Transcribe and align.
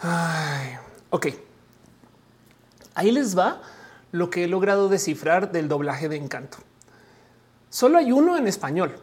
Ay, 0.00 0.76
ok. 1.10 1.26
Ahí 2.94 3.12
les 3.12 3.36
va 3.36 3.62
lo 4.12 4.30
que 4.30 4.44
he 4.44 4.48
logrado 4.48 4.88
descifrar 4.88 5.52
del 5.52 5.68
doblaje 5.68 6.08
de 6.08 6.16
Encanto. 6.16 6.58
Solo 7.68 7.98
hay 7.98 8.10
uno 8.10 8.36
en 8.36 8.46
español. 8.46 8.96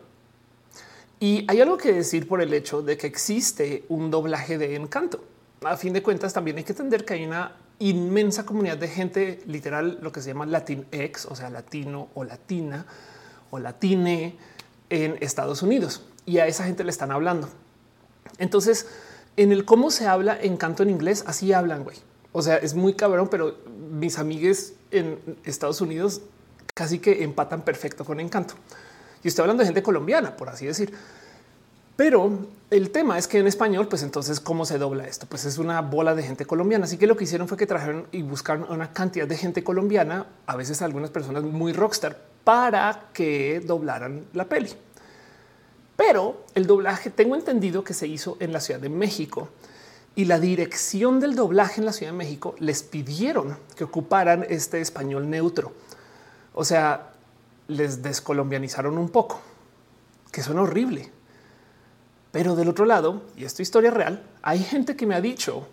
Y 1.20 1.46
hay 1.48 1.62
algo 1.62 1.78
que 1.78 1.94
decir 1.94 2.28
por 2.28 2.42
el 2.42 2.54
hecho 2.54 2.82
de 2.82 2.98
que 2.98 3.08
existe 3.08 3.86
un 3.90 4.12
doblaje 4.12 4.58
de 4.58 4.76
Encanto. 4.76 5.24
A 5.64 5.78
fin 5.78 5.94
de 5.94 6.04
cuentas, 6.04 6.34
también 6.34 6.58
hay 6.58 6.64
que 6.64 6.74
entender 6.74 7.06
que 7.06 7.14
hay 7.16 7.26
una 7.26 7.56
inmensa 7.80 8.46
comunidad 8.46 8.78
de 8.78 8.88
gente, 8.88 9.42
literal, 9.46 10.00
lo 10.02 10.12
que 10.12 10.22
se 10.22 10.30
llama 10.30 10.46
Latinx, 10.46 11.26
o 11.26 11.36
sea, 11.36 11.50
latino 11.50 12.10
o 12.14 12.24
latina 12.24 12.86
o 13.50 13.60
latine 13.60 14.36
en 14.90 15.18
Estados 15.22 15.62
Unidos. 15.62 16.04
Y 16.26 16.40
a 16.40 16.48
esa 16.48 16.66
gente 16.66 16.84
le 16.84 16.92
están 16.92 17.12
hablando. 17.12 17.50
Entonces, 18.38 18.88
en 19.38 19.52
el 19.52 19.66
cómo 19.66 19.92
se 19.92 20.08
habla 20.08 20.38
Encanto 20.42 20.84
en 20.84 20.90
inglés, 20.90 21.24
así 21.28 21.54
hablan, 21.54 21.84
güey. 21.84 21.98
O 22.34 22.42
sea, 22.42 22.58
es 22.58 22.74
muy 22.74 22.94
cabrón, 22.94 23.30
pero 23.30 23.56
mis 23.92 24.20
amigues 24.20 24.74
en 24.92 25.18
Estados 25.46 25.80
Unidos 25.80 26.22
casi 26.74 27.00
que 27.00 27.24
empatan 27.24 27.62
perfecto 27.62 28.04
con 28.04 28.20
Encanto. 28.20 28.56
Y 29.24 29.28
estoy 29.30 29.44
hablando 29.44 29.62
de 29.62 29.68
gente 29.68 29.82
colombiana, 29.82 30.36
por 30.36 30.50
así 30.50 30.66
decir. 30.66 30.94
Pero 31.96 32.48
el 32.70 32.92
tema 32.92 33.18
es 33.18 33.28
que 33.28 33.40
en 33.40 33.48
español, 33.48 33.88
pues 33.88 34.04
entonces, 34.04 34.40
¿cómo 34.40 34.66
se 34.66 34.78
dobla 34.78 35.08
esto? 35.08 35.26
Pues 35.28 35.46
es 35.46 35.58
una 35.58 35.82
bola 35.82 36.14
de 36.14 36.22
gente 36.22 36.46
colombiana. 36.46 36.86
Así 36.86 36.98
que 36.98 37.08
lo 37.08 37.18
que 37.18 37.24
hicieron 37.24 37.48
fue 37.48 37.58
que 37.58 37.66
trajeron 37.66 38.08
y 38.12 38.22
buscaron 38.22 38.68
una 38.70 38.94
cantidad 38.94 39.28
de 39.28 39.36
gente 39.36 39.64
colombiana, 39.64 40.28
a 40.46 40.56
veces 40.56 40.84
algunas 40.84 41.10
personas 41.10 41.44
muy 41.44 41.74
rockstar, 41.74 42.20
para 42.44 43.10
que 43.14 43.62
doblaran 43.66 44.26
la 44.34 44.46
peli. 44.46 44.70
Pero 45.98 46.46
el 46.54 46.68
doblaje 46.68 47.10
tengo 47.10 47.36
entendido 47.36 47.84
que 47.84 47.96
se 47.96 48.08
hizo 48.08 48.38
en 48.40 48.54
la 48.54 48.62
Ciudad 48.62 48.80
de 48.80 48.88
México 48.88 49.50
y 50.16 50.26
la 50.26 50.40
dirección 50.40 51.20
del 51.20 51.36
doblaje 51.36 51.82
en 51.82 51.86
la 51.86 51.92
Ciudad 51.92 52.12
de 52.12 52.18
México 52.18 52.56
les 52.60 52.84
pidieron 52.84 53.58
que 53.76 53.84
ocuparan 53.84 54.46
este 54.48 54.80
español 54.80 55.30
neutro. 55.30 55.74
O 56.54 56.64
sea, 56.64 57.14
les 57.68 58.02
descolombianizaron 58.02 58.98
un 58.98 59.10
poco, 59.10 59.42
que 60.32 60.44
suena 60.44 60.62
horrible. 60.62 61.12
Pero 62.32 62.56
del 62.56 62.70
otro 62.70 62.86
lado, 62.86 63.24
y 63.36 63.46
esto 63.46 63.64
historia 63.64 63.90
real, 63.90 64.24
hay 64.44 64.60
gente 64.60 64.96
que 64.96 65.08
me 65.08 65.16
ha 65.16 65.22
dicho 65.22 65.68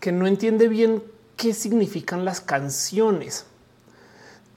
que 0.00 0.10
no 0.10 0.26
entiende 0.26 0.66
bien 0.66 1.04
qué 1.36 1.54
significan 1.54 2.24
las 2.24 2.40
canciones 2.40 3.46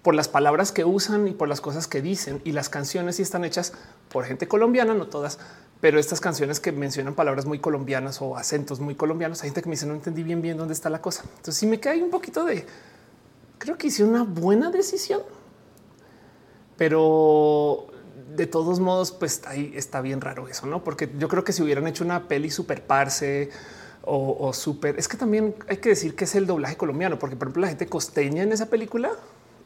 por 0.03 0.13
las 0.13 0.27
palabras 0.27 0.71
que 0.71 0.83
usan 0.85 1.27
y 1.27 1.31
por 1.31 1.47
las 1.47 1.61
cosas 1.61 1.87
que 1.87 2.01
dicen. 2.01 2.41
Y 2.43 2.51
las 2.51 2.69
canciones 2.69 3.15
sí 3.15 3.21
están 3.21 3.45
hechas 3.45 3.73
por 4.09 4.25
gente 4.25 4.47
colombiana, 4.47 4.93
no 4.93 5.07
todas, 5.07 5.39
pero 5.79 5.97
estas 5.97 6.19
canciones 6.19 6.59
que 6.59 6.71
mencionan 6.71 7.15
palabras 7.15 7.45
muy 7.45 7.59
colombianas 7.59 8.21
o 8.21 8.37
acentos 8.37 8.79
muy 8.79 8.95
colombianos, 8.95 9.41
hay 9.41 9.49
gente 9.49 9.63
que 9.63 9.69
me 9.69 9.75
dice 9.75 9.85
no 9.85 9.93
entendí 9.93 10.23
bien 10.23 10.41
bien 10.41 10.57
dónde 10.57 10.73
está 10.73 10.89
la 10.89 11.01
cosa. 11.01 11.23
Entonces 11.23 11.55
sí 11.55 11.65
me 11.65 11.79
cae 11.79 12.03
un 12.03 12.11
poquito 12.11 12.43
de 12.43 12.65
creo 13.57 13.77
que 13.77 13.87
hice 13.87 14.03
una 14.03 14.23
buena 14.23 14.69
decisión, 14.71 15.21
pero 16.77 17.87
de 18.35 18.45
todos 18.45 18.79
modos, 18.81 19.11
pues 19.13 19.41
ahí 19.45 19.71
está 19.75 20.01
bien 20.01 20.19
raro 20.19 20.49
eso, 20.49 20.67
no? 20.67 20.83
Porque 20.83 21.09
yo 21.17 21.29
creo 21.29 21.45
que 21.45 21.53
si 21.53 21.61
hubieran 21.63 21.87
hecho 21.87 22.03
una 22.03 22.27
peli 22.27 22.49
super 22.49 22.85
parse 22.85 23.51
o, 24.01 24.35
o 24.39 24.51
súper, 24.51 24.99
es 24.99 25.07
que 25.07 25.15
también 25.15 25.55
hay 25.69 25.77
que 25.77 25.89
decir 25.89 26.13
que 26.15 26.25
es 26.25 26.35
el 26.35 26.45
doblaje 26.45 26.75
colombiano, 26.75 27.19
porque 27.19 27.37
por 27.37 27.47
ejemplo 27.47 27.61
la 27.61 27.69
gente 27.69 27.85
costeña 27.87 28.43
en 28.43 28.51
esa 28.51 28.65
película 28.65 29.11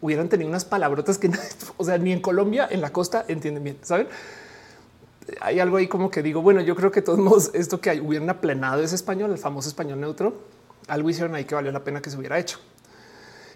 hubieran 0.01 0.29
tenido 0.29 0.49
unas 0.49 0.65
palabrotas 0.65 1.17
que, 1.17 1.31
o 1.77 1.83
sea, 1.83 1.97
ni 1.97 2.11
en 2.11 2.21
Colombia, 2.21 2.67
en 2.69 2.81
la 2.81 2.91
costa 2.91 3.25
entienden 3.27 3.63
bien, 3.63 3.77
saben? 3.81 4.07
hay 5.41 5.59
algo 5.59 5.77
ahí 5.77 5.87
como 5.87 6.09
que 6.09 6.23
digo, 6.23 6.41
bueno, 6.41 6.61
yo 6.61 6.75
creo 6.75 6.91
que 6.91 7.01
todos 7.01 7.19
modos 7.19 7.51
esto 7.53 7.81
que 7.81 7.99
hubieran 7.99 8.29
aplenado 8.29 8.81
ese 8.81 8.95
español, 8.95 9.31
el 9.31 9.37
famoso 9.37 9.69
español 9.69 9.99
neutro, 9.99 10.41
algo 10.87 11.09
hicieron 11.09 11.35
ahí 11.35 11.45
que 11.45 11.55
valió 11.55 11.71
la 11.71 11.83
pena 11.83 12.01
que 12.01 12.09
se 12.09 12.17
hubiera 12.17 12.39
hecho. 12.39 12.59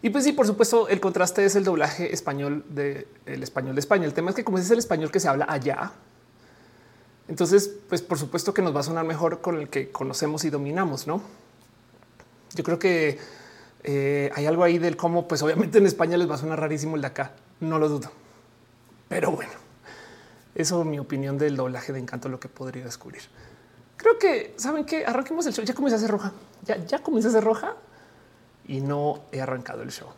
Y 0.02 0.10
pues 0.10 0.24
sí, 0.24 0.34
por 0.34 0.48
supuesto, 0.48 0.88
el 0.88 1.00
contraste 1.00 1.46
es 1.46 1.56
el 1.56 1.64
doblaje 1.64 2.12
español 2.12 2.66
del 2.70 3.06
español 3.26 3.76
de 3.76 3.80
España. 3.80 4.06
El 4.06 4.14
tema 4.14 4.32
es 4.32 4.36
que 4.36 4.44
como 4.44 4.58
es 4.58 4.70
el 4.72 4.80
español 4.80 5.12
que 5.12 5.20
se 5.20 5.28
habla 5.28 5.46
allá, 5.48 5.92
entonces, 7.28 7.72
pues 7.88 8.02
por 8.02 8.18
supuesto 8.18 8.54
que 8.54 8.62
nos 8.62 8.76
va 8.76 8.82
a 8.82 8.84
sonar 8.84 9.06
mejor 9.06 9.42
con 9.42 9.58
el 9.58 9.70
que 9.70 9.90
conocemos 9.90 10.44
y 10.44 10.50
dominamos, 10.50 11.08
¿no? 11.08 11.22
Yo 12.56 12.64
creo 12.64 12.78
que 12.78 13.20
eh, 13.84 14.32
hay 14.36 14.46
algo 14.46 14.64
ahí 14.64 14.78
del 14.78 14.98
cómo, 14.98 15.28
pues 15.28 15.42
obviamente 15.42 15.78
en 15.78 15.86
España 15.86 16.18
les 16.18 16.30
va 16.30 16.36
a 16.36 16.38
sonar 16.38 16.60
rarísimo 16.60 16.96
el 16.96 17.02
de 17.02 17.08
acá, 17.08 17.34
no 17.60 17.80
lo 17.80 17.90
dudo. 17.90 18.12
Pero 19.08 19.32
bueno. 19.32 19.62
Eso 20.54 20.84
mi 20.84 21.00
opinión 21.00 21.38
del 21.38 21.56
doblaje 21.56 21.94
de 21.94 22.00
Encanto, 22.00 22.28
lo 22.28 22.40
que 22.40 22.50
podría 22.50 22.84
descubrir. 22.84 23.22
Creo 23.96 24.18
que 24.18 24.54
saben 24.58 24.86
que 24.86 25.06
arranquemos 25.06 25.46
el 25.46 25.54
show. 25.54 25.64
Ya 25.64 25.74
comienza 25.74 25.98
a 25.98 26.00
ser 26.00 26.12
roja. 26.12 26.34
Ya, 26.64 26.78
ya 26.86 27.00
comienza 27.00 27.30
a 27.30 27.32
ser 27.32 27.44
roja 27.44 27.76
y 28.68 28.82
no 28.82 29.22
he 29.32 29.42
arrancado 29.42 29.84
el 29.84 29.92
show. 29.92 30.10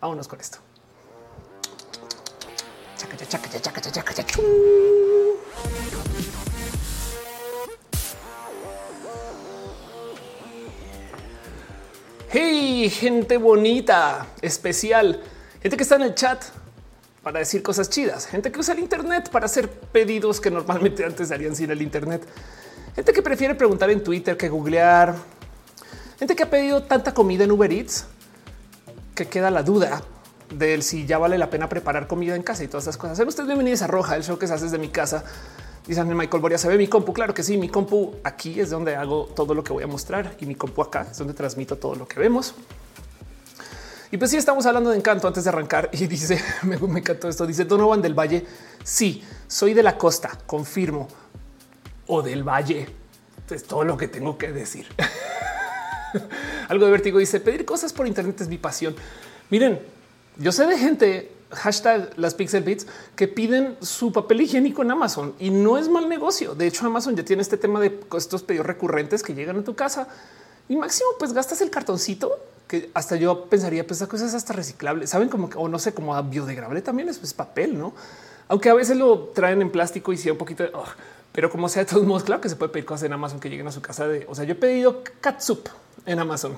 Vámonos 0.00 0.28
con 0.28 0.40
esto. 0.40 0.58
Hey, 12.36 12.90
gente 12.90 13.36
bonita, 13.36 14.26
especial, 14.42 15.22
gente 15.62 15.76
que 15.76 15.84
está 15.84 15.94
en 15.94 16.02
el 16.02 16.16
chat 16.16 16.42
para 17.22 17.38
decir 17.38 17.62
cosas 17.62 17.88
chidas, 17.90 18.26
gente 18.26 18.50
que 18.50 18.58
usa 18.58 18.74
el 18.74 18.80
Internet 18.80 19.30
para 19.30 19.46
hacer 19.46 19.70
pedidos 19.70 20.40
que 20.40 20.50
normalmente 20.50 21.04
antes 21.06 21.30
harían 21.30 21.54
sin 21.54 21.70
el 21.70 21.80
Internet, 21.80 22.26
gente 22.96 23.12
que 23.12 23.22
prefiere 23.22 23.54
preguntar 23.54 23.88
en 23.90 24.02
Twitter 24.02 24.36
que 24.36 24.48
googlear, 24.48 25.14
gente 26.18 26.34
que 26.34 26.42
ha 26.42 26.50
pedido 26.50 26.82
tanta 26.82 27.14
comida 27.14 27.44
en 27.44 27.52
Uber 27.52 27.70
Eats 27.70 28.06
que 29.14 29.26
queda 29.26 29.48
la 29.52 29.62
duda 29.62 30.02
del 30.52 30.82
si 30.82 31.06
ya 31.06 31.18
vale 31.18 31.38
la 31.38 31.50
pena 31.50 31.68
preparar 31.68 32.08
comida 32.08 32.34
en 32.34 32.42
casa 32.42 32.64
y 32.64 32.66
todas 32.66 32.82
esas 32.82 32.96
cosas. 32.96 33.16
Sean 33.16 33.28
ustedes 33.28 33.46
bienvenidos 33.46 33.82
a 33.82 33.86
Roja, 33.86 34.16
el 34.16 34.24
show 34.24 34.38
que 34.38 34.48
se 34.48 34.54
hace 34.54 34.64
desde 34.64 34.78
mi 34.78 34.88
casa. 34.88 35.22
Dicen 35.86 36.16
Michael 36.16 36.40
Boria, 36.40 36.56
se 36.56 36.68
ve 36.68 36.78
mi 36.78 36.88
compu. 36.88 37.12
Claro 37.12 37.34
que 37.34 37.42
sí, 37.42 37.58
mi 37.58 37.68
compu 37.68 38.14
aquí 38.24 38.58
es 38.58 38.70
donde 38.70 38.96
hago 38.96 39.26
todo 39.26 39.54
lo 39.54 39.62
que 39.62 39.72
voy 39.72 39.84
a 39.84 39.86
mostrar 39.86 40.34
y 40.40 40.46
mi 40.46 40.54
compu 40.54 40.80
acá 40.80 41.08
es 41.10 41.18
donde 41.18 41.34
transmito 41.34 41.76
todo 41.76 41.94
lo 41.94 42.08
que 42.08 42.18
vemos. 42.18 42.54
Y 44.10 44.16
pues 44.16 44.30
sí, 44.30 44.36
estamos 44.36 44.64
hablando 44.64 44.90
de 44.90 44.96
encanto 44.96 45.26
antes 45.26 45.44
de 45.44 45.50
arrancar 45.50 45.90
y 45.92 46.06
dice, 46.06 46.40
me, 46.62 46.76
encantó 46.76 47.28
esto, 47.28 47.46
dice 47.46 47.64
Donovan 47.64 48.00
del 48.00 48.14
Valle, 48.14 48.46
sí, 48.82 49.24
soy 49.46 49.74
de 49.74 49.82
la 49.82 49.98
costa, 49.98 50.38
confirmo, 50.46 51.08
o 52.06 52.22
del 52.22 52.44
Valle, 52.44 52.86
es 53.50 53.64
todo 53.64 53.84
lo 53.84 53.96
que 53.96 54.08
tengo 54.08 54.38
que 54.38 54.52
decir. 54.52 54.86
Algo 56.68 56.86
de 56.86 56.92
vértigo 56.92 57.18
dice, 57.18 57.40
pedir 57.40 57.64
cosas 57.64 57.92
por 57.92 58.06
internet 58.06 58.40
es 58.40 58.48
mi 58.48 58.56
pasión. 58.56 58.94
Miren, 59.50 59.80
yo 60.36 60.52
sé 60.52 60.66
de 60.66 60.78
gente, 60.78 61.32
hashtag 61.54 62.10
las 62.16 62.34
pixel 62.34 62.62
bits, 62.62 62.86
que 63.16 63.28
piden 63.28 63.76
su 63.80 64.12
papel 64.12 64.42
higiénico 64.42 64.82
en 64.82 64.90
Amazon 64.90 65.34
y 65.38 65.50
no 65.50 65.78
es 65.78 65.88
mal 65.88 66.08
negocio. 66.08 66.54
De 66.54 66.66
hecho, 66.66 66.86
Amazon 66.86 67.16
ya 67.16 67.24
tiene 67.24 67.42
este 67.42 67.56
tema 67.56 67.80
de 67.80 68.00
estos 68.16 68.42
pedidos 68.42 68.66
recurrentes 68.66 69.22
que 69.22 69.34
llegan 69.34 69.58
a 69.58 69.64
tu 69.64 69.74
casa 69.74 70.08
y 70.68 70.76
máximo 70.76 71.10
pues 71.18 71.32
gastas 71.32 71.60
el 71.60 71.70
cartoncito 71.70 72.38
que 72.66 72.90
hasta 72.94 73.16
yo 73.16 73.44
pensaría, 73.46 73.86
pues 73.86 73.98
esa 73.98 74.08
cosa 74.08 74.26
es 74.26 74.34
hasta 74.34 74.52
reciclable, 74.52 75.06
saben 75.06 75.28
como 75.28 75.50
o 75.56 75.68
no 75.68 75.78
sé, 75.78 75.92
como 75.92 76.20
biodegradable 76.22 76.80
también 76.82 77.08
es 77.08 77.18
pues, 77.18 77.34
papel, 77.34 77.78
no? 77.78 77.94
Aunque 78.48 78.70
a 78.70 78.74
veces 78.74 78.96
lo 78.96 79.30
traen 79.34 79.60
en 79.62 79.70
plástico 79.70 80.12
y 80.12 80.16
sí 80.16 80.30
un 80.30 80.38
poquito, 80.38 80.62
de, 80.62 80.72
pero 81.32 81.50
como 81.50 81.68
sea 81.68 81.84
de 81.84 81.90
todos 81.90 82.06
modos, 82.06 82.24
claro 82.24 82.40
que 82.40 82.48
se 82.48 82.56
puede 82.56 82.72
pedir 82.72 82.84
cosas 82.84 83.04
en 83.04 83.12
Amazon 83.12 83.40
que 83.40 83.50
lleguen 83.50 83.66
a 83.66 83.72
su 83.72 83.82
casa 83.82 84.06
o 84.26 84.34
sea, 84.34 84.44
yo 84.44 84.52
he 84.52 84.56
pedido 84.56 85.02
catsup 85.20 85.68
en 86.06 86.18
Amazon, 86.18 86.56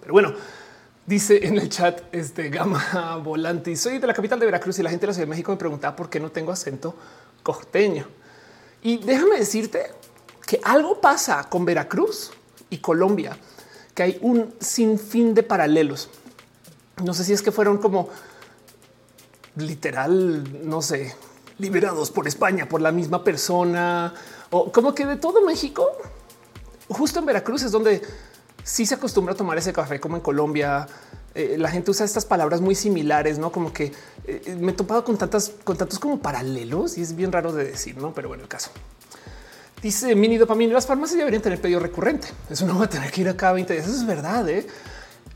pero 0.00 0.12
bueno, 0.12 0.34
dice 1.08 1.46
en 1.46 1.56
el 1.56 1.70
chat 1.70 2.02
este 2.12 2.50
gama 2.50 3.16
volante 3.24 3.74
soy 3.76 3.98
de 3.98 4.06
la 4.06 4.12
capital 4.12 4.38
de 4.38 4.44
Veracruz 4.44 4.78
y 4.78 4.82
la 4.82 4.90
gente 4.90 5.06
de 5.06 5.08
la 5.08 5.14
Ciudad 5.14 5.26
de 5.26 5.30
México 5.30 5.50
me 5.50 5.56
preguntaba 5.56 5.96
por 5.96 6.10
qué 6.10 6.20
no 6.20 6.30
tengo 6.30 6.52
acento 6.52 6.94
costeño. 7.42 8.06
Y 8.82 8.98
déjame 8.98 9.38
decirte 9.38 9.90
que 10.46 10.60
algo 10.62 11.00
pasa 11.00 11.48
con 11.48 11.64
Veracruz 11.64 12.30
y 12.68 12.78
Colombia 12.78 13.38
que 13.94 14.02
hay 14.02 14.18
un 14.20 14.54
sinfín 14.60 15.32
de 15.32 15.42
paralelos. 15.42 16.10
No 17.02 17.14
sé 17.14 17.24
si 17.24 17.32
es 17.32 17.40
que 17.40 17.52
fueron 17.52 17.78
como 17.78 18.10
literal, 19.56 20.68
no 20.68 20.82
sé, 20.82 21.16
liberados 21.58 22.10
por 22.10 22.28
España, 22.28 22.68
por 22.68 22.82
la 22.82 22.92
misma 22.92 23.24
persona, 23.24 24.12
o 24.50 24.70
como 24.70 24.94
que 24.94 25.06
de 25.06 25.16
todo 25.16 25.44
México, 25.44 25.90
justo 26.88 27.18
en 27.18 27.26
Veracruz 27.26 27.62
es 27.62 27.72
donde 27.72 28.02
sí 28.68 28.84
se 28.84 28.94
acostumbra 28.94 29.32
a 29.32 29.36
tomar 29.36 29.56
ese 29.56 29.72
café 29.72 29.98
como 29.98 30.16
en 30.16 30.22
Colombia. 30.22 30.86
Eh, 31.34 31.56
la 31.58 31.70
gente 31.70 31.90
usa 31.90 32.04
estas 32.04 32.26
palabras 32.26 32.60
muy 32.60 32.74
similares, 32.74 33.38
no 33.38 33.50
como 33.50 33.72
que 33.72 33.92
eh, 34.26 34.56
me 34.60 34.72
he 34.72 34.74
topado 34.74 35.04
con 35.04 35.16
tantas, 35.16 35.52
con 35.64 35.76
tantos 35.76 35.98
como 35.98 36.20
paralelos 36.20 36.98
y 36.98 37.02
es 37.02 37.16
bien 37.16 37.32
raro 37.32 37.52
de 37.52 37.64
decir, 37.64 37.96
no? 37.96 38.12
Pero 38.12 38.28
bueno, 38.28 38.42
el 38.42 38.48
caso. 38.48 38.70
Dice 39.82 40.14
mini 40.14 40.36
dopamina. 40.36 40.74
Las 40.74 40.86
farmacias 40.86 41.18
deberían 41.18 41.42
tener 41.42 41.60
pedido 41.60 41.80
recurrente. 41.80 42.28
Eso 42.50 42.66
no 42.66 42.78
va 42.78 42.84
a 42.86 42.90
tener 42.90 43.10
que 43.10 43.22
ir 43.22 43.28
a 43.28 43.36
cada 43.36 43.52
20 43.54 43.72
días. 43.72 43.86
Eso 43.86 43.96
es 43.96 44.06
verdad. 44.06 44.48
¿eh? 44.48 44.66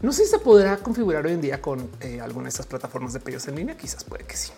No 0.00 0.12
sé 0.12 0.24
si 0.24 0.30
se 0.30 0.38
podrá 0.38 0.76
configurar 0.78 1.24
hoy 1.24 1.32
en 1.32 1.40
día 1.40 1.62
con 1.62 1.88
eh, 2.00 2.20
alguna 2.20 2.44
de 2.44 2.50
estas 2.50 2.66
plataformas 2.66 3.12
de 3.12 3.20
pedidos 3.20 3.46
en 3.48 3.54
línea. 3.54 3.76
Quizás 3.76 4.04
puede 4.04 4.24
que 4.24 4.36
sí. 4.36 4.50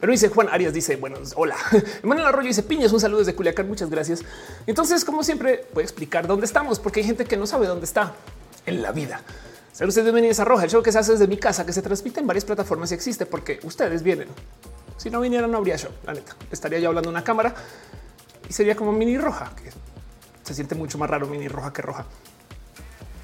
Pero 0.00 0.12
dice 0.12 0.28
Juan 0.28 0.48
Arias, 0.50 0.74
dice, 0.74 0.96
bueno, 0.96 1.16
hola. 1.36 1.56
Manuel 2.02 2.26
Arroyo 2.26 2.48
dice, 2.48 2.62
piñas, 2.62 2.92
un 2.92 3.00
saludo 3.00 3.20
desde 3.20 3.34
Culiacán, 3.34 3.66
muchas 3.66 3.88
gracias. 3.88 4.22
Entonces, 4.66 5.04
como 5.04 5.22
siempre, 5.22 5.66
voy 5.72 5.82
a 5.82 5.84
explicar 5.84 6.26
dónde 6.26 6.46
estamos, 6.46 6.78
porque 6.78 7.00
hay 7.00 7.06
gente 7.06 7.24
que 7.24 7.36
no 7.36 7.46
sabe 7.46 7.66
dónde 7.66 7.86
está 7.86 8.14
en 8.66 8.82
la 8.82 8.92
vida. 8.92 9.22
Sean 9.72 9.88
ustedes 9.88 10.04
bienvenidos 10.04 10.40
a 10.40 10.44
Roja, 10.44 10.64
el 10.64 10.70
show 10.70 10.82
que 10.82 10.92
se 10.92 10.98
hace 10.98 11.12
desde 11.12 11.26
mi 11.26 11.36
casa, 11.36 11.64
que 11.64 11.72
se 11.72 11.82
transmite 11.82 12.20
en 12.20 12.26
varias 12.26 12.44
plataformas 12.44 12.90
y 12.92 12.94
existe 12.94 13.26
porque 13.26 13.60
ustedes 13.62 14.02
vienen. 14.02 14.28
Si 14.96 15.10
no 15.10 15.20
vinieran, 15.20 15.50
no 15.50 15.58
habría 15.58 15.76
show, 15.76 15.90
la 16.04 16.14
neta. 16.14 16.34
Estaría 16.50 16.78
yo 16.78 16.88
hablando 16.88 17.10
una 17.10 17.22
cámara 17.22 17.54
y 18.48 18.52
sería 18.52 18.74
como 18.74 18.92
mini 18.92 19.18
roja, 19.18 19.52
que 19.54 19.70
se 20.44 20.54
siente 20.54 20.74
mucho 20.74 20.98
más 20.98 21.10
raro 21.10 21.26
mini 21.26 21.48
roja 21.48 21.72
que 21.72 21.82
roja. 21.82 22.06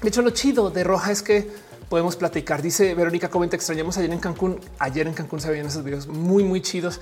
De 0.01 0.09
hecho, 0.09 0.21
lo 0.21 0.31
chido 0.31 0.69
de 0.69 0.83
roja 0.83 1.11
es 1.11 1.23
que 1.23 1.49
podemos 1.93 2.15
platicar. 2.15 2.63
Dice 2.63 2.95
Verónica, 2.95 3.29
¿cómo 3.29 3.47
te 3.47 3.55
extrañamos 3.55 3.95
ayer 3.99 4.11
en 4.11 4.17
Cancún? 4.17 4.59
Ayer 4.79 5.05
en 5.05 5.13
Cancún 5.13 5.39
se 5.39 5.51
veían 5.51 5.67
esos 5.67 5.83
videos 5.83 6.07
muy, 6.07 6.43
muy 6.43 6.59
chidos. 6.59 6.99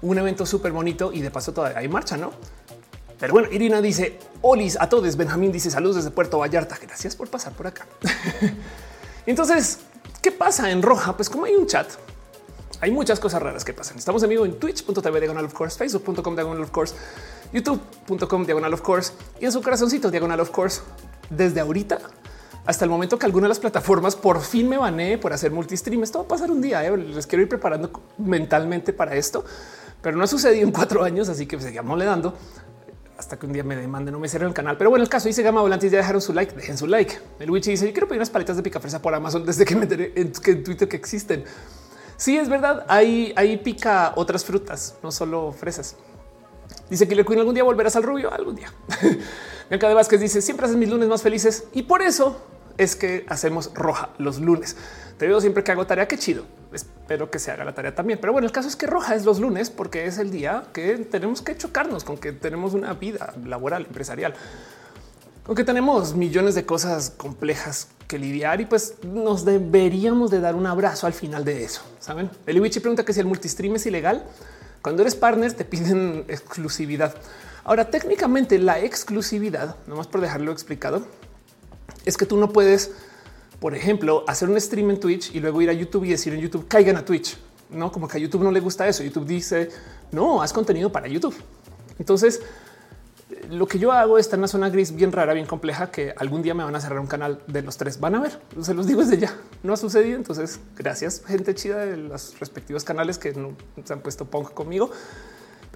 Un 0.00 0.16
evento 0.16 0.46
súper 0.46 0.72
bonito 0.72 1.12
y 1.12 1.20
de 1.20 1.30
paso 1.30 1.52
todavía 1.52 1.78
hay 1.78 1.88
marcha, 1.88 2.16
¿no? 2.16 2.32
Pero 3.18 3.34
bueno, 3.34 3.48
Irina 3.52 3.82
dice, 3.82 4.18
Olis 4.40 4.78
a 4.80 4.88
todos. 4.88 5.14
Benjamín 5.14 5.52
dice 5.52 5.70
saludos 5.70 5.96
desde 5.96 6.10
Puerto 6.10 6.38
Vallarta. 6.38 6.78
Gracias 6.80 7.16
por 7.16 7.28
pasar 7.28 7.52
por 7.52 7.66
acá. 7.66 7.86
Entonces, 9.26 9.80
¿qué 10.22 10.32
pasa 10.32 10.70
en 10.70 10.80
roja? 10.80 11.14
Pues 11.14 11.28
como 11.28 11.44
hay 11.44 11.54
un 11.54 11.66
chat, 11.66 11.90
hay 12.80 12.92
muchas 12.92 13.20
cosas 13.20 13.42
raras 13.42 13.62
que 13.62 13.74
pasan. 13.74 13.98
Estamos 13.98 14.22
en 14.22 14.30
vivo 14.30 14.46
en 14.46 14.58
twitch.tv 14.58 15.20
diagonal 15.20 15.44
of 15.44 15.52
course, 15.52 15.76
facebook.com 15.76 16.34
diagonal 16.34 16.62
of 16.62 16.70
course, 16.70 16.94
youtube.com 17.52 18.46
diagonal 18.46 18.72
of 18.72 18.80
course 18.80 19.12
y 19.38 19.44
en 19.44 19.52
su 19.52 19.60
corazoncito 19.60 20.10
diagonal 20.10 20.40
of 20.40 20.48
course. 20.48 20.80
Desde 21.28 21.60
ahorita 21.60 21.98
hasta 22.66 22.84
el 22.84 22.90
momento 22.90 23.18
que 23.18 23.26
alguna 23.26 23.44
de 23.44 23.50
las 23.50 23.58
plataformas 23.58 24.16
por 24.16 24.40
fin 24.40 24.68
me 24.68 24.76
banee 24.76 25.16
por 25.16 25.32
hacer 25.32 25.50
multistream. 25.50 26.02
Esto 26.02 26.18
va 26.18 26.24
a 26.24 26.28
pasar 26.28 26.50
un 26.50 26.60
día. 26.60 26.84
¿eh? 26.84 26.96
Les 26.96 27.26
quiero 27.26 27.42
ir 27.42 27.48
preparando 27.48 27.90
mentalmente 28.18 28.92
para 28.92 29.14
esto, 29.14 29.44
pero 30.02 30.16
no 30.16 30.24
ha 30.24 30.26
sucedido 30.26 30.66
en 30.66 30.72
cuatro 30.72 31.02
años, 31.02 31.28
así 31.28 31.46
que 31.46 31.58
sigamos 31.60 31.98
le 31.98 32.04
dando 32.04 32.34
hasta 33.20 33.38
que 33.38 33.44
un 33.44 33.52
día 33.52 33.62
me 33.62 33.76
demanden 33.76 34.14
no 34.14 34.18
me 34.18 34.28
cierren 34.28 34.48
el 34.48 34.54
canal. 34.54 34.78
Pero 34.78 34.88
bueno, 34.88 35.02
el 35.02 35.10
caso 35.10 35.28
dice 35.28 35.42
Gama 35.42 35.60
Volantis 35.60 35.92
ya 35.92 35.98
dejaron 35.98 36.22
su 36.22 36.32
like, 36.32 36.54
dejen 36.54 36.78
su 36.78 36.86
like. 36.86 37.18
El 37.38 37.50
Witch 37.50 37.66
dice 37.66 37.86
yo 37.86 37.92
quiero 37.92 38.08
pedir 38.08 38.18
unas 38.18 38.30
paletas 38.30 38.56
de 38.56 38.62
pica 38.62 38.80
fresa 38.80 39.02
por 39.02 39.14
Amazon 39.14 39.44
desde 39.44 39.66
que 39.66 39.76
me 39.76 39.82
enteré 39.82 40.12
en, 40.16 40.32
en 40.42 40.64
Twitter 40.64 40.88
que 40.88 40.96
existen. 40.96 41.44
Sí, 42.16 42.38
es 42.38 42.48
verdad. 42.48 42.84
Hay, 42.88 43.32
hay 43.36 43.58
pica 43.58 44.14
otras 44.16 44.44
frutas, 44.44 44.94
no 45.02 45.12
solo 45.12 45.52
fresas. 45.52 45.96
Dice 46.90 47.06
le 47.06 47.24
Queen 47.24 47.38
algún 47.38 47.54
día 47.54 47.62
volverás 47.62 47.96
al 47.96 48.02
rubio, 48.02 48.32
algún 48.32 48.56
día. 48.56 48.72
Bianca 49.70 49.88
de 49.88 49.94
Vázquez 49.94 50.20
dice 50.20 50.42
siempre 50.42 50.66
haces 50.66 50.76
mis 50.76 50.88
lunes 50.88 51.08
más 51.08 51.22
felices 51.22 51.64
y 51.72 51.82
por 51.82 52.02
eso 52.02 52.36
es 52.76 52.96
que 52.96 53.24
hacemos 53.28 53.70
roja 53.74 54.10
los 54.18 54.40
lunes. 54.40 54.76
Te 55.18 55.28
veo 55.28 55.40
siempre 55.40 55.62
que 55.62 55.70
hago 55.70 55.86
tarea. 55.86 56.08
Qué 56.08 56.18
chido. 56.18 56.44
Espero 56.72 57.30
que 57.30 57.38
se 57.38 57.50
haga 57.50 57.64
la 57.64 57.74
tarea 57.74 57.94
también. 57.94 58.18
Pero 58.20 58.32
bueno, 58.32 58.46
el 58.46 58.52
caso 58.52 58.68
es 58.68 58.74
que 58.74 58.86
roja 58.86 59.14
es 59.14 59.24
los 59.24 59.38
lunes 59.38 59.68
porque 59.70 60.06
es 60.06 60.18
el 60.18 60.30
día 60.30 60.64
que 60.72 60.96
tenemos 60.96 61.42
que 61.42 61.56
chocarnos 61.56 62.04
con 62.04 62.16
que 62.16 62.32
tenemos 62.32 62.72
una 62.72 62.94
vida 62.94 63.34
laboral, 63.44 63.84
empresarial, 63.86 64.34
con 65.44 65.54
que 65.54 65.62
tenemos 65.62 66.14
millones 66.14 66.54
de 66.54 66.64
cosas 66.64 67.10
complejas 67.10 67.88
que 68.08 68.18
lidiar 68.18 68.60
y 68.60 68.66
pues 68.66 68.94
nos 69.04 69.44
deberíamos 69.44 70.30
de 70.30 70.40
dar 70.40 70.54
un 70.54 70.66
abrazo 70.66 71.06
al 71.06 71.12
final 71.12 71.44
de 71.44 71.64
eso. 71.64 71.82
Saben? 71.98 72.30
El 72.46 72.60
pregunta 72.70 73.04
que 73.04 73.12
si 73.12 73.20
el 73.20 73.26
multistream 73.26 73.76
es 73.76 73.86
ilegal. 73.86 74.24
Cuando 74.82 75.02
eres 75.02 75.14
partner 75.14 75.52
te 75.52 75.64
piden 75.64 76.24
exclusividad. 76.28 77.14
Ahora, 77.64 77.90
técnicamente 77.90 78.58
la 78.58 78.80
exclusividad, 78.80 79.76
nomás 79.86 80.06
por 80.06 80.20
dejarlo 80.20 80.52
explicado, 80.52 81.02
es 82.04 82.16
que 82.16 82.24
tú 82.24 82.38
no 82.38 82.50
puedes, 82.50 82.92
por 83.60 83.74
ejemplo, 83.74 84.24
hacer 84.26 84.48
un 84.48 84.58
stream 84.58 84.90
en 84.90 85.00
Twitch 85.00 85.34
y 85.34 85.40
luego 85.40 85.60
ir 85.60 85.68
a 85.68 85.74
YouTube 85.74 86.04
y 86.04 86.10
decir 86.10 86.32
en 86.32 86.40
YouTube 86.40 86.66
caigan 86.66 86.96
a 86.96 87.04
Twitch. 87.04 87.36
No, 87.68 87.92
como 87.92 88.08
que 88.08 88.16
a 88.16 88.20
YouTube 88.20 88.42
no 88.42 88.50
le 88.50 88.60
gusta 88.60 88.88
eso. 88.88 89.02
YouTube 89.02 89.26
dice 89.26 89.68
no, 90.12 90.42
haz 90.42 90.52
contenido 90.52 90.90
para 90.90 91.06
YouTube. 91.08 91.34
Entonces, 91.98 92.40
lo 93.50 93.66
que 93.66 93.78
yo 93.78 93.92
hago 93.92 94.18
está 94.18 94.36
en 94.36 94.40
una 94.40 94.48
zona 94.48 94.70
gris 94.70 94.94
bien 94.94 95.12
rara, 95.12 95.34
bien 95.34 95.46
compleja, 95.46 95.90
que 95.90 96.14
algún 96.16 96.42
día 96.42 96.54
me 96.54 96.64
van 96.64 96.74
a 96.74 96.80
cerrar 96.80 97.00
un 97.00 97.06
canal 97.06 97.42
de 97.46 97.62
los 97.62 97.76
tres. 97.76 97.98
Van 98.00 98.14
a 98.14 98.20
ver, 98.20 98.40
se 98.60 98.74
los 98.74 98.86
digo 98.86 99.00
desde 99.00 99.18
ya. 99.18 99.36
No 99.62 99.72
ha 99.72 99.76
sucedido. 99.76 100.16
Entonces, 100.16 100.60
gracias, 100.76 101.22
gente 101.26 101.54
chida 101.54 101.78
de 101.78 101.96
los 101.96 102.38
respectivos 102.38 102.84
canales 102.84 103.18
que 103.18 103.32
no 103.32 103.56
se 103.84 103.92
han 103.92 104.00
puesto 104.00 104.24
punk 104.24 104.54
conmigo. 104.54 104.90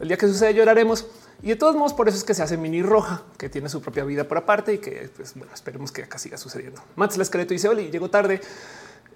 El 0.00 0.08
día 0.08 0.16
que 0.16 0.26
sucede 0.26 0.54
lloraremos. 0.54 1.06
Y 1.42 1.48
de 1.48 1.56
todos 1.56 1.76
modos, 1.76 1.92
por 1.92 2.08
eso 2.08 2.16
es 2.16 2.24
que 2.24 2.32
se 2.32 2.42
hace 2.42 2.56
mini 2.56 2.82
roja, 2.82 3.22
que 3.36 3.48
tiene 3.48 3.68
su 3.68 3.80
propia 3.82 4.04
vida 4.04 4.24
por 4.24 4.38
aparte 4.38 4.74
y 4.74 4.78
que, 4.78 5.10
pues, 5.14 5.34
bueno, 5.34 5.52
esperemos 5.52 5.92
que 5.92 6.04
acá 6.04 6.18
siga 6.18 6.38
sucediendo. 6.38 6.80
Mats 6.96 7.16
la 7.16 7.24
esqueleto 7.24 7.52
dice, 7.52 7.68
Oli, 7.68 7.90
llegó 7.90 8.08
tarde. 8.08 8.40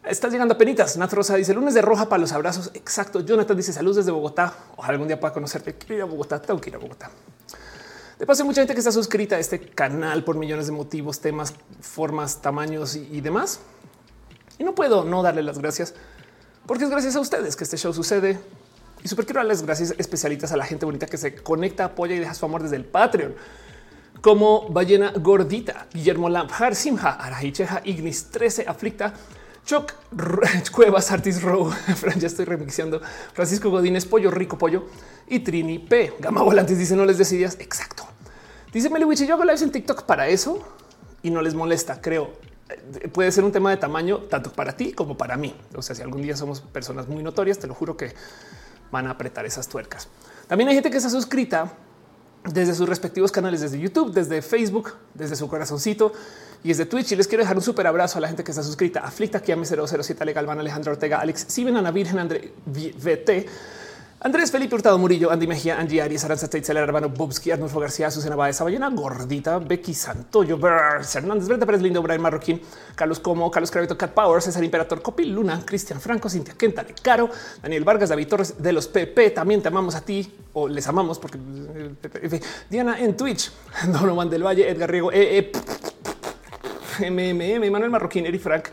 Estás 0.04 0.32
llegando 0.32 0.54
a 0.54 0.58
penitas. 0.58 0.96
Nat 0.96 1.12
Rosa 1.12 1.36
dice 1.36 1.54
lunes 1.54 1.74
de 1.74 1.82
roja 1.82 2.08
para 2.08 2.20
los 2.20 2.32
abrazos. 2.32 2.70
Exacto. 2.74 3.20
Jonathan 3.20 3.56
dice 3.56 3.72
saludos 3.72 3.96
desde 3.96 4.10
Bogotá. 4.10 4.54
Ojalá 4.76 4.94
algún 4.94 5.08
día 5.08 5.18
pueda 5.18 5.32
conocerte. 5.32 5.74
Quiero 5.74 5.94
ir 5.96 6.02
a 6.02 6.04
Bogotá. 6.04 6.40
Tengo 6.40 6.60
que 6.60 6.70
ir 6.70 6.76
a 6.76 6.78
Bogotá. 6.78 7.10
De 8.18 8.26
paso, 8.26 8.42
hay 8.42 8.48
mucha 8.48 8.62
gente 8.62 8.74
que 8.74 8.80
está 8.80 8.90
suscrita 8.90 9.36
a 9.36 9.38
este 9.38 9.60
canal 9.60 10.24
por 10.24 10.36
millones 10.36 10.66
de 10.66 10.72
motivos, 10.72 11.20
temas, 11.20 11.54
formas, 11.80 12.42
tamaños 12.42 12.96
y, 12.96 13.20
demás. 13.20 13.60
Y 14.58 14.64
no 14.64 14.74
puedo 14.74 15.04
no 15.04 15.22
darle 15.22 15.42
las 15.42 15.58
gracias 15.58 15.94
porque 16.66 16.84
es 16.84 16.90
gracias 16.90 17.14
a 17.14 17.20
ustedes 17.20 17.54
que 17.54 17.64
este 17.64 17.76
show 17.76 17.94
sucede 17.94 18.38
y 19.04 19.08
súper 19.08 19.24
quiero 19.24 19.38
darles 19.38 19.62
gracias 19.62 19.94
especialitas 19.96 20.50
a 20.50 20.56
la 20.56 20.66
gente 20.66 20.84
bonita 20.84 21.06
que 21.06 21.16
se 21.16 21.36
conecta, 21.36 21.84
apoya 21.84 22.16
y 22.16 22.18
deja 22.18 22.34
su 22.34 22.44
amor 22.44 22.62
desde 22.62 22.76
el 22.76 22.84
Patreon. 22.84 23.36
Como 24.20 24.68
Ballena 24.68 25.12
Gordita, 25.12 25.86
Guillermo 25.94 26.28
Lampjar, 26.28 26.74
Simha, 26.74 27.10
Arahicheja, 27.10 27.82
Ignis 27.84 28.32
13, 28.32 28.64
Aflicta, 28.66 29.14
Choc, 29.64 29.94
Cuevas, 30.72 31.12
Artis 31.12 31.40
Row, 31.40 31.70
Fran, 31.96 32.18
ya 32.18 32.26
estoy 32.26 32.46
remixando, 32.46 33.00
Francisco 33.32 33.70
Godínez, 33.70 34.06
Pollo 34.06 34.32
Rico 34.32 34.58
Pollo 34.58 34.86
y 35.28 35.38
Trini 35.38 35.78
P. 35.78 36.14
Gama 36.18 36.42
Volantes 36.42 36.76
dice 36.78 36.96
no 36.96 37.04
les 37.04 37.16
decidías. 37.16 37.56
Exacto. 37.60 38.07
Dice 38.72 38.90
Meliwich, 38.90 39.24
yo 39.24 39.34
hago 39.34 39.44
lives 39.44 39.62
en 39.62 39.70
TikTok 39.70 40.02
para 40.02 40.28
eso 40.28 40.58
y 41.22 41.30
no 41.30 41.40
les 41.40 41.54
molesta, 41.54 42.00
creo. 42.00 42.32
Eh, 42.68 43.08
puede 43.08 43.32
ser 43.32 43.44
un 43.44 43.52
tema 43.52 43.70
de 43.70 43.78
tamaño 43.78 44.18
tanto 44.24 44.52
para 44.52 44.76
ti 44.76 44.92
como 44.92 45.16
para 45.16 45.36
mí. 45.36 45.54
O 45.74 45.82
sea, 45.82 45.96
si 45.96 46.02
algún 46.02 46.20
día 46.20 46.36
somos 46.36 46.60
personas 46.60 47.08
muy 47.08 47.22
notorias, 47.22 47.58
te 47.58 47.66
lo 47.66 47.74
juro 47.74 47.96
que 47.96 48.14
van 48.90 49.06
a 49.06 49.10
apretar 49.10 49.46
esas 49.46 49.68
tuercas. 49.68 50.08
También 50.48 50.68
hay 50.68 50.74
gente 50.74 50.90
que 50.90 50.98
está 50.98 51.08
suscrita 51.08 51.72
desde 52.44 52.74
sus 52.74 52.88
respectivos 52.88 53.32
canales, 53.32 53.60
desde 53.60 53.78
YouTube, 53.78 54.12
desde 54.12 54.42
Facebook, 54.42 54.94
desde 55.14 55.36
su 55.36 55.48
corazoncito 55.48 56.12
y 56.62 56.68
desde 56.68 56.86
Twitch. 56.86 57.12
Y 57.12 57.16
les 57.16 57.26
quiero 57.26 57.42
dejar 57.42 57.56
un 57.56 57.62
súper 57.62 57.86
abrazo 57.86 58.18
a 58.18 58.20
la 58.20 58.28
gente 58.28 58.44
que 58.44 58.50
está 58.50 58.62
suscrita. 58.62 59.00
Aflicta, 59.00 59.40
Kiame 59.40 59.64
007, 59.64 60.24
Legal, 60.24 60.46
Van, 60.46 60.58
Alejandro 60.58 60.92
Ortega, 60.92 61.20
Alex, 61.20 61.46
Siben, 61.48 61.76
Ana 61.76 61.90
Virgen, 61.90 62.18
André, 62.18 62.52
VT, 62.66 63.46
Andrés 64.20 64.50
Felipe 64.50 64.74
Hurtado 64.74 64.98
Murillo, 64.98 65.30
Andy 65.30 65.46
Mejía, 65.46 65.78
Angie 65.78 66.02
Arias, 66.02 66.24
Aranza 66.24 66.50
Teitzel, 66.50 66.76
Hermano 66.76 67.08
Bobski, 67.08 67.52
Arnulfo 67.52 67.78
García, 67.78 68.10
Susana 68.10 68.34
Ballena 68.34 68.90
Gordita, 68.90 69.60
Becky 69.60 69.94
Santoyo, 69.94 70.58
Burrs, 70.58 71.14
Hernández, 71.14 71.46
Brenda 71.46 71.64
Pérez 71.64 71.82
Lindo, 71.82 72.02
Brian 72.02 72.20
Marroquín, 72.20 72.60
Carlos 72.96 73.20
Como, 73.20 73.48
Carlos 73.48 73.70
Cravito, 73.70 73.96
Cat 73.96 74.10
Power, 74.10 74.42
César 74.42 74.64
Imperator, 74.64 75.00
Copi 75.02 75.24
Luna, 75.24 75.62
Cristian 75.64 76.00
Franco, 76.00 76.28
Cintia 76.28 76.54
Quentale, 76.54 76.96
Caro, 77.00 77.30
Daniel 77.62 77.84
Vargas, 77.84 78.08
David 78.08 78.26
Torres 78.26 78.60
de 78.60 78.72
los 78.72 78.88
PP. 78.88 79.30
También 79.30 79.62
te 79.62 79.68
amamos 79.68 79.94
a 79.94 80.00
ti 80.00 80.28
o 80.52 80.66
les 80.66 80.88
amamos 80.88 81.20
porque 81.20 81.38
eh, 81.38 82.40
Diana 82.68 82.98
en 82.98 83.16
Twitch, 83.16 83.52
Donovan 83.86 84.28
del 84.28 84.42
Valle, 84.42 84.68
Edgar 84.68 84.90
Riego, 84.90 85.12
MMM, 86.98 87.70
Manuel 87.70 87.90
Marroquín, 87.92 88.26
Eri 88.26 88.40
Frank, 88.40 88.66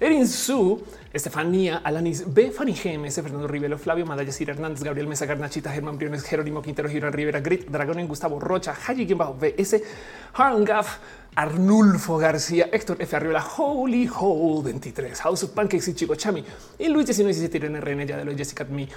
Erin 0.00 0.26
Su, 0.26 0.82
Estefanía, 1.16 1.78
Alanis 1.78 2.32
B, 2.32 2.50
Fanny 2.50 2.74
GMS, 2.74 3.14
Fernando 3.16 3.48
Rivelo, 3.48 3.78
Flavio 3.78 4.04
Madaya, 4.04 4.30
Sir 4.30 4.50
Hernández, 4.50 4.82
Gabriel 4.82 5.08
Mesa, 5.08 5.24
Garnachita, 5.26 5.72
Germán 5.72 5.96
Briones, 5.96 6.22
Jerónimo 6.24 6.60
Quintero, 6.60 6.88
Girán 6.88 7.12
Rivera, 7.12 7.40
Grit, 7.40 7.68
Dragón 7.68 8.06
Gustavo 8.06 8.38
Rocha, 8.38 8.74
Haji 8.74 9.14
Bajo 9.14 9.34
BS, 9.34 9.82
Harngaf, 10.34 10.98
Arnulfo 11.34 12.18
García, 12.18 12.68
Héctor 12.72 12.96
F. 13.00 13.16
Arriola, 13.16 13.44
Holy 13.56 14.08
Hole 14.08 14.64
23, 14.64 15.20
House 15.20 15.44
of 15.44 15.50
Pancakes 15.50 15.88
y 15.88 15.94
Chico 15.94 16.14
Chami, 16.14 16.44
y 16.78 16.88
Luis 16.88 17.08
1917, 17.08 17.56
Irene 17.56 17.80
RN, 17.80 18.06
ya 18.06 18.16
de 18.16 18.24
los 18.24 18.36
Jessica 18.36 18.64
Mi, 18.64 18.88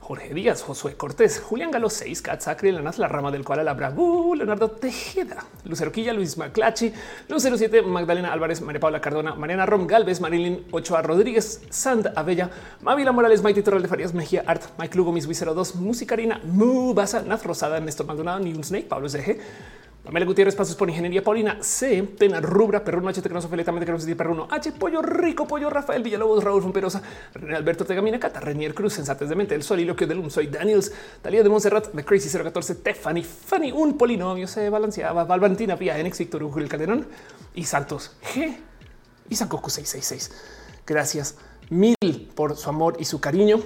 Jorge 0.00 0.32
Díaz, 0.32 0.62
Josué 0.62 0.94
Cortés, 0.96 1.40
Julián 1.40 1.70
Galo 1.70 1.90
6, 1.90 2.22
Kat 2.22 2.40
Sacri, 2.40 2.72
Lanas, 2.72 2.98
La 2.98 3.08
Rama 3.08 3.30
del 3.30 3.44
cual 3.44 3.64
la 3.64 3.74
Bravo, 3.74 4.34
Leonardo 4.34 4.70
Tejeda, 4.70 5.44
Lucero 5.64 5.92
Quilla, 5.92 6.12
Luis 6.12 6.38
Maclachi, 6.38 6.92
Lucero 7.28 7.58
7, 7.58 7.82
Magdalena 7.82 8.32
Álvarez, 8.32 8.62
María 8.62 8.80
Paula 8.80 9.00
Cardona, 9.00 9.34
Mariana 9.34 9.66
Rom 9.66 9.86
Galvez, 9.86 10.20
Marilyn 10.20 10.64
Ochoa 10.70 11.02
Rodríguez, 11.02 11.60
Sand 11.68 12.12
Abella, 12.16 12.50
Mavila 12.80 13.12
Morales, 13.12 13.42
Maite 13.42 13.62
Torral 13.62 13.82
de 13.82 13.88
Farías 13.88 14.14
Mejía, 14.14 14.44
Art, 14.46 14.62
Mike 14.78 14.96
Lugo, 14.96 15.12
Miss 15.12 15.26
02, 15.26 15.74
Musicarina, 15.74 16.40
Mubasa, 16.44 17.22
Naz 17.22 17.44
Rosada, 17.44 17.80
Néstor 17.80 18.06
Maldonado, 18.06 18.42
un 18.42 18.64
Snake, 18.64 18.86
Pablo 18.88 19.08
SG, 19.08 19.38
Pamela 20.08 20.24
Gutiérrez, 20.24 20.56
Pasos 20.56 20.74
por 20.74 20.88
Ingeniería, 20.88 21.22
Paulina 21.22 21.58
C, 21.60 22.02
Pena 22.02 22.40
Rubra, 22.40 22.82
Perruno, 22.82 23.10
H, 23.10 23.20
Tecnoso, 23.20 23.46
Feletamente, 23.46 23.84
Tecnoso, 23.84 24.06
Perruno, 24.16 24.48
H, 24.50 24.72
Pollo 24.72 25.02
Rico, 25.02 25.46
Pollo, 25.46 25.68
Rafael 25.68 26.02
Villalobos, 26.02 26.42
Raúl 26.42 26.62
Fumperosa, 26.62 27.02
René 27.34 27.54
Alberto 27.54 27.84
Tegamina, 27.84 28.18
Cata, 28.18 28.40
Renier 28.40 28.72
Cruz, 28.72 28.94
Sensates 28.94 29.28
de 29.28 29.36
Mente, 29.36 29.54
El 29.54 29.62
Soliloquio 29.62 30.06
del 30.06 30.20
Un, 30.20 30.30
Soy 30.30 30.46
Daniels, 30.46 30.90
Talía 31.20 31.42
de 31.42 31.50
Montserrat, 31.50 31.88
The 31.94 32.06
Crazy 32.06 32.30
014, 32.30 32.76
Tefani, 32.76 33.22
Fanny, 33.22 33.70
un 33.70 33.98
polinomio 33.98 34.48
se 34.48 34.70
balanceaba, 34.70 35.24
Valvantina, 35.24 35.76
Vía, 35.76 35.98
Enex, 35.98 36.20
Víctor, 36.20 36.42
Hugo, 36.42 36.58
el 36.60 36.70
Calderón 36.70 37.06
y 37.54 37.64
Santos 37.64 38.16
G 38.32 38.56
y 39.28 39.36
San 39.36 39.48
Coco 39.48 39.68
666. 39.68 40.32
Gracias 40.86 41.36
mil 41.68 42.30
por 42.34 42.56
su 42.56 42.70
amor 42.70 42.96
y 42.98 43.04
su 43.04 43.20
cariño. 43.20 43.60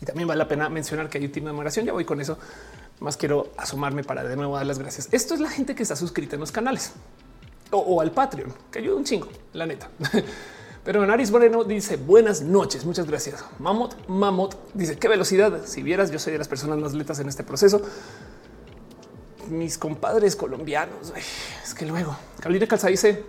Y 0.00 0.06
también 0.06 0.28
vale 0.28 0.38
la 0.38 0.46
pena 0.46 0.68
mencionar 0.68 1.08
que 1.08 1.18
hay 1.18 1.24
un 1.24 1.32
team 1.32 1.46
de 1.46 1.52
moderación. 1.52 1.84
Ya 1.86 1.92
voy 1.92 2.04
con 2.04 2.20
eso. 2.20 2.38
Más 3.00 3.16
quiero 3.16 3.50
asomarme 3.56 4.04
para 4.04 4.22
de 4.24 4.36
nuevo 4.36 4.56
dar 4.56 4.66
las 4.66 4.78
gracias. 4.78 5.08
Esto 5.10 5.34
es 5.34 5.40
la 5.40 5.48
gente 5.48 5.74
que 5.74 5.82
está 5.82 5.96
suscrita 5.96 6.36
en 6.36 6.40
los 6.40 6.52
canales 6.52 6.92
o, 7.70 8.00
al 8.00 8.10
Patreon, 8.10 8.52
que 8.70 8.80
ayuda 8.80 8.96
un 8.96 9.04
chingo, 9.04 9.28
la 9.52 9.66
neta. 9.66 9.88
Pero 10.84 11.04
Naris 11.06 11.30
Moreno 11.30 11.64
dice 11.64 11.96
buenas 11.96 12.42
noches, 12.42 12.84
muchas 12.84 13.06
gracias. 13.06 13.44
Mamot 13.58 14.08
Mamot 14.08 14.56
dice 14.74 14.98
qué 14.98 15.08
velocidad. 15.08 15.64
Si 15.64 15.82
vieras, 15.82 16.10
yo 16.10 16.18
soy 16.18 16.32
de 16.32 16.38
las 16.38 16.48
personas 16.48 16.78
más 16.78 16.92
lentas 16.92 17.18
en 17.20 17.28
este 17.28 17.42
proceso. 17.42 17.82
Mis 19.48 19.78
compadres 19.78 20.36
colombianos, 20.36 21.12
es 21.64 21.74
que 21.74 21.84
luego 21.86 22.16
Carolina 22.38 22.66
Calza 22.66 22.88
dice 22.88 23.24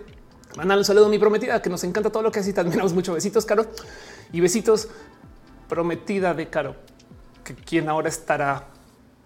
mandan 0.56 0.78
un 0.78 0.84
saludo 0.84 1.06
a 1.06 1.08
mi 1.08 1.18
prometida 1.18 1.62
que 1.62 1.70
nos 1.70 1.82
encanta 1.84 2.10
todo 2.10 2.22
lo 2.22 2.30
que 2.30 2.40
hace 2.40 2.50
y 2.50 2.52
te 2.52 2.60
admiramos 2.60 2.92
mucho. 2.92 3.14
Besitos, 3.14 3.44
Caro 3.44 3.66
y 4.32 4.40
besitos 4.40 4.88
prometida 5.68 6.34
de 6.34 6.48
Caro, 6.48 6.76
que 7.42 7.54
quien 7.54 7.88
ahora 7.88 8.08
estará 8.08 8.71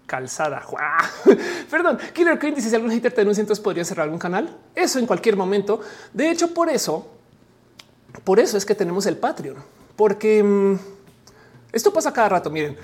calzada. 0.07 0.63
Perdón, 1.69 1.99
Killer 2.13 2.39
Queen 2.39 2.55
dice 2.55 2.69
si 2.69 2.75
algún 2.75 2.89
hater 2.89 3.11
te 3.11 3.21
denuncia, 3.21 3.41
entonces 3.41 3.61
podría 3.61 3.85
cerrar 3.85 4.05
algún 4.05 4.17
canal. 4.17 4.57
Eso 4.73 4.97
en 4.97 5.05
cualquier 5.05 5.35
momento. 5.35 5.81
De 6.13 6.31
hecho, 6.31 6.53
por 6.53 6.69
eso, 6.69 7.05
por 8.23 8.39
eso 8.39 8.57
es 8.57 8.65
que 8.65 8.73
tenemos 8.73 9.05
el 9.05 9.17
Patreon, 9.17 9.57
porque 9.95 10.41
mm, 10.41 10.75
esto 11.73 11.93
pasa 11.93 12.11
cada 12.11 12.29
rato. 12.29 12.49
Miren, 12.49 12.77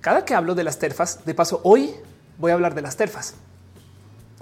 cada 0.00 0.24
que 0.24 0.34
hablo 0.34 0.54
de 0.54 0.64
las 0.64 0.78
terfas, 0.78 1.24
de 1.24 1.32
paso, 1.32 1.60
hoy 1.62 1.94
voy 2.36 2.50
a 2.50 2.54
hablar 2.54 2.74
de 2.74 2.82
las 2.82 2.96
terfas. 2.96 3.34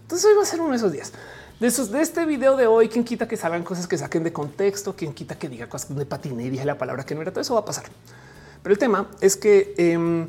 Entonces 0.00 0.28
hoy 0.28 0.34
va 0.36 0.42
a 0.42 0.46
ser 0.46 0.60
uno 0.60 0.70
de 0.70 0.76
esos 0.76 0.90
días. 0.90 1.12
De, 1.60 1.68
esos, 1.68 1.92
de 1.92 2.02
este 2.02 2.24
video 2.24 2.56
de 2.56 2.66
hoy, 2.66 2.88
quien 2.88 3.04
quita 3.04 3.28
que 3.28 3.36
salgan 3.36 3.62
cosas 3.62 3.86
que 3.86 3.96
saquen 3.96 4.24
de 4.24 4.32
contexto, 4.32 4.96
quien 4.96 5.12
quita 5.12 5.38
que 5.38 5.48
diga 5.48 5.68
cosas 5.68 5.94
de 5.94 6.04
patiné 6.06 6.44
y 6.44 6.50
dije 6.50 6.64
la 6.64 6.76
palabra 6.76 7.04
que 7.04 7.14
no 7.14 7.22
era, 7.22 7.30
todo 7.30 7.40
eso 7.40 7.54
va 7.54 7.60
a 7.60 7.64
pasar. 7.64 7.84
Pero 8.62 8.72
el 8.72 8.78
tema 8.78 9.08
es 9.20 9.36
que 9.36 9.74
em, 9.76 10.28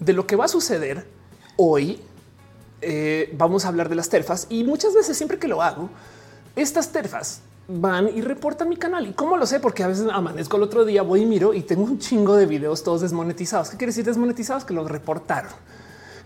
de 0.00 0.12
lo 0.12 0.26
que 0.26 0.34
va 0.34 0.46
a 0.46 0.48
suceder 0.48 1.06
hoy 1.56 2.00
eh, 2.82 3.34
vamos 3.36 3.64
a 3.64 3.68
hablar 3.68 3.88
de 3.88 3.94
las 3.94 4.08
terfas 4.08 4.46
y 4.50 4.64
muchas 4.64 4.94
veces 4.94 5.16
siempre 5.16 5.38
que 5.38 5.48
lo 5.48 5.62
hago, 5.62 5.88
estas 6.56 6.92
terfas 6.92 7.40
van 7.66 8.08
y 8.14 8.20
reportan 8.20 8.68
mi 8.68 8.76
canal. 8.76 9.06
¿Y 9.06 9.12
cómo 9.12 9.36
lo 9.36 9.46
sé? 9.46 9.60
Porque 9.60 9.82
a 9.82 9.88
veces 9.88 10.06
amanezco 10.12 10.56
el 10.56 10.64
otro 10.64 10.84
día, 10.84 11.02
voy 11.02 11.22
y 11.22 11.26
miro 11.26 11.54
y 11.54 11.62
tengo 11.62 11.84
un 11.84 11.98
chingo 11.98 12.36
de 12.36 12.46
videos 12.46 12.82
todos 12.82 13.00
desmonetizados. 13.00 13.70
¿Qué 13.70 13.76
quiere 13.76 13.90
decir 13.90 14.04
desmonetizados? 14.04 14.64
Que 14.64 14.74
los 14.74 14.90
reportaron. 14.90 15.52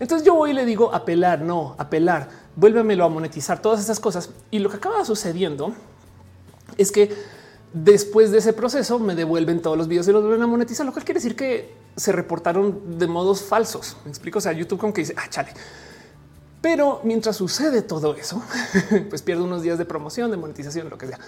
Entonces 0.00 0.26
yo 0.26 0.35
voy 0.35 0.50
y 0.50 0.54
le 0.54 0.64
digo 0.64 0.94
apelar, 0.94 1.40
no, 1.40 1.75
apelar, 1.78 2.28
vuélvemelo 2.56 3.04
a 3.04 3.08
monetizar, 3.08 3.61
todas 3.61 3.80
esas 3.80 4.00
cosas. 4.00 4.30
Y 4.50 4.58
lo 4.61 4.70
que 4.70 4.76
acaba 4.76 5.04
sucediendo 5.04 5.73
es 6.76 6.92
que 6.92 7.14
después 7.73 8.30
de 8.30 8.38
ese 8.38 8.52
proceso 8.52 8.99
me 8.99 9.14
devuelven 9.14 9.61
todos 9.61 9.76
los 9.76 9.88
videos 9.88 10.08
y 10.08 10.12
los 10.12 10.23
vuelven 10.23 10.42
a 10.42 10.47
monetizar, 10.47 10.87
lo 10.87 10.92
cual 10.92 11.04
quiere 11.04 11.18
decir 11.18 11.37
que 11.37 11.73
se 11.99 12.12
reportaron 12.12 12.99
de 12.99 13.07
modos 13.07 13.43
falsos. 13.43 13.97
Me 14.05 14.11
explico. 14.11 14.38
O 14.38 14.40
sea, 14.40 14.52
YouTube 14.52 14.78
como 14.78 14.93
que 14.93 15.02
dice, 15.02 15.14
ah, 15.17 15.28
chale. 15.28 15.50
Pero 16.61 17.00
mientras 17.05 17.37
sucede 17.37 17.83
todo 17.83 18.14
eso, 18.14 18.43
pues 19.11 19.23
pierdo 19.23 19.45
unos 19.45 19.62
días 19.62 19.78
de 19.78 19.85
promoción, 19.85 20.31
de 20.31 20.37
monetización, 20.37 20.88
lo 20.88 20.99
que 20.99 21.09
sea. 21.09 21.19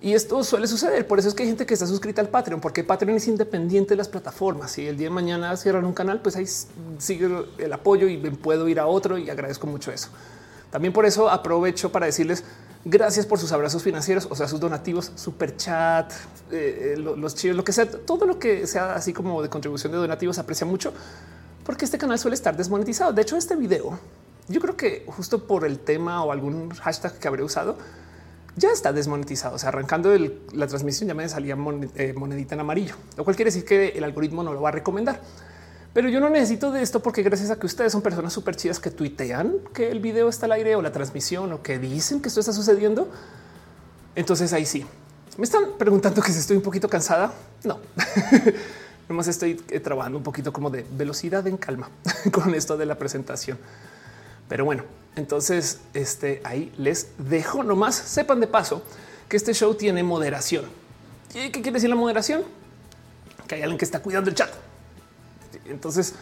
Y 0.00 0.14
esto 0.14 0.42
suele 0.42 0.66
suceder. 0.66 1.06
Por 1.06 1.18
eso 1.18 1.28
es 1.28 1.34
que 1.34 1.44
hay 1.44 1.48
gente 1.48 1.64
que 1.64 1.74
está 1.74 1.86
suscrita 1.86 2.20
al 2.20 2.28
Patreon, 2.28 2.60
porque 2.60 2.82
Patreon 2.82 3.16
es 3.16 3.28
independiente 3.28 3.90
de 3.90 3.96
las 3.96 4.08
plataformas. 4.08 4.72
Si 4.72 4.86
el 4.86 4.96
día 4.96 5.06
de 5.06 5.14
mañana 5.14 5.56
cierran 5.56 5.84
un 5.84 5.92
canal, 5.92 6.20
pues 6.20 6.36
ahí 6.36 6.46
sigue 6.98 7.46
el 7.58 7.72
apoyo 7.72 8.08
y 8.08 8.16
puedo 8.18 8.68
ir 8.68 8.80
a 8.80 8.86
otro 8.86 9.16
y 9.16 9.30
agradezco 9.30 9.66
mucho 9.66 9.92
eso. 9.92 10.08
También 10.70 10.92
por 10.92 11.06
eso 11.06 11.30
aprovecho 11.30 11.92
para 11.92 12.06
decirles 12.06 12.44
gracias 12.84 13.26
por 13.26 13.38
sus 13.38 13.52
abrazos 13.52 13.82
financieros, 13.82 14.26
o 14.30 14.34
sea, 14.34 14.48
sus 14.48 14.60
donativos, 14.60 15.12
super 15.14 15.56
chat, 15.56 16.12
eh, 16.50 16.94
eh, 16.94 16.98
los 16.98 17.34
chivos, 17.34 17.56
lo 17.56 17.64
que 17.64 17.72
sea, 17.72 17.90
todo 17.90 18.26
lo 18.26 18.38
que 18.38 18.66
sea 18.66 18.94
así 18.94 19.12
como 19.12 19.42
de 19.42 19.48
contribución 19.48 19.92
de 19.92 19.98
donativos 19.98 20.38
aprecia 20.38 20.66
mucho 20.66 20.92
porque 21.64 21.84
este 21.84 21.98
canal 21.98 22.18
suele 22.18 22.34
estar 22.34 22.56
desmonetizado. 22.56 23.12
De 23.12 23.22
hecho, 23.22 23.36
este 23.36 23.56
video, 23.56 23.98
yo 24.48 24.60
creo 24.60 24.76
que 24.76 25.04
justo 25.06 25.46
por 25.46 25.64
el 25.64 25.78
tema 25.78 26.24
o 26.24 26.32
algún 26.32 26.70
hashtag 26.70 27.18
que 27.18 27.28
habré 27.28 27.42
usado, 27.42 27.76
ya 28.56 28.70
está 28.70 28.92
desmonetizado. 28.92 29.56
O 29.56 29.58
sea, 29.58 29.68
arrancando 29.68 30.14
la 30.52 30.66
transmisión 30.66 31.08
ya 31.08 31.14
me 31.14 31.28
salía 31.28 31.56
eh, 31.94 32.12
monedita 32.14 32.54
en 32.54 32.60
amarillo, 32.60 32.94
lo 33.16 33.24
cual 33.24 33.36
quiere 33.36 33.50
decir 33.50 33.64
que 33.64 33.88
el 33.90 34.04
algoritmo 34.04 34.42
no 34.42 34.52
lo 34.52 34.60
va 34.60 34.70
a 34.70 34.72
recomendar. 34.72 35.20
Pero 35.92 36.08
yo 36.08 36.20
no 36.20 36.30
necesito 36.30 36.72
de 36.72 36.82
esto 36.82 37.00
porque 37.00 37.22
gracias 37.22 37.50
a 37.50 37.58
que 37.58 37.66
ustedes 37.66 37.92
son 37.92 38.00
personas 38.00 38.32
súper 38.32 38.56
chidas 38.56 38.80
que 38.80 38.90
tuitean 38.90 39.56
que 39.74 39.90
el 39.90 40.00
video 40.00 40.28
está 40.28 40.46
al 40.46 40.52
aire 40.52 40.74
o 40.74 40.82
la 40.82 40.90
transmisión 40.90 41.52
o 41.52 41.62
que 41.62 41.78
dicen 41.78 42.20
que 42.22 42.28
esto 42.28 42.40
está 42.40 42.52
sucediendo. 42.52 43.10
Entonces 44.14 44.52
ahí 44.52 44.64
sí. 44.64 44.86
Me 45.36 45.44
están 45.44 45.64
preguntando 45.78 46.22
que 46.22 46.32
si 46.32 46.38
estoy 46.38 46.56
un 46.56 46.62
poquito 46.62 46.88
cansada. 46.88 47.32
No, 47.64 47.78
nomás 49.08 49.28
estoy 49.28 49.62
eh, 49.68 49.80
trabajando 49.80 50.18
un 50.18 50.24
poquito 50.24 50.52
como 50.52 50.70
de 50.70 50.86
velocidad 50.92 51.46
en 51.46 51.58
calma 51.58 51.90
con 52.32 52.54
esto 52.54 52.76
de 52.78 52.86
la 52.86 52.96
presentación. 52.96 53.58
Pero 54.48 54.64
bueno, 54.64 54.84
entonces 55.14 55.80
este 55.92 56.40
ahí 56.44 56.72
les 56.78 57.08
dejo 57.18 57.62
nomás. 57.62 57.96
Sepan 57.96 58.40
de 58.40 58.46
paso 58.46 58.82
que 59.28 59.36
este 59.36 59.52
show 59.52 59.74
tiene 59.74 60.02
moderación. 60.02 60.64
¿Y 61.34 61.50
qué 61.50 61.60
quiere 61.60 61.72
decir 61.72 61.90
la 61.90 61.96
moderación? 61.96 62.44
Que 63.46 63.56
hay 63.56 63.62
alguien 63.62 63.78
que 63.78 63.84
está 63.84 64.00
cuidando 64.00 64.30
el 64.30 64.36
chat. 64.36 64.50
Entonces, 65.66 66.14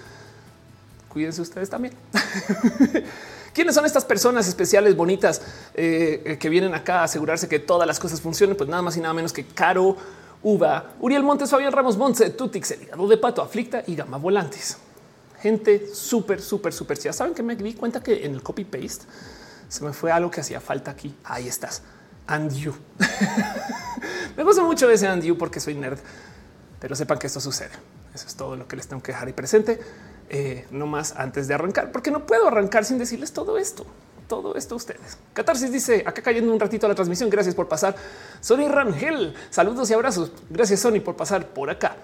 cuídense 1.08 1.40
ustedes 1.42 1.70
también. 1.70 1.94
¿Quiénes 3.52 3.74
son 3.74 3.84
estas 3.84 4.04
personas 4.04 4.46
especiales, 4.46 4.96
bonitas, 4.96 5.42
eh, 5.74 6.36
que 6.40 6.48
vienen 6.48 6.72
acá 6.74 7.00
a 7.00 7.04
asegurarse 7.04 7.48
que 7.48 7.58
todas 7.58 7.86
las 7.86 7.98
cosas 7.98 8.20
funcionen? 8.20 8.56
Pues 8.56 8.70
nada 8.70 8.82
más 8.82 8.96
y 8.96 9.00
nada 9.00 9.12
menos 9.12 9.32
que 9.32 9.44
Caro, 9.44 9.96
Uva, 10.42 10.92
Uriel 11.00 11.22
Montes, 11.22 11.50
Fabián 11.50 11.72
Ramos 11.72 11.96
Montse, 11.96 12.30
Tutix, 12.30 12.70
el 12.70 12.82
hígado 12.84 13.08
de 13.08 13.16
pato, 13.16 13.42
Aflicta 13.42 13.82
y 13.86 13.96
Gama 13.96 14.18
Volantes. 14.18 14.76
Gente 15.40 15.92
súper, 15.92 16.40
súper, 16.40 16.72
súper 16.72 16.98
chida. 16.98 17.12
Saben 17.12 17.34
que 17.34 17.42
me 17.42 17.56
di 17.56 17.74
cuenta 17.74 18.02
que 18.02 18.24
en 18.24 18.34
el 18.34 18.42
copy 18.42 18.64
paste 18.64 19.04
se 19.68 19.84
me 19.84 19.92
fue 19.92 20.12
algo 20.12 20.30
que 20.30 20.40
hacía 20.40 20.60
falta 20.60 20.90
aquí. 20.90 21.14
Ahí 21.24 21.48
estás. 21.48 21.82
And 22.26 22.52
you. 22.52 22.74
me 24.36 24.44
gusta 24.44 24.62
mucho 24.62 24.88
ese 24.90 25.08
and 25.08 25.22
you 25.22 25.36
porque 25.36 25.58
soy 25.58 25.74
nerd, 25.74 25.98
pero 26.78 26.94
sepan 26.94 27.18
que 27.18 27.26
esto 27.26 27.40
sucede. 27.40 27.72
Eso 28.14 28.26
es 28.26 28.34
todo 28.34 28.56
lo 28.56 28.66
que 28.66 28.76
les 28.76 28.88
tengo 28.88 29.02
que 29.02 29.12
dejar 29.12 29.28
ahí 29.28 29.32
presente. 29.32 29.80
Eh, 30.28 30.66
no 30.70 30.86
más 30.86 31.14
antes 31.16 31.48
de 31.48 31.54
arrancar, 31.54 31.90
porque 31.90 32.10
no 32.10 32.24
puedo 32.24 32.46
arrancar 32.46 32.84
sin 32.84 32.98
decirles 32.98 33.32
todo 33.32 33.58
esto. 33.58 33.84
Todo 34.28 34.54
esto 34.54 34.74
a 34.74 34.76
ustedes. 34.76 35.18
Catarsis 35.32 35.72
dice 35.72 36.04
acá 36.06 36.22
cayendo 36.22 36.52
un 36.52 36.60
ratito 36.60 36.86
a 36.86 36.88
la 36.88 36.94
transmisión. 36.94 37.28
Gracias 37.30 37.54
por 37.54 37.66
pasar. 37.66 37.96
Sony 38.40 38.68
Rangel, 38.68 39.34
saludos 39.50 39.90
y 39.90 39.94
abrazos. 39.94 40.32
Gracias, 40.48 40.80
Sony, 40.80 41.00
por 41.00 41.16
pasar 41.16 41.48
por 41.48 41.68
acá. 41.68 41.96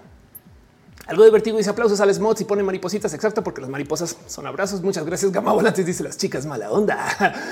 Algo 1.07 1.25
divertido 1.25 1.57
dice 1.57 1.71
aplausos 1.71 2.01
a 2.01 2.07
mods 2.21 2.41
y 2.41 2.45
pone 2.45 2.63
maripositas. 2.63 3.15
Exacto, 3.15 3.45
porque 3.45 3.61
las 3.61 3.71
mariposas 3.71 4.17
son 4.27 4.47
abrazos. 4.47 4.83
Muchas 4.83 5.07
gracias. 5.07 5.31
Gama 5.31 5.53
Volantes 5.53 5.87
dice 5.87 6.03
las 6.03 6.17
chicas 6.17 6.47
mala 6.47 6.71
onda. 6.71 7.35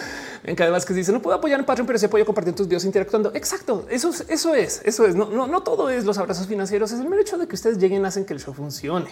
En 0.47 0.55
cada 0.57 0.71
vez 0.73 0.85
que 0.85 0.93
dice 0.93 1.11
no 1.11 1.23
puedo 1.23 1.35
apoyar 1.35 1.59
en 1.59 1.65
Patreon, 1.65 1.87
pero 1.87 1.99
sí 1.99 2.05
apoyo 2.05 2.27
compartir 2.27 2.55
tus 2.55 2.69
videos 2.69 2.85
interactuando. 2.85 3.33
Exacto. 3.35 3.87
Eso 3.89 4.11
es, 4.11 4.27
eso 4.29 4.55
es, 4.55 4.83
eso 4.85 5.07
es. 5.07 5.15
No, 5.15 5.31
no, 5.31 5.47
no 5.47 5.63
todo 5.63 5.89
es 5.89 6.05
los 6.05 6.19
abrazos 6.19 6.47
financieros. 6.47 6.93
Es 6.93 7.01
el 7.01 7.09
mero 7.09 7.23
hecho 7.23 7.39
de 7.39 7.49
que 7.49 7.55
ustedes 7.55 7.79
lleguen, 7.79 8.05
hacen 8.05 8.27
que 8.27 8.35
el 8.35 8.41
show 8.41 8.53
funcione. 8.53 9.09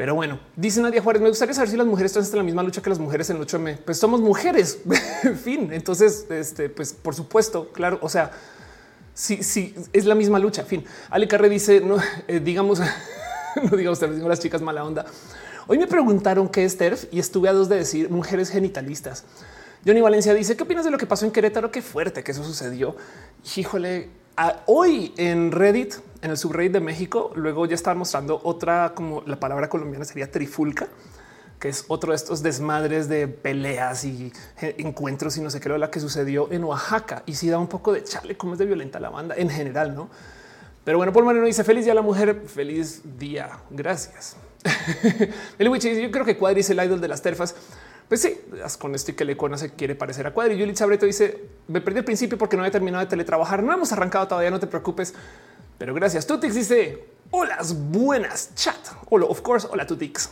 Pero 0.00 0.14
bueno, 0.14 0.40
dice 0.56 0.80
Nadia 0.80 1.02
Juárez, 1.02 1.20
me 1.20 1.28
gustaría 1.28 1.52
saber 1.52 1.68
si 1.68 1.76
las 1.76 1.86
mujeres 1.86 2.16
están 2.16 2.32
en 2.32 2.38
la 2.38 2.42
misma 2.44 2.62
lucha 2.62 2.80
que 2.80 2.88
las 2.88 2.98
mujeres 2.98 3.28
en 3.28 3.36
el 3.36 3.46
8M. 3.46 3.78
Pues 3.84 3.98
somos 3.98 4.20
mujeres, 4.20 4.78
en 5.24 5.36
fin. 5.44 5.72
Entonces, 5.72 6.26
este, 6.30 6.70
pues 6.70 6.92
por 6.92 7.14
supuesto, 7.14 7.70
claro, 7.72 7.98
o 8.00 8.08
sea, 8.08 8.30
sí, 9.12 9.42
sí, 9.42 9.74
es 9.92 10.06
la 10.06 10.14
misma 10.14 10.38
lucha. 10.38 10.64
Fin, 10.64 10.84
Ale 11.10 11.28
Carre 11.28 11.50
dice, 11.50 11.80
no, 11.80 11.96
eh, 12.28 12.40
digamos, 12.40 12.80
no 13.70 13.76
digamos, 13.76 14.00
digo 14.00 14.28
las 14.28 14.40
chicas 14.40 14.62
mala 14.62 14.84
onda. 14.84 15.04
Hoy 15.66 15.78
me 15.78 15.86
preguntaron 15.86 16.48
qué 16.48 16.64
es 16.64 16.76
TERF 16.76 17.06
y 17.12 17.18
estuve 17.18 17.48
a 17.48 17.52
dos 17.52 17.68
de 17.68 17.76
decir 17.76 18.10
mujeres 18.10 18.50
genitalistas. 18.50 19.24
Johnny 19.86 20.00
Valencia 20.00 20.34
dice 20.34 20.56
qué 20.56 20.64
opinas 20.64 20.84
de 20.84 20.90
lo 20.90 20.98
que 20.98 21.06
pasó 21.06 21.24
en 21.24 21.30
Querétaro? 21.30 21.70
Qué 21.70 21.80
fuerte 21.80 22.22
que 22.22 22.32
eso 22.32 22.44
sucedió. 22.44 22.96
Híjole, 23.56 24.10
hoy 24.66 25.14
en 25.16 25.52
Reddit, 25.52 25.94
en 26.22 26.30
el 26.30 26.36
subreddit 26.36 26.72
de 26.72 26.80
México, 26.80 27.32
luego 27.34 27.66
ya 27.66 27.74
estaba 27.74 27.94
mostrando 27.94 28.40
otra 28.44 28.92
como 28.94 29.22
la 29.26 29.38
palabra 29.40 29.68
colombiana 29.68 30.04
sería 30.04 30.30
trifulca, 30.30 30.88
que 31.58 31.68
es 31.68 31.84
otro 31.88 32.12
de 32.12 32.16
estos 32.16 32.42
desmadres 32.42 33.08
de 33.08 33.28
peleas 33.28 34.04
y 34.04 34.32
encuentros 34.60 35.36
y 35.36 35.40
no 35.40 35.50
sé 35.50 35.60
qué 35.60 35.68
lo 35.68 35.78
la 35.78 35.90
que 35.90 36.00
sucedió 36.00 36.50
en 36.52 36.64
Oaxaca. 36.64 37.22
Y 37.26 37.34
si 37.34 37.48
da 37.48 37.58
un 37.58 37.68
poco 37.68 37.92
de 37.92 38.04
chale, 38.04 38.36
cómo 38.36 38.54
es 38.54 38.58
de 38.58 38.66
violenta 38.66 39.00
la 39.00 39.10
banda 39.10 39.34
en 39.36 39.48
general, 39.48 39.94
no? 39.94 40.10
Pero 40.90 40.98
bueno, 40.98 41.12
por 41.12 41.22
Moreno 41.22 41.46
dice 41.46 41.62
feliz 41.62 41.84
día 41.84 41.92
a 41.92 41.94
la 41.94 42.02
mujer, 42.02 42.42
feliz 42.52 43.02
día. 43.16 43.60
Gracias. 43.70 44.34
yo 45.60 46.10
creo 46.10 46.24
que 46.24 46.36
Cuadri 46.36 46.62
es 46.62 46.70
el 46.70 46.82
idol 46.84 47.00
de 47.00 47.06
las 47.06 47.22
terfas. 47.22 47.54
Pues 48.08 48.22
sí, 48.22 48.40
con 48.76 48.96
esto 48.96 49.12
y 49.12 49.14
que 49.14 49.24
le 49.24 49.36
se 49.56 49.70
quiere 49.74 49.94
parecer 49.94 50.26
a 50.26 50.34
Cuadri. 50.34 50.56
Yuli 50.56 50.74
Sabreto 50.74 51.06
dice: 51.06 51.44
Me 51.68 51.80
perdí 51.80 52.00
el 52.00 52.04
principio 52.04 52.36
porque 52.36 52.56
no 52.56 52.64
he 52.64 52.72
terminado 52.72 53.04
de 53.04 53.08
teletrabajar. 53.08 53.62
No 53.62 53.72
hemos 53.72 53.92
arrancado 53.92 54.26
todavía, 54.26 54.50
no 54.50 54.58
te 54.58 54.66
preocupes. 54.66 55.14
Pero 55.78 55.94
gracias. 55.94 56.26
Tutix 56.26 56.56
dice: 56.56 57.04
Hola, 57.30 57.58
buenas 57.72 58.52
chat. 58.56 58.74
Hola, 59.10 59.26
of 59.26 59.42
course. 59.42 59.68
Hola, 59.70 59.86
Tutix. 59.86 60.30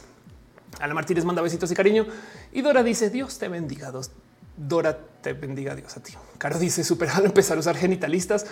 Ana 0.80 0.92
Martínez 0.92 1.24
manda 1.24 1.40
besitos 1.40 1.70
y 1.70 1.76
cariño. 1.76 2.04
Y 2.50 2.62
Dora 2.62 2.82
dice: 2.82 3.10
Dios 3.10 3.38
te 3.38 3.46
bendiga. 3.46 3.92
Dora 4.56 4.98
te 5.22 5.34
bendiga 5.34 5.76
Dios 5.76 5.96
a 5.96 6.02
ti. 6.02 6.14
Caro 6.36 6.58
dice: 6.58 6.82
Super 6.82 7.10
al 7.10 7.26
empezar 7.26 7.58
a 7.58 7.60
usar 7.60 7.76
genitalistas. 7.76 8.44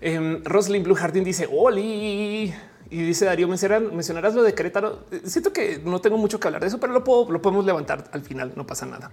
Eh, 0.00 0.40
Roslyn 0.44 0.82
Blue 0.82 0.94
Jardín 0.94 1.24
dice 1.24 1.48
Oli 1.50 2.54
y 2.90 3.02
dice 3.02 3.24
Darío 3.24 3.48
mencionarás 3.48 4.34
lo 4.34 4.42
de 4.42 4.54
Querétaro. 4.54 5.04
Siento 5.24 5.52
que 5.52 5.80
no 5.84 6.00
tengo 6.00 6.16
mucho 6.16 6.40
que 6.40 6.48
hablar 6.48 6.62
de 6.62 6.68
eso, 6.68 6.80
pero 6.80 6.92
lo, 6.92 7.00
lo 7.00 7.42
podemos 7.42 7.64
levantar 7.64 8.04
al 8.12 8.22
final. 8.22 8.52
No 8.56 8.66
pasa 8.66 8.86
nada. 8.86 9.10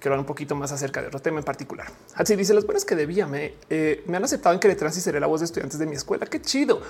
Quiero 0.00 0.14
hablar 0.14 0.20
un 0.20 0.26
poquito 0.26 0.54
más 0.54 0.70
acerca 0.70 1.00
de 1.00 1.08
otro 1.08 1.20
tema 1.20 1.38
en 1.38 1.44
particular. 1.44 1.88
Así 2.14 2.36
dice 2.36 2.54
las 2.54 2.64
buenas 2.64 2.84
que 2.84 2.94
debía. 2.94 3.26
Me, 3.26 3.54
eh, 3.70 4.04
me 4.06 4.16
han 4.16 4.24
aceptado 4.24 4.54
en 4.54 4.60
Querétaro 4.60 4.90
y 4.90 4.92
seré 4.94 5.18
la 5.18 5.26
voz 5.26 5.40
de 5.40 5.46
estudiantes 5.46 5.78
de 5.78 5.86
mi 5.86 5.96
escuela. 5.96 6.26
Qué 6.26 6.40
chido. 6.40 6.82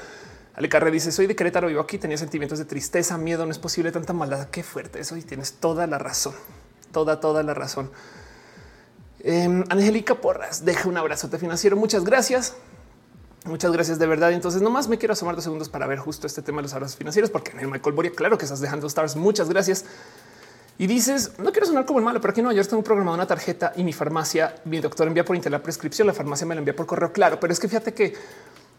Ale 0.54 0.68
Carre 0.68 0.90
dice 0.90 1.12
soy 1.12 1.28
de 1.28 1.37
Querétaro, 1.37 1.68
vivo 1.68 1.80
aquí, 1.80 1.99
tenía 1.99 2.18
sentimientos 2.18 2.58
de 2.58 2.64
tristeza, 2.64 3.16
miedo, 3.16 3.47
no 3.47 3.52
es 3.52 3.58
posible 3.58 3.92
tanta 3.92 4.12
maldad. 4.12 4.49
Qué 4.50 4.64
fuerte 4.64 4.99
eso 4.99 5.16
y 5.16 5.23
tienes 5.23 5.52
toda 5.52 5.87
la 5.87 5.99
razón, 5.99 6.35
toda, 6.90 7.20
toda 7.20 7.44
la 7.44 7.54
razón. 7.54 7.92
Eh, 9.20 9.64
Angélica 9.68 10.16
Porras 10.16 10.64
deja 10.64 10.88
un 10.88 10.97
abrazote 10.97 11.38
financiero. 11.38 11.76
Muchas 11.76 12.04
gracias. 12.04 12.56
Muchas 13.45 13.73
gracias 13.73 13.99
de 13.99 14.07
verdad. 14.07 14.33
Entonces, 14.33 14.61
nomás 14.61 14.88
me 14.88 14.99
quiero 14.99 15.12
asomar 15.12 15.35
dos 15.35 15.45
segundos 15.45 15.68
para 15.68 15.87
ver 15.87 15.99
justo 15.99 16.26
este 16.26 16.42
tema 16.42 16.59
de 16.59 16.64
los 16.64 16.75
abrazos 16.75 16.97
financieros, 16.97 17.30
porque 17.30 17.54
Michael 17.54 17.95
Boria, 17.95 18.12
claro 18.12 18.37
que 18.37 18.45
estás 18.45 18.61
dejando 18.61 18.87
stars. 18.87 19.16
Muchas 19.16 19.49
gracias. 19.49 19.85
Y 20.80 20.87
dices, 20.87 21.33
no 21.38 21.50
quiero 21.50 21.66
sonar 21.66 21.87
como 21.87 21.99
el 21.99 22.04
malo, 22.04 22.21
pero 22.21 22.30
aquí 22.30 22.40
no, 22.40 22.52
yo 22.52 22.64
tengo 22.64 22.85
programado 22.85 23.16
una 23.16 23.26
tarjeta 23.26 23.73
y 23.75 23.83
mi 23.83 23.92
farmacia, 23.92 24.54
mi 24.64 24.80
doctor 24.80 25.09
envía 25.09 25.25
por 25.25 25.35
internet 25.35 25.61
la 25.61 25.62
prescripción, 25.64 26.07
la 26.07 26.14
farmacia 26.14 26.47
me 26.47 26.54
la 26.54 26.61
envía 26.61 26.76
por 26.76 26.87
correo. 26.87 27.12
Claro, 27.12 27.40
pero 27.40 27.52
es 27.52 27.59
que 27.59 27.66
fíjate 27.66 27.92
que 27.95 28.14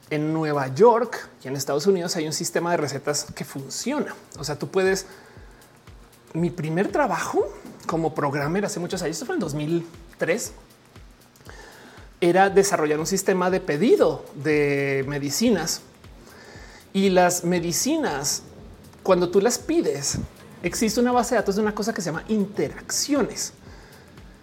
en 0.10 0.32
Nueva 0.34 0.74
York 0.74 1.30
y 1.44 1.50
en 1.50 1.58
Estados 1.58 1.88
Unidos 1.88 2.16
hay 2.16 2.26
un 2.26 2.34
sistema 2.34 2.72
de 2.72 2.78
recetas 2.78 3.26
que 3.36 3.44
funciona. 3.44 4.16
O 4.38 4.44
sea, 4.44 4.58
tú 4.58 4.70
puedes. 4.70 5.08
Mi 6.34 6.52
primer 6.52 6.90
trabajo 6.90 7.52
como 7.86 8.14
programmer 8.14 8.64
hace 8.64 8.80
muchos 8.80 9.02
años, 9.02 9.16
esto 9.16 9.26
fue 9.26 9.36
en 9.36 9.42
2003, 9.42 10.52
era 12.22 12.50
desarrollar 12.50 13.00
un 13.00 13.08
sistema 13.08 13.50
de 13.50 13.60
pedido 13.60 14.26
de 14.36 15.06
medicinas 15.08 15.82
y 16.94 17.10
las 17.10 17.44
medicinas, 17.44 18.44
cuando 19.04 19.30
tú 19.30 19.42
las 19.42 19.60
pides, 19.60 20.18
existe 20.64 21.00
una 21.00 21.12
base 21.12 21.36
de 21.36 21.42
datos 21.42 21.56
de 21.56 21.62
una 21.62 21.76
cosa 21.76 21.94
que 21.94 22.02
se 22.02 22.08
llama 22.08 22.24
interacciones. 22.28 23.54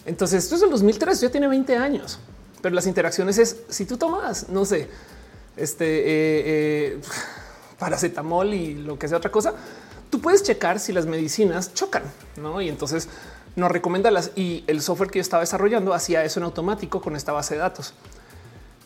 Entonces, 0.05 0.45
esto 0.45 0.55
es 0.55 0.63
el 0.63 0.71
2003, 0.71 1.21
ya 1.21 1.31
tiene 1.31 1.49
20 1.49 1.77
años, 1.77 2.21
pero 2.63 2.75
las 2.75 2.87
interacciones 2.87 3.39
es 3.39 3.57
si 3.69 3.85
tú 3.85 3.97
tomas, 3.97 4.49
no 4.49 4.65
sé, 4.65 4.89
este 5.57 5.85
eh, 5.85 6.05
eh, 6.07 7.01
paracetamol 7.79 8.55
y 8.55 8.75
lo 8.75 8.99
que 8.99 9.09
sea 9.09 9.19
otra 9.19 9.33
cosa, 9.33 9.55
tú 10.11 10.21
puedes 10.21 10.43
checar 10.43 10.79
si 10.79 10.93
las 10.93 11.07
medicinas 11.07 11.75
chocan, 11.75 12.05
no? 12.37 12.61
Y 12.61 12.69
entonces 12.69 13.09
nos 13.57 13.71
recomienda 13.71 14.11
las 14.11 14.33
y 14.37 14.65
el 14.67 14.81
software 14.83 15.11
que 15.11 15.19
yo 15.19 15.23
estaba 15.23 15.41
desarrollando 15.41 15.95
hacía 15.95 16.25
eso 16.25 16.41
en 16.41 16.45
automático 16.45 17.01
con 17.01 17.17
esta 17.17 17.33
base 17.33 17.55
de 17.55 17.61
datos. 17.61 17.95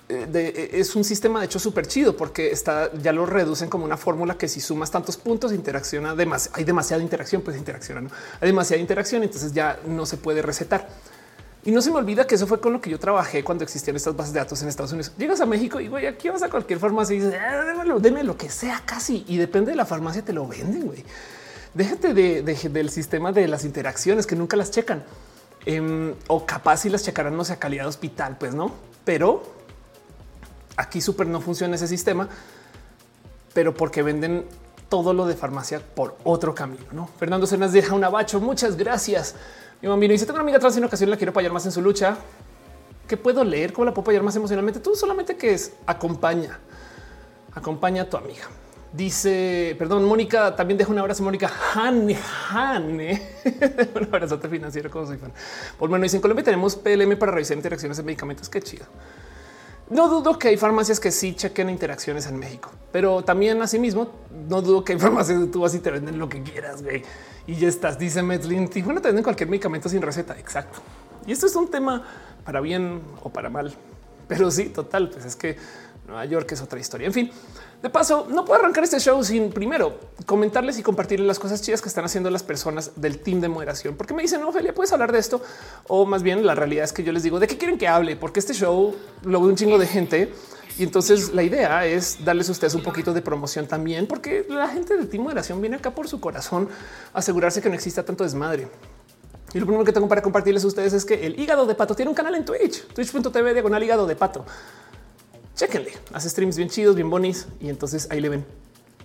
Eh, 0.08 0.70
es 0.72 0.96
un 0.96 1.04
sistema 1.04 1.38
de 1.38 1.46
hecho 1.46 1.60
súper 1.60 1.86
chido 1.86 2.16
porque 2.16 2.50
está 2.50 2.90
ya 2.94 3.12
lo 3.12 3.26
reducen 3.26 3.68
como 3.68 3.84
una 3.84 3.96
fórmula 3.96 4.36
que 4.36 4.48
si 4.48 4.60
sumas 4.60 4.90
tantos 4.90 5.16
puntos 5.16 5.52
interacciona 5.52 6.10
además 6.10 6.50
hay 6.52 6.64
demasiada 6.64 7.00
interacción 7.00 7.42
pues 7.42 7.56
interacciona 7.56 8.00
¿no? 8.00 8.10
hay 8.40 8.48
demasiada 8.48 8.80
interacción 8.80 9.22
entonces 9.22 9.52
ya 9.52 9.78
no 9.86 10.06
se 10.06 10.16
puede 10.16 10.42
recetar 10.42 10.88
y 11.62 11.72
no 11.72 11.82
se 11.82 11.90
me 11.90 11.98
olvida 11.98 12.26
que 12.26 12.36
eso 12.36 12.46
fue 12.46 12.60
con 12.60 12.72
lo 12.72 12.80
que 12.80 12.90
yo 12.90 12.98
trabajé 12.98 13.44
cuando 13.44 13.64
existían 13.64 13.94
estas 13.94 14.16
bases 14.16 14.32
de 14.32 14.40
datos 14.40 14.62
en 14.62 14.68
Estados 14.68 14.92
Unidos. 14.92 15.12
Llegas 15.18 15.42
a 15.42 15.46
México 15.46 15.78
y 15.78 15.88
güey, 15.88 16.06
aquí 16.06 16.30
vas 16.30 16.42
a 16.42 16.48
cualquier 16.48 16.78
farmacia 16.78 17.14
y 17.14 17.18
dices, 17.20 17.38
ah, 17.38 17.98
déme 18.00 18.24
lo 18.24 18.34
que 18.34 18.48
sea 18.48 18.82
casi. 18.86 19.24
Y 19.28 19.36
depende 19.36 19.72
de 19.72 19.76
la 19.76 19.84
farmacia, 19.84 20.24
te 20.24 20.32
lo 20.32 20.48
venden. 20.48 20.86
Güey. 20.86 21.04
Déjate 21.74 22.14
de, 22.14 22.42
del 22.42 22.90
sistema 22.90 23.32
de 23.32 23.46
las 23.46 23.64
interacciones 23.64 24.26
que 24.26 24.34
nunca 24.34 24.56
las 24.56 24.70
checan 24.70 25.04
em, 25.66 26.14
o 26.26 26.44
capaz 26.44 26.78
si 26.78 26.88
las 26.88 27.04
checarán, 27.04 27.36
no 27.36 27.44
sea 27.44 27.58
calidad 27.58 27.86
hospital, 27.86 28.36
pues 28.38 28.54
no, 28.54 28.72
pero 29.04 29.42
aquí 30.76 31.00
súper 31.00 31.26
no 31.26 31.40
funciona 31.40 31.76
ese 31.76 31.86
sistema, 31.86 32.28
pero 33.54 33.74
porque 33.74 34.02
venden 34.02 34.44
todo 34.88 35.14
lo 35.14 35.26
de 35.26 35.36
farmacia 35.36 35.80
por 35.80 36.16
otro 36.24 36.54
camino. 36.54 36.84
No, 36.92 37.08
Fernando 37.18 37.46
se 37.46 37.56
deja 37.56 37.94
un 37.94 38.04
abacho. 38.04 38.40
Muchas 38.40 38.76
gracias. 38.76 39.36
Mi 39.80 39.88
y 39.88 40.08
dice: 40.08 40.26
Tengo 40.26 40.36
una 40.36 40.42
amiga 40.42 40.58
trans 40.58 40.76
en 40.76 40.84
ocasión 40.84 41.08
la 41.08 41.16
quiero 41.16 41.30
apoyar 41.30 41.52
más 41.52 41.64
en 41.64 41.72
su 41.72 41.80
lucha. 41.80 42.16
¿Qué 43.06 43.16
puedo 43.16 43.44
leer? 43.44 43.72
¿Cómo 43.72 43.86
la 43.86 43.94
puedo 43.94 44.02
apoyar 44.02 44.22
más 44.22 44.36
emocionalmente? 44.36 44.80
Tú 44.80 44.94
solamente 44.94 45.36
que 45.36 45.54
es 45.54 45.72
acompaña, 45.86 46.58
acompaña 47.54 48.02
a 48.02 48.10
tu 48.10 48.16
amiga. 48.16 48.48
Dice, 48.92 49.76
perdón, 49.78 50.04
Mónica 50.04 50.56
también 50.56 50.76
deja 50.76 50.90
un 50.90 50.98
abrazo. 50.98 51.22
Mónica 51.22 51.50
Han, 51.74 52.08
Han, 52.50 53.00
un 53.94 54.08
abrazote 54.12 54.48
financiero 54.48 54.90
como 54.90 55.06
soy 55.06 55.16
fan. 55.16 55.32
Por 55.78 55.88
bueno, 55.88 56.02
dice 56.02 56.16
en 56.16 56.22
Colombia 56.22 56.44
tenemos 56.44 56.74
PLM 56.74 57.16
para 57.16 57.32
revisar 57.32 57.56
interacciones 57.56 57.96
de 57.96 58.02
medicamentos. 58.02 58.48
Qué 58.48 58.60
chido. 58.60 58.86
No 59.90 60.08
dudo 60.08 60.38
que 60.38 60.48
hay 60.48 60.56
farmacias 60.56 61.00
que 61.00 61.10
sí 61.10 61.34
chequen 61.34 61.68
interacciones 61.68 62.26
en 62.26 62.38
México, 62.38 62.70
pero 62.92 63.22
también 63.22 63.60
asimismo 63.60 64.12
no 64.48 64.62
dudo 64.62 64.84
que 64.84 64.92
hay 64.92 64.98
farmacias 65.00 65.40
que 65.40 65.46
tú 65.46 65.62
vas 65.62 65.74
y 65.74 65.80
te 65.80 65.90
venden 65.90 66.16
lo 66.16 66.28
que 66.28 66.42
quieras, 66.42 66.82
güey. 66.82 67.02
Y 67.46 67.56
ya 67.56 67.68
estás, 67.68 67.98
dice 67.98 68.22
Medlin, 68.22 68.68
Tijuana 68.68 69.00
te 69.00 69.08
venden 69.08 69.24
cualquier 69.24 69.48
medicamento 69.48 69.88
sin 69.88 70.00
receta. 70.00 70.38
Exacto. 70.38 70.80
Y 71.26 71.32
esto 71.32 71.46
es 71.46 71.56
un 71.56 71.68
tema 71.68 72.04
para 72.44 72.60
bien 72.60 73.02
o 73.22 73.30
para 73.30 73.50
mal. 73.50 73.74
Pero 74.28 74.50
sí, 74.52 74.66
total, 74.66 75.10
pues 75.10 75.24
es 75.24 75.34
que 75.34 75.56
Nueva 76.06 76.24
York 76.24 76.52
es 76.52 76.62
otra 76.62 76.78
historia. 76.78 77.08
En 77.08 77.12
fin, 77.12 77.30
de 77.82 77.88
paso, 77.88 78.26
no 78.30 78.44
puedo 78.44 78.60
arrancar 78.60 78.84
este 78.84 79.00
show 79.00 79.22
sin 79.24 79.50
primero 79.50 79.98
comentarles 80.26 80.78
y 80.78 80.82
compartirles 80.82 81.26
las 81.26 81.38
cosas 81.38 81.62
chidas 81.62 81.80
que 81.80 81.88
están 81.88 82.04
haciendo 82.04 82.28
las 82.30 82.42
personas 82.42 82.92
del 82.96 83.18
team 83.20 83.40
de 83.40 83.48
moderación, 83.48 83.96
porque 83.96 84.12
me 84.12 84.22
dicen, 84.22 84.42
Ophelia, 84.42 84.74
puedes 84.74 84.92
hablar 84.92 85.12
de 85.12 85.18
esto. 85.18 85.40
O 85.88 86.04
más 86.04 86.22
bien, 86.22 86.44
la 86.44 86.54
realidad 86.54 86.84
es 86.84 86.92
que 86.92 87.02
yo 87.02 87.12
les 87.12 87.22
digo 87.22 87.40
de 87.40 87.46
qué 87.46 87.56
quieren 87.56 87.78
que 87.78 87.88
hable, 87.88 88.16
porque 88.16 88.38
este 88.38 88.52
show 88.52 88.94
lo 89.24 89.40
ve 89.40 89.48
un 89.48 89.56
chingo 89.56 89.78
de 89.78 89.86
gente. 89.86 90.32
Y 90.78 90.82
entonces 90.82 91.32
la 91.34 91.42
idea 91.42 91.86
es 91.86 92.22
darles 92.24 92.48
a 92.48 92.52
ustedes 92.52 92.74
un 92.74 92.82
poquito 92.82 93.14
de 93.14 93.22
promoción 93.22 93.66
también, 93.66 94.06
porque 94.06 94.44
la 94.48 94.68
gente 94.68 94.96
del 94.96 95.08
team 95.08 95.22
moderación 95.22 95.60
viene 95.60 95.76
acá 95.76 95.94
por 95.94 96.06
su 96.06 96.20
corazón 96.20 96.68
a 97.14 97.18
asegurarse 97.18 97.62
que 97.62 97.70
no 97.70 97.74
exista 97.74 98.04
tanto 98.04 98.24
desmadre. 98.24 98.68
Y 99.52 99.58
lo 99.58 99.66
primero 99.66 99.84
que 99.84 99.92
tengo 99.92 100.06
para 100.06 100.22
compartirles 100.22 100.64
a 100.64 100.66
ustedes 100.66 100.92
es 100.92 101.04
que 101.04 101.26
el 101.26 101.40
hígado 101.40 101.66
de 101.66 101.74
pato 101.74 101.96
tiene 101.96 102.10
un 102.10 102.14
canal 102.14 102.34
en 102.34 102.44
Twitch, 102.44 102.86
twitch.tv 102.88 103.52
diagonal 103.52 103.82
hígado 103.82 104.06
de 104.06 104.14
pato 104.14 104.44
chéquenle, 105.60 105.92
hace 106.14 106.30
streams 106.30 106.56
bien 106.56 106.70
chidos, 106.70 106.96
bien 106.96 107.10
bonis 107.10 107.46
y 107.60 107.68
entonces 107.68 108.08
ahí 108.10 108.20
le 108.20 108.30
ven. 108.30 108.46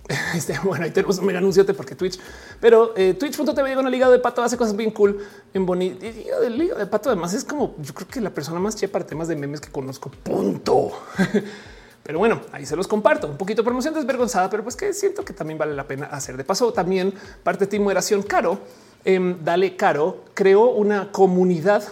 Este, 0.34 0.58
bueno, 0.60 0.84
ahí 0.84 0.90
tenemos 0.90 1.18
un 1.18 1.26
mega 1.26 1.38
anunciote 1.38 1.74
porque 1.74 1.94
Twitch, 1.94 2.18
pero 2.60 2.94
eh, 2.96 3.14
twitch.tv 3.14 3.74
con 3.74 3.86
el 3.86 3.94
hígado 3.94 4.12
de 4.12 4.20
pato 4.20 4.42
hace 4.42 4.56
cosas 4.56 4.76
bien 4.76 4.90
cool 4.90 5.18
en 5.52 5.66
bonito. 5.66 6.06
El 6.06 6.62
hígado 6.62 6.78
de 6.78 6.86
pato 6.86 7.10
además 7.10 7.34
es 7.34 7.44
como 7.44 7.74
yo 7.80 7.92
creo 7.92 8.08
que 8.08 8.20
la 8.20 8.30
persona 8.30 8.58
más 8.58 8.76
chida 8.76 8.90
para 8.90 9.04
temas 9.04 9.28
de 9.28 9.36
memes 9.36 9.60
que 9.60 9.70
conozco. 9.70 10.10
Punto. 10.22 10.92
Pero 12.04 12.20
bueno, 12.20 12.40
ahí 12.52 12.64
se 12.64 12.76
los 12.76 12.86
comparto. 12.86 13.26
Un 13.26 13.36
poquito 13.36 13.62
de 13.62 13.64
promoción 13.64 13.92
desvergonzada, 13.92 14.48
pero 14.48 14.62
pues 14.62 14.76
que 14.76 14.94
siento 14.94 15.24
que 15.24 15.32
también 15.32 15.58
vale 15.58 15.74
la 15.74 15.88
pena 15.88 16.06
hacer. 16.06 16.36
De 16.36 16.44
paso, 16.44 16.72
también 16.72 17.12
parte 17.42 17.64
de 17.64 17.70
ti 17.70 17.80
moderación 17.80 18.22
caro. 18.22 18.60
Em, 19.04 19.42
dale 19.42 19.74
caro 19.74 20.24
creó 20.32 20.70
una 20.70 21.10
comunidad 21.10 21.82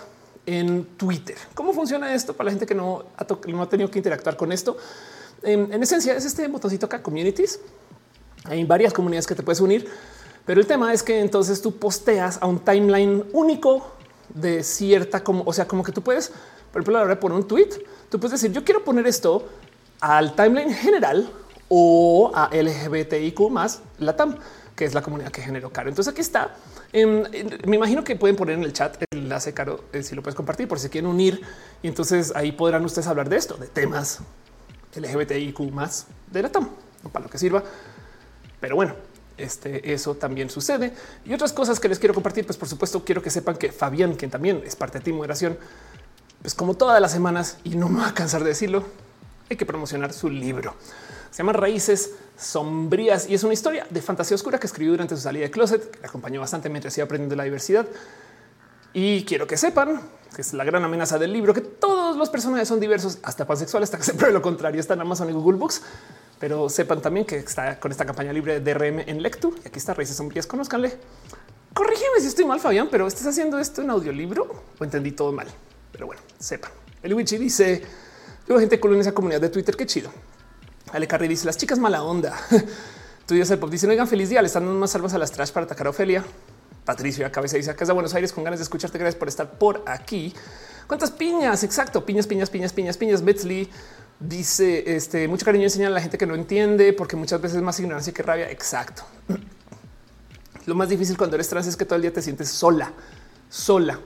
en 0.46 0.84
Twitter. 0.96 1.36
¿Cómo 1.54 1.72
funciona 1.72 2.14
esto 2.14 2.34
para 2.34 2.46
la 2.46 2.50
gente 2.52 2.66
que 2.66 2.74
no 2.74 3.04
ha, 3.16 3.26
no 3.48 3.62
ha 3.62 3.68
tenido 3.68 3.90
que 3.90 3.98
interactuar 3.98 4.36
con 4.36 4.52
esto? 4.52 4.76
En, 5.42 5.82
esencia 5.82 6.14
es 6.14 6.24
este 6.24 6.48
botoncito 6.48 6.86
acá, 6.86 7.02
communities. 7.02 7.60
Hay 8.44 8.64
varias 8.64 8.92
comunidades 8.92 9.26
que 9.26 9.34
te 9.34 9.42
puedes 9.42 9.60
unir, 9.60 9.88
pero 10.44 10.60
el 10.60 10.66
tema 10.66 10.92
es 10.92 11.02
que 11.02 11.20
entonces 11.20 11.60
tú 11.60 11.76
posteas 11.76 12.38
a 12.40 12.46
un 12.46 12.58
timeline 12.58 13.24
único 13.32 13.92
de 14.34 14.62
cierta 14.62 15.22
como, 15.22 15.42
o 15.46 15.52
sea, 15.52 15.66
como 15.66 15.82
que 15.82 15.92
tú 15.92 16.02
puedes, 16.02 16.28
por 16.72 16.82
ejemplo, 16.82 16.96
a 16.96 17.00
la 17.00 17.04
hora 17.04 17.14
de 17.14 17.20
poner 17.20 17.38
un 17.38 17.46
tweet, 17.46 17.70
tú 18.10 18.18
puedes 18.18 18.40
decir 18.40 18.52
yo 18.52 18.64
quiero 18.64 18.84
poner 18.84 19.06
esto 19.06 19.48
al 20.00 20.34
timeline 20.34 20.72
general 20.74 21.30
o 21.68 22.30
a 22.34 22.50
LGBTIQ 22.52 23.50
más 23.50 23.80
la 23.98 24.16
TAM, 24.16 24.36
que 24.74 24.84
es 24.84 24.94
la 24.94 25.02
comunidad 25.02 25.30
que 25.30 25.42
generó 25.42 25.70
Caro. 25.70 25.88
Entonces 25.88 26.12
aquí 26.12 26.20
está 26.20 26.56
Em, 26.94 27.24
me 27.66 27.74
imagino 27.74 28.04
que 28.04 28.14
pueden 28.14 28.36
poner 28.36 28.56
en 28.56 28.62
el 28.62 28.72
chat 28.72 29.02
el 29.10 29.18
enlace 29.18 29.52
caro 29.52 29.82
eh, 29.92 30.04
si 30.04 30.14
lo 30.14 30.22
puedes 30.22 30.36
compartir 30.36 30.68
por 30.68 30.78
si 30.78 30.88
quieren 30.88 31.10
unir 31.10 31.42
y 31.82 31.88
entonces 31.88 32.32
ahí 32.36 32.52
podrán 32.52 32.84
ustedes 32.84 33.08
hablar 33.08 33.28
de 33.28 33.36
esto, 33.36 33.56
de 33.56 33.66
temas 33.66 34.20
LGBTIQ 34.94 35.58
más 35.72 36.06
de 36.30 36.42
la 36.42 36.52
TAM, 36.52 36.70
para 37.10 37.24
lo 37.24 37.30
que 37.30 37.36
sirva. 37.36 37.64
Pero 38.60 38.76
bueno, 38.76 38.94
este, 39.36 39.92
eso 39.92 40.14
también 40.14 40.48
sucede. 40.50 40.94
Y 41.24 41.34
otras 41.34 41.52
cosas 41.52 41.80
que 41.80 41.88
les 41.88 41.98
quiero 41.98 42.14
compartir, 42.14 42.46
pues 42.46 42.56
por 42.56 42.68
supuesto 42.68 43.04
quiero 43.04 43.20
que 43.20 43.30
sepan 43.30 43.56
que 43.56 43.72
Fabián, 43.72 44.14
quien 44.14 44.30
también 44.30 44.62
es 44.64 44.76
parte 44.76 44.98
de 44.98 45.04
ti 45.04 45.12
moderación, 45.12 45.58
pues 46.42 46.54
como 46.54 46.74
todas 46.74 47.00
las 47.00 47.10
semanas, 47.10 47.58
y 47.64 47.70
no 47.70 47.88
me 47.88 48.02
va 48.02 48.10
a 48.10 48.14
cansar 48.14 48.44
de 48.44 48.50
decirlo, 48.50 48.84
hay 49.50 49.56
que 49.56 49.66
promocionar 49.66 50.12
su 50.12 50.30
libro. 50.30 50.76
Se 51.34 51.38
llama 51.38 51.52
Raíces 51.52 52.12
Sombrías 52.38 53.28
y 53.28 53.34
es 53.34 53.42
una 53.42 53.54
historia 53.54 53.84
de 53.90 54.00
fantasía 54.00 54.36
oscura 54.36 54.60
que 54.60 54.68
escribió 54.68 54.92
durante 54.92 55.16
su 55.16 55.22
salida 55.22 55.42
de 55.42 55.50
closet, 55.50 55.90
que 55.90 55.98
le 55.98 56.06
acompañó 56.06 56.40
bastante 56.40 56.68
mientras 56.68 56.96
iba 56.96 57.06
aprendiendo 57.06 57.34
la 57.34 57.42
diversidad. 57.42 57.88
Y 58.92 59.24
quiero 59.24 59.44
que 59.44 59.56
sepan 59.56 60.00
que 60.32 60.42
es 60.42 60.54
la 60.54 60.62
gran 60.62 60.84
amenaza 60.84 61.18
del 61.18 61.32
libro, 61.32 61.52
que 61.52 61.60
todos 61.60 62.16
los 62.16 62.30
personajes 62.30 62.68
son 62.68 62.78
diversos, 62.78 63.18
hasta 63.24 63.48
pansexuales, 63.48 63.88
hasta 63.92 63.98
que 63.98 64.04
se 64.04 64.30
lo 64.30 64.40
contrario. 64.40 64.80
Está 64.80 64.94
en 64.94 65.00
Amazon 65.00 65.28
y 65.28 65.32
Google 65.32 65.58
Books, 65.58 65.82
pero 66.38 66.68
sepan 66.68 67.02
también 67.02 67.26
que 67.26 67.38
está 67.38 67.80
con 67.80 67.90
esta 67.90 68.06
campaña 68.06 68.32
libre 68.32 68.60
de 68.60 68.72
DRM 68.72 69.00
en 69.00 69.20
Lectu. 69.20 69.56
Y 69.64 69.66
aquí 69.66 69.80
está 69.80 69.92
Raíces 69.92 70.14
Sombrías, 70.14 70.46
conozcanle. 70.46 70.96
Corrígeme 71.72 72.20
si 72.20 72.28
estoy 72.28 72.44
mal, 72.44 72.60
Fabián, 72.60 72.86
pero 72.92 73.08
estás 73.08 73.26
haciendo 73.26 73.58
esto 73.58 73.82
en 73.82 73.90
audiolibro 73.90 74.62
o 74.78 74.84
entendí 74.84 75.10
todo 75.10 75.32
mal. 75.32 75.48
Pero 75.90 76.06
bueno, 76.06 76.22
sepan. 76.38 76.70
El 77.02 77.12
Wichi 77.12 77.38
dice 77.38 77.82
Tengo 78.46 78.60
gente 78.60 78.78
cool 78.78 78.94
en 78.94 79.00
esa 79.00 79.10
comunidad 79.10 79.40
de 79.40 79.48
Twitter. 79.48 79.76
Qué 79.76 79.84
chido. 79.84 80.12
Ale 80.94 81.08
Carri 81.08 81.26
dice 81.26 81.44
las 81.44 81.56
chicas 81.56 81.80
mala 81.80 82.04
onda. 82.04 82.38
Tu 83.26 83.34
Dios 83.34 83.50
el 83.50 83.58
pop 83.58 83.68
dice 83.68 83.88
oigan 83.88 84.06
feliz 84.06 84.28
día. 84.28 84.40
Le 84.40 84.46
están 84.46 84.64
dando 84.64 84.78
más 84.78 84.92
salvas 84.92 85.12
a 85.12 85.18
las 85.18 85.32
trash 85.32 85.50
para 85.50 85.66
atacar 85.66 85.88
a 85.88 85.90
Ofelia. 85.90 86.24
Patricio 86.84 87.26
a 87.26 87.30
cabeza 87.30 87.56
dice 87.56 87.70
acá 87.70 87.84
de 87.84 87.92
Buenos 87.92 88.14
Aires 88.14 88.32
con 88.32 88.44
ganas 88.44 88.60
de 88.60 88.62
escucharte. 88.62 88.96
Gracias 88.96 89.18
por 89.18 89.26
estar 89.26 89.58
por 89.58 89.82
aquí. 89.86 90.32
¿Cuántas 90.86 91.10
piñas? 91.10 91.64
Exacto. 91.64 92.06
Piñas, 92.06 92.28
piñas, 92.28 92.48
piñas, 92.48 92.72
piñas, 92.72 92.96
piñas. 92.96 93.24
Betsley 93.24 93.68
dice 94.20 94.94
este 94.94 95.26
mucho 95.26 95.44
cariño 95.44 95.64
enseñar 95.64 95.90
a 95.90 95.94
la 95.94 96.00
gente 96.00 96.16
que 96.16 96.26
no 96.26 96.36
entiende 96.36 96.92
porque 96.92 97.16
muchas 97.16 97.40
veces 97.40 97.56
es 97.56 97.62
más 97.64 97.80
ignorancia 97.80 98.12
que 98.12 98.22
rabia. 98.22 98.48
Exacto. 98.48 99.02
Lo 100.66 100.76
más 100.76 100.88
difícil 100.88 101.16
cuando 101.16 101.34
eres 101.34 101.48
trans 101.48 101.66
es 101.66 101.76
que 101.76 101.84
todo 101.84 101.96
el 101.96 102.02
día 102.02 102.12
te 102.12 102.22
sientes 102.22 102.50
sola, 102.50 102.92
sola. 103.50 103.98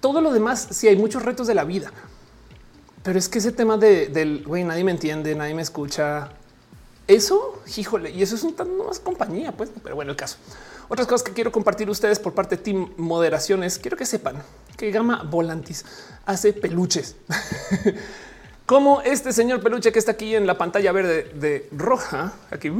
Todo 0.00 0.20
lo 0.20 0.30
demás, 0.30 0.68
sí 0.70 0.86
hay 0.86 0.96
muchos 0.96 1.22
retos 1.22 1.46
de 1.46 1.54
la 1.54 1.64
vida, 1.64 1.90
pero 3.04 3.18
es 3.18 3.28
que 3.28 3.38
ese 3.38 3.52
tema 3.52 3.76
de, 3.76 4.08
del 4.08 4.42
güey, 4.44 4.64
nadie 4.64 4.82
me 4.82 4.90
entiende, 4.90 5.34
nadie 5.34 5.54
me 5.54 5.62
escucha. 5.62 6.30
Eso, 7.06 7.62
híjole, 7.76 8.10
y 8.10 8.22
eso 8.22 8.34
es 8.34 8.42
un 8.44 8.56
tanto 8.56 8.82
más 8.82 8.98
compañía, 8.98 9.52
pues, 9.52 9.70
pero 9.82 9.94
bueno, 9.94 10.10
el 10.10 10.16
caso. 10.16 10.38
Otras 10.88 11.06
cosas 11.06 11.22
que 11.22 11.32
quiero 11.32 11.52
compartir 11.52 11.88
ustedes 11.90 12.18
por 12.18 12.32
parte 12.32 12.56
de 12.56 12.62
Team 12.62 12.94
Moderaciones, 12.96 13.78
quiero 13.78 13.98
que 13.98 14.06
sepan 14.06 14.42
que 14.78 14.90
Gama 14.90 15.22
Volantis 15.22 15.84
hace 16.24 16.54
peluches. 16.54 17.16
Como 18.66 19.02
este 19.02 19.34
señor 19.34 19.62
peluche 19.62 19.92
que 19.92 19.98
está 19.98 20.12
aquí 20.12 20.34
en 20.34 20.46
la 20.46 20.56
pantalla 20.56 20.90
verde 20.92 21.30
de 21.34 21.68
roja, 21.72 22.32
aquí 22.50 22.72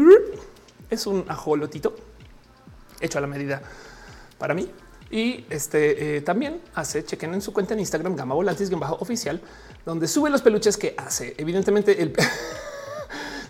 es 0.89 1.07
un 1.07 1.27
ajolotito 1.29 1.95
hecho 2.99 3.19
a 3.19 3.21
la 3.21 3.27
medida 3.27 3.61
para 4.39 4.55
mí. 4.55 4.71
Y 5.15 5.45
este 5.49 6.17
eh, 6.17 6.21
también 6.23 6.61
hace, 6.75 7.05
chequen 7.05 7.35
en 7.35 7.41
su 7.41 7.53
cuenta 7.53 7.73
en 7.73 7.79
Instagram, 7.79 8.17
Gama 8.17 8.35
Volantis, 8.35 8.69
bajo 8.69 8.97
oficial, 8.99 9.41
donde 9.87 10.09
sube 10.09 10.29
los 10.29 10.43
peluches 10.43 10.77
que 10.77 10.97
hace. 10.99 11.37
Evidentemente, 11.39 12.03
el 12.03 12.13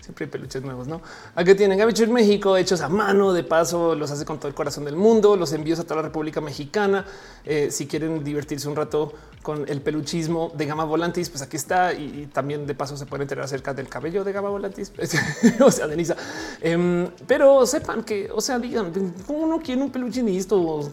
Siempre 0.05 0.27
hay 0.27 0.31
peluches 0.31 0.63
nuevos, 0.63 0.87
¿no? 0.87 1.01
Aquí 1.35 1.55
tienen 1.55 1.81
en 1.81 2.13
México 2.13 2.59
hechos 2.59 2.83
a 2.83 2.91
mano, 2.91 3.33
de 3.33 3.43
paso 3.43 3.95
los 3.95 4.11
hace 4.11 4.27
con 4.27 4.37
todo 4.37 4.49
el 4.49 4.55
corazón 4.55 4.85
del 4.85 4.97
mundo, 4.97 5.35
los 5.35 5.55
envíos 5.55 5.79
a 5.79 5.85
toda 5.85 5.97
la 5.97 6.03
República 6.03 6.43
Mexicana. 6.43 7.07
Eh, 7.47 7.69
si 7.71 7.87
quieren 7.87 8.23
divertirse 8.23 8.69
un 8.69 8.77
rato 8.77 9.15
con 9.41 9.67
el 9.67 9.81
peluchismo 9.81 10.53
de 10.55 10.67
Gama 10.67 10.85
Volantis, 10.85 11.31
pues 11.31 11.41
aquí 11.41 11.57
está. 11.57 11.95
Y, 11.95 12.29
también 12.35 12.67
de 12.67 12.75
paso 12.75 12.99
se 12.99 13.07
puede 13.07 13.23
enterar 13.23 13.47
acerca 13.47 13.73
del 13.73 13.89
cabello 13.89 14.25
de 14.25 14.33
Gama 14.33 14.51
Volantis, 14.51 14.93
o 15.61 15.71
sea, 15.71 15.87
Denisa. 15.87 16.17
Em, 16.61 17.09
pero 17.27 17.65
sepan 17.65 18.05
que, 18.05 18.31
o 18.31 18.43
sea, 18.43 18.59
digan, 18.59 18.93
¿cómo 19.27 19.47
no 19.47 19.59
quieren 19.61 19.85
un 19.85 19.91
peluche 19.91 20.21
esto? 20.37 20.91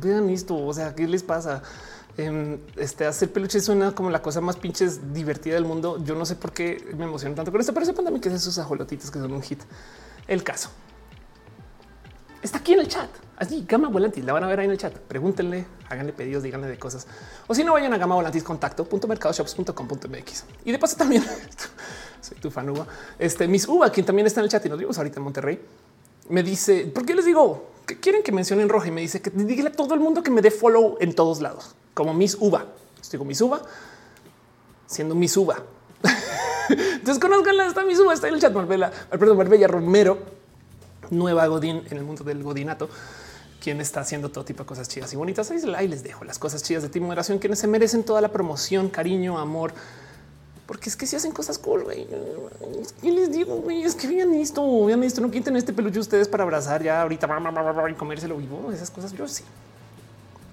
Vean 0.00 0.30
esto, 0.30 0.56
o 0.56 0.72
sea, 0.72 0.94
¿qué 0.94 1.06
les 1.06 1.22
pasa? 1.22 1.62
Em, 2.20 2.58
este 2.76 3.06
hacer 3.06 3.32
peluche 3.32 3.60
suena 3.60 3.94
como 3.94 4.10
la 4.10 4.20
cosa 4.20 4.42
más 4.42 4.56
pinches 4.56 5.14
divertida 5.14 5.54
del 5.54 5.64
mundo. 5.64 6.02
Yo 6.04 6.14
no 6.14 6.26
sé 6.26 6.36
por 6.36 6.52
qué 6.52 6.84
me 6.94 7.04
emociono 7.04 7.34
tanto 7.34 7.50
con 7.50 7.60
esto, 7.60 7.72
pero 7.72 7.86
sepan 7.86 8.04
también 8.04 8.20
que 8.20 8.28
es 8.28 8.34
esos 8.34 8.58
ajolotitos 8.58 9.10
que 9.10 9.18
son 9.18 9.32
un 9.32 9.42
hit. 9.42 9.62
El 10.28 10.42
caso 10.42 10.68
está 12.42 12.58
aquí 12.58 12.74
en 12.74 12.80
el 12.80 12.88
chat. 12.88 13.08
Así, 13.38 13.64
Gama 13.66 13.88
Volantis, 13.88 14.22
la 14.22 14.34
van 14.34 14.44
a 14.44 14.48
ver 14.48 14.60
ahí 14.60 14.66
en 14.66 14.72
el 14.72 14.76
chat. 14.76 14.92
Pregúntenle, 14.92 15.64
háganle 15.88 16.12
pedidos, 16.12 16.42
díganle 16.42 16.68
de 16.68 16.78
cosas. 16.78 17.06
O 17.46 17.54
si 17.54 17.64
no, 17.64 17.72
vayan 17.72 17.94
a 17.94 17.96
Gama 17.96 18.16
Volantis 18.16 18.42
contacto.mercadoshops.com.mx. 18.42 20.44
Y 20.66 20.72
de 20.72 20.78
paso 20.78 20.96
también, 20.96 21.24
soy 22.20 22.38
tu 22.38 22.50
fan 22.50 22.68
Uva. 22.68 22.86
Este, 23.18 23.48
Miss 23.48 23.66
Uva, 23.66 23.90
quien 23.90 24.04
también 24.04 24.26
está 24.26 24.40
en 24.40 24.44
el 24.44 24.50
chat 24.50 24.66
y 24.66 24.68
nos 24.68 24.78
vimos 24.78 24.98
ahorita 24.98 25.16
en 25.16 25.22
Monterrey, 25.22 25.58
me 26.28 26.42
dice, 26.42 26.84
¿por 26.84 27.06
qué 27.06 27.14
les 27.14 27.24
digo? 27.24 27.70
que 27.86 27.98
quieren 27.98 28.22
que 28.22 28.30
mencionen 28.30 28.68
roja? 28.68 28.88
Y 28.88 28.90
me 28.90 29.00
dice 29.00 29.22
que 29.22 29.30
dígale 29.30 29.70
a 29.70 29.72
todo 29.72 29.94
el 29.94 30.00
mundo 30.00 30.22
que 30.22 30.30
me 30.30 30.42
dé 30.42 30.50
follow 30.50 30.98
en 31.00 31.14
todos 31.14 31.40
lados 31.40 31.74
como 31.94 32.14
Miss 32.14 32.36
Uva. 32.38 32.66
Estoy 33.00 33.18
con 33.18 33.28
Miss 33.28 33.40
Uva 33.40 33.62
siendo 34.90 35.14
Miss 35.14 35.36
Uva. 35.36 35.62
Entonces 36.68 37.18
conozcanla, 37.20 37.66
está 37.66 37.84
Miss 37.84 38.00
Uva, 38.00 38.12
está 38.12 38.28
en 38.28 38.34
el 38.34 38.40
chat. 38.40 38.52
Marbella, 38.52 38.90
perdón, 39.10 39.36
Marbella 39.38 39.68
Romero, 39.68 40.18
nueva 41.10 41.46
Godín 41.46 41.84
en 41.88 41.96
el 41.96 42.02
mundo 42.02 42.24
del 42.24 42.42
Godinato, 42.42 42.90
quien 43.60 43.80
está 43.80 44.00
haciendo 44.00 44.30
todo 44.30 44.44
tipo 44.44 44.64
de 44.64 44.66
cosas 44.66 44.88
chidas 44.88 45.12
y 45.12 45.16
bonitas. 45.16 45.50
Ahí 45.50 45.88
les 45.88 46.02
dejo 46.02 46.24
las 46.24 46.38
cosas 46.38 46.62
chidas 46.62 46.82
de 46.82 46.88
Team 46.88 47.04
Moderación, 47.04 47.38
quienes 47.38 47.60
se 47.60 47.68
merecen 47.68 48.02
toda 48.02 48.20
la 48.20 48.30
promoción, 48.30 48.88
cariño, 48.88 49.38
amor. 49.38 49.72
Porque 50.66 50.88
es 50.88 50.96
que 50.96 51.06
si 51.06 51.16
hacen 51.16 51.32
cosas 51.32 51.58
cool, 51.58 51.84
güey. 51.84 52.06
Y 53.02 53.10
les 53.10 53.32
digo, 53.32 53.64
es 53.70 53.94
que 53.94 54.06
vean 54.06 54.34
esto, 54.34 54.86
vean 54.86 55.02
esto, 55.02 55.20
no 55.20 55.30
quiten 55.30 55.56
este 55.56 55.72
peluche 55.72 55.98
ustedes 55.98 56.28
para 56.28 56.44
abrazar 56.44 56.82
ya 56.82 57.02
ahorita 57.02 57.28
y 57.90 57.94
comérselo 57.94 58.36
vivo. 58.36 58.70
Esas 58.72 58.90
cosas 58.90 59.12
yo 59.12 59.26
sí. 59.26 59.44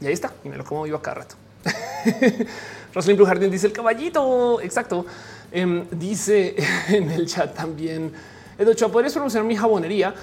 Y 0.02 0.08
ahí 0.08 0.14
está. 0.14 0.32
Y 0.44 0.50
me 0.50 0.58
lo 0.58 0.64
como 0.64 0.84
vivo 0.84 1.00
cada 1.00 1.16
rato. 1.16 1.36
Roslyn 2.94 3.18
Blue 3.18 3.50
dice 3.50 3.68
el 3.68 3.74
caballito. 3.74 4.62
Exacto. 4.62 5.06
Em, 5.52 5.86
dice 5.92 6.56
en 6.90 7.12
el 7.12 7.28
chat 7.28 7.56
también. 7.56 8.12
Edo 8.58 8.74
Chua, 8.74 8.92
¿podrías 8.92 9.14
promocionar 9.14 9.48
mi 9.48 9.56
jabonería? 9.56 10.14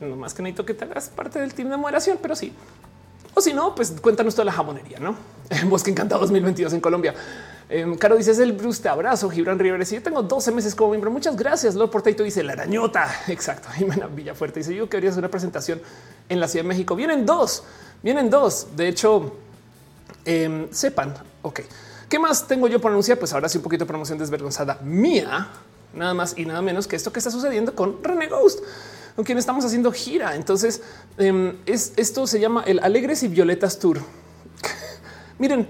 No 0.00 0.16
más 0.16 0.34
que 0.34 0.42
necesito 0.42 0.64
que 0.64 0.74
te 0.74 0.84
hagas 0.84 1.08
parte 1.08 1.38
del 1.38 1.54
team 1.54 1.68
de 1.68 1.76
moderación, 1.76 2.18
pero 2.20 2.34
sí. 2.34 2.52
O 3.34 3.40
si 3.40 3.52
no, 3.52 3.74
pues 3.74 3.92
cuéntanos 4.00 4.34
toda 4.34 4.46
la 4.46 4.52
jabonería, 4.52 4.98
¿no? 4.98 5.16
Bosque 5.66 5.90
Encantado 5.90 6.20
2022 6.22 6.72
en 6.72 6.80
Colombia. 6.80 7.14
Em, 7.68 7.96
Caro 7.96 8.16
dice 8.16 8.32
es 8.32 8.38
el 8.40 8.52
Bruce, 8.52 8.82
te 8.82 8.88
abrazo. 8.88 9.30
Gibran 9.30 9.58
Rivera 9.58 9.84
yo 9.84 10.02
tengo 10.02 10.22
12 10.22 10.52
meses 10.52 10.74
como 10.74 10.90
miembro. 10.90 11.10
Muchas 11.10 11.36
gracias. 11.36 11.74
Lord 11.74 11.90
Portaito 11.90 12.22
dice 12.22 12.42
la 12.42 12.52
arañota. 12.52 13.08
Exacto. 13.28 13.68
Jimena 13.70 14.08
Villafuerte 14.08 14.60
dice 14.60 14.74
yo 14.74 14.88
quería 14.88 15.10
hacer 15.10 15.20
una 15.20 15.30
presentación 15.30 15.80
en 16.28 16.40
la 16.40 16.48
Ciudad 16.48 16.64
de 16.64 16.68
México. 16.68 16.96
Vienen 16.96 17.24
dos. 17.24 17.62
Vienen 18.02 18.30
dos. 18.30 18.68
De 18.76 18.88
hecho, 18.88 19.36
em, 20.24 20.68
sepan. 20.72 21.14
Ok. 21.42 21.60
¿Qué 22.08 22.18
más 22.18 22.46
tengo 22.48 22.66
yo 22.66 22.80
por 22.80 22.90
anunciar? 22.90 23.18
Pues 23.18 23.32
ahora 23.32 23.48
sí 23.48 23.58
un 23.58 23.62
poquito 23.62 23.84
de 23.84 23.88
promoción 23.88 24.18
desvergonzada 24.18 24.78
mía. 24.82 25.48
Nada 25.94 26.14
más 26.14 26.34
y 26.36 26.44
nada 26.44 26.62
menos 26.62 26.86
que 26.86 26.96
esto 26.96 27.12
que 27.12 27.18
está 27.18 27.30
sucediendo 27.30 27.74
con 27.74 28.02
René 28.02 28.28
Ghost, 28.28 28.60
con 29.16 29.24
quien 29.24 29.38
estamos 29.38 29.64
haciendo 29.64 29.92
gira. 29.92 30.34
Entonces, 30.34 30.82
em, 31.18 31.56
es, 31.66 31.92
esto 31.96 32.26
se 32.26 32.40
llama 32.40 32.62
el 32.66 32.80
Alegres 32.80 33.22
y 33.22 33.28
Violetas 33.28 33.78
Tour. 33.78 33.98
Miren, 35.38 35.66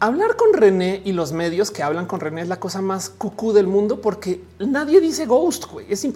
hablar 0.00 0.36
con 0.36 0.52
René 0.52 1.02
y 1.04 1.12
los 1.12 1.32
medios 1.32 1.70
que 1.70 1.82
hablan 1.82 2.06
con 2.06 2.20
René 2.20 2.42
es 2.42 2.48
la 2.48 2.60
cosa 2.60 2.80
más 2.80 3.10
cucú 3.10 3.52
del 3.52 3.66
mundo 3.66 4.00
porque 4.00 4.42
nadie 4.58 5.00
dice 5.00 5.26
Ghost 5.26 5.64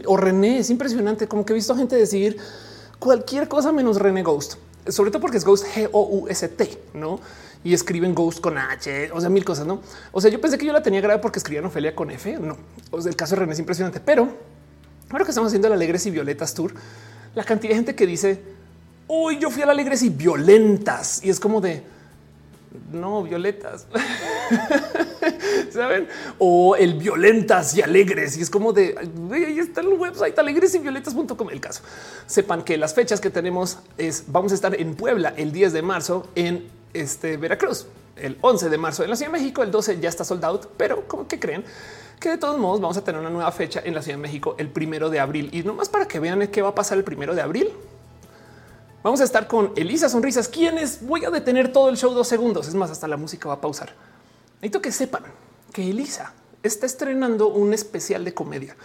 o 0.06 0.16
René. 0.16 0.58
Es 0.58 0.70
impresionante. 0.70 1.28
Como 1.28 1.44
que 1.44 1.52
he 1.52 1.56
visto 1.56 1.74
gente 1.76 1.96
decir 1.96 2.38
cualquier 3.02 3.48
cosa 3.48 3.72
menos 3.72 3.96
René 3.96 4.22
Ghost, 4.22 4.54
sobre 4.86 5.10
todo 5.10 5.20
porque 5.20 5.36
es 5.36 5.44
Ghost 5.44 5.66
G 5.66 5.88
O 5.90 6.02
U 6.08 6.28
S 6.28 6.46
T, 6.48 6.78
no? 6.94 7.18
Y 7.64 7.74
escriben 7.74 8.14
Ghost 8.14 8.40
con 8.40 8.56
H, 8.56 9.10
o 9.12 9.20
sea, 9.20 9.28
mil 9.28 9.44
cosas, 9.44 9.66
no? 9.66 9.80
O 10.12 10.20
sea, 10.20 10.30
yo 10.30 10.40
pensé 10.40 10.56
que 10.56 10.66
yo 10.66 10.72
la 10.72 10.84
tenía 10.84 11.00
grave 11.00 11.20
porque 11.20 11.40
escribían 11.40 11.64
Ofelia 11.64 11.96
con 11.96 12.12
F. 12.12 12.38
No, 12.38 12.56
o 12.92 13.02
sea, 13.02 13.10
el 13.10 13.16
caso 13.16 13.34
de 13.34 13.40
René 13.40 13.54
es 13.54 13.58
impresionante, 13.58 13.98
pero 13.98 14.28
ahora 15.10 15.24
que 15.24 15.32
estamos 15.32 15.48
haciendo 15.48 15.66
el 15.66 15.74
Alegres 15.74 16.06
y 16.06 16.12
Violetas 16.12 16.54
Tour, 16.54 16.74
la 17.34 17.42
cantidad 17.42 17.70
de 17.70 17.76
gente 17.76 17.94
que 17.96 18.06
dice 18.06 18.40
hoy 19.08 19.40
yo 19.40 19.50
fui 19.50 19.62
a 19.62 19.66
la 19.66 19.72
Alegres 19.72 20.04
y 20.04 20.08
Violentas 20.08 21.24
y 21.24 21.30
es 21.30 21.40
como 21.40 21.60
de 21.60 21.82
no 22.92 23.22
violetas, 23.22 23.86
saben? 25.72 26.08
O 26.38 26.76
el 26.76 26.94
violentas 26.94 27.76
y 27.76 27.82
alegres. 27.82 28.36
Y 28.36 28.42
es 28.42 28.50
como 28.50 28.72
de 28.72 28.94
ahí 29.32 29.58
está 29.58 29.80
el 29.80 29.88
website 29.88 30.38
alegres 30.38 30.74
y 30.74 30.78
violetas.com. 30.78 31.50
El 31.50 31.60
caso 31.60 31.82
sepan 32.26 32.62
que 32.62 32.76
las 32.76 32.94
fechas 32.94 33.20
que 33.20 33.30
tenemos 33.30 33.78
es 33.98 34.24
vamos 34.28 34.52
a 34.52 34.54
estar 34.54 34.78
en 34.78 34.94
Puebla 34.94 35.34
el 35.36 35.52
10 35.52 35.72
de 35.72 35.82
marzo 35.82 36.28
en 36.34 36.68
este 36.92 37.36
Veracruz, 37.36 37.86
el 38.16 38.36
11 38.40 38.68
de 38.68 38.78
marzo 38.78 39.02
en 39.02 39.10
la 39.10 39.16
Ciudad 39.16 39.32
de 39.32 39.38
México, 39.38 39.62
el 39.62 39.70
12 39.70 40.00
ya 40.00 40.08
está 40.08 40.24
sold 40.24 40.44
out, 40.44 40.66
pero 40.76 41.06
como 41.08 41.26
que 41.26 41.38
creen 41.38 41.64
que 42.20 42.28
de 42.28 42.38
todos 42.38 42.58
modos 42.58 42.80
vamos 42.80 42.96
a 42.96 43.04
tener 43.04 43.20
una 43.20 43.30
nueva 43.30 43.50
fecha 43.50 43.80
en 43.84 43.94
la 43.94 44.02
Ciudad 44.02 44.18
de 44.18 44.22
México 44.22 44.54
el 44.58 44.68
primero 44.68 45.10
de 45.10 45.18
abril 45.18 45.50
y 45.52 45.62
nomás 45.62 45.88
para 45.88 46.06
que 46.06 46.20
vean 46.20 46.46
qué 46.48 46.62
va 46.62 46.68
a 46.68 46.74
pasar 46.74 46.98
el 46.98 47.04
primero 47.04 47.34
de 47.34 47.42
abril 47.42 47.72
Vamos 49.02 49.20
a 49.20 49.24
estar 49.24 49.48
con 49.48 49.72
Elisa 49.74 50.08
Sonrisas, 50.08 50.46
quienes 50.46 51.04
voy 51.04 51.24
a 51.24 51.30
detener 51.30 51.72
todo 51.72 51.88
el 51.88 51.96
show 51.96 52.12
dos 52.14 52.28
segundos. 52.28 52.68
Es 52.68 52.74
más, 52.74 52.88
hasta 52.90 53.08
la 53.08 53.16
música 53.16 53.48
va 53.48 53.54
a 53.54 53.60
pausar. 53.60 53.92
Necesito 54.60 54.80
que 54.80 54.92
sepan 54.92 55.24
que 55.72 55.90
Elisa 55.90 56.32
está 56.62 56.86
estrenando 56.86 57.48
un 57.48 57.74
especial 57.74 58.24
de 58.24 58.32
comedia. 58.32 58.76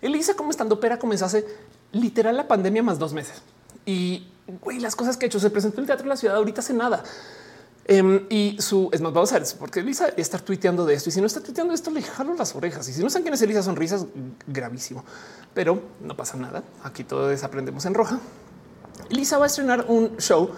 Elisa, 0.00 0.34
como 0.34 0.50
estando 0.50 0.80
pera, 0.80 0.98
comenzó 0.98 1.26
hace 1.26 1.44
literal 1.92 2.38
la 2.38 2.48
pandemia 2.48 2.82
más 2.82 2.98
dos 2.98 3.12
meses. 3.12 3.42
Y 3.84 4.28
las 4.80 4.96
cosas 4.96 5.18
que 5.18 5.26
ha 5.26 5.28
hecho 5.28 5.40
se 5.40 5.50
presentó 5.50 5.78
en 5.78 5.82
el 5.82 5.86
teatro 5.88 6.04
de 6.04 6.08
la 6.08 6.16
ciudad 6.16 6.36
ahorita 6.36 6.60
hace 6.60 6.72
nada. 6.72 7.04
Em, 7.84 8.26
y 8.30 8.56
su 8.58 8.88
es 8.92 9.00
más, 9.02 9.12
vamos 9.12 9.30
a 9.32 9.38
ver, 9.38 9.46
porque 9.60 9.80
Elisa 9.80 10.08
está 10.16 10.38
tuiteando 10.38 10.86
de 10.86 10.94
esto 10.94 11.10
y 11.10 11.12
si 11.12 11.20
no 11.20 11.26
está 11.26 11.40
tuiteando 11.40 11.74
esto, 11.74 11.90
le 11.90 12.00
jalo 12.00 12.34
las 12.34 12.56
orejas. 12.56 12.88
Y 12.88 12.94
si 12.94 13.02
no 13.02 13.10
saben 13.10 13.24
quién 13.24 13.34
es 13.34 13.42
Elisa 13.42 13.62
Sonrisas, 13.62 14.06
gravísimo, 14.46 15.04
pero 15.52 15.82
no 16.00 16.16
pasa 16.16 16.38
nada. 16.38 16.64
Aquí 16.82 17.04
todo 17.04 17.28
desaprendemos 17.28 17.84
en 17.84 17.92
roja. 17.92 18.18
Lisa 19.10 19.38
va 19.38 19.44
a 19.44 19.46
estrenar 19.46 19.84
un 19.88 20.16
show 20.18 20.54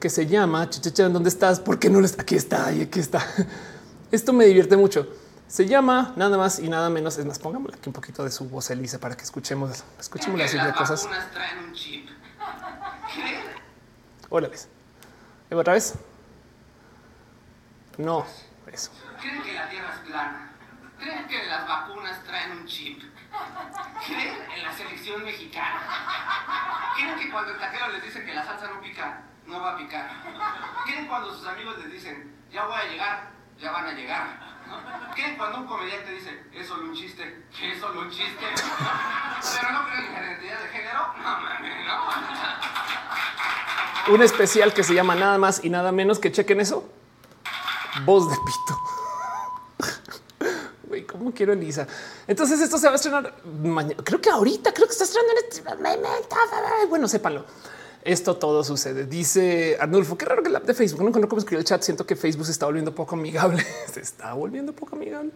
que 0.00 0.10
se 0.10 0.26
llama 0.26 0.68
Chichacha, 0.68 1.08
¿dónde 1.08 1.28
estás? 1.28 1.60
¿Por 1.60 1.78
qué 1.78 1.88
no 1.88 2.00
lo 2.00 2.06
está? 2.06 2.22
Aquí 2.22 2.34
está 2.34 2.72
y 2.72 2.82
aquí 2.82 2.98
está. 2.98 3.24
Esto 4.10 4.32
me 4.32 4.44
divierte 4.44 4.76
mucho. 4.76 5.06
Se 5.46 5.66
llama 5.66 6.12
nada 6.16 6.36
más 6.38 6.58
y 6.58 6.68
nada 6.68 6.90
menos. 6.90 7.18
Es 7.18 7.24
más, 7.24 7.38
pongámosle 7.38 7.76
aquí 7.76 7.88
un 7.88 7.92
poquito 7.92 8.24
de 8.24 8.30
su 8.30 8.48
voz, 8.48 8.70
Elisa, 8.70 8.98
para 8.98 9.16
que 9.16 9.22
escuchemos, 9.22 9.84
escuchemos 10.00 10.38
las 10.38 10.52
de 10.52 10.72
cosas. 10.72 11.08
Hola, 14.30 14.48
¿ves? 14.48 14.68
¿Otra 15.52 15.74
vez? 15.74 15.94
No, 17.98 18.24
eso. 18.72 18.90
creen 19.20 19.42
que 19.42 19.52
la 19.52 19.68
Tierra 19.68 19.94
es 19.94 20.08
plana, 20.08 20.52
creen 20.98 21.28
que 21.28 21.46
las 21.46 21.68
vacunas 21.68 22.24
traen 22.24 22.52
un 22.52 22.66
chip, 22.66 23.02
creen 24.06 24.36
en 24.54 24.62
la 24.62 24.72
selección 24.72 25.24
mexicana, 25.24 25.80
creen 26.96 27.18
que 27.18 27.30
cuando 27.30 27.52
el 27.52 27.58
taquero 27.58 27.88
les 27.88 28.02
dice 28.02 28.24
que 28.24 28.34
la 28.34 28.44
salsa 28.44 28.68
no 28.68 28.80
pica, 28.80 29.22
no 29.46 29.60
va 29.60 29.72
a 29.72 29.76
picar, 29.76 30.10
creen 30.84 31.06
cuando 31.06 31.34
sus 31.34 31.46
amigos 31.46 31.78
les 31.78 31.92
dicen, 31.92 32.36
ya 32.50 32.64
voy 32.64 32.76
a 32.76 32.84
llegar, 32.84 33.30
ya 33.58 33.72
van 33.72 33.86
a 33.86 33.92
llegar. 33.92 34.52
¿Qué? 35.14 35.36
Cuando 35.36 35.58
un 35.58 35.66
comediante 35.66 36.12
dice, 36.12 36.44
es 36.52 36.66
solo 36.66 36.84
un 36.84 36.94
chiste, 36.94 37.44
¿qué 37.56 37.72
es 37.72 37.80
solo 37.80 38.00
un 38.00 38.10
chiste? 38.10 38.46
Pero 39.60 39.72
no 39.72 39.86
creen 39.86 40.06
en 40.06 40.12
la 40.14 40.22
identidad 40.22 40.60
de 40.60 40.68
género, 40.68 41.14
no 41.18 41.40
mames, 41.40 41.86
no. 41.86 42.08
Un 44.14 44.22
especial 44.22 44.72
que 44.72 44.82
se 44.82 44.94
llama 44.94 45.14
nada 45.14 45.38
más 45.38 45.62
y 45.64 45.70
nada 45.70 45.92
menos 45.92 46.18
que 46.18 46.32
chequen 46.32 46.60
eso. 46.60 46.90
Voz 48.04 48.30
de 48.30 48.36
pito. 48.36 49.01
Güey, 51.02 51.06
¿cómo 51.06 51.32
quiero 51.32 51.52
Elisa? 51.52 51.86
Entonces 52.26 52.60
esto 52.60 52.78
se 52.78 52.86
va 52.86 52.92
a 52.92 52.96
estrenar 52.96 53.34
mañana. 53.62 54.02
Creo 54.04 54.20
que 54.20 54.30
ahorita, 54.30 54.72
creo 54.72 54.86
que 54.86 54.92
está 54.92 55.04
estrenando 55.04 55.32
en 55.32 55.48
este 55.48 56.86
Bueno, 56.88 57.08
sépanlo. 57.08 57.44
Esto 58.04 58.36
todo 58.36 58.64
sucede. 58.64 59.06
Dice 59.06 59.76
Arnulfo, 59.80 60.16
qué 60.16 60.24
raro 60.24 60.42
que 60.42 60.48
el 60.48 60.56
app 60.56 60.64
de 60.64 60.74
Facebook 60.74 61.04
no 61.04 61.12
conozco 61.12 61.30
cómo 61.30 61.40
escribir 61.40 61.60
el 61.60 61.64
chat. 61.64 61.82
Siento 61.82 62.06
que 62.06 62.16
Facebook 62.16 62.46
se 62.46 62.52
está 62.52 62.66
volviendo 62.66 62.94
poco 62.94 63.14
amigable. 63.14 63.64
se 63.92 64.00
está 64.00 64.34
volviendo 64.34 64.72
poco 64.72 64.96
amigable. 64.96 65.30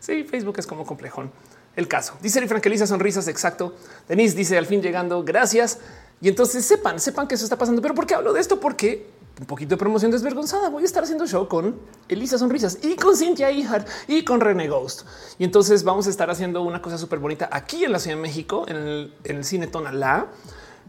Sí, 0.00 0.24
Facebook 0.24 0.58
es 0.58 0.66
como 0.66 0.84
complejón. 0.86 1.30
El 1.76 1.86
caso 1.86 2.14
dice 2.20 2.46
Frankelisa 2.48 2.86
sonrisas. 2.86 3.28
Exacto. 3.28 3.74
Denise 4.08 4.36
dice 4.36 4.58
al 4.58 4.66
fin 4.66 4.82
llegando. 4.82 5.22
Gracias. 5.22 5.78
Y 6.20 6.28
entonces 6.28 6.64
sepan, 6.64 7.00
sepan 7.00 7.28
que 7.28 7.36
eso 7.36 7.44
está 7.44 7.56
pasando. 7.56 7.80
Pero 7.80 7.94
¿por 7.94 8.06
qué 8.06 8.14
hablo 8.14 8.32
de 8.32 8.40
esto? 8.40 8.58
Porque 8.60 9.06
un 9.40 9.46
poquito 9.46 9.70
de 9.70 9.78
promoción 9.78 10.10
desvergonzada. 10.10 10.68
Voy 10.68 10.82
a 10.82 10.86
estar 10.86 11.02
haciendo 11.02 11.26
show 11.26 11.48
con 11.48 11.80
Elisa 12.08 12.36
Sonrisas 12.36 12.78
y 12.82 12.94
con 12.96 13.16
Cintia 13.16 13.50
Ijar 13.50 13.86
y 14.06 14.22
con 14.22 14.38
René 14.38 14.68
Ghost. 14.68 15.06
Y 15.38 15.44
entonces 15.44 15.82
vamos 15.82 16.06
a 16.06 16.10
estar 16.10 16.30
haciendo 16.30 16.60
una 16.62 16.82
cosa 16.82 16.98
súper 16.98 17.18
bonita 17.18 17.48
aquí 17.50 17.84
en 17.84 17.92
la 17.92 17.98
Ciudad 17.98 18.16
de 18.18 18.22
México, 18.22 18.66
en 18.68 18.76
el, 19.24 19.44
cine 19.44 19.66
Tonalá 19.66 20.28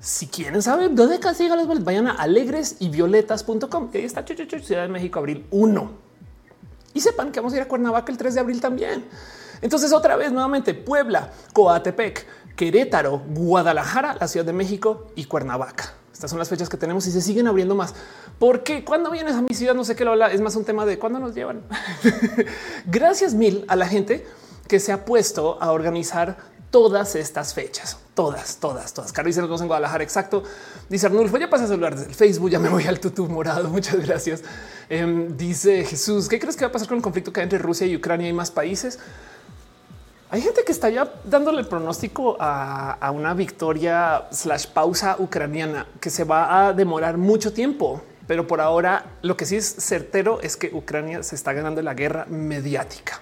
si 0.01 0.27
quieren 0.27 0.61
saber 0.61 0.93
dónde 0.93 1.19
castiga 1.19 1.55
los 1.55 1.83
vayan 1.83 2.07
a 2.07 2.13
alegres 2.13 2.75
y. 2.79 3.99
Ahí 3.99 4.05
está 4.05 4.25
Ciudad 4.25 4.81
de 4.81 4.87
México, 4.89 5.19
abril 5.19 5.45
1. 5.51 5.91
Y 6.93 6.99
sepan 6.99 7.31
que 7.31 7.39
vamos 7.39 7.53
a 7.53 7.57
ir 7.57 7.61
a 7.61 7.67
Cuernavaca 7.67 8.11
el 8.11 8.17
3 8.17 8.33
de 8.33 8.39
abril 8.39 8.59
también. 8.59 9.05
Entonces, 9.61 9.93
otra 9.93 10.15
vez, 10.15 10.31
nuevamente, 10.31 10.73
Puebla, 10.73 11.31
Coatepec, 11.53 12.25
Querétaro, 12.55 13.19
Guadalajara, 13.29 14.17
la 14.19 14.27
Ciudad 14.27 14.45
de 14.45 14.53
México 14.53 15.07
y 15.15 15.25
Cuernavaca. 15.25 16.00
Estas 16.21 16.29
son 16.29 16.37
las 16.37 16.49
fechas 16.49 16.69
que 16.69 16.77
tenemos 16.77 17.07
y 17.07 17.11
se 17.11 17.19
siguen 17.19 17.47
abriendo 17.47 17.73
más. 17.73 17.95
Porque 18.37 18.85
cuando 18.85 19.09
vienes 19.09 19.33
a 19.33 19.41
mi 19.41 19.55
ciudad, 19.55 19.73
no 19.73 19.83
sé 19.83 19.95
qué 19.95 20.05
lo 20.05 20.11
habla, 20.11 20.31
es 20.31 20.39
más 20.39 20.55
un 20.55 20.63
tema 20.63 20.85
de 20.85 20.99
cuándo 20.99 21.17
nos 21.17 21.33
llevan. 21.33 21.63
Gracias 22.85 23.33
mil 23.33 23.65
a 23.67 23.75
la 23.75 23.87
gente 23.87 24.23
que 24.67 24.79
se 24.79 24.91
ha 24.91 25.03
puesto 25.03 25.57
a 25.59 25.71
organizar 25.71 26.37
todas 26.69 27.15
estas 27.15 27.55
fechas. 27.55 27.97
Todas, 28.13 28.57
todas, 28.57 28.93
todas. 28.93 29.11
Caro 29.11 29.29
dice 29.29 29.41
nos 29.41 29.61
en 29.61 29.67
Guadalajara. 29.67 30.03
Exacto. 30.03 30.43
Dice 30.89 31.07
Arnulfo, 31.07 31.39
ya 31.39 31.49
pasa 31.49 31.63
a 31.63 31.67
saludar 31.69 31.95
desde 31.95 32.09
el 32.09 32.15
Facebook. 32.15 32.51
Ya 32.51 32.59
me 32.59 32.69
voy 32.69 32.85
al 32.85 32.99
tutú 32.99 33.27
morado. 33.27 33.67
Muchas 33.71 33.99
gracias. 34.05 34.43
Em, 34.89 35.35
dice 35.35 35.83
Jesús, 35.85 36.29
¿qué 36.29 36.39
crees 36.39 36.55
que 36.55 36.65
va 36.65 36.69
a 36.69 36.71
pasar 36.71 36.87
con 36.87 36.97
el 36.97 37.03
conflicto 37.03 37.33
que 37.33 37.39
hay 37.39 37.45
entre 37.45 37.57
Rusia 37.57 37.87
y 37.87 37.95
Ucrania 37.95 38.29
y 38.29 38.33
más 38.33 38.51
países? 38.51 38.99
Hay 40.33 40.41
gente 40.41 40.63
que 40.63 40.71
está 40.71 40.89
ya 40.89 41.13
dándole 41.25 41.59
el 41.59 41.67
pronóstico 41.67 42.37
a, 42.39 42.93
a 42.93 43.11
una 43.11 43.33
victoria 43.33 44.27
slash 44.31 44.67
pausa 44.67 45.17
ucraniana 45.19 45.85
que 45.99 46.09
se 46.09 46.23
va 46.23 46.67
a 46.67 46.71
demorar 46.71 47.17
mucho 47.17 47.51
tiempo. 47.51 48.01
Pero 48.27 48.47
por 48.47 48.61
ahora 48.61 49.17
lo 49.23 49.35
que 49.35 49.45
sí 49.45 49.57
es 49.57 49.65
certero 49.65 50.39
es 50.39 50.55
que 50.55 50.71
Ucrania 50.73 51.21
se 51.21 51.35
está 51.35 51.51
ganando 51.51 51.81
la 51.81 51.93
guerra 51.93 52.27
mediática 52.29 53.19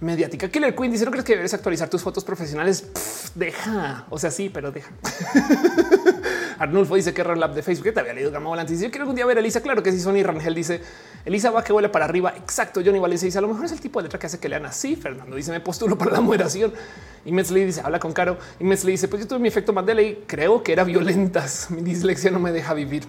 mediática. 0.00 0.48
Killer 0.48 0.74
Queen 0.74 0.92
dice: 0.92 1.04
No 1.04 1.10
crees 1.10 1.24
que 1.24 1.36
debes 1.36 1.54
actualizar 1.54 1.88
tus 1.88 2.02
fotos 2.02 2.24
profesionales? 2.24 2.86
deja. 3.34 4.04
O 4.10 4.18
sea, 4.18 4.30
sí, 4.30 4.48
pero 4.48 4.70
deja. 4.72 4.90
Arnulfo 6.58 6.96
dice 6.96 7.14
que 7.14 7.22
lab 7.22 7.54
de 7.54 7.62
Facebook. 7.62 7.92
te 7.94 8.00
había 8.00 8.12
leído 8.12 8.30
Gama 8.30 8.48
Volante. 8.48 8.72
Dice: 8.72 8.84
Yo 8.84 8.90
quiero 8.90 9.04
algún 9.04 9.16
día 9.16 9.26
ver 9.26 9.36
a 9.36 9.40
Elisa. 9.40 9.60
Claro 9.60 9.82
que 9.82 9.92
sí. 9.92 10.00
Sony 10.00 10.22
Rangel 10.22 10.54
dice: 10.54 10.80
Elisa 11.24 11.50
va 11.50 11.62
que 11.62 11.72
vuela 11.72 11.90
para 11.90 12.04
arriba. 12.04 12.34
Exacto. 12.36 12.80
Johnny 12.84 12.98
Valencia 12.98 13.26
dice: 13.26 13.38
A 13.38 13.40
lo 13.40 13.48
mejor 13.48 13.64
es 13.64 13.72
el 13.72 13.80
tipo 13.80 14.00
de 14.00 14.04
letra 14.04 14.18
que 14.18 14.26
hace 14.26 14.38
que 14.38 14.48
lean 14.48 14.66
así. 14.66 14.96
Fernando 14.96 15.36
dice: 15.36 15.52
Me 15.52 15.60
postulo 15.60 15.96
para 15.96 16.12
la 16.12 16.20
moderación. 16.20 16.72
Y 17.24 17.32
Metzley 17.32 17.64
dice: 17.64 17.80
Habla 17.82 17.98
con 17.98 18.12
Caro. 18.12 18.38
Y 18.58 18.64
Metzley 18.64 18.92
dice: 18.92 19.08
Pues 19.08 19.22
yo 19.22 19.28
tuve 19.28 19.38
mi 19.38 19.48
efecto 19.48 19.72
Mandela 19.72 20.02
y 20.02 20.24
creo 20.26 20.62
que 20.62 20.72
era 20.72 20.84
violentas. 20.84 21.70
Mi 21.70 21.82
dislexia 21.82 22.30
no 22.30 22.38
me 22.38 22.52
deja 22.52 22.74
vivir. 22.74 23.04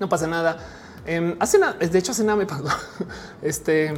No 0.00 0.08
pasa 0.08 0.26
nada. 0.26 0.58
Eh, 1.06 1.36
hace 1.38 1.58
nada. 1.58 1.74
De 1.74 1.98
hecho, 1.98 2.12
hace 2.12 2.24
nada 2.24 2.36
me 2.36 2.46
pasó. 2.46 2.64
este 3.42 3.94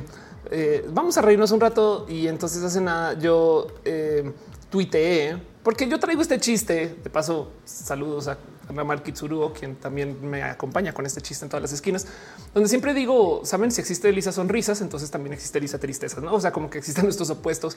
eh, 0.51 0.87
vamos 0.93 1.17
a 1.19 1.23
reírnos 1.23 1.51
un 1.51 1.61
rato 1.61 2.07
y 2.09 2.27
entonces 2.29 2.63
hace 2.63 2.81
nada 2.81 3.19
yo 3.19 3.67
eh, 3.85 4.33
tuiteé 4.71 5.37
porque 5.63 5.89
yo 5.89 5.99
traigo 6.01 6.23
este 6.23 6.39
chiste. 6.41 6.97
De 7.03 7.11
paso, 7.11 7.53
saludos 7.65 8.29
a 8.29 8.39
Ramar 8.75 9.03
Kitsuruo, 9.03 9.53
quien 9.53 9.77
también 9.77 10.19
me 10.29 10.43
acompaña 10.43 10.93
con 10.93 11.05
este 11.05 11.21
chiste 11.21 11.45
en 11.45 11.51
todas 11.51 11.63
las 11.63 11.73
esquinas, 11.73 12.07
donde 12.55 12.69
siempre 12.69 12.95
digo, 12.95 13.43
saben, 13.45 13.71
si 13.71 13.81
existe 13.81 14.09
Elisa 14.09 14.33
sonrisas, 14.33 14.81
entonces 14.81 15.11
también 15.11 15.33
existe 15.35 15.59
Elisa 15.59 15.79
tristezas, 15.79 16.23
¿no? 16.23 16.33
O 16.35 16.41
sea, 16.41 16.53
como 16.53 16.71
que 16.71 16.79
existen 16.79 17.07
estos 17.09 17.31
opuestos. 17.31 17.77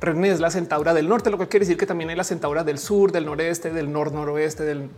René 0.00 0.30
es 0.30 0.40
la 0.40 0.50
centaura 0.50 0.94
del 0.94 1.08
norte, 1.08 1.30
lo 1.30 1.38
que 1.38 1.48
quiere 1.48 1.64
decir 1.64 1.78
que 1.78 1.86
también 1.86 2.10
hay 2.10 2.16
la 2.16 2.24
centaura 2.24 2.64
del 2.64 2.78
sur, 2.78 3.12
del 3.12 3.26
noreste, 3.26 3.72
del 3.72 3.90
nor 3.90 4.12
noroeste, 4.12 4.64
del 4.64 4.90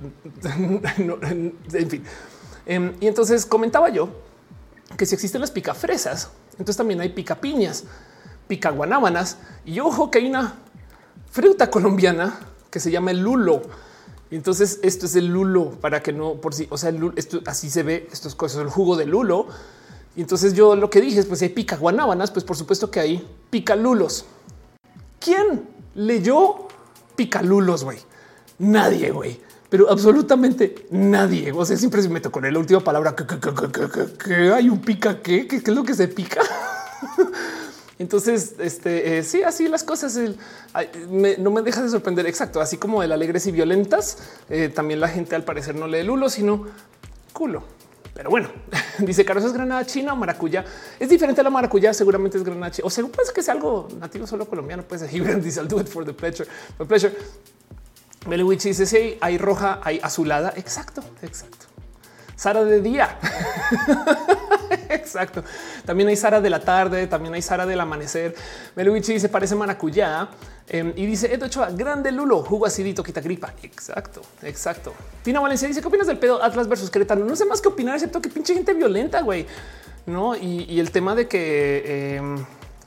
en 1.73 1.91
fin. 1.91 2.05
Em, 2.67 2.95
y 3.01 3.07
entonces 3.07 3.47
comentaba 3.47 3.91
yo 3.91 4.09
que 4.97 5.07
si 5.07 5.15
existen 5.15 5.41
las 5.41 5.51
picafresas, 5.51 6.31
entonces 6.59 6.77
también 6.77 7.01
hay 7.01 7.11
pica 7.11 7.41
piñas, 7.41 7.85
pica 8.49 8.71
guanábanas 8.71 9.39
y 9.65 9.81
ojo 9.81 10.11
que 10.11 10.19
hay 10.19 10.27
una 10.27 10.55
fruta 11.31 11.71
colombiana 11.71 12.39
que 12.71 12.81
se 12.81 12.91
llama 12.91 13.11
el 13.11 13.21
lulo. 13.21 13.63
Entonces 14.31 14.81
esto 14.83 15.07
es 15.07 15.17
el 15.17 15.27
lulo 15.27 15.71
para 15.81 16.03
que 16.03 16.13
no 16.13 16.35
por 16.35 16.55
si, 16.55 16.67
o 16.71 16.79
sea, 16.79 16.93
esto 17.17 17.41
así 17.47 17.71
se 17.71 17.83
ve. 17.83 18.09
Estos 18.13 18.35
cosas, 18.35 18.63
el 18.63 18.69
jugo 18.69 18.97
de 18.97 19.07
lulo. 19.07 19.47
Y 20.17 20.21
entonces 20.21 20.55
yo 20.55 20.77
lo 20.77 20.91
que 20.91 21.01
dije 21.01 21.21
es 21.21 21.27
pues 21.27 21.41
si 21.41 21.47
hay 21.47 21.51
pica 21.53 21.77
guanábanas, 21.77 22.31
pues 22.31 22.45
por 22.45 22.57
supuesto 22.57 22.91
que 22.91 23.01
hay 23.01 23.29
pica 23.51 23.77
lulos. 23.77 24.25
¿Quién 25.21 25.69
leyó 25.95 26.69
pica 27.17 27.43
lulos? 27.43 27.85
Güey, 27.85 27.99
nadie, 28.59 29.11
güey 29.11 29.41
pero 29.69 29.91
absolutamente 29.91 30.87
nadie. 30.91 31.53
O 31.53 31.65
sea, 31.65 31.77
siempre 31.77 32.03
se 32.03 32.09
meto 32.09 32.31
con 32.31 32.51
la 32.51 32.59
última 32.59 32.81
palabra 32.81 33.15
que, 33.15 34.53
hay 34.53 34.69
un 34.69 34.81
pica 34.81 35.21
que, 35.21 35.49
es 35.51 35.69
lo 35.69 35.85
que 35.85 35.95
se 35.95 36.09
pica. 36.09 36.43
Entonces, 37.99 38.57
este 38.59 39.19
eh, 39.19 39.23
sí, 39.23 39.43
así 39.43 39.69
las 39.69 39.85
cosas 39.85 40.19
no 41.39 41.51
me 41.51 41.63
deja 41.63 41.83
de 41.83 41.89
sorprender. 41.89 42.27
Exacto. 42.27 42.61
Así 42.61 42.77
como 42.77 43.03
el 43.03 43.13
alegres 43.13 43.47
y 43.47 43.53
violentas, 43.53 44.19
eh, 44.51 44.69
también 44.69 45.01
la 45.01 45.09
gente 45.09 45.37
al 45.37 45.45
parecer 45.45 45.75
no 45.77 45.87
lee 45.87 46.03
lulo, 46.03 46.29
sino 46.29 46.67
culo. 47.33 47.63
Pero 48.15 48.31
bueno, 48.31 48.49
dice 48.99 49.25
Carlos 49.25 49.45
es 49.45 49.53
granada 49.53 49.85
china 49.85 50.13
o 50.13 50.17
maracuyá. 50.17 50.65
Es 50.99 51.09
diferente 51.09 51.41
a 51.41 51.45
la 51.45 51.51
maracuyá, 51.51 51.93
seguramente 51.93 52.39
es 52.39 52.45
granada 52.45 52.71
china. 52.71 52.87
O 52.87 52.91
sea, 52.91 53.05
puede 53.07 53.33
que 53.33 53.43
sea 53.43 53.55
algo 53.55 53.89
nativo 53.99 54.27
solo 54.27 54.47
colombiano. 54.47 54.85
Puede 54.85 55.09
ser 55.09 55.43
dice 55.43 55.61
I'll 55.61 55.69
do 55.69 55.81
it 55.81 55.89
for 55.89 56.05
the 56.05 56.13
pleasure. 56.13 56.49
For 56.77 56.87
pleasure. 56.87 57.13
Melwich 58.27 58.63
dice 58.63 58.87
si 58.87 59.19
hay 59.21 59.39
roja, 59.39 59.81
hay 59.83 60.01
azulada. 60.03 60.53
Exacto, 60.57 61.03
exacto. 61.23 61.67
Sara 62.37 62.65
de 62.65 62.81
día. 62.81 63.19
exacto. 64.89 65.45
También 65.85 66.09
hay 66.09 66.17
Sara 66.17 66.41
de 66.41 66.51
la 66.51 66.61
tarde, 66.61 67.07
también 67.07 67.35
hay 67.35 67.43
Sara 67.43 67.67
del 67.67 67.81
amanecer. 67.81 68.35
Melwich 68.75 69.07
dice 69.07 69.29
parece 69.29 69.55
maracuyá 69.55 70.29
em, 70.69 70.93
y 70.97 71.07
dice 71.07 71.33
Edo 71.33 71.47
Ochoa, 71.47 71.71
grande 71.71 72.11
Lulo, 72.11 72.43
jugo 72.43 72.67
acidito, 72.67 73.03
quita 73.03 73.21
gripa. 73.21 73.55
Exacto, 73.63 74.23
exacto. 74.43 74.95
Tina 75.23 75.41
Valencia 75.41 75.69
dice 75.69 75.81
qué 75.81 75.89
opinas 75.89 76.07
del 76.07 76.19
pedo 76.19 76.43
Atlas 76.43 76.67
versus 76.67 76.91
Querétaro. 76.91 77.25
No 77.25 77.37
sé 77.37 77.45
más 77.45 77.61
que 77.61 77.69
opinar, 77.69 77.95
excepto 77.95 78.21
que 78.21 78.29
pinche 78.29 78.55
gente 78.55 78.75
violenta, 78.75 79.21
güey. 79.21 79.47
No, 80.07 80.35
y, 80.37 80.79
el 80.79 80.91
tema 80.91 81.15
de 81.15 81.29
que 81.29 82.17
em, 82.17 82.45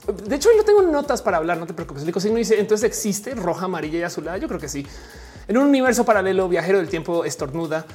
de 0.08 0.36
hecho, 0.36 0.48
yo 0.56 0.64
tengo 0.64 0.82
notas 0.82 1.20
para 1.20 1.36
hablar. 1.36 1.58
No 1.58 1.66
te 1.66 1.74
preocupes. 1.74 2.02
El 2.02 2.32
no 2.32 2.38
dice 2.38 2.58
entonces 2.58 2.86
existe 2.86 3.34
roja, 3.34 3.66
amarilla 3.66 3.98
y 3.98 4.02
azulada. 4.02 4.38
Yo 4.38 4.48
creo 4.48 4.60
que 4.60 4.68
sí. 4.68 4.86
En 5.48 5.56
un 5.56 5.66
universo 5.66 6.04
paralelo, 6.04 6.46
viajero 6.46 6.76
del 6.76 6.90
tiempo 6.90 7.24
estornuda 7.24 7.86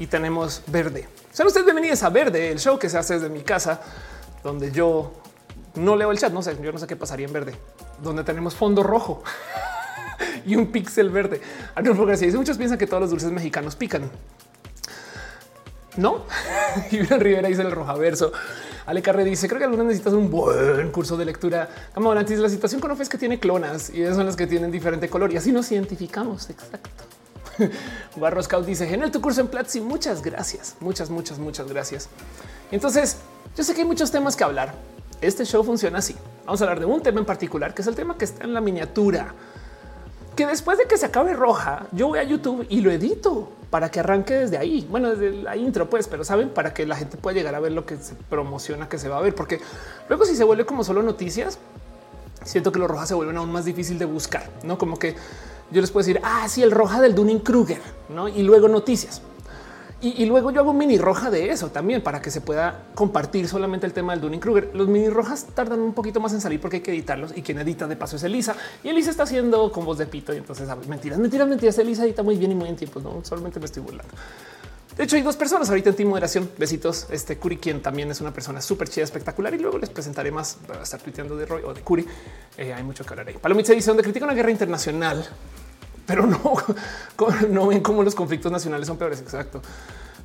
y 0.00 0.08
tenemos 0.08 0.64
verde. 0.66 1.06
Sean 1.30 1.46
ustedes 1.46 1.64
bienvenidos 1.64 2.02
a 2.02 2.10
Verde, 2.10 2.50
el 2.50 2.58
show 2.58 2.76
que 2.76 2.88
se 2.88 2.98
hace 2.98 3.14
desde 3.14 3.28
mi 3.28 3.42
casa, 3.42 3.80
donde 4.42 4.72
yo 4.72 5.12
no 5.76 5.94
leo 5.94 6.10
el 6.10 6.18
chat. 6.18 6.32
No 6.32 6.42
sé, 6.42 6.58
yo 6.60 6.72
no 6.72 6.78
sé 6.80 6.88
qué 6.88 6.96
pasaría 6.96 7.28
en 7.28 7.32
verde, 7.32 7.54
donde 8.02 8.24
tenemos 8.24 8.56
fondo 8.56 8.82
rojo 8.82 9.22
y 10.44 10.56
un 10.56 10.72
píxel 10.72 11.10
verde. 11.10 11.40
Arnulfo 11.76 12.04
García 12.04 12.32
muchos 12.32 12.58
piensan 12.58 12.78
que 12.78 12.88
todos 12.88 13.02
los 13.02 13.10
dulces 13.10 13.30
mexicanos 13.30 13.76
pican. 13.76 14.10
No, 15.96 16.24
y 16.90 17.00
Rivera 17.02 17.48
dice 17.48 17.62
el 17.62 17.72
roja 17.72 17.94
verso. 17.94 18.32
Ale 18.86 19.02
Carre 19.02 19.24
dice, 19.24 19.48
creo 19.48 19.58
que 19.58 19.64
algunas 19.64 19.86
necesitas 19.86 20.14
un 20.14 20.30
buen 20.30 20.90
curso 20.90 21.16
de 21.16 21.24
lectura. 21.24 21.68
Como 21.94 22.10
antes, 22.12 22.38
la 22.38 22.48
situación 22.48 22.80
con 22.80 22.98
es 23.00 23.08
que 23.08 23.18
tiene 23.18 23.38
clonas 23.38 23.90
y 23.90 24.06
son 24.06 24.24
las 24.24 24.34
que 24.34 24.46
tienen 24.46 24.70
diferente 24.70 25.08
color 25.10 25.32
y 25.32 25.36
así 25.36 25.52
nos 25.52 25.70
identificamos. 25.70 26.48
Exacto. 26.48 27.04
Barro 28.16 28.42
Scout 28.42 28.64
dice, 28.64 28.86
genial 28.86 29.10
tu 29.10 29.20
curso 29.20 29.42
en 29.42 29.48
Platzi. 29.48 29.80
Muchas 29.80 30.22
gracias. 30.22 30.76
Muchas, 30.80 31.10
muchas, 31.10 31.38
muchas 31.38 31.68
gracias. 31.68 32.08
Entonces, 32.70 33.18
yo 33.56 33.64
sé 33.64 33.74
que 33.74 33.82
hay 33.82 33.86
muchos 33.86 34.10
temas 34.10 34.36
que 34.36 34.44
hablar 34.44 34.74
este 35.20 35.44
show 35.44 35.64
funciona 35.64 35.98
así. 35.98 36.14
Vamos 36.46 36.60
a 36.60 36.64
hablar 36.64 36.80
de 36.80 36.86
un 36.86 37.02
tema 37.02 37.20
en 37.20 37.26
particular, 37.26 37.74
que 37.74 37.82
es 37.82 37.88
el 37.88 37.94
tema 37.94 38.16
que 38.16 38.24
está 38.24 38.44
en 38.44 38.54
la 38.54 38.60
miniatura. 38.60 39.34
Que 40.38 40.46
después 40.46 40.78
de 40.78 40.84
que 40.84 40.96
se 40.96 41.04
acabe 41.04 41.32
roja, 41.32 41.88
yo 41.90 42.06
voy 42.06 42.20
a 42.20 42.22
YouTube 42.22 42.64
y 42.68 42.80
lo 42.80 42.92
edito 42.92 43.48
para 43.70 43.90
que 43.90 43.98
arranque 43.98 44.34
desde 44.34 44.56
ahí. 44.56 44.86
Bueno, 44.88 45.10
desde 45.10 45.42
la 45.42 45.56
intro, 45.56 45.90
pues, 45.90 46.06
pero 46.06 46.22
saben, 46.22 46.50
para 46.50 46.72
que 46.72 46.86
la 46.86 46.94
gente 46.94 47.16
pueda 47.16 47.34
llegar 47.34 47.56
a 47.56 47.58
ver 47.58 47.72
lo 47.72 47.84
que 47.84 47.96
se 47.96 48.14
promociona 48.14 48.88
que 48.88 48.98
se 48.98 49.08
va 49.08 49.18
a 49.18 49.20
ver, 49.20 49.34
porque 49.34 49.60
luego 50.08 50.24
si 50.24 50.36
se 50.36 50.44
vuelve 50.44 50.64
como 50.64 50.84
solo 50.84 51.02
noticias, 51.02 51.58
siento 52.44 52.70
que 52.70 52.78
los 52.78 52.88
rojas 52.88 53.08
se 53.08 53.14
vuelven 53.14 53.36
aún 53.36 53.50
más 53.50 53.64
difícil 53.64 53.98
de 53.98 54.04
buscar, 54.04 54.48
no 54.62 54.78
como 54.78 54.96
que 54.96 55.16
yo 55.72 55.80
les 55.80 55.90
puedo 55.90 56.06
decir, 56.06 56.20
ah, 56.22 56.48
sí, 56.48 56.62
el 56.62 56.70
roja 56.70 57.00
del 57.00 57.16
Dunning 57.16 57.40
Kruger, 57.40 57.80
no? 58.08 58.28
Y 58.28 58.44
luego 58.44 58.68
noticias. 58.68 59.20
Y, 60.00 60.26
luego 60.26 60.52
yo 60.52 60.60
hago 60.60 60.72
mini 60.72 60.96
roja 60.96 61.28
de 61.28 61.50
eso 61.50 61.70
también 61.70 62.02
para 62.02 62.22
que 62.22 62.30
se 62.30 62.40
pueda 62.40 62.84
compartir 62.94 63.48
solamente 63.48 63.84
el 63.84 63.92
tema 63.92 64.12
del 64.12 64.20
Dunning 64.20 64.38
Kruger. 64.38 64.70
Los 64.72 64.86
mini 64.86 65.08
rojas 65.08 65.46
tardan 65.54 65.80
un 65.80 65.92
poquito 65.92 66.20
más 66.20 66.32
en 66.32 66.40
salir 66.40 66.60
porque 66.60 66.76
hay 66.76 66.82
que 66.82 66.92
editarlos 66.92 67.36
y 67.36 67.42
quien 67.42 67.58
edita 67.58 67.88
de 67.88 67.96
paso 67.96 68.14
es 68.14 68.22
Elisa 68.22 68.54
y 68.84 68.90
Elisa 68.90 69.10
está 69.10 69.24
haciendo 69.24 69.72
con 69.72 69.84
voz 69.84 69.98
de 69.98 70.06
pito. 70.06 70.32
Y 70.32 70.36
entonces 70.36 70.68
mentiras, 70.86 71.18
mentiras, 71.18 71.48
mentiras. 71.48 71.78
Elisa 71.78 72.04
edita 72.04 72.22
muy 72.22 72.36
bien 72.36 72.52
y 72.52 72.54
muy 72.54 72.68
en 72.68 72.76
tiempo. 72.76 73.00
No 73.00 73.24
solamente 73.24 73.58
me 73.58 73.66
estoy 73.66 73.82
burlando. 73.82 74.14
De 74.96 75.02
hecho, 75.02 75.16
hay 75.16 75.22
dos 75.22 75.36
personas 75.36 75.68
ahorita 75.68 75.90
en 75.90 75.96
Team 75.96 76.08
Moderación. 76.10 76.48
Besitos. 76.56 77.08
Este 77.10 77.36
Curi, 77.36 77.56
quien 77.56 77.82
también 77.82 78.08
es 78.10 78.20
una 78.20 78.32
persona 78.32 78.60
súper 78.60 78.88
chida, 78.88 79.02
espectacular. 79.02 79.52
Y 79.54 79.58
luego 79.58 79.78
les 79.78 79.90
presentaré 79.90 80.30
más. 80.30 80.58
para 80.64 80.84
estar 80.84 81.00
tuiteando 81.00 81.36
de 81.36 81.44
Roy 81.44 81.62
o 81.64 81.74
de 81.74 81.80
Curi. 81.80 82.06
Eh, 82.56 82.72
hay 82.72 82.84
mucho 82.84 83.04
que 83.04 83.10
hablar 83.10 83.26
ahí. 83.26 83.34
Palomita 83.40 83.72
dice 83.72 83.90
donde 83.90 84.04
critica 84.04 84.24
una 84.26 84.34
guerra 84.34 84.52
internacional, 84.52 85.26
pero 86.08 86.26
no, 86.26 86.54
no 87.50 87.66
ven 87.66 87.80
cómo 87.80 88.02
los 88.02 88.14
conflictos 88.14 88.50
nacionales 88.50 88.86
son 88.86 88.96
peores. 88.96 89.20
Exacto. 89.20 89.60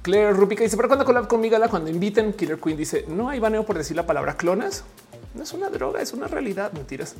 Claire 0.01 0.31
Rupica 0.31 0.63
dice, 0.63 0.77
pero 0.77 0.87
cuando 0.87 1.03
collab 1.03 1.27
con 1.27 1.41
Migala, 1.41 1.67
cuando 1.67 1.89
inviten, 1.89 2.31
Killer 2.33 2.57
Queen 2.57 2.77
dice, 2.77 3.05
no 3.09 3.29
hay 3.29 3.39
baneo 3.39 3.65
por 3.65 3.77
decir 3.77 3.97
la 3.97 4.05
palabra 4.05 4.35
clonas. 4.35 4.85
No 5.33 5.43
es 5.43 5.51
una 5.51 5.69
droga, 5.69 6.01
es 6.01 6.13
una 6.13 6.27
realidad. 6.27 6.71
Mentiras. 6.71 7.15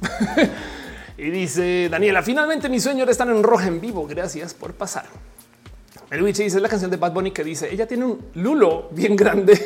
y 1.18 1.30
dice 1.30 1.90
Daniela, 1.92 2.24
finalmente 2.24 2.70
mis 2.70 2.84
sueños 2.84 3.10
están 3.10 3.30
en 3.30 3.44
roja 3.44 3.68
en 3.68 3.82
vivo. 3.82 4.08
Gracias 4.08 4.54
por 4.54 4.74
pasar. 4.74 5.06
El 6.10 6.24
Witch 6.24 6.38
dice 6.38 6.62
la 6.62 6.70
canción 6.70 6.90
de 6.90 6.96
Bad 6.96 7.12
Bunny 7.12 7.32
que 7.32 7.44
dice 7.44 7.74
ella 7.74 7.86
tiene 7.86 8.06
un 8.06 8.26
lulo 8.36 8.88
bien 8.92 9.18
grande. 9.18 9.62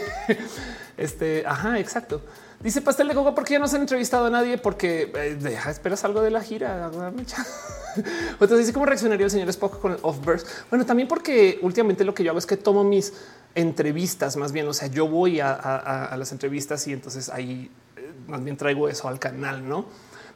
este, 0.98 1.44
ajá, 1.46 1.78
exacto. 1.78 2.22
Dice 2.62 2.82
Pastel 2.82 3.08
de 3.08 3.14
Coco, 3.14 3.36
porque 3.36 3.54
ya 3.54 3.60
no 3.60 3.68
se 3.68 3.76
han 3.76 3.84
entrevistado 3.84 4.26
a 4.26 4.30
nadie? 4.32 4.58
Porque 4.58 5.12
eh, 5.16 5.38
deja, 5.40 5.70
esperas 5.70 6.04
algo 6.04 6.22
de 6.22 6.32
la 6.32 6.42
gira. 6.42 6.90
Entonces 8.32 8.60
dice 8.60 8.74
cómo 8.74 8.86
reaccionaría 8.86 9.26
el 9.26 9.32
señor 9.32 9.50
Spock 9.50 9.80
con 9.80 9.92
el 9.92 10.00
off 10.02 10.24
burst. 10.24 10.48
Bueno, 10.70 10.86
también 10.86 11.08
porque 11.08 11.60
últimamente 11.62 12.04
lo 12.04 12.14
que 12.14 12.24
yo 12.24 12.32
hago 12.32 12.40
es 12.40 12.48
que 12.48 12.58
tomo 12.58 12.84
mis 12.84 13.14
entrevistas 13.54 14.38
más 14.38 14.52
bien. 14.52 14.68
O 14.68 14.74
sea, 14.74 14.88
yo 14.88 15.08
voy 15.08 15.40
a, 15.40 16.16
las 16.18 16.32
entrevistas 16.32 16.88
y 16.88 16.94
entonces 16.94 17.30
ahí 17.30 17.70
eh, 17.96 18.12
más 18.28 18.44
bien 18.44 18.58
traigo 18.58 18.90
eso 18.90 19.08
al 19.08 19.20
canal, 19.20 19.68
no? 19.68 19.86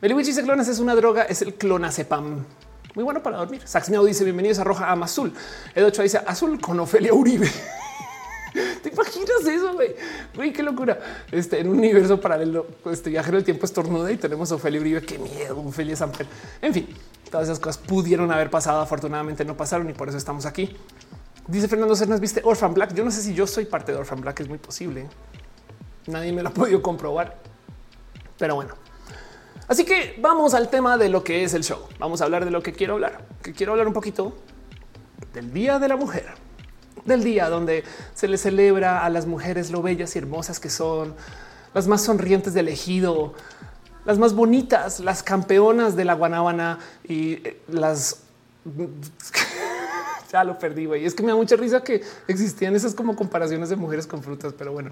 Meliwich 0.02 0.28
dice 0.28 0.44
clones 0.44 0.68
es 0.68 0.80
una 0.80 0.96
droga, 0.96 1.24
es 1.24 1.42
el 1.42 1.56
clonazepam. 1.56 2.46
Muy 2.94 3.04
bueno 3.04 3.24
para 3.24 3.38
dormir. 3.38 3.62
Sax 3.66 3.92
dice 4.06 4.24
bienvenidos 4.24 4.60
a 4.60 4.64
Roja 4.64 4.92
Ama 4.92 5.06
Azul. 5.06 5.34
Ed 5.74 5.86
8 5.86 6.04
dice 6.04 6.22
azul 6.26 6.60
con 6.60 6.80
Ofelia 6.80 7.14
Uribe. 7.14 7.50
¿Te 8.52 8.90
imaginas 8.90 9.48
eso, 9.48 9.74
güey? 9.74 9.96
Güey, 10.36 10.54
qué 10.54 10.64
locura. 10.64 11.00
Este, 11.32 11.60
en 11.60 11.70
un 11.70 11.78
universo 11.78 12.20
paralelo, 12.20 12.68
este 12.92 13.10
viajero 13.10 13.38
del 13.38 13.46
tiempo 13.46 13.66
estornuda 13.66 14.12
y 14.12 14.18
tenemos 14.18 14.52
a 14.52 14.56
Ofelia 14.56 14.82
Uribe. 14.82 15.02
Qué 15.02 15.18
miedo, 15.18 15.60
Ofelia 15.60 15.96
Samper. 15.96 16.28
En 16.62 16.74
fin, 16.74 16.88
todas 17.30 17.48
esas 17.48 17.60
cosas 17.60 17.78
pudieron 17.78 18.32
haber 18.32 18.50
pasado. 18.50 18.82
Afortunadamente 18.82 19.46
no 19.46 19.56
pasaron 19.56 19.90
y 19.90 19.94
por 19.94 20.10
eso 20.10 20.18
estamos 20.18 20.46
aquí. 20.46 20.76
Dice 21.48 21.68
Fernando 21.68 21.96
Cernas, 21.96 22.20
viste 22.20 22.42
Orphan 22.44 22.74
Black. 22.74 22.94
Yo 22.94 23.06
no 23.06 23.12
sé 23.12 23.22
si 23.22 23.34
yo 23.34 23.48
soy 23.48 23.66
parte 23.66 23.92
de 23.92 23.98
Orphan 23.98 24.22
Black, 24.22 24.42
es 24.42 24.50
muy 24.50 24.58
posible. 24.58 25.08
Nadie 26.08 26.34
me 26.34 26.44
lo 26.44 26.50
ha 26.50 26.54
podido 26.54 26.82
comprobar, 26.82 27.38
pero 28.38 28.56
bueno. 28.56 28.76
Así 29.68 29.86
que 29.86 30.18
vamos 30.20 30.54
al 30.54 30.70
tema 30.70 30.98
de 30.98 31.08
lo 31.08 31.24
que 31.24 31.44
es 31.46 31.54
el 31.54 31.64
show. 31.64 31.80
Vamos 31.98 32.22
a 32.22 32.26
hablar 32.26 32.44
de 32.44 32.52
lo 32.52 32.62
que 32.62 32.74
quiero 32.74 32.96
hablar, 32.96 33.26
que 33.42 33.54
quiero 33.54 33.72
hablar 33.72 33.88
un 33.88 33.94
poquito 33.94 34.36
del 35.34 35.54
Día 35.54 35.80
de 35.80 35.88
la 35.88 35.96
Mujer 35.96 36.51
del 37.06 37.24
día 37.24 37.50
donde 37.50 37.84
se 38.14 38.28
le 38.28 38.38
celebra 38.38 39.06
a 39.06 39.10
las 39.10 39.26
mujeres 39.26 39.72
lo 39.72 39.82
bellas 39.82 40.16
y 40.16 40.20
hermosas 40.20 40.60
que 40.60 40.70
son, 40.70 41.16
las 41.74 41.88
más 41.88 42.04
sonrientes 42.04 42.54
del 42.54 42.68
ejido, 42.68 43.34
las 44.06 44.18
más 44.18 44.34
bonitas, 44.34 45.00
las 45.00 45.24
campeonas 45.24 45.96
de 45.96 46.06
la 46.06 46.14
guanábana 46.14 46.80
y 47.08 47.34
eh, 47.34 47.62
las... 47.68 48.24
ya 50.32 50.44
lo 50.44 50.58
perdí, 50.58 50.86
güey. 50.86 51.06
Es 51.06 51.14
que 51.14 51.24
me 51.24 51.30
da 51.30 51.36
mucha 51.36 51.56
risa 51.56 51.84
que 51.84 52.02
existían 52.28 52.76
esas 52.76 52.96
como 52.96 53.16
comparaciones 53.16 53.70
de 53.70 53.76
mujeres 53.76 54.08
con 54.08 54.24
frutas, 54.24 54.54
pero 54.58 54.72
bueno. 54.72 54.92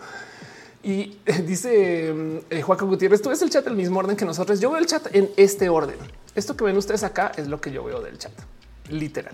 Y 0.83 1.17
dice 1.45 2.13
mm, 2.13 2.37
eh, 2.49 2.61
Gutiérrez, 2.61 3.21
tú 3.21 3.29
ves 3.29 3.41
el 3.41 3.49
chat 3.49 3.63
del 3.65 3.75
mismo 3.75 3.99
orden 3.99 4.15
que 4.15 4.25
nosotros. 4.25 4.59
Yo 4.59 4.71
veo 4.71 4.79
el 4.79 4.85
chat 4.85 5.13
en 5.15 5.29
este 5.37 5.69
orden. 5.69 5.97
Esto 6.35 6.55
que 6.55 6.63
ven 6.63 6.77
ustedes 6.77 7.03
acá 7.03 7.31
es 7.35 7.47
lo 7.47 7.59
que 7.59 7.71
yo 7.71 7.83
veo 7.83 8.01
del 8.01 8.17
chat, 8.17 8.33
literal. 8.89 9.33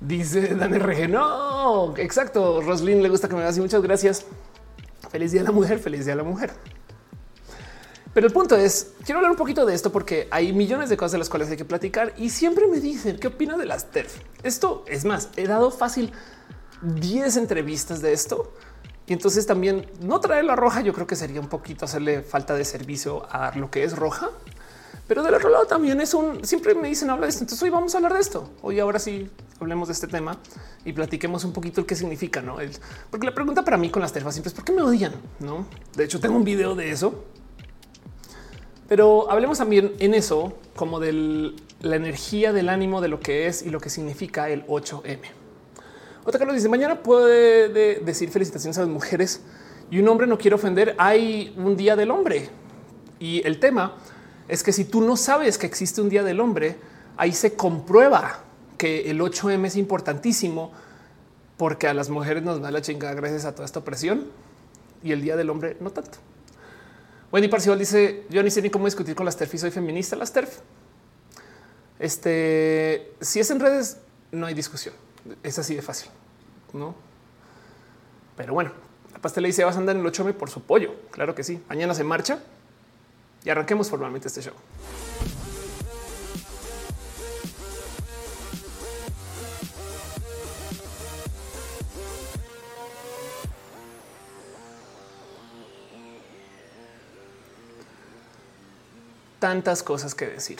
Dice 0.00 0.54
Dan 0.54 0.74
RG. 0.74 1.08
No, 1.08 1.96
exacto. 1.96 2.60
Roslyn 2.60 3.02
le 3.02 3.08
gusta 3.08 3.28
que 3.28 3.34
me 3.34 3.42
hagas 3.42 3.56
y 3.56 3.60
muchas 3.60 3.82
gracias. 3.82 4.24
Feliz 5.10 5.32
día 5.32 5.40
a 5.40 5.44
la 5.44 5.52
mujer, 5.52 5.78
feliz 5.78 6.04
día 6.04 6.14
a 6.14 6.18
la 6.18 6.24
mujer. 6.24 6.52
Pero 8.16 8.26
el 8.26 8.32
punto 8.32 8.56
es, 8.56 8.92
quiero 9.04 9.18
hablar 9.18 9.32
un 9.32 9.36
poquito 9.36 9.66
de 9.66 9.74
esto 9.74 9.92
porque 9.92 10.26
hay 10.30 10.52
millones 10.54 10.88
de 10.88 10.96
cosas 10.96 11.12
de 11.12 11.18
las 11.18 11.28
cuales 11.28 11.50
hay 11.50 11.58
que 11.58 11.66
platicar 11.66 12.14
y 12.16 12.30
siempre 12.30 12.66
me 12.66 12.80
dicen 12.80 13.18
qué 13.18 13.26
opina 13.26 13.58
de 13.58 13.66
las 13.66 13.90
TERF. 13.90 14.16
Esto 14.42 14.84
es 14.86 15.04
más, 15.04 15.28
he 15.36 15.46
dado 15.46 15.70
fácil 15.70 16.12
10 16.80 17.36
entrevistas 17.36 18.00
de 18.00 18.14
esto 18.14 18.54
y 19.06 19.12
entonces 19.12 19.46
también 19.46 19.90
no 20.00 20.18
traer 20.20 20.44
la 20.44 20.56
roja. 20.56 20.80
Yo 20.80 20.94
creo 20.94 21.06
que 21.06 21.14
sería 21.14 21.40
un 21.40 21.48
poquito 21.48 21.84
hacerle 21.84 22.22
falta 22.22 22.54
de 22.54 22.64
servicio 22.64 23.26
a 23.30 23.54
lo 23.54 23.70
que 23.70 23.84
es 23.84 23.94
roja, 23.94 24.30
pero 25.06 25.22
del 25.22 25.34
otro 25.34 25.50
lado 25.50 25.66
también 25.66 26.00
es 26.00 26.14
un 26.14 26.44
siempre 26.44 26.74
me 26.74 26.88
dicen 26.88 27.10
habla 27.10 27.26
de 27.26 27.30
esto. 27.30 27.44
Entonces 27.44 27.62
hoy 27.62 27.70
vamos 27.70 27.94
a 27.94 27.98
hablar 27.98 28.14
de 28.14 28.20
esto. 28.20 28.50
Hoy 28.62 28.80
ahora 28.80 28.98
sí 28.98 29.30
hablemos 29.60 29.88
de 29.88 29.94
este 29.94 30.08
tema 30.08 30.38
y 30.84 30.92
platiquemos 30.92 31.44
un 31.44 31.52
poquito 31.52 31.80
el 31.80 31.86
qué 31.86 31.94
significa, 31.94 32.42
no? 32.42 32.56
porque 33.10 33.26
la 33.26 33.34
pregunta 33.34 33.64
para 33.64 33.76
mí 33.76 33.90
con 33.90 34.02
las 34.02 34.12
terfas 34.12 34.34
siempre 34.34 34.48
es 34.48 34.54
por 34.54 34.64
qué 34.64 34.72
me 34.72 34.82
odian, 34.82 35.12
no? 35.40 35.66
De 35.94 36.04
hecho, 36.04 36.20
tengo 36.20 36.36
un 36.36 36.44
video 36.44 36.74
de 36.74 36.90
eso, 36.90 37.24
pero 38.88 39.30
hablemos 39.30 39.58
también 39.58 39.94
en 39.98 40.14
eso 40.14 40.58
como 40.74 41.00
de 41.00 41.54
la 41.80 41.96
energía 41.96 42.52
del 42.52 42.68
ánimo 42.68 43.00
de 43.00 43.08
lo 43.08 43.20
que 43.20 43.46
es 43.46 43.62
y 43.62 43.70
lo 43.70 43.80
que 43.80 43.90
significa 43.90 44.48
el 44.48 44.66
8M. 44.66 45.20
Otra 46.24 46.38
Carlos 46.38 46.56
dice 46.56 46.68
mañana 46.68 47.02
puede 47.02 47.68
decir 48.00 48.30
felicitaciones 48.30 48.76
a 48.78 48.80
las 48.80 48.90
mujeres 48.90 49.42
y 49.90 50.00
un 50.00 50.08
hombre 50.08 50.26
no 50.26 50.38
quiere 50.38 50.56
ofender. 50.56 50.96
Hay 50.98 51.54
un 51.56 51.76
día 51.76 51.94
del 51.94 52.10
hombre 52.10 52.48
y 53.20 53.46
el 53.46 53.60
tema 53.60 53.96
es 54.48 54.62
que 54.62 54.72
si 54.72 54.84
tú 54.84 55.00
no 55.00 55.16
sabes 55.16 55.58
que 55.58 55.66
existe 55.66 56.00
un 56.00 56.08
día 56.08 56.22
del 56.22 56.40
hombre, 56.40 56.76
ahí 57.16 57.32
se 57.32 57.54
comprueba 57.54 58.40
que 58.78 59.10
el 59.10 59.20
8M 59.20 59.66
es 59.66 59.76
importantísimo 59.76 60.72
porque 61.56 61.88
a 61.88 61.94
las 61.94 62.10
mujeres 62.10 62.42
nos 62.42 62.60
da 62.60 62.70
la 62.70 62.82
chingada 62.82 63.14
gracias 63.14 63.44
a 63.44 63.52
toda 63.52 63.64
esta 63.64 63.80
opresión 63.80 64.26
y 65.02 65.12
el 65.12 65.22
día 65.22 65.36
del 65.36 65.50
hombre 65.50 65.76
no 65.80 65.90
tanto. 65.90 66.18
Wendy 67.32 67.48
Parcival 67.48 67.78
dice: 67.78 68.24
Yo 68.28 68.42
ni 68.42 68.50
sé 68.50 68.62
ni 68.62 68.70
cómo 68.70 68.84
discutir 68.84 69.14
con 69.14 69.26
las 69.26 69.36
TERF 69.36 69.54
y 69.54 69.58
soy 69.58 69.70
feminista. 69.70 70.14
Las 70.16 70.32
TERF. 70.32 70.58
Este, 71.98 73.12
si 73.20 73.40
es 73.40 73.50
en 73.50 73.58
redes, 73.58 73.98
no 74.30 74.46
hay 74.46 74.54
discusión. 74.54 74.94
Es 75.42 75.58
así 75.58 75.74
de 75.74 75.82
fácil, 75.82 76.10
no? 76.72 76.94
Pero 78.36 78.52
bueno, 78.52 78.70
la 79.12 79.18
pastel 79.18 79.42
le 79.42 79.48
dice: 79.48 79.64
Vas 79.64 79.76
a 79.76 79.78
andar 79.78 79.96
en 79.96 80.02
el 80.02 80.12
8M 80.12 80.34
por 80.34 80.50
su 80.50 80.62
pollo. 80.62 80.94
Claro 81.10 81.34
que 81.34 81.42
sí. 81.42 81.60
Mañana 81.68 81.94
se 81.94 82.04
marcha 82.04 82.40
y 83.46 83.50
arranquemos 83.50 83.88
formalmente 83.88 84.26
este 84.26 84.42
show. 84.42 84.52
Tantas 99.38 99.84
cosas 99.84 100.12
que 100.16 100.26
decir. 100.26 100.58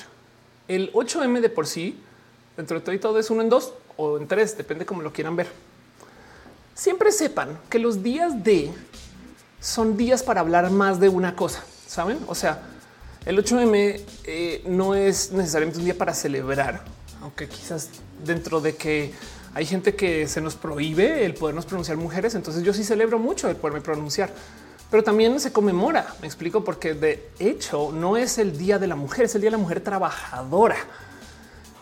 El 0.69 0.93
8M 0.93 1.41
de 1.41 1.49
por 1.49 1.67
sí, 1.67 2.01
dentro 2.57 2.79
de 2.79 2.85
todo 2.85 2.95
y 2.95 3.01
todo, 3.01 3.19
es 3.19 3.31
uno 3.31 3.43
en 3.43 3.49
dos 3.49 3.73
o 3.97 4.17
en 4.17 4.29
tres, 4.29 4.57
depende 4.57 4.87
cómo 4.87 5.03
lo 5.03 5.13
quieran 5.13 5.35
ver. 5.35 5.49
Siempre 6.77 7.11
sepan 7.11 7.59
que 7.69 7.81
los 7.81 8.05
días 8.05 8.45
de 8.45 8.71
son 9.61 9.97
días 9.97 10.23
para 10.23 10.41
hablar 10.41 10.71
más 10.71 11.01
de 11.01 11.09
una 11.09 11.35
cosa, 11.35 11.65
saben? 11.89 12.21
O 12.29 12.35
sea, 12.37 12.76
el 13.27 13.45
8M 13.45 14.01
eh, 14.25 14.63
no 14.67 14.95
es 14.95 15.33
necesariamente 15.33 15.81
un 15.81 15.85
día 15.85 15.99
para 15.99 16.15
celebrar, 16.15 16.85
aunque 17.21 17.49
quizás 17.49 17.91
dentro 18.25 18.61
de 18.61 18.77
que 18.77 19.13
hay 19.53 19.67
gente 19.67 19.97
que 19.97 20.29
se 20.29 20.41
nos 20.41 20.55
prohíbe 20.55 21.25
el 21.25 21.35
podernos 21.35 21.67
pronunciar 21.67 21.97
mujeres, 21.97 22.37
entonces 22.37 22.63
yo 22.63 22.73
sí 22.73 22.85
celebro 22.85 23.19
mucho 23.19 23.51
el 23.51 23.57
poderme 23.57 23.81
pronunciar, 23.81 24.33
pero 24.93 25.03
también 25.03 25.41
se 25.41 25.53
conmemora, 25.53 26.15
me 26.21 26.29
explico, 26.29 26.63
porque 26.63 26.95
de 26.95 27.29
hecho 27.41 27.91
no 27.93 28.17
es 28.17 28.39
el 28.39 28.57
Día 28.57 28.79
de 28.79 28.87
la 28.87 28.95
Mujer, 28.95 29.25
es 29.25 29.35
el 29.35 29.41
Día 29.41 29.49
de 29.49 29.57
la 29.57 29.63
Mujer 29.63 29.81
Trabajadora. 29.81 30.77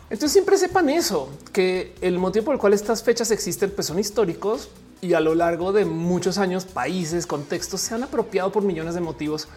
Entonces 0.08 0.32
siempre 0.32 0.56
sepan 0.56 0.88
eso, 0.88 1.28
que 1.52 1.94
el 2.00 2.18
motivo 2.18 2.46
por 2.46 2.54
el 2.54 2.60
cual 2.60 2.72
estas 2.72 3.02
fechas 3.02 3.30
existen 3.30 3.70
pues 3.70 3.88
son 3.88 3.98
históricos 3.98 4.70
y 5.02 5.12
a 5.12 5.20
lo 5.20 5.34
largo 5.34 5.72
de 5.72 5.84
muchos 5.84 6.38
años, 6.38 6.64
países, 6.64 7.26
contextos 7.26 7.82
se 7.82 7.94
han 7.94 8.02
apropiado 8.02 8.50
por 8.50 8.62
millones 8.62 8.94
de 8.94 9.02
motivos 9.02 9.48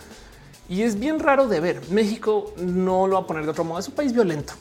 y 0.70 0.84
es 0.84 1.00
bien 1.00 1.20
raro 1.20 1.48
de 1.48 1.60
ver. 1.60 1.82
México 1.90 2.54
no 2.58 3.08
lo 3.08 3.16
va 3.16 3.22
a 3.22 3.28
poner 3.28 3.44
de 3.44 3.52
otro 3.52 3.64
modo. 3.64 3.80
Es 3.80 3.88
un 3.88 3.96
país 3.96 4.14
violento 4.14 4.54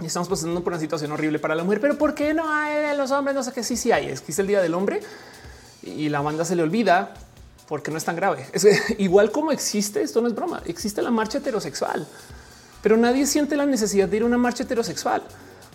y 0.00 0.06
estamos 0.06 0.28
pasando 0.28 0.62
por 0.62 0.72
una 0.72 0.80
situación 0.80 1.12
horrible 1.12 1.38
para 1.38 1.54
la 1.54 1.64
mujer. 1.64 1.80
Pero 1.80 1.96
¿por 1.96 2.14
qué 2.14 2.34
no 2.34 2.50
hay 2.50 2.96
los 2.96 3.10
hombres? 3.10 3.34
No 3.34 3.42
sé 3.42 3.52
qué. 3.52 3.62
Sí, 3.62 3.76
sí 3.76 3.92
hay. 3.92 4.08
Es 4.08 4.20
que 4.20 4.32
es 4.32 4.38
el 4.38 4.46
día 4.46 4.60
del 4.60 4.74
hombre 4.74 5.00
y 5.82 6.08
la 6.08 6.20
banda 6.20 6.44
se 6.44 6.54
le 6.54 6.62
olvida 6.62 7.14
porque 7.66 7.90
no 7.90 7.96
es 7.96 8.04
tan 8.04 8.16
grave. 8.16 8.46
Es 8.52 8.66
igual 8.98 9.30
como 9.32 9.52
existe. 9.52 10.02
Esto 10.02 10.20
no 10.20 10.28
es 10.28 10.34
broma. 10.34 10.62
Existe 10.66 11.00
la 11.02 11.10
marcha 11.10 11.38
heterosexual, 11.38 12.06
pero 12.82 12.96
nadie 12.96 13.26
siente 13.26 13.56
la 13.56 13.66
necesidad 13.66 14.08
de 14.08 14.18
ir 14.18 14.22
a 14.22 14.26
una 14.26 14.38
marcha 14.38 14.64
heterosexual 14.64 15.22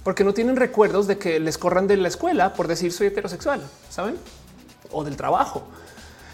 porque 0.03 0.23
no 0.23 0.33
tienen 0.33 0.55
recuerdos 0.55 1.07
de 1.07 1.17
que 1.17 1.39
les 1.39 1.57
corran 1.57 1.87
de 1.87 1.95
la 1.97 2.07
escuela 2.07 2.53
por 2.53 2.67
decir 2.67 2.91
soy 2.91 3.07
heterosexual, 3.07 3.61
saben? 3.89 4.17
O 4.91 5.03
del 5.03 5.15
trabajo. 5.15 5.63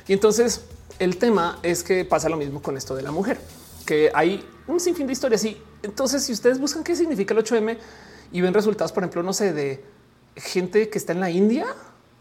Y 0.07 0.13
entonces 0.13 0.61
el 0.99 1.17
tema 1.17 1.59
es 1.63 1.83
que 1.83 2.05
pasa 2.05 2.29
lo 2.29 2.37
mismo 2.37 2.61
con 2.61 2.77
esto 2.77 2.95
de 2.95 3.01
la 3.03 3.11
mujer, 3.11 3.39
que 3.85 4.11
hay 4.13 4.43
un 4.67 4.79
sinfín 4.79 5.07
de 5.07 5.13
historias. 5.13 5.43
Y 5.45 5.61
entonces, 5.83 6.23
si 6.23 6.33
ustedes 6.33 6.59
buscan 6.59 6.83
qué 6.83 6.95
significa 6.95 7.33
el 7.33 7.43
8M 7.43 7.77
y 8.31 8.41
ven 8.41 8.53
resultados, 8.53 8.91
por 8.91 9.03
ejemplo, 9.03 9.23
no 9.23 9.33
sé, 9.33 9.53
de 9.53 9.83
gente 10.35 10.89
que 10.89 10.97
está 10.97 11.13
en 11.13 11.19
la 11.19 11.29
India, 11.29 11.65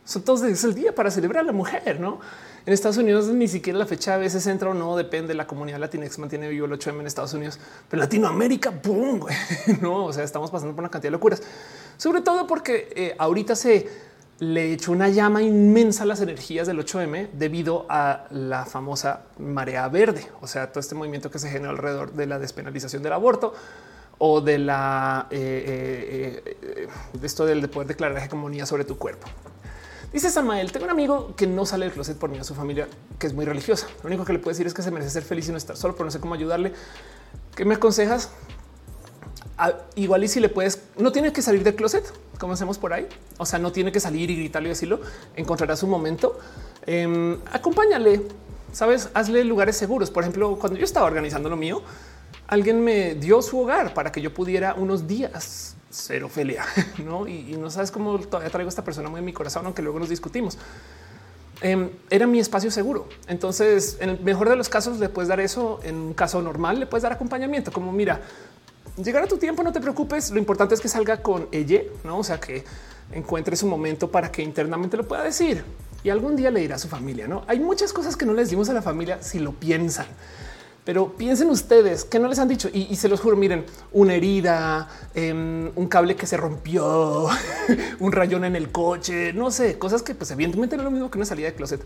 son 0.04 0.22
todos 0.22 0.42
es 0.44 0.62
el 0.62 0.74
día 0.74 0.94
para 0.94 1.10
celebrar 1.10 1.42
a 1.42 1.46
la 1.46 1.52
mujer, 1.52 1.98
no? 1.98 2.20
En 2.64 2.72
Estados 2.72 2.96
Unidos 2.96 3.26
ni 3.28 3.48
siquiera 3.48 3.78
la 3.78 3.86
fecha 3.86 4.14
a 4.14 4.16
veces 4.16 4.46
entra 4.46 4.70
o 4.70 4.74
no, 4.74 4.96
depende. 4.96 5.34
La 5.34 5.46
comunidad 5.46 5.78
latina 5.78 6.08
que 6.08 6.20
mantiene 6.20 6.48
vivo 6.48 6.66
el 6.66 6.72
8M 6.72 7.00
en 7.00 7.06
Estados 7.06 7.34
Unidos, 7.34 7.58
pero 7.88 8.02
Latinoamérica, 8.02 8.70
boom, 8.70 9.26
no? 9.80 10.06
O 10.06 10.12
sea, 10.12 10.22
estamos 10.22 10.50
pasando 10.50 10.74
por 10.74 10.82
una 10.82 10.90
cantidad 10.90 11.08
de 11.08 11.12
locuras, 11.12 11.42
sobre 11.96 12.20
todo 12.20 12.46
porque 12.46 12.88
eh, 12.94 13.14
ahorita 13.18 13.56
se 13.56 13.88
le 14.38 14.72
echó 14.72 14.92
una 14.92 15.08
llama 15.08 15.42
inmensa 15.42 16.02
a 16.02 16.06
las 16.06 16.20
energías 16.20 16.66
del 16.66 16.78
8M 16.78 17.30
debido 17.32 17.86
a 17.88 18.26
la 18.30 18.66
famosa 18.66 19.22
marea 19.38 19.88
verde, 19.88 20.26
o 20.40 20.46
sea, 20.46 20.70
todo 20.70 20.80
este 20.80 20.94
movimiento 20.94 21.30
que 21.30 21.38
se 21.38 21.48
generó 21.48 21.70
alrededor 21.70 22.12
de 22.12 22.26
la 22.26 22.38
despenalización 22.38 23.02
del 23.02 23.14
aborto 23.14 23.54
o 24.18 24.40
de 24.40 24.58
la 24.58 25.26
eh, 25.30 26.42
eh, 26.44 26.88
de 27.12 27.26
esto 27.26 27.46
del 27.46 27.60
de 27.60 27.68
poder 27.68 27.88
declarar 27.88 28.18
hegemonía 28.18 28.66
sobre 28.66 28.84
tu 28.84 28.98
cuerpo. 28.98 29.26
Dice 30.12 30.30
Samael, 30.30 30.72
tengo 30.72 30.86
un 30.86 30.90
amigo 30.90 31.34
que 31.36 31.46
no 31.46 31.66
sale 31.66 31.86
del 31.86 31.92
closet 31.92 32.16
por 32.16 32.30
mí 32.30 32.38
a 32.38 32.44
su 32.44 32.54
familia, 32.54 32.88
que 33.18 33.26
es 33.26 33.34
muy 33.34 33.44
religiosa. 33.44 33.86
Lo 34.02 34.06
único 34.06 34.24
que 34.24 34.32
le 34.32 34.38
puedo 34.38 34.52
decir 34.52 34.66
es 34.66 34.72
que 34.72 34.82
se 34.82 34.90
merece 34.90 35.10
ser 35.10 35.22
feliz 35.22 35.48
y 35.48 35.50
no 35.50 35.58
estar 35.58 35.76
solo, 35.76 35.94
pero 35.94 36.06
no 36.06 36.10
sé 36.10 36.20
cómo 36.20 36.34
ayudarle. 36.34 36.72
¿Qué 37.54 37.64
me 37.64 37.74
aconsejas? 37.74 38.30
Igual 39.94 40.24
y 40.24 40.28
si 40.28 40.40
le 40.40 40.48
puedes, 40.48 40.82
no 40.98 41.12
tiene 41.12 41.32
que 41.32 41.42
salir 41.42 41.62
del 41.64 41.74
closet, 41.74 42.04
como 42.38 42.52
hacemos 42.52 42.78
por 42.78 42.92
ahí. 42.92 43.08
O 43.38 43.46
sea, 43.46 43.58
no 43.58 43.72
tiene 43.72 43.92
que 43.92 44.00
salir 44.00 44.30
y 44.30 44.36
gritarle 44.36 44.68
y 44.68 44.70
decirlo. 44.70 45.00
Encontrará 45.34 45.76
su 45.76 45.86
momento. 45.86 46.38
Eh, 46.86 47.38
acompáñale, 47.52 48.22
sabes, 48.72 49.08
hazle 49.14 49.44
lugares 49.44 49.76
seguros. 49.76 50.10
Por 50.10 50.22
ejemplo, 50.22 50.58
cuando 50.58 50.78
yo 50.78 50.84
estaba 50.84 51.06
organizando 51.06 51.48
lo 51.48 51.56
mío, 51.56 51.82
alguien 52.46 52.82
me 52.82 53.14
dio 53.14 53.42
su 53.42 53.60
hogar 53.60 53.94
para 53.94 54.12
que 54.12 54.20
yo 54.20 54.32
pudiera 54.32 54.74
unos 54.74 55.06
días 55.06 55.76
ser 55.90 56.24
Ofelia, 56.24 56.64
¿no? 57.04 57.26
Y, 57.26 57.56
no 57.56 57.70
sabes 57.70 57.90
cómo 57.90 58.18
todavía 58.18 58.50
traigo 58.50 58.68
a 58.68 58.70
esta 58.70 58.84
persona 58.84 59.08
muy 59.08 59.20
en 59.20 59.24
mi 59.24 59.32
corazón, 59.32 59.64
aunque 59.64 59.82
luego 59.82 59.98
nos 59.98 60.08
discutimos. 60.08 60.58
Em, 61.62 61.88
era 62.10 62.26
mi 62.26 62.38
espacio 62.38 62.70
seguro. 62.70 63.08
Entonces, 63.28 63.96
en 64.00 64.10
el 64.10 64.20
mejor 64.20 64.50
de 64.50 64.56
los 64.56 64.68
casos, 64.68 64.98
le 64.98 65.08
puedes 65.08 65.28
dar 65.28 65.40
eso. 65.40 65.80
En 65.82 65.96
un 65.96 66.14
caso 66.14 66.42
normal, 66.42 66.78
le 66.78 66.86
puedes 66.86 67.02
dar 67.02 67.12
acompañamiento, 67.12 67.72
como 67.72 67.92
mira, 67.92 68.20
llegar 68.96 69.22
a 69.22 69.26
tu 69.26 69.38
tiempo, 69.38 69.62
no 69.62 69.72
te 69.72 69.80
preocupes. 69.80 70.30
Lo 70.30 70.38
importante 70.38 70.74
es 70.74 70.80
que 70.80 70.88
salga 70.88 71.22
con 71.22 71.48
ella, 71.52 71.82
no? 72.04 72.18
O 72.18 72.24
sea, 72.24 72.40
que 72.40 72.64
encuentre 73.12 73.56
su 73.56 73.66
momento 73.66 74.10
para 74.10 74.30
que 74.32 74.42
internamente 74.42 74.96
lo 74.96 75.06
pueda 75.06 75.22
decir 75.22 75.64
y 76.06 76.10
algún 76.10 76.36
día 76.36 76.52
le 76.52 76.60
dirá 76.60 76.76
a 76.76 76.78
su 76.78 76.86
familia. 76.86 77.26
No 77.26 77.44
hay 77.48 77.58
muchas 77.58 77.92
cosas 77.92 78.16
que 78.16 78.24
no 78.24 78.32
les 78.32 78.50
dimos 78.50 78.68
a 78.68 78.72
la 78.72 78.80
familia 78.80 79.20
si 79.22 79.40
lo 79.40 79.52
piensan. 79.52 80.06
Pero 80.84 81.16
piensen 81.16 81.50
ustedes 81.50 82.04
que 82.04 82.20
no 82.20 82.28
les 82.28 82.38
han 82.38 82.46
dicho 82.46 82.68
y, 82.72 82.94
se 82.94 83.08
los 83.08 83.18
juro. 83.20 83.36
Miren, 83.36 83.66
una 83.90 84.14
herida, 84.14 84.88
em, 85.14 85.72
un 85.74 85.88
cable 85.88 86.14
que 86.14 86.28
se 86.28 86.36
rompió, 86.36 87.26
un 87.98 88.12
rayón 88.12 88.44
en 88.44 88.54
el 88.54 88.70
coche, 88.70 89.32
no 89.32 89.50
sé, 89.50 89.78
cosas 89.78 90.04
que 90.04 90.14
pues 90.14 90.30
evidentemente 90.30 90.76
no 90.76 90.82
es 90.82 90.84
lo 90.84 90.92
mismo 90.92 91.10
que 91.10 91.18
una 91.18 91.26
salida 91.26 91.48
de 91.48 91.54
closet. 91.54 91.84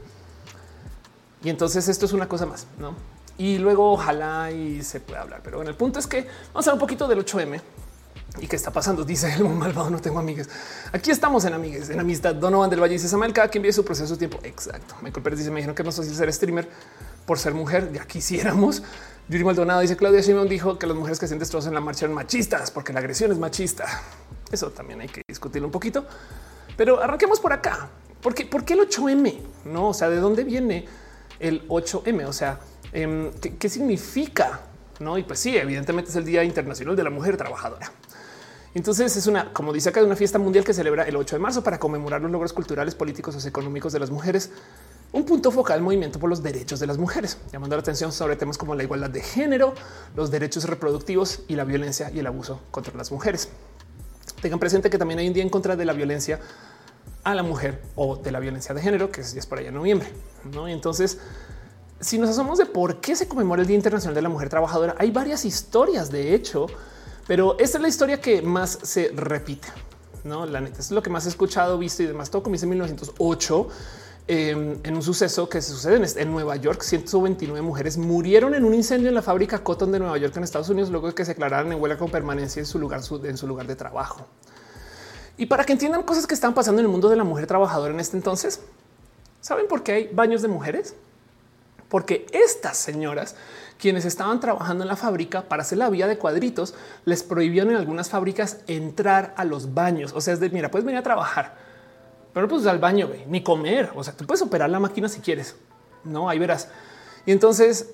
Y 1.42 1.48
entonces 1.48 1.88
esto 1.88 2.04
es 2.04 2.12
una 2.12 2.28
cosa 2.28 2.44
más, 2.44 2.66
no? 2.78 2.94
Y 3.38 3.58
luego 3.58 3.92
ojalá 3.92 4.50
y 4.50 4.82
se 4.82 5.00
pueda 5.00 5.22
hablar. 5.22 5.40
Pero 5.42 5.58
bueno, 5.58 5.70
el 5.70 5.76
punto 5.76 5.98
es 5.98 6.06
que 6.06 6.26
vamos 6.52 6.66
a 6.66 6.70
hablar 6.70 6.74
un 6.74 6.80
poquito 6.80 7.08
del 7.08 7.24
8M 7.24 7.60
y 8.40 8.46
qué 8.46 8.56
está 8.56 8.70
pasando. 8.70 9.04
Dice 9.04 9.32
el 9.34 9.44
malvado, 9.48 9.90
no 9.90 10.00
tengo 10.00 10.18
amigas. 10.18 10.48
Aquí 10.92 11.10
estamos 11.10 11.44
en 11.44 11.54
amigues, 11.54 11.90
en 11.90 12.00
amistad. 12.00 12.34
Donovan 12.34 12.70
del 12.70 12.80
Valle 12.80 12.94
dice 12.94 13.08
Samuel, 13.08 13.32
cada 13.32 13.48
quien 13.48 13.62
vive 13.62 13.72
su 13.72 13.84
proceso, 13.84 14.08
su 14.08 14.16
tiempo. 14.16 14.38
Exacto. 14.42 14.94
Michael 15.02 15.22
Pérez 15.22 15.38
dice, 15.38 15.50
me 15.50 15.56
dijeron 15.56 15.74
que 15.74 15.82
no 15.82 15.92
soy 15.92 16.06
ser 16.06 16.32
streamer 16.32 16.68
por 17.26 17.38
ser 17.38 17.54
mujer. 17.54 17.90
Ya 17.92 18.04
quisiéramos. 18.04 18.82
Yuri 19.28 19.44
Maldonado 19.44 19.80
dice 19.80 19.96
Claudia 19.96 20.22
Simón 20.24 20.48
dijo 20.48 20.76
que 20.76 20.88
las 20.88 20.96
mujeres 20.96 21.20
que 21.20 21.28
se 21.28 21.36
destrozos 21.36 21.68
en 21.68 21.74
la 21.74 21.80
marcha 21.80 22.04
eran 22.04 22.16
machistas 22.16 22.72
porque 22.72 22.92
la 22.92 22.98
agresión 22.98 23.30
es 23.30 23.38
machista. 23.38 23.86
Eso 24.50 24.70
también 24.70 25.00
hay 25.00 25.08
que 25.08 25.22
discutirlo 25.28 25.68
un 25.68 25.72
poquito, 25.72 26.04
pero 26.76 27.00
arranquemos 27.00 27.38
por 27.38 27.52
acá. 27.52 27.88
Porque, 28.20 28.44
¿Por 28.44 28.64
qué 28.64 28.74
el 28.74 28.80
8M? 28.80 29.38
No, 29.66 29.90
o 29.90 29.94
sea, 29.94 30.10
¿de 30.10 30.16
dónde 30.16 30.42
viene 30.42 30.86
el 31.38 31.66
8M? 31.68 32.26
O 32.26 32.32
sea, 32.32 32.58
Em, 32.92 33.30
¿qué, 33.32 33.68
significa? 33.68 34.60
No, 34.98 35.16
y 35.16 35.22
pues 35.22 35.38
sí, 35.38 35.56
evidentemente 35.56 36.10
es 36.10 36.16
el 36.16 36.24
Día 36.24 36.44
Internacional 36.44 36.96
de 36.96 37.04
la 37.04 37.10
Mujer 37.10 37.36
Trabajadora. 37.36 37.92
Entonces 38.74 39.16
es 39.16 39.26
una, 39.26 39.52
como 39.52 39.72
dice 39.72 39.88
acá, 39.88 40.02
una 40.02 40.16
fiesta 40.16 40.38
mundial 40.38 40.64
que 40.64 40.72
celebra 40.72 41.04
el 41.04 41.16
8 41.16 41.36
de 41.36 41.40
marzo 41.40 41.62
para 41.62 41.78
conmemorar 41.78 42.20
los 42.20 42.30
logros 42.30 42.52
culturales, 42.52 42.94
políticos 42.94 43.44
y 43.44 43.48
económicos 43.48 43.92
de 43.92 43.98
las 43.98 44.10
mujeres. 44.10 44.50
Un 45.12 45.24
punto 45.24 45.50
focal 45.50 45.78
del 45.78 45.84
movimiento 45.84 46.20
por 46.20 46.30
los 46.30 46.40
derechos 46.40 46.78
de 46.78 46.86
las 46.86 46.96
mujeres, 46.96 47.38
llamando 47.52 47.74
la 47.74 47.80
atención 47.80 48.12
sobre 48.12 48.36
temas 48.36 48.56
como 48.56 48.76
la 48.76 48.84
igualdad 48.84 49.10
de 49.10 49.22
género, 49.22 49.74
los 50.14 50.30
derechos 50.30 50.64
reproductivos 50.64 51.42
y 51.48 51.56
la 51.56 51.64
violencia 51.64 52.12
y 52.12 52.20
el 52.20 52.26
abuso 52.28 52.60
contra 52.70 52.94
las 52.96 53.10
mujeres. 53.10 53.48
Tengan 54.40 54.60
presente 54.60 54.88
que 54.88 54.98
también 54.98 55.18
hay 55.18 55.26
un 55.26 55.34
día 55.34 55.42
en 55.42 55.50
contra 55.50 55.74
de 55.74 55.84
la 55.84 55.92
violencia 55.92 56.38
a 57.24 57.34
la 57.34 57.42
mujer 57.42 57.82
o 57.96 58.16
de 58.16 58.30
la 58.30 58.38
violencia 58.38 58.72
de 58.72 58.82
género, 58.82 59.10
que 59.10 59.22
es 59.22 59.46
por 59.46 59.58
allá 59.58 59.68
en 59.68 59.74
noviembre. 59.74 60.08
¿no? 60.52 60.68
Y 60.68 60.72
entonces 60.72 61.18
si 62.00 62.18
nos 62.18 62.30
asomamos 62.30 62.58
de 62.58 62.66
por 62.66 63.00
qué 63.00 63.14
se 63.14 63.28
conmemora 63.28 63.60
el 63.60 63.68
Día 63.68 63.76
Internacional 63.76 64.14
de 64.14 64.22
la 64.22 64.30
Mujer 64.30 64.48
Trabajadora, 64.48 64.94
hay 64.98 65.10
varias 65.10 65.44
historias, 65.44 66.10
de 66.10 66.34
hecho, 66.34 66.66
pero 67.26 67.58
esta 67.58 67.78
es 67.78 67.82
la 67.82 67.88
historia 67.88 68.20
que 68.20 68.40
más 68.40 68.78
se 68.82 69.12
repite. 69.14 69.68
No, 70.24 70.46
la 70.46 70.60
neta 70.60 70.80
es 70.80 70.90
lo 70.90 71.02
que 71.02 71.10
más 71.10 71.26
he 71.26 71.28
escuchado, 71.28 71.78
visto 71.78 72.02
y 72.02 72.06
demás. 72.06 72.30
Todo 72.30 72.42
comienza 72.42 72.66
en 72.66 72.70
1908 72.70 73.68
em, 74.28 74.78
en 74.82 74.94
un 74.94 75.02
suceso 75.02 75.48
que 75.48 75.62
se 75.62 75.72
sucede 75.72 76.00
en, 76.20 76.32
Nueva 76.32 76.56
York. 76.56 76.82
129 76.82 77.62
mujeres 77.62 77.96
murieron 77.96 78.54
en 78.54 78.64
un 78.64 78.74
incendio 78.74 79.08
en 79.08 79.14
la 79.14 79.22
fábrica 79.22 79.58
Cotton 79.58 79.92
de 79.92 79.98
Nueva 79.98 80.18
York 80.18 80.36
en 80.36 80.44
Estados 80.44 80.68
Unidos 80.68 80.90
luego 80.90 81.08
de 81.08 81.14
que 81.14 81.24
se 81.24 81.32
declararan 81.32 81.72
en 81.72 81.80
huelga 81.80 81.98
con 81.98 82.10
permanencia 82.10 82.60
en 82.60 82.66
su 82.66 82.78
lugar, 82.78 83.00
en 83.24 83.36
su 83.36 83.46
lugar 83.46 83.66
de 83.66 83.76
trabajo. 83.76 84.26
Y 85.36 85.46
para 85.46 85.64
que 85.64 85.72
entiendan 85.72 86.02
cosas 86.02 86.26
que 86.26 86.34
están 86.34 86.52
pasando 86.52 86.80
en 86.80 86.86
el 86.86 86.90
mundo 86.92 87.08
de 87.08 87.16
la 87.16 87.24
mujer 87.24 87.46
trabajadora 87.46 87.94
en 87.94 88.00
este 88.00 88.16
entonces, 88.16 88.60
¿saben 89.40 89.66
por 89.68 89.82
qué 89.82 89.92
hay 89.92 90.10
baños 90.12 90.42
de 90.42 90.48
mujeres? 90.48 90.94
Porque 91.90 92.24
estas 92.32 92.78
señoras, 92.78 93.34
quienes 93.78 94.04
estaban 94.04 94.40
trabajando 94.40 94.84
en 94.84 94.88
la 94.88 94.96
fábrica 94.96 95.42
para 95.42 95.62
hacer 95.62 95.76
la 95.76 95.90
vía 95.90 96.06
de 96.06 96.16
cuadritos, 96.16 96.74
les 97.04 97.22
prohibieron 97.22 97.70
en 97.70 97.76
algunas 97.76 98.08
fábricas 98.08 98.58
entrar 98.68 99.34
a 99.36 99.44
los 99.44 99.74
baños. 99.74 100.12
O 100.14 100.20
sea, 100.20 100.32
es 100.32 100.40
de 100.40 100.48
mira, 100.50 100.70
puedes 100.70 100.86
venir 100.86 101.00
a 101.00 101.02
trabajar, 101.02 101.56
pero 102.32 102.46
ir 102.58 102.68
al 102.68 102.78
baño 102.78 103.10
ni 103.26 103.42
comer. 103.42 103.90
O 103.94 104.04
sea, 104.04 104.16
tú 104.16 104.24
puedes 104.24 104.40
operar 104.40 104.70
la 104.70 104.78
máquina 104.78 105.08
si 105.08 105.20
quieres. 105.20 105.56
No, 106.04 106.30
ahí 106.30 106.38
verás. 106.38 106.68
Y 107.26 107.32
entonces 107.32 107.90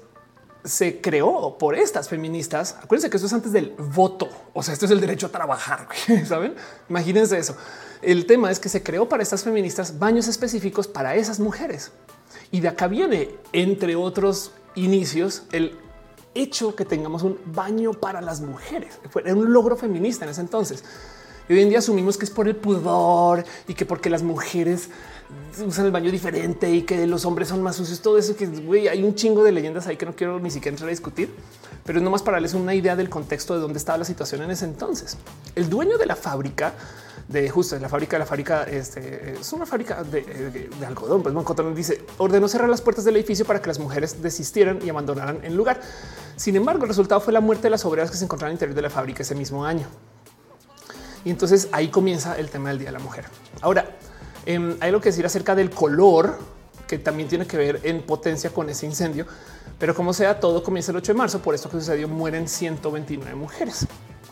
se 0.63 1.01
creó 1.01 1.57
por 1.59 1.75
estas 1.75 2.09
feministas. 2.09 2.77
Acuérdense 2.83 3.09
que 3.09 3.17
esto 3.17 3.29
es 3.29 3.33
antes 3.33 3.53
del 3.53 3.75
voto. 3.79 4.29
O 4.53 4.63
sea, 4.63 4.75
esto 4.75 4.85
es 4.85 4.91
el 4.91 5.01
derecho 5.01 5.29
a 5.29 5.31
trabajar. 5.31 5.89
Saben? 6.27 6.55
Imagínense 6.91 7.39
eso. 7.39 7.57
El 8.03 8.27
tema 8.27 8.51
es 8.51 8.61
que 8.61 8.69
se 8.69 8.83
creó 8.83 9.09
para 9.09 9.23
estas 9.23 9.43
feministas 9.43 9.99
baños 9.99 10.29
específicos 10.29 10.87
para 10.87 11.15
esas 11.15 11.41
mujeres. 11.41 11.93
Y 12.51 12.61
de 12.61 12.69
acá 12.69 12.87
viene, 12.89 13.31
entre 13.53 13.97
otros 13.97 14.53
inicios, 14.75 15.45
el 15.53 15.77
hecho 16.35 16.77
que 16.77 16.85
tengamos 16.85 17.23
un 17.23 17.39
baño 17.47 17.93
para 17.93 18.21
las 18.21 18.41
mujeres. 18.41 18.99
Fue 19.11 19.23
un 19.33 19.53
logro 19.53 19.77
feminista 19.77 20.25
en 20.25 20.31
ese 20.31 20.43
entonces. 20.43 20.85
Hoy 21.49 21.61
en 21.61 21.69
día 21.69 21.79
asumimos 21.79 22.19
que 22.19 22.25
es 22.25 22.31
por 22.31 22.49
el 22.49 22.57
pudor 22.57 23.45
y 23.69 23.75
que 23.75 23.87
porque 23.87 24.11
las 24.11 24.23
mujeres 24.23 24.91
usan 25.65 25.87
el 25.87 25.93
baño 25.93 26.11
diferente 26.11 26.71
y 26.71 26.83
que 26.83 27.07
los 27.07 27.25
hombres 27.25 27.49
son 27.49 27.63
más 27.63 27.77
sucios. 27.77 28.01
Todo 28.01 28.19
eso 28.19 28.37
que 28.37 28.47
hay 28.91 29.03
un 29.05 29.15
chingo 29.15 29.45
de 29.45 29.53
leyendas 29.53 29.87
ahí 29.87 29.97
que 29.97 30.07
no 30.07 30.15
quiero 30.15 30.41
ni 30.41 30.51
siquiera 30.51 30.75
entrar 30.75 30.89
a 30.89 30.91
discutir, 30.91 31.33
pero 31.85 31.99
es 31.99 32.03
nomás 32.03 32.23
para 32.23 32.37
darles 32.37 32.55
una 32.55 32.75
idea 32.75 32.97
del 32.97 33.09
contexto 33.09 33.55
de 33.55 33.61
dónde 33.61 33.79
estaba 33.79 33.99
la 33.99 34.05
situación 34.05 34.43
en 34.43 34.51
ese 34.51 34.65
entonces. 34.65 35.17
El 35.55 35.71
dueño 35.71 35.99
de 35.99 36.07
la 36.07 36.17
fábrica 36.17 36.75
de 37.29 37.51
justo 37.51 37.75
de 37.75 37.81
la 37.81 37.89
fábrica, 37.89 38.19
la 38.19 38.27
fábrica 38.27 38.63
este, 38.65 39.33
es 39.41 39.53
una 39.53 39.67
fábrica 39.67 40.03
de, 40.05 40.71
algodón. 40.87 41.23
Pues 41.23 41.35
Moncotón 41.35 41.75
dice 41.75 42.05
ordenó 42.19 42.49
cerrar 42.49 42.69
las 42.69 42.81
puertas 42.81 43.05
del 43.05 43.17
edificio 43.17 43.45
para 43.45 43.61
que 43.61 43.67
las 43.67 43.79
mujeres 43.79 44.23
desistieran 44.23 44.79
y 44.85 44.89
abandonaran 44.89 45.41
el 45.43 45.57
lugar. 45.57 45.81
Sin 46.37 46.55
embargo, 46.57 46.85
el 46.85 46.89
resultado 46.89 47.21
fue 47.21 47.33
la 47.33 47.41
muerte 47.41 47.65
de 47.65 47.71
las 47.71 47.85
obreras 47.85 48.11
que 48.11 48.17
se 48.17 48.25
encontraban 48.25 48.51
al 48.51 48.55
interior 48.55 48.77
de 48.77 48.83
la 48.83 48.91
fábrica 48.91 49.23
ese 49.23 49.35
mismo 49.35 49.65
año. 49.65 49.87
Y 51.25 51.31
entonces 51.31 51.69
ahí 51.73 51.89
comienza 51.89 52.39
el 52.39 52.51
tema 52.51 52.69
del 52.69 52.79
Día 52.79 52.89
de 52.89 52.93
la 52.93 53.01
Mujer. 53.01 53.25
Ahora, 53.61 53.97
Em, 54.47 54.77
hay 54.81 54.89
algo 54.89 55.01
que 55.01 55.09
decir 55.09 55.27
acerca 55.27 55.57
del 55.57 55.71
color, 55.71 56.39
que 56.87 56.99
también 56.99 57.29
tiene 57.29 57.47
que 57.47 57.57
ver 57.57 57.81
en 57.83 58.03
potencia 58.03 58.51
con 58.51 58.71
ese 58.71 58.87
incendio. 58.87 59.27
Pero 59.77 59.95
como 59.95 60.15
sea, 60.15 60.39
todo 60.39 60.63
comienza 60.63 60.93
el 60.93 60.99
8 60.99 61.13
de 61.13 61.19
marzo. 61.19 61.41
Por 61.41 61.55
esto 61.57 61.69
que 61.69 61.79
sucedió, 61.79 62.07
mueren 62.09 62.49
129 62.49 63.35
mujeres. 63.35 63.87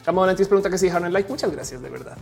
Camo 0.04 0.20
Valentín 0.20 0.46
pregunta 0.46 0.70
que 0.70 0.78
si 0.78 0.86
dejaron 0.86 1.08
el 1.08 1.12
like. 1.12 1.28
Muchas 1.28 1.50
gracias, 1.50 1.82
de 1.82 1.90
verdad. 1.90 2.16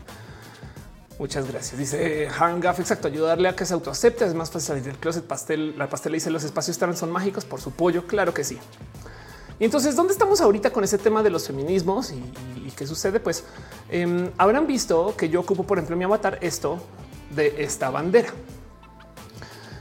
Muchas 1.22 1.46
gracias. 1.46 1.78
Dice 1.78 2.26
Hangaf, 2.36 2.80
exacto, 2.80 3.06
ayudarle 3.06 3.48
a 3.48 3.54
que 3.54 3.64
se 3.64 3.72
autoacepte. 3.74 4.24
Es 4.24 4.34
más 4.34 4.50
fácil 4.50 4.66
salir 4.66 4.82
del 4.82 4.96
closet. 4.96 5.24
Pastel, 5.24 5.78
la 5.78 5.88
pastel 5.88 6.14
dice 6.14 6.32
los 6.32 6.42
espacios 6.42 6.74
estarán 6.74 6.96
son 6.96 7.12
mágicos 7.12 7.44
por 7.44 7.60
su 7.60 7.70
pollo. 7.70 8.08
Claro 8.08 8.34
que 8.34 8.42
sí. 8.42 8.58
Y 9.60 9.64
entonces, 9.64 9.94
¿dónde 9.94 10.14
estamos 10.14 10.40
ahorita 10.40 10.72
con 10.72 10.82
ese 10.82 10.98
tema 10.98 11.22
de 11.22 11.30
los 11.30 11.46
feminismos 11.46 12.10
y, 12.10 12.70
qué 12.72 12.88
sucede? 12.88 13.20
Pues 13.20 13.44
em, 13.88 14.32
habrán 14.36 14.66
visto 14.66 15.14
que 15.16 15.28
yo 15.28 15.38
ocupo, 15.38 15.62
por 15.62 15.78
ejemplo, 15.78 15.96
mi 15.96 16.02
avatar 16.02 16.38
esto 16.40 16.80
de 17.30 17.62
esta 17.62 17.88
bandera. 17.90 18.30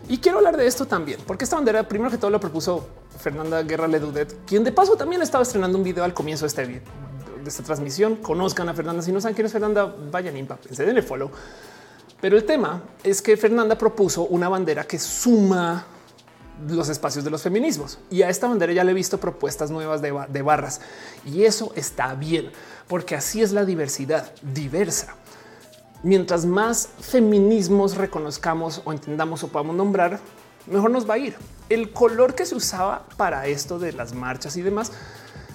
Y 0.08 0.20
quiero 0.20 0.38
hablar 0.38 0.58
de 0.58 0.68
esto 0.68 0.86
también, 0.86 1.20
porque 1.26 1.46
esta 1.46 1.56
bandera, 1.56 1.88
primero 1.88 2.12
que 2.12 2.20
todo, 2.20 2.30
lo 2.30 2.39
propuso 2.39 2.88
Fernanda 3.18 3.64
Guerra 3.64 3.88
Ledudet, 3.88 4.46
quien 4.46 4.64
de 4.64 4.72
paso 4.72 4.96
también 4.96 5.24
estaba 5.24 5.42
estrenando 5.42 5.76
un 5.76 5.84
video 5.84 6.04
al 6.04 6.14
comienzo 6.14 6.46
de 6.46 6.50
este 6.50 6.66
de 7.44 7.50
esta 7.50 7.64
transmisión. 7.64 8.18
Conozcan 8.18 8.70
a 8.70 8.74
Fernanda. 8.74 9.02
Si 9.02 9.12
no 9.12 9.22
saben 9.22 9.36
quién 9.36 9.46
es 9.46 9.52
Fernanda, 9.52 9.94
vayan 10.12 10.38
y 10.38 10.46
denle 10.76 11.02
follow. 11.02 11.32
Pero 12.20 12.38
el 12.38 12.46
tema 12.46 12.84
es 13.04 13.22
que 13.22 13.36
Fernanda 13.38 13.78
propuso 13.78 14.24
una 14.24 14.48
bandera 14.48 14.84
que 14.86 15.00
suma 15.00 15.86
los 16.68 16.89
espacios 16.89 17.26
de 17.26 17.32
los 17.32 17.42
feminismos 17.42 17.98
y 18.12 18.22
a 18.22 18.30
esta 18.30 18.48
bandera 18.48 18.72
ya 18.72 18.84
le 18.84 18.92
he 18.92 18.94
visto 18.94 19.18
propuestas 19.20 19.72
nuevas 19.72 20.00
de, 20.04 20.14
de 20.30 20.42
barras 20.44 20.80
y 21.26 21.44
eso 21.44 21.74
está 21.76 22.14
bien 22.14 22.52
porque 22.88 23.16
así 23.16 23.42
es 23.42 23.52
la 23.52 23.66
diversidad 23.66 24.32
diversa 24.44 25.16
mientras 26.04 26.46
más 26.46 26.89
feminismos 27.00 27.96
reconozcamos 27.96 28.82
o 28.86 28.92
entendamos 28.92 29.44
o 29.44 29.50
podamos 29.50 29.76
nombrar, 29.76 30.20
mejor 30.68 30.92
nos 30.92 31.10
va 31.10 31.16
a 31.16 31.18
ir. 31.18 31.36
El 31.70 31.92
color 31.92 32.36
que 32.36 32.46
se 32.46 32.56
usaba 32.56 33.06
para 33.18 33.48
esto 33.48 33.80
de 33.80 33.94
las 33.94 34.14
marchas 34.14 34.58
y 34.58 34.62
demás 34.62 34.92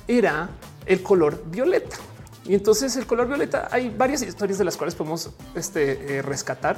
era 0.09 0.49
el 0.87 1.03
color 1.03 1.43
violeta. 1.47 1.97
Y 2.45 2.55
entonces 2.55 2.97
el 2.97 3.07
color 3.07 3.26
violeta 3.26 3.68
hay 3.70 3.91
varias 3.91 4.22
historias 4.22 4.59
de 4.59 4.64
las 4.64 4.76
cuales 4.76 4.95
podemos 4.95 5.30
este, 5.55 6.18
eh, 6.18 6.22
rescatar, 6.22 6.76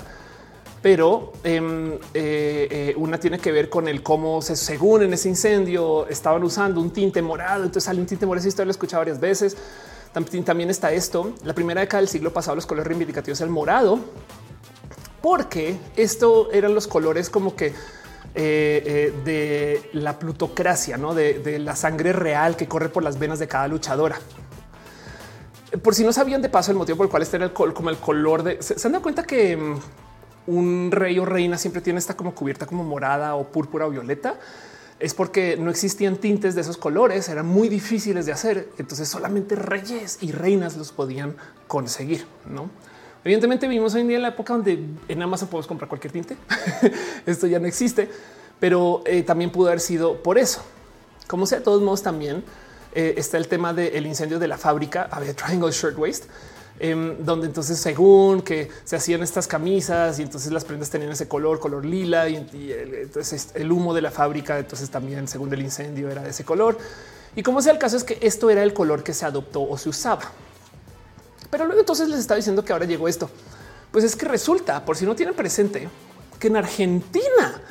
pero 0.81 1.33
em, 1.45 1.93
eh, 1.93 1.99
eh, 2.15 2.95
una 2.97 3.19
tiene 3.19 3.39
que 3.39 3.53
ver 3.53 3.69
con 3.69 3.87
el 3.89 4.03
cómo 4.03 4.41
se, 4.41 4.57
según 4.57 5.03
en 5.03 5.13
ese 5.13 5.29
incendio 5.29 6.07
estaban 6.09 6.43
usando 6.43 6.81
un 6.81 6.91
tinte 6.91 7.21
morado. 7.21 7.65
Entonces 7.65 7.85
sale 7.85 8.01
un 8.01 8.07
tinte 8.07 8.25
morado. 8.25 8.41
Esa 8.41 8.49
historia 8.49 8.67
la 8.67 8.71
he 8.71 8.73
escuchado 8.73 9.01
varias 9.01 9.21
veces. 9.21 9.57
También 10.13 10.71
está 10.71 10.93
esto. 10.93 11.35
La 11.45 11.55
primera 11.55 11.81
década 11.81 12.01
del 12.01 12.09
siglo 12.09 12.33
pasado, 12.33 12.55
los 12.55 12.67
colores 12.67 12.87
reivindicativos, 12.89 13.41
el 13.41 13.51
morado, 13.51 14.01
porque 15.21 15.77
esto 15.97 16.51
eran 16.53 16.75
los 16.75 16.87
colores 16.87 17.29
como 17.29 17.55
que 17.55 17.75
eh, 18.35 18.83
eh, 18.85 19.15
de 19.25 19.91
la 19.95 20.19
plutocracia, 20.19 20.97
¿no? 20.97 21.15
De, 21.15 21.59
la 21.59 21.75
sangre 21.75 22.13
real 22.13 22.57
que 22.57 22.69
corre 22.69 22.89
por 22.89 23.03
las 23.03 23.19
venas 23.19 23.39
de 23.39 23.49
cada 23.49 23.69
luchadora. 23.69 24.19
Por 25.83 25.95
si 25.95 26.05
no 26.05 26.13
sabían 26.13 26.41
de 26.41 26.49
paso 26.49 26.71
el 26.71 26.79
motivo 26.79 26.97
por 26.99 27.07
el 27.07 27.11
cual 27.11 27.23
este 27.23 27.37
era 27.37 27.47
el 27.47 27.53
como 27.53 27.91
el 27.91 27.99
color 27.99 28.43
de... 28.43 28.63
¿Se, 28.63 28.75
han 28.87 28.93
dado 28.93 29.03
cuenta 29.03 29.25
que 29.25 29.57
mm, 29.57 29.79
un 30.47 30.91
rey 30.91 31.19
o 31.19 31.25
reina 31.25 31.59
siempre 31.59 31.83
tiene 31.83 31.99
esta 31.99 32.17
como 32.17 32.35
cubierta 32.35 32.67
como 32.67 32.85
morada 32.85 33.35
o 33.35 33.45
púrpura 33.45 33.87
o 33.87 33.91
violeta? 33.91 34.37
es 35.01 35.15
porque 35.15 35.57
no 35.57 35.71
existían 35.71 36.17
tintes 36.17 36.55
de 36.55 36.63
esos 36.63 36.77
colores, 36.77 37.29
eran 37.29 37.47
muy 37.47 37.69
difíciles 37.69 38.27
de 38.27 38.33
hacer. 38.33 38.69
Entonces 38.79 39.09
solamente 39.09 39.55
reyes 39.55 40.19
y 40.21 40.33
reinas 40.33 40.77
los 40.77 40.93
podían 40.93 41.37
conseguir. 41.67 42.27
No, 42.49 42.69
evidentemente 43.29 43.69
vivimos 43.69 43.95
hoy 43.95 44.03
en 44.03 44.09
día 44.09 44.17
en 44.17 44.23
la 44.23 44.29
época 44.29 44.55
donde 44.55 44.85
en 45.09 45.23
Amazon 45.23 45.49
podemos 45.49 45.67
comprar 45.67 45.89
cualquier 45.89 46.13
tinte. 46.13 46.37
Esto 47.27 47.47
ya 47.47 47.59
no 47.59 47.67
existe, 47.67 48.09
pero 48.59 49.03
eh, 49.05 49.23
también 49.23 49.51
pudo 49.51 49.69
haber 49.69 49.81
sido 49.81 50.23
por 50.23 50.39
eso. 50.39 50.63
Como 51.27 51.47
sea, 51.47 51.59
de 51.59 51.65
todos 51.65 51.83
modos, 51.83 52.03
también 52.03 52.43
eh, 52.95 53.15
está 53.17 53.37
el 53.37 53.49
tema 53.49 53.75
del 53.75 54.07
incendio 54.07 54.39
de 54.39 54.49
la 54.49 54.57
fábrica. 54.57 55.09
Había 55.11 55.35
Triangle 55.35 55.71
Shirtwaist 55.71 56.25
Em, 56.81 57.25
donde 57.25 57.49
entonces 57.49 57.77
según 57.79 58.41
que 58.41 58.71
se 58.85 58.95
hacían 58.95 59.21
estas 59.23 59.49
camisas 59.49 60.21
y 60.21 60.23
entonces 60.23 60.53
las 60.53 60.65
prendas 60.65 60.89
tenían 60.89 61.11
ese 61.11 61.27
color, 61.27 61.59
color 61.59 61.85
lila 61.85 62.29
y, 62.29 62.37
el, 62.37 62.95
entonces 62.95 63.51
el 63.55 63.73
humo 63.73 63.93
de 63.95 64.01
la 64.01 64.13
fábrica, 64.13 64.57
entonces 64.61 64.89
también 64.89 65.27
según 65.27 65.53
el 65.53 65.61
incendio 65.61 66.09
era 66.09 66.23
de 66.23 66.31
ese 66.31 66.45
color. 66.45 66.79
Y 67.35 67.43
como 67.43 67.63
sea 67.63 67.73
el 67.73 67.79
caso 67.79 67.97
es 67.97 68.05
que 68.05 68.19
esto 68.23 68.49
era 68.49 68.63
el 68.63 68.75
color 68.75 69.03
que 69.03 69.13
se 69.13 69.27
adoptó 69.27 69.69
o 69.69 69.77
se 69.77 69.89
usaba. 69.89 70.31
Pero 71.51 71.65
luego 71.67 71.81
entonces 71.81 72.09
les 72.09 72.21
estaba 72.21 72.37
diciendo 72.37 72.65
que 72.65 72.73
ahora 72.73 72.85
llegó 72.85 73.09
esto. 73.09 73.31
Pues 73.91 74.05
es 74.05 74.17
que 74.17 74.27
resulta, 74.27 74.85
por 74.85 74.97
si 74.97 75.07
no 75.07 75.15
tienen 75.15 75.35
presente, 75.35 75.89
que 76.39 76.49
en 76.49 76.57
Argentina 76.57 77.63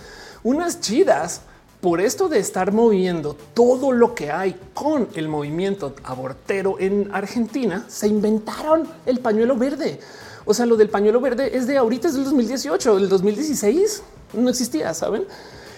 unas 0.44 0.80
chidas 0.80 1.42
por 1.82 2.02
esto 2.02 2.28
de 2.28 2.40
estar 2.40 2.72
moviendo 2.72 3.36
todo 3.54 3.92
lo 3.92 4.16
que 4.16 4.32
hay 4.32 4.56
con 4.74 5.08
el 5.14 5.28
movimiento 5.28 5.94
abortero 6.04 6.78
en 6.80 7.10
Argentina, 7.14 7.86
se 7.88 8.08
inventaron 8.08 8.88
el 9.06 9.20
pañuelo 9.20 9.56
verde. 9.56 10.00
O 10.46 10.54
sea, 10.54 10.66
lo 10.66 10.76
del 10.76 10.90
pañuelo 10.90 11.22
verde 11.22 11.56
es 11.56 11.68
de 11.68 11.78
ahorita, 11.78 12.08
es 12.08 12.16
del 12.16 12.24
2018, 12.24 12.98
el 12.98 13.10
2016 13.10 14.04
no 14.34 14.50
existía, 14.50 14.94
saben? 14.94 15.26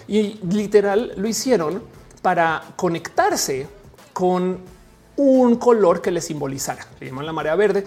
Y 0.08 0.40
literal 0.50 1.12
lo 1.16 1.28
hicieron 1.28 1.82
para 2.22 2.62
conectarse 2.76 3.66
con 4.12 4.58
un 5.20 5.56
color 5.56 6.00
que 6.00 6.10
le 6.10 6.20
simbolizara. 6.20 6.86
Le 6.98 7.06
llaman 7.06 7.26
la 7.26 7.32
marea 7.32 7.54
verde 7.54 7.84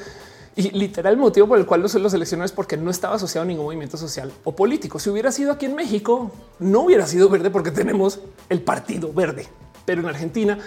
y 0.56 0.70
literal 0.72 1.14
el 1.14 1.20
motivo 1.20 1.48
por 1.48 1.58
el 1.58 1.66
cual 1.66 1.82
lo 1.82 1.90
seleccionó 1.90 2.44
es 2.44 2.52
porque 2.52 2.78
no 2.78 2.92
estaba 2.92 3.16
asociado 3.16 3.44
a 3.44 3.48
ningún 3.48 3.66
movimiento 3.66 3.98
social 3.98 4.32
o 4.44 4.56
político. 4.56 5.00
Si 5.00 5.10
hubiera 5.10 5.32
sido 5.32 5.52
aquí 5.52 5.66
en 5.66 5.76
México, 5.76 6.32
no 6.60 6.82
hubiera 6.82 7.08
sido 7.08 7.28
verde 7.30 7.50
porque 7.50 7.72
tenemos 7.72 8.20
el 8.50 8.62
partido 8.62 9.12
verde, 9.12 9.48
pero 9.86 10.02
en 10.02 10.08
Argentina 10.08 10.60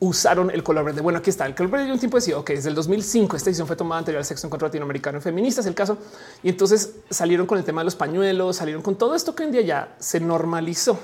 usaron 0.00 0.50
el 0.50 0.64
color 0.64 0.84
verde. 0.84 1.00
Bueno, 1.00 1.20
aquí 1.20 1.30
está 1.30 1.46
el 1.46 1.54
color 1.54 1.70
verde. 1.70 1.92
un 1.92 1.98
tiempo 2.00 2.16
decía, 2.16 2.38
ok, 2.38 2.50
desde 2.50 2.70
el 2.70 2.74
2005 2.74 3.36
esta 3.36 3.50
decisión 3.50 3.68
fue 3.68 3.76
tomada 3.76 4.00
anterior 4.00 4.18
al 4.18 4.24
sexo 4.24 4.48
encuentro 4.48 4.66
latinoamericano 4.66 5.18
en 5.18 5.22
feministas, 5.22 5.66
el 5.66 5.74
caso. 5.74 5.98
Y 6.42 6.48
entonces 6.48 6.94
salieron 7.08 7.46
con 7.46 7.58
el 7.58 7.64
tema 7.64 7.82
de 7.82 7.84
los 7.84 7.94
pañuelos, 7.94 8.56
salieron 8.56 8.82
con 8.82 8.96
todo 8.96 9.14
esto 9.14 9.34
que 9.34 9.44
hoy 9.44 9.46
en 9.48 9.52
día 9.52 9.62
ya 9.62 9.96
se 10.00 10.18
normalizó. 10.18 10.98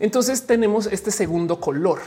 Entonces 0.00 0.46
tenemos 0.46 0.86
este 0.86 1.10
segundo 1.10 1.60
color 1.60 2.00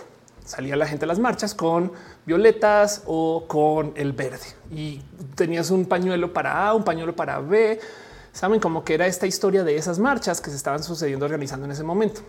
salía 0.48 0.78
la 0.78 0.88
gente 0.88 1.04
a 1.04 1.08
las 1.08 1.20
marchas 1.20 1.54
con 1.54 1.92
violetas 2.26 3.04
o 3.06 3.46
con 3.48 3.92
el 3.96 4.14
verde 4.14 4.48
y 4.72 5.02
tenías 5.36 5.72
un 5.72 5.86
pañuelo 5.86 6.34
para 6.34 6.68
A, 6.68 6.74
un 6.74 6.84
pañuelo 6.84 7.16
para 7.16 7.40
B. 7.40 7.80
Saben 8.32 8.60
como 8.60 8.84
que 8.84 8.94
era 8.94 9.08
esta 9.08 9.28
historia 9.28 9.64
de 9.64 9.76
esas 9.76 10.00
marchas 10.00 10.40
que 10.40 10.50
se 10.50 10.56
estaban 10.56 10.82
sucediendo 10.82 11.26
organizando 11.26 11.66
en 11.66 11.72
ese 11.72 11.84
momento. 11.84 12.22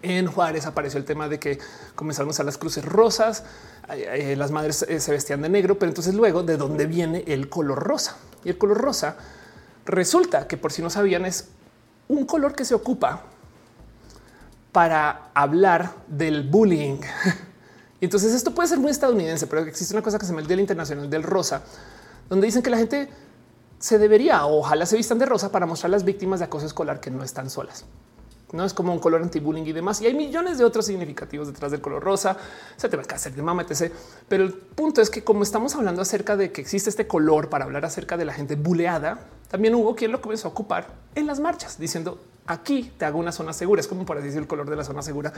En 0.00 0.26
Juárez 0.26 0.64
apareció 0.64 0.98
el 0.98 1.04
tema 1.04 1.28
de 1.28 1.38
que 1.38 1.58
comenzaron 1.94 2.28
a 2.28 2.30
usar 2.30 2.46
las 2.46 2.56
cruces 2.56 2.84
rosas, 2.84 3.44
eh, 3.90 4.34
las 4.36 4.50
madres 4.50 4.82
eh, 4.88 4.98
se 4.98 5.10
vestían 5.10 5.42
de 5.42 5.48
negro, 5.50 5.78
pero 5.78 5.90
entonces 5.90 6.14
luego 6.14 6.42
de 6.44 6.56
dónde 6.56 6.86
viene 6.86 7.24
el 7.26 7.48
color 7.48 7.78
rosa 7.82 8.16
y 8.44 8.48
el 8.48 8.58
color 8.58 8.78
rosa 8.78 9.16
resulta 9.84 10.46
que 10.46 10.56
por 10.56 10.72
si 10.72 10.82
no 10.82 10.88
sabían 10.88 11.26
es 11.26 11.48
un 12.06 12.24
color 12.24 12.54
que 12.54 12.64
se 12.64 12.74
ocupa 12.74 13.24
para 14.72 15.30
hablar 15.34 15.92
del 16.06 16.48
bullying. 16.48 17.00
Entonces 18.00 18.32
esto 18.34 18.54
puede 18.54 18.68
ser 18.68 18.78
muy 18.78 18.90
estadounidense, 18.90 19.46
pero 19.46 19.62
existe 19.62 19.94
una 19.94 20.02
cosa 20.02 20.18
que 20.18 20.24
se 20.24 20.32
llama 20.32 20.42
el 20.42 20.46
Día 20.46 20.60
Internacional 20.60 21.10
del 21.10 21.22
Rosa, 21.22 21.62
donde 22.28 22.46
dicen 22.46 22.62
que 22.62 22.70
la 22.70 22.76
gente 22.76 23.08
se 23.78 23.98
debería, 23.98 24.44
ojalá 24.46 24.86
se 24.86 24.96
vistan 24.96 25.18
de 25.18 25.26
rosa 25.26 25.50
para 25.52 25.66
mostrar 25.66 25.90
a 25.90 25.92
las 25.92 26.04
víctimas 26.04 26.40
de 26.40 26.46
acoso 26.46 26.66
escolar 26.66 27.00
que 27.00 27.10
no 27.10 27.22
están 27.22 27.48
solas. 27.48 27.84
No 28.52 28.64
es 28.64 28.72
como 28.72 28.92
un 28.92 28.98
color 28.98 29.20
anti-bullying 29.22 29.64
y 29.64 29.72
demás. 29.72 30.00
Y 30.00 30.06
hay 30.06 30.14
millones 30.14 30.56
de 30.56 30.64
otros 30.64 30.86
significativos 30.86 31.48
detrás 31.48 31.70
del 31.70 31.82
color 31.82 32.02
rosa. 32.02 32.36
Se 32.76 32.88
te 32.88 32.96
va 32.96 33.02
a 33.08 33.14
hacer 33.14 33.34
de 33.34 33.42
mama, 33.42 33.66
etc. 33.68 33.92
Pero 34.26 34.44
el 34.44 34.54
punto 34.54 35.02
es 35.02 35.10
que 35.10 35.22
como 35.22 35.42
estamos 35.42 35.74
hablando 35.74 36.00
acerca 36.00 36.34
de 36.34 36.50
que 36.50 36.62
existe 36.62 36.88
este 36.88 37.06
color 37.06 37.50
para 37.50 37.66
hablar 37.66 37.84
acerca 37.84 38.16
de 38.16 38.24
la 38.24 38.32
gente 38.32 38.56
buleada, 38.56 39.20
también 39.48 39.74
hubo 39.74 39.94
quien 39.94 40.12
lo 40.12 40.22
comenzó 40.22 40.48
a 40.48 40.52
ocupar 40.52 40.86
en 41.14 41.26
las 41.26 41.40
marchas 41.40 41.78
diciendo 41.78 42.20
aquí 42.48 42.92
te 42.98 43.04
hago 43.04 43.18
una 43.18 43.30
zona 43.30 43.52
segura. 43.52 43.80
Es 43.80 43.86
como 43.86 44.04
por 44.04 44.20
decir 44.20 44.40
el 44.40 44.46
color 44.46 44.68
de 44.68 44.76
la 44.76 44.84
zona 44.84 45.02
segura. 45.02 45.32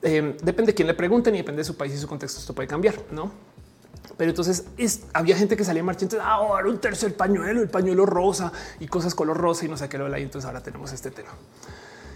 Eh, 0.00 0.36
depende 0.42 0.72
de 0.72 0.74
quién 0.74 0.88
le 0.88 0.94
pregunten 0.94 1.34
y 1.34 1.38
depende 1.38 1.60
de 1.60 1.64
su 1.64 1.76
país 1.76 1.92
y 1.92 1.98
su 1.98 2.06
contexto. 2.06 2.40
Esto 2.40 2.54
puede 2.54 2.68
cambiar, 2.68 2.94
no? 3.10 3.30
Pero 4.16 4.30
entonces 4.30 4.64
había 5.12 5.36
gente 5.36 5.56
que 5.56 5.64
salía 5.64 5.82
marchando. 5.82 6.20
Ahora 6.22 6.68
un 6.68 6.78
tercer 6.78 7.14
pañuelo, 7.16 7.60
el 7.60 7.68
pañuelo 7.68 8.06
rosa 8.06 8.52
y 8.80 8.86
cosas 8.86 9.14
color 9.14 9.36
rosa 9.36 9.64
y 9.64 9.68
no 9.68 9.76
sé 9.76 9.88
qué 9.88 9.98
lo 9.98 10.16
Y 10.16 10.22
entonces 10.22 10.46
ahora 10.46 10.62
tenemos 10.62 10.92
este 10.92 11.10
tema. 11.10 11.30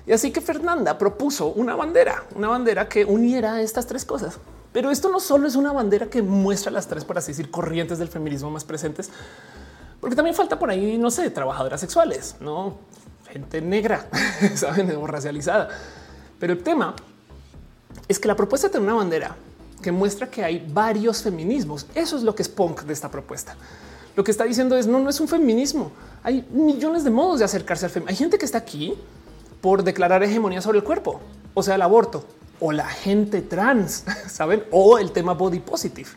Y 0.06 0.12
así 0.12 0.30
que 0.30 0.40
Fernanda 0.40 0.98
propuso 0.98 1.48
una 1.48 1.74
bandera, 1.74 2.24
una 2.34 2.48
bandera 2.48 2.88
que 2.88 3.04
uniera 3.04 3.60
estas 3.60 3.86
tres 3.86 4.04
cosas. 4.04 4.38
Pero 4.72 4.90
esto 4.90 5.10
no 5.10 5.20
solo 5.20 5.48
es 5.48 5.56
una 5.56 5.72
bandera 5.72 6.06
que 6.06 6.22
muestra 6.22 6.70
las 6.70 6.86
tres, 6.86 7.04
por 7.04 7.18
así 7.18 7.32
decir, 7.32 7.50
corrientes 7.50 7.98
del 7.98 8.08
feminismo 8.08 8.50
más 8.50 8.62
presentes, 8.62 9.10
porque 10.00 10.14
también 10.14 10.36
falta 10.36 10.58
por 10.58 10.70
ahí, 10.70 10.98
no 10.98 11.10
sé, 11.10 11.30
trabajadoras 11.30 11.80
sexuales, 11.80 12.36
no 12.40 12.76
gente 13.36 13.60
negra, 13.60 14.08
saben, 14.54 14.90
o 14.96 15.06
racializada. 15.06 15.68
Pero 16.38 16.52
el 16.52 16.62
tema 16.62 16.94
es 18.08 18.18
que 18.18 18.28
la 18.28 18.36
propuesta 18.36 18.68
tiene 18.68 18.86
una 18.86 18.94
bandera 18.94 19.36
que 19.82 19.92
muestra 19.92 20.30
que 20.30 20.42
hay 20.42 20.66
varios 20.72 21.22
feminismos. 21.22 21.86
Eso 21.94 22.16
es 22.16 22.22
lo 22.22 22.34
que 22.34 22.42
es 22.42 22.48
punk 22.48 22.82
de 22.82 22.92
esta 22.92 23.10
propuesta. 23.10 23.56
lo 24.16 24.24
que 24.24 24.30
está 24.30 24.44
diciendo 24.44 24.76
es 24.76 24.86
no, 24.86 24.98
no 24.98 25.10
es 25.10 25.20
un 25.20 25.28
feminismo. 25.28 25.92
Hay 26.22 26.46
millones 26.50 27.04
de 27.04 27.10
modos 27.10 27.38
de 27.40 27.44
acercarse 27.44 27.84
al 27.84 27.90
feminismo. 27.90 28.10
Hay 28.10 28.16
gente 28.16 28.38
que 28.38 28.46
está 28.46 28.58
aquí 28.58 28.94
por 29.60 29.82
declarar 29.82 30.22
hegemonía 30.22 30.62
sobre 30.62 30.78
el 30.78 30.84
cuerpo, 30.84 31.20
o 31.54 31.62
sea, 31.62 31.74
el 31.74 31.82
aborto 31.82 32.24
o 32.58 32.72
la 32.72 32.86
gente 32.86 33.42
trans, 33.42 34.04
saben, 34.28 34.64
o 34.70 34.98
el 34.98 35.12
tema 35.12 35.34
body 35.34 35.60
positive. 35.60 36.08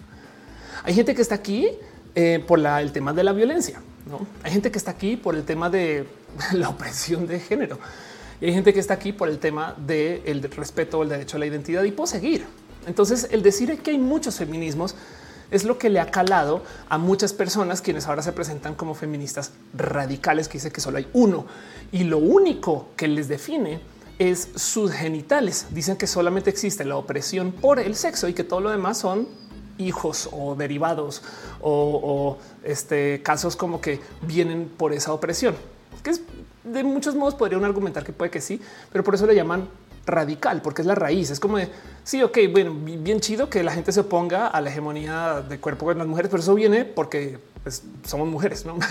Hay 0.83 0.93
gente 0.93 1.13
que 1.13 1.21
está 1.21 1.35
aquí 1.35 1.69
eh, 2.15 2.43
por 2.47 2.59
el 2.59 2.91
tema 2.93 3.11
de 3.11 3.23
la 3.23 3.33
violencia. 3.33 3.81
¿no? 4.09 4.25
Hay 4.43 4.51
gente 4.51 4.71
que 4.71 4.77
está 4.77 4.91
aquí 4.91 5.17
por 5.17 5.35
el 5.35 5.43
tema 5.43 5.69
de 5.69 6.07
la 6.53 6.69
opresión 6.69 7.27
de 7.27 7.39
género. 7.39 7.79
Y 8.41 8.45
hay 8.45 8.53
gente 8.53 8.73
que 8.73 8.79
está 8.79 8.93
aquí 8.93 9.11
por 9.11 9.29
el 9.29 9.39
tema 9.39 9.75
del 9.77 10.41
respeto 10.43 11.01
al 11.01 11.09
derecho 11.09 11.37
a 11.37 11.39
la 11.39 11.45
identidad 11.45 11.83
y 11.83 11.93
seguir. 12.07 12.45
Entonces, 12.87 13.27
el 13.31 13.43
decir 13.43 13.77
que 13.81 13.91
hay 13.91 13.97
muchos 13.97 14.37
feminismos 14.37 14.95
es 15.51 15.63
lo 15.63 15.77
que 15.77 15.89
le 15.89 15.99
ha 15.99 16.11
calado 16.11 16.63
a 16.89 16.97
muchas 16.97 17.33
personas 17.33 17.81
quienes 17.81 18.07
ahora 18.07 18.21
se 18.21 18.31
presentan 18.31 18.75
como 18.75 18.93
feministas 18.93 19.51
radicales, 19.73 20.47
que 20.47 20.53
dice 20.53 20.71
que 20.71 20.79
solo 20.81 20.97
hay 20.97 21.07
uno 21.13 21.45
y 21.91 22.03
lo 22.03 22.19
único 22.19 22.89
que 22.95 23.07
les 23.07 23.27
define 23.27 23.81
es 24.19 24.49
sus 24.55 24.91
genitales. 24.91 25.67
Dicen 25.71 25.97
que 25.97 26.05
solamente 26.05 26.49
existe 26.49 26.85
la 26.85 26.97
opresión 26.97 27.51
por 27.51 27.79
el 27.79 27.95
sexo 27.95 28.27
y 28.27 28.33
que 28.33 28.43
todo 28.43 28.59
lo 28.59 28.69
demás 28.69 28.99
son 28.99 29.27
hijos 29.77 30.29
o 30.31 30.55
derivados 30.55 31.23
o, 31.61 32.37
este, 32.63 33.21
casos 33.23 33.55
como 33.55 33.81
que 33.81 34.01
vienen 34.21 34.69
por 34.69 34.93
esa 34.93 35.13
opresión, 35.13 35.55
que 36.01 36.11
es 36.11 36.21
de 36.63 36.83
muchos 36.83 37.15
modos 37.15 37.35
podrían 37.35 37.63
argumentar 37.65 38.03
que 38.03 38.13
puede 38.13 38.31
que 38.31 38.41
sí, 38.41 38.61
pero 38.91 39.03
por 39.03 39.15
eso 39.15 39.25
le 39.25 39.35
llaman 39.35 39.67
radical, 40.05 40.61
porque 40.61 40.81
es 40.81 40.87
la 40.87 40.95
raíz. 40.95 41.29
Es 41.29 41.39
como 41.39 41.57
de 41.57 41.69
sí, 42.03 42.21
ok, 42.21 42.37
bueno, 42.51 42.73
bien 42.73 43.19
chido 43.19 43.49
que 43.49 43.63
la 43.63 43.71
gente 43.71 43.91
se 43.91 44.01
oponga 44.01 44.47
a 44.47 44.61
la 44.61 44.69
hegemonía 44.69 45.43
de 45.47 45.59
cuerpo 45.59 45.91
en 45.91 45.99
las 45.99 46.07
mujeres, 46.07 46.29
pero 46.29 46.41
eso 46.41 46.55
viene 46.55 46.85
porque 46.85 47.39
pues, 47.63 47.83
somos 48.05 48.27
mujeres, 48.27 48.65
no? 48.65 48.77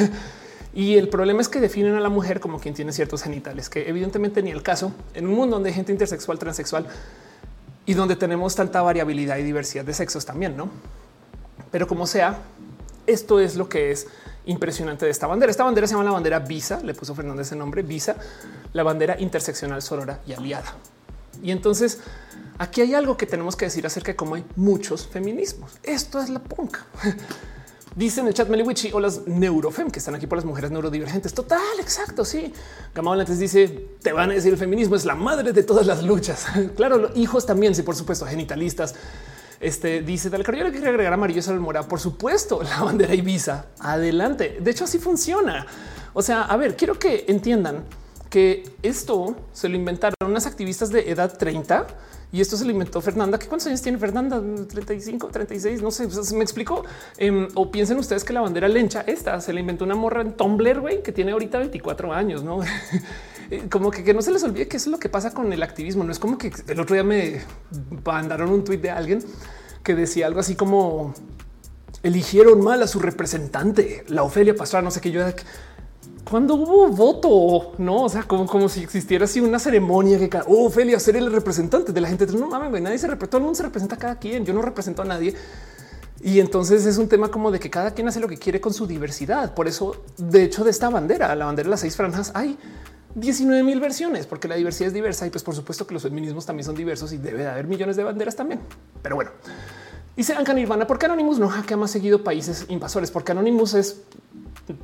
Y 0.75 0.97
el 0.97 1.09
problema 1.09 1.41
es 1.41 1.49
que 1.49 1.61
definen 1.61 1.95
a 1.95 2.01
la 2.01 2.11
mujer 2.11 2.41
como 2.41 2.61
quien 2.61 2.75
tiene 2.75 2.93
ciertos 2.93 3.23
genitales, 3.23 3.69
que 3.69 3.89
evidentemente 3.89 4.43
ni 4.43 4.51
el 4.51 4.63
caso 4.63 4.93
en 5.15 5.27
un 5.27 5.35
mundo 5.35 5.57
donde 5.57 5.71
hay 5.71 5.75
gente 5.75 5.93
intersexual, 5.93 6.39
transexual 6.39 6.87
y 7.87 7.95
donde 7.95 8.17
tenemos 8.17 8.55
tanta 8.55 8.83
variabilidad 8.83 9.39
y 9.39 9.43
diversidad 9.43 9.85
de 9.85 9.95
sexos 9.95 10.27
también, 10.27 10.57
no? 10.57 10.69
Pero 11.73 11.89
como 11.89 12.07
sea, 12.07 12.39
esto 13.07 13.41
es 13.41 13.57
lo 13.57 13.69
que 13.69 13.91
es 13.91 14.07
impresionante 14.49 15.05
de 15.05 15.11
esta 15.11 15.27
bandera. 15.27 15.51
Esta 15.51 15.65
bandera 15.65 15.87
se 15.87 15.95
llama 15.95 16.05
la 16.05 16.11
bandera 16.11 16.41
Visa, 16.41 16.81
le 16.83 16.95
puso 16.95 17.15
Fernández 17.15 17.47
ese 17.47 17.57
nombre, 17.57 17.83
Visa, 17.83 18.17
la 18.73 18.83
bandera 18.83 19.17
interseccional 19.21 19.81
sorora 19.81 20.21
y 20.27 20.33
aliada. 20.33 20.75
Y 21.43 21.53
entonces 21.53 22.01
aquí 22.59 22.81
hay 22.81 22.95
algo 22.95 23.17
que 23.17 23.27
tenemos 23.27 23.57
que 23.57 23.67
decir 23.67 23.87
acerca 23.87 24.13
de 24.13 24.17
cómo 24.17 24.35
hay 24.35 24.45
muchos 24.57 25.07
feminismos. 25.07 25.73
Esto 25.83 26.21
es 26.21 26.29
la 26.29 26.41
punk. 26.41 26.79
Dice 27.97 28.21
en 28.21 28.29
el 28.29 28.35
chat 28.35 28.49
Meliwichi 28.49 28.93
o 28.93 29.01
las 29.01 29.27
neurofem 29.27 29.91
que 29.91 29.99
están 29.99 30.15
aquí 30.15 30.29
por 30.29 30.39
las 30.39 30.45
mujeres 30.45 30.71
neurodivergentes. 30.71 31.35
Total, 31.35 31.59
exacto. 31.81 32.25
Sí. 32.25 32.53
Gamal 32.95 33.19
antes 33.19 33.41
dice 33.41 33.89
te 34.01 34.13
van 34.13 34.31
a 34.31 34.35
decir 34.35 34.53
el 34.53 34.59
feminismo 34.59 34.95
es 34.95 35.05
la 35.05 35.17
madre 35.17 35.53
de 35.53 35.65
todas 35.65 35.85
las 35.85 36.05
luchas. 36.05 36.47
claro, 36.77 36.99
los 36.99 37.17
hijos 37.17 37.45
también. 37.45 37.75
Sí, 37.75 37.83
por 37.83 37.97
supuesto, 37.97 38.25
genitalistas. 38.25 38.95
Este 39.61 40.03
dice 40.03 40.31
tal 40.31 40.45
yo 40.45 40.65
le 40.65 40.73
quería 40.73 40.89
agregar 40.89 41.13
amarillo 41.13 41.43
sobre 41.43 41.57
el 41.57 41.63
morado. 41.63 41.89
Por 41.89 42.01
supuesto, 42.01 42.63
la 42.65 42.83
bandera 42.83 43.15
Ibiza. 43.15 43.67
Adelante. 43.81 44.59
De 44.61 44.71
hecho, 44.71 44.85
así 44.85 44.99
funciona. 44.99 45.67
O 46.13 46.23
sea, 46.23 46.43
a 46.43 46.57
ver, 46.57 46.77
quiero 46.77 46.99
que 46.99 47.25
entiendan 47.29 47.85
que 48.31 48.71
esto 48.83 49.37
se 49.53 49.69
lo 49.69 49.77
inventaron 49.77 50.15
unas 50.27 50.47
activistas 50.47 50.91
de 50.91 51.11
edad 51.11 51.37
30 51.37 51.87
y 52.31 52.41
esto 52.41 52.57
se 52.57 52.65
lo 52.65 52.71
inventó 52.71 53.01
Fernanda. 53.01 53.39
¿Qué 53.39 53.47
cuántos 53.47 53.69
años 53.69 53.81
tiene 53.81 53.99
Fernanda? 53.99 54.41
35, 54.69 55.29
36, 55.29 55.81
no 55.83 55.91
sé. 55.91 56.09
me 56.35 56.43
explico. 56.43 56.85
Em, 57.17 57.49
o 57.55 57.71
piensen 57.71 57.99
ustedes 57.99 58.25
que 58.25 58.33
la 58.33 58.43
bandera 58.43 58.69
lencha 58.69 59.03
esta 59.07 59.41
se 59.41 59.53
le 59.53 59.61
inventó 59.61 59.85
una 59.85 59.95
morra 59.95 60.21
en 60.21 60.33
Tumblr, 60.33 60.81
güey, 60.81 61.03
que 61.03 61.13
tiene 61.13 61.33
ahorita 61.33 61.59
24 61.59 62.13
años, 62.13 62.45
no? 62.45 62.61
Eh, 63.51 63.67
como 63.71 63.91
que, 63.91 64.05
que, 64.05 64.15
no 64.15 64.23
se 64.23 64.31
les 64.31 64.43
olvide 64.43 64.69
que 64.69 64.77
eso 64.77 64.91
es 64.91 64.93
lo 64.93 64.99
que 64.99 65.09
pasa 65.09 65.33
con 65.33 65.53
el 65.53 65.63
activismo. 65.63 66.05
No 66.05 66.13
es 66.13 66.19
como 66.19 66.39
que 66.39 66.53
el 66.67 66.81
otro 66.81 66.95
día 66.95 67.05
me 67.05 67.41
mandaron 68.05 68.51
un 68.51 68.65
tweet 68.65 68.79
de 68.79 68.91
alguien 68.91 69.25
que 69.83 69.95
decía 69.95 70.27
algo 70.27 70.41
así 70.41 70.55
como 70.55 71.15
eligieron 72.03 72.63
mal 72.63 72.83
a 72.83 72.87
su 72.87 73.01
representante, 73.01 74.05
la 74.09 74.23
Ofelia 74.23 74.55
Pastrana, 74.55 74.85
no 74.85 74.91
sé 74.91 75.01
qué 75.01 75.11
yo 75.11 75.21
cuando 76.29 76.55
hubo 76.55 76.89
voto, 76.89 77.73
no? 77.79 78.05
O 78.05 78.09
sea, 78.09 78.23
como, 78.23 78.47
como 78.47 78.69
si 78.69 78.83
existiera 78.83 79.25
así 79.25 79.41
una 79.41 79.59
ceremonia 79.59 80.19
que 80.19 80.39
oh, 80.47 80.67
Ophelia 80.67 81.01
ser 81.01 81.17
el 81.17 81.33
representante 81.33 81.93
de 81.93 82.01
la 82.01 82.09
gente. 82.09 82.27
No 82.27 82.49
mames, 82.49 82.83
nadie 82.83 82.99
se 82.99 83.07
representa, 83.07 83.31
todo 83.31 83.39
el 83.39 83.45
mundo 83.45 83.57
se 83.57 83.63
representa 83.63 83.95
a 83.97 83.99
cada 83.99 84.19
quien. 84.19 84.45
Yo 84.45 84.53
no 84.53 84.61
represento 84.61 85.03
a 85.03 85.05
nadie. 85.07 85.35
Y 86.21 86.41
entonces 86.41 86.85
es 86.85 86.99
un 86.99 87.09
tema 87.09 87.31
como 87.31 87.51
de 87.51 87.59
que 87.59 87.71
cada 87.71 87.93
quien 87.93 88.09
hace 88.09 88.21
lo 88.21 88.29
que 88.29 88.37
quiere 88.37 88.61
con 88.61 88.75
su 88.75 88.87
diversidad. 88.87 89.55
Por 89.55 89.69
eso, 89.69 90.03
de 90.19 90.45
hecho, 90.45 90.65
de 90.65 90.71
esta 90.71 90.91
bandera, 90.91 91.35
la 91.35 91.47
bandera 91.47 91.69
de 91.69 91.71
las 91.71 91.81
seis 91.81 91.97
franjas, 91.97 92.33
hay 92.35 92.59
19 93.21 93.63
mil 93.63 93.81
versiones, 93.81 94.27
porque 94.27 94.49
la 94.49 94.57
diversidad 94.57 94.89
es 94.89 94.95
diversa 94.95 95.27
y 95.27 95.31
pues 95.31 95.43
por 95.45 95.55
supuesto 95.55 95.87
que 95.87 95.95
los 95.95 96.03
feminismos 96.03 96.47
también 96.47 96.65
son 96.65 96.75
diversos 96.75 97.13
y 97.13 97.19
debe 97.19 97.43
de 97.43 97.49
haber 97.49 97.67
millones 97.67 97.97
de 97.97 98.05
banderas 98.05 98.37
también. 98.37 98.61
Pero 99.03 99.17
bueno, 99.17 99.31
dice 100.17 100.35
Anka 100.35 100.53
Nirvana, 100.53 100.87
¿por 100.87 100.99
qué 100.99 101.07
Anonymous 101.07 101.39
no 101.39 101.49
hackea 101.49 101.77
más 101.77 101.91
seguido 101.91 102.23
países 102.23 102.67
invasores? 102.69 103.11
Porque 103.11 103.33
Anonymous 103.33 103.75
es 103.75 104.03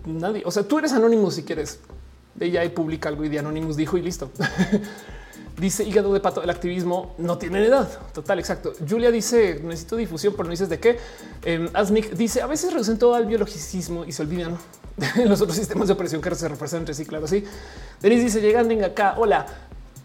nadie. 0.07 0.43
O 0.45 0.51
sea, 0.51 0.63
tú 0.63 0.79
eres 0.79 0.93
anónimo 0.93 1.31
si 1.31 1.43
quieres. 1.43 1.81
Ella 2.41 2.65
y 2.65 2.69
publica 2.69 3.09
algo 3.09 3.25
y 3.25 3.29
de 3.29 3.39
Anonymous 3.39 3.77
dijo 3.77 3.97
y 3.97 4.03
listo. 4.03 4.31
dice 5.59 5.85
hígado 5.85 6.13
de 6.13 6.21
pato. 6.21 6.43
El 6.43 6.51
activismo 6.51 7.15
no 7.19 7.39
tiene 7.39 7.65
edad. 7.65 7.89
Total, 8.13 8.39
exacto. 8.39 8.73
Julia 8.89 9.11
dice 9.11 9.61
necesito 9.63 9.97
difusión, 9.97 10.35
pero 10.37 10.45
no 10.45 10.51
dices 10.51 10.69
de 10.69 10.81
qué. 10.81 10.99
Eh, 11.45 11.69
Asmic 11.75 12.13
dice 12.15 12.43
a 12.43 12.47
veces 12.47 12.73
reducen 12.73 12.99
todo 12.99 13.15
al 13.15 13.27
biologicismo 13.27 14.05
y 14.05 14.13
se 14.13 14.23
olvidan 14.23 14.57
los 15.25 15.41
otros 15.41 15.57
sistemas 15.57 15.89
de 15.89 15.95
operación 15.95 16.21
que 16.21 16.35
se 16.35 16.49
refuerzan 16.49 16.81
entre 16.81 16.95
sí. 16.95 17.05
Claro, 17.05 17.27
sí. 17.27 17.45
Denise 18.01 18.25
dice 18.25 18.41
llegando 18.41 18.85
acá. 18.85 19.15
Hola. 19.17 19.47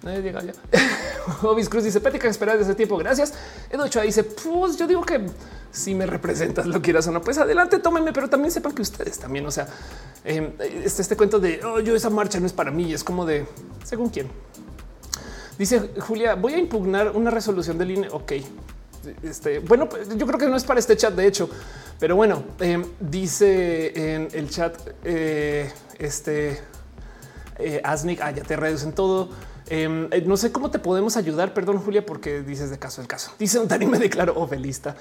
Nadie 0.02 0.22
llega 0.22 0.42
ya. 0.42 0.54
Obis 1.44 1.68
Cruz 1.68 1.84
dice 1.84 2.00
Pética 2.00 2.30
esperar 2.30 2.58
desde 2.58 2.74
tiempo. 2.74 2.98
Gracias. 2.98 3.34
Edo 3.70 3.86
dice 3.86 4.24
pues 4.24 4.78
yo 4.78 4.88
digo 4.88 5.04
que 5.04 5.26
si 5.72 5.94
me 5.94 6.06
representas, 6.06 6.66
lo 6.66 6.82
quieras 6.82 7.08
o 7.08 7.12
no, 7.12 7.22
pues 7.22 7.38
adelante, 7.38 7.80
tómenme, 7.80 8.12
pero 8.12 8.28
también 8.28 8.52
sepan 8.52 8.74
que 8.74 8.82
ustedes 8.82 9.20
también, 9.20 9.46
o 9.46 9.52
sea, 9.52 9.68
eh, 10.26 10.52
este, 10.84 11.04
este 11.04 11.16
cuento 11.16 11.40
de 11.40 11.62
oh, 11.64 11.80
yo 11.80 11.96
esa 11.96 12.10
marcha 12.10 12.40
no 12.40 12.48
es 12.48 12.54
para 12.54 12.72
mí, 12.72 12.92
es 12.92 13.04
como 13.04 13.26
de 13.26 13.46
según 13.84 14.10
quién. 14.10 14.30
Dice 15.60 15.92
Julia, 16.00 16.36
voy 16.36 16.54
a 16.54 16.58
impugnar 16.58 17.12
una 17.12 17.30
resolución 17.30 17.78
del 17.78 17.92
INE. 17.92 18.08
Ok, 18.12 18.32
este, 19.24 19.60
bueno, 19.60 19.88
pues, 19.88 20.10
yo 20.18 20.26
creo 20.26 20.40
que 20.40 20.48
no 20.48 20.56
es 20.56 20.64
para 20.64 20.80
este 20.80 20.96
chat, 20.98 21.14
de 21.14 21.28
hecho, 21.28 21.50
pero 22.00 22.16
bueno, 22.16 22.44
em, 22.60 22.86
dice 23.00 24.16
en 24.16 24.30
el 24.34 24.50
chat, 24.50 24.76
eh, 25.04 25.72
este 25.98 26.60
eh, 27.60 27.82
Asnik, 27.84 28.22
ah, 28.22 28.32
ya 28.32 28.44
te 28.44 28.56
reducen 28.56 28.94
todo. 28.94 29.30
Em, 29.68 30.08
eh, 30.12 30.24
no 30.26 30.38
sé 30.38 30.52
cómo 30.52 30.72
te 30.72 30.80
podemos 30.80 31.18
ayudar. 31.18 31.54
Perdón, 31.54 31.78
Julia, 31.80 32.06
porque 32.06 32.42
dices 32.42 32.70
de 32.70 32.80
caso 32.80 33.02
el 33.02 33.08
caso. 33.08 33.34
Dice 33.38 33.64
Dani 33.66 33.86
me 33.86 34.00
declaro 34.00 34.34
ofelista. 34.40 34.96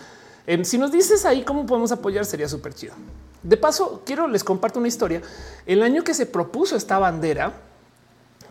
Em, 0.46 0.64
si 0.64 0.76
nos 0.76 0.90
dices 0.90 1.24
ahí 1.24 1.42
cómo 1.42 1.66
podemos 1.66 1.92
apoyar, 1.92 2.24
sería 2.24 2.48
súper 2.48 2.74
chido. 2.74 2.94
De 3.42 3.56
paso, 3.56 4.02
quiero 4.04 4.26
les 4.26 4.42
comparto 4.42 4.78
una 4.78 4.88
historia. 4.88 5.22
El 5.64 5.82
año 5.82 6.02
que 6.02 6.12
se 6.12 6.26
propuso 6.26 6.76
esta 6.76 6.98
bandera, 6.98 7.52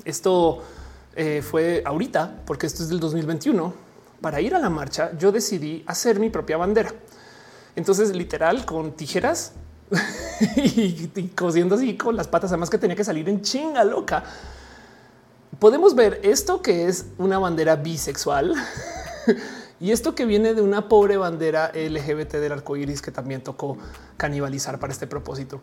esto 0.06 0.64
eh, 1.16 1.42
fue 1.42 1.84
ahorita, 1.86 2.44
porque 2.46 2.66
esto 2.66 2.84
es 2.84 2.90
del 2.90 3.00
2021. 3.00 3.87
Para 4.22 4.42
ir 4.42 4.56
a 4.56 4.60
la 4.60 4.70
marcha, 4.70 5.12
yo 5.18 5.32
decidí 5.32 5.84
hacer 5.88 6.20
mi 6.20 6.30
propia 6.30 6.58
bandera. 6.58 6.92
Entonces, 7.76 8.16
literal, 8.16 8.66
con 8.66 8.94
tijeras 8.94 9.54
y, 10.56 11.08
cosiendo 11.36 11.76
así 11.76 11.96
con 11.96 12.16
las 12.16 12.28
patas, 12.28 12.52
además 12.52 12.70
que 12.70 12.78
tenía 12.78 12.96
que 12.96 13.04
salir 13.04 13.30
en 13.30 13.42
chinga 13.42 13.84
loca. 13.84 14.24
Podemos 15.60 15.96
ver 15.96 16.20
esto 16.24 16.62
que 16.62 16.88
es 16.88 17.06
una 17.18 17.40
bandera 17.40 17.76
bisexual 17.76 18.54
Y 19.80 19.92
esto 19.92 20.16
que 20.16 20.26
viene 20.26 20.56
de 20.56 20.62
una 20.62 20.90
pobre 20.90 21.18
bandera 21.18 21.72
LGBT 21.74 22.34
del 22.34 22.52
arco 22.52 22.76
iris 22.76 23.02
que 23.02 23.12
también 23.12 23.42
tocó 23.42 23.78
canibalizar 24.18 24.80
para 24.80 24.92
este 24.92 25.06
propósito. 25.06 25.62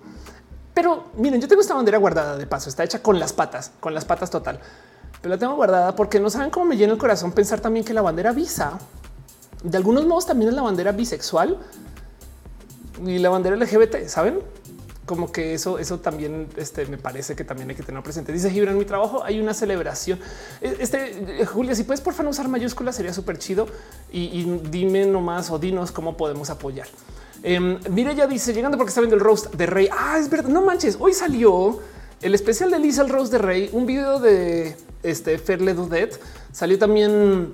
Pero 0.73 1.11
miren, 1.17 1.41
yo 1.41 1.49
tengo 1.49 1.61
esta 1.61 1.75
bandera 1.75 1.99
guardada 1.99 2.37
de 2.37 2.47
paso, 2.47 2.69
está 2.69 2.85
hecha 2.85 3.03
con 3.03 3.19
las 3.19 3.33
patas, 3.33 3.73
con 3.81 3.93
las 3.93 4.05
patas 4.05 4.31
total, 4.31 4.61
pero 5.25 5.37
la 5.37 5.39
tengo 5.39 5.55
guardada 5.55 5.97
porque 5.97 6.21
no 6.21 6.29
saben 6.29 6.51
cómo 6.51 6.67
me 6.67 6.77
llena 6.77 6.93
el 6.93 6.99
corazón 6.99 7.33
pensar 7.33 7.59
también 7.59 7.83
que 7.83 7.95
la 7.95 8.03
bandera 8.03 8.33
visa 8.33 8.79
de 9.63 9.75
algunos 9.79 10.05
modos 10.05 10.27
también 10.27 10.51
es 10.51 10.55
la 10.55 10.61
bandera 10.61 10.93
bisexual 10.93 11.57
y 13.07 13.17
la 13.17 13.31
bandera 13.31 13.57
LGBT, 13.57 14.07
saben? 14.07 14.41
como 15.07 15.33
que 15.33 15.55
eso, 15.55 15.79
eso 15.79 15.99
también 15.99 16.49
este, 16.59 16.85
me 16.85 16.99
parece 16.99 17.35
que 17.35 17.43
también 17.43 17.71
hay 17.71 17.75
que 17.75 17.83
tener 17.83 18.03
presente. 18.03 18.33
Dice 18.33 18.51
Gibran, 18.51 18.75
en 18.75 18.79
mi 18.79 18.85
trabajo 18.85 19.25
hay 19.25 19.41
una 19.41 19.55
celebración. 19.55 20.19
E, 20.61 20.77
este 20.81 21.41
eh, 21.41 21.47
Julia, 21.47 21.75
si 21.75 21.85
puedes 21.85 22.03
por 22.03 22.13
favor 22.13 22.31
usar 22.31 22.49
mayúsculas, 22.49 22.95
sería 22.95 23.15
súper 23.15 23.39
chido 23.39 23.67
y, 24.13 24.45
dime 24.71 25.07
nomás 25.07 25.51
o 25.51 25.59
dinos 25.59 25.91
cómo 25.91 26.19
podemos 26.19 26.51
apoyar. 26.51 26.87
Eh, 27.43 27.61
mire, 27.91 28.15
ya 28.15 28.27
dice 28.27 28.53
llegando 28.53 28.77
porque 28.77 28.91
está 28.91 29.01
viendo 29.01 29.17
el 29.17 29.23
roast 29.23 29.55
de 29.55 29.65
Rey. 29.65 29.89
Ah, 29.91 30.19
es 30.19 30.29
verdad. 30.29 30.51
No 30.51 30.61
manches. 30.61 30.99
Hoy 31.01 31.15
salió 31.15 31.81
el 32.23 32.35
especial 32.35 32.71
de 32.71 32.79
Lisa, 32.79 33.03
el 33.03 33.09
roast 33.09 33.33
de 33.33 33.39
Rey, 33.39 33.71
un 33.73 33.87
video 33.87 34.19
de 34.19 34.77
este 35.03 35.39
Ferle 35.39 35.75
Dudet. 35.75 36.21
Salió 36.53 36.79
también 36.79 37.53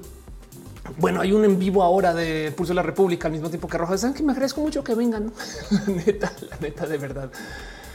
Bueno, 0.99 1.21
hay 1.21 1.33
un 1.33 1.45
en 1.45 1.59
vivo 1.59 1.83
ahora 1.83 2.15
de 2.15 2.53
Pulso 2.57 2.73
de 2.73 2.77
la 2.77 2.83
República 2.83 3.29
al 3.29 3.33
mismo 3.33 3.49
tiempo 3.49 3.69
que 3.69 3.79
Roja. 3.79 3.97
Saben 3.99 4.15
que 4.15 4.23
me 4.23 4.33
agradezco 4.33 4.61
mucho 4.61 4.83
que 4.83 4.95
vengan. 4.95 5.33
la 5.71 5.93
neta, 5.93 6.33
la 6.51 6.57
neta, 6.61 6.87
de 6.87 6.99
verdad. 6.99 7.31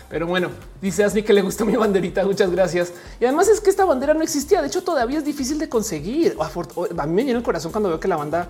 Pero 0.09 0.27
bueno, 0.27 0.49
dice 0.81 1.03
Asmi 1.03 1.23
que 1.23 1.33
le 1.33 1.41
gustó 1.41 1.65
mi 1.65 1.75
banderita. 1.75 2.23
Muchas 2.25 2.51
gracias. 2.51 2.93
Y 3.19 3.25
además 3.25 3.47
es 3.47 3.59
que 3.59 3.69
esta 3.69 3.85
bandera 3.85 4.13
no 4.13 4.21
existía. 4.21 4.61
De 4.61 4.67
hecho, 4.67 4.83
todavía 4.83 5.17
es 5.17 5.25
difícil 5.25 5.57
de 5.57 5.67
conseguir. 5.67 6.37
A 6.39 7.05
mí 7.05 7.13
me 7.13 7.23
llena 7.23 7.39
el 7.39 7.43
corazón 7.43 7.71
cuando 7.71 7.89
veo 7.89 7.99
que 7.99 8.07
la 8.07 8.15
banda 8.15 8.47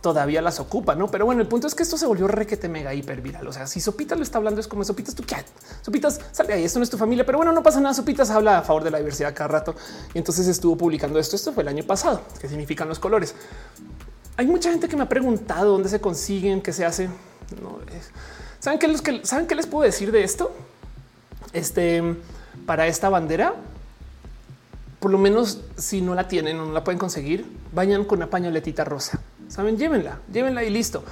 todavía 0.00 0.40
las 0.40 0.60
ocupa, 0.60 0.94
no? 0.94 1.10
Pero 1.10 1.26
bueno, 1.26 1.42
el 1.42 1.48
punto 1.48 1.66
es 1.66 1.74
que 1.74 1.82
esto 1.82 1.98
se 1.98 2.06
volvió 2.06 2.26
requete 2.26 2.68
mega 2.68 2.94
hiper 2.94 3.20
viral. 3.20 3.46
O 3.46 3.52
sea, 3.52 3.66
si 3.66 3.80
Sopitas 3.80 4.16
lo 4.16 4.24
está 4.24 4.38
hablando, 4.38 4.60
es 4.60 4.68
como 4.68 4.84
Sopitas 4.84 5.14
tu 5.14 5.24
cat. 5.24 5.44
Sopitas 5.82 6.20
sale 6.32 6.54
ahí. 6.54 6.64
Esto 6.64 6.78
no 6.78 6.84
es 6.84 6.90
tu 6.90 6.96
familia, 6.96 7.26
pero 7.26 7.38
bueno, 7.38 7.52
no 7.52 7.62
pasa 7.62 7.80
nada. 7.80 7.94
Sopitas 7.94 8.30
habla 8.30 8.58
a 8.58 8.62
favor 8.62 8.82
de 8.82 8.90
la 8.90 8.98
diversidad 8.98 9.34
cada 9.34 9.48
rato 9.48 9.74
y 10.14 10.18
entonces 10.18 10.46
estuvo 10.46 10.76
publicando 10.76 11.18
esto. 11.18 11.36
Esto 11.36 11.52
fue 11.52 11.62
el 11.62 11.68
año 11.68 11.84
pasado. 11.84 12.22
¿Qué 12.40 12.48
significan 12.48 12.88
los 12.88 12.98
colores? 12.98 13.34
Hay 14.36 14.46
mucha 14.46 14.70
gente 14.70 14.88
que 14.88 14.96
me 14.96 15.02
ha 15.02 15.08
preguntado 15.08 15.72
dónde 15.72 15.90
se 15.90 16.00
consiguen, 16.00 16.62
qué 16.62 16.72
se 16.72 16.84
hace. 16.86 17.08
No 17.60 17.78
saben 18.58 18.78
qué 18.78 18.88
los 18.88 19.02
que 19.02 19.24
saben 19.24 19.46
qué 19.46 19.54
les 19.54 19.66
puedo 19.66 19.84
decir 19.84 20.12
de 20.12 20.24
esto. 20.24 20.52
Este 21.52 22.16
para 22.66 22.86
esta 22.86 23.08
bandera, 23.08 23.54
por 24.98 25.10
lo 25.10 25.18
menos 25.18 25.60
si 25.76 26.00
no 26.00 26.14
la 26.14 26.28
tienen 26.28 26.58
o 26.58 26.66
no 26.66 26.72
la 26.72 26.84
pueden 26.84 26.98
conseguir, 26.98 27.44
vayan 27.72 28.04
con 28.04 28.18
una 28.18 28.30
pañoletita 28.30 28.84
rosa 28.84 29.20
Saben, 29.50 29.76
llévenla, 29.76 30.20
llévenla 30.32 30.62
y 30.62 30.70
listo. 30.70 31.02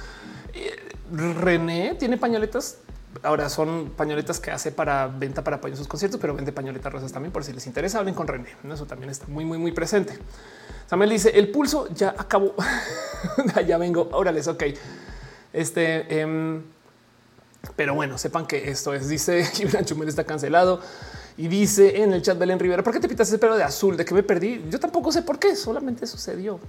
Eh, 0.53 0.73
René 1.11 1.95
tiene 1.99 2.17
pañoletas. 2.17 2.77
Ahora 3.21 3.49
son 3.49 3.91
pañoletas 3.97 4.39
que 4.39 4.49
hace 4.49 4.71
para 4.71 5.07
venta 5.07 5.43
para 5.43 5.57
apoyar 5.57 5.77
sus 5.77 5.89
conciertos, 5.89 6.21
pero 6.21 6.33
vende 6.33 6.53
pañoletas 6.53 6.93
rosas 6.93 7.11
también 7.11 7.33
por 7.33 7.43
si 7.43 7.51
les 7.51 7.67
interesa. 7.67 7.99
Hablen 7.99 8.15
con 8.15 8.27
René. 8.27 8.47
Eso 8.71 8.85
también 8.85 9.09
está 9.09 9.27
muy, 9.27 9.43
muy, 9.43 9.57
muy 9.57 9.73
presente. 9.73 10.17
Samuel 10.87 11.09
dice 11.09 11.31
el 11.37 11.51
pulso 11.51 11.89
ya 11.93 12.15
acabó. 12.17 12.55
ya 13.67 13.77
vengo. 13.77 14.07
Órale, 14.13 14.39
ok. 14.39 14.63
Este, 15.51 16.21
em, 16.21 16.63
pero 17.75 17.93
bueno, 17.93 18.17
sepan 18.17 18.47
que 18.47 18.69
esto 18.69 18.93
es. 18.93 19.09
Dice 19.09 19.43
Gibran 19.53 19.83
Chumel 19.83 20.07
está 20.07 20.23
cancelado. 20.23 20.79
Y 21.39 21.47
dice 21.47 22.03
en 22.03 22.11
el 22.11 22.21
chat 22.21 22.37
Belén 22.37 22.59
Rivera, 22.59 22.83
¿por 22.83 22.91
qué 22.91 22.99
te 22.99 23.07
pintas 23.07 23.29
ese 23.29 23.37
pelo 23.37 23.55
de 23.55 23.63
azul? 23.63 23.95
¿De 23.95 24.03
que 24.03 24.13
me 24.13 24.23
perdí? 24.23 24.65
Yo 24.69 24.77
tampoco 24.77 25.09
sé 25.09 25.21
por 25.21 25.39
qué, 25.39 25.55
solamente 25.55 26.05
sucedió. 26.05 26.59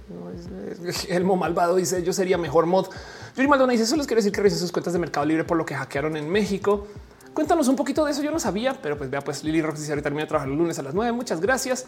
Elmo 1.09 1.35
Malvado 1.35 1.75
dice, 1.75 2.01
yo 2.03 2.13
sería 2.13 2.37
mejor 2.37 2.65
mod. 2.67 2.87
Yuri 3.35 3.49
Maldonado 3.49 3.73
dice, 3.73 3.85
solo 3.85 4.05
quiere 4.05 4.19
decir 4.19 4.31
que 4.31 4.37
revisen 4.37 4.59
sus 4.59 4.71
cuentas 4.71 4.93
de 4.93 4.99
Mercado 4.99 5.25
Libre 5.25 5.43
por 5.43 5.57
lo 5.57 5.65
que 5.65 5.75
hackearon 5.75 6.15
en 6.15 6.29
México. 6.29 6.87
Cuéntanos 7.33 7.67
un 7.67 7.75
poquito 7.75 8.05
de 8.05 8.13
eso, 8.13 8.23
yo 8.23 8.31
no 8.31 8.39
sabía, 8.39 8.81
pero 8.81 8.97
pues 8.97 9.09
vea, 9.09 9.19
pues 9.19 9.43
Lili 9.43 9.61
Rox 9.61 9.77
dice, 9.77 9.91
ahorita 9.91 10.03
termina 10.03 10.23
de 10.23 10.29
trabajar 10.29 10.49
el 10.49 10.57
lunes 10.57 10.79
a 10.79 10.83
las 10.83 10.93
nueve. 10.93 11.11
muchas 11.11 11.41
gracias. 11.41 11.85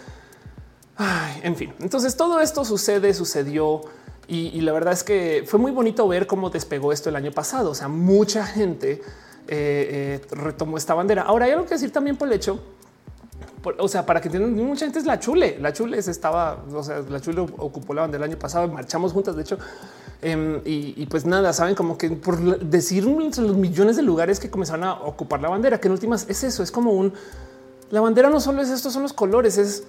en 1.42 1.56
fin, 1.56 1.74
entonces 1.80 2.18
todo 2.18 2.42
esto 2.42 2.66
sucede, 2.66 3.14
sucedió. 3.14 3.80
Y, 4.28 4.60
la 4.60 4.74
verdad 4.74 4.92
es 4.92 5.06
que 5.06 5.46
fue 5.48 5.58
muy 5.58 5.72
bonito 5.72 6.06
ver 6.06 6.28
cómo 6.28 6.50
despegó 6.50 6.92
esto 6.92 7.08
el 7.08 7.16
año 7.16 7.32
pasado. 7.32 7.70
O 7.70 7.76
sea, 7.76 7.88
mucha 7.88 8.46
gente 8.46 9.02
eh, 9.48 10.20
eh, 10.20 10.22
retomó 10.32 10.78
esta 10.78 10.94
bandera. 10.94 11.22
Ahora 11.22 11.46
hay 11.46 11.52
algo 11.52 11.66
que 11.66 11.76
decir 11.76 11.92
también 11.92 12.18
por 12.18 12.28
el 12.28 12.34
hecho 12.34 12.73
o 13.78 13.88
sea, 13.88 14.06
para 14.06 14.22
que 14.22 14.28
entiendan, 14.28 14.54
mucha 14.66 14.86
gente 14.86 15.00
es 15.00 15.06
la 15.06 15.20
chule. 15.20 15.58
La 15.60 15.74
chule 15.74 15.98
estaba, 15.98 16.64
o 16.74 16.84
sea, 16.84 17.00
la 17.10 17.20
chule 17.20 17.42
ocupó 17.42 17.94
la 17.94 18.02
bandera 18.02 18.26
el 18.26 18.32
año 18.32 18.40
pasado, 18.40 18.68
marchamos 18.68 19.14
juntas, 19.14 19.36
de 19.36 19.42
hecho. 19.42 19.58
Em, 20.22 20.62
y, 20.64 21.06
pues 21.08 21.26
nada, 21.26 21.52
saben 21.52 21.76
como 21.76 21.98
que 21.98 22.10
por 22.10 22.60
decir 22.60 23.04
los 23.04 23.58
millones 23.58 23.98
de 23.98 24.04
lugares 24.04 24.40
que 24.40 24.50
comenzaron 24.50 24.86
a 24.86 24.94
ocupar 24.94 25.42
la 25.42 25.50
bandera, 25.50 25.80
que 25.80 25.88
en 25.90 25.92
últimas 25.92 26.26
es 26.30 26.44
eso, 26.44 26.64
es 26.64 26.72
como 26.72 26.92
un 26.92 27.14
la 27.94 28.02
bandera 28.02 28.28
no 28.32 28.40
solo 28.40 28.64
es 28.64 28.70
esto, 28.70 28.90
son 28.90 29.04
los 29.04 29.14
colores, 29.14 29.60
es 29.60 29.84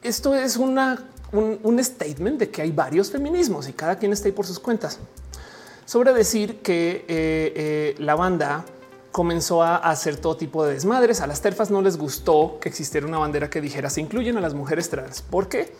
esto 0.00 0.32
es 0.32 0.56
una, 0.56 1.02
un, 1.32 1.82
statement 1.82 2.38
de 2.38 2.50
que 2.50 2.62
hay 2.62 2.70
varios 2.70 3.10
feminismos 3.10 3.68
y 3.68 3.72
cada 3.72 3.98
quien 3.98 4.12
está 4.12 4.28
ahí 4.28 4.32
por 4.32 4.46
sus 4.46 4.60
cuentas. 4.60 5.00
Sobre 5.84 6.12
decir 6.12 6.58
que 6.58 7.04
eh, 7.08 7.52
eh, 7.56 7.94
la 7.98 8.14
banda 8.14 8.64
comenzó 9.12 9.62
a 9.62 9.76
hacer 9.76 10.16
todo 10.16 10.36
tipo 10.36 10.64
de 10.64 10.74
desmadres. 10.74 11.20
A 11.20 11.26
las 11.26 11.40
terfas 11.40 11.70
no 11.70 11.82
les 11.82 11.96
gustó 11.96 12.58
que 12.60 12.68
existiera 12.68 13.06
una 13.06 13.18
bandera 13.18 13.50
que 13.50 13.60
dijera 13.60 13.90
se 13.90 14.00
incluyen 14.00 14.36
a 14.36 14.40
las 14.40 14.54
mujeres 14.54 14.90
trans. 14.90 15.22
¿Por 15.22 15.48
qué? 15.48 15.72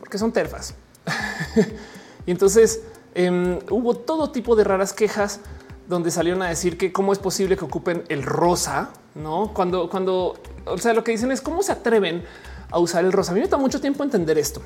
Porque 0.00 0.18
son 0.18 0.32
terfas. 0.32 0.74
y 2.26 2.30
entonces 2.30 2.82
em, 3.14 3.58
hubo 3.70 3.94
todo 3.96 4.30
tipo 4.30 4.56
de 4.56 4.64
raras 4.64 4.92
quejas 4.92 5.40
donde 5.88 6.10
salieron 6.10 6.42
a 6.42 6.48
decir 6.48 6.76
que 6.78 6.92
cómo 6.92 7.12
es 7.12 7.18
posible 7.18 7.56
que 7.56 7.64
ocupen 7.64 8.04
el 8.08 8.22
rosa, 8.22 8.90
no 9.14 9.52
cuando, 9.54 9.88
cuando, 9.88 10.34
o 10.64 10.78
sea, 10.78 10.92
lo 10.94 11.04
que 11.04 11.12
dicen 11.12 11.30
es 11.30 11.40
cómo 11.40 11.62
se 11.62 11.72
atreven 11.72 12.24
a 12.70 12.78
usar 12.78 13.04
el 13.04 13.12
rosa. 13.12 13.32
A 13.32 13.34
mí 13.34 13.40
me 13.40 13.48
toma 13.48 13.62
mucho 13.62 13.80
tiempo 13.80 14.02
entender 14.02 14.36
esto. 14.38 14.62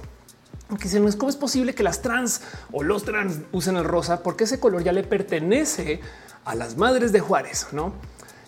Porque 0.71 0.85
dicen, 0.85 1.07
es 1.07 1.17
cómo 1.17 1.29
es 1.29 1.37
posible 1.37 1.75
que 1.75 1.83
las 1.83 2.01
trans 2.01 2.43
o 2.73 2.85
los 2.85 3.05
trans 3.05 3.41
usen 3.51 3.77
el 3.77 3.85
rosa 3.85 4.23
porque 4.23 4.45
ese 4.45 4.61
color 4.61 4.85
ya 4.85 4.93
le 4.93 5.03
pertenece 5.03 6.01
a 6.45 6.55
las 6.55 6.77
madres 6.77 7.13
de 7.13 7.21
Juárez, 7.21 7.67
¿no? 7.73 7.93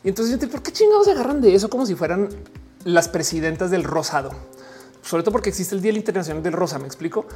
Y 0.05 0.09
entonces 0.09 0.39
¿por 0.49 0.63
qué 0.63 0.73
chingados 0.73 1.07
se 1.07 1.13
agarran 1.13 1.41
de 1.41 1.55
eso 1.55 1.69
como 1.69 1.85
si 1.85 1.97
fueran 1.97 2.29
las 2.85 3.09
presidentas 3.09 3.71
del 3.71 3.85
rosado? 3.85 4.31
Sobre 5.03 5.25
todo 5.25 5.33
porque 5.33 5.51
existe 5.51 5.75
el 5.75 5.83
Día 5.83 5.93
Internacional 5.93 6.43
del 6.45 6.53
Rosa, 6.53 6.79
¿me 6.79 6.87
explico? 6.87 7.27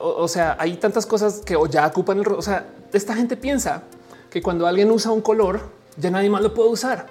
O, 0.00 0.26
sea, 0.26 0.56
hay 0.58 0.76
tantas 0.76 1.06
cosas 1.06 1.40
que 1.44 1.56
ya 1.70 1.86
ocupan 1.86 2.18
el 2.18 2.24
rosa. 2.24 2.38
O 2.38 2.42
sea, 2.42 2.66
esta 2.92 3.14
gente 3.14 3.36
piensa 3.36 3.84
que 4.30 4.42
cuando 4.42 4.66
alguien 4.66 4.90
usa 4.90 5.12
un 5.12 5.20
color, 5.20 5.60
ya 5.96 6.10
nadie 6.10 6.28
más 6.28 6.42
lo 6.42 6.52
puede 6.52 6.70
usar. 6.70 7.06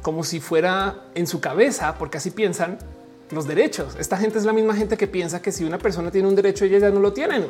Como 0.00 0.24
si 0.24 0.40
fuera 0.40 1.04
en 1.14 1.26
su 1.26 1.40
cabeza, 1.40 1.96
porque 1.98 2.16
así 2.16 2.30
piensan 2.30 2.78
los 3.32 3.46
derechos. 3.46 3.96
Esta 3.98 4.16
gente 4.16 4.38
es 4.38 4.44
la 4.44 4.52
misma 4.52 4.74
gente 4.74 4.96
que 4.96 5.06
piensa 5.06 5.42
que 5.42 5.50
si 5.52 5.64
una 5.64 5.78
persona 5.78 6.10
tiene 6.10 6.28
un 6.28 6.36
derecho, 6.36 6.64
ella 6.64 6.78
ya 6.78 6.90
no 6.90 7.00
lo 7.00 7.12
tienen. 7.12 7.46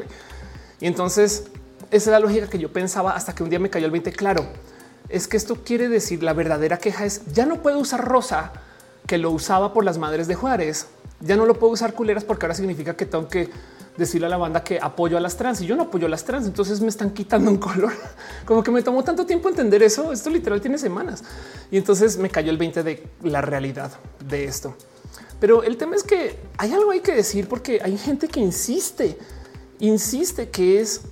Y 0.80 0.86
entonces 0.86 1.44
esa 1.92 2.10
es 2.10 2.12
la 2.12 2.20
lógica 2.20 2.48
que 2.48 2.58
yo 2.58 2.72
pensaba 2.72 3.12
hasta 3.12 3.34
que 3.34 3.42
un 3.42 3.50
día 3.50 3.58
me 3.58 3.68
cayó 3.68 3.84
el 3.84 3.92
20. 3.92 4.12
Claro, 4.12 4.46
es 5.10 5.28
que 5.28 5.36
esto 5.36 5.56
quiere 5.56 5.88
decir 5.88 6.22
la 6.22 6.32
verdadera 6.32 6.78
queja 6.78 7.04
es 7.04 7.20
ya 7.34 7.44
no 7.44 7.60
puedo 7.60 7.78
usar 7.78 8.02
rosa 8.02 8.52
que 9.06 9.18
lo 9.18 9.30
usaba 9.30 9.74
por 9.74 9.84
las 9.84 9.98
madres 9.98 10.26
de 10.26 10.34
Juárez. 10.34 10.86
Ya 11.20 11.36
no 11.36 11.44
lo 11.44 11.58
puedo 11.58 11.74
usar 11.74 11.92
culeras 11.92 12.24
porque 12.24 12.46
ahora 12.46 12.54
significa 12.54 12.96
que 12.96 13.04
tengo 13.04 13.28
que 13.28 13.50
decirle 13.98 14.26
a 14.26 14.30
la 14.30 14.38
banda 14.38 14.64
que 14.64 14.78
apoyo 14.80 15.18
a 15.18 15.20
las 15.20 15.36
trans 15.36 15.60
y 15.60 15.66
yo 15.66 15.76
no 15.76 15.82
apoyo 15.82 16.06
a 16.06 16.08
las 16.08 16.24
trans. 16.24 16.46
Entonces 16.46 16.80
me 16.80 16.88
están 16.88 17.10
quitando 17.10 17.50
un 17.50 17.58
color. 17.58 17.92
Como 18.46 18.62
que 18.62 18.70
me 18.70 18.80
tomó 18.80 19.04
tanto 19.04 19.26
tiempo 19.26 19.50
entender 19.50 19.82
eso. 19.82 20.12
Esto 20.12 20.30
literal 20.30 20.62
tiene 20.62 20.78
semanas 20.78 21.22
y 21.70 21.76
entonces 21.76 22.16
me 22.16 22.30
cayó 22.30 22.50
el 22.50 22.56
20 22.56 22.82
de 22.82 23.06
la 23.22 23.42
realidad 23.42 23.90
de 24.26 24.44
esto. 24.44 24.74
Pero 25.40 25.62
el 25.62 25.76
tema 25.76 25.96
es 25.96 26.04
que 26.04 26.38
hay 26.56 26.72
algo 26.72 26.90
hay 26.90 27.00
que 27.00 27.14
decir 27.14 27.48
porque 27.48 27.80
hay 27.82 27.98
gente 27.98 28.28
que 28.28 28.40
insiste, 28.40 29.18
insiste 29.80 30.50
que 30.50 30.80
es 30.80 31.02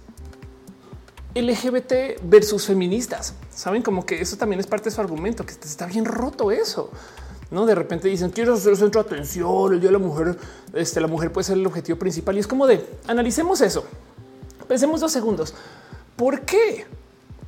LGBT 1.35 2.21
versus 2.23 2.67
feministas. 2.67 3.35
Saben 3.51 3.83
como 3.83 4.05
que 4.07 4.21
eso 4.21 4.37
también 4.37 4.61
es 4.61 4.67
parte 4.67 4.91
de 4.91 4.95
su 4.95 5.01
argumento, 5.01 5.45
que 5.45 5.53
está 5.53 5.87
bien 5.87 6.05
roto 6.05 6.51
eso. 6.51 6.91
No 7.51 7.67
de 7.67 7.75
repente 7.75 8.09
dicen 8.09 8.31
quiero 8.31 8.57
ser 8.57 8.77
centro 8.77 9.03
de 9.03 9.09
atención. 9.09 9.75
El 9.75 9.81
día 9.81 9.89
de 9.89 9.93
la 9.93 9.99
mujer, 9.99 10.39
este, 10.73 11.01
la 11.01 11.09
mujer 11.09 11.33
puede 11.33 11.45
ser 11.45 11.57
el 11.57 11.67
objetivo 11.67 11.99
principal 11.99 12.37
y 12.37 12.41
es 12.41 12.47
como 12.47 12.67
de 12.67 12.87
analicemos 13.07 13.61
eso. 13.61 13.85
Pensemos 14.69 15.01
dos 15.01 15.11
segundos. 15.11 15.55
¿Por 16.17 16.43
qué? 16.43 16.87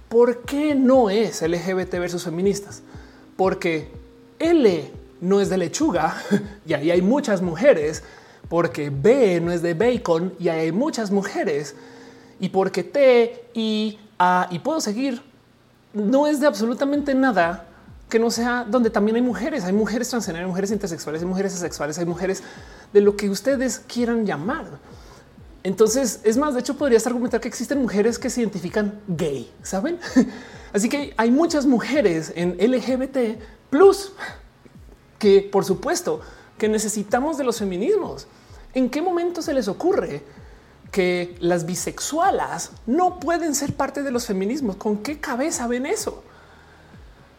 ¿Por 0.08 0.42
qué 0.42 0.74
no 0.74 1.08
es 1.08 1.40
LGBT 1.42 1.92
versus 1.92 2.24
feministas? 2.24 2.82
Porque 3.36 3.88
L 4.38 4.90
no 5.22 5.40
es 5.40 5.48
de 5.48 5.56
lechuga 5.56 6.16
y 6.66 6.74
ahí 6.74 6.90
hay 6.90 7.00
muchas 7.00 7.40
mujeres. 7.40 8.02
Porque 8.50 8.90
B 8.90 9.40
no 9.40 9.50
es 9.50 9.62
de 9.62 9.72
bacon 9.72 10.34
y 10.38 10.48
hay 10.48 10.72
muchas 10.72 11.10
mujeres 11.10 11.74
y 12.38 12.50
porque 12.50 12.82
T 12.82 13.46
y 13.54 13.98
A 14.18 14.48
y 14.50 14.58
puedo 14.58 14.80
seguir, 14.80 15.22
no 15.94 16.26
es 16.26 16.40
de 16.40 16.46
absolutamente 16.46 17.14
nada 17.14 17.66
que 18.10 18.18
no 18.18 18.30
sea 18.30 18.66
donde 18.68 18.90
también 18.90 19.16
hay 19.16 19.22
mujeres, 19.22 19.64
hay 19.64 19.72
mujeres 19.72 20.10
transgénero, 20.10 20.44
hay 20.44 20.48
mujeres 20.48 20.70
intersexuales, 20.70 21.22
hay 21.22 21.28
mujeres 21.28 21.54
asexuales, 21.54 21.98
hay 21.98 22.04
mujeres 22.04 22.42
de 22.92 23.00
lo 23.00 23.16
que 23.16 23.30
ustedes 23.30 23.78
quieran 23.78 24.26
llamar. 24.26 24.66
Entonces, 25.62 26.20
es 26.24 26.36
más, 26.36 26.52
de 26.54 26.60
hecho, 26.60 26.76
podrías 26.76 27.06
argumentar 27.06 27.40
que 27.40 27.48
existen 27.48 27.80
mujeres 27.80 28.18
que 28.18 28.28
se 28.28 28.40
identifican 28.40 29.00
gay, 29.06 29.50
¿saben? 29.62 29.98
Así 30.74 30.88
que 30.88 31.14
hay 31.16 31.30
muchas 31.30 31.64
mujeres 31.64 32.32
en 32.34 32.56
LGBT 32.58 33.40
plus 33.70 34.12
que, 35.22 35.40
por 35.40 35.64
supuesto, 35.64 36.20
que 36.58 36.68
necesitamos 36.68 37.38
de 37.38 37.44
los 37.44 37.60
feminismos. 37.60 38.26
¿En 38.74 38.90
qué 38.90 39.00
momento 39.00 39.40
se 39.40 39.54
les 39.54 39.68
ocurre 39.68 40.24
que 40.90 41.36
las 41.38 41.64
bisexualas 41.64 42.72
no 42.86 43.20
pueden 43.20 43.54
ser 43.54 43.74
parte 43.74 44.02
de 44.02 44.10
los 44.10 44.26
feminismos. 44.26 44.74
¿Con 44.74 44.98
qué 44.98 45.20
cabeza 45.20 45.68
ven 45.68 45.86
eso? 45.86 46.24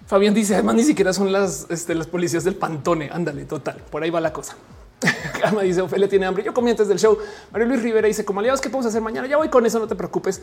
Fabián 0.07 0.33
dice, 0.33 0.53
además 0.53 0.75
ni 0.75 0.83
siquiera 0.85 1.11
son 1.11 1.31
las, 1.31 1.67
este, 1.69 1.93
las 1.93 2.07
policías 2.07 2.45
del 2.45 2.55
Pantone. 2.55 3.09
Ándale, 3.11 3.43
total. 3.43 3.83
Por 3.91 4.01
ahí 4.01 4.09
va 4.09 4.21
la 4.21 4.31
cosa. 4.31 4.55
Calma 5.41 5.63
dice, 5.63 5.81
Ophelia 5.81 6.07
tiene 6.07 6.25
hambre. 6.25 6.43
Yo 6.43 6.53
comí 6.53 6.71
antes 6.71 6.87
del 6.87 6.99
show. 6.99 7.17
Mario 7.51 7.67
Luis 7.67 7.83
Rivera 7.83 8.07
dice, 8.07 8.23
como 8.23 8.39
aliados, 8.39 8.61
¿qué 8.61 8.69
podemos 8.69 8.85
hacer 8.85 9.01
mañana? 9.01 9.27
Ya 9.27 9.35
voy 9.35 9.49
con 9.49 9.65
eso, 9.65 9.77
no 9.77 9.87
te 9.87 9.95
preocupes. 9.95 10.41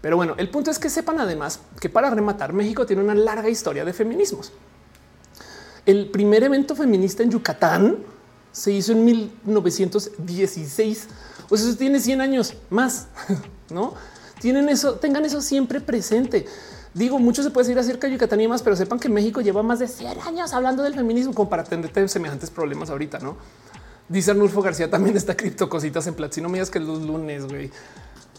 Pero 0.00 0.16
bueno, 0.16 0.34
el 0.38 0.48
punto 0.48 0.70
es 0.70 0.78
que 0.78 0.88
sepan 0.88 1.20
además 1.20 1.60
que 1.80 1.90
para 1.90 2.08
rematar, 2.08 2.54
México 2.54 2.86
tiene 2.86 3.02
una 3.02 3.14
larga 3.14 3.50
historia 3.50 3.84
de 3.84 3.92
feminismos. 3.92 4.52
El 5.88 6.10
primer 6.10 6.44
evento 6.44 6.76
feminista 6.76 7.22
en 7.22 7.30
Yucatán 7.30 7.96
se 8.52 8.72
hizo 8.72 8.92
en 8.92 9.06
1916 9.06 11.08
O 11.48 11.56
sea, 11.56 11.74
tiene 11.76 11.98
100 11.98 12.20
años 12.20 12.52
más, 12.68 13.06
no 13.70 13.94
tienen 14.40 14.68
eso, 14.68 14.94
tengan 14.94 15.24
eso 15.24 15.40
siempre 15.40 15.80
presente. 15.80 16.46
Digo, 16.94 17.18
mucho 17.18 17.42
se 17.42 17.50
puede 17.50 17.66
decir 17.66 17.78
acerca 17.78 18.06
de 18.06 18.12
Yucatán 18.12 18.40
y 18.40 18.48
más, 18.48 18.62
pero 18.62 18.76
sepan 18.76 18.98
que 18.98 19.08
México 19.08 19.40
lleva 19.40 19.62
más 19.62 19.78
de 19.78 19.88
100 19.88 20.20
años 20.20 20.52
hablando 20.52 20.82
del 20.82 20.94
feminismo 20.94 21.34
como 21.34 21.48
para 21.48 21.62
atender 21.62 22.08
semejantes 22.08 22.50
problemas 22.50 22.90
ahorita, 22.90 23.18
no? 23.18 23.36
Dice 24.08 24.30
Arnulfo 24.30 24.62
García 24.62 24.90
también 24.90 25.16
está 25.16 25.36
cripto 25.36 25.68
cositas 25.68 26.06
en 26.06 26.14
plata. 26.14 26.34
Si 26.34 26.40
no 26.40 26.48
me 26.48 26.64
que 26.64 26.80
los 26.80 27.02
lunes, 27.02 27.46
güey. 27.46 27.70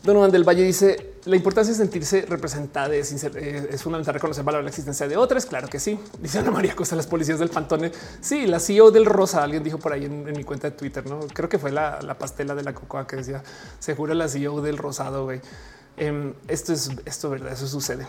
Donovan 0.04 0.32
del 0.32 0.48
Valle 0.48 0.64
dice 0.64 1.10
la 1.26 1.36
importancia 1.36 1.74
de 1.74 1.78
sentirse 1.78 2.22
representada 2.22 2.96
es, 2.96 3.12
eh, 3.24 3.70
es 3.72 3.84
fundamental 3.84 4.14
reconocer 4.14 4.44
valor 4.44 4.64
la 4.64 4.70
existencia 4.70 5.08
de 5.08 5.18
otras. 5.18 5.46
Claro 5.46 5.68
que 5.68 5.80
sí. 5.80 6.00
Dice 6.20 6.40
Ana 6.40 6.52
María 6.52 6.76
Costa, 6.76 6.96
las 6.96 7.08
policías 7.08 7.40
del 7.40 7.50
Pantone. 7.50 7.92
Sí, 8.22 8.48
la 8.48 8.60
CEO 8.60 8.92
del 8.92 9.06
Rosa. 9.06 9.44
Alguien 9.44 9.64
dijo 9.64 9.78
por 9.78 9.94
ahí 9.94 10.06
en, 10.06 10.24
mi 10.24 10.44
cuenta 10.44 10.70
de 10.70 10.78
Twitter. 10.78 11.06
No 11.06 11.20
creo 11.34 11.50
que 11.50 11.60
fue 11.60 11.72
la, 11.72 12.00
pastela 12.18 12.56
de 12.56 12.64
la 12.64 12.74
cocoa 12.74 13.06
que 13.06 13.18
decía 13.18 13.44
se 13.80 13.96
jura 13.96 14.14
la 14.14 14.28
CEO 14.28 14.62
del 14.62 14.78
Rosado. 14.78 15.26
Güey. 15.26 15.42
Em, 15.98 16.34
esto 16.48 16.74
es 16.74 16.90
esto, 17.06 17.30
verdad? 17.30 17.54
Eso 17.54 17.68
sucede. 17.68 18.08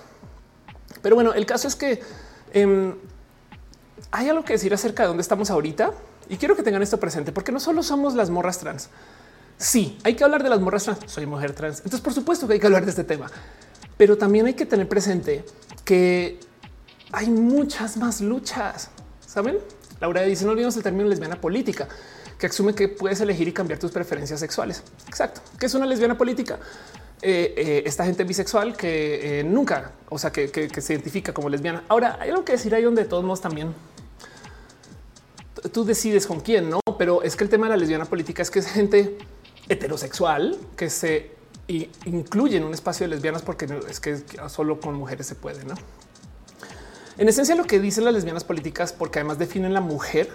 Pero 1.03 1.15
bueno, 1.17 1.35
el 1.35 1.47
caso 1.47 1.67
es 1.67 1.75
que 1.75 2.01
em, 2.53 2.95
hay 4.13 4.29
algo 4.29 4.45
que 4.45 4.53
decir 4.53 4.73
acerca 4.73 5.03
de 5.03 5.09
dónde 5.09 5.23
estamos 5.23 5.51
ahorita 5.51 5.93
y 6.29 6.37
quiero 6.37 6.55
que 6.55 6.63
tengan 6.63 6.83
esto 6.83 6.99
presente 6.99 7.33
porque 7.33 7.53
no 7.53 7.61
solo 7.61 7.83
somos 7.83 8.15
las 8.15 8.31
morras 8.31 8.59
trans. 8.59 8.89
Sí, 9.61 9.99
hay 10.05 10.15
que 10.15 10.25
hablar 10.25 10.43
de 10.43 10.49
las 10.49 10.59
morras 10.59 10.85
trans. 10.85 11.01
Soy 11.05 11.27
mujer 11.27 11.53
trans. 11.53 11.81
Entonces, 11.81 12.01
por 12.01 12.15
supuesto 12.15 12.47
que 12.47 12.55
hay 12.55 12.61
que 12.61 12.67
hablar 12.67 12.83
de 12.87 12.91
este 12.91 13.05
tema, 13.05 13.31
pero 13.99 14.17
también 14.17 14.47
hay 14.47 14.55
que 14.55 14.65
tener 14.65 14.89
presente 14.89 15.45
que 15.85 16.41
hay 17.13 17.29
muchas 17.29 17.99
más 17.99 18.23
luchas. 18.23 18.89
Saben? 19.21 19.59
Laura 20.01 20.23
dice: 20.23 20.47
No 20.47 20.53
olvidemos 20.53 20.75
el 20.79 20.83
término 20.83 21.11
lesbiana 21.11 21.39
política, 21.39 21.87
que 22.39 22.47
asume 22.47 22.75
que 22.75 22.89
puedes 22.89 23.21
elegir 23.21 23.49
y 23.49 23.53
cambiar 23.53 23.79
tus 23.79 23.91
preferencias 23.91 24.41
sexuales. 24.41 24.83
Exacto. 25.07 25.43
¿Qué 25.59 25.67
es 25.67 25.75
una 25.75 25.85
lesbiana 25.85 26.17
política? 26.17 26.59
Eh, 27.21 27.53
eh, 27.55 27.83
esta 27.85 28.07
gente 28.07 28.25
bisexual 28.25 28.75
que 28.75 29.41
eh, 29.41 29.45
nunca, 29.45 29.93
o 30.09 30.19
sea, 30.19 30.33
que, 30.33 30.51
que, 30.51 30.81
se 30.81 30.95
identifica 30.95 31.35
como 31.35 31.51
lesbiana. 31.51 31.85
Ahora 31.89 32.17
hay 32.19 32.31
algo 32.31 32.47
que 32.47 32.53
decir 32.53 32.75
ahí 32.75 32.83
donde 32.83 33.03
de 33.03 33.09
todos 33.11 33.25
modos 33.25 33.43
también 33.43 33.75
tú 35.71 35.85
decides 35.85 36.27
con 36.27 36.41
quién, 36.41 36.71
no? 36.71 36.81
Pero 36.97 37.23
es 37.23 37.37
que 37.37 37.45
el 37.45 37.51
tema 37.51 37.67
de 37.67 37.71
la 37.73 37.77
lesbiana 37.77 38.07
política 38.07 38.41
es 38.41 38.51
que 38.51 38.61
es 38.61 38.67
gente 38.69 39.19
heterosexual 39.71 40.59
que 40.77 40.91
se 40.91 41.31
incluye 42.05 42.57
en 42.57 42.65
un 42.65 42.75
espacio 42.75 43.05
de 43.07 43.15
lesbianas 43.15 43.43
porque 43.43 43.67
es 43.89 44.01
que 44.01 44.21
solo 44.49 44.81
con 44.81 44.95
mujeres 44.95 45.27
se 45.27 45.37
puede, 45.37 45.65
no? 45.65 45.75
En 47.17 47.29
esencia, 47.29 47.55
lo 47.55 47.65
que 47.65 47.79
dicen 47.79 48.05
las 48.05 48.15
lesbianas 48.15 48.45
políticas, 48.45 48.93
porque 48.93 49.21
además 49.21 49.39
definen 49.39 49.73
la 49.73 49.81
mujer 49.81 50.31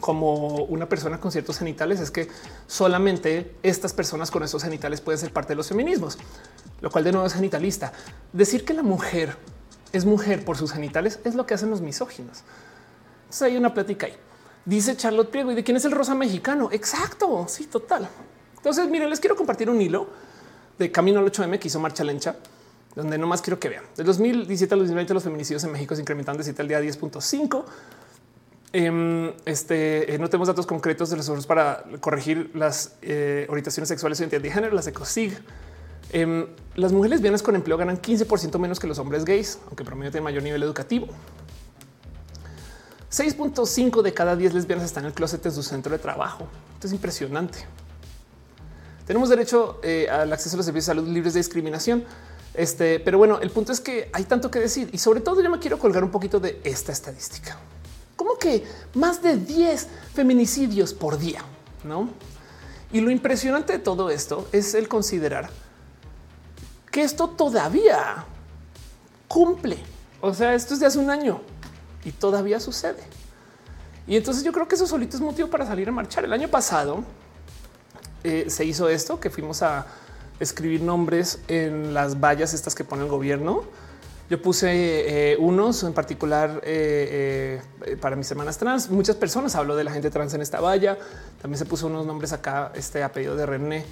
como 0.00 0.64
una 0.64 0.88
persona 0.88 1.20
con 1.20 1.32
ciertos 1.32 1.58
genitales, 1.58 2.00
es 2.00 2.10
que 2.10 2.28
solamente 2.66 3.56
estas 3.62 3.92
personas 3.92 4.30
con 4.30 4.42
esos 4.44 4.62
genitales 4.62 5.00
pueden 5.00 5.18
ser 5.18 5.32
parte 5.32 5.50
de 5.50 5.56
los 5.56 5.68
feminismos, 5.68 6.16
lo 6.80 6.90
cual 6.90 7.04
de 7.04 7.12
nuevo 7.12 7.26
es 7.26 7.34
genitalista. 7.34 7.92
Decir 8.32 8.64
que 8.64 8.72
la 8.72 8.82
mujer 8.82 9.36
es 9.92 10.04
mujer 10.04 10.44
por 10.44 10.56
sus 10.56 10.72
genitales 10.72 11.18
es 11.24 11.34
lo 11.34 11.44
que 11.44 11.54
hacen 11.54 11.70
los 11.70 11.80
misóginos. 11.80 12.44
Hay 13.40 13.56
una 13.56 13.74
plática 13.74 14.06
ahí. 14.06 14.14
Dice 14.64 14.96
Charlotte 14.96 15.30
Priego, 15.30 15.50
¿y 15.50 15.54
de 15.54 15.64
quién 15.64 15.76
es 15.76 15.84
el 15.84 15.92
rosa 15.92 16.14
mexicano? 16.14 16.68
Exacto, 16.70 17.46
sí, 17.48 17.66
total. 17.66 18.08
Entonces, 18.58 18.88
miren, 18.88 19.08
les 19.08 19.20
quiero 19.20 19.34
compartir 19.34 19.70
un 19.70 19.80
hilo 19.80 20.08
de 20.78 20.92
Camino 20.92 21.20
al 21.20 21.26
8M 21.26 21.58
que 21.58 21.68
hizo 21.68 21.80
Marcha 21.80 22.04
Lencha, 22.04 22.36
donde 22.94 23.18
no 23.18 23.26
más 23.26 23.42
quiero 23.42 23.58
que 23.58 23.68
vean. 23.68 23.84
De 23.96 24.04
2017 24.04 24.74
al 24.74 24.80
2020 24.80 25.14
los 25.14 25.22
feminicidios 25.24 25.64
en 25.64 25.72
México 25.72 25.94
se 25.94 26.00
incrementan 26.02 26.36
de 26.36 26.44
7 26.44 26.62
al 26.62 26.68
día 26.68 26.80
10.5. 26.80 27.64
Em, 28.72 29.32
este, 29.46 30.14
eh, 30.14 30.18
no 30.18 30.28
tenemos 30.28 30.48
datos 30.48 30.66
concretos 30.66 31.08
de 31.08 31.16
los 31.16 31.28
ojos 31.28 31.46
para 31.46 31.84
corregir 32.00 32.50
las 32.54 32.96
eh, 33.00 33.46
orientaciones 33.48 33.88
sexuales 33.88 34.20
o 34.20 34.22
identidad 34.22 34.42
de 34.42 34.50
género, 34.50 34.74
las 34.74 34.86
ECOSIG. 34.86 35.38
Em, 36.10 36.46
las 36.74 36.92
mujeres 36.92 37.16
lesbianas 37.16 37.42
con 37.42 37.54
empleo 37.54 37.76
ganan 37.76 38.00
15% 38.00 38.58
menos 38.58 38.78
que 38.78 38.86
los 38.86 38.98
hombres 38.98 39.24
gays, 39.24 39.58
aunque 39.66 39.84
promedio 39.84 40.10
tiene 40.10 40.24
mayor 40.24 40.42
nivel 40.42 40.62
educativo. 40.62 41.06
6.5 43.10 44.02
de 44.02 44.12
cada 44.12 44.36
10 44.36 44.52
lesbianas 44.52 44.84
están 44.84 45.04
en 45.04 45.08
el 45.08 45.14
closet 45.14 45.44
en 45.46 45.52
su 45.52 45.62
centro 45.62 45.92
de 45.92 45.98
trabajo. 45.98 46.46
Esto 46.74 46.88
es 46.88 46.92
impresionante. 46.92 47.58
Tenemos 49.08 49.30
derecho 49.30 49.80
eh, 49.82 50.06
al 50.10 50.30
acceso 50.30 50.54
a 50.54 50.58
los 50.58 50.66
servicios 50.66 50.84
de 50.84 51.00
salud 51.00 51.08
libres 51.08 51.32
de 51.32 51.40
discriminación. 51.40 52.04
Este, 52.52 53.00
pero 53.00 53.16
bueno, 53.16 53.40
el 53.40 53.50
punto 53.50 53.72
es 53.72 53.80
que 53.80 54.10
hay 54.12 54.24
tanto 54.24 54.50
que 54.50 54.58
decir 54.58 54.90
y 54.92 54.98
sobre 54.98 55.22
todo 55.22 55.42
yo 55.42 55.48
me 55.48 55.58
quiero 55.58 55.78
colgar 55.78 56.04
un 56.04 56.10
poquito 56.10 56.38
de 56.38 56.60
esta 56.62 56.92
estadística. 56.92 57.56
Como 58.16 58.36
que 58.36 58.64
más 58.92 59.22
de 59.22 59.38
10 59.38 59.88
feminicidios 60.12 60.92
por 60.92 61.18
día, 61.18 61.40
no? 61.84 62.10
Y 62.92 63.00
lo 63.00 63.10
impresionante 63.10 63.72
de 63.72 63.78
todo 63.78 64.10
esto 64.10 64.46
es 64.52 64.74
el 64.74 64.88
considerar 64.88 65.48
que 66.90 67.00
esto 67.00 67.30
todavía 67.30 68.26
cumple. 69.26 69.78
O 70.20 70.34
sea, 70.34 70.52
esto 70.52 70.74
es 70.74 70.80
de 70.80 70.86
hace 70.86 70.98
un 70.98 71.08
año 71.08 71.40
y 72.04 72.12
todavía 72.12 72.60
sucede. 72.60 73.04
Y 74.06 74.18
entonces 74.18 74.44
yo 74.44 74.52
creo 74.52 74.68
que 74.68 74.74
eso 74.74 74.86
solito 74.86 75.16
es 75.16 75.22
motivo 75.22 75.48
para 75.48 75.66
salir 75.66 75.88
a 75.88 75.92
marchar. 75.92 76.26
El 76.26 76.32
año 76.34 76.48
pasado 76.48 77.04
eh, 78.28 78.50
se 78.50 78.64
hizo 78.64 78.88
esto, 78.88 79.20
que 79.20 79.30
fuimos 79.30 79.62
a 79.62 79.86
escribir 80.40 80.82
nombres 80.82 81.40
en 81.48 81.94
las 81.94 82.20
vallas 82.20 82.54
estas 82.54 82.74
que 82.74 82.84
pone 82.84 83.02
el 83.02 83.08
gobierno. 83.08 83.64
Yo 84.30 84.42
puse 84.42 85.32
eh, 85.32 85.36
unos 85.38 85.82
en 85.84 85.94
particular 85.94 86.60
eh, 86.64 87.62
para 88.00 88.14
mis 88.14 88.26
semanas 88.26 88.58
trans. 88.58 88.90
Muchas 88.90 89.16
personas 89.16 89.54
habló 89.54 89.74
de 89.74 89.84
la 89.84 89.90
gente 89.90 90.10
trans 90.10 90.34
en 90.34 90.42
esta 90.42 90.60
valla. 90.60 90.98
También 91.40 91.58
se 91.58 91.64
puso 91.64 91.86
unos 91.86 92.04
nombres 92.04 92.32
acá, 92.32 92.70
este 92.74 93.02
apellido 93.02 93.36
de 93.36 93.46
René. 93.46 93.84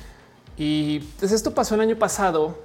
Y 0.58 1.00
pues 1.18 1.32
esto 1.32 1.54
pasó 1.54 1.74
el 1.74 1.80
año 1.80 1.96
pasado. 1.96 2.58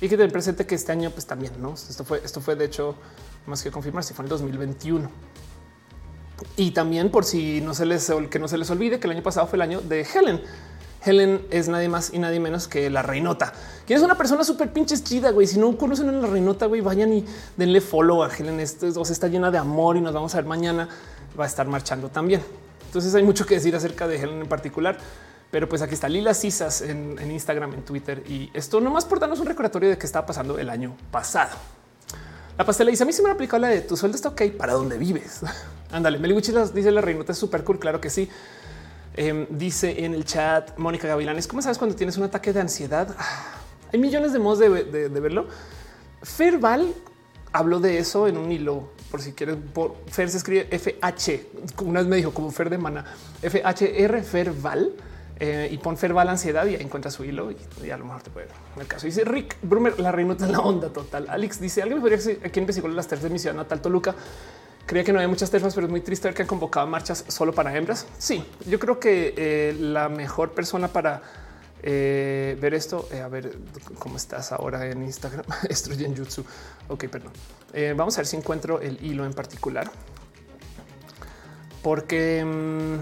Y 0.00 0.08
que 0.08 0.16
tener 0.16 0.30
presente 0.30 0.64
que 0.64 0.76
este 0.76 0.92
año, 0.92 1.10
pues 1.10 1.26
también, 1.26 1.52
no? 1.60 1.74
Esto 1.74 2.04
fue, 2.04 2.20
esto 2.24 2.40
fue 2.40 2.54
de 2.54 2.66
hecho 2.66 2.94
más 3.46 3.62
que 3.62 3.70
confirmar 3.70 4.04
si 4.04 4.14
fue 4.14 4.22
en 4.22 4.26
el 4.26 4.30
2021. 4.30 5.10
Y 6.56 6.72
también 6.72 7.10
por 7.10 7.24
si 7.24 7.60
no 7.60 7.74
se 7.74 7.86
les 7.86 8.12
que 8.30 8.38
no 8.38 8.48
se 8.48 8.58
les 8.58 8.70
olvide 8.70 9.00
que 9.00 9.06
el 9.06 9.12
año 9.12 9.22
pasado 9.22 9.46
fue 9.46 9.56
el 9.56 9.62
año 9.62 9.80
de 9.80 10.02
Helen. 10.02 10.40
Helen 11.04 11.46
es 11.50 11.68
nadie 11.68 11.88
más 11.88 12.12
y 12.12 12.18
nadie 12.18 12.40
menos 12.40 12.66
que 12.66 12.90
la 12.90 13.02
reinota, 13.02 13.52
que 13.86 13.94
es 13.94 14.02
una 14.02 14.16
persona 14.16 14.42
súper 14.42 14.72
pinches 14.72 15.04
chida, 15.04 15.30
güey. 15.30 15.46
Si 15.46 15.58
no 15.58 15.76
conocen 15.76 16.08
a 16.08 16.12
la 16.12 16.26
reinota, 16.26 16.66
güey, 16.66 16.80
vayan 16.80 17.12
y 17.12 17.24
denle 17.56 17.80
follow 17.80 18.22
a 18.22 18.34
Helen. 18.34 18.60
Esto 18.60 18.88
está 18.88 19.28
llena 19.28 19.50
de 19.50 19.58
amor 19.58 19.96
y 19.96 20.00
nos 20.00 20.12
vamos 20.12 20.34
a 20.34 20.38
ver 20.38 20.46
mañana. 20.46 20.88
Va 21.38 21.44
a 21.44 21.46
estar 21.46 21.66
marchando 21.66 22.08
también. 22.08 22.42
Entonces 22.86 23.14
hay 23.14 23.22
mucho 23.22 23.46
que 23.46 23.54
decir 23.54 23.76
acerca 23.76 24.08
de 24.08 24.16
Helen 24.20 24.40
en 24.40 24.48
particular. 24.48 24.98
Pero 25.50 25.68
pues 25.68 25.80
aquí 25.80 25.94
está 25.94 26.08
Lila 26.08 26.34
Cisas 26.34 26.82
en, 26.82 27.18
Instagram, 27.30 27.72
en 27.72 27.82
Twitter. 27.82 28.22
Y 28.28 28.50
esto 28.52 28.80
nomás 28.80 29.04
por 29.04 29.18
darnos 29.18 29.40
un 29.40 29.46
recordatorio 29.46 29.88
de 29.88 29.96
qué 29.96 30.04
estaba 30.04 30.26
pasando 30.26 30.58
el 30.58 30.68
año 30.68 30.94
pasado. 31.10 31.56
La 32.58 32.66
pastela 32.66 32.90
dice 32.90 33.04
a 33.04 33.06
mí 33.06 33.12
se 33.12 33.22
me 33.22 33.30
ha 33.30 33.32
aplicado 33.32 33.60
la 33.60 33.68
de 33.68 33.80
tu 33.82 33.96
sueldo 33.96 34.16
está 34.16 34.30
ok 34.30 34.42
para 34.58 34.72
dónde 34.74 34.98
vives. 34.98 35.40
Ándale, 35.90 36.18
Meliguchi 36.18 36.52
dice 36.74 36.90
la 36.90 37.00
reinota 37.00 37.32
es 37.32 37.38
súper 37.38 37.64
cool. 37.64 37.78
Claro 37.78 38.00
que 38.00 38.10
sí. 38.10 38.28
Em, 39.16 39.46
dice 39.50 40.04
en 40.04 40.14
el 40.14 40.24
chat 40.24 40.78
Mónica 40.78 41.08
Gavilanes, 41.08 41.48
¿cómo 41.48 41.60
sabes 41.60 41.78
cuando 41.78 41.96
tienes 41.96 42.16
un 42.18 42.24
ataque 42.24 42.52
de 42.52 42.60
ansiedad? 42.60 43.08
Hay 43.92 43.98
millones 43.98 44.32
de 44.32 44.38
modos 44.38 44.58
de, 44.58 45.08
verlo. 45.08 45.46
Ferval 46.22 46.94
habló 47.52 47.80
de 47.80 47.98
eso 47.98 48.28
en 48.28 48.36
un 48.36 48.52
hilo. 48.52 48.90
Por 49.10 49.22
si 49.22 49.32
quieres, 49.32 49.56
por 49.72 49.96
Fer 50.06 50.28
se 50.28 50.36
escribe 50.36 50.68
FH. 50.70 51.82
Una 51.82 52.00
vez 52.00 52.08
me 52.08 52.16
dijo 52.16 52.32
como 52.34 52.50
Fer 52.50 52.68
de 52.68 52.76
mana 52.76 53.04
FHR 53.40 54.22
Ferval 54.22 54.92
eh, 55.40 55.68
y 55.70 55.78
pon 55.78 55.96
Ferval 55.96 56.28
ansiedad 56.28 56.66
y 56.66 56.74
encuentra 56.74 57.10
su 57.10 57.24
hilo 57.24 57.50
y, 57.50 57.90
a 57.90 57.96
lo 57.96 58.04
mejor 58.04 58.22
te 58.22 58.30
puede 58.30 58.46
ver 58.46 58.56
el 58.78 58.86
caso. 58.86 59.06
Dice 59.06 59.24
Rick 59.24 59.56
Brumer, 59.62 59.98
la 59.98 60.12
reina 60.12 60.36
en 60.38 60.52
la 60.52 60.60
onda 60.60 60.90
total. 60.90 61.26
Alex 61.30 61.60
dice 61.60 61.80
alguien 61.80 62.00
podría 62.00 62.18
decir 62.18 62.40
aquí 62.44 62.60
en 62.60 62.66
de 62.66 62.88
las 62.90 63.08
terfas 63.08 63.24
de 63.24 63.30
mi 63.30 63.38
ciudad 63.38 63.56
natal 63.56 63.80
Toluca. 63.80 64.14
Creía 64.88 65.04
que 65.04 65.12
no 65.12 65.18
había 65.18 65.28
muchas 65.28 65.50
terfas, 65.50 65.74
pero 65.74 65.86
es 65.86 65.90
muy 65.90 66.00
triste 66.00 66.28
ver 66.28 66.34
que 66.34 66.40
han 66.40 66.48
convocado 66.48 66.86
marchas 66.86 67.22
solo 67.28 67.52
para 67.52 67.76
hembras. 67.76 68.06
Sí, 68.16 68.42
yo 68.66 68.78
creo 68.78 68.98
que 68.98 69.34
eh, 69.36 69.76
la 69.78 70.08
mejor 70.08 70.52
persona 70.52 70.88
para 70.88 71.20
eh, 71.82 72.56
ver 72.58 72.72
esto, 72.72 73.06
a 73.22 73.28
ver 73.28 73.58
cómo 73.98 74.16
estás 74.16 74.50
ahora 74.50 74.86
en 74.86 75.02
Instagram, 75.02 75.44
Estrogen 75.68 76.16
Jutsu. 76.16 76.42
Ok, 76.88 77.04
perdón. 77.08 77.32
vamos 77.96 78.16
a 78.16 78.22
ver 78.22 78.26
si 78.26 78.38
encuentro 78.38 78.80
el 78.80 79.04
hilo 79.04 79.26
en 79.26 79.34
particular. 79.34 79.90
Porque 81.82 82.42
mm, 82.42 82.96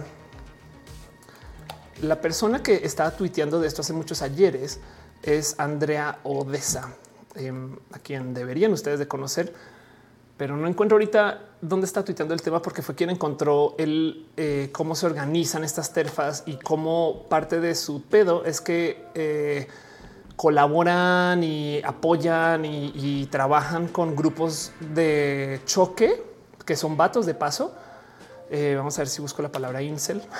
la 2.02 2.20
persona 2.20 2.64
que 2.64 2.80
estaba 2.82 3.12
tuiteando 3.12 3.60
de 3.60 3.68
esto 3.68 3.82
hace 3.82 3.92
muchos 3.92 4.22
ayeres 4.22 4.80
es 5.22 5.54
Andrea 5.58 6.18
Odessa, 6.24 6.94
em, 7.36 7.76
a 7.92 8.00
quien 8.00 8.34
deberían 8.34 8.72
ustedes 8.72 8.98
de 8.98 9.06
conocer, 9.06 9.54
pero 10.36 10.56
no 10.56 10.68
encuentro 10.68 10.96
ahorita 10.96 11.40
dónde 11.60 11.86
está 11.86 12.04
tuiteando 12.04 12.34
el 12.34 12.42
tema 12.42 12.60
porque 12.60 12.82
fue 12.82 12.94
quien 12.94 13.10
encontró 13.10 13.74
el 13.78 14.26
eh, 14.36 14.68
cómo 14.72 14.94
se 14.94 15.06
organizan 15.06 15.64
estas 15.64 15.92
terfas 15.92 16.42
y 16.46 16.56
cómo 16.56 17.24
parte 17.28 17.60
de 17.60 17.74
su 17.74 18.02
pedo 18.02 18.44
es 18.44 18.60
que 18.60 19.06
eh, 19.14 19.66
colaboran 20.36 21.42
y 21.42 21.80
apoyan 21.82 22.64
y, 22.64 23.26
trabajan 23.30 23.88
con 23.88 24.14
grupos 24.14 24.72
de 24.80 25.60
choque 25.64 26.22
que 26.64 26.76
son 26.76 26.96
vatos 26.96 27.26
de 27.26 27.34
paso. 27.34 27.74
Eh, 28.50 28.74
vamos 28.76 28.96
a 28.98 29.00
ver 29.00 29.08
si 29.08 29.22
busco 29.22 29.42
la 29.42 29.50
palabra 29.50 29.82
incel. 29.82 30.22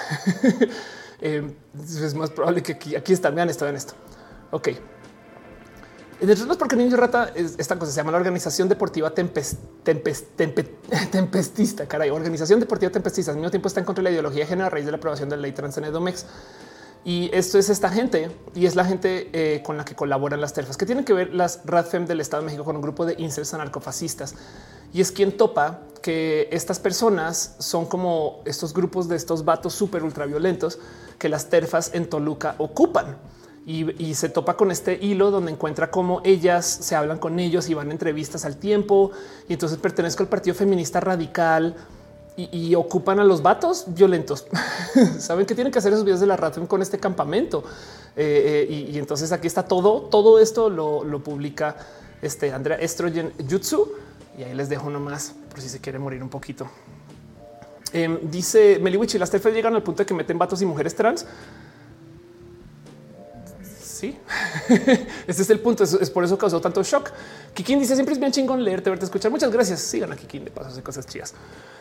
Es 1.19 2.15
más 2.15 2.31
probable 2.31 2.63
que 2.63 2.73
aquí, 2.73 2.95
aquí 2.95 3.15
están. 3.15 3.35
Vean 3.35 3.49
esto, 3.49 3.65
vean 3.65 3.77
esto. 3.77 3.95
Ok. 4.51 4.69
Entre 6.19 6.43
otras, 6.43 6.57
porque 6.57 6.77
Niño 6.77 6.97
Rata 6.97 7.31
es 7.35 7.57
esta 7.59 7.79
cosa 7.79 7.93
se 7.93 7.97
llama 7.97 8.11
la 8.11 8.17
Organización 8.17 8.69
Deportiva 8.69 9.11
Tempest, 9.11 9.59
Tempest, 9.83 10.29
Tempestista. 11.11 11.87
Caray, 11.87 12.09
Organización 12.11 12.59
Deportiva 12.59 12.91
Tempestista. 12.91 13.33
Al 13.33 13.37
mismo 13.37 13.51
tiempo 13.51 13.69
está 13.69 13.81
en 13.81 13.87
contra 13.87 14.03
de 14.03 14.05
la 14.05 14.11
ideología 14.13 14.47
de 14.47 14.63
a 14.63 14.71
raíz 14.71 14.87
de 14.87 14.93
la 14.93 14.97
aprobación 14.97 15.29
de 15.29 15.37
la 15.37 15.43
ley 15.43 15.53
trans 15.53 15.77
en 15.77 15.85
Edomex. 15.85 16.25
Y 17.05 17.31
esto 17.33 17.59
es 17.59 17.69
esta 17.69 17.89
gente 17.91 18.31
y 18.55 18.67
es 18.67 18.75
la 18.75 18.85
gente 18.85 19.31
eh, 19.33 19.63
con 19.63 19.77
la 19.77 19.85
que 19.85 19.95
colaboran 19.95 20.41
las 20.41 20.55
terfas, 20.55 20.77
que 20.77 20.87
tienen 20.87 21.05
que 21.05 21.13
ver 21.13 21.35
las 21.35 21.61
RADFEM 21.65 22.07
del 22.07 22.21
Estado 22.21 22.43
de 22.43 22.47
México 22.47 22.65
con 22.65 22.75
un 22.75 22.83
grupo 22.83 23.07
de 23.07 23.15
incels 23.19 23.55
anarcofascistas. 23.55 24.35
Y 24.93 25.01
es 25.01 25.13
quien 25.13 25.37
topa 25.37 25.83
que 26.03 26.49
estas 26.51 26.81
personas 26.81 27.55
son 27.59 27.87
como 27.87 28.41
estos 28.45 28.73
grupos 28.73 29.07
de 29.07 29.17
estos 29.17 29.45
vatos 29.45 29.75
súper 29.75 30.03
ultraviolentos 30.03 30.81
que 31.19 31.29
las 31.29 31.49
terfas 31.49 31.91
en 31.95 32.09
Toluca 32.09 32.57
ocupan. 32.59 33.19
Y, 33.69 34.01
y, 34.01 34.15
se 34.15 34.29
topa 34.29 34.57
con 34.57 34.71
este 34.71 34.97
hilo 35.03 35.33
donde 35.33 35.51
encuentra 35.51 35.91
cómo 35.91 36.21
ellas 36.23 36.65
se 36.65 36.95
hablan 36.95 37.19
con 37.19 37.41
ellos 37.41 37.69
y 37.69 37.75
van 37.75 37.89
a 37.89 37.93
entrevistas 37.93 38.45
al 38.45 38.59
tiempo. 38.59 39.11
Y 39.49 39.55
entonces 39.55 39.77
pertenezco 39.79 40.23
al 40.23 40.29
Partido 40.29 40.55
Feminista 40.55 41.01
Radical 41.01 41.75
y, 42.37 42.75
ocupan 42.75 43.19
a 43.19 43.25
los 43.25 43.43
vatos 43.43 43.85
violentos. 43.89 44.47
Saben 45.19 45.47
que 45.47 45.55
tienen 45.55 45.73
que 45.73 45.79
hacer 45.79 45.93
esos 45.93 46.05
videos 46.05 46.21
de 46.21 46.27
la 46.27 46.37
ratón 46.37 46.67
con 46.67 46.83
este 46.83 46.99
campamento. 46.99 47.65
Eh, 48.15 48.67
eh, 48.69 48.91
y, 48.93 48.99
entonces 48.99 49.33
aquí 49.33 49.47
está 49.47 49.63
todo. 49.63 50.03
Todo 50.03 50.39
esto 50.39 50.69
lo, 50.69 51.23
publica 51.23 51.77
este 52.21 52.53
Andrea 52.53 52.77
Estrogen 52.77 53.33
Jutsu. 53.49 53.91
Y 54.39 54.43
ahí 54.43 54.55
les 54.55 54.69
dejo 54.69 54.91
nomás 54.91 55.35
por 55.49 55.63
si 55.63 55.69
se 55.69 55.81
quiere 55.81 55.99
morir 55.99 56.23
un 56.23 56.29
poquito. 56.29 56.69
Eh, 57.93 58.19
dice 58.23 58.79
Meliwichi, 58.83 59.19
las 59.19 59.31
TF 59.31 59.47
llegan 59.47 59.75
al 59.75 59.83
punto 59.83 60.03
de 60.03 60.07
que 60.07 60.13
meten 60.13 60.39
vatos 60.39 60.61
y 60.61 60.67
mujeres 60.67 60.95
trans. 60.95 61.25
Sí, 63.97 64.15
este 65.27 65.41
es 65.43 65.49
el 65.49 65.59
punto. 65.61 65.85
Es, 65.85 66.11
por 66.11 66.23
eso 66.23 66.37
causó 66.37 66.61
tanto 66.61 66.83
shock. 66.83 67.11
Kikin 67.55 67.79
dice 67.79 67.95
siempre 67.95 68.13
es 68.13 68.21
bien 68.21 68.31
chingón 68.31 68.63
leerte, 68.63 68.91
verte, 68.91 69.07
escuchar. 69.07 69.31
Muchas 69.31 69.51
gracias. 69.51 69.81
Sigan 69.81 70.13
a 70.13 70.17
Kikin 70.17 70.45
de 70.45 70.51
paso, 70.51 70.69
hace 70.69 70.83
cosas 70.83 71.07
chidas. 71.07 71.33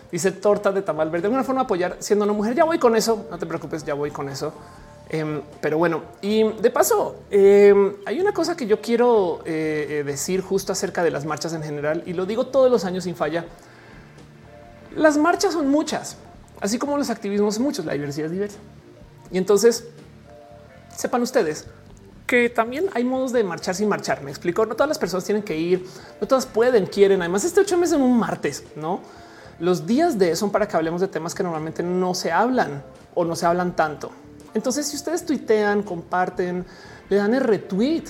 Dice 0.10 0.32
torta 0.32 0.72
de 0.72 0.82
tamal 0.82 1.10
verde. 1.10 1.24
De 1.24 1.28
alguna 1.28 1.44
forma 1.44 1.64
apoyar 1.64 1.98
siendo 2.00 2.24
una 2.24 2.34
mujer. 2.34 2.56
Ya 2.56 2.64
voy 2.64 2.80
con 2.80 2.96
eso. 2.96 3.28
No 3.30 3.38
te 3.38 3.46
preocupes, 3.46 3.84
ya 3.84 3.96
voy 3.96 4.12
con 4.12 4.30
eso. 4.30 4.54
Em, 5.10 5.42
pero 5.60 5.78
bueno, 5.78 6.04
y 6.22 6.44
de 6.54 6.72
paso, 6.72 7.24
em, 7.30 7.96
hay 8.06 8.22
una 8.22 8.32
cosa 8.32 8.56
que 8.56 8.66
yo 8.66 8.80
quiero 8.80 9.42
eh, 9.44 9.88
eh, 9.90 10.04
decir 10.06 10.40
justo 10.40 10.72
acerca 10.72 11.04
de 11.04 11.12
las 11.12 11.26
marchas 11.26 11.52
en 11.52 11.64
general, 11.64 12.02
y 12.06 12.14
lo 12.14 12.26
digo 12.26 12.48
todos 12.48 12.72
los 12.72 12.86
años 12.86 13.04
sin 13.04 13.16
falla. 13.16 13.46
Las 14.96 15.18
marchas 15.18 15.54
son 15.54 15.68
muchas, 15.68 16.16
así 16.62 16.80
como 16.80 16.98
los 16.98 17.12
activismos 17.12 17.60
muchos, 17.60 17.86
la 17.86 17.94
diversidad 17.94 18.28
es 18.28 18.32
diversa. 18.32 18.58
Y 19.32 19.38
entonces, 19.38 19.84
sepan 20.96 21.22
ustedes 21.22 21.66
que 22.26 22.50
también 22.50 22.86
hay 22.94 23.04
modos 23.04 23.32
de 23.32 23.44
marchar 23.44 23.76
sin 23.76 23.88
marchar. 23.88 24.24
Me 24.24 24.32
explico. 24.32 24.66
No 24.66 24.76
todas 24.76 24.90
las 24.90 24.98
personas 24.98 25.26
tienen 25.26 25.44
que 25.44 25.58
ir, 25.58 25.86
no 26.20 26.28
todas 26.28 26.46
pueden, 26.46 26.86
quieren. 26.86 27.22
Además, 27.22 27.44
este 27.44 27.62
ocho 27.62 27.78
meses 27.78 27.96
en 27.96 28.02
un 28.02 28.18
martes, 28.18 28.64
no? 28.76 29.02
Los 29.60 29.86
días 29.86 30.18
de 30.18 30.36
son 30.36 30.52
para 30.52 30.68
que 30.68 30.76
hablemos 30.76 31.02
de 31.02 31.08
temas 31.08 31.34
que 31.34 31.44
normalmente 31.44 31.82
no 31.84 32.14
se 32.14 32.32
hablan 32.32 32.84
o 33.14 33.24
no 33.24 33.36
se 33.36 33.46
hablan 33.46 33.76
tanto. 33.76 34.12
Entonces, 34.54 34.88
si 34.88 34.96
ustedes 34.96 35.26
tuitean, 35.26 35.84
comparten, 35.84 36.66
le 37.10 37.16
dan 37.16 37.34
el 37.34 37.42
retweet, 37.42 38.04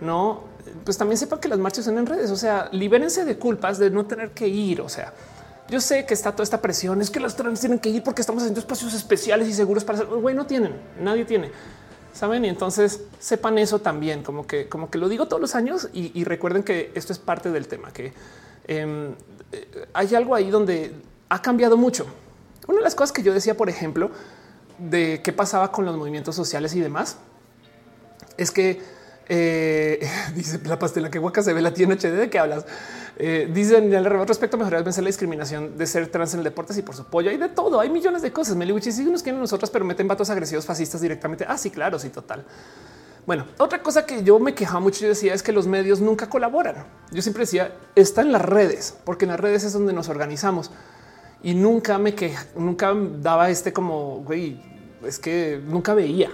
no, 0.00 0.44
pues 0.84 0.96
también 0.96 1.18
sepan 1.18 1.40
que 1.40 1.48
las 1.48 1.58
marchas 1.58 1.84
son 1.84 1.98
en 1.98 2.06
redes. 2.06 2.30
O 2.30 2.36
sea, 2.36 2.68
libérense 2.72 3.24
de 3.24 3.38
culpas 3.38 3.78
de 3.78 3.90
no 3.90 4.06
tener 4.06 4.30
que 4.30 4.48
ir. 4.48 4.80
O 4.80 4.88
sea, 4.88 5.12
yo 5.68 5.80
sé 5.80 6.06
que 6.06 6.14
está 6.14 6.32
toda 6.32 6.44
esta 6.44 6.60
presión. 6.60 7.00
Es 7.00 7.10
que 7.10 7.20
las 7.20 7.36
trans 7.36 7.60
tienen 7.60 7.78
que 7.78 7.90
ir 7.90 8.02
porque 8.02 8.22
estamos 8.22 8.42
haciendo 8.42 8.60
espacios 8.60 8.94
especiales 8.94 9.48
y 9.48 9.52
seguros 9.52 9.84
para 9.84 9.98
hacer. 9.98 10.08
Güey, 10.08 10.34
no 10.34 10.46
tienen, 10.46 10.74
nadie 11.00 11.24
tiene. 11.24 11.50
Saben? 12.20 12.44
Y 12.44 12.50
entonces 12.50 13.00
sepan 13.18 13.56
eso 13.56 13.78
también, 13.78 14.22
como 14.22 14.46
que, 14.46 14.68
como 14.68 14.90
que 14.90 14.98
lo 14.98 15.08
digo 15.08 15.26
todos 15.26 15.40
los 15.40 15.54
años 15.54 15.88
y, 15.94 16.22
recuerden 16.24 16.62
que 16.62 16.92
esto 16.94 17.14
es 17.14 17.18
parte 17.18 17.50
del 17.50 17.66
tema, 17.66 17.94
que 17.94 18.12
em, 18.68 19.14
eh, 19.52 19.86
hay 19.94 20.14
algo 20.14 20.34
ahí 20.34 20.50
donde 20.50 20.92
ha 21.30 21.40
cambiado 21.40 21.78
mucho. 21.78 22.04
Una 22.68 22.76
de 22.76 22.84
las 22.84 22.94
cosas 22.94 23.12
que 23.12 23.22
yo 23.22 23.32
decía, 23.32 23.56
por 23.56 23.70
ejemplo, 23.70 24.10
de 24.76 25.22
qué 25.24 25.32
pasaba 25.32 25.72
con 25.72 25.86
los 25.86 25.96
movimientos 25.96 26.36
sociales 26.36 26.74
y 26.74 26.80
demás, 26.80 27.16
es 28.36 28.50
que 28.50 28.82
eh, 29.32 30.00
dice 30.34 30.60
la 30.64 30.76
pastela 30.76 31.08
que 31.08 31.20
guaca 31.20 31.40
se 31.40 31.52
ve 31.52 31.62
la 31.62 31.72
tiene 31.72 31.94
HD 31.94 32.18
de 32.18 32.28
qué 32.28 32.40
hablas. 32.40 32.66
Eh, 33.16 33.48
dicen 33.52 33.94
al 33.94 34.04
respecto 34.26 34.56
mejorar 34.56 34.82
vencer 34.82 35.04
la 35.04 35.08
discriminación 35.08 35.78
de 35.78 35.86
ser 35.86 36.08
trans 36.08 36.34
en 36.34 36.40
el 36.40 36.44
deporte 36.44 36.76
y 36.76 36.82
por 36.82 36.96
su 36.96 37.04
pollo. 37.04 37.30
Hay 37.30 37.36
de 37.36 37.48
todo. 37.48 37.78
Hay 37.78 37.90
millones 37.90 38.22
de 38.22 38.32
cosas. 38.32 38.56
Meliwichi 38.56 38.90
sí 38.90 39.04
nos 39.04 39.22
quieren 39.22 39.40
nosotros, 39.40 39.70
pero 39.70 39.84
meten 39.84 40.08
vatos 40.08 40.30
agresivos 40.30 40.66
fascistas 40.66 41.00
directamente. 41.00 41.44
Ah, 41.48 41.56
sí, 41.56 41.70
claro, 41.70 41.98
sí, 42.00 42.10
total. 42.10 42.44
Bueno, 43.24 43.46
otra 43.58 43.80
cosa 43.80 44.04
que 44.04 44.24
yo 44.24 44.40
me 44.40 44.52
quejaba 44.52 44.80
mucho, 44.80 45.02
yo 45.02 45.08
decía 45.08 45.32
es 45.32 45.44
que 45.44 45.52
los 45.52 45.68
medios 45.68 46.00
nunca 46.00 46.28
colaboran. 46.28 46.86
Yo 47.12 47.22
siempre 47.22 47.42
decía 47.42 47.72
está 47.94 48.22
en 48.22 48.32
las 48.32 48.42
redes, 48.42 48.96
porque 49.04 49.26
en 49.26 49.30
las 49.30 49.38
redes 49.38 49.62
es 49.62 49.72
donde 49.72 49.92
nos 49.92 50.08
organizamos 50.08 50.72
y 51.40 51.54
nunca 51.54 51.98
me 51.98 52.16
que 52.16 52.34
nunca 52.56 52.92
daba 53.20 53.48
este 53.48 53.72
como 53.72 54.24
güey, 54.24 54.60
es 55.04 55.20
que 55.20 55.62
nunca 55.64 55.94
veía 55.94 56.30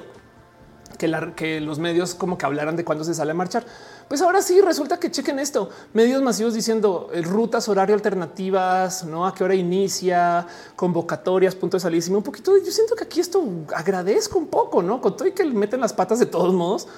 que, 0.97 1.61
los 1.61 1.78
medios 1.78 2.14
como 2.14 2.38
que 2.38 2.47
hablaran 2.47 2.76
de 2.76 2.84
cuándo 2.84 3.05
se 3.05 3.14
sale 3.14 3.30
a 3.30 3.34
marchar. 3.34 3.64
Pues 4.09 4.22
ahora 4.22 4.42
sí 4.42 4.61
resulta 4.61 4.99
que 4.99 5.11
chequen 5.11 5.38
esto. 5.38 5.70
Medios 5.92 6.22
masivos 6.22 6.55
diciendo 6.55 7.11
eh, 7.12 7.22
rutas, 7.22 7.68
horario 7.68 7.94
alternativas, 7.94 9.05
no 9.05 9.26
a 9.26 9.34
qué 9.34 9.44
hora 9.44 9.55
inicia, 9.55 10.47
convocatorias, 10.76 11.55
punto 11.55 11.76
de 11.76 11.80
salida. 11.80 12.16
Un 12.16 12.22
poquito. 12.22 12.57
Yo 12.59 12.70
siento 12.70 12.94
que 12.94 13.05
aquí 13.05 13.20
esto 13.20 13.42
agradezco 13.74 14.38
un 14.38 14.47
poco, 14.47 14.82
no 14.82 15.01
con 15.01 15.16
todo 15.16 15.26
y 15.28 15.32
que 15.32 15.44
meten 15.44 15.80
las 15.80 15.92
patas 15.92 16.18
de 16.18 16.26
todos 16.26 16.53
modos. 16.53 16.88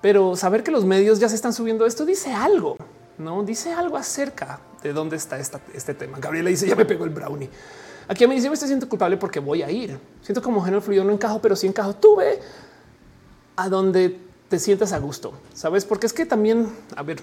Pero 0.00 0.34
saber 0.36 0.62
que 0.62 0.70
los 0.70 0.84
medios 0.84 1.20
ya 1.20 1.28
se 1.28 1.36
están 1.36 1.52
subiendo 1.52 1.86
esto 1.86 2.04
dice 2.04 2.32
algo, 2.32 2.76
no 3.18 3.44
dice 3.44 3.72
algo 3.72 3.96
acerca 3.96 4.58
de 4.82 4.92
dónde 4.92 5.16
está 5.16 5.38
este 5.38 5.94
tema. 5.94 6.18
Gabriela 6.18 6.50
dice 6.50 6.66
ya 6.66 6.74
me 6.74 6.84
pegó 6.84 7.04
el 7.04 7.10
brownie. 7.10 7.48
Aquí 8.08 8.26
mí 8.26 8.34
dice 8.34 8.48
me 8.48 8.54
estoy 8.54 8.68
siento 8.68 8.88
culpable 8.88 9.16
porque 9.16 9.38
voy 9.38 9.62
a 9.62 9.70
ir. 9.70 9.98
Siento 10.22 10.42
como 10.42 10.60
género 10.60 10.82
fluido 10.82 11.04
no 11.04 11.12
encajo, 11.12 11.40
pero 11.40 11.54
sí 11.54 11.66
encajo. 11.66 11.94
Tuve 11.94 12.40
a 13.56 13.68
donde 13.68 14.18
te 14.48 14.58
sientas 14.58 14.92
a 14.92 14.98
gusto, 14.98 15.32
sabes? 15.54 15.84
Porque 15.84 16.06
es 16.06 16.12
que 16.12 16.26
también, 16.26 16.68
a 16.96 17.02
ver, 17.02 17.18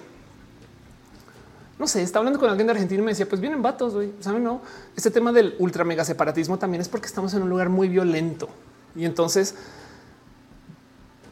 no 1.78 1.86
sé, 1.86 2.02
está 2.02 2.18
hablando 2.18 2.38
con 2.38 2.50
alguien 2.50 2.66
de 2.66 2.72
Argentina 2.72 3.00
y 3.00 3.04
me 3.04 3.12
decía, 3.12 3.28
pues 3.28 3.40
vienen 3.40 3.62
vatos, 3.62 3.94
güey, 3.94 4.12
saben? 4.20 4.44
No, 4.44 4.60
este 4.96 5.10
tema 5.10 5.32
del 5.32 5.56
ultra 5.58 5.84
mega 5.84 6.04
separatismo 6.04 6.58
también 6.58 6.80
es 6.80 6.88
porque 6.88 7.06
estamos 7.06 7.32
en 7.34 7.42
un 7.42 7.48
lugar 7.48 7.68
muy 7.68 7.88
violento 7.88 8.48
y 8.94 9.04
entonces 9.04 9.54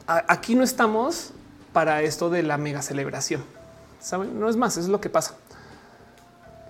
aquí 0.06 0.54
no 0.54 0.62
estamos 0.62 1.32
para 1.72 2.02
esto 2.02 2.30
de 2.30 2.42
la 2.42 2.56
mega 2.56 2.80
celebración. 2.80 3.44
Saben, 4.00 4.38
no 4.38 4.48
es 4.48 4.56
más, 4.56 4.72
eso 4.72 4.82
es 4.82 4.88
lo 4.88 5.00
que 5.00 5.10
pasa. 5.10 5.36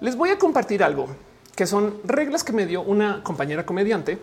Les 0.00 0.16
voy 0.16 0.30
a 0.30 0.38
compartir 0.38 0.82
algo 0.82 1.08
que 1.54 1.66
son 1.66 1.94
reglas 2.04 2.44
que 2.44 2.52
me 2.52 2.66
dio 2.66 2.82
una 2.82 3.22
compañera 3.22 3.66
comediante 3.66 4.18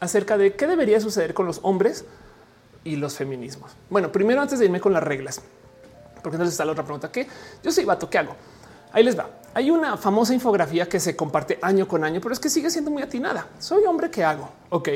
acerca 0.00 0.38
de 0.38 0.54
qué 0.54 0.66
debería 0.66 1.00
suceder 1.00 1.34
con 1.34 1.46
los 1.46 1.60
hombres 1.62 2.04
y 2.84 2.96
los 2.96 3.16
feminismos. 3.16 3.72
Bueno, 3.90 4.12
primero 4.12 4.40
antes 4.40 4.58
de 4.58 4.66
irme 4.66 4.80
con 4.80 4.92
las 4.92 5.02
reglas, 5.02 5.40
porque 6.22 6.36
entonces 6.36 6.52
está 6.52 6.64
la 6.64 6.72
otra 6.72 6.84
pregunta 6.84 7.10
que 7.10 7.26
yo 7.62 7.72
soy 7.72 7.84
vato, 7.84 8.08
¿qué 8.08 8.18
hago? 8.18 8.36
Ahí 8.92 9.02
les 9.02 9.18
va. 9.18 9.28
Hay 9.54 9.70
una 9.70 9.96
famosa 9.96 10.34
infografía 10.34 10.88
que 10.88 11.00
se 11.00 11.16
comparte 11.16 11.58
año 11.62 11.88
con 11.88 12.04
año, 12.04 12.20
pero 12.20 12.32
es 12.32 12.38
que 12.38 12.48
sigue 12.48 12.70
siendo 12.70 12.90
muy 12.90 13.02
atinada. 13.02 13.48
Soy 13.58 13.84
hombre, 13.84 14.10
¿qué 14.10 14.22
hago? 14.22 14.48
Ok. 14.70 14.88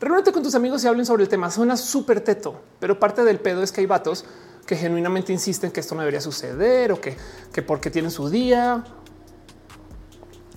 Reúnete 0.00 0.32
con 0.32 0.42
tus 0.42 0.54
amigos 0.54 0.82
y 0.84 0.86
hablen 0.86 1.04
sobre 1.04 1.24
el 1.24 1.28
tema. 1.28 1.50
Suena 1.50 1.76
súper 1.76 2.22
teto, 2.22 2.62
pero 2.78 2.98
parte 2.98 3.22
del 3.22 3.38
pedo 3.38 3.62
es 3.62 3.72
que 3.72 3.82
hay 3.82 3.86
vatos 3.86 4.24
que 4.66 4.76
genuinamente 4.76 5.32
insisten 5.32 5.70
que 5.70 5.80
esto 5.80 5.94
no 5.94 6.00
debería 6.00 6.20
suceder 6.20 6.92
o 6.92 7.00
que, 7.00 7.16
que 7.52 7.60
porque 7.60 7.90
tienen 7.90 8.10
su 8.10 8.30
día, 8.30 8.84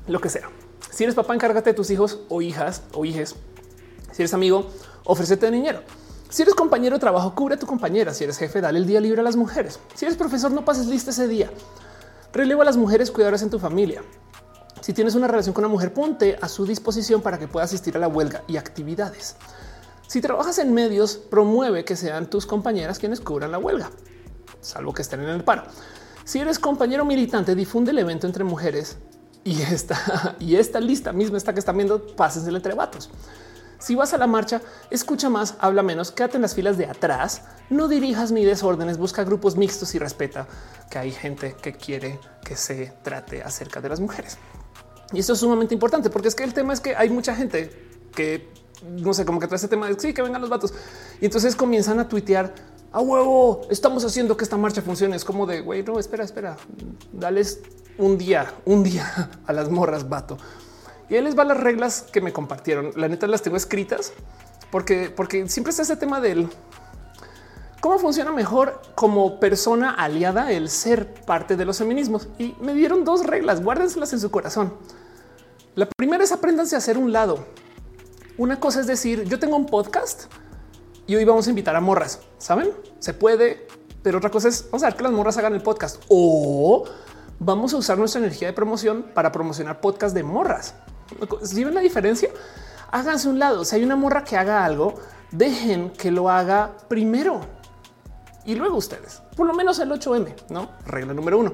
lo 0.07 0.21
que 0.21 0.29
sea. 0.29 0.49
Si 0.91 1.03
eres 1.03 1.15
papá, 1.15 1.33
encárgate 1.33 1.71
de 1.71 1.73
tus 1.73 1.89
hijos 1.89 2.19
o 2.29 2.41
hijas 2.41 2.83
o 2.93 3.03
hijes. 3.03 3.35
Si 4.11 4.21
eres 4.21 4.33
amigo, 4.33 4.69
ofrécete 5.03 5.49
dinero. 5.51 5.81
Si 6.33 6.41
eres 6.41 6.55
compañero 6.55 6.95
de 6.95 6.99
trabajo, 6.99 7.35
cubre 7.35 7.53
a 7.53 7.59
tu 7.59 7.67
compañera. 7.67 8.11
Si 8.11 8.23
eres 8.23 8.39
jefe, 8.39 8.59
dale 8.59 8.79
el 8.79 8.87
día 8.87 8.99
libre 8.99 9.21
a 9.21 9.23
las 9.23 9.35
mujeres. 9.35 9.79
Si 9.93 10.03
eres 10.03 10.17
profesor, 10.17 10.51
no 10.51 10.65
pases 10.65 10.87
lista 10.87 11.11
ese 11.11 11.27
día. 11.27 11.51
Relevo 12.33 12.63
a 12.63 12.65
las 12.65 12.75
mujeres 12.75 13.11
cuidadoras 13.11 13.43
en 13.43 13.51
tu 13.51 13.59
familia. 13.59 14.01
Si 14.81 14.93
tienes 14.93 15.13
una 15.13 15.27
relación 15.27 15.53
con 15.53 15.63
una 15.63 15.71
mujer, 15.71 15.93
ponte 15.93 16.39
a 16.41 16.49
su 16.49 16.65
disposición 16.65 17.21
para 17.21 17.37
que 17.37 17.47
pueda 17.47 17.65
asistir 17.65 17.95
a 17.97 17.99
la 17.99 18.07
huelga 18.07 18.41
y 18.47 18.57
actividades. 18.57 19.35
Si 20.07 20.21
trabajas 20.21 20.57
en 20.57 20.73
medios, 20.73 21.17
promueve 21.17 21.85
que 21.85 21.95
sean 21.95 22.27
tus 22.27 22.47
compañeras 22.47 22.97
quienes 22.97 23.21
cubran 23.21 23.51
la 23.51 23.59
huelga, 23.59 23.91
salvo 24.59 24.91
que 24.91 25.03
estén 25.03 25.21
en 25.21 25.29
el 25.29 25.43
paro. 25.43 25.65
Si 26.23 26.39
eres 26.39 26.57
compañero 26.57 27.05
militante, 27.05 27.53
difunde 27.53 27.91
el 27.91 27.99
evento 27.99 28.25
entre 28.25 28.43
mujeres 28.43 28.97
y 29.43 29.61
esta 29.61 30.35
y 30.39 30.55
esta 30.55 30.79
lista 30.79 31.13
misma, 31.13 31.37
esta 31.37 31.53
que 31.53 31.59
están 31.59 31.77
viendo, 31.77 32.03
pásensela 32.15 32.57
entre 32.57 32.73
vatos. 32.73 33.11
Si 33.83 33.95
vas 33.95 34.13
a 34.13 34.17
la 34.17 34.27
marcha, 34.27 34.61
escucha 34.91 35.27
más, 35.29 35.55
habla 35.59 35.83
menos, 35.83 36.09
quédate 36.09 36.37
en 36.37 36.41
las 36.43 36.55
filas 36.55 36.77
de 36.77 36.85
atrás, 36.85 37.41
no 37.69 37.89
dirijas 37.89 38.31
ni 38.31 38.45
desórdenes, 38.45 38.97
busca 38.97 39.25
grupos 39.25 39.57
mixtos 39.57 39.93
y 39.93 39.99
respeta 39.99 40.47
que 40.89 40.99
hay 40.99 41.11
gente 41.11 41.57
que 41.61 41.73
quiere 41.73 42.17
que 42.45 42.55
se 42.55 42.93
trate 43.03 43.43
acerca 43.43 43.81
de 43.81 43.89
las 43.89 43.99
mujeres. 43.99 44.37
Y 45.11 45.19
esto 45.19 45.33
es 45.33 45.39
sumamente 45.39 45.73
importante 45.73 46.09
porque 46.09 46.29
es 46.29 46.35
que 46.35 46.45
el 46.45 46.53
tema 46.53 46.71
es 46.71 46.79
que 46.79 46.95
hay 46.95 47.09
mucha 47.09 47.35
gente 47.35 47.89
que 48.15 48.53
no 48.83 49.13
sé, 49.13 49.25
como 49.25 49.41
que 49.41 49.47
trae 49.47 49.57
ese 49.57 49.67
tema 49.67 49.89
de 49.89 49.99
sí, 49.99 50.13
que 50.13 50.21
vengan 50.21 50.39
los 50.39 50.49
vatos. 50.49 50.73
Y 51.19 51.25
entonces 51.25 51.53
comienzan 51.53 51.99
a 51.99 52.07
tuitear 52.07 52.55
a 52.89 53.01
huevo, 53.01 53.67
estamos 53.69 54.05
haciendo 54.05 54.37
que 54.37 54.45
esta 54.45 54.55
marcha 54.55 54.81
funcione. 54.81 55.17
Es 55.17 55.25
como 55.25 55.45
de 55.45 55.59
güey, 55.59 55.83
no, 55.83 55.99
espera, 55.99 56.23
espera, 56.23 56.55
dales 57.11 57.59
un 57.97 58.17
día, 58.17 58.53
un 58.63 58.81
día 58.81 59.29
a 59.45 59.51
las 59.51 59.69
morras, 59.69 60.07
vato. 60.07 60.37
Y 61.13 61.15
ahí 61.15 61.21
les 61.21 61.35
van 61.35 61.47
las 61.47 61.59
reglas 61.59 62.07
que 62.11 62.21
me 62.21 62.33
compartieron. 62.33 62.91
La 62.95 63.07
neta 63.07 63.27
las 63.27 63.43
tengo 63.43 63.55
escritas 63.55 64.13
porque, 64.71 65.13
porque 65.15 65.47
siempre 65.47 65.69
está 65.69 65.83
ese 65.83 65.95
tema 65.95 66.19
del 66.19 66.49
cómo 67.81 67.99
funciona 67.99 68.31
mejor 68.31 68.81
como 68.95 69.39
persona 69.39 69.91
aliada 69.91 70.51
el 70.51 70.71
ser 70.71 71.13
parte 71.13 71.55
de 71.55 71.65
los 71.65 71.77
feminismos. 71.77 72.29
Y 72.39 72.55
me 72.59 72.73
dieron 72.73 73.05
dos 73.05 73.27
reglas, 73.27 73.61
guárdenselas 73.61 74.11
en 74.13 74.21
su 74.21 74.31
corazón. 74.31 74.73
La 75.75 75.85
primera 75.85 76.23
es 76.23 76.31
apréndanse 76.31 76.73
a 76.73 76.79
hacer 76.79 76.97
un 76.97 77.11
lado. 77.11 77.45
Una 78.39 78.59
cosa 78.59 78.79
es 78.79 78.87
decir, 78.87 79.25
yo 79.25 79.37
tengo 79.37 79.55
un 79.55 79.67
podcast 79.67 80.33
y 81.05 81.15
hoy 81.15 81.25
vamos 81.25 81.45
a 81.45 81.51
invitar 81.51 81.75
a 81.75 81.79
morras. 81.79 82.21
Saben? 82.39 82.71
Se 82.97 83.13
puede, 83.13 83.67
pero 84.01 84.17
otra 84.17 84.31
cosa 84.31 84.47
es 84.47 84.65
vamos 84.71 84.81
a 84.81 84.87
ver 84.87 84.95
que 84.95 85.03
las 85.03 85.11
morras 85.11 85.37
hagan 85.37 85.53
el 85.53 85.61
podcast 85.61 86.01
o 86.09 86.85
vamos 87.37 87.71
a 87.75 87.77
usar 87.77 87.99
nuestra 87.99 88.19
energía 88.19 88.47
de 88.47 88.53
promoción 88.55 89.11
para 89.13 89.31
promocionar 89.31 89.79
podcast 89.79 90.15
de 90.15 90.23
morras. 90.23 90.73
Si 91.43 91.63
ven 91.63 91.73
la 91.73 91.81
diferencia, 91.81 92.29
háganse 92.91 93.29
un 93.29 93.39
lado. 93.39 93.65
Si 93.65 93.75
hay 93.75 93.83
una 93.83 93.95
morra 93.95 94.23
que 94.23 94.37
haga 94.37 94.65
algo, 94.65 94.95
dejen 95.31 95.89
que 95.91 96.11
lo 96.11 96.29
haga 96.29 96.71
primero 96.87 97.41
y 98.45 98.55
luego 98.55 98.77
ustedes, 98.77 99.21
por 99.35 99.47
lo 99.47 99.53
menos 99.53 99.79
el 99.79 99.89
8M, 99.89 100.33
no 100.49 100.69
regla 100.85 101.13
número 101.13 101.39
uno. 101.39 101.53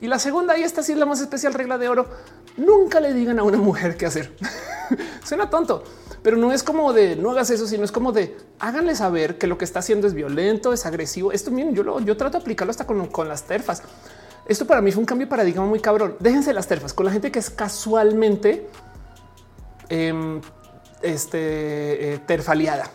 Y 0.00 0.06
la 0.06 0.18
segunda, 0.18 0.56
y 0.56 0.62
esta 0.62 0.82
sí 0.82 0.92
es 0.92 0.98
la 0.98 1.06
más 1.06 1.20
especial 1.20 1.52
regla 1.52 1.76
de 1.76 1.88
oro. 1.88 2.08
Nunca 2.56 3.00
le 3.00 3.12
digan 3.12 3.38
a 3.38 3.42
una 3.42 3.58
mujer 3.58 3.96
qué 3.96 4.06
hacer. 4.06 4.34
Suena 5.24 5.50
tonto, 5.50 5.84
pero 6.22 6.36
no 6.36 6.52
es 6.52 6.62
como 6.62 6.92
de 6.92 7.16
no 7.16 7.32
hagas 7.32 7.50
eso, 7.50 7.66
sino 7.66 7.84
es 7.84 7.92
como 7.92 8.12
de 8.12 8.36
háganle 8.60 8.94
saber 8.94 9.38
que 9.38 9.46
lo 9.46 9.58
que 9.58 9.64
está 9.64 9.80
haciendo 9.80 10.06
es 10.06 10.14
violento, 10.14 10.72
es 10.72 10.86
agresivo. 10.86 11.32
Esto 11.32 11.50
miren, 11.50 11.74
yo 11.74 11.82
lo 11.82 12.00
yo 12.00 12.16
trato 12.16 12.38
de 12.38 12.42
aplicarlo 12.42 12.70
hasta 12.70 12.86
con, 12.86 13.08
con 13.08 13.28
las 13.28 13.42
terfas. 13.42 13.82
Esto 14.46 14.66
para 14.66 14.80
mí 14.80 14.90
fue 14.92 15.00
un 15.00 15.06
cambio 15.06 15.26
de 15.26 15.30
paradigma 15.30 15.64
muy 15.64 15.80
cabrón. 15.80 16.16
Déjense 16.18 16.52
las 16.52 16.66
terfas 16.66 16.92
con 16.92 17.06
la 17.06 17.12
gente 17.12 17.30
que 17.30 17.38
es 17.38 17.50
casualmente 17.50 18.66
eh, 19.88 20.40
este, 21.02 22.14
eh, 22.14 22.18
terfaliada. 22.26 22.90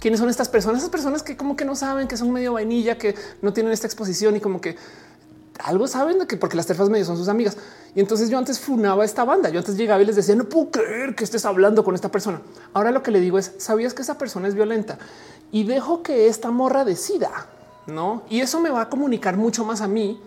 ¿Quiénes 0.00 0.18
son 0.18 0.28
estas 0.28 0.48
personas? 0.48 0.80
Esas 0.80 0.90
personas 0.90 1.22
que 1.22 1.36
como 1.36 1.54
que 1.54 1.64
no 1.64 1.76
saben 1.76 2.08
que 2.08 2.16
son 2.16 2.32
medio 2.32 2.54
vainilla, 2.54 2.98
que 2.98 3.14
no 3.40 3.52
tienen 3.52 3.72
esta 3.72 3.86
exposición 3.86 4.34
y 4.34 4.40
como 4.40 4.60
que 4.60 4.76
algo 5.60 5.86
saben 5.86 6.18
de 6.18 6.26
que 6.26 6.36
porque 6.36 6.56
las 6.56 6.66
terfas 6.66 6.90
medio 6.90 7.04
son 7.04 7.16
sus 7.16 7.28
amigas. 7.28 7.56
Y 7.94 8.00
entonces 8.00 8.28
yo 8.28 8.38
antes 8.38 8.58
funaba 8.58 9.04
esta 9.04 9.24
banda. 9.24 9.50
Yo 9.50 9.60
antes 9.60 9.76
llegaba 9.76 10.02
y 10.02 10.06
les 10.06 10.16
decía, 10.16 10.34
no 10.34 10.44
puedo 10.44 10.72
creer 10.72 11.14
que 11.14 11.22
estés 11.22 11.44
hablando 11.44 11.84
con 11.84 11.94
esta 11.94 12.10
persona. 12.10 12.42
Ahora 12.72 12.90
lo 12.90 13.02
que 13.02 13.12
le 13.12 13.20
digo 13.20 13.38
es, 13.38 13.52
¿sabías 13.58 13.94
que 13.94 14.02
esa 14.02 14.18
persona 14.18 14.48
es 14.48 14.54
violenta? 14.54 14.98
Y 15.52 15.64
dejo 15.64 16.02
que 16.02 16.26
esta 16.26 16.50
morra 16.50 16.84
decida, 16.84 17.46
¿no? 17.86 18.22
Y 18.28 18.40
eso 18.40 18.60
me 18.60 18.70
va 18.70 18.82
a 18.82 18.88
comunicar 18.88 19.36
mucho 19.36 19.64
más 19.64 19.82
a 19.82 19.86
mí 19.86 20.20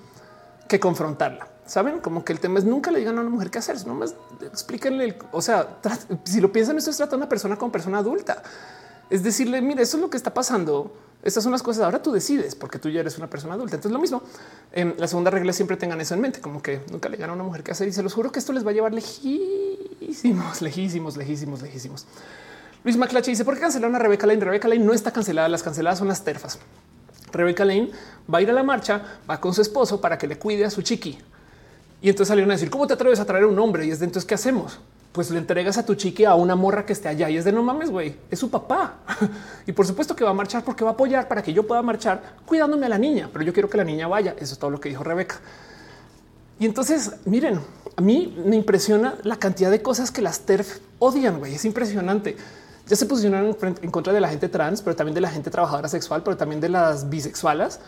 que 0.68 0.80
confrontarla. 0.80 1.48
Saben 1.66 2.00
como 2.00 2.24
que 2.24 2.34
el 2.34 2.40
tema 2.40 2.60
es 2.60 2.66
nunca 2.66 2.92
le 2.92 3.00
digan 3.00 3.18
a 3.18 3.22
una 3.22 3.30
mujer 3.30 3.50
qué 3.50 3.58
hacer, 3.58 3.86
nomás 3.88 4.14
explíquenle. 4.42 5.18
o 5.32 5.42
sea, 5.42 5.80
si 6.24 6.40
lo 6.40 6.52
piensan, 6.52 6.78
esto 6.78 6.92
es 6.92 6.98
tratar 6.98 7.16
a 7.16 7.18
una 7.18 7.30
persona 7.30 7.56
con 7.58 7.72
persona 7.72 7.98
adulta. 7.98 8.44
Es 9.10 9.24
decirle, 9.24 9.62
mire, 9.62 9.84
eso 9.84 9.98
es 9.98 10.02
lo 10.02 10.10
que 10.10 10.18
está 10.18 10.34
pasando. 10.34 10.94
Estas 11.24 11.44
son 11.44 11.52
las 11.52 11.64
cosas. 11.64 11.84
Ahora 11.84 12.02
tú 12.02 12.12
decides 12.12 12.54
porque 12.54 12.78
tú 12.78 12.88
ya 12.90 13.00
eres 13.00 13.18
una 13.18 13.28
persona 13.28 13.56
adulta. 13.56 13.76
Entonces, 13.76 13.92
lo 13.92 14.00
mismo. 14.00 14.22
La 14.98 15.08
segunda 15.08 15.32
regla 15.32 15.54
siempre 15.54 15.76
tengan 15.76 16.00
eso 16.02 16.14
en 16.14 16.22
mente, 16.22 16.40
como 16.40 16.62
que 16.62 16.82
nunca 16.92 17.10
le 17.10 17.18
digan 17.18 17.32
a 17.32 17.34
una 17.34 17.44
mujer 17.44 17.64
qué 17.64 17.72
hacer. 17.72 17.88
Y 17.88 17.94
se 17.94 18.04
los 18.04 18.14
juro 18.14 18.32
que 18.32 18.40
esto 18.40 18.54
les 18.54 18.66
va 18.66 18.70
a 18.70 18.74
llevar 18.74 18.94
lejísimos, 18.94 20.62
lejísimos, 20.62 21.18
lejísimos, 21.18 21.62
lejísimos. 21.64 22.06
Luis 22.84 22.96
McClatchy 22.98 23.32
dice: 23.32 23.44
¿Por 23.44 23.56
qué 23.56 23.62
cancelaron 23.62 23.96
a 23.96 24.00
Rebeca 24.00 24.28
Lane? 24.28 24.44
Rebeca 24.44 24.68
Lane 24.68 24.84
no 24.84 24.94
está 24.94 25.12
cancelada. 25.12 25.50
Las 25.50 25.64
canceladas 25.64 25.98
son 25.98 26.08
las 26.08 26.24
terfas. 26.24 26.60
Rebeca 27.36 27.66
Lane 27.66 27.92
va 28.32 28.40
a 28.40 28.42
ir 28.42 28.50
a 28.50 28.54
la 28.54 28.64
marcha, 28.64 29.02
va 29.30 29.40
con 29.40 29.54
su 29.54 29.62
esposo 29.62 30.02
para 30.02 30.18
que 30.18 30.28
le 30.28 30.38
cuide 30.38 30.66
a 30.66 30.70
su 30.70 30.82
chiqui. 30.82 31.18
Y 32.02 32.10
entonces 32.10 32.28
salieron 32.28 32.52
a 32.52 32.54
decir, 32.54 32.70
¿cómo 32.70 32.88
te 32.88 32.94
atreves 32.94 33.20
a 33.20 33.26
traer 33.26 33.46
un 33.46 33.58
hombre? 33.58 33.86
Y 33.86 33.92
es 33.92 34.00
de 34.00 34.06
entonces, 34.06 34.28
¿qué 34.28 34.36
hacemos? 34.36 34.80
Pues 35.12 35.32
le 35.32 35.38
entregas 35.38 35.78
a 35.78 35.86
tu 35.86 35.96
chiqui 35.96 36.26
a 36.26 36.36
una 36.36 36.56
morra 36.56 36.86
que 36.86 36.94
esté 36.94 37.08
allá 37.08 37.30
y 37.30 37.38
es 37.38 37.46
de 37.46 37.52
no 37.52 37.64
mames, 37.64 37.90
güey, 37.90 38.16
es 38.30 38.38
su 38.38 38.50
papá. 38.50 38.96
y 39.66 39.72
por 39.72 39.88
supuesto 39.88 40.16
que 40.16 40.24
va 40.24 40.32
a 40.32 40.34
marchar 40.34 40.64
porque 40.64 40.84
va 40.84 40.92
a 40.92 40.94
apoyar 40.94 41.28
para 41.28 41.42
que 41.42 41.54
yo 41.54 41.66
pueda 41.66 41.82
marchar 41.82 42.36
cuidándome 42.46 42.86
a 42.86 42.90
la 42.90 42.98
niña, 42.98 43.30
pero 43.32 43.44
yo 43.46 43.54
quiero 43.54 43.70
que 43.70 43.78
la 43.78 43.84
niña 43.84 44.08
vaya. 44.08 44.36
Eso 44.38 44.54
es 44.54 44.60
todo 44.60 44.72
lo 44.72 44.80
que 44.80 44.90
dijo 44.90 45.04
Rebeca. 45.04 45.40
Y 46.60 46.66
entonces, 46.66 47.14
miren, 47.26 47.60
a 47.96 48.02
mí 48.02 48.34
me 48.46 48.56
impresiona 48.56 49.16
la 49.24 49.38
cantidad 49.38 49.72
de 49.72 49.82
cosas 49.82 50.12
que 50.12 50.22
las 50.22 50.42
TERF 50.42 50.80
odian, 51.00 51.40
güey, 51.40 51.56
es 51.56 51.66
impresionante. 51.66 52.38
Ya 52.88 52.96
se 52.96 53.06
posicionaron 53.06 53.58
en 53.82 53.92
contra 53.92 54.14
de 54.14 54.20
la 54.22 54.30
gente 54.30 54.48
trans, 54.48 54.82
pero 54.82 54.96
también 54.96 55.16
de 55.16 55.22
la 55.22 55.30
gente 55.30 55.50
trabajadora 55.50 55.88
sexual, 55.88 56.22
pero 56.24 56.38
también 56.38 56.62
de 56.62 56.70
las 56.70 57.10
bisexuales 57.10 57.80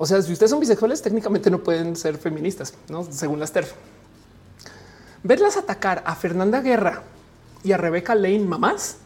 o 0.00 0.06
sea, 0.06 0.22
si 0.22 0.32
ustedes 0.32 0.50
son 0.52 0.60
bisexuales, 0.60 1.02
técnicamente 1.02 1.50
no 1.50 1.58
pueden 1.58 1.96
ser 1.96 2.18
feministas, 2.18 2.72
¿no? 2.88 3.02
según 3.10 3.40
las 3.40 3.50
TERF. 3.50 3.72
Verlas 5.24 5.56
atacar 5.56 6.04
a 6.06 6.14
Fernanda 6.14 6.60
Guerra 6.60 7.02
y 7.64 7.72
a 7.72 7.76
Rebeca 7.76 8.14
Lane, 8.14 8.38
mamás, 8.38 8.98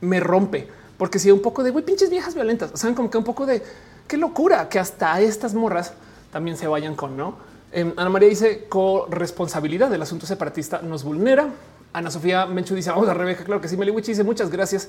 me 0.00 0.20
rompe. 0.20 0.68
Porque 0.96 1.18
si 1.18 1.32
un 1.32 1.42
poco 1.42 1.64
de 1.64 1.70
güey, 1.70 1.84
pinches 1.84 2.08
viejas 2.08 2.36
violentas, 2.36 2.70
saben 2.74 2.94
como 2.94 3.10
que 3.10 3.18
un 3.18 3.24
poco 3.24 3.46
de 3.46 3.64
qué 4.06 4.16
locura 4.16 4.68
que 4.68 4.78
hasta 4.78 5.20
estas 5.20 5.54
morras 5.54 5.92
también 6.30 6.56
se 6.56 6.68
vayan 6.68 6.94
con 6.94 7.16
no. 7.16 7.34
Em, 7.72 7.92
Ana 7.96 8.08
María 8.08 8.28
dice 8.28 8.66
corresponsabilidad 8.68 9.90
del 9.90 10.02
asunto 10.02 10.24
separatista 10.24 10.80
nos 10.82 11.02
vulnera. 11.02 11.48
Ana 11.92 12.10
Sofía 12.10 12.46
Menchu 12.46 12.74
dice 12.74 12.90
vamos 12.90 13.08
a 13.08 13.14
Rebeca. 13.14 13.44
Claro 13.44 13.60
que 13.60 13.68
sí. 13.68 13.76
Meliwichi 13.76 14.12
dice 14.12 14.24
muchas 14.24 14.50
gracias 14.50 14.88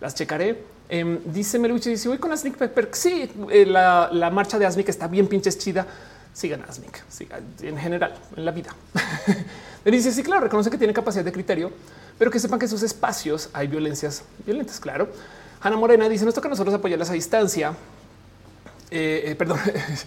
las 0.00 0.14
checaré. 0.14 0.62
Eh, 0.88 1.20
dice 1.26 1.58
Meluche, 1.58 1.90
dice 1.90 2.08
voy 2.08 2.18
con 2.18 2.32
Asnick 2.32 2.56
Pepper. 2.56 2.88
Sí, 2.92 3.30
eh, 3.50 3.66
la, 3.66 4.30
marcha 4.32 4.58
de 4.58 4.66
Asnick 4.66 4.88
está 4.88 5.08
bien 5.08 5.26
pinches 5.26 5.58
chida. 5.58 5.86
Sigan 6.32 6.62
Asnick, 6.68 7.02
sigan 7.08 7.42
en 7.62 7.76
general 7.76 8.14
en 8.36 8.44
la 8.44 8.52
vida. 8.52 8.70
Dice 9.84 10.12
sí, 10.12 10.22
claro, 10.22 10.42
reconoce 10.42 10.70
que 10.70 10.76
tiene 10.76 10.92
capacidad 10.92 11.24
de 11.24 11.32
criterio, 11.32 11.72
pero 12.18 12.30
que 12.30 12.38
sepan 12.38 12.58
que 12.58 12.66
en 12.66 12.70
sus 12.70 12.82
espacios 12.82 13.48
hay 13.54 13.68
violencias 13.68 14.22
violentas. 14.44 14.78
Claro. 14.78 15.08
Ana 15.62 15.76
Morena 15.76 16.08
dice: 16.08 16.24
Nos 16.26 16.34
toca 16.34 16.46
a 16.46 16.50
nosotros 16.50 16.74
apoyarlas 16.74 17.08
a 17.10 17.14
distancia. 17.14 17.72
Eh, 18.90 19.22
eh 19.26 19.34
perdón, 19.34 19.58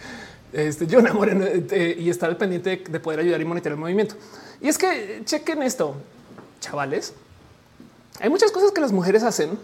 este 0.54 0.88
Jonah 0.90 1.14
Morena 1.14 1.46
eh, 1.50 1.96
y 1.98 2.10
estar 2.10 2.38
pendiente 2.38 2.84
de 2.88 3.00
poder 3.00 3.22
ayudar 3.22 3.42
y 3.42 3.46
monitorear 3.46 3.76
el 3.76 3.82
movimiento. 3.82 4.16
Y 4.62 4.68
es 4.68 4.78
que 4.78 5.24
chequen 5.26 5.64
esto, 5.64 5.96
chavales. 6.62 7.14
Hay 8.22 8.30
muchas 8.30 8.52
cosas 8.52 8.72
que 8.72 8.80
las 8.80 8.94
mujeres 8.94 9.24
hacen 9.24 9.60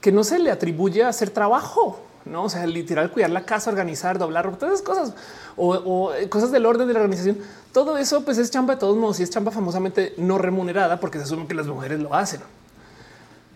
que 0.00 0.10
no 0.10 0.24
se 0.24 0.38
le 0.38 0.50
atribuye 0.50 1.04
a 1.04 1.08
hacer 1.08 1.30
trabajo, 1.30 2.00
no? 2.24 2.44
O 2.44 2.48
sea, 2.48 2.66
literal, 2.66 3.10
cuidar 3.10 3.30
la 3.30 3.44
casa, 3.44 3.70
organizar, 3.70 4.18
doblar, 4.18 4.56
todas 4.56 4.74
esas 4.74 4.86
cosas 4.86 5.14
o, 5.56 6.12
eh, 6.14 6.28
cosas 6.28 6.50
del 6.50 6.66
orden 6.66 6.86
de 6.86 6.94
la 6.94 7.00
organización. 7.00 7.38
Todo 7.72 7.98
eso, 7.98 8.24
pues 8.24 8.38
es 8.38 8.50
chamba 8.50 8.74
de 8.74 8.80
todos 8.80 8.96
modos 8.96 9.20
y 9.20 9.22
es 9.22 9.30
chamba 9.30 9.50
famosamente 9.50 10.14
no 10.16 10.38
remunerada 10.38 11.00
porque 11.00 11.18
se 11.18 11.24
asume 11.24 11.46
que 11.46 11.54
las 11.54 11.66
mujeres 11.66 12.00
lo 12.00 12.14
hacen. 12.14 12.40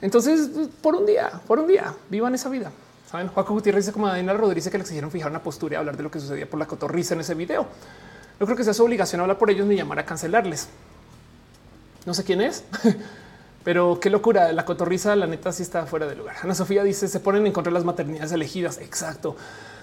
Entonces, 0.01 0.51
por 0.81 0.97
un 0.97 1.07
día, 1.07 1.31
por 1.47 1.61
un 1.61 1.69
día, 1.69 1.95
vivan 2.11 2.35
esa 2.35 2.49
vida. 2.49 2.73
Saben, 3.09 3.29
Juaco 3.29 3.53
Gutiérrez 3.55 3.85
dice 3.85 3.93
como 3.93 4.09
a 4.09 4.11
Daniela 4.11 4.33
Rodríguez 4.33 4.69
que 4.69 4.79
le 4.79 4.83
exigieron 4.83 5.11
fijar 5.11 5.31
una 5.31 5.43
postura 5.43 5.75
y 5.75 5.77
hablar 5.77 5.97
de 5.97 6.03
lo 6.03 6.11
que 6.11 6.19
sucedía 6.19 6.49
por 6.49 6.59
la 6.59 6.67
cotorriza 6.67 7.15
en 7.15 7.21
ese 7.21 7.35
video. 7.35 7.67
Yo 8.41 8.47
creo 8.47 8.57
que 8.57 8.65
sea 8.65 8.75
su 8.75 8.83
obligación 8.83 9.21
hablar 9.21 9.39
por 9.39 9.51
ellos 9.51 9.67
ni 9.67 9.77
llamar 9.77 10.01
a 10.01 10.05
cancelarles. 10.05 10.69
No 12.05 12.15
sé 12.15 12.25
quién 12.25 12.41
es, 12.41 12.65
Pero 13.65 14.01
qué 14.01 14.11
locura. 14.11 14.53
La 14.53 14.65
cotorriza, 14.65 15.15
la 15.15 15.27
neta, 15.27 15.53
sí 15.53 15.63
está 15.63 15.87
fuera 15.87 16.07
de 16.07 16.17
lugar. 16.17 16.37
Ana 16.43 16.55
Sofía 16.55 16.83
dice: 16.83 17.09
se 17.09 17.21
ponen 17.21 17.47
en 17.47 17.53
contra 17.53 17.71
de 17.71 17.75
las 17.75 17.85
maternidades 17.85 18.33
elegidas. 18.33 18.79
Exacto. 18.79 19.37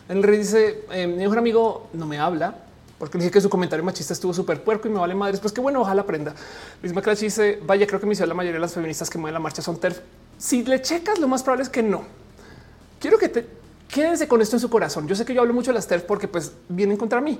Henry 0.09 0.37
dice: 0.37 0.85
eh, 0.91 1.07
mi 1.07 1.15
mejor 1.15 1.37
amigo 1.37 1.89
no 1.93 2.05
me 2.05 2.19
habla 2.19 2.55
porque 2.97 3.17
le 3.17 3.23
dije 3.23 3.31
que 3.31 3.41
su 3.41 3.49
comentario 3.49 3.85
machista 3.85 4.11
estuvo 4.11 4.33
súper 4.33 4.61
puerco 4.61 4.89
y 4.89 4.91
me 4.91 4.99
vale 4.99 5.15
madres. 5.15 5.39
Pues 5.39 5.53
qué 5.53 5.61
bueno, 5.61 5.81
ojalá 5.81 6.01
aprenda. 6.01 6.33
Luis 6.81 6.93
Macrachi 6.93 7.25
dice: 7.25 7.59
Vaya, 7.65 7.87
creo 7.87 8.01
que 8.01 8.05
me 8.05 8.15
la 8.15 8.33
mayoría 8.33 8.57
de 8.57 8.59
las 8.59 8.73
feministas 8.73 9.09
que 9.09 9.17
mueven 9.17 9.33
la 9.33 9.39
marcha 9.39 9.61
son 9.61 9.79
TERF. 9.79 9.99
Si 10.37 10.63
le 10.63 10.81
checas, 10.81 11.19
lo 11.19 11.27
más 11.27 11.43
probable 11.43 11.63
es 11.63 11.69
que 11.69 11.81
no. 11.81 12.03
Quiero 12.99 13.17
que 13.17 13.29
te 13.29 13.47
quédense 13.87 14.27
con 14.27 14.41
esto 14.41 14.57
en 14.57 14.59
su 14.59 14.69
corazón. 14.69 15.07
Yo 15.07 15.15
sé 15.15 15.25
que 15.25 15.33
yo 15.33 15.41
hablo 15.41 15.53
mucho 15.53 15.71
de 15.71 15.75
las 15.75 15.87
TERF 15.87 16.03
porque 16.03 16.27
pues 16.27 16.51
vienen 16.67 16.97
contra 16.97 17.21
mí. 17.21 17.39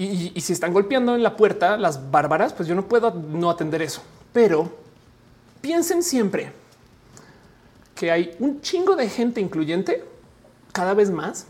Y, 0.00 0.32
y 0.34 0.40
si 0.40 0.52
están 0.52 0.72
golpeando 0.72 1.14
en 1.14 1.22
la 1.22 1.36
puerta 1.36 1.76
las 1.76 2.10
bárbaras, 2.10 2.52
pues 2.54 2.68
yo 2.68 2.74
no 2.74 2.88
puedo 2.88 3.12
no 3.12 3.50
atender 3.50 3.82
eso. 3.82 4.02
Pero 4.32 4.72
piensen 5.60 6.02
siempre 6.02 6.52
que 7.94 8.10
hay 8.10 8.34
un 8.38 8.62
chingo 8.62 8.96
de 8.96 9.10
gente 9.10 9.42
incluyente 9.42 10.02
cada 10.72 10.94
vez 10.94 11.10
más. 11.10 11.44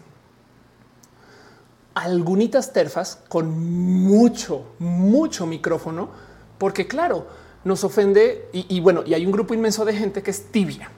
Algunitas 1.94 2.72
terfas 2.72 3.20
con 3.28 3.48
mucho, 3.50 4.64
mucho 4.80 5.46
micrófono, 5.46 6.08
porque 6.58 6.88
claro, 6.88 7.28
nos 7.62 7.84
ofende 7.84 8.48
y, 8.52 8.80
bueno, 8.80 9.04
y 9.06 9.14
hay 9.14 9.26
un 9.26 9.30
grupo 9.30 9.54
inmenso 9.54 9.84
de 9.84 9.94
gente 9.94 10.22
que 10.22 10.32
es 10.32 10.50
tibia. 10.50 10.90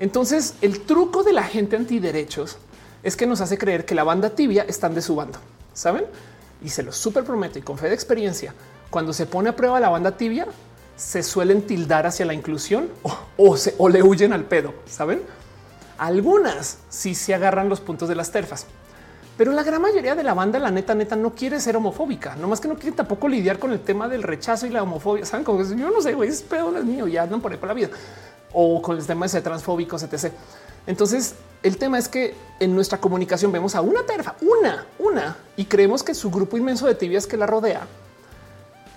Entonces, 0.00 0.54
el 0.62 0.80
truco 0.80 1.22
de 1.22 1.32
la 1.32 1.44
gente 1.44 1.76
antiderechos 1.76 2.56
es 3.04 3.14
que 3.16 3.26
nos 3.26 3.40
hace 3.40 3.56
creer 3.56 3.84
que 3.84 3.94
la 3.94 4.04
banda 4.04 4.30
tibia 4.30 4.64
están 4.64 4.94
de 4.94 5.02
su 5.02 5.14
bando, 5.14 5.38
saben? 5.78 6.04
Y 6.62 6.70
se 6.70 6.82
lo 6.82 6.92
súper 6.92 7.24
prometo 7.24 7.58
y 7.58 7.62
con 7.62 7.78
fe 7.78 7.88
de 7.88 7.94
experiencia, 7.94 8.52
cuando 8.90 9.12
se 9.12 9.26
pone 9.26 9.50
a 9.50 9.56
prueba 9.56 9.78
la 9.78 9.88
banda 9.88 10.16
tibia, 10.16 10.46
se 10.96 11.22
suelen 11.22 11.62
tildar 11.62 12.06
hacia 12.06 12.26
la 12.26 12.34
inclusión 12.34 12.88
o, 13.36 13.56
se, 13.56 13.74
o 13.78 13.88
le 13.88 14.02
huyen 14.02 14.32
al 14.32 14.44
pedo, 14.44 14.74
¿saben? 14.86 15.22
Algunas 15.96 16.78
sí 16.88 17.14
se 17.14 17.34
agarran 17.34 17.68
los 17.68 17.80
puntos 17.80 18.08
de 18.08 18.16
las 18.16 18.32
terfas, 18.32 18.66
pero 19.36 19.52
la 19.52 19.62
gran 19.62 19.80
mayoría 19.80 20.16
de 20.16 20.24
la 20.24 20.34
banda, 20.34 20.58
la 20.58 20.72
neta, 20.72 20.96
neta, 20.96 21.14
no 21.14 21.32
quiere 21.32 21.60
ser 21.60 21.76
homofóbica, 21.76 22.34
no 22.34 22.48
más 22.48 22.60
que 22.60 22.66
no 22.66 22.74
quiere 22.74 22.96
tampoco 22.96 23.28
lidiar 23.28 23.60
con 23.60 23.70
el 23.70 23.78
tema 23.78 24.08
del 24.08 24.24
rechazo 24.24 24.66
y 24.66 24.70
la 24.70 24.82
homofobia. 24.82 25.24
Saben 25.24 25.44
como 25.44 25.62
yo 25.62 25.90
no 25.92 26.02
sé, 26.02 26.14
güey, 26.14 26.28
es 26.28 26.42
pedo 26.42 26.76
es 26.76 26.84
mío, 26.84 27.06
ya 27.06 27.22
andan 27.22 27.40
por 27.40 27.52
ahí 27.52 27.58
por 27.58 27.68
la 27.68 27.74
vida 27.74 27.90
o 28.52 28.82
con 28.82 28.98
el 28.98 29.06
tema 29.06 29.26
de 29.26 29.28
ser 29.28 29.42
transfóbicos, 29.42 30.02
etc. 30.02 30.32
Entonces, 30.88 31.36
el 31.62 31.76
tema 31.76 31.98
es 31.98 32.08
que 32.08 32.34
en 32.60 32.74
nuestra 32.74 32.98
comunicación 32.98 33.52
vemos 33.52 33.74
a 33.74 33.80
una 33.80 34.04
terfa, 34.04 34.36
una, 34.40 34.86
una, 34.98 35.36
y 35.56 35.64
creemos 35.64 36.02
que 36.02 36.14
su 36.14 36.30
grupo 36.30 36.56
inmenso 36.56 36.86
de 36.86 36.94
tibias 36.94 37.26
que 37.26 37.36
la 37.36 37.46
rodea 37.46 37.86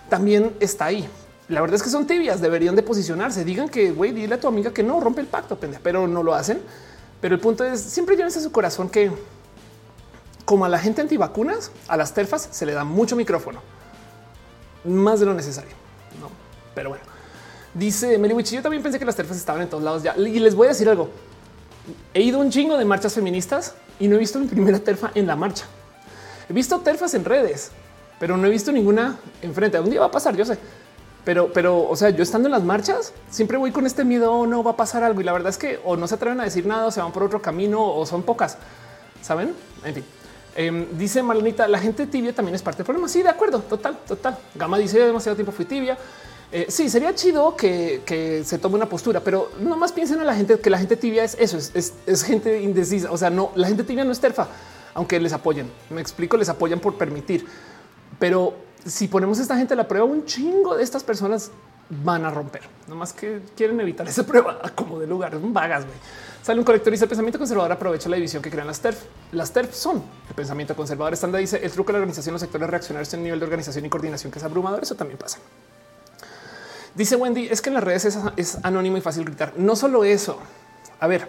también 0.09 0.55
está 0.59 0.85
ahí. 0.85 1.07
La 1.47 1.61
verdad 1.61 1.75
es 1.75 1.83
que 1.83 1.89
son 1.89 2.07
tibias, 2.07 2.39
deberían 2.41 2.75
de 2.75 2.83
posicionarse. 2.83 3.43
Digan 3.43 3.67
que, 3.67 3.91
güey, 3.91 4.11
dile 4.11 4.35
a 4.35 4.39
tu 4.39 4.47
amiga 4.47 4.71
que 4.71 4.83
no 4.83 4.99
rompe 4.99 5.21
el 5.21 5.27
pacto, 5.27 5.59
pendeja, 5.59 5.81
pero 5.83 6.07
no 6.07 6.23
lo 6.23 6.33
hacen. 6.33 6.61
Pero 7.19 7.35
el 7.35 7.41
punto 7.41 7.63
es, 7.63 7.79
siempre 7.81 8.15
llévense 8.15 8.39
a 8.39 8.41
su 8.41 8.51
corazón 8.51 8.89
que 8.89 9.11
como 10.45 10.65
a 10.65 10.69
la 10.69 10.79
gente 10.79 11.01
antivacunas, 11.01 11.71
a 11.88 11.95
las 11.97 12.13
terfas 12.13 12.49
se 12.51 12.65
le 12.65 12.73
da 12.73 12.83
mucho 12.83 13.15
micrófono, 13.15 13.61
más 14.83 15.19
de 15.19 15.25
lo 15.25 15.33
necesario. 15.33 15.71
No, 16.19 16.29
pero 16.75 16.89
bueno, 16.89 17.03
dice 17.73 18.17
Meliwich, 18.17 18.51
yo 18.51 18.61
también 18.61 18.83
pensé 18.83 18.99
que 18.99 19.05
las 19.05 19.15
terfas 19.15 19.38
estaban 19.38 19.61
en 19.61 19.69
todos 19.69 19.83
lados 19.83 20.03
ya. 20.03 20.15
Y 20.17 20.39
les 20.39 20.55
voy 20.55 20.67
a 20.67 20.69
decir 20.69 20.89
algo. 20.89 21.09
He 22.13 22.21
ido 22.21 22.39
un 22.39 22.49
chingo 22.49 22.77
de 22.77 22.85
marchas 22.85 23.13
feministas 23.13 23.75
y 23.99 24.07
no 24.07 24.15
he 24.15 24.19
visto 24.19 24.39
mi 24.39 24.47
primera 24.47 24.79
terfa 24.79 25.11
en 25.15 25.27
la 25.27 25.35
marcha. 25.35 25.65
He 26.49 26.53
visto 26.53 26.79
terfas 26.79 27.13
en 27.13 27.25
redes, 27.25 27.71
pero 28.19 28.37
no 28.37 28.47
he 28.47 28.49
visto 28.49 28.71
ninguna 28.71 29.17
enfrente. 29.41 29.79
Un 29.79 29.89
día 29.89 29.99
va 29.99 30.07
a 30.07 30.11
pasar, 30.11 30.35
yo 30.35 30.45
sé. 30.45 30.57
Pero, 31.23 31.53
pero, 31.53 31.87
o 31.87 31.95
sea, 31.95 32.09
yo 32.09 32.23
estando 32.23 32.47
en 32.47 32.51
las 32.51 32.63
marchas, 32.63 33.13
siempre 33.29 33.57
voy 33.57 33.71
con 33.71 33.85
este 33.85 34.03
miedo, 34.03 34.33
o 34.33 34.47
no 34.47 34.63
va 34.63 34.71
a 34.71 34.77
pasar 34.77 35.03
algo. 35.03 35.21
Y 35.21 35.23
la 35.23 35.33
verdad 35.33 35.49
es 35.49 35.57
que 35.57 35.79
o 35.83 35.95
no 35.95 36.07
se 36.07 36.15
atreven 36.15 36.39
a 36.41 36.43
decir 36.43 36.65
nada, 36.65 36.87
o 36.87 36.91
se 36.91 36.99
van 36.99 37.11
por 37.11 37.23
otro 37.23 37.41
camino, 37.41 37.83
o 37.83 38.05
son 38.05 38.23
pocas. 38.23 38.57
Saben? 39.21 39.53
En 39.83 39.93
fin. 39.93 40.03
Em, 40.55 40.97
dice 40.97 41.23
Marlenita, 41.23 41.67
la 41.67 41.79
gente 41.79 42.07
tibia 42.07 42.33
también 42.33 42.55
es 42.55 42.61
parte 42.61 42.79
del 42.79 42.85
problema. 42.85 43.07
Sí, 43.07 43.21
de 43.23 43.29
acuerdo, 43.29 43.59
total, 43.59 43.97
total. 44.07 44.37
Gama 44.55 44.77
dice 44.77 44.99
demasiado 44.99 45.35
tiempo 45.35 45.51
fui 45.51 45.65
tibia. 45.65 45.97
Eh, 46.53 46.65
sí, 46.67 46.89
sería 46.89 47.15
chido 47.15 47.55
que, 47.55 48.41
se 48.43 48.57
tome 48.57 48.75
una 48.75 48.87
postura, 48.89 49.21
pero 49.21 49.51
no 49.59 49.77
más 49.77 49.93
piensen 49.93 50.19
a 50.19 50.25
la 50.25 50.35
gente 50.35 50.59
que 50.59 50.69
la 50.69 50.77
gente 50.77 50.97
tibia 50.97 51.23
es 51.23 51.37
eso, 51.39 51.57
es, 51.57 52.23
gente 52.23 52.61
indecisa. 52.61 53.11
O 53.11 53.17
sea, 53.17 53.29
no, 53.29 53.51
la 53.55 53.67
gente 53.67 53.83
tibia 53.83 54.03
no 54.03 54.11
es 54.11 54.19
terfa, 54.19 54.47
aunque 54.93 55.19
les 55.19 55.31
apoyen. 55.31 55.71
Me 55.89 56.01
explico, 56.01 56.35
les 56.35 56.49
apoyan 56.49 56.79
por 56.79 56.97
permitir. 56.97 57.45
Pero 58.19 58.53
si 58.85 59.07
ponemos 59.07 59.39
a 59.39 59.43
esta 59.43 59.57
gente 59.57 59.73
a 59.73 59.77
la 59.77 59.87
prueba, 59.87 60.05
un 60.05 60.25
chingo 60.25 60.75
de 60.75 60.83
estas 60.83 61.03
personas 61.03 61.51
van 62.03 62.25
a 62.25 62.31
romper. 62.31 62.63
No 62.87 62.95
más 62.95 63.13
que 63.13 63.41
quieren 63.55 63.79
evitar 63.79 64.07
esa 64.07 64.23
prueba 64.27 64.59
como 64.75 64.99
de 64.99 65.07
lugar, 65.07 65.37
vagas. 65.41 65.85
Sale 66.41 66.59
un 66.59 66.65
colector 66.65 66.91
y 66.91 66.95
dice 66.95 67.05
el 67.05 67.09
pensamiento 67.09 67.37
conservador 67.37 67.71
aprovecha 67.71 68.09
la 68.09 68.15
división 68.15 68.41
que 68.41 68.49
crean 68.49 68.67
las 68.67 68.81
TERF. 68.81 69.03
Las 69.31 69.53
TERF 69.53 69.73
son 69.73 70.03
el 70.27 70.35
pensamiento 70.35 70.75
conservador 70.75 71.13
estándar. 71.13 71.39
Dice 71.39 71.61
el 71.63 71.71
truco 71.71 71.89
de 71.89 71.93
la 71.93 71.99
organización, 71.99 72.33
los 72.33 72.41
sectores 72.41 72.69
reaccionarios 72.69 73.13
en 73.13 73.23
nivel 73.23 73.39
de 73.39 73.45
organización 73.45 73.85
y 73.85 73.89
coordinación 73.89 74.31
que 74.31 74.39
es 74.39 74.45
abrumador. 74.45 74.83
Eso 74.83 74.95
también 74.95 75.17
pasa. 75.17 75.37
Dice 76.95 77.15
Wendy, 77.15 77.47
es 77.47 77.61
que 77.61 77.69
en 77.69 77.76
las 77.76 77.84
redes 77.84 78.18
es, 78.35 78.57
anónimo 78.63 78.97
y 78.97 79.01
fácil 79.01 79.23
gritar. 79.23 79.53
No 79.57 79.76
solo 79.76 80.03
eso. 80.03 80.38
A 80.99 81.07
ver, 81.07 81.27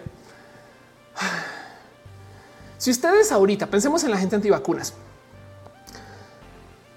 si 2.77 2.91
ustedes 2.91 3.31
ahorita 3.31 3.67
pensemos 3.67 4.03
en 4.03 4.11
la 4.11 4.17
gente 4.17 4.35
antivacunas, 4.35 4.93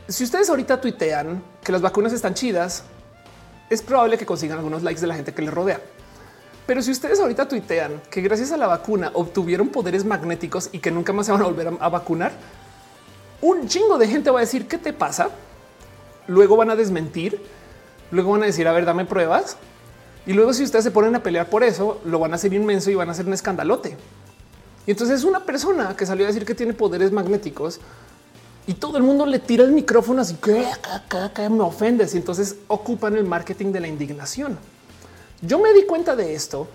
si 0.08 0.24
ustedes 0.24 0.50
ahorita 0.50 0.80
tuitean 0.80 1.42
que 1.62 1.72
las 1.72 1.80
vacunas 1.80 2.12
están 2.12 2.34
chidas, 2.34 2.84
es 3.70 3.82
probable 3.82 4.18
que 4.18 4.26
consigan 4.26 4.58
algunos 4.58 4.82
likes 4.82 5.00
de 5.00 5.06
la 5.06 5.14
gente 5.14 5.32
que 5.32 5.42
les 5.42 5.52
rodea. 5.52 5.80
Pero 6.66 6.82
si 6.82 6.90
ustedes 6.90 7.20
ahorita 7.20 7.46
tuitean 7.46 8.02
que 8.10 8.20
gracias 8.20 8.50
a 8.50 8.56
la 8.56 8.66
vacuna 8.66 9.10
obtuvieron 9.14 9.68
poderes 9.68 10.04
magnéticos 10.04 10.68
y 10.72 10.80
que 10.80 10.90
nunca 10.90 11.12
más 11.12 11.26
se 11.26 11.32
van 11.32 11.42
a 11.42 11.44
volver 11.44 11.68
a, 11.80 11.88
vacunar, 11.88 12.32
un 13.40 13.68
chingo 13.68 13.98
de 13.98 14.08
gente 14.08 14.30
va 14.30 14.40
a 14.40 14.42
decir 14.42 14.66
qué 14.66 14.76
te 14.76 14.92
pasa. 14.92 15.30
Luego 16.26 16.56
van 16.56 16.70
a 16.70 16.76
desmentir 16.76 17.40
Luego 18.10 18.32
van 18.32 18.42
a 18.42 18.46
decir, 18.46 18.66
a 18.68 18.72
ver, 18.72 18.84
dame 18.84 19.04
pruebas. 19.04 19.56
Y 20.26 20.32
luego 20.32 20.52
si 20.52 20.64
ustedes 20.64 20.84
se 20.84 20.90
ponen 20.90 21.14
a 21.14 21.22
pelear 21.22 21.48
por 21.48 21.62
eso, 21.62 22.00
lo 22.04 22.18
van 22.18 22.32
a 22.32 22.36
hacer 22.36 22.52
inmenso 22.52 22.90
y 22.90 22.94
van 22.94 23.08
a 23.08 23.12
hacer 23.12 23.26
un 23.26 23.32
escandalote. 23.32 23.96
Y 24.86 24.90
entonces 24.90 25.24
una 25.24 25.40
persona 25.40 25.96
que 25.96 26.06
salió 26.06 26.24
a 26.24 26.28
decir 26.28 26.44
que 26.44 26.54
tiene 26.54 26.72
poderes 26.72 27.12
magnéticos 27.12 27.80
y 28.66 28.74
todo 28.74 28.96
el 28.96 29.04
mundo 29.04 29.26
le 29.26 29.38
tira 29.38 29.64
el 29.64 29.70
micrófono 29.70 30.22
así 30.22 30.34
que, 30.34 30.66
me 31.48 31.62
ofendes. 31.62 32.14
Y 32.14 32.18
entonces 32.18 32.56
ocupan 32.66 33.16
el 33.16 33.24
marketing 33.24 33.72
de 33.72 33.80
la 33.80 33.88
indignación. 33.88 34.58
Yo 35.40 35.60
me 35.60 35.72
di 35.72 35.84
cuenta 35.84 36.16
de 36.16 36.34
esto 36.34 36.66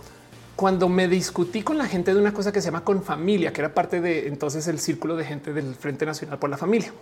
cuando 0.55 0.87
me 0.87 1.07
discutí 1.07 1.63
con 1.63 1.77
la 1.77 1.85
gente 1.87 2.13
de 2.13 2.19
una 2.19 2.33
cosa 2.33 2.51
que 2.51 2.61
se 2.61 2.67
llama 2.67 2.83
con 2.83 3.03
familia, 3.03 3.51
que 3.51 3.61
era 3.61 3.73
parte 3.73 3.99
de 3.99 4.27
entonces 4.27 4.67
el 4.67 4.79
círculo 4.79 5.15
de 5.15 5.25
gente 5.25 5.51
del 5.51 5.75
Frente 5.75 6.05
Nacional 6.05 6.37
por 6.37 6.49
la 6.49 6.57
Familia. 6.57 6.93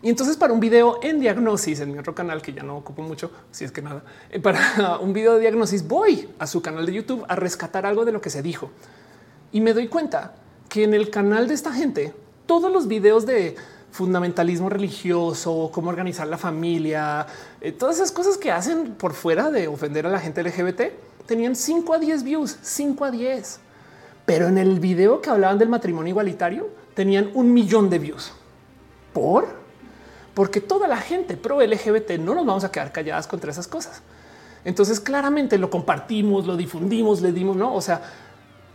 Y 0.00 0.10
entonces 0.10 0.36
para 0.36 0.52
un 0.52 0.60
video 0.60 1.00
en 1.02 1.18
diagnosis 1.18 1.80
en 1.80 1.92
mi 1.92 1.98
otro 1.98 2.14
canal 2.14 2.40
que 2.40 2.52
ya 2.52 2.62
no 2.62 2.76
ocupo 2.76 3.02
mucho, 3.02 3.32
si 3.50 3.64
es 3.64 3.72
que 3.72 3.82
nada, 3.82 4.04
eh, 4.30 4.38
para 4.38 4.98
un 5.00 5.12
video 5.12 5.34
de 5.34 5.40
diagnosis 5.40 5.86
voy 5.86 6.28
a 6.38 6.46
su 6.46 6.62
canal 6.62 6.86
de 6.86 6.92
YouTube 6.92 7.24
a 7.28 7.34
rescatar 7.34 7.84
algo 7.84 8.04
de 8.04 8.12
lo 8.12 8.20
que 8.20 8.30
se 8.30 8.42
dijo. 8.42 8.70
Y 9.50 9.60
me 9.60 9.72
doy 9.72 9.88
cuenta 9.88 10.34
que 10.68 10.84
en 10.84 10.94
el 10.94 11.10
canal 11.10 11.48
de 11.48 11.54
esta 11.54 11.72
gente, 11.72 12.14
todos 12.46 12.72
los 12.72 12.86
videos 12.86 13.26
de 13.26 13.56
fundamentalismo 13.90 14.68
religioso, 14.68 15.70
cómo 15.72 15.88
organizar 15.88 16.28
la 16.28 16.38
familia, 16.38 17.26
eh, 17.60 17.72
todas 17.72 17.96
esas 17.96 18.12
cosas 18.12 18.36
que 18.36 18.52
hacen 18.52 18.94
por 18.94 19.14
fuera 19.14 19.50
de 19.50 19.66
ofender 19.66 20.06
a 20.06 20.10
la 20.10 20.20
gente 20.20 20.42
LGBT, 20.42 20.92
tenían 21.26 21.56
5 21.56 21.94
a 21.94 21.98
10 21.98 22.22
views, 22.22 22.56
5 22.62 23.04
a 23.04 23.10
10. 23.10 23.60
Pero 24.26 24.46
en 24.46 24.58
el 24.58 24.78
video 24.78 25.20
que 25.20 25.30
hablaban 25.30 25.58
del 25.58 25.70
matrimonio 25.70 26.10
igualitario, 26.10 26.68
tenían 26.94 27.30
un 27.34 27.52
millón 27.52 27.90
de 27.90 27.98
views. 27.98 28.32
¿Por? 29.12 29.67
Porque 30.38 30.60
toda 30.60 30.86
la 30.86 30.98
gente 30.98 31.36
pro 31.36 31.60
LGBT 31.60 32.12
no 32.20 32.32
nos 32.32 32.46
vamos 32.46 32.62
a 32.62 32.70
quedar 32.70 32.92
calladas 32.92 33.26
contra 33.26 33.50
esas 33.50 33.66
cosas. 33.66 34.02
Entonces 34.64 35.00
claramente 35.00 35.58
lo 35.58 35.68
compartimos, 35.68 36.46
lo 36.46 36.56
difundimos, 36.56 37.20
le 37.22 37.32
dimos, 37.32 37.56
no, 37.56 37.74
o 37.74 37.80
sea, 37.80 38.02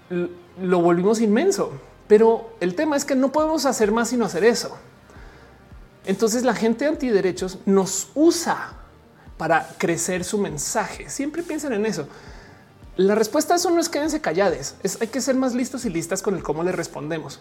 lo 0.10 0.82
volvimos 0.82 1.22
inmenso. 1.22 1.72
Pero 2.06 2.50
el 2.60 2.76
tema 2.76 2.98
es 2.98 3.06
que 3.06 3.16
no 3.16 3.32
podemos 3.32 3.66
hacer 3.66 3.94
más 3.94 4.10
sino 4.10 4.26
hacer 4.26 4.44
eso. 4.44 4.76
Entonces 6.06 6.44
la 6.44 6.54
gente 6.54 6.86
antiderechos 6.86 7.60
nos 7.66 8.10
usa 8.14 8.74
para 9.38 9.70
crecer 9.78 10.26
su 10.26 10.40
mensaje. 10.40 11.10
Siempre 11.10 11.44
piensen 11.44 11.72
en 11.72 11.86
eso. 11.86 12.10
La 12.98 13.16
respuesta 13.16 13.54
a 13.54 13.56
eso 13.56 13.70
no 13.70 13.80
es 13.80 13.88
quédense 13.88 14.20
calladas, 14.20 14.76
es 14.84 15.00
hay 15.00 15.08
que 15.08 15.22
ser 15.22 15.36
más 15.36 15.54
listos 15.54 15.86
y 15.86 15.90
listas 15.90 16.22
con 16.22 16.36
el 16.36 16.44
cómo 16.44 16.62
le 16.62 16.74
respondemos. 16.74 17.40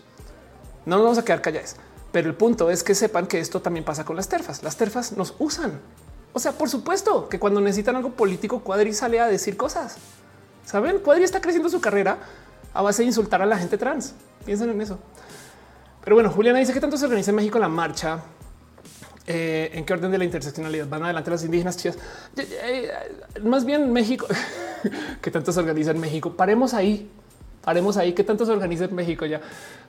No 0.86 0.94
nos 0.94 1.04
vamos 1.06 1.18
a 1.18 1.24
quedar 1.24 1.42
calladas. 1.42 1.74
Pero 2.12 2.28
el 2.28 2.36
punto 2.36 2.70
es 2.70 2.84
que 2.84 2.94
sepan 2.94 3.26
que 3.26 3.40
esto 3.40 3.62
también 3.62 3.84
pasa 3.84 4.04
con 4.04 4.16
las 4.16 4.28
terfas. 4.28 4.62
Las 4.62 4.76
terfas 4.76 5.16
nos 5.16 5.34
usan. 5.38 5.80
O 6.34 6.38
sea, 6.38 6.52
por 6.52 6.68
supuesto 6.68 7.28
que 7.28 7.38
cuando 7.38 7.60
necesitan 7.60 7.96
algo 7.96 8.10
político, 8.10 8.60
Cuadri 8.60 8.92
sale 8.92 9.18
a 9.18 9.26
decir 9.26 9.56
cosas. 9.56 9.96
Saben, 10.64 10.98
Cuadri 10.98 11.24
está 11.24 11.40
creciendo 11.40 11.70
su 11.70 11.80
carrera 11.80 12.18
a 12.74 12.82
base 12.82 13.02
de 13.02 13.06
insultar 13.06 13.40
a 13.40 13.46
la 13.46 13.56
gente 13.56 13.78
trans. 13.78 14.14
Piensen 14.44 14.70
en 14.70 14.80
eso. 14.82 14.98
Pero 16.04 16.16
bueno, 16.16 16.30
Juliana 16.30 16.58
dice 16.58 16.74
que 16.74 16.80
tanto 16.80 16.98
se 16.98 17.06
organiza 17.06 17.30
en 17.30 17.36
México 17.36 17.58
la 17.58 17.68
marcha. 17.68 18.22
Eh, 19.26 19.70
en 19.74 19.84
qué 19.84 19.92
orden 19.92 20.10
de 20.10 20.18
la 20.18 20.24
interseccionalidad 20.24 20.88
van 20.88 21.04
adelante 21.04 21.30
las 21.30 21.44
indígenas 21.44 21.76
chías. 21.76 21.96
Eh, 22.36 22.90
más 23.42 23.64
bien 23.64 23.92
México, 23.92 24.26
que 25.22 25.30
tanto 25.30 25.52
se 25.52 25.60
organiza 25.60 25.92
en 25.92 26.00
México. 26.00 26.34
Paremos 26.34 26.74
ahí, 26.74 27.10
paremos 27.64 27.96
ahí. 27.96 28.12
Que 28.12 28.24
tanto 28.24 28.44
se 28.44 28.52
organiza 28.52 28.84
en 28.84 28.94
México 28.94 29.24
ya 29.24 29.40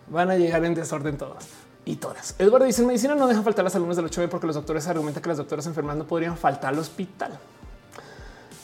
van 0.07 0.29
a 0.29 0.35
llegar 0.35 0.63
en 0.63 0.73
desorden 0.75 1.17
todas 1.17 1.47
y 1.85 1.97
todas. 1.97 2.35
Eduardo 2.39 2.65
dice 2.65 2.81
en 2.81 2.87
medicina 2.87 3.15
no 3.15 3.27
deja 3.27 3.41
faltar 3.41 3.63
las 3.63 3.75
alumnas 3.75 3.97
del 3.97 4.05
8 4.05 4.29
porque 4.29 4.47
los 4.47 4.55
doctores 4.55 4.87
argumentan 4.87 5.21
que 5.21 5.29
las 5.29 5.37
doctoras 5.37 5.65
enfermas 5.65 5.97
no 5.97 6.05
podrían 6.05 6.37
faltar 6.37 6.73
al 6.73 6.79
hospital. 6.79 7.37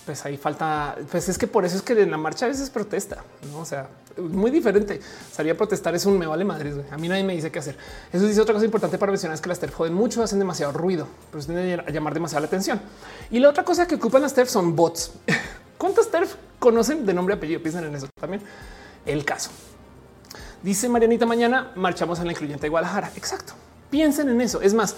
Pues 0.06 0.26
ahí 0.26 0.38
falta, 0.38 0.96
pues 1.12 1.30
es 1.30 1.38
que 1.38 1.46
por 1.46 1.66
eso 1.66 1.76
es 1.76 1.82
que 1.82 1.94
en 2.02 2.10
la 2.10 2.18
marcha 2.18 2.46
a 2.46 2.50
veces 2.50 2.70
protesta, 2.70 3.24
¿no? 3.52 3.60
o 3.60 3.66
sea, 3.66 3.88
muy 4.18 4.50
diferente. 4.50 5.00
Salir 5.32 5.52
a 5.52 5.58
protestar 5.58 5.94
es 5.96 6.06
un 6.06 6.18
me 6.18 6.26
vale 6.26 6.46
madre. 6.46 6.74
A 6.92 6.98
mí 6.98 7.08
nadie 7.08 7.24
me 7.24 7.36
dice 7.36 7.52
qué 7.52 7.60
hacer. 7.60 7.78
Eso 8.12 8.26
dice 8.26 8.42
otra 8.42 8.54
cosa 8.54 8.66
importante 8.66 8.98
para 8.98 9.12
mencionar 9.12 9.36
es 9.36 9.42
que 9.42 9.50
las 9.50 9.60
TERF 9.60 9.76
joden 9.76 9.94
mucho, 9.94 10.24
hacen 10.24 10.40
demasiado 10.40 10.72
ruido, 10.72 11.08
pero 11.32 11.44
tienen 11.44 11.80
a 11.82 11.90
llamar 11.90 12.14
demasiada 12.14 12.42
la 12.42 12.48
atención. 12.48 12.82
Y 13.30 13.40
la 13.40 13.50
otra 13.50 13.64
cosa 13.64 13.88
que 13.88 13.96
ocupan 13.96 14.22
las 14.22 14.34
TERF 14.34 14.50
son 14.50 14.76
bots. 14.76 15.12
¿Cuántas 15.78 16.10
TERF 16.10 16.36
conocen 16.58 17.06
de 17.06 17.14
nombre 17.14 17.36
y 17.36 17.38
apellido? 17.38 17.62
Piensen 17.62 17.84
en 17.86 17.96
eso 17.96 18.08
también. 18.20 18.42
El 19.06 19.24
caso. 19.24 19.52
Dice 20.62 20.90
Marianita, 20.90 21.26
mañana 21.26 21.72
marchamos 21.76 22.20
en 22.20 22.26
la 22.26 22.34
incluyente 22.34 22.64
de 22.64 22.70
Guadalajara. 22.70 23.12
Exacto. 23.16 23.54
Piensen 23.90 24.30
en 24.30 24.42
eso. 24.42 24.62
Es 24.62 24.74
más, 24.74 24.96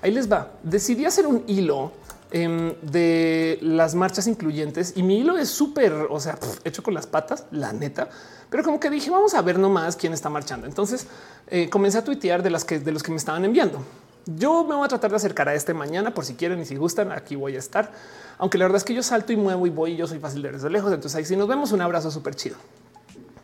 ahí 0.00 0.10
les 0.10 0.30
va. 0.30 0.52
Decidí 0.62 1.04
hacer 1.04 1.26
un 1.26 1.44
hilo 1.46 1.92
em, 2.30 2.74
de 2.80 3.58
las 3.60 3.94
marchas 3.94 4.26
incluyentes 4.26 4.94
y 4.96 5.02
mi 5.02 5.18
hilo 5.18 5.36
es 5.36 5.50
súper, 5.50 5.92
o 5.92 6.18
sea, 6.18 6.38
hecho 6.64 6.82
con 6.82 6.94
las 6.94 7.06
patas, 7.06 7.44
la 7.50 7.72
neta. 7.72 8.08
Pero 8.48 8.62
como 8.62 8.80
que 8.80 8.88
dije, 8.88 9.10
vamos 9.10 9.34
a 9.34 9.42
ver 9.42 9.58
nomás 9.58 9.96
quién 9.96 10.14
está 10.14 10.30
marchando. 10.30 10.66
Entonces 10.66 11.06
eh, 11.48 11.68
comencé 11.68 11.98
a 11.98 12.04
tuitear 12.04 12.42
de 12.42 12.50
las 12.50 12.64
que 12.64 12.78
de 12.78 12.92
los 12.92 13.02
que 13.02 13.10
me 13.10 13.18
estaban 13.18 13.44
enviando. 13.44 13.84
Yo 14.24 14.64
me 14.64 14.74
voy 14.74 14.84
a 14.84 14.88
tratar 14.88 15.10
de 15.10 15.16
acercar 15.16 15.48
a 15.48 15.54
este 15.54 15.74
mañana 15.74 16.14
por 16.14 16.24
si 16.24 16.34
quieren 16.34 16.60
y 16.60 16.64
si 16.64 16.76
gustan, 16.76 17.12
aquí 17.12 17.36
voy 17.36 17.56
a 17.56 17.58
estar. 17.58 17.92
Aunque 18.38 18.56
la 18.56 18.64
verdad 18.64 18.78
es 18.78 18.84
que 18.84 18.94
yo 18.94 19.02
salto 19.02 19.32
y 19.32 19.36
muevo 19.36 19.66
y 19.66 19.70
voy 19.70 19.92
y 19.92 19.96
yo 19.96 20.06
soy 20.06 20.20
fácil 20.20 20.40
de 20.42 20.48
ver 20.48 20.56
desde 20.56 20.70
lejos. 20.70 20.92
Entonces 20.92 21.16
ahí 21.16 21.24
sí 21.24 21.36
nos 21.36 21.48
vemos. 21.48 21.72
Un 21.72 21.82
abrazo 21.82 22.10
súper 22.10 22.34
chido. 22.34 22.56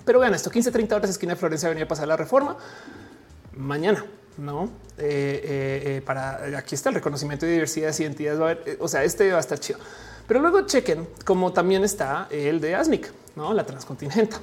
Pero 0.08 0.20
vean 0.20 0.32
esto, 0.32 0.48
15, 0.50 0.72
30 0.72 0.96
horas 0.96 1.10
esquina 1.10 1.34
de 1.34 1.36
Florencia 1.36 1.70
a 1.70 1.86
pasar 1.86 2.08
la 2.08 2.16
reforma. 2.16 2.56
Mañana, 3.54 4.06
¿no? 4.38 4.64
Eh, 4.64 4.70
eh, 4.96 5.82
eh, 5.84 6.02
para 6.02 6.56
aquí 6.56 6.76
está 6.76 6.88
el 6.88 6.94
reconocimiento 6.94 7.44
de 7.44 7.52
diversidad 7.52 7.94
y 7.98 8.02
identidades. 8.04 8.78
o 8.80 8.88
sea, 8.88 9.04
este 9.04 9.30
va 9.32 9.36
a 9.36 9.40
estar 9.40 9.60
chido. 9.60 9.78
Pero 10.26 10.40
luego 10.40 10.62
chequen 10.62 11.06
como 11.26 11.52
también 11.52 11.84
está 11.84 12.26
el 12.30 12.58
de 12.58 12.74
ASNIC, 12.74 13.12
¿no? 13.36 13.52
La 13.52 13.66
transcontingenta. 13.66 14.40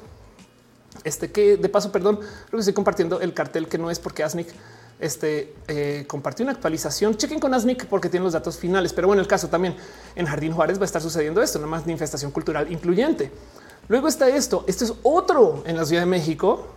Este 1.04 1.32
que 1.32 1.58
de 1.58 1.68
paso, 1.68 1.92
perdón, 1.92 2.18
creo 2.18 2.52
que 2.52 2.58
estoy 2.58 2.76
compartiendo 2.76 3.20
el 3.20 3.34
cartel 3.34 3.68
que 3.68 3.80
no 3.80 3.90
es 3.90 3.98
porque 3.98 4.22
ASNIC 4.22 4.50
este 5.00 6.06
compartió 6.08 6.44
una 6.44 6.52
actualización. 6.52 7.18
Chequen 7.18 7.40
con 7.40 7.56
ASNIC 7.56 7.88
porque 7.88 8.08
tiene 8.08 8.24
los 8.24 8.34
datos 8.34 8.56
finales. 8.60 8.94
Pero 8.94 9.08
bueno, 9.08 9.20
el 9.20 9.28
caso 9.28 9.48
también 9.48 9.76
en 10.16 10.28
Jardín 10.28 10.54
Juárez 10.54 10.78
va 10.78 10.84
a 10.84 10.86
estar 10.86 11.02
sucediendo 11.02 11.42
esto, 11.42 11.58
una 11.58 11.68
manifestación 11.68 12.30
cultural 12.30 12.72
incluyente. 12.72 13.32
Luego 13.88 14.08
está 14.08 14.28
esto. 14.30 14.64
Este 14.68 14.86
es 14.86 14.94
otro 15.04 15.64
en 15.66 15.78
la 15.78 15.86
Ciudad 15.86 16.02
de 16.02 16.08
México 16.08 16.68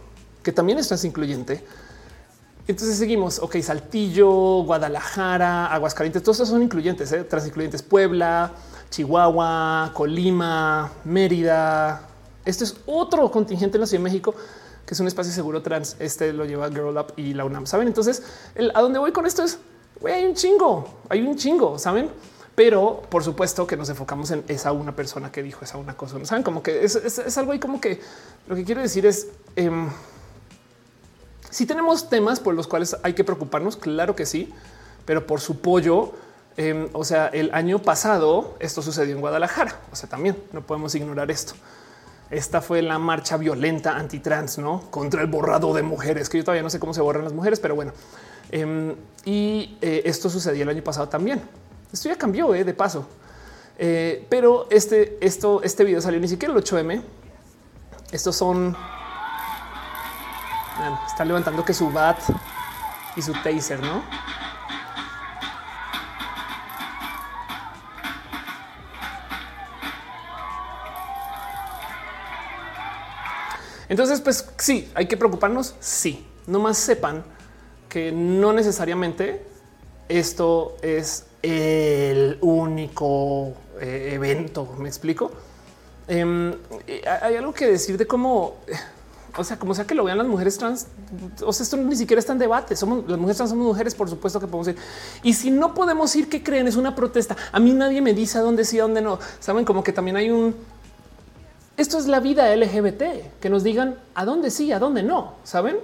que 0.42 0.52
también 0.52 0.78
es 0.78 1.04
incluyente. 1.04 1.64
Entonces 2.66 2.98
seguimos. 2.98 3.38
Ok, 3.38 3.56
Saltillo, 3.60 4.62
Guadalajara, 4.62 5.66
Aguascalientes, 5.66 6.22
todos 6.22 6.36
son 6.48 6.62
incluyentes, 6.62 7.10
¿eh? 7.12 7.24
transincluyentes. 7.24 7.82
Puebla, 7.82 8.52
Chihuahua, 8.90 9.92
Colima, 9.94 10.90
Mérida. 11.04 12.02
Este 12.44 12.64
es 12.64 12.76
otro 12.86 13.30
contingente 13.30 13.76
en 13.76 13.82
la 13.82 13.86
Ciudad 13.86 14.00
de 14.02 14.10
México 14.10 14.34
que 14.84 14.94
es 14.94 15.00
un 15.00 15.06
espacio 15.06 15.30
seguro 15.34 15.60
trans. 15.60 15.96
Este 15.98 16.32
lo 16.32 16.46
lleva 16.46 16.70
Girl 16.70 16.96
Up 16.96 17.12
y 17.16 17.34
la 17.34 17.44
UNAM. 17.44 17.66
Saben? 17.66 17.88
Entonces, 17.88 18.22
a 18.74 18.80
dónde 18.80 18.98
voy 18.98 19.12
con 19.12 19.26
esto 19.26 19.44
es 19.44 19.58
hay 20.06 20.24
un 20.24 20.34
chingo, 20.34 20.86
hay 21.08 21.20
un 21.20 21.36
chingo, 21.36 21.78
saben? 21.78 22.10
Pero 22.58 23.02
por 23.08 23.22
supuesto 23.22 23.68
que 23.68 23.76
nos 23.76 23.88
enfocamos 23.88 24.32
en 24.32 24.42
esa 24.48 24.72
una 24.72 24.96
persona 24.96 25.30
que 25.30 25.44
dijo 25.44 25.64
esa 25.64 25.78
una 25.78 25.96
cosa. 25.96 26.18
No 26.18 26.26
saben 26.26 26.42
como 26.42 26.60
que 26.60 26.82
es, 26.82 27.38
algo 27.38 27.52
ahí 27.52 27.60
como 27.60 27.80
que 27.80 28.00
lo 28.48 28.56
que 28.56 28.64
quiero 28.64 28.80
decir 28.80 29.06
es 29.06 29.28
em, 29.54 29.88
si 31.50 31.66
tenemos 31.66 32.08
temas 32.08 32.40
por 32.40 32.54
los 32.54 32.66
cuales 32.66 32.96
hay 33.04 33.12
que 33.12 33.22
preocuparnos, 33.22 33.76
claro 33.76 34.16
que 34.16 34.26
sí, 34.26 34.52
pero 35.04 35.24
por 35.24 35.40
su 35.40 35.60
pollo. 35.60 36.14
Em, 36.56 36.88
o 36.94 37.04
sea, 37.04 37.28
el 37.28 37.54
año 37.54 37.78
pasado 37.78 38.56
esto 38.58 38.82
sucedió 38.82 39.14
en 39.14 39.20
Guadalajara. 39.20 39.78
O 39.92 39.94
sea, 39.94 40.08
también 40.08 40.36
no 40.50 40.62
podemos 40.62 40.96
ignorar 40.96 41.30
esto. 41.30 41.54
Esta 42.28 42.60
fue 42.60 42.82
la 42.82 42.98
marcha 42.98 43.36
violenta 43.36 43.94
antitrans, 43.94 44.58
no 44.58 44.90
contra 44.90 45.22
el 45.22 45.28
borrado 45.28 45.74
de 45.74 45.84
mujeres, 45.84 46.28
que 46.28 46.38
yo 46.38 46.44
todavía 46.44 46.64
no 46.64 46.70
sé 46.70 46.80
cómo 46.80 46.92
se 46.92 47.02
borran 47.02 47.22
las 47.22 47.32
mujeres, 47.32 47.60
pero 47.60 47.76
bueno. 47.76 47.92
Em, 48.50 48.96
y 49.24 49.78
eh, 49.80 50.02
esto 50.06 50.28
sucedió 50.28 50.64
el 50.64 50.70
año 50.70 50.82
pasado 50.82 51.08
también. 51.08 51.40
Esto 51.92 52.08
ya 52.08 52.16
cambió 52.16 52.54
eh, 52.54 52.64
de 52.64 52.74
paso. 52.74 53.08
Eh, 53.78 54.26
pero 54.28 54.66
este, 54.70 55.18
esto, 55.20 55.62
este 55.62 55.84
video 55.84 56.00
salió 56.00 56.20
ni 56.20 56.28
siquiera 56.28 56.52
el 56.52 56.62
8M. 56.62 57.02
Estos 58.10 58.36
son. 58.36 58.76
están 61.06 61.28
levantando 61.28 61.64
que 61.64 61.72
su 61.72 61.90
bat 61.90 62.18
y 63.16 63.22
su 63.22 63.32
taser, 63.32 63.80
no? 63.80 64.02
Entonces, 73.88 74.20
pues 74.20 74.50
sí, 74.58 74.90
hay 74.94 75.06
que 75.06 75.16
preocuparnos. 75.16 75.74
Sí, 75.80 76.26
no 76.46 76.58
más 76.58 76.76
sepan 76.76 77.24
que 77.88 78.12
no 78.12 78.52
necesariamente 78.52 79.46
esto 80.08 80.76
es 80.82 81.26
el 81.42 82.38
único 82.40 83.52
eh, 83.80 84.10
evento. 84.14 84.74
Me 84.78 84.88
explico. 84.88 85.30
Em, 86.06 86.54
hay 87.22 87.36
algo 87.36 87.52
que 87.52 87.66
decir 87.66 87.98
de 87.98 88.06
cómo, 88.06 88.56
o 89.36 89.44
sea, 89.44 89.58
como 89.58 89.74
sea 89.74 89.86
que 89.86 89.94
lo 89.94 90.04
vean 90.04 90.18
las 90.18 90.26
mujeres 90.26 90.56
trans, 90.56 90.86
o 91.44 91.52
sea, 91.52 91.64
esto 91.64 91.76
ni 91.76 91.96
siquiera 91.96 92.18
está 92.18 92.32
en 92.32 92.38
debate. 92.38 92.76
Somos 92.76 93.08
las 93.08 93.18
mujeres 93.18 93.36
trans, 93.36 93.50
somos 93.50 93.66
mujeres, 93.66 93.94
por 93.94 94.08
supuesto 94.08 94.40
que 94.40 94.46
podemos 94.46 94.68
ir. 94.68 94.76
Y 95.22 95.34
si 95.34 95.50
no 95.50 95.74
podemos 95.74 96.14
ir, 96.16 96.28
¿qué 96.28 96.42
creen? 96.42 96.66
Es 96.66 96.76
una 96.76 96.94
protesta. 96.94 97.36
A 97.52 97.60
mí 97.60 97.72
nadie 97.72 98.00
me 98.00 98.14
dice 98.14 98.38
a 98.38 98.40
dónde 98.40 98.64
sí, 98.64 98.78
a 98.78 98.82
dónde 98.82 99.02
no. 99.02 99.18
Saben 99.40 99.64
como 99.64 99.84
que 99.84 99.92
también 99.92 100.16
hay 100.16 100.30
un 100.30 100.54
esto 101.78 101.96
es 101.96 102.08
la 102.08 102.18
vida 102.18 102.54
LGBT, 102.56 103.38
que 103.40 103.48
nos 103.48 103.62
digan 103.62 103.98
a 104.16 104.24
dónde 104.24 104.50
sí, 104.50 104.72
a 104.72 104.80
dónde 104.80 105.04
no, 105.04 105.34
saben? 105.44 105.76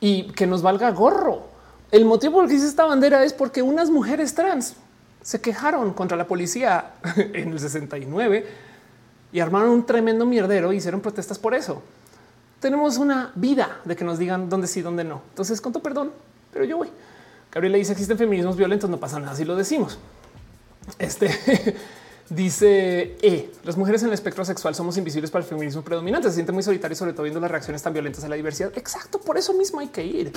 Y 0.00 0.32
que 0.32 0.46
nos 0.46 0.62
valga 0.62 0.90
gorro. 0.90 1.47
El 1.90 2.04
motivo 2.04 2.34
por 2.34 2.44
el 2.44 2.50
que 2.50 2.56
hice 2.56 2.66
esta 2.66 2.84
bandera 2.84 3.24
es 3.24 3.32
porque 3.32 3.62
unas 3.62 3.90
mujeres 3.90 4.34
trans 4.34 4.74
se 5.22 5.40
quejaron 5.40 5.92
contra 5.92 6.16
la 6.16 6.26
policía 6.26 6.92
en 7.16 7.52
el 7.52 7.58
69 7.58 8.46
y 9.32 9.40
armaron 9.40 9.70
un 9.70 9.86
tremendo 9.86 10.26
mierdero 10.26 10.72
y 10.72 10.76
hicieron 10.76 11.00
protestas 11.00 11.38
por 11.38 11.54
eso. 11.54 11.82
Tenemos 12.60 12.98
una 12.98 13.32
vida 13.34 13.80
de 13.84 13.94
que 13.94 14.04
nos 14.04 14.18
digan 14.18 14.48
dónde 14.48 14.66
sí, 14.66 14.82
dónde 14.82 15.04
no. 15.04 15.22
Entonces, 15.30 15.60
con 15.60 15.72
tu 15.72 15.80
perdón, 15.80 16.12
pero 16.52 16.64
yo 16.64 16.76
voy. 16.76 16.88
Gabriela 17.52 17.78
dice 17.78 17.92
existen 17.92 18.18
feminismos 18.18 18.56
violentos, 18.56 18.90
no 18.90 18.98
pasa 18.98 19.18
nada 19.18 19.34
si 19.34 19.44
lo 19.44 19.56
decimos. 19.56 19.98
Este 20.98 21.30
Dice 22.30 23.16
E, 23.22 23.50
las 23.64 23.78
mujeres 23.78 24.02
en 24.02 24.08
el 24.08 24.14
espectro 24.14 24.44
sexual 24.44 24.74
somos 24.74 24.98
invisibles 24.98 25.30
para 25.30 25.42
el 25.42 25.48
feminismo 25.48 25.80
predominante. 25.80 26.28
Se 26.28 26.34
siente 26.34 26.52
muy 26.52 26.62
solitario, 26.62 26.94
sobre 26.94 27.14
todo 27.14 27.22
viendo 27.22 27.40
las 27.40 27.50
reacciones 27.50 27.82
tan 27.82 27.94
violentas 27.94 28.22
a 28.22 28.28
la 28.28 28.36
diversidad. 28.36 28.70
Exacto, 28.76 29.18
por 29.18 29.38
eso 29.38 29.54
mismo 29.54 29.80
hay 29.80 29.88
que 29.88 30.04
ir. 30.04 30.32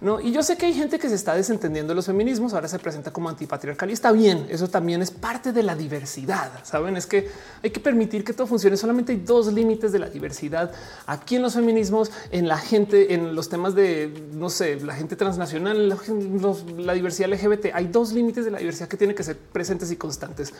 No, 0.00 0.20
y 0.20 0.30
yo 0.30 0.44
sé 0.44 0.56
que 0.56 0.66
hay 0.66 0.74
gente 0.74 0.96
que 0.96 1.08
se 1.08 1.16
está 1.16 1.34
desentendiendo 1.34 1.90
de 1.90 1.96
los 1.96 2.06
feminismos, 2.06 2.54
ahora 2.54 2.68
se 2.68 2.78
presenta 2.78 3.10
como 3.10 3.28
antipatriarcal 3.28 3.90
y 3.90 3.94
está 3.94 4.12
bien. 4.12 4.46
Eso 4.48 4.68
también 4.68 5.02
es 5.02 5.10
parte 5.10 5.52
de 5.52 5.64
la 5.64 5.74
diversidad. 5.74 6.52
Saben, 6.62 6.96
es 6.96 7.04
que 7.06 7.28
hay 7.64 7.70
que 7.70 7.80
permitir 7.80 8.22
que 8.22 8.32
todo 8.32 8.46
funcione. 8.46 8.76
Solamente 8.76 9.10
hay 9.10 9.18
dos 9.18 9.52
límites 9.52 9.90
de 9.90 9.98
la 9.98 10.08
diversidad 10.08 10.70
aquí 11.06 11.34
en 11.34 11.42
los 11.42 11.54
feminismos, 11.54 12.12
en 12.30 12.46
la 12.46 12.58
gente, 12.58 13.12
en 13.12 13.34
los 13.34 13.48
temas 13.48 13.74
de 13.74 14.12
no 14.34 14.50
sé, 14.50 14.76
la 14.76 14.94
gente 14.94 15.16
transnacional, 15.16 15.88
la, 15.88 16.94
diversidad 16.94 17.30
LGBT. 17.30 17.74
Hay 17.74 17.88
dos 17.88 18.12
límites 18.12 18.44
de 18.44 18.52
la 18.52 18.58
diversidad 18.58 18.86
que 18.86 18.96
tienen 18.96 19.16
que 19.16 19.24
ser 19.24 19.36
presentes 19.36 19.90
y 19.90 19.96
constantes. 19.96 20.52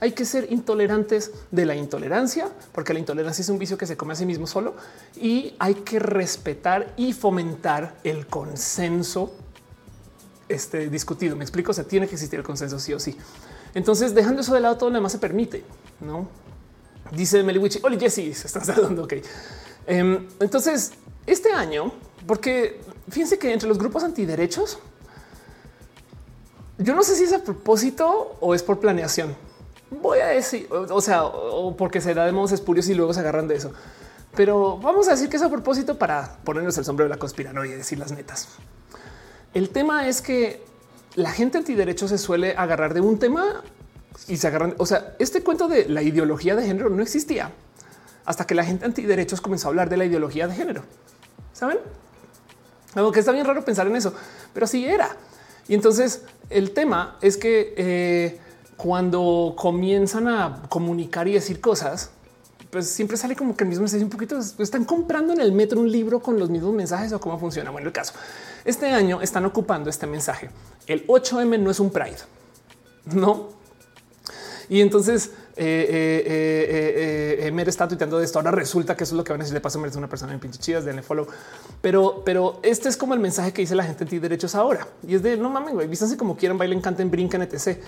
Hay 0.00 0.12
que 0.12 0.24
ser 0.24 0.50
intolerantes 0.50 1.32
de 1.50 1.66
la 1.66 1.76
intolerancia, 1.76 2.48
porque 2.72 2.94
la 2.94 2.98
intolerancia 2.98 3.42
es 3.42 3.48
un 3.50 3.58
vicio 3.58 3.76
que 3.76 3.86
se 3.86 3.98
come 3.98 4.14
a 4.14 4.16
sí 4.16 4.24
mismo 4.24 4.46
solo 4.46 4.74
y 5.20 5.54
hay 5.58 5.74
que 5.74 5.98
respetar 5.98 6.94
y 6.96 7.12
fomentar 7.12 7.96
el 8.02 8.26
consenso 8.26 8.85
consenso 8.88 9.34
este, 10.48 10.88
discutido. 10.88 11.36
Me 11.36 11.44
explico. 11.44 11.70
O 11.70 11.74
sea, 11.74 11.84
tiene 11.84 12.06
que 12.06 12.14
existir 12.14 12.38
el 12.38 12.44
consenso 12.44 12.78
sí 12.78 12.92
o 12.92 13.00
sí. 13.00 13.16
Entonces, 13.74 14.14
dejando 14.14 14.40
eso 14.40 14.54
de 14.54 14.60
lado, 14.60 14.76
todo 14.76 14.90
lo 14.90 14.96
demás 14.96 15.12
se 15.12 15.18
permite. 15.18 15.64
No 16.00 16.28
dice 17.12 17.42
Meliwichi. 17.42 17.80
Hola, 17.82 17.98
Jesse, 17.98 18.34
se 18.34 18.46
está 18.46 18.60
dando. 18.60 19.04
Ok. 19.04 19.14
Em, 19.86 20.26
entonces, 20.40 20.92
este 21.26 21.52
año, 21.52 21.92
porque 22.26 22.80
fíjense 23.08 23.38
que 23.38 23.52
entre 23.52 23.68
los 23.68 23.78
grupos 23.78 24.02
antiderechos, 24.04 24.78
yo 26.78 26.94
no 26.94 27.02
sé 27.02 27.16
si 27.16 27.24
es 27.24 27.32
a 27.32 27.42
propósito 27.42 28.36
o 28.40 28.54
es 28.54 28.62
por 28.62 28.80
planeación. 28.80 29.34
Voy 29.90 30.18
a 30.18 30.26
decir, 30.26 30.68
o, 30.70 31.00
sea, 31.00 31.24
o 31.24 31.76
porque 31.76 32.00
se 32.00 32.12
da 32.12 32.26
de 32.26 32.32
modos 32.32 32.52
espurios 32.52 32.88
y 32.88 32.94
luego 32.94 33.14
se 33.14 33.20
agarran 33.20 33.46
de 33.46 33.54
eso. 33.54 33.72
Pero 34.34 34.76
vamos 34.78 35.08
a 35.08 35.12
decir 35.12 35.28
que 35.28 35.36
es 35.36 35.42
a 35.42 35.48
propósito 35.48 35.96
para 35.96 36.38
ponernos 36.44 36.76
el 36.76 36.84
sombrero 36.84 37.08
de 37.08 37.14
la 37.14 37.18
conspiranoia 37.18 37.72
y 37.72 37.76
decir 37.76 37.98
las 37.98 38.12
netas. 38.12 38.48
El 39.56 39.70
tema 39.70 40.06
es 40.06 40.20
que 40.20 40.60
la 41.14 41.30
gente 41.30 41.56
antiderecho 41.56 42.08
se 42.08 42.18
suele 42.18 42.54
agarrar 42.58 42.92
de 42.92 43.00
un 43.00 43.18
tema 43.18 43.62
y 44.28 44.36
se 44.36 44.48
agarran. 44.48 44.74
O 44.76 44.84
sea, 44.84 45.16
este 45.18 45.42
cuento 45.42 45.66
de 45.66 45.88
la 45.88 46.02
ideología 46.02 46.54
de 46.54 46.66
género 46.66 46.90
no 46.90 47.02
existía 47.02 47.52
hasta 48.26 48.46
que 48.46 48.54
la 48.54 48.66
gente 48.66 48.84
antiderechos 48.84 49.40
comenzó 49.40 49.68
a 49.68 49.70
hablar 49.70 49.88
de 49.88 49.96
la 49.96 50.04
ideología 50.04 50.46
de 50.46 50.54
género. 50.54 50.82
Saben? 51.54 51.78
Algo 52.94 53.10
que 53.12 53.20
está 53.20 53.32
bien 53.32 53.46
raro 53.46 53.64
pensar 53.64 53.86
en 53.86 53.96
eso, 53.96 54.12
pero 54.52 54.64
así 54.64 54.84
era. 54.84 55.16
Y 55.68 55.74
entonces 55.74 56.24
el 56.50 56.72
tema 56.72 57.16
es 57.22 57.38
que 57.38 57.72
eh, 57.78 58.38
cuando 58.76 59.54
comienzan 59.56 60.28
a 60.28 60.64
comunicar 60.68 61.28
y 61.28 61.32
decir 61.32 61.62
cosas, 61.62 62.10
pues 62.68 62.90
siempre 62.90 63.16
sale 63.16 63.34
como 63.34 63.56
que 63.56 63.64
el 63.64 63.70
mismo 63.70 63.84
mensaje 63.84 64.04
un 64.04 64.10
poquito 64.10 64.38
están 64.38 64.84
comprando 64.84 65.32
en 65.32 65.40
el 65.40 65.52
metro 65.52 65.80
un 65.80 65.90
libro 65.90 66.20
con 66.20 66.38
los 66.38 66.50
mismos 66.50 66.74
mensajes 66.74 67.10
o 67.14 67.20
cómo 67.20 67.38
funciona. 67.38 67.70
Bueno, 67.70 67.86
el 67.86 67.94
caso 67.94 68.12
este 68.66 68.90
año 68.90 69.22
están 69.22 69.44
ocupando 69.44 69.88
este 69.88 70.06
mensaje. 70.06 70.50
El 70.86 71.06
8M 71.06 71.58
no 71.58 71.70
es 71.70 71.80
un 71.80 71.90
Pride, 71.90 72.18
no? 73.06 73.48
Y 74.68 74.80
entonces 74.80 75.30
eh, 75.56 76.24
eh, 76.26 77.46
eh, 77.46 77.50
Mer 77.52 77.68
está 77.68 77.88
tuiteando 77.88 78.18
de 78.18 78.24
esto. 78.24 78.38
Ahora 78.38 78.50
resulta 78.50 78.96
que 78.96 79.04
eso 79.04 79.14
es 79.14 79.16
lo 79.16 79.24
que 79.24 79.32
van 79.32 79.40
a 79.40 79.44
decir. 79.44 79.54
De 79.54 79.60
paso, 79.60 79.78
Mer 79.78 79.90
es 79.90 79.96
una 79.96 80.08
persona 80.08 80.32
en 80.32 80.40
pinche 80.40 80.58
chidas, 80.58 80.84
de 80.84 81.02
follow. 81.02 81.26
Pero, 81.80 82.22
pero 82.24 82.60
este 82.62 82.88
es 82.88 82.96
como 82.96 83.14
el 83.14 83.20
mensaje 83.20 83.52
que 83.52 83.62
dice 83.62 83.74
la 83.74 83.84
gente 83.84 84.04
anti 84.04 84.18
derechos 84.18 84.54
ahora. 84.54 84.86
Y 85.06 85.14
es 85.14 85.22
de 85.22 85.36
no 85.36 85.48
mames, 85.48 85.74
güey, 85.74 85.88
vístanse 85.88 86.16
como 86.16 86.36
quieran, 86.36 86.58
bailen, 86.58 86.80
canten, 86.80 87.10
brincan, 87.10 87.42
etc. 87.42 87.78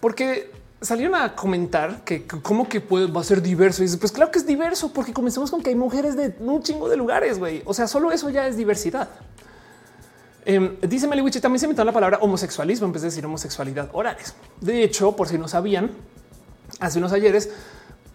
Porque 0.00 0.50
salieron 0.80 1.14
a 1.14 1.34
comentar 1.34 2.04
que 2.04 2.26
cómo 2.26 2.68
que 2.68 2.80
puede, 2.80 3.06
va 3.06 3.20
a 3.20 3.24
ser 3.24 3.42
diverso. 3.42 3.84
Y 3.84 3.88
pues 3.96 4.10
claro 4.12 4.30
que 4.30 4.38
es 4.38 4.46
diverso, 4.46 4.92
porque 4.92 5.12
comencemos 5.12 5.50
con 5.50 5.62
que 5.62 5.70
hay 5.70 5.76
mujeres 5.76 6.16
de 6.16 6.34
un 6.40 6.62
chingo 6.62 6.88
de 6.88 6.96
lugares, 6.96 7.38
güey. 7.38 7.62
O 7.64 7.74
sea, 7.74 7.86
solo 7.86 8.10
eso 8.10 8.30
ya 8.30 8.46
es 8.46 8.56
diversidad. 8.56 9.08
Em, 10.44 10.78
dice 10.80 11.06
Meliwich, 11.06 11.40
también 11.40 11.60
se 11.60 11.66
inventó 11.66 11.84
la 11.84 11.92
palabra 11.92 12.18
homosexualismo 12.20 12.86
en 12.86 12.92
vez 12.92 13.02
de 13.02 13.08
decir 13.08 13.24
homosexualidad 13.26 13.90
orales. 13.92 14.34
De 14.60 14.82
hecho, 14.82 15.14
por 15.14 15.28
si 15.28 15.38
no 15.38 15.48
sabían, 15.48 15.90
hace 16.80 16.98
unos 16.98 17.12
ayeres 17.12 17.50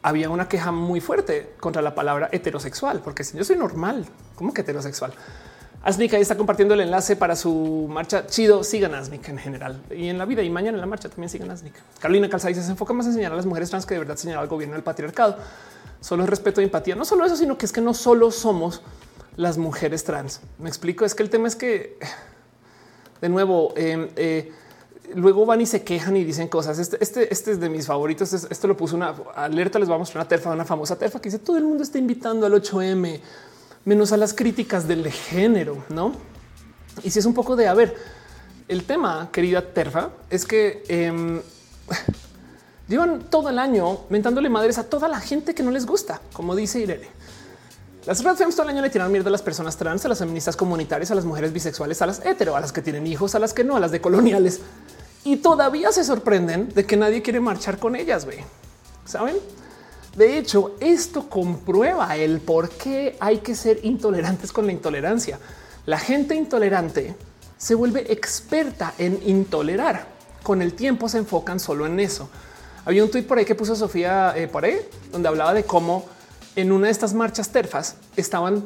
había 0.01 0.29
una 0.29 0.47
queja 0.47 0.71
muy 0.71 0.99
fuerte 0.99 1.53
contra 1.59 1.81
la 1.81 1.95
palabra 1.95 2.29
heterosexual, 2.31 3.01
porque 3.03 3.23
si 3.23 3.37
yo 3.37 3.43
soy 3.43 3.55
normal, 3.55 4.05
¿cómo 4.35 4.53
que 4.53 4.61
heterosexual? 4.61 5.13
Asmik 5.83 6.13
ahí 6.13 6.21
está 6.21 6.37
compartiendo 6.37 6.73
el 6.75 6.79
enlace 6.79 7.17
para 7.17 7.35
su 7.35 7.87
marcha. 7.89 8.25
Chido, 8.25 8.63
sigan 8.63 8.95
Asmik 8.95 9.27
en 9.27 9.37
general 9.37 9.83
y 9.91 10.07
en 10.07 10.17
la 10.17 10.23
vida 10.23 10.41
y 10.41 10.49
mañana 10.49 10.77
en 10.77 10.81
la 10.81 10.87
marcha 10.87 11.09
también 11.09 11.29
sigan 11.29 11.51
Asmik. 11.51 11.73
Carolina 11.99 12.29
Calza 12.29 12.47
dice 12.47 12.63
se 12.63 12.71
enfoca 12.71 12.93
más 12.93 13.05
en 13.05 13.11
enseñar 13.11 13.33
a 13.33 13.35
las 13.35 13.45
mujeres 13.45 13.69
trans 13.69 13.85
que 13.85 13.95
de 13.95 13.99
verdad 13.99 14.15
señalar 14.15 14.43
al 14.43 14.49
gobierno 14.49 14.75
del 14.75 14.83
patriarcado. 14.83 15.37
Solo 15.99 16.23
es 16.23 16.29
respeto 16.29 16.61
y 16.61 16.65
empatía. 16.65 16.95
No 16.95 17.03
solo 17.03 17.25
eso, 17.25 17.35
sino 17.35 17.57
que 17.57 17.65
es 17.65 17.73
que 17.73 17.81
no 17.81 17.93
solo 17.93 18.31
somos 18.31 18.81
las 19.35 19.57
mujeres 19.57 20.03
trans. 20.03 20.41
Me 20.59 20.69
explico. 20.69 21.05
Es 21.05 21.15
que 21.15 21.23
el 21.23 21.29
tema 21.29 21.47
es 21.47 21.55
que 21.55 21.97
de 23.23 23.29
nuevo, 23.29 23.73
em, 23.77 24.09
eh, 24.17 24.51
luego 25.15 25.45
van 25.45 25.61
y 25.61 25.65
se 25.65 25.81
quejan 25.83 26.17
y 26.17 26.25
dicen 26.25 26.49
cosas. 26.49 26.77
Este, 26.77 26.97
este, 27.01 27.31
este 27.31 27.51
es 27.51 27.59
de 27.61 27.69
mis 27.69 27.87
favoritos. 27.87 28.33
Esto 28.33 28.67
lo 28.67 28.75
puso 28.75 28.97
una 28.97 29.15
alerta. 29.35 29.79
Les 29.79 29.87
vamos 29.87 30.13
a 30.13 30.19
una 30.19 30.27
terfa, 30.27 30.51
una 30.51 30.65
famosa 30.65 30.97
terfa 30.97 31.21
que 31.21 31.29
dice 31.29 31.39
todo 31.39 31.57
el 31.57 31.63
mundo 31.63 31.83
está 31.83 31.97
invitando 31.97 32.45
al 32.45 32.53
8M, 32.53 33.21
menos 33.85 34.11
a 34.11 34.17
las 34.17 34.33
críticas 34.33 34.89
del 34.89 35.09
género, 35.09 35.85
no? 35.87 36.13
Y 37.01 37.11
si 37.11 37.19
es 37.19 37.25
un 37.25 37.33
poco 37.33 37.55
de 37.55 37.69
a 37.69 37.73
ver, 37.73 37.95
el 38.67 38.83
tema, 38.83 39.29
querida 39.31 39.61
terfa, 39.73 40.09
es 40.29 40.45
que 40.45 40.83
em, 40.89 41.41
llevan 42.89 43.21
todo 43.29 43.49
el 43.49 43.57
año 43.57 44.01
mentándole 44.09 44.49
madres 44.49 44.77
a 44.77 44.83
toda 44.83 45.07
la 45.07 45.21
gente 45.21 45.55
que 45.55 45.63
no 45.63 45.71
les 45.71 45.85
gusta, 45.85 46.19
como 46.33 46.57
dice 46.57 46.81
Irene. 46.81 47.07
Las 48.05 48.23
red 48.23 48.35
femmes 48.35 48.55
todo 48.55 48.63
el 48.63 48.69
año 48.69 48.81
le 48.81 48.89
tiran 48.89 49.11
mierda 49.11 49.29
a 49.29 49.31
las 49.31 49.41
personas 49.41 49.77
trans, 49.77 50.03
a 50.05 50.09
las 50.09 50.19
feministas 50.19 50.57
comunitarias, 50.57 51.11
a 51.11 51.15
las 51.15 51.23
mujeres 51.23 51.53
bisexuales, 51.53 52.01
a 52.01 52.05
las 52.05 52.25
hetero, 52.25 52.55
a 52.55 52.59
las 52.59 52.73
que 52.73 52.81
tienen 52.81 53.07
hijos, 53.07 53.33
a 53.35 53.39
las 53.39 53.53
que 53.53 53.63
no, 53.63 53.77
a 53.77 53.79
las 53.79 53.91
de 53.91 54.01
coloniales 54.01 54.59
y 55.23 55.37
todavía 55.37 55.91
se 55.91 56.03
sorprenden 56.03 56.69
de 56.69 56.85
que 56.85 56.97
nadie 56.97 57.21
quiere 57.21 57.39
marchar 57.39 57.77
con 57.77 57.95
ellas. 57.95 58.25
Ve, 58.25 58.43
saben? 59.05 59.37
De 60.15 60.37
hecho, 60.37 60.75
esto 60.79 61.29
comprueba 61.29 62.15
el 62.15 62.39
por 62.39 62.69
qué 62.69 63.15
hay 63.19 63.39
que 63.39 63.55
ser 63.55 63.79
intolerantes 63.83 64.51
con 64.51 64.65
la 64.65 64.71
intolerancia. 64.71 65.39
La 65.85 65.97
gente 65.97 66.35
intolerante 66.35 67.15
se 67.57 67.75
vuelve 67.75 68.11
experta 68.11 68.93
en 68.97 69.19
intolerar. 69.25 70.07
Con 70.43 70.61
el 70.61 70.73
tiempo 70.73 71.07
se 71.07 71.19
enfocan 71.19 71.59
solo 71.59 71.85
en 71.85 71.99
eso. 71.99 72.29
Había 72.85 73.03
un 73.03 73.09
tuit 73.09 73.25
por 73.25 73.37
ahí 73.37 73.45
que 73.45 73.55
puso 73.55 73.75
Sofía 73.75 74.33
eh, 74.35 74.51
ahí, 74.61 74.75
donde 75.11 75.29
hablaba 75.29 75.53
de 75.53 75.63
cómo 75.63 76.05
en 76.55 76.71
una 76.71 76.87
de 76.87 76.91
estas 76.91 77.13
marchas 77.13 77.49
terfas 77.49 77.95
estaban 78.15 78.63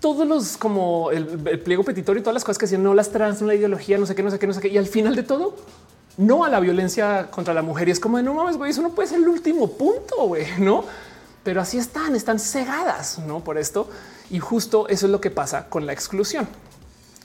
todos 0.00 0.26
los 0.26 0.56
como 0.56 1.12
el, 1.12 1.38
pliego 1.60 1.84
petitorio 1.84 2.20
y 2.20 2.22
todas 2.22 2.34
las 2.34 2.44
cosas 2.44 2.58
que 2.58 2.66
decían 2.66 2.82
no 2.82 2.92
las 2.92 3.10
trans, 3.10 3.40
no 3.40 3.46
la 3.46 3.54
ideología, 3.54 3.98
no 3.98 4.06
sé 4.06 4.14
qué, 4.14 4.22
no 4.22 4.30
sé 4.30 4.38
qué, 4.38 4.46
no 4.46 4.52
sé 4.52 4.60
qué. 4.60 4.68
Y 4.68 4.76
al 4.76 4.86
final 4.86 5.14
de 5.14 5.22
todo, 5.22 5.54
no 6.16 6.44
a 6.44 6.48
la 6.48 6.60
violencia 6.60 7.30
contra 7.30 7.54
la 7.54 7.62
mujer. 7.62 7.88
Y 7.88 7.92
es 7.92 8.00
como 8.00 8.16
de 8.16 8.24
no 8.24 8.34
mames, 8.34 8.56
güey, 8.56 8.72
eso 8.72 8.82
no 8.82 8.90
puede 8.90 9.08
ser 9.08 9.18
el 9.18 9.28
último 9.28 9.70
punto, 9.70 10.26
güey, 10.26 10.46
no? 10.58 10.84
Pero 11.44 11.60
así 11.60 11.78
están, 11.78 12.14
están 12.16 12.38
cegadas, 12.38 13.20
no 13.20 13.40
por 13.40 13.58
esto. 13.58 13.88
Y 14.30 14.40
justo 14.40 14.88
eso 14.88 15.06
es 15.06 15.12
lo 15.12 15.20
que 15.20 15.30
pasa 15.30 15.68
con 15.68 15.86
la 15.86 15.92
exclusión, 15.92 16.48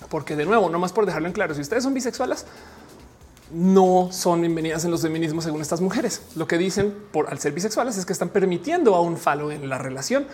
porque 0.10 0.36
de 0.36 0.46
nuevo, 0.46 0.70
no 0.70 0.78
más 0.78 0.92
por 0.92 1.06
dejarlo 1.06 1.28
en 1.28 1.34
claro, 1.34 1.56
si 1.56 1.62
ustedes 1.62 1.84
son 1.84 1.94
bisexuales, 1.94 2.46
no 3.52 4.10
son 4.12 4.42
bienvenidas 4.42 4.84
en 4.86 4.92
los 4.92 5.02
feminismos 5.02 5.44
según 5.44 5.62
estas 5.62 5.82
mujeres. 5.82 6.22
Lo 6.36 6.48
que 6.48 6.58
dicen 6.58 6.94
por 7.12 7.30
al 7.30 7.40
ser 7.40 7.54
bisexuales 7.54 7.98
es 7.98 8.06
que 8.06 8.14
están 8.14 8.30
permitiendo 8.30 8.96
a 8.96 9.02
un 9.02 9.18
falo 9.18 9.52
en 9.52 9.68
la 9.70 9.78
relación. 9.78 10.28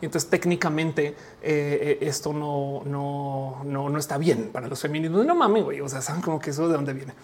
Y 0.00 0.04
entonces 0.04 0.28
técnicamente 0.28 1.08
eh, 1.08 1.14
eh, 1.42 1.98
esto 2.00 2.32
no, 2.32 2.82
no, 2.84 3.62
no, 3.64 3.88
no 3.88 3.98
está 3.98 4.18
bien 4.18 4.50
para 4.52 4.66
los 4.66 4.80
feminismos. 4.80 5.24
No 5.24 5.34
mames, 5.34 5.64
güey. 5.64 5.80
O 5.80 5.88
sea, 5.88 6.00
saben 6.00 6.22
como 6.22 6.38
que 6.38 6.50
eso 6.50 6.66
de 6.68 6.74
dónde 6.74 6.92
viene. 6.92 7.14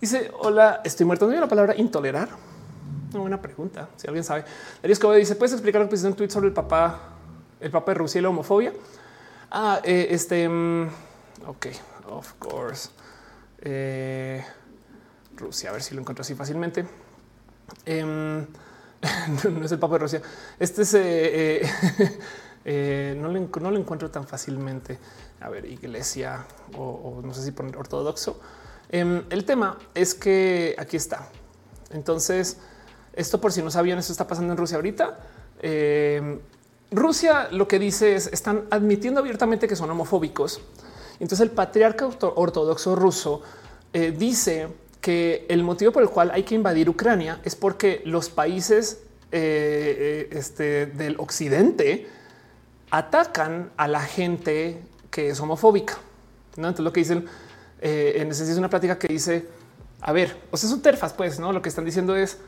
Dice 0.00 0.30
hola, 0.40 0.80
estoy 0.84 1.06
muerto. 1.06 1.26
¿No 1.26 1.38
la 1.38 1.48
palabra 1.48 1.74
intolerar? 1.76 2.28
Una 3.10 3.20
buena 3.20 3.40
pregunta. 3.40 3.88
Si 3.96 4.06
alguien 4.06 4.24
sabe, 4.24 4.44
Darío 4.82 4.92
Escobar 4.92 5.16
dice: 5.18 5.34
¿Puedes 5.34 5.52
explicar 5.52 5.80
lo 5.80 5.86
que 5.86 5.90
pusiste 5.90 6.08
en 6.08 6.14
tweet 6.14 6.30
sobre 6.30 6.48
el 6.48 6.52
papá, 6.52 7.00
el 7.60 7.70
papá 7.70 7.92
de 7.92 7.98
Rusia 7.98 8.18
y 8.18 8.22
la 8.22 8.28
homofobia? 8.28 8.72
Ah, 9.50 9.80
eh, 9.82 10.08
este. 10.10 10.46
Um, 10.46 10.88
ok, 11.46 11.66
of 12.10 12.34
course. 12.38 12.90
Rusia, 15.38 15.70
a 15.70 15.72
ver 15.72 15.82
si 15.82 15.94
lo 15.94 16.00
encuentro 16.00 16.22
así 16.22 16.34
fácilmente. 16.34 16.84
Eh, 17.84 18.02
no 19.50 19.64
es 19.64 19.72
el 19.72 19.78
Papa 19.78 19.94
de 19.94 19.98
Rusia. 20.00 20.22
Este 20.58 20.82
es 20.82 20.94
eh, 20.94 21.62
eh, 22.64 23.14
no, 23.20 23.28
lo, 23.28 23.38
no, 23.38 23.70
lo, 23.70 23.78
encuentro 23.78 24.10
tan 24.10 24.26
fácilmente. 24.26 24.98
A 25.40 25.50
ver, 25.50 25.66
iglesia 25.66 26.44
o, 26.76 27.20
no 27.22 27.32
sé 27.34 27.44
si 27.44 27.52
poner 27.52 27.76
ortodoxo. 27.76 28.40
Em, 28.88 29.22
el 29.30 29.44
tema 29.44 29.78
es 29.94 30.14
que 30.14 30.74
aquí 30.78 30.96
está. 30.96 31.28
Entonces, 31.90 32.56
esto 33.12 33.40
por 33.40 33.52
si 33.52 33.62
no 33.62 33.70
sabían, 33.70 33.98
esto 33.98 34.12
está 34.12 34.26
pasando 34.26 34.52
en 34.52 34.58
Rusia 34.58 34.76
ahorita. 34.76 35.18
Em, 35.60 36.40
Rusia 36.90 37.48
lo 37.50 37.68
que 37.68 37.78
dice 37.78 38.16
es 38.16 38.28
están 38.28 38.64
admitiendo 38.70 39.20
abiertamente 39.20 39.68
que 39.68 39.76
son 39.76 39.90
homofóbicos. 39.90 40.60
Entonces 41.20 41.40
el 41.40 41.50
patriarca 41.50 42.06
ortodoxo 42.06 42.96
ruso 42.96 43.42
eh, 43.92 44.12
dice 44.16 44.68
que 45.00 45.46
el 45.48 45.62
motivo 45.62 45.92
por 45.92 46.02
el 46.02 46.08
cual 46.08 46.30
hay 46.32 46.42
que 46.42 46.54
invadir 46.54 46.88
Ucrania 46.88 47.40
es 47.44 47.54
porque 47.54 48.02
los 48.04 48.30
países 48.30 49.02
eh, 49.30 50.28
eh, 50.30 50.38
este, 50.38 50.86
del 50.86 51.16
occidente 51.18 52.08
atacan 52.90 53.70
a 53.76 53.86
la 53.86 54.00
gente 54.00 54.82
que 55.10 55.30
es 55.30 55.40
homofóbica. 55.40 55.98
¿no? 56.56 56.68
Entonces 56.68 56.84
lo 56.84 56.92
que 56.92 57.00
dicen 57.00 57.26
eh, 57.80 58.14
en 58.16 58.30
ese 58.30 58.50
es 58.50 58.58
una 58.58 58.70
plática 58.70 58.98
que 58.98 59.08
dice, 59.08 59.46
a 60.00 60.12
ver, 60.12 60.36
o 60.50 60.56
sea, 60.56 60.68
son 60.68 60.82
terfas, 60.82 61.12
pues, 61.12 61.38
¿no? 61.38 61.52
Lo 61.52 61.62
que 61.62 61.68
están 61.68 61.84
diciendo 61.84 62.16
es, 62.16 62.38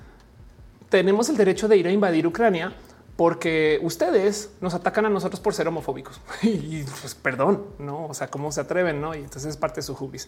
tenemos 0.89 1.29
el 1.29 1.37
derecho 1.37 1.69
de 1.69 1.77
ir 1.77 1.87
a 1.87 1.93
invadir 1.93 2.27
Ucrania 2.27 2.73
porque 3.17 3.79
ustedes 3.83 4.51
nos 4.63 4.73
atacan 4.73 5.05
a 5.05 5.11
nosotros 5.11 5.41
por 5.41 5.53
ser 5.55 5.69
homofóbicos. 5.69 6.21
y 6.43 6.83
pues 6.83 7.15
perdón, 7.15 7.67
no, 7.79 8.07
o 8.07 8.15
sea, 8.15 8.29
cómo 8.29 8.51
se 8.51 8.63
atreven, 8.63 9.01
no? 9.01 9.15
Y 9.15 9.19
entonces 9.19 9.51
es 9.51 9.57
parte 9.57 9.77
de 9.77 9.83
su 9.83 9.93
hubris. 9.93 10.27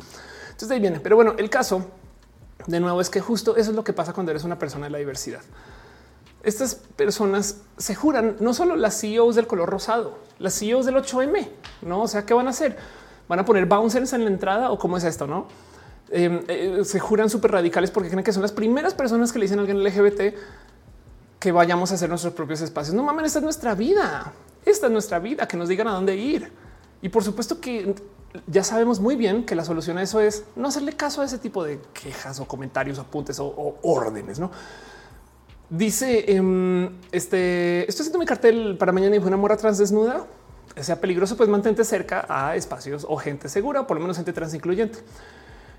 Entonces 0.51 0.70
ahí 0.70 0.81
viene. 0.81 1.01
Pero 1.01 1.16
bueno, 1.16 1.35
el 1.39 1.49
caso 1.49 1.86
de 2.66 2.80
nuevo 2.80 3.01
es 3.01 3.10
que 3.10 3.20
justo 3.20 3.56
eso 3.56 3.70
es 3.70 3.76
lo 3.76 3.84
que 3.84 3.93
pasa 3.93 4.12
cuando 4.12 4.30
eres 4.30 4.44
una 4.44 4.59
persona 4.59 4.86
de 4.86 4.90
la 4.90 4.98
diversidad. 4.98 5.43
Estas 6.43 6.74
personas 6.74 7.59
se 7.78 7.94
juran 7.94 8.36
no 8.40 8.52
solo 8.52 8.74
las 8.76 9.01
CEOs 9.01 9.36
del 9.36 9.47
color 9.47 9.68
rosado, 9.70 10.18
las 10.39 10.59
CEOs 10.59 10.86
del 10.86 10.97
8M, 10.97 11.48
no? 11.82 12.02
O 12.02 12.09
sea, 12.09 12.26
¿qué 12.26 12.34
van 12.34 12.48
a 12.48 12.51
hacer? 12.51 12.76
van 13.28 13.39
a 13.39 13.44
poner 13.47 13.64
bouncers 13.64 14.12
en 14.12 14.24
la 14.24 14.30
entrada 14.30 14.70
o 14.70 14.78
cómo 14.78 14.98
es 14.98 15.05
esto, 15.05 15.26
no? 15.26 15.47
Em, 16.10 16.43
eh, 16.48 16.82
se 16.84 17.01
juran 17.01 17.30
súper 17.30 17.52
radicales 17.52 17.90
porque 17.90 18.10
creen 18.10 18.22
que 18.22 18.32
son 18.32 18.43
las 18.43 18.52
primeras 18.52 18.93
personas 18.93 19.32
que 19.32 19.39
le 19.39 19.47
dicen 19.47 19.59
a 19.59 19.62
alguien 19.62 19.82
LGBT 19.82 20.34
que 21.39 21.51
vayamos 21.51 21.90
a 21.90 21.94
hacer 21.94 22.10
nuestros 22.10 22.34
propios 22.34 22.60
espacios. 22.60 22.94
No 22.94 23.02
mames, 23.02 23.26
esta 23.26 23.39
es 23.39 23.44
nuestra 23.44 23.74
vida. 23.74 24.32
Esta 24.66 24.86
es 24.86 24.93
nuestra 24.93 25.18
vida, 25.18 25.48
que 25.48 25.56
nos 25.56 25.68
digan 25.68 25.89
a 25.89 25.93
dónde 25.93 26.14
ir. 26.14 26.52
Y 27.01 27.09
por 27.09 27.24
supuesto 27.24 27.59
que 27.59 27.94
ya 28.46 28.64
sabemos 28.64 29.00
muy 29.00 29.16
bien 29.16 29.44
que 29.44 29.54
la 29.54 29.64
solución 29.64 29.98
a 29.98 30.02
eso 30.02 30.20
es 30.20 30.44
no 30.56 30.68
hacerle 30.68 30.94
caso 30.94 31.22
a 31.22 31.24
ese 31.24 31.38
tipo 31.38 31.64
de 31.64 31.80
quejas 31.92 32.40
o 32.40 32.46
comentarios, 32.46 32.98
apuntes 32.98 33.38
o, 33.40 33.78
órdenes, 33.82 34.38
no? 34.38 34.50
Dice 35.70 36.30
em, 36.32 36.90
este 37.12 37.88
estoy 37.88 38.02
haciendo 38.04 38.18
mi 38.18 38.26
cartel 38.26 38.76
para 38.78 38.92
mañana 38.92 39.16
y 39.16 39.20
fue 39.20 39.28
una 39.28 39.38
morra 39.38 39.56
trans 39.56 39.78
desnuda 39.78 40.26
sea 40.80 41.00
peligroso, 41.00 41.36
pues 41.36 41.48
mantente 41.48 41.84
cerca 41.84 42.24
a 42.28 42.56
espacios 42.56 43.06
o 43.09 43.16
gente 43.16 43.48
segura, 43.48 43.86
por 43.86 43.96
lo 43.96 44.00
menos 44.02 44.16
gente 44.16 44.32
trans 44.32 44.54
incluyente. 44.54 44.98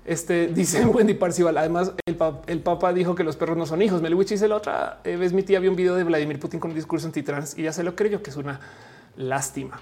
Este 0.04 0.48
dice 0.48 0.84
Wendy 0.86 1.14
Parcival. 1.14 1.56
Además, 1.58 1.92
el, 2.06 2.16
el, 2.46 2.60
Papa 2.60 2.92
dijo 2.92 3.14
que 3.14 3.24
los 3.24 3.36
perros 3.36 3.56
no 3.56 3.66
son 3.66 3.82
hijos. 3.82 4.02
Meliwich 4.02 4.28
dice 4.28 4.48
la 4.48 4.56
otra 4.56 5.00
vez 5.04 5.32
mi 5.32 5.42
tía 5.42 5.58
vio 5.60 5.70
un 5.70 5.76
video 5.76 5.94
de 5.94 6.04
Vladimir 6.04 6.38
Putin 6.38 6.60
con 6.60 6.70
un 6.70 6.76
discurso 6.76 7.06
antitrans 7.06 7.58
y 7.58 7.62
ya 7.62 7.72
se 7.72 7.82
lo 7.82 7.96
creyó 7.96 8.22
que 8.22 8.30
es 8.30 8.36
una 8.36 8.60
lástima. 9.16 9.80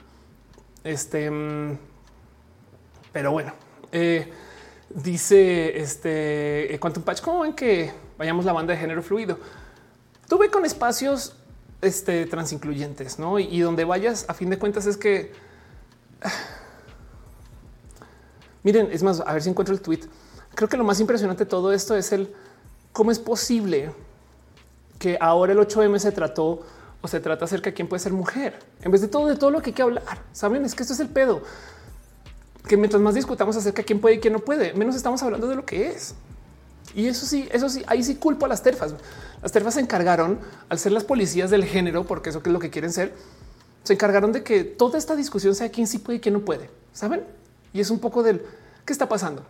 Este, 0.84 1.30
mm, 1.30 1.78
pero 3.12 3.30
bueno, 3.32 3.52
eh, 3.92 4.32
dice 4.90 5.78
este 5.78 6.76
Quantum 6.80 7.02
Patch. 7.02 7.20
¿Cómo 7.20 7.40
ven 7.40 7.52
que 7.52 7.92
vayamos 8.18 8.44
la 8.44 8.52
banda 8.52 8.72
de 8.72 8.80
género 8.80 9.02
fluido? 9.02 9.38
Tuve 10.28 10.50
con 10.50 10.64
espacios 10.64 11.36
este, 11.82 12.26
transincluyentes, 12.26 13.18
¿no? 13.18 13.38
Y, 13.38 13.60
donde 13.60 13.84
vayas, 13.84 14.24
a 14.28 14.34
fin 14.34 14.48
de 14.50 14.58
cuentas, 14.58 14.86
es 14.86 14.96
que... 14.96 15.32
Miren, 18.62 18.88
es 18.92 19.02
más, 19.02 19.20
a 19.20 19.32
ver 19.32 19.42
si 19.42 19.50
encuentro 19.50 19.74
el 19.74 19.80
tweet. 19.80 20.00
Creo 20.54 20.68
que 20.68 20.76
lo 20.76 20.84
más 20.84 21.00
impresionante 21.00 21.44
de 21.44 21.50
todo 21.50 21.72
esto 21.72 21.96
es 21.96 22.12
el 22.12 22.32
cómo 22.92 23.10
es 23.10 23.18
posible 23.18 23.92
que 24.98 25.18
ahora 25.20 25.52
el 25.52 25.58
8M 25.58 25.98
se 25.98 26.12
trató 26.12 26.60
o 27.00 27.08
se 27.08 27.18
trata 27.18 27.44
acerca 27.44 27.70
de 27.70 27.74
quién 27.74 27.88
puede 27.88 27.98
ser 28.00 28.12
mujer 28.12 28.60
en 28.82 28.92
vez 28.92 29.00
de 29.00 29.08
todo 29.08 29.26
de 29.26 29.34
todo 29.34 29.50
lo 29.50 29.60
que 29.60 29.70
hay 29.70 29.74
que 29.74 29.82
hablar. 29.82 30.22
Saben, 30.32 30.64
es 30.64 30.76
que 30.76 30.84
esto 30.84 30.94
es 30.94 31.00
el 31.00 31.08
pedo 31.08 31.42
que 32.66 32.76
mientras 32.76 33.02
más 33.02 33.14
discutamos 33.14 33.56
acerca 33.56 33.82
de 33.82 33.86
quién 33.86 34.00
puede 34.00 34.16
y 34.16 34.20
quién 34.20 34.32
no 34.32 34.40
puede, 34.40 34.72
menos 34.74 34.94
estamos 34.94 35.22
hablando 35.22 35.48
de 35.48 35.56
lo 35.56 35.64
que 35.66 35.88
es. 35.88 36.14
Y 36.94 37.06
eso 37.06 37.26
sí, 37.26 37.48
eso 37.52 37.68
sí, 37.68 37.82
ahí 37.86 38.02
sí 38.02 38.16
culpo 38.16 38.46
a 38.46 38.48
las 38.48 38.62
terfas. 38.62 38.94
Las 39.40 39.52
terfas 39.52 39.74
se 39.74 39.80
encargaron 39.80 40.38
al 40.68 40.78
ser 40.78 40.92
las 40.92 41.04
policías 41.04 41.50
del 41.50 41.64
género, 41.64 42.04
porque 42.04 42.30
eso 42.30 42.40
es 42.44 42.52
lo 42.52 42.58
que 42.58 42.70
quieren 42.70 42.92
ser, 42.92 43.14
se 43.82 43.94
encargaron 43.94 44.32
de 44.32 44.42
que 44.42 44.64
toda 44.64 44.98
esta 44.98 45.16
discusión 45.16 45.54
sea 45.54 45.70
quién 45.70 45.86
sí 45.86 45.98
puede 45.98 46.18
y 46.18 46.20
quién 46.20 46.34
no 46.34 46.40
puede. 46.40 46.70
Saben? 46.92 47.24
Y 47.72 47.80
es 47.80 47.90
un 47.90 47.98
poco 47.98 48.22
del 48.22 48.44
qué 48.84 48.92
está 48.92 49.08
pasando. 49.08 49.44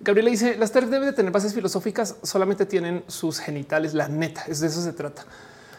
Gabriela 0.00 0.30
dice 0.30 0.56
las 0.56 0.70
TERF 0.70 0.90
deben 0.90 1.08
de 1.08 1.12
tener 1.12 1.32
bases 1.32 1.54
filosóficas, 1.54 2.16
solamente 2.22 2.66
tienen 2.66 3.02
sus 3.08 3.40
genitales. 3.40 3.94
La 3.94 4.08
neta 4.08 4.44
es 4.46 4.60
de 4.60 4.68
eso 4.68 4.82
se 4.82 4.92
trata. 4.92 5.24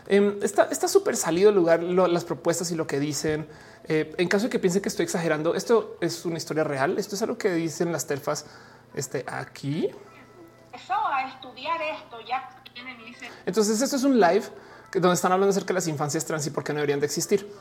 Em, 0.08 0.38
está 0.41 0.88
súper 0.88 1.16
salido 1.16 1.50
el 1.50 1.56
lugar 1.56 1.82
las 1.84 2.26
propuestas 2.26 2.72
y 2.72 2.76
lo 2.76 2.88
que 2.88 3.00
dicen. 3.00 3.48
Eh, 3.91 4.14
en 4.20 4.28
caso 4.28 4.45
de 4.45 4.52
que 4.52 4.60
piense 4.60 4.84
que 4.84 4.88
estoy 4.88 5.03
exagerando, 5.03 5.56
esto 5.56 5.98
es 5.99 6.24
una 6.24 6.38
historia 6.38 6.64
real. 6.64 6.99
Esto 6.99 7.16
es 7.16 7.22
algo 7.24 7.40
que 7.40 7.52
dicen 7.52 7.91
las 7.91 8.06
terfas 8.06 8.45
este, 8.94 9.26
aquí. 9.28 9.90
Empezó 10.72 10.94
a 10.94 11.28
estudiar 11.28 11.82
esto 11.82 12.22
ya. 12.22 12.56
Entonces, 13.48 13.82
esto 13.82 13.95
es 13.95 14.03
un 14.03 14.20
live 14.20 14.45
donde 14.94 15.16
están 15.16 15.32
hablando 15.32 15.49
acerca 15.49 15.70
de 15.70 15.74
las 15.74 15.88
infancias 15.88 16.24
trans 16.24 16.45
y 16.45 16.52
por 16.52 16.64
qué 16.64 16.72
no 16.72 16.78
deberían 16.78 16.99
de 16.99 17.07
existir. 17.07 17.52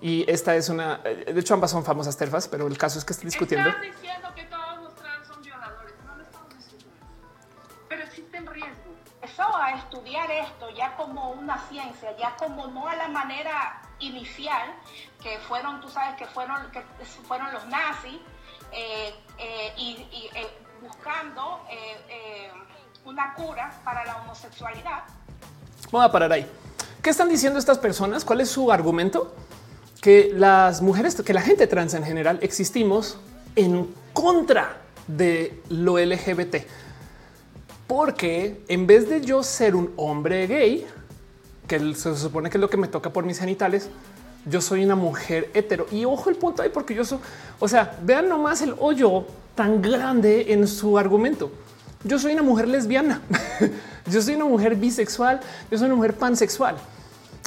Y 0.00 0.24
esta 0.26 0.56
es 0.56 0.70
una, 0.70 1.00
eh, 1.04 1.32
de 1.34 1.40
hecho 1.40 1.52
ambas 1.52 1.70
son 1.70 1.84
famosas 1.84 2.16
terfas, 2.16 2.48
pero 2.48 2.66
el 2.66 2.78
caso 2.78 2.98
es 2.98 3.04
que 3.04 3.12
están 3.12 3.26
discutiendo. 3.26 3.68
Están 3.68 3.82
diciendo 3.82 4.28
que 4.34 4.44
todos 4.44 4.78
los 4.82 4.94
trans 4.96 5.28
son 5.28 5.42
violadores. 5.42 5.94
No 6.04 6.16
lo 6.16 6.22
estamos 6.22 6.48
diciendo 6.56 6.86
Pero 7.90 8.02
existen 8.04 8.46
riesgos. 8.46 8.96
Empezó 9.20 9.54
a 9.54 9.72
estudiar 9.72 10.30
esto 10.30 10.70
ya 10.70 10.96
como 10.96 11.30
una 11.32 11.58
ciencia, 11.68 12.16
ya 12.18 12.34
como 12.36 12.68
no 12.68 12.88
a 12.88 12.96
la 12.96 13.08
manera 13.08 13.83
inicial, 14.00 14.74
que 15.22 15.38
fueron, 15.40 15.80
tú 15.80 15.88
sabes, 15.88 16.16
que 16.16 16.26
fueron, 16.26 16.70
que 16.70 16.82
fueron 17.26 17.52
los 17.52 17.66
nazis, 17.66 18.18
eh, 18.72 19.14
eh, 19.38 19.72
y, 19.76 20.06
buscando 20.80 21.60
una 23.04 23.32
cura 23.34 23.80
para 23.84 24.04
la 24.04 24.16
homosexualidad. 24.22 25.04
Vamos 25.90 26.08
a 26.08 26.12
parar 26.12 26.32
ahí. 26.32 26.46
¿Qué 27.02 27.10
están 27.10 27.28
diciendo 27.28 27.58
estas 27.58 27.78
personas? 27.78 28.24
¿Cuál 28.24 28.40
es 28.40 28.50
su 28.50 28.72
argumento? 28.72 29.34
Que 30.00 30.30
las 30.34 30.82
mujeres, 30.82 31.14
que 31.22 31.32
la 31.32 31.40
gente 31.40 31.66
trans 31.66 31.94
en 31.94 32.04
general 32.04 32.38
existimos 32.42 33.18
en 33.56 33.94
contra 34.12 34.78
de 35.06 35.62
lo 35.68 35.98
LGBT. 35.98 36.56
Porque 37.86 38.64
en 38.68 38.86
vez 38.86 39.08
de 39.08 39.20
yo 39.20 39.42
ser 39.42 39.76
un 39.76 39.92
hombre 39.96 40.46
gay, 40.46 40.86
que 41.66 41.94
se 41.94 42.16
supone 42.16 42.50
que 42.50 42.58
es 42.58 42.60
lo 42.60 42.70
que 42.70 42.76
me 42.76 42.88
toca 42.88 43.10
por 43.10 43.24
mis 43.24 43.38
genitales, 43.38 43.88
yo 44.46 44.60
soy 44.60 44.84
una 44.84 44.96
mujer 44.96 45.50
hetero. 45.54 45.86
Y 45.90 46.04
ojo 46.04 46.30
el 46.30 46.36
punto 46.36 46.62
ahí, 46.62 46.70
porque 46.72 46.94
yo 46.94 47.04
soy, 47.04 47.18
o 47.58 47.68
sea, 47.68 47.98
vean 48.02 48.28
nomás 48.28 48.62
el 48.62 48.74
hoyo 48.78 49.24
tan 49.54 49.80
grande 49.80 50.52
en 50.52 50.66
su 50.66 50.98
argumento. 50.98 51.50
Yo 52.02 52.18
soy 52.18 52.34
una 52.34 52.42
mujer 52.42 52.68
lesbiana, 52.68 53.22
yo 54.06 54.20
soy 54.20 54.34
una 54.34 54.44
mujer 54.44 54.76
bisexual, 54.76 55.40
yo 55.70 55.78
soy 55.78 55.86
una 55.86 55.94
mujer 55.94 56.14
pansexual. 56.14 56.76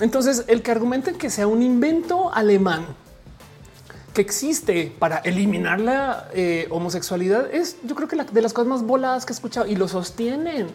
Entonces, 0.01 0.45
el 0.47 0.63
que 0.63 0.71
argumenten 0.71 1.15
que 1.15 1.29
sea 1.29 1.47
un 1.47 1.61
invento 1.61 2.33
alemán 2.33 2.85
que 4.13 4.21
existe 4.21 4.91
para 4.97 5.17
eliminar 5.17 5.79
la 5.79 6.27
eh, 6.33 6.67
homosexualidad 6.71 7.53
es, 7.53 7.77
yo 7.83 7.93
creo 7.93 8.07
que 8.07 8.15
la, 8.15 8.23
de 8.23 8.41
las 8.41 8.51
cosas 8.51 8.67
más 8.67 8.81
voladas 8.81 9.25
que 9.25 9.33
he 9.33 9.35
escuchado 9.35 9.67
y 9.67 9.75
lo 9.75 9.87
sostienen, 9.87 10.67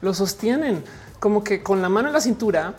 lo 0.00 0.14
sostienen 0.14 0.82
como 1.20 1.44
que 1.44 1.62
con 1.62 1.80
la 1.80 1.88
mano 1.88 2.08
en 2.08 2.14
la 2.14 2.20
cintura 2.20 2.74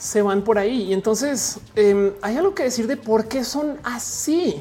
se 0.00 0.22
van 0.22 0.42
por 0.42 0.58
ahí. 0.58 0.84
Y 0.84 0.92
entonces 0.94 1.60
em, 1.76 2.12
hay 2.22 2.36
algo 2.38 2.54
que 2.54 2.64
decir 2.64 2.86
de 2.88 2.96
por 2.96 3.28
qué 3.28 3.44
son 3.44 3.78
así. 3.84 4.60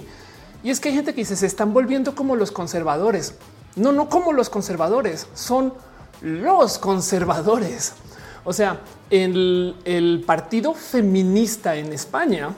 Y 0.62 0.70
es 0.70 0.80
que 0.80 0.90
hay 0.90 0.96
gente 0.96 1.14
que 1.14 1.22
dice 1.22 1.36
se 1.36 1.46
están 1.46 1.74
volviendo 1.74 2.14
como 2.14 2.36
los 2.36 2.52
conservadores. 2.52 3.34
No, 3.76 3.94
no 3.94 4.10
como 4.10 4.34
los 4.34 4.50
conservadores, 4.50 5.28
son 5.34 5.74
los 6.22 6.78
conservadores. 6.78 7.94
O 8.44 8.52
sea, 8.52 8.82
el, 9.10 10.24
partido 10.28 10.74
feminista 10.74 11.76
en 11.76 11.94
España 11.94 12.54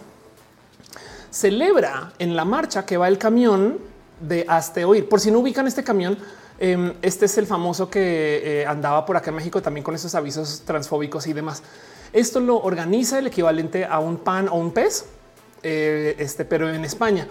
celebra 1.30 2.14
en 2.18 2.36
la 2.36 2.46
marcha 2.46 2.86
que 2.86 2.98
va 2.98 3.08
el 3.08 3.20
camión 3.20 3.78
de 4.20 4.44
hasta 4.48 4.86
oír. 4.88 5.08
Por 5.08 5.20
si 5.20 5.30
no 5.30 5.40
ubican 5.40 5.68
este 5.68 5.84
camión, 5.84 6.18
em, 6.58 6.94
este 7.04 7.26
es 7.26 7.38
el 7.38 7.46
famoso 7.46 7.90
que 7.90 8.62
eh, 8.62 8.66
andaba 8.66 9.06
por 9.06 9.18
acá 9.18 9.30
en 9.30 9.36
México 9.36 9.62
también 9.62 9.84
con 9.84 9.94
esos 9.94 10.16
avisos 10.16 10.64
transfóbicos 10.66 11.28
y 11.28 11.34
demás. 11.34 11.62
Esto 12.14 12.40
lo 12.40 12.58
organiza 12.58 13.20
el 13.20 13.28
equivalente 13.28 13.86
a 13.86 14.00
un 14.00 14.18
pan 14.18 14.50
o 14.50 14.56
un 14.56 14.72
pez, 14.72 15.06
eh, 15.64 16.16
este, 16.20 16.46
pero 16.46 16.74
en 16.74 16.84
España. 16.84 17.28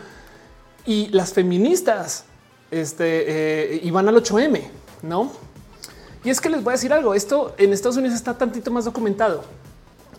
Y 0.86 1.08
las 1.08 1.32
feministas 1.32 2.24
este, 2.70 3.74
eh, 3.74 3.80
iban 3.82 4.08
al 4.08 4.16
8M, 4.16 4.62
¿no? 5.02 5.32
Y 6.24 6.30
es 6.30 6.40
que 6.40 6.48
les 6.48 6.62
voy 6.62 6.72
a 6.72 6.76
decir 6.76 6.92
algo, 6.92 7.14
esto 7.14 7.54
en 7.58 7.72
Estados 7.72 7.96
Unidos 7.96 8.14
está 8.16 8.36
tantito 8.36 8.70
más 8.70 8.84
documentado. 8.84 9.44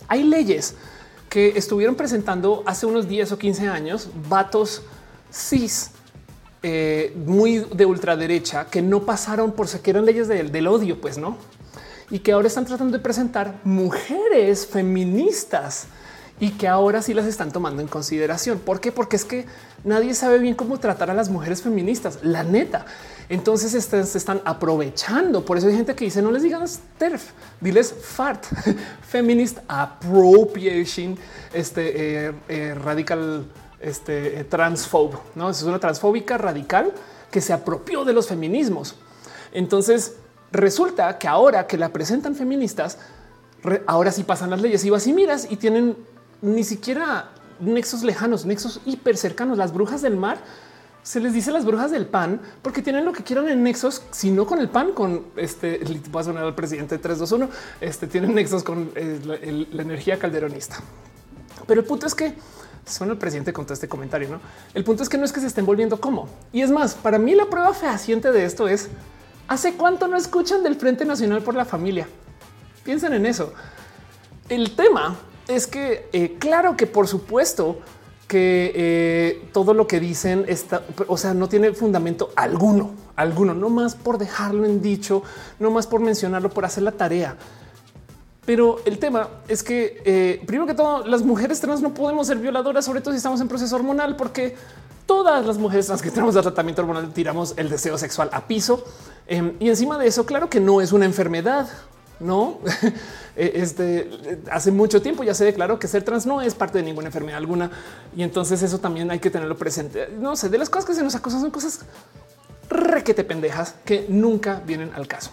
Hay 0.08 0.24
leyes 0.24 0.74
que 1.28 1.56
estuvieron 1.56 1.94
presentando 1.94 2.62
hace 2.66 2.86
unos 2.86 3.08
10 3.08 3.32
o 3.32 3.38
15 3.38 3.68
años, 3.68 4.08
vatos 4.28 4.82
cis 5.32 5.92
eh, 6.62 7.12
muy 7.26 7.58
de 7.74 7.86
ultraderecha 7.86 8.66
que 8.66 8.82
no 8.82 9.04
pasaron 9.04 9.52
por 9.52 9.68
que 9.68 9.90
eran 9.90 10.04
leyes 10.04 10.28
del 10.28 10.66
odio, 10.66 11.00
pues 11.00 11.18
no. 11.18 11.36
Y 12.12 12.20
que 12.20 12.30
ahora 12.30 12.46
están 12.46 12.64
tratando 12.64 12.96
de 12.96 13.02
presentar 13.02 13.58
mujeres 13.64 14.66
feministas 14.68 15.88
y 16.42 16.50
que 16.50 16.68
ahora 16.68 17.02
sí 17.02 17.14
las 17.14 17.26
están 17.26 17.52
tomando 17.52 17.82
en 17.82 17.88
consideración. 17.88 18.58
¿Por 18.58 18.80
qué? 18.80 18.90
Porque 18.90 19.16
es 19.16 19.24
que 19.24 19.46
nadie 19.84 20.12
sabe 20.12 20.38
bien 20.38 20.54
cómo 20.54 20.78
tratar 20.78 21.10
a 21.10 21.14
las 21.14 21.28
mujeres 21.28 21.62
feministas, 21.62 22.18
la 22.22 22.42
neta. 22.42 22.84
Entonces 23.28 23.70
se 23.70 24.18
están 24.18 24.42
aprovechando. 24.44 25.44
Por 25.44 25.56
eso 25.56 25.68
hay 25.68 25.76
gente 25.76 25.94
que 25.94 26.04
dice 26.04 26.20
no 26.20 26.32
les 26.32 26.42
digan 26.42 26.64
TERF, 26.98 27.30
diles 27.60 27.94
FART, 27.94 28.44
Feminist 29.08 29.58
Appropriation, 29.68 31.16
este 31.52 32.26
eh, 32.26 32.32
eh, 32.48 32.74
radical, 32.74 33.46
este 33.80 34.40
eh, 34.40 34.44
transphobe. 34.44 35.18
No 35.34 35.48
es 35.48 35.62
una 35.62 35.78
transfóbica 35.78 36.38
radical 36.38 36.92
que 37.30 37.40
se 37.40 37.52
apropió 37.52 38.04
de 38.04 38.12
los 38.12 38.26
feminismos. 38.26 38.96
Entonces 39.52 40.16
resulta 40.52 41.18
que 41.18 41.28
ahora 41.28 41.66
que 41.66 41.76
la 41.76 41.88
presentan 41.88 42.34
feministas, 42.34 42.98
ahora 43.86 44.12
sí 44.12 44.24
pasan 44.24 44.50
las 44.50 44.60
leyes 44.60 44.84
y 44.84 44.90
vas 44.90 45.06
y 45.06 45.12
miras 45.12 45.46
y 45.50 45.56
tienen 45.56 45.96
ni 46.40 46.64
siquiera 46.64 47.30
nexos 47.60 48.02
lejanos, 48.02 48.44
nexos 48.44 48.80
hiper 48.84 49.16
cercanos. 49.16 49.58
Las 49.58 49.72
brujas 49.72 50.02
del 50.02 50.16
mar 50.16 50.38
se 51.02 51.20
les 51.20 51.32
dice 51.32 51.50
las 51.50 51.64
brujas 51.64 51.90
del 51.90 52.06
pan 52.06 52.40
porque 52.62 52.82
tienen 52.82 53.04
lo 53.04 53.12
que 53.12 53.24
quieran 53.24 53.48
en 53.48 53.62
nexos, 53.62 54.02
si 54.10 54.30
no 54.30 54.46
con 54.46 54.60
el 54.60 54.68
pan, 54.68 54.92
con 54.92 55.26
este, 55.36 55.80
va 56.14 56.20
a 56.20 56.24
sonar 56.24 56.44
al 56.44 56.54
presidente 56.54 56.98
321, 56.98 57.48
este 57.80 58.06
tienen 58.06 58.34
nexos 58.34 58.62
con 58.62 58.90
eh, 58.94 59.66
la 59.72 59.82
energía 59.82 60.18
calderonista. 60.18 60.76
Pero 61.66 61.80
el 61.80 61.86
punto 61.86 62.06
es 62.06 62.14
que 62.14 62.34
son 62.84 63.10
el 63.10 63.18
presidente 63.18 63.52
con 63.52 63.64
todo 63.64 63.74
este 63.74 63.88
comentario, 63.88 64.28
¿no? 64.28 64.40
El 64.74 64.84
punto 64.84 65.02
es 65.02 65.08
que 65.08 65.18
no 65.18 65.24
es 65.24 65.32
que 65.32 65.40
se 65.40 65.46
estén 65.46 65.64
volviendo 65.64 66.00
como. 66.00 66.28
Y 66.52 66.62
es 66.62 66.70
más, 66.70 66.94
para 66.94 67.18
mí 67.18 67.34
la 67.34 67.46
prueba 67.46 67.72
fehaciente 67.74 68.32
de 68.32 68.44
esto 68.44 68.68
es, 68.68 68.88
¿hace 69.48 69.74
cuánto 69.74 70.08
no 70.08 70.16
escuchan 70.16 70.62
del 70.62 70.76
Frente 70.76 71.04
Nacional 71.04 71.42
por 71.42 71.54
la 71.54 71.64
Familia? 71.64 72.08
Piensen 72.84 73.12
en 73.12 73.26
eso. 73.26 73.52
El 74.48 74.74
tema 74.74 75.16
es 75.48 75.66
que, 75.66 76.08
eh, 76.12 76.36
claro 76.38 76.76
que 76.76 76.86
por 76.86 77.08
supuesto, 77.08 77.78
que 78.32 78.72
eh, 78.74 79.48
todo 79.52 79.74
lo 79.74 79.86
que 79.86 80.00
dicen 80.00 80.46
está, 80.48 80.82
o 81.06 81.18
sea, 81.18 81.34
no 81.34 81.48
tiene 81.48 81.72
fundamento 81.74 82.30
alguno, 82.34 82.92
alguno, 83.14 83.52
no 83.52 83.68
más 83.68 83.94
por 83.94 84.16
dejarlo 84.16 84.64
en 84.64 84.80
dicho, 84.80 85.22
no 85.58 85.70
más 85.70 85.86
por 85.86 86.00
mencionarlo, 86.00 86.48
por 86.48 86.64
hacer 86.64 86.82
la 86.82 86.92
tarea. 86.92 87.36
Pero 88.44 88.80
el 88.86 88.98
tema 88.98 89.28
es 89.48 89.62
que, 89.62 90.02
eh, 90.04 90.42
primero 90.46 90.66
que 90.66 90.74
todo, 90.74 91.06
las 91.06 91.22
mujeres 91.22 91.60
trans 91.60 91.80
no 91.80 91.94
podemos 91.94 92.26
ser 92.26 92.38
violadoras, 92.38 92.84
sobre 92.84 93.00
todo 93.00 93.12
si 93.12 93.18
estamos 93.18 93.40
en 93.40 93.48
proceso 93.48 93.76
hormonal, 93.76 94.16
porque 94.16 94.56
todas 95.06 95.44
las 95.46 95.58
mujeres 95.58 95.86
trans 95.86 96.02
que 96.02 96.10
tenemos 96.10 96.34
de 96.34 96.42
tratamiento 96.42 96.82
hormonal 96.82 97.12
tiramos 97.12 97.54
el 97.56 97.68
deseo 97.68 97.98
sexual 97.98 98.30
a 98.32 98.46
piso. 98.46 98.84
Em, 99.26 99.54
y 99.60 99.68
encima 99.68 99.98
de 99.98 100.06
eso, 100.06 100.26
claro 100.26 100.48
que 100.48 100.60
no 100.60 100.80
es 100.80 100.92
una 100.92 101.04
enfermedad, 101.04 101.68
no 102.20 102.58
eh, 103.36 103.52
este 103.54 104.40
hace 104.50 104.70
mucho 104.70 105.02
tiempo 105.02 105.24
ya 105.24 105.34
se 105.34 105.44
declaró 105.44 105.78
que 105.78 105.88
ser 105.88 106.02
trans 106.02 106.26
no 106.26 106.40
es 106.40 106.54
parte 106.54 106.78
de 106.78 106.84
ninguna 106.84 107.08
enfermedad 107.08 107.38
alguna. 107.38 107.70
Y 108.16 108.22
entonces 108.22 108.62
eso 108.62 108.78
también 108.78 109.10
hay 109.10 109.18
que 109.18 109.30
tenerlo 109.30 109.56
presente. 109.56 110.08
No 110.18 110.36
sé 110.36 110.48
de 110.48 110.58
las 110.58 110.70
cosas 110.70 110.86
que 110.86 110.94
se 110.94 111.02
nos 111.02 111.14
acusan 111.14 111.40
son 111.40 111.50
cosas 111.50 111.80
requete 112.68 113.24
pendejas 113.24 113.74
que 113.84 114.06
nunca 114.08 114.62
vienen 114.64 114.92
al 114.94 115.06
caso. 115.06 115.30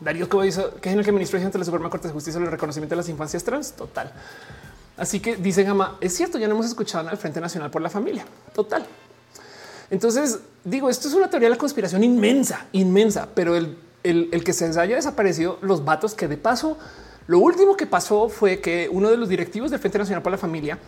Darío 0.00 0.28
que 0.28 0.46
hizo 0.46 0.74
que 0.76 0.90
en 0.90 0.98
el 0.98 1.04
que 1.04 1.12
ministro 1.12 1.40
ante 1.40 1.58
la 1.58 1.64
Suprema 1.64 1.88
Corte 1.90 2.08
de 2.08 2.14
Justicia 2.14 2.40
el 2.40 2.50
reconocimiento 2.50 2.92
de 2.94 2.96
las 2.96 3.08
infancias 3.08 3.44
trans 3.44 3.72
total. 3.72 4.12
Así 4.96 5.20
que 5.20 5.36
dice 5.36 5.64
Gama, 5.64 5.98
es 6.00 6.16
cierto, 6.16 6.38
ya 6.38 6.46
no 6.46 6.54
hemos 6.54 6.66
escuchado 6.66 7.08
al 7.08 7.16
Frente 7.16 7.40
Nacional 7.40 7.70
por 7.70 7.82
la 7.82 7.90
Familia. 7.90 8.24
Total. 8.54 8.86
Entonces 9.90 10.38
digo, 10.64 10.88
esto 10.88 11.08
es 11.08 11.14
una 11.14 11.28
teoría 11.28 11.46
de 11.46 11.54
la 11.54 11.58
conspiración 11.58 12.02
inmensa, 12.04 12.66
inmensa, 12.72 13.28
pero 13.34 13.56
el 13.56 13.76
el, 14.04 14.44
que 14.44 14.52
se 14.52 14.66
haya 14.78 14.96
desaparecido 14.96 15.58
los 15.62 15.84
vatos 15.84 16.14
que 16.14 16.28
de 16.28 16.36
paso 16.36 16.76
lo 17.26 17.38
último 17.38 17.74
que 17.76 17.86
pasó 17.86 18.28
fue 18.28 18.60
que 18.60 18.88
uno 18.92 19.10
de 19.10 19.16
los 19.16 19.30
directivos 19.30 19.70
del 19.70 19.80
Frente 19.80 19.98
Nacional 19.98 20.22
para 20.22 20.32
la 20.32 20.38
Familia 20.38 20.78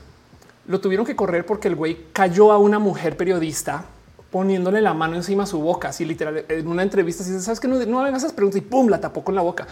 lo 0.67 0.81
tuvieron 0.81 1.07
que 1.07 1.17
correr 1.17 1.47
porque 1.47 1.69
el 1.69 1.75
güey 1.75 2.09
cayó 2.13 2.53
a 2.53 2.59
una 2.59 2.79
mujer 2.79 3.17
periodista 3.17 3.87
poniéndole 4.31 4.83
la 4.83 4.93
mano 4.93 5.17
encima 5.17 5.45
a 5.45 5.47
su 5.47 5.61
boca, 5.61 5.89
así 5.89 6.05
literal 6.05 6.45
en 6.49 6.69
una 6.69 6.83
entrevista. 6.83 7.25
Si 7.25 7.41
sabes 7.41 7.59
que 7.59 7.69
no, 7.69 7.83
no 7.87 8.01
hagan 8.01 8.15
esas 8.15 8.35
preguntas 8.35 8.59
y 8.59 8.61
pum, 8.61 8.89
la 8.89 9.01
tapó 9.01 9.25
con 9.25 9.35
la 9.35 9.41
boca. 9.41 9.67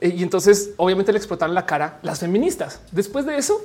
Eh, 0.00 0.14
y 0.16 0.22
entonces 0.22 0.70
obviamente 0.76 1.12
le 1.12 1.18
explotaron 1.18 1.54
la 1.54 1.66
cara 1.66 1.98
las 2.02 2.20
feministas. 2.20 2.80
Después 2.92 3.24
de 3.26 3.38
eso, 3.38 3.60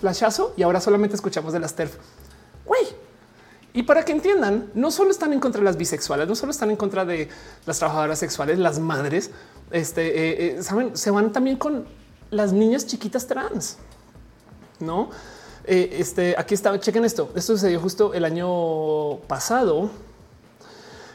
flashazo 0.00 0.54
y 0.56 0.62
ahora 0.62 0.80
solamente 0.80 1.16
escuchamos 1.16 1.52
de 1.52 1.60
las 1.60 1.74
TERF. 1.74 1.96
Güey, 2.64 2.82
Y 3.74 3.82
para 3.84 4.04
que 4.04 4.12
entiendan, 4.12 4.70
no 4.74 4.90
solo 4.90 5.10
están 5.10 5.32
en 5.32 5.40
contra 5.40 5.60
de 5.60 5.64
las 5.64 5.76
bisexuales, 5.76 6.28
no 6.28 6.34
solo 6.34 6.52
están 6.52 6.70
en 6.70 6.76
contra 6.76 7.04
de 7.04 7.28
las 7.66 7.78
trabajadoras 7.78 8.18
sexuales, 8.18 8.58
las 8.58 8.78
madres, 8.78 9.30
este, 9.70 10.06
eh, 10.06 10.56
eh, 10.58 10.62
saben, 10.62 10.96
se 10.96 11.10
van 11.10 11.32
también 11.32 11.56
con 11.56 11.86
las 12.30 12.52
niñas 12.52 12.86
chiquitas 12.86 13.26
trans, 13.26 13.78
no? 14.78 15.10
Este 15.64 16.34
aquí 16.36 16.54
estaba, 16.54 16.80
chequen 16.80 17.04
esto. 17.04 17.30
Esto 17.36 17.52
sucedió 17.54 17.78
justo 17.78 18.14
el 18.14 18.24
año 18.24 19.18
pasado. 19.28 19.90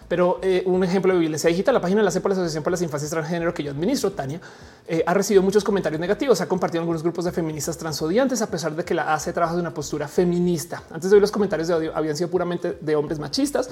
Pero 0.08 0.40
eh, 0.42 0.64
un 0.66 0.84
ejemplo 0.84 1.14
de 1.14 1.20
violencia 1.20 1.50
digital, 1.50 1.74
la 1.74 1.82
página 1.82 2.00
de 2.00 2.06
la 2.06 2.12
CEP 2.12 2.26
la 2.28 2.34
Asociación 2.34 2.64
para 2.64 2.72
las 2.72 2.82
Infancias 2.82 3.12
Transgénero 3.12 3.54
que 3.54 3.64
yo 3.64 3.72
administro, 3.72 4.12
Tania, 4.12 4.40
eh, 4.88 5.04
ha 5.06 5.14
recibido 5.14 5.44
muchos 5.44 5.64
comentarios 5.64 6.00
negativos. 6.00 6.40
Ha 6.40 6.48
compartido 6.48 6.82
algunos 6.82 7.04
grupos 7.04 7.26
de 7.26 7.32
feministas 7.32 7.78
transodiantes, 7.78 8.42
a 8.42 8.50
pesar 8.50 8.74
de 8.74 8.86
que 8.86 8.94
la 8.94 9.14
hace 9.14 9.34
trabajo 9.34 9.56
de 9.56 9.62
una 9.62 9.74
postura 9.74 10.08
feminista. 10.08 10.84
Antes 10.92 11.10
de 11.10 11.16
hoy, 11.16 11.22
los 11.22 11.32
comentarios 11.32 11.68
de 11.68 11.74
odio 11.74 11.92
habían 11.96 12.16
sido 12.16 12.30
puramente 12.30 12.78
de 12.80 12.96
hombres 12.96 13.20
machistas. 13.20 13.70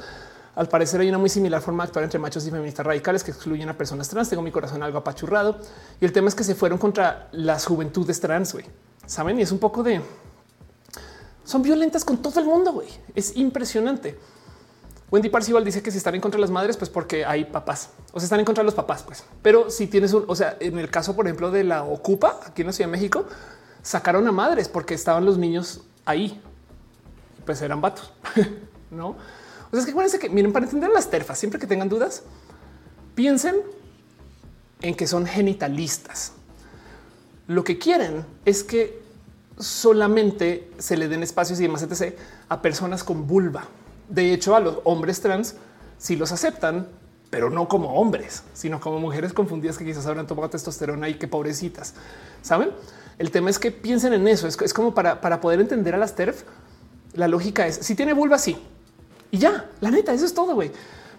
Al 0.56 0.68
parecer 0.68 1.02
hay 1.02 1.10
una 1.10 1.18
muy 1.18 1.30
similar 1.30 1.62
forma 1.62 1.84
de 1.84 1.88
actuar 1.88 2.04
entre 2.04 2.20
machos 2.20 2.46
y 2.48 2.52
feministas 2.52 2.86
radicales 2.86 3.24
que 3.24 3.32
excluyen 3.32 3.70
a 3.70 3.78
personas 3.78 4.10
trans. 4.10 4.30
Tengo 4.30 4.42
mi 4.42 4.52
corazón 4.52 4.84
algo 4.84 4.98
apachurrado. 4.98 5.58
Y 6.02 6.06
el 6.06 6.12
tema 6.12 6.30
es 6.30 6.36
que 6.36 6.44
se 6.44 6.56
fueron 6.56 6.78
contra 6.78 7.30
las 7.32 7.66
juventudes 7.66 8.20
trans, 8.20 8.54
güey. 8.54 8.66
Saben? 9.06 9.40
Y 9.40 9.42
es 9.42 9.52
un 9.52 9.60
poco 9.60 9.84
de... 9.84 10.02
Son 11.44 11.62
violentas 11.62 12.04
con 12.04 12.18
todo 12.18 12.40
el 12.40 12.46
mundo, 12.46 12.74
güey. 12.74 12.88
Es 13.14 13.36
impresionante. 13.36 14.18
Wendy 15.16 15.30
Parcival 15.30 15.64
dice 15.64 15.82
que 15.82 15.92
si 15.92 15.98
están 15.98 16.14
en 16.14 16.20
contra 16.20 16.38
de 16.38 16.42
las 16.42 16.52
madres, 16.52 16.76
pues 16.76 16.90
porque 16.90 17.24
hay 17.24 17.46
papás 17.46 17.90
o 18.12 18.20
sea, 18.20 18.26
están 18.26 18.40
en 18.40 18.46
contra 18.46 18.64
de 18.64 18.66
los 18.66 18.74
papás, 18.76 19.02
pues. 19.04 19.24
Pero 19.42 19.70
si 19.70 19.88
tienes 19.88 20.12
un, 20.14 20.26
o 20.28 20.36
sea, 20.36 20.58
en 20.60 20.78
el 20.78 20.90
caso, 20.90 21.16
por 21.16 21.26
ejemplo, 21.26 21.52
de 21.52 21.64
la 21.64 21.84
Ocupa 21.84 22.40
aquí 22.46 22.64
en 22.64 22.68
la 22.68 22.74
Ciudad 22.74 22.90
de 22.90 22.92
México, 22.92 23.26
sacaron 23.82 24.28
a 24.28 24.34
madres 24.34 24.68
porque 24.68 24.94
estaban 24.94 25.26
los 25.26 25.38
niños 25.38 25.82
ahí, 26.06 26.42
pues 27.46 27.62
eran 27.62 27.80
vatos, 27.80 28.14
no? 28.92 29.10
O 29.10 29.70
sea, 29.72 29.80
es 29.80 29.86
que 29.86 29.92
acuérdense 29.92 30.20
que 30.20 30.30
miren, 30.30 30.52
para 30.52 30.66
entender 30.66 30.90
las 30.92 31.10
terfas, 31.10 31.38
siempre 31.38 31.60
que 31.60 31.68
tengan 31.68 31.88
dudas, 31.88 32.24
piensen 33.16 33.56
en 34.82 34.96
que 34.96 35.08
son 35.08 35.26
genitalistas. 35.26 36.34
Lo 37.48 37.64
que 37.64 37.78
quieren 37.78 38.26
es 38.44 38.66
que 38.66 39.02
solamente 39.58 40.72
se 40.78 40.98
le 40.98 41.08
den 41.08 41.24
espacios 41.24 41.60
y 41.60 41.64
demás 41.64 41.82
etc 41.82 42.18
a 42.50 42.62
personas 42.62 43.04
con 43.04 43.28
vulva. 43.28 43.66
De 44.10 44.34
hecho, 44.34 44.56
a 44.56 44.60
los 44.60 44.80
hombres 44.84 45.22
trans 45.22 45.56
sí 45.98 46.16
los 46.16 46.32
aceptan, 46.32 46.88
pero 47.30 47.50
no 47.50 47.68
como 47.68 48.00
hombres, 48.00 48.44
sino 48.54 48.80
como 48.80 49.00
mujeres 49.00 49.34
confundidas 49.34 49.78
que 49.78 49.86
quizás 49.86 50.06
habrán 50.06 50.28
tomado 50.28 50.50
testosterona 50.50 51.10
y 51.10 51.16
que 51.16 51.28
pobrecitas. 51.28 51.94
Saben? 52.42 52.70
El 53.18 53.32
tema 53.32 53.50
es 53.50 53.60
que 53.60 53.72
piensen 53.72 54.14
en 54.14 54.28
eso. 54.28 54.48
Es, 54.48 54.74
como 54.74 54.94
para, 54.94 55.22
para 55.22 55.42
poder 55.42 55.60
entender 55.60 55.96
a 55.96 55.98
las 55.98 56.16
TERF. 56.16 56.44
La 57.14 57.28
lógica 57.28 57.66
es 57.66 57.76
si 57.78 57.96
tiene 57.96 58.14
vulva, 58.14 58.38
sí. 58.38 58.58
Y 59.32 59.38
ya, 59.38 59.70
la 59.82 59.92
neta, 59.92 60.14
eso 60.14 60.26
es 60.26 60.34
todo, 60.34 60.54
güey. 60.54 60.72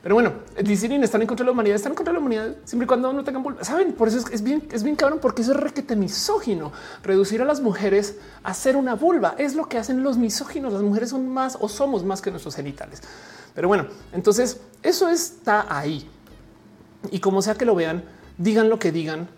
Pero 0.07 0.15
bueno, 0.15 0.35
dicen 0.63 1.03
están 1.03 1.23
en 1.23 1.27
contra 1.27 1.43
de 1.43 1.49
la 1.49 1.51
humanidad, 1.51 1.75
están 1.75 1.91
en 1.91 1.97
contra 1.97 2.13
de 2.13 2.21
la 2.21 2.21
humanidad 2.21 2.55
siempre 2.65 2.85
y 2.85 2.87
cuando 2.87 3.13
no 3.13 3.25
tengan. 3.25 3.57
Saben, 3.63 3.93
por 3.93 4.07
eso 4.07 4.25
es, 4.31 4.41
bien, 4.41 4.63
es 4.71 4.85
bien 4.85 4.95
cabrón, 4.95 5.19
porque 5.21 5.43
eso 5.43 5.51
es 5.51 5.59
requete 5.59 5.97
misógino. 5.97 6.71
Reducir 7.03 7.43
a 7.43 7.45
las 7.45 7.61
mujeres 7.61 8.17
a 8.45 8.55
ser 8.55 8.77
una 8.77 8.95
vulva 8.95 9.35
es 9.37 9.57
lo 9.57 9.69
que 9.69 9.79
hacen 9.79 10.05
los 10.05 10.17
misóginos. 10.17 10.73
Las 10.73 10.83
mujeres 10.83 11.11
son 11.11 11.29
más 11.29 11.59
o 11.61 11.69
somos 11.69 12.05
más 12.05 12.23
que 12.23 12.31
nuestros 12.31 12.55
genitales. 12.55 13.03
Pero 13.53 13.67
bueno, 13.67 13.89
entonces 14.13 14.61
eso 14.81 15.09
está 15.09 15.67
ahí. 15.77 16.09
Y 17.11 17.19
como 17.19 17.43
sea 17.43 17.57
que 17.57 17.65
lo 17.65 17.75
vean, 17.75 18.05
digan 18.39 18.69
lo 18.69 18.79
que 18.79 18.93
digan. 18.93 19.29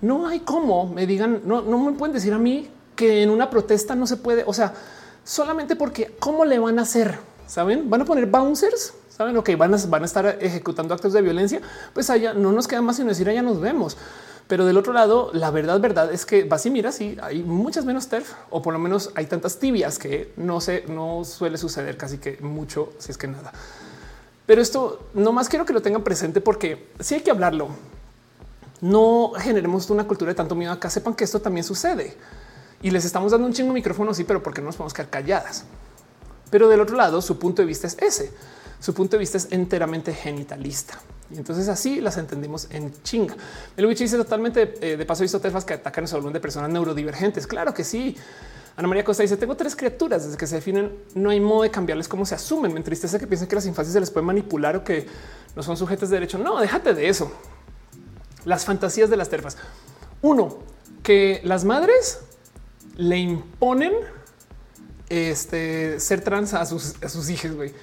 No 0.00 0.26
hay 0.26 0.40
cómo 0.40 0.88
me 0.88 1.06
digan, 1.06 1.42
no, 1.44 1.62
no 1.62 1.78
me 1.78 1.92
pueden 1.92 2.12
decir 2.12 2.32
a 2.32 2.38
mí 2.38 2.68
que 2.96 3.22
en 3.22 3.30
una 3.30 3.48
protesta 3.48 3.94
no 3.94 4.08
se 4.08 4.16
puede. 4.16 4.42
O 4.44 4.52
sea, 4.52 4.74
solamente 5.22 5.76
porque 5.76 6.16
cómo 6.18 6.44
le 6.44 6.58
van 6.58 6.80
a 6.80 6.82
hacer, 6.82 7.16
saben, 7.46 7.88
van 7.88 8.00
a 8.00 8.04
poner 8.04 8.26
bouncers 8.26 8.92
saben 9.16 9.40
que 9.42 9.56
van 9.56 9.74
a, 9.74 9.78
van 9.88 10.02
a 10.02 10.04
estar 10.04 10.38
ejecutando 10.40 10.92
actos 10.92 11.14
de 11.14 11.22
violencia, 11.22 11.62
pues 11.94 12.10
allá 12.10 12.34
no 12.34 12.52
nos 12.52 12.68
queda 12.68 12.82
más 12.82 12.96
sino 12.96 13.08
decir 13.08 13.28
allá 13.28 13.42
nos 13.42 13.60
vemos. 13.60 13.96
Pero 14.46 14.64
del 14.64 14.76
otro 14.76 14.92
lado, 14.92 15.30
la 15.32 15.50
verdad, 15.50 15.80
verdad 15.80 16.12
es 16.12 16.24
que 16.24 16.44
vas 16.44 16.66
y 16.66 16.70
miras 16.70 17.00
y 17.00 17.16
hay 17.20 17.42
muchas 17.42 17.84
menos 17.84 18.08
TERF 18.08 18.32
o 18.50 18.62
por 18.62 18.74
lo 18.74 18.78
menos 18.78 19.10
hay 19.14 19.26
tantas 19.26 19.58
tibias 19.58 19.98
que 19.98 20.32
no 20.36 20.60
se 20.60 20.84
no 20.86 21.24
suele 21.24 21.58
suceder 21.58 21.96
casi 21.96 22.18
que 22.18 22.38
mucho, 22.42 22.92
si 22.98 23.10
es 23.10 23.18
que 23.18 23.26
nada. 23.26 23.52
Pero 24.44 24.60
esto 24.60 25.08
no 25.14 25.32
más 25.32 25.48
quiero 25.48 25.64
que 25.64 25.72
lo 25.72 25.82
tengan 25.82 26.04
presente 26.04 26.40
porque 26.40 26.90
si 27.00 27.14
hay 27.14 27.22
que 27.22 27.30
hablarlo. 27.30 27.68
No 28.82 29.32
generemos 29.38 29.88
una 29.88 30.06
cultura 30.06 30.32
de 30.32 30.34
tanto 30.34 30.54
miedo 30.54 30.70
acá. 30.70 30.90
Sepan 30.90 31.14
que 31.14 31.24
esto 31.24 31.40
también 31.40 31.64
sucede 31.64 32.14
y 32.82 32.90
les 32.90 33.06
estamos 33.06 33.32
dando 33.32 33.46
un 33.46 33.54
chingo 33.54 33.68
de 33.70 33.74
micrófono. 33.74 34.12
Sí, 34.12 34.24
pero 34.24 34.42
porque 34.42 34.60
no 34.60 34.66
nos 34.66 34.76
podemos 34.76 34.92
quedar 34.92 35.08
calladas. 35.08 35.64
Pero 36.50 36.68
del 36.68 36.82
otro 36.82 36.94
lado, 36.94 37.22
su 37.22 37.38
punto 37.38 37.62
de 37.62 37.66
vista 37.66 37.86
es 37.86 37.96
ese 37.98 38.32
su 38.80 38.94
punto 38.94 39.16
de 39.16 39.20
vista 39.20 39.38
es 39.38 39.48
enteramente 39.50 40.12
genitalista. 40.12 40.98
Y 41.30 41.38
entonces 41.38 41.68
así 41.68 42.00
las 42.00 42.16
entendimos 42.18 42.68
en 42.70 42.92
chinga. 43.02 43.36
El 43.76 43.86
witch 43.86 43.98
dice 43.98 44.16
totalmente 44.16 44.74
eh, 44.80 44.96
de 44.96 45.06
paso 45.06 45.22
visto 45.22 45.40
terfas 45.40 45.64
que 45.64 45.74
atacan 45.74 46.04
el 46.04 46.08
salón 46.08 46.32
de 46.32 46.40
personas 46.40 46.70
neurodivergentes. 46.70 47.46
Claro 47.46 47.74
que 47.74 47.82
sí. 47.82 48.16
Ana 48.76 48.86
María 48.86 49.04
Costa 49.04 49.22
dice: 49.22 49.36
Tengo 49.36 49.56
tres 49.56 49.74
criaturas 49.74 50.24
desde 50.24 50.36
que 50.36 50.46
se 50.46 50.56
definen. 50.56 50.92
No 51.14 51.30
hay 51.30 51.40
modo 51.40 51.62
de 51.62 51.70
cambiarles 51.70 52.06
cómo 52.06 52.24
se 52.24 52.36
asumen. 52.36 52.72
Me 52.72 52.78
entristece 52.78 53.18
que 53.18 53.26
piensen 53.26 53.48
que 53.48 53.56
las 53.56 53.66
infancias 53.66 53.92
se 53.92 54.00
les 54.00 54.10
puede 54.10 54.24
manipular 54.24 54.76
o 54.76 54.84
que 54.84 55.06
no 55.56 55.62
son 55.62 55.76
sujetos 55.76 56.10
de 56.10 56.16
derecho. 56.16 56.38
No, 56.38 56.60
déjate 56.60 56.94
de 56.94 57.08
eso. 57.08 57.32
Las 58.44 58.64
fantasías 58.64 59.10
de 59.10 59.16
las 59.16 59.28
terfas. 59.28 59.56
Uno, 60.22 60.58
que 61.02 61.40
las 61.42 61.64
madres 61.64 62.20
le 62.96 63.18
imponen 63.18 63.92
este 65.08 65.98
ser 65.98 66.20
trans 66.20 66.54
a 66.54 66.64
sus, 66.66 67.02
a 67.02 67.08
sus 67.08 67.28
hijos. 67.30 67.52
Güey 67.52 67.74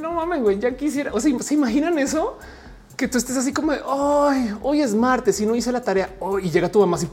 no 0.00 0.12
mames, 0.12 0.42
güey, 0.42 0.58
ya 0.58 0.76
quisiera. 0.76 1.12
O 1.12 1.20
sea, 1.20 1.38
se 1.40 1.54
imaginan 1.54 1.98
eso 1.98 2.38
que 2.96 3.06
tú 3.06 3.18
estés 3.18 3.36
así 3.36 3.52
como 3.52 3.72
de 3.72 3.80
hoy, 3.84 4.50
hoy 4.62 4.82
es 4.82 4.94
martes 4.94 5.40
y 5.40 5.46
no 5.46 5.54
hice 5.54 5.70
la 5.70 5.82
tarea 5.82 6.16
hoy 6.18 6.46
y 6.46 6.50
llega 6.50 6.68
tu 6.68 6.80
mamá 6.80 6.96
así. 6.96 7.08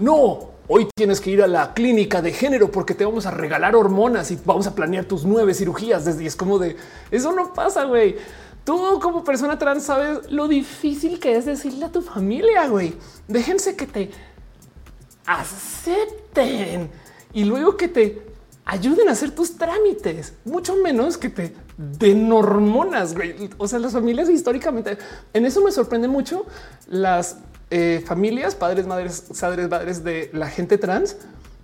no, 0.00 0.52
hoy 0.68 0.88
tienes 0.96 1.20
que 1.20 1.30
ir 1.30 1.42
a 1.42 1.46
la 1.46 1.74
clínica 1.74 2.22
de 2.22 2.32
género 2.32 2.70
porque 2.70 2.94
te 2.94 3.04
vamos 3.04 3.26
a 3.26 3.30
regalar 3.30 3.76
hormonas 3.76 4.30
y 4.30 4.38
vamos 4.44 4.66
a 4.66 4.74
planear 4.74 5.04
tus 5.04 5.24
nueve 5.24 5.52
cirugías. 5.52 6.04
Desde 6.04 6.24
y 6.24 6.26
es 6.26 6.36
como 6.36 6.58
de 6.58 6.76
eso 7.10 7.32
no 7.32 7.52
pasa, 7.52 7.84
güey. 7.84 8.16
Tú 8.64 9.00
como 9.02 9.24
persona 9.24 9.58
trans 9.58 9.82
sabes 9.82 10.30
lo 10.30 10.48
difícil 10.48 11.18
que 11.18 11.36
es 11.36 11.44
decirle 11.44 11.84
a 11.84 11.92
tu 11.92 12.00
familia, 12.00 12.68
güey. 12.68 12.94
Déjense 13.28 13.76
que 13.76 13.86
te 13.86 14.10
acepten 15.26 16.90
y 17.34 17.44
luego 17.44 17.76
que 17.76 17.88
te 17.88 18.22
ayuden 18.64 19.08
a 19.08 19.12
hacer 19.12 19.32
tus 19.32 19.56
trámites, 19.56 20.34
mucho 20.44 20.76
menos 20.76 21.18
que 21.18 21.28
te 21.28 21.54
den 21.76 22.30
hormonas. 22.32 23.14
O 23.58 23.68
sea, 23.68 23.78
las 23.78 23.92
familias 23.92 24.28
históricamente 24.28 24.98
en 25.32 25.46
eso 25.46 25.62
me 25.62 25.72
sorprende 25.72 26.08
mucho 26.08 26.46
las 26.88 27.38
eh, 27.70 28.02
familias, 28.06 28.54
padres, 28.54 28.86
madres, 28.86 29.24
padres, 29.40 29.70
madres 29.70 30.04
de 30.04 30.30
la 30.32 30.48
gente 30.48 30.78
trans 30.78 31.16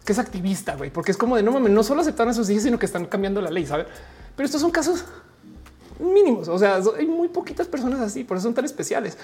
que 0.04 0.12
es 0.12 0.18
activista, 0.18 0.74
güey, 0.74 0.90
porque 0.90 1.10
es 1.10 1.18
como 1.18 1.36
de 1.36 1.42
no 1.42 1.52
mames, 1.52 1.70
no 1.70 1.82
solo 1.82 2.00
aceptan 2.00 2.30
a 2.30 2.32
sus 2.32 2.48
hijos, 2.48 2.62
sino 2.62 2.78
que 2.78 2.86
están 2.86 3.04
cambiando 3.04 3.42
la 3.42 3.50
ley, 3.50 3.66
¿sabes? 3.66 3.86
Pero 4.34 4.46
estos 4.46 4.62
son 4.62 4.70
casos 4.70 5.04
mínimos. 5.98 6.48
O 6.48 6.58
sea, 6.58 6.80
hay 6.98 7.06
muy 7.06 7.28
poquitas 7.28 7.66
personas 7.66 8.00
así, 8.00 8.24
por 8.24 8.38
eso 8.38 8.44
son 8.44 8.54
tan 8.54 8.64
especiales. 8.64 9.18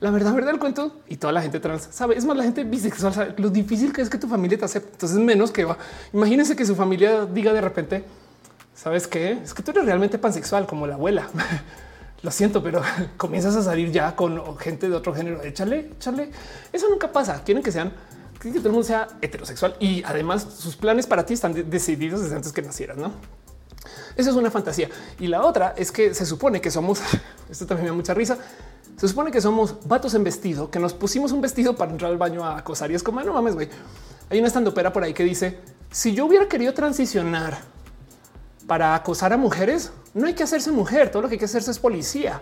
La 0.00 0.10
verdad, 0.10 0.34
verdad 0.34 0.50
del 0.50 0.58
cuento 0.58 1.00
y 1.08 1.18
toda 1.18 1.32
la 1.32 1.40
gente 1.40 1.60
trans 1.60 1.88
sabe. 1.90 2.16
Es 2.16 2.24
más, 2.24 2.36
la 2.36 2.42
gente 2.42 2.64
bisexual 2.64 3.34
lo 3.38 3.48
difícil 3.48 3.92
que 3.92 4.02
es 4.02 4.10
que 4.10 4.18
tu 4.18 4.26
familia 4.26 4.58
te 4.58 4.64
acepte. 4.64 4.90
Entonces, 4.92 5.18
menos 5.18 5.52
que 5.52 5.64
va. 5.64 5.78
Imagínense 6.12 6.56
que 6.56 6.66
su 6.66 6.74
familia 6.74 7.26
diga 7.26 7.52
de 7.52 7.60
repente, 7.60 8.04
sabes 8.74 9.06
qué? 9.06 9.32
Es 9.32 9.54
que 9.54 9.62
tú 9.62 9.70
eres 9.70 9.84
realmente 9.86 10.18
pansexual 10.18 10.66
como 10.66 10.86
la 10.86 10.94
abuela. 10.94 11.28
lo 12.22 12.30
siento, 12.30 12.62
pero 12.62 12.82
comienzas 13.16 13.54
a 13.56 13.62
salir 13.62 13.92
ya 13.92 14.16
con 14.16 14.56
gente 14.58 14.88
de 14.88 14.94
otro 14.94 15.14
género. 15.14 15.42
Échale, 15.42 15.90
échale. 15.96 16.30
Eso 16.72 16.88
nunca 16.88 17.12
pasa. 17.12 17.42
Quieren 17.44 17.62
que 17.62 17.72
sean 17.72 17.92
que 18.52 18.58
todo 18.58 18.68
el 18.68 18.72
mundo 18.72 18.86
sea 18.86 19.08
heterosexual 19.22 19.76
y 19.80 20.02
además 20.04 20.46
sus 20.58 20.76
planes 20.76 21.06
para 21.06 21.24
ti 21.24 21.34
están 21.34 21.70
decididos 21.70 22.22
desde 22.22 22.36
antes 22.36 22.52
que 22.52 22.62
nacieras, 22.62 22.96
no? 22.96 23.12
Eso 24.16 24.30
es 24.30 24.36
una 24.36 24.50
fantasía. 24.50 24.88
Y 25.18 25.26
la 25.26 25.42
otra 25.42 25.74
es 25.76 25.90
que 25.90 26.14
se 26.14 26.26
supone 26.26 26.60
que 26.60 26.70
somos, 26.70 27.00
esto 27.50 27.66
también 27.66 27.84
me 27.84 27.90
da 27.90 27.96
mucha 27.96 28.14
risa, 28.14 28.38
se 28.96 29.08
supone 29.08 29.30
que 29.30 29.40
somos 29.40 29.86
vatos 29.86 30.14
en 30.14 30.24
vestido, 30.24 30.70
que 30.70 30.78
nos 30.78 30.94
pusimos 30.94 31.32
un 31.32 31.40
vestido 31.40 31.74
para 31.74 31.90
entrar 31.90 32.10
al 32.10 32.18
baño 32.18 32.44
a 32.44 32.58
acosar 32.58 32.90
y 32.90 32.94
es 32.94 33.02
como, 33.02 33.22
no 33.22 33.32
mames, 33.32 33.54
güey. 33.54 33.68
Hay 34.30 34.38
una 34.38 34.48
estandopera 34.48 34.92
por 34.92 35.02
ahí 35.02 35.12
que 35.12 35.24
dice, 35.24 35.58
si 35.90 36.14
yo 36.14 36.26
hubiera 36.26 36.48
querido 36.48 36.72
transicionar 36.74 37.58
para 38.66 38.94
acosar 38.94 39.32
a 39.32 39.36
mujeres, 39.36 39.92
no 40.14 40.26
hay 40.26 40.34
que 40.34 40.42
hacerse 40.42 40.70
mujer, 40.70 41.10
todo 41.10 41.22
lo 41.22 41.28
que 41.28 41.34
hay 41.34 41.38
que 41.38 41.44
hacerse 41.44 41.70
es 41.70 41.78
policía. 41.78 42.40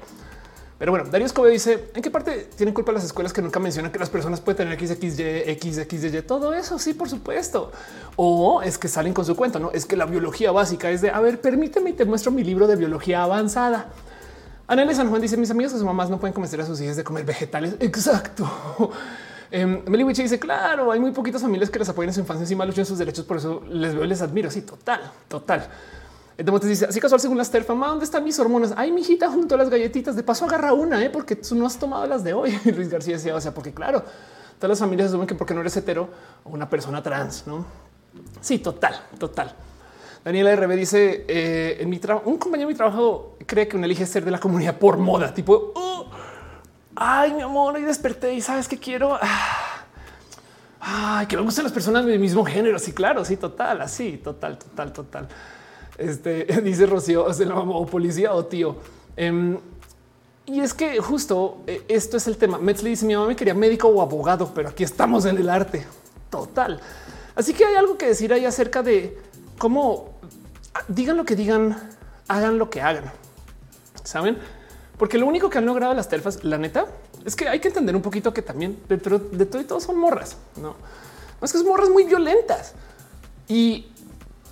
Pero 0.83 0.91
bueno, 0.91 1.09
Darío 1.09 1.27
Escobedo 1.27 1.53
dice 1.53 1.91
en 1.95 2.03
qué 2.03 2.11
parte 2.11 2.49
tienen 2.57 2.75
culpa 2.75 2.91
las 2.91 3.05
escuelas 3.05 3.33
que 3.33 3.41
nunca 3.41 3.61
mencionan 3.61 3.93
que 3.93 4.01
las 4.01 4.11
personas 4.11 4.41
pueden 4.41 4.69
tener 4.69 4.77
XXY, 4.77 5.55
XXY, 5.55 6.23
todo 6.23 6.53
eso. 6.55 6.77
Sí, 6.77 6.93
por 6.93 7.09
supuesto. 7.09 7.71
O 8.17 8.63
es 8.63 8.79
que 8.79 8.89
salen 8.89 9.15
con 9.15 9.25
su 9.25 9.37
cuento. 9.37 9.61
No 9.61 9.71
es 9.71 9.87
que 9.87 9.97
la 9.97 10.07
biología 10.07 10.51
básica 10.51 10.91
es 10.91 11.01
de 11.01 11.11
a 11.11 11.21
ver, 11.21 11.41
permíteme 11.41 11.91
y 11.91 11.93
te 11.93 12.05
muestro 12.05 12.33
mi 12.33 12.43
libro 12.43 12.67
de 12.67 12.75
biología 12.75 13.23
avanzada. 13.23 13.91
Anel 14.67 14.93
San 14.93 15.09
Juan 15.09 15.23
dice 15.23 15.37
mis 15.37 15.53
amigos 15.53 15.73
que 15.73 15.79
sus 15.79 15.87
mamás 15.87 16.11
no 16.11 16.19
pueden 16.19 16.35
convencer 16.35 16.61
a 16.61 16.67
sus 16.67 16.81
hijos 16.81 16.97
de 16.97 17.05
comer 17.05 17.25
vegetales. 17.25 17.77
Exacto. 17.79 18.51
Eh, 19.55 19.67
Meli 19.67 20.03
dice 20.05 20.39
claro, 20.39 20.91
hay 20.91 20.99
muy 20.99 21.11
poquitas 21.11 21.43
familias 21.43 21.69
que 21.69 21.79
les 21.79 21.87
apoyan 21.87 22.09
en 22.09 22.15
su 22.15 22.21
infancia 22.21 22.43
encima 22.43 22.65
luchan 22.65 22.87
sus 22.87 22.97
derechos. 22.97 23.27
Por 23.27 23.37
eso 23.37 23.63
les 23.69 23.95
veo 23.95 24.03
y 24.03 24.09
les 24.09 24.23
admiro. 24.23 24.51
Sí, 24.51 24.63
total, 24.63 25.13
total. 25.29 25.69
Entonces 26.37 26.71
dice 26.71 26.87
así 26.87 27.01
casual 27.01 27.21
según 27.21 27.39
las 27.39 27.51
TERF, 27.51 27.69
mamá, 27.69 27.89
¿dónde 27.89 28.05
están 28.05 28.25
mis 28.25 28.39
hormonas? 28.39 28.73
Ay, 28.77 28.91
mijita, 28.91 29.29
junto 29.29 29.55
a 29.55 29.59
las 29.59 29.69
galletitas. 29.69 30.17
De 30.17 30.23
paso 30.23 30.45
agarra 30.45 30.73
una, 30.73 31.03
¿eh? 31.05 31.11
porque 31.11 31.37
tú 31.37 31.55
no 31.55 31.67
has 31.67 31.79
tomado 31.79 32.07
las 32.07 32.25
de 32.25 32.33
hoy. 32.33 32.59
Luis 32.77 32.89
García 32.89 33.15
decía, 33.15 33.35
o 33.35 33.41
sea, 33.41 33.53
porque 33.53 33.73
claro, 33.73 34.03
todas 34.59 34.71
las 34.71 34.79
familias 34.79 35.09
asumen 35.09 35.27
que 35.27 35.35
porque 35.35 35.55
no 35.55 35.61
eres 35.61 35.77
hetero 35.77 36.09
o 36.45 36.51
una 36.51 36.69
persona 36.69 37.03
trans, 37.03 37.47
¿no? 37.47 37.65
Sí, 38.41 38.59
total, 38.59 38.95
total. 39.19 39.55
Daniela 40.25 40.55
RB 40.55 40.77
dice 40.77 41.25
eh, 41.27 41.79
en 41.81 41.91
mi 41.91 41.99
trabajo, 41.99 42.31
un 42.31 42.39
compañero 42.39 42.69
de 42.69 42.75
mi 42.75 42.77
trabajo 42.77 43.37
cree 43.45 43.67
que 43.67 43.77
uno 43.77 43.87
elige 43.87 44.07
ser 44.07 44.25
de 44.25 44.31
la 44.31 44.39
comunidad 44.39 44.79
por 44.79 44.97
moda, 44.99 45.35
tipo, 45.35 45.73
oh, 45.75 46.07
ay, 46.95 47.33
mi 47.35 47.43
amor, 47.43 47.79
y 47.79 47.83
desperté 47.83 48.33
y 48.33 48.41
sabes 48.41 48.69
que 48.69 48.79
quiero. 48.79 49.19
Ah, 49.21 49.85
ay, 50.81 51.27
que 51.27 51.37
me 51.37 51.43
gustan 51.43 51.65
las 51.65 51.73
personas 51.73 52.05
del 52.05 52.21
mismo 52.21 52.45
género. 52.45 52.79
Sí, 52.79 52.93
claro, 52.93 53.25
sí, 53.25 53.37
total, 53.37 53.81
así, 53.81 54.19
total, 54.19 54.59
total, 54.59 54.93
total. 54.93 55.29
Este 56.03 56.45
dice 56.65 56.87
Rocío, 56.87 57.33
se 57.33 57.45
lo 57.45 57.61
o 57.61 57.87
policía 57.87 58.35
o 58.35 58.45
tío. 58.45 58.77
Em, 59.17 59.59
y 60.47 60.61
es 60.61 60.75
que 60.75 60.99
justo 61.01 61.59
eh, 61.67 61.83
esto 61.89 62.17
es 62.17 62.27
el 62.27 62.37
tema. 62.37 62.59
Metz 62.59 62.83
le 62.83 62.91
dice 62.91 63.07
mi 63.07 63.15
mamá 63.15 63.29
me 63.29 63.37
quería 63.37 63.55
médico 63.55 63.89
o 63.89 64.03
abogado, 64.03 64.53
pero 64.55 64.69
aquí 64.69 64.85
estamos 64.85 65.25
en 65.25 65.39
el 65.39 65.49
arte 65.49 65.87
total. 66.31 66.81
Así 67.35 67.55
que 67.55 67.65
hay 67.65 67.75
algo 67.75 67.97
que 67.97 68.07
decir 68.07 68.33
ahí 68.33 68.45
acerca 68.45 68.83
de 68.83 69.19
cómo 69.59 70.19
digan 70.89 71.17
lo 71.17 71.25
que 71.25 71.37
digan, 71.37 71.91
hagan 72.29 72.59
lo 72.59 72.69
que 72.69 72.81
hagan. 72.81 73.05
Saben? 74.05 74.37
Porque 74.99 75.19
lo 75.19 75.27
único 75.27 75.49
que 75.49 75.59
han 75.59 75.67
logrado 75.67 75.95
las 75.95 76.09
telfas, 76.09 76.45
la 76.45 76.59
neta, 76.59 76.87
es 77.25 77.37
que 77.37 77.49
hay 77.49 77.61
que 77.61 77.69
entender 77.69 77.95
un 77.95 78.03
poquito 78.03 78.35
que 78.35 78.43
también 78.43 78.79
dentro 78.89 79.19
de 79.19 79.47
todo 79.47 79.63
y 79.63 79.65
todo 79.65 79.81
son 79.81 79.99
morras, 79.99 80.37
no 80.61 80.75
más 81.43 81.53
que 81.53 81.59
son 81.59 81.67
morras 81.67 81.91
muy 81.91 82.05
violentas 82.05 82.73
y 83.49 83.87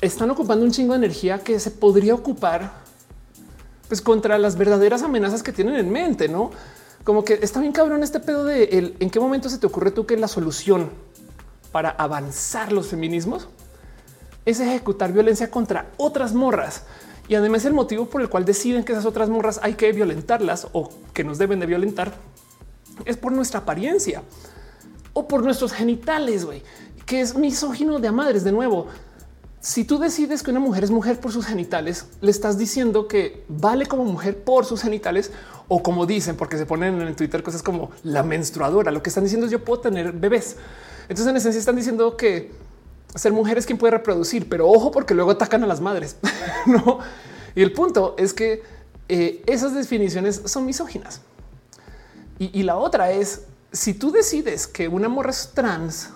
están 0.01 0.31
ocupando 0.31 0.65
un 0.65 0.71
chingo 0.71 0.93
de 0.93 0.99
energía 0.99 1.41
que 1.41 1.59
se 1.61 1.71
podría 1.71 2.15
ocupar 2.15 2.73
pues 3.89 4.01
contra 4.01 4.39
las 4.39 4.57
verdaderas 4.57 5.03
amenazas 5.03 5.43
que 5.43 5.53
tienen 5.53 5.75
en 5.75 5.91
mente, 5.91 6.29
no? 6.29 6.51
Como 7.03 7.25
que 7.25 7.41
está 7.43 7.61
bien 7.61 7.73
cabrón 7.73 8.03
este 8.03 8.21
pedo 8.21 8.45
de 8.45 8.65
el, 8.65 8.97
en 9.01 9.11
qué 9.11 9.19
momento 9.19 9.49
se 9.49 9.59
te 9.59 9.67
ocurre 9.67 9.91
tú 9.91 10.07
que 10.07 10.17
la 10.17 10.29
solución 10.29 10.91
para 11.73 11.91
avanzar 11.91 12.73
los 12.73 12.89
feminismos 12.89 13.49
es 14.45 14.61
ejecutar 14.61 15.13
violencia 15.13 15.51
contra 15.51 15.91
otras 15.97 16.35
morras. 16.35 16.85
Y 17.29 17.35
además 17.35 17.65
el 17.65 17.73
motivo 17.73 18.07
por 18.07 18.21
el 18.21 18.29
cual 18.29 18.45
deciden 18.45 18.85
que 18.85 18.93
esas 18.93 19.07
otras 19.07 19.29
morras 19.29 19.61
hay 19.63 19.75
que 19.75 19.93
violentarlas 19.93 20.69
o 20.73 20.91
que 21.13 21.25
nos 21.25 21.39
deben 21.39 21.61
de 21.61 21.67
violentar 21.67 22.13
es 23.05 23.17
por 23.17 23.33
nuestra 23.33 23.61
apariencia 23.61 24.23
o 25.13 25.27
por 25.27 25.43
nuestros 25.43 25.73
genitales, 25.73 26.45
güey, 26.45 26.63
que 27.07 27.21
es 27.21 27.35
misógino 27.37 27.99
de 27.99 28.09
a 28.09 28.13
madres. 28.13 28.45
De 28.45 28.53
nuevo, 28.53 28.87
si 29.61 29.85
tú 29.85 29.99
decides 29.99 30.43
que 30.43 30.51
una 30.51 30.61
mujer 30.61 30.85
es 30.85 30.91
mujer 30.91 31.21
por 31.21 31.33
sus 31.33 31.45
genitales, 31.45 32.07
le 32.23 32.31
estás 32.31 32.57
diciendo 32.57 33.09
que 33.09 33.45
vale 33.49 33.85
como 33.85 34.05
mujer 34.07 34.43
por 34.43 34.65
sus 34.65 34.83
genitales 34.83 35.33
o 35.69 35.83
como 35.83 36.07
dicen, 36.07 36.37
porque 36.37 36.57
se 36.57 36.65
ponen 36.65 37.01
en 37.03 37.15
Twitter 37.15 37.43
cosas 37.43 37.63
como 37.63 37.91
la 38.03 38.23
menstruadora. 38.23 38.91
Lo 38.91 39.03
que 39.03 39.11
están 39.11 39.25
diciendo 39.25 39.47
es 39.47 39.53
yo 39.53 39.63
puedo 39.63 39.83
tener 39.83 40.13
bebés. 40.13 40.57
Entonces 41.03 41.27
en 41.27 41.37
esencia 41.37 41.59
están 41.59 41.77
diciendo 41.77 42.17
que 42.17 42.53
ser 43.15 43.33
mujer 43.35 43.59
es 43.59 43.67
quien 43.67 43.77
puede 43.77 43.91
reproducir, 43.91 44.49
pero 44.49 44.67
ojo 44.67 44.91
porque 44.91 45.15
luego 45.15 45.33
atacan 45.33 45.63
a 45.63 45.67
las 45.67 45.83
madres. 45.83 46.17
no. 46.67 47.01
Y 47.55 47.63
el 47.63 47.73
punto 47.73 48.15
es 48.17 48.33
que 48.33 48.63
eh, 49.09 49.43
esas 49.47 49.75
definiciones 49.75 50.41
son 50.47 50.65
misóginas. 50.65 51.21
Y, 52.39 52.59
y 52.59 52.63
la 52.63 52.77
otra 52.77 53.11
es 53.11 53.43
si 53.73 53.93
tú 53.93 54.11
decides 54.11 54.67
que 54.67 54.89
una 54.89 55.11
morra 55.11 55.31
es 55.31 55.51
trans 55.53 56.09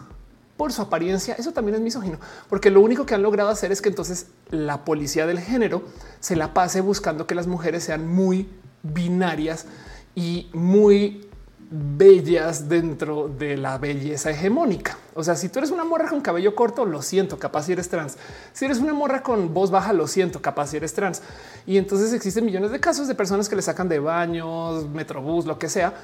por 0.56 0.72
su 0.72 0.82
apariencia, 0.82 1.34
eso 1.34 1.52
también 1.52 1.74
es 1.76 1.80
misógino, 1.80 2.18
porque 2.48 2.70
lo 2.70 2.80
único 2.80 3.06
que 3.06 3.14
han 3.14 3.22
logrado 3.22 3.50
hacer 3.50 3.72
es 3.72 3.82
que 3.82 3.88
entonces 3.88 4.28
la 4.50 4.84
policía 4.84 5.26
del 5.26 5.40
género 5.40 5.82
se 6.20 6.36
la 6.36 6.54
pase 6.54 6.80
buscando 6.80 7.26
que 7.26 7.34
las 7.34 7.46
mujeres 7.46 7.84
sean 7.84 8.06
muy 8.06 8.48
binarias 8.82 9.66
y 10.14 10.48
muy 10.52 11.28
bellas 11.70 12.68
dentro 12.68 13.28
de 13.28 13.56
la 13.56 13.78
belleza 13.78 14.30
hegemónica. 14.30 14.96
O 15.14 15.24
sea, 15.24 15.34
si 15.34 15.48
tú 15.48 15.58
eres 15.58 15.72
una 15.72 15.84
morra 15.84 16.08
con 16.08 16.20
cabello 16.20 16.54
corto, 16.54 16.84
lo 16.84 17.02
siento, 17.02 17.38
capaz 17.38 17.64
si 17.64 17.72
eres 17.72 17.88
trans. 17.88 18.16
Si 18.52 18.64
eres 18.64 18.78
una 18.78 18.92
morra 18.92 19.22
con 19.22 19.52
voz 19.52 19.72
baja, 19.72 19.92
lo 19.92 20.06
siento, 20.06 20.40
capaz 20.40 20.68
si 20.68 20.76
eres 20.76 20.94
trans. 20.94 21.22
Y 21.66 21.78
entonces 21.78 22.12
existen 22.12 22.44
millones 22.44 22.70
de 22.70 22.78
casos 22.78 23.08
de 23.08 23.14
personas 23.16 23.48
que 23.48 23.56
le 23.56 23.62
sacan 23.62 23.88
de 23.88 23.98
baños, 23.98 24.88
metrobús, 24.88 25.46
lo 25.46 25.58
que 25.58 25.68
sea, 25.68 25.94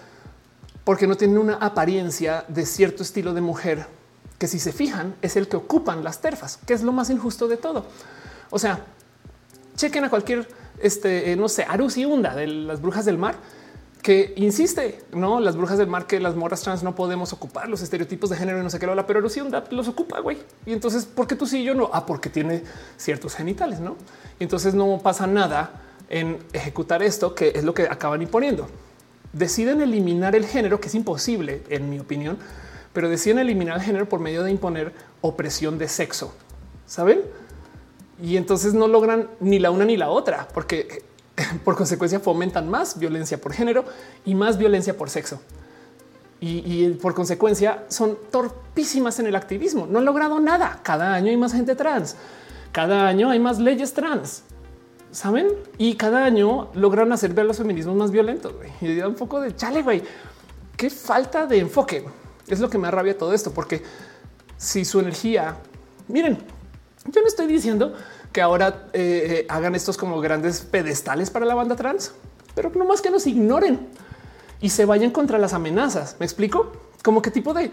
porque 0.82 1.06
no 1.06 1.16
tienen 1.16 1.38
una 1.38 1.54
apariencia 1.54 2.44
de 2.48 2.66
cierto 2.66 3.04
estilo 3.04 3.32
de 3.32 3.40
mujer 3.40 3.99
que 4.40 4.48
si 4.48 4.58
se 4.58 4.72
fijan 4.72 5.14
es 5.20 5.36
el 5.36 5.48
que 5.48 5.58
ocupan 5.58 6.02
las 6.02 6.22
terfas, 6.22 6.58
que 6.66 6.72
es 6.72 6.82
lo 6.82 6.92
más 6.92 7.10
injusto 7.10 7.46
de 7.46 7.58
todo. 7.58 7.84
O 8.48 8.58
sea, 8.58 8.86
chequen 9.76 10.02
a 10.06 10.08
cualquier, 10.08 10.48
este, 10.78 11.30
eh, 11.30 11.36
no 11.36 11.46
sé, 11.50 11.64
Arus 11.64 11.98
y 11.98 12.06
Hunda 12.06 12.34
de 12.34 12.46
las 12.46 12.80
brujas 12.80 13.04
del 13.04 13.18
mar, 13.18 13.34
que 14.00 14.32
insiste, 14.36 15.04
no 15.12 15.40
las 15.40 15.56
brujas 15.56 15.76
del 15.76 15.88
mar, 15.88 16.06
que 16.06 16.18
las 16.20 16.36
morras 16.36 16.62
trans 16.62 16.82
no 16.82 16.94
podemos 16.94 17.34
ocupar 17.34 17.68
los 17.68 17.82
estereotipos 17.82 18.30
de 18.30 18.36
género 18.36 18.58
y 18.58 18.62
no 18.62 18.70
sé 18.70 18.78
qué, 18.78 18.86
lo 18.86 19.06
pero 19.06 19.18
Arus 19.18 19.36
y 19.36 19.42
Hunda 19.42 19.62
los 19.70 19.88
ocupa, 19.88 20.20
güey. 20.20 20.38
Y 20.64 20.72
entonces, 20.72 21.04
¿por 21.04 21.26
qué 21.26 21.36
tú 21.36 21.46
sí 21.46 21.58
y 21.58 21.64
yo 21.64 21.74
no? 21.74 21.90
Ah, 21.92 22.06
porque 22.06 22.30
tiene 22.30 22.64
ciertos 22.96 23.34
genitales, 23.34 23.78
no? 23.78 23.98
Y 24.38 24.44
entonces 24.44 24.72
no 24.72 25.00
pasa 25.02 25.26
nada 25.26 25.82
en 26.08 26.38
ejecutar 26.54 27.02
esto, 27.02 27.34
que 27.34 27.52
es 27.54 27.62
lo 27.62 27.74
que 27.74 27.82
acaban 27.82 28.22
imponiendo. 28.22 28.70
Deciden 29.34 29.82
eliminar 29.82 30.34
el 30.34 30.46
género, 30.46 30.80
que 30.80 30.88
es 30.88 30.94
imposible, 30.94 31.62
en 31.68 31.90
mi 31.90 31.98
opinión, 31.98 32.38
pero 32.92 33.08
deciden 33.08 33.38
eliminar 33.38 33.76
el 33.76 33.82
género 33.82 34.08
por 34.08 34.20
medio 34.20 34.42
de 34.42 34.50
imponer 34.50 34.92
opresión 35.20 35.78
de 35.78 35.88
sexo. 35.88 36.34
Saben? 36.86 37.20
Y 38.22 38.36
entonces 38.36 38.74
no 38.74 38.88
logran 38.88 39.28
ni 39.40 39.58
la 39.58 39.70
una 39.70 39.84
ni 39.84 39.96
la 39.96 40.10
otra, 40.10 40.48
porque 40.52 41.02
por 41.64 41.76
consecuencia 41.76 42.20
fomentan 42.20 42.68
más 42.68 42.98
violencia 42.98 43.40
por 43.40 43.52
género 43.52 43.84
y 44.24 44.34
más 44.34 44.58
violencia 44.58 44.96
por 44.96 45.10
sexo. 45.10 45.40
Y, 46.42 46.88
por 47.02 47.14
consecuencia 47.14 47.84
son 47.88 48.16
torpísimas 48.30 49.18
en 49.18 49.26
el 49.26 49.36
activismo. 49.36 49.86
No 49.86 49.98
han 49.98 50.06
logrado 50.06 50.40
nada. 50.40 50.80
Cada 50.82 51.12
año 51.12 51.28
hay 51.28 51.36
más 51.36 51.52
gente 51.52 51.74
trans. 51.74 52.16
Cada 52.72 53.06
año 53.06 53.28
hay 53.28 53.38
más 53.38 53.58
leyes 53.58 53.92
trans. 53.92 54.42
Saben? 55.10 55.48
Y 55.76 55.96
cada 55.96 56.24
año 56.24 56.70
logran 56.72 57.12
hacer 57.12 57.34
ver 57.34 57.44
los 57.44 57.58
feminismos 57.58 57.94
más 57.94 58.10
violentos. 58.10 58.54
Y 58.80 58.96
da 58.96 59.06
un 59.06 59.16
poco 59.16 59.38
de 59.38 59.54
chale, 59.54 59.82
güey. 59.82 60.02
Qué 60.78 60.88
falta 60.88 61.44
de 61.44 61.58
enfoque. 61.58 62.06
Es 62.50 62.60
lo 62.60 62.68
que 62.68 62.78
me 62.78 62.88
arrabia 62.88 63.16
todo 63.16 63.32
esto, 63.32 63.52
porque 63.52 63.82
si 64.56 64.84
su 64.84 65.00
energía, 65.00 65.56
miren, 66.08 66.38
yo 67.06 67.20
no 67.20 67.26
estoy 67.26 67.46
diciendo 67.46 67.94
que 68.32 68.42
ahora 68.42 68.88
eh, 68.92 69.46
hagan 69.48 69.74
estos 69.74 69.96
como 69.96 70.20
grandes 70.20 70.60
pedestales 70.60 71.30
para 71.30 71.46
la 71.46 71.54
banda 71.54 71.76
trans, 71.76 72.12
pero 72.54 72.70
no 72.74 72.84
más 72.84 73.00
que 73.00 73.10
nos 73.10 73.26
ignoren 73.26 73.88
y 74.60 74.70
se 74.70 74.84
vayan 74.84 75.10
contra 75.10 75.38
las 75.38 75.54
amenazas. 75.54 76.16
¿Me 76.18 76.26
explico? 76.26 76.72
Como 77.02 77.22
qué 77.22 77.30
tipo 77.30 77.54
de, 77.54 77.70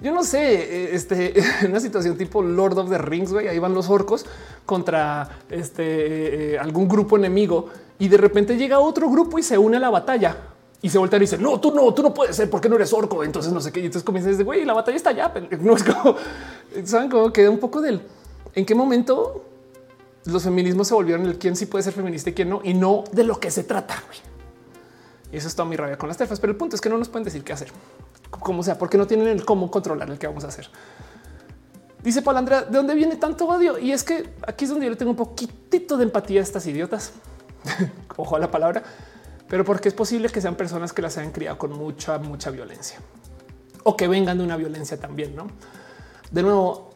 yo 0.00 0.12
no 0.12 0.22
sé, 0.22 0.54
eh, 0.54 0.94
este, 0.94 1.34
una 1.68 1.80
situación 1.80 2.16
tipo 2.16 2.42
Lord 2.42 2.78
of 2.78 2.90
the 2.90 2.98
Rings, 2.98 3.32
güey, 3.32 3.48
ahí 3.48 3.58
van 3.58 3.74
los 3.74 3.88
orcos 3.88 4.26
contra 4.64 5.38
este, 5.50 6.54
eh, 6.54 6.58
algún 6.58 6.88
grupo 6.88 7.16
enemigo 7.16 7.70
y 7.98 8.08
de 8.08 8.18
repente 8.18 8.56
llega 8.56 8.78
otro 8.78 9.08
grupo 9.08 9.38
y 9.38 9.42
se 9.42 9.56
une 9.56 9.78
a 9.78 9.80
la 9.80 9.90
batalla 9.90 10.36
y 10.82 10.88
se 10.88 10.98
voltea 10.98 11.16
y 11.16 11.20
dice 11.20 11.38
no, 11.38 11.58
tú 11.58 11.72
no, 11.72 11.92
tú 11.94 12.02
no 12.02 12.12
puedes 12.12 12.36
ser 12.36 12.50
porque 12.50 12.68
no 12.68 12.76
eres 12.76 12.92
orco. 12.92 13.24
Entonces 13.24 13.52
no 13.52 13.60
sé 13.60 13.72
qué. 13.72 13.80
Y 13.80 13.86
entonces 13.86 14.04
comienza 14.04 14.30
desde 14.30 14.44
güey, 14.44 14.64
la 14.64 14.74
batalla 14.74 14.96
está 14.96 15.10
allá. 15.10 15.32
No 15.60 15.74
es 15.76 15.82
como 15.82 16.16
saben 16.84 17.10
cómo 17.10 17.32
queda 17.32 17.50
un 17.50 17.58
poco 17.58 17.80
del 17.80 18.02
en 18.54 18.64
qué 18.64 18.74
momento 18.74 19.44
los 20.24 20.42
feminismos 20.42 20.88
se 20.88 20.94
volvieron 20.94 21.24
el 21.26 21.38
quién 21.38 21.56
sí 21.56 21.66
puede 21.66 21.84
ser 21.84 21.92
feminista 21.92 22.30
y 22.30 22.34
quién 22.34 22.48
no, 22.48 22.60
y 22.64 22.74
no 22.74 23.04
de 23.12 23.24
lo 23.24 23.38
que 23.38 23.50
se 23.50 23.64
trata. 23.64 24.02
Y 25.32 25.36
eso 25.36 25.48
es 25.48 25.54
toda 25.54 25.68
mi 25.68 25.76
rabia 25.76 25.96
con 25.96 26.08
las 26.08 26.18
tefas. 26.18 26.40
Pero 26.40 26.52
el 26.52 26.56
punto 26.56 26.76
es 26.76 26.82
que 26.82 26.88
no 26.88 26.98
nos 26.98 27.08
pueden 27.08 27.24
decir 27.24 27.44
qué 27.44 27.52
hacer, 27.52 27.68
como 28.30 28.62
sea, 28.62 28.76
porque 28.76 28.98
no 28.98 29.06
tienen 29.06 29.28
el 29.28 29.44
cómo 29.44 29.70
controlar 29.70 30.10
el 30.10 30.18
que 30.18 30.26
vamos 30.26 30.44
a 30.44 30.48
hacer. 30.48 30.68
Dice 32.02 32.22
Palandra, 32.22 32.62
¿de 32.62 32.76
dónde 32.76 32.94
viene 32.94 33.16
tanto 33.16 33.46
odio? 33.46 33.78
Y 33.78 33.92
es 33.92 34.04
que 34.04 34.28
aquí 34.46 34.64
es 34.64 34.70
donde 34.70 34.86
yo 34.86 34.90
le 34.90 34.96
tengo 34.96 35.10
un 35.10 35.16
poquitito 35.16 35.96
de 35.96 36.04
empatía 36.04 36.40
a 36.40 36.42
estas 36.42 36.66
idiotas. 36.66 37.12
Ojo 38.16 38.36
a 38.36 38.38
la 38.38 38.50
palabra 38.50 38.82
pero 39.48 39.64
porque 39.64 39.88
es 39.88 39.94
posible 39.94 40.28
que 40.28 40.40
sean 40.40 40.54
personas 40.56 40.92
que 40.92 41.02
las 41.02 41.16
hayan 41.18 41.32
criado 41.32 41.58
con 41.58 41.72
mucha, 41.72 42.18
mucha 42.18 42.50
violencia 42.50 42.98
o 43.88 43.96
que 43.96 44.08
vengan 44.08 44.38
de 44.38 44.44
una 44.44 44.56
violencia 44.56 44.98
también. 44.98 45.36
No, 45.36 45.46
de 46.32 46.42
nuevo, 46.42 46.90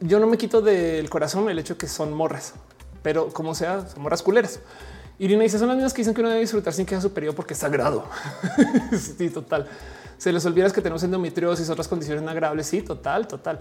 yo 0.00 0.18
no 0.18 0.26
me 0.26 0.36
quito 0.36 0.60
del 0.60 1.08
corazón 1.08 1.48
el 1.48 1.58
hecho 1.58 1.78
que 1.78 1.86
son 1.86 2.12
morras, 2.12 2.54
pero 3.02 3.28
como 3.28 3.54
sea, 3.54 3.86
son 3.88 4.02
morras 4.02 4.22
culeras. 4.22 4.58
Irina 5.20 5.44
dice 5.44 5.56
son 5.56 5.68
las 5.68 5.76
mismas 5.76 5.92
que 5.92 6.00
dicen 6.00 6.14
que 6.14 6.20
uno 6.20 6.30
debe 6.30 6.40
disfrutar 6.40 6.72
sin 6.72 6.84
que 6.84 6.96
sea 6.96 7.00
superior 7.00 7.32
porque 7.34 7.54
es 7.54 7.60
sagrado. 7.60 8.06
sí, 9.18 9.30
total. 9.30 9.68
Se 10.18 10.32
les 10.32 10.44
olvida 10.44 10.68
que 10.70 10.80
tenemos 10.80 11.02
endometriosis 11.04 11.70
otras 11.70 11.86
condiciones 11.86 12.28
agradables. 12.28 12.66
Sí, 12.66 12.82
total, 12.82 13.28
total. 13.28 13.60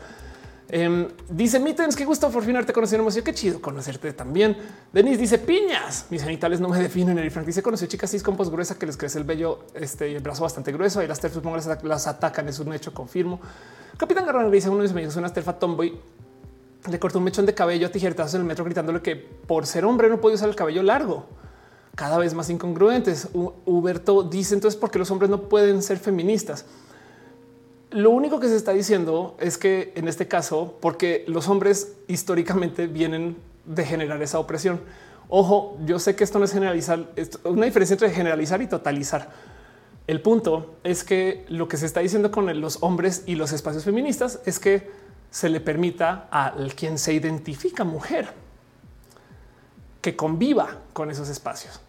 Em, 0.74 1.10
dice 1.28 1.60
Mittens, 1.60 1.98
qué 1.98 2.06
gusto 2.06 2.30
por 2.30 2.44
fin 2.44 2.56
haberte 2.56 2.72
conocido. 2.72 3.04
Qué 3.26 3.34
chido 3.34 3.62
conocerte 3.62 4.14
también. 4.14 4.56
Denis 4.94 5.20
dice 5.20 5.38
piñas. 5.38 6.06
Mis 6.10 6.24
genitales 6.24 6.62
no 6.62 6.70
me 6.70 6.80
definen. 6.80 7.20
El 7.20 7.30
Frank 7.30 7.46
dice 7.46 7.62
conoció 7.62 7.88
chicas 7.88 8.10
cis 8.10 8.24
compos 8.24 8.50
gruesa 8.50 8.80
que 8.80 8.86
les 8.86 8.96
crece 8.96 9.20
el 9.20 9.26
vello, 9.26 9.66
este 9.74 10.10
y 10.10 10.16
el 10.16 10.24
brazo 10.24 10.44
bastante 10.44 10.72
grueso. 10.72 11.04
Y 11.04 11.08
las 11.08 11.20
terfas 11.20 11.44
las, 11.44 11.84
las 11.84 12.08
atacan. 12.08 12.48
Es 12.48 12.60
un 12.60 12.74
hecho, 12.74 12.94
confirmo. 12.94 13.42
Capitán 13.98 14.26
Garrano 14.26 14.50
dice 14.50 14.70
uno 14.70 14.78
de 14.78 14.84
mis 14.84 14.92
amigos, 14.94 15.18
una 15.18 15.34
terfa 15.34 15.60
tomboy. 15.60 16.00
le 16.90 17.00
cortó 17.00 17.18
un 17.18 17.26
mechón 17.26 17.46
de 17.46 17.54
cabello 17.54 17.88
a 17.88 17.92
tijeretazos 17.92 18.36
en 18.36 18.42
el 18.42 18.48
metro 18.48 18.64
gritándole 18.64 19.02
que 19.02 19.18
por 19.18 19.68
ser 19.68 19.84
hombre 19.84 20.08
no 20.08 20.22
puede 20.22 20.36
usar 20.36 20.48
el 20.48 20.56
cabello 20.56 20.84
largo. 20.84 21.26
Cada 21.96 22.18
vez 22.18 22.34
más 22.34 22.50
incongruentes. 22.50 23.28
Huberto 23.34 24.24
dice 24.24 24.54
entonces 24.54 24.80
por 24.80 24.90
qué 24.90 25.00
los 25.00 25.12
hombres 25.12 25.30
no 25.30 25.50
pueden 25.50 25.84
ser 25.84 26.00
feministas. 26.00 26.64
Lo 27.92 28.10
único 28.12 28.40
que 28.40 28.48
se 28.48 28.56
está 28.56 28.72
diciendo 28.72 29.36
es 29.38 29.58
que 29.58 29.92
en 29.96 30.08
este 30.08 30.28
caso, 30.28 30.78
porque 30.80 31.26
los 31.28 31.50
hombres 31.50 31.94
históricamente 32.08 32.88
vienen 32.88 33.36
de 33.66 33.86
generar 33.86 34.22
esa 34.22 34.40
opresión. 34.40 34.80
Ojo, 35.28 35.78
yo 35.86 36.00
sé 36.00 36.16
que 36.16 36.24
esto 36.24 36.40
no 36.40 36.46
es 36.46 36.54
generalizar, 36.54 37.12
es 37.18 37.38
una 37.44 37.66
diferencia 37.66 37.96
entre 37.96 38.10
generalizar 38.10 38.62
y 38.62 38.68
totalizar. 38.68 39.30
El 40.08 40.22
punto 40.22 40.76
es 40.86 41.04
que 41.04 41.46
lo 41.50 41.68
que 41.68 41.76
se 41.76 41.86
está 41.86 42.00
diciendo 42.00 42.32
con 42.32 42.62
los 42.62 42.82
hombres 42.82 43.24
y 43.26 43.36
los 43.36 43.52
espacios 43.52 43.84
feministas 43.84 44.40
es 44.46 44.58
que 44.58 44.90
se 45.30 45.50
le 45.50 45.60
permita 45.60 46.30
a 46.32 46.54
quien 46.76 46.98
se 46.98 47.14
identifica 47.14 47.84
mujer 47.84 48.30
que 50.02 50.16
conviva 50.16 50.80
con 50.94 51.12
esos 51.12 51.28
espacios, 51.28 51.82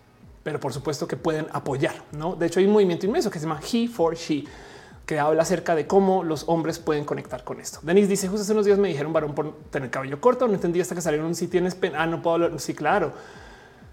pero 0.43 0.59
por 0.59 0.73
supuesto 0.73 1.07
que 1.07 1.16
pueden 1.16 1.47
apoyar. 1.53 1.95
No, 2.11 2.35
de 2.35 2.47
hecho, 2.47 2.59
hay 2.59 2.66
un 2.66 2.73
movimiento 2.73 3.07
inmenso 3.07 3.31
que 3.31 3.39
se 3.39 3.47
llama 3.47 3.61
He 3.73 3.87
for 3.87 4.16
She 4.16 4.45
que 5.07 5.19
habla 5.19 5.43
acerca 5.43 5.74
de 5.74 5.87
cómo 5.87 6.23
los 6.23 6.45
hombres 6.47 6.79
pueden 6.79 7.05
conectar 7.05 7.45
con 7.45 7.61
esto. 7.61 7.81
Denise 7.83 8.09
dice 8.09 8.29
justo 8.29 8.43
hace 8.43 8.53
unos 8.53 8.66
días 8.66 8.79
me 8.79 8.89
dijeron 8.89 9.12
varón 9.12 9.35
por 9.35 9.55
tener 9.70 9.91
cabello 9.91 10.20
corto. 10.20 10.47
No 10.47 10.55
entendí 10.55 10.81
hasta 10.81 10.95
que 10.95 11.01
salieron 11.01 11.35
si 11.35 11.49
tienes 11.49 11.74
pena. 11.74 12.03
Ah, 12.03 12.07
no 12.07 12.23
puedo 12.23 12.35
hablar. 12.35 12.59
Sí, 12.61 12.74
claro. 12.74 13.12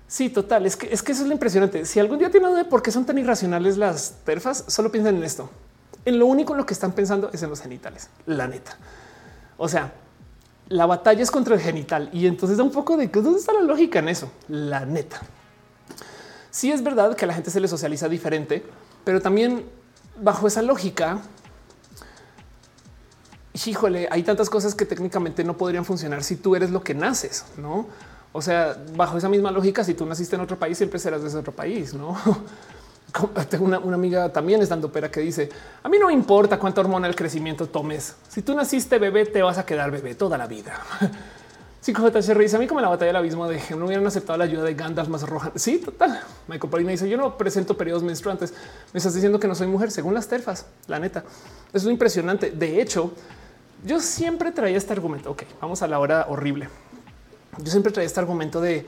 Sí, 0.08 0.30
total. 0.30 0.66
Es 0.66 0.76
que 0.76 0.92
es 0.92 1.04
que 1.04 1.12
eso 1.12 1.24
es 1.24 1.28
lo 1.28 1.34
impresionante. 1.34 1.86
Si 1.86 2.00
algún 2.00 2.20
día 2.20 2.30
tienen 2.30 2.50
duda 2.50 2.64
de 2.64 2.70
por 2.70 2.82
qué 2.82 2.92
son 2.92 3.06
tan 3.06 3.18
irracionales 3.18 3.78
las 3.78 4.18
terfas, 4.24 4.66
solo 4.68 4.92
piensen 4.92 5.18
en 5.18 5.24
esto. 5.24 5.50
En 6.06 6.20
lo 6.20 6.26
único 6.28 6.54
en 6.54 6.58
lo 6.58 6.66
que 6.66 6.74
están 6.74 6.94
pensando 6.94 7.30
es 7.34 7.44
en 7.44 7.50
los 7.50 7.62
genitales. 7.62 8.10
La 8.26 8.48
neta. 8.48 8.78
O 9.58 9.68
sea, 9.68 9.92
la 10.70 10.86
batalla 10.86 11.22
es 11.24 11.32
contra 11.32 11.56
el 11.56 11.62
genital 11.62 12.10
y 12.14 12.28
entonces 12.28 12.58
da 12.58 12.64
un 12.64 12.72
poco 12.72 12.96
de 12.96 13.08
dónde 13.08 13.40
está 13.40 13.54
la 13.54 13.62
lógica 13.62 14.00
en 14.00 14.10
eso. 14.10 14.32
La 14.48 14.86
neta. 14.86 15.20
Sí 16.52 16.72
es 16.72 16.84
verdad 16.84 17.16
que 17.16 17.26
a 17.26 17.28
la 17.28 17.34
gente 17.34 17.52
se 17.52 17.60
le 17.60 17.68
socializa 17.68 18.08
diferente, 18.08 18.64
pero 19.04 19.22
también 19.22 19.66
bajo 20.22 20.48
esa 20.48 20.62
lógica, 20.62 21.20
híjole, 23.66 24.08
hay 24.12 24.24
tantas 24.24 24.50
cosas 24.50 24.76
que 24.76 24.86
técnicamente 24.86 25.44
no 25.44 25.58
podrían 25.58 25.86
funcionar 25.86 26.24
si 26.24 26.36
tú 26.36 26.56
eres 26.56 26.72
lo 26.72 26.84
que 26.84 26.94
naces, 26.94 27.46
no? 27.58 27.88
O 28.32 28.42
sea, 28.42 28.78
bajo 28.96 29.18
esa 29.18 29.28
misma 29.28 29.52
lógica, 29.52 29.84
si 29.84 29.94
tú 29.96 30.06
naciste 30.06 30.36
en 30.36 30.42
otro 30.42 30.58
país, 30.58 30.78
siempre 30.78 31.00
serás 31.00 31.22
de 31.22 31.30
ese 31.30 31.38
otro 31.38 31.52
país, 31.52 31.94
no? 31.94 32.16
Tengo 33.50 33.66
una, 33.66 33.78
amiga 33.78 34.32
también 34.32 34.62
estando 34.62 34.92
pera 34.92 35.10
que 35.10 35.22
dice 35.22 35.50
a 35.82 35.90
mí 35.90 35.98
no 35.98 36.08
me 36.08 36.14
importa 36.14 36.60
cuánta 36.60 36.82
hormona 36.82 37.08
el 37.08 37.16
crecimiento 37.16 37.68
tomes. 37.68 38.16
Si 38.28 38.44
tú 38.44 38.54
naciste 38.54 39.00
bebé, 39.00 39.26
te 39.26 39.42
vas 39.42 39.58
a 39.58 39.66
quedar 39.66 39.90
bebé 39.90 40.14
toda 40.14 40.38
la 40.38 40.46
vida. 40.46 40.80
J 41.82 42.22
se 42.22 42.36
dice 42.36 42.56
a 42.56 42.60
mí 42.60 42.68
como 42.68 42.82
la 42.82 42.90
batalla 42.90 43.08
del 43.08 43.16
abismo 43.16 43.48
de 43.48 43.62
no 43.76 43.86
hubieran 43.86 44.06
aceptado 44.06 44.38
la 44.38 44.44
ayuda 44.44 44.64
de 44.64 44.74
Gandalf 44.74 45.10
más 45.10 45.28
roja. 45.28 45.52
Sí, 45.56 45.80
total. 45.80 46.22
Michael 46.48 46.70
Paulina 46.70 46.92
dice 46.92 47.10
yo 47.10 47.18
no 47.18 47.38
presento 47.38 47.78
periodos 47.78 48.04
menstruantes. 48.04 48.54
Me 48.94 48.98
estás 48.98 49.14
diciendo 49.14 49.40
que 49.40 49.48
no 49.48 49.56
soy 49.56 49.68
mujer 49.68 49.90
según 49.90 50.14
las 50.14 50.28
terfas. 50.28 50.66
La 50.88 51.00
neta 51.00 51.24
es 51.74 51.84
impresionante. 51.86 52.52
De 52.52 52.82
hecho, 52.82 53.14
yo 53.86 54.00
siempre 54.02 54.52
traía 54.52 54.78
este 54.78 54.94
argumento. 54.94 55.32
Ok, 55.32 55.44
vamos 55.62 55.82
a 55.82 55.88
la 55.88 56.00
hora 56.00 56.26
horrible. 56.30 56.70
Yo 57.58 57.72
siempre 57.72 57.92
traía 57.92 58.08
este 58.08 58.20
argumento 58.20 58.62
de 58.62 58.86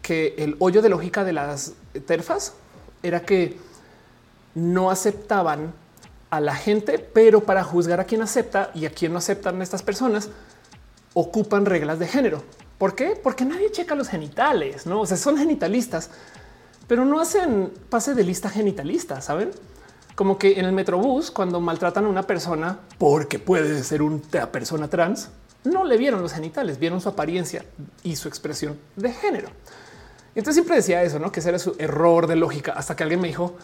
que 0.00 0.34
el 0.38 0.56
hoyo 0.58 0.82
de 0.82 0.88
lógica 0.88 1.24
de 1.24 1.32
las 1.32 1.74
terfas 2.06 2.54
era 3.02 3.20
que 3.20 3.58
no 4.54 4.90
aceptaban 4.90 5.72
a 6.30 6.40
la 6.40 6.54
gente, 6.54 6.98
pero 6.98 7.42
para 7.42 7.62
juzgar 7.62 8.00
a 8.00 8.04
quien 8.04 8.22
acepta 8.22 8.70
y 8.74 8.86
a 8.86 8.90
quien 8.90 9.12
no 9.12 9.18
aceptan 9.18 9.60
estas 9.60 9.82
personas, 9.82 10.30
ocupan 11.14 11.66
reglas 11.66 11.98
de 11.98 12.06
género. 12.06 12.42
¿Por 12.78 12.94
qué? 12.94 13.18
Porque 13.22 13.44
nadie 13.44 13.70
checa 13.70 13.94
los 13.94 14.08
genitales, 14.08 14.86
no? 14.86 15.00
O 15.02 15.06
sea, 15.06 15.16
son 15.16 15.36
genitalistas, 15.36 16.10
pero 16.88 17.04
no 17.04 17.20
hacen 17.20 17.72
pase 17.88 18.14
de 18.14 18.24
lista 18.24 18.48
genitalista, 18.50 19.20
saben? 19.20 19.50
Como 20.14 20.38
que 20.38 20.58
en 20.58 20.64
el 20.64 20.72
metrobús, 20.72 21.30
cuando 21.30 21.60
maltratan 21.60 22.04
a 22.04 22.08
una 22.08 22.24
persona 22.24 22.80
porque 22.98 23.38
puede 23.38 23.82
ser 23.84 24.02
una 24.02 24.20
persona 24.50 24.88
trans, 24.88 25.30
no 25.64 25.84
le 25.84 25.96
vieron 25.96 26.22
los 26.22 26.32
genitales, 26.32 26.78
vieron 26.78 27.00
su 27.00 27.08
apariencia 27.08 27.64
y 28.02 28.16
su 28.16 28.28
expresión 28.28 28.78
de 28.96 29.12
género. 29.12 29.48
Y 30.34 30.40
entonces 30.40 30.54
siempre 30.54 30.76
decía 30.76 31.02
eso, 31.02 31.18
no 31.18 31.30
que 31.30 31.40
ese 31.40 31.50
era 31.50 31.58
su 31.58 31.76
error 31.78 32.26
de 32.26 32.36
lógica, 32.36 32.72
hasta 32.72 32.96
que 32.96 33.04
alguien 33.04 33.20
me 33.20 33.28
dijo: 33.28 33.54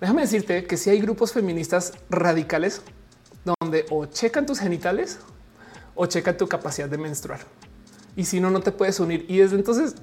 Déjame 0.00 0.22
decirte 0.22 0.66
que 0.66 0.76
si 0.76 0.90
hay 0.90 1.00
grupos 1.00 1.32
feministas 1.32 1.92
radicales 2.10 2.80
donde 3.44 3.86
o 3.90 4.06
checan 4.06 4.46
tus 4.46 4.60
genitales 4.60 5.18
o 5.94 6.06
checa 6.06 6.36
tu 6.36 6.48
capacidad 6.48 6.88
de 6.88 6.98
menstruar. 6.98 7.40
Y 8.16 8.24
si 8.24 8.40
no, 8.40 8.50
no 8.50 8.60
te 8.60 8.72
puedes 8.72 9.00
unir. 9.00 9.24
Y 9.28 9.38
desde 9.38 9.56
entonces 9.56 9.94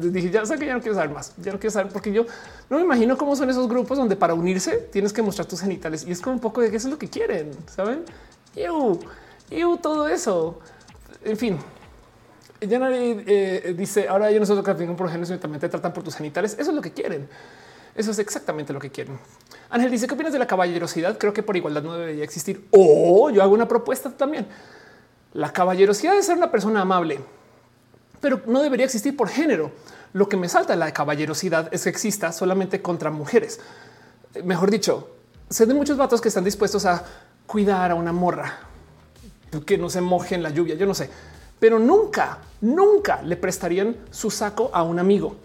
dije, 0.00 0.30
ya 0.30 0.44
sé 0.44 0.58
que 0.58 0.66
ya 0.66 0.74
no 0.74 0.80
quiero 0.80 0.94
saber 0.94 1.10
más, 1.10 1.34
ya 1.36 1.52
no 1.52 1.58
quiero 1.58 1.70
saber 1.72 1.92
porque 1.92 2.12
yo 2.12 2.26
no 2.68 2.78
me 2.78 2.82
imagino 2.82 3.16
cómo 3.16 3.36
son 3.36 3.48
esos 3.48 3.68
grupos 3.68 3.96
donde 3.96 4.16
para 4.16 4.34
unirse 4.34 4.88
tienes 4.90 5.12
que 5.12 5.22
mostrar 5.22 5.46
tus 5.46 5.60
genitales 5.60 6.04
y 6.06 6.10
es 6.10 6.20
como 6.20 6.34
un 6.34 6.40
poco 6.40 6.60
de 6.60 6.70
que 6.70 6.76
eso 6.76 6.88
es 6.88 6.92
lo 6.92 6.98
que 6.98 7.08
quieren, 7.08 7.52
saben? 7.66 8.04
Y 8.56 9.78
todo 9.80 10.08
eso. 10.08 10.58
En 11.24 11.36
fin, 11.36 11.58
ya 12.60 12.78
nadie 12.78 13.22
eh, 13.26 13.74
dice 13.76 14.08
ahora 14.08 14.30
yo 14.30 14.40
no 14.40 14.46
soy 14.46 14.62
que 14.62 14.74
por 14.94 15.10
género, 15.10 15.38
también 15.38 15.60
te 15.60 15.68
tratan 15.68 15.92
por 15.92 16.02
tus 16.02 16.16
genitales. 16.16 16.56
Eso 16.58 16.70
es 16.70 16.74
lo 16.74 16.82
que 16.82 16.92
quieren. 16.92 17.28
Eso 17.94 18.10
es 18.10 18.18
exactamente 18.18 18.72
lo 18.72 18.80
que 18.80 18.90
quieren. 18.90 19.18
Ángel 19.68 19.90
dice 19.90 20.06
qué 20.06 20.14
opinas 20.14 20.32
de 20.32 20.38
la 20.38 20.46
caballerosidad. 20.46 21.18
Creo 21.18 21.32
que 21.32 21.42
por 21.42 21.56
igualdad 21.56 21.82
no 21.82 21.94
debería 21.94 22.24
existir. 22.24 22.66
O 22.70 23.30
yo 23.30 23.42
hago 23.42 23.52
una 23.52 23.68
propuesta 23.68 24.10
también. 24.10 24.46
La 25.34 25.52
caballerosidad 25.52 26.14
de 26.14 26.22
ser 26.22 26.36
una 26.36 26.50
persona 26.50 26.82
amable, 26.82 27.20
pero 28.20 28.42
no 28.46 28.62
debería 28.62 28.86
existir 28.86 29.16
por 29.16 29.28
género. 29.28 29.72
Lo 30.12 30.28
que 30.28 30.36
me 30.36 30.48
salta 30.48 30.74
de 30.74 30.78
la 30.78 30.92
caballerosidad 30.92 31.72
es 31.72 31.84
que 31.84 31.90
exista 31.90 32.32
solamente 32.32 32.82
contra 32.82 33.10
mujeres. 33.10 33.60
Mejor 34.44 34.70
dicho, 34.70 35.10
sé 35.48 35.64
de 35.66 35.74
muchos 35.74 35.96
vatos 35.96 36.20
que 36.20 36.28
están 36.28 36.44
dispuestos 36.44 36.84
a 36.84 37.02
cuidar 37.46 37.90
a 37.90 37.94
una 37.94 38.12
morra 38.12 38.58
que 39.60 39.78
no 39.78 39.90
se 39.90 40.00
moje 40.00 40.34
en 40.34 40.42
la 40.42 40.50
lluvia. 40.50 40.74
Yo 40.74 40.86
no 40.86 40.94
sé, 40.94 41.10
pero 41.58 41.78
nunca, 41.78 42.38
nunca 42.60 43.22
le 43.22 43.36
prestarían 43.36 43.96
su 44.10 44.30
saco 44.30 44.70
a 44.72 44.82
un 44.82 44.98
amigo. 44.98 45.36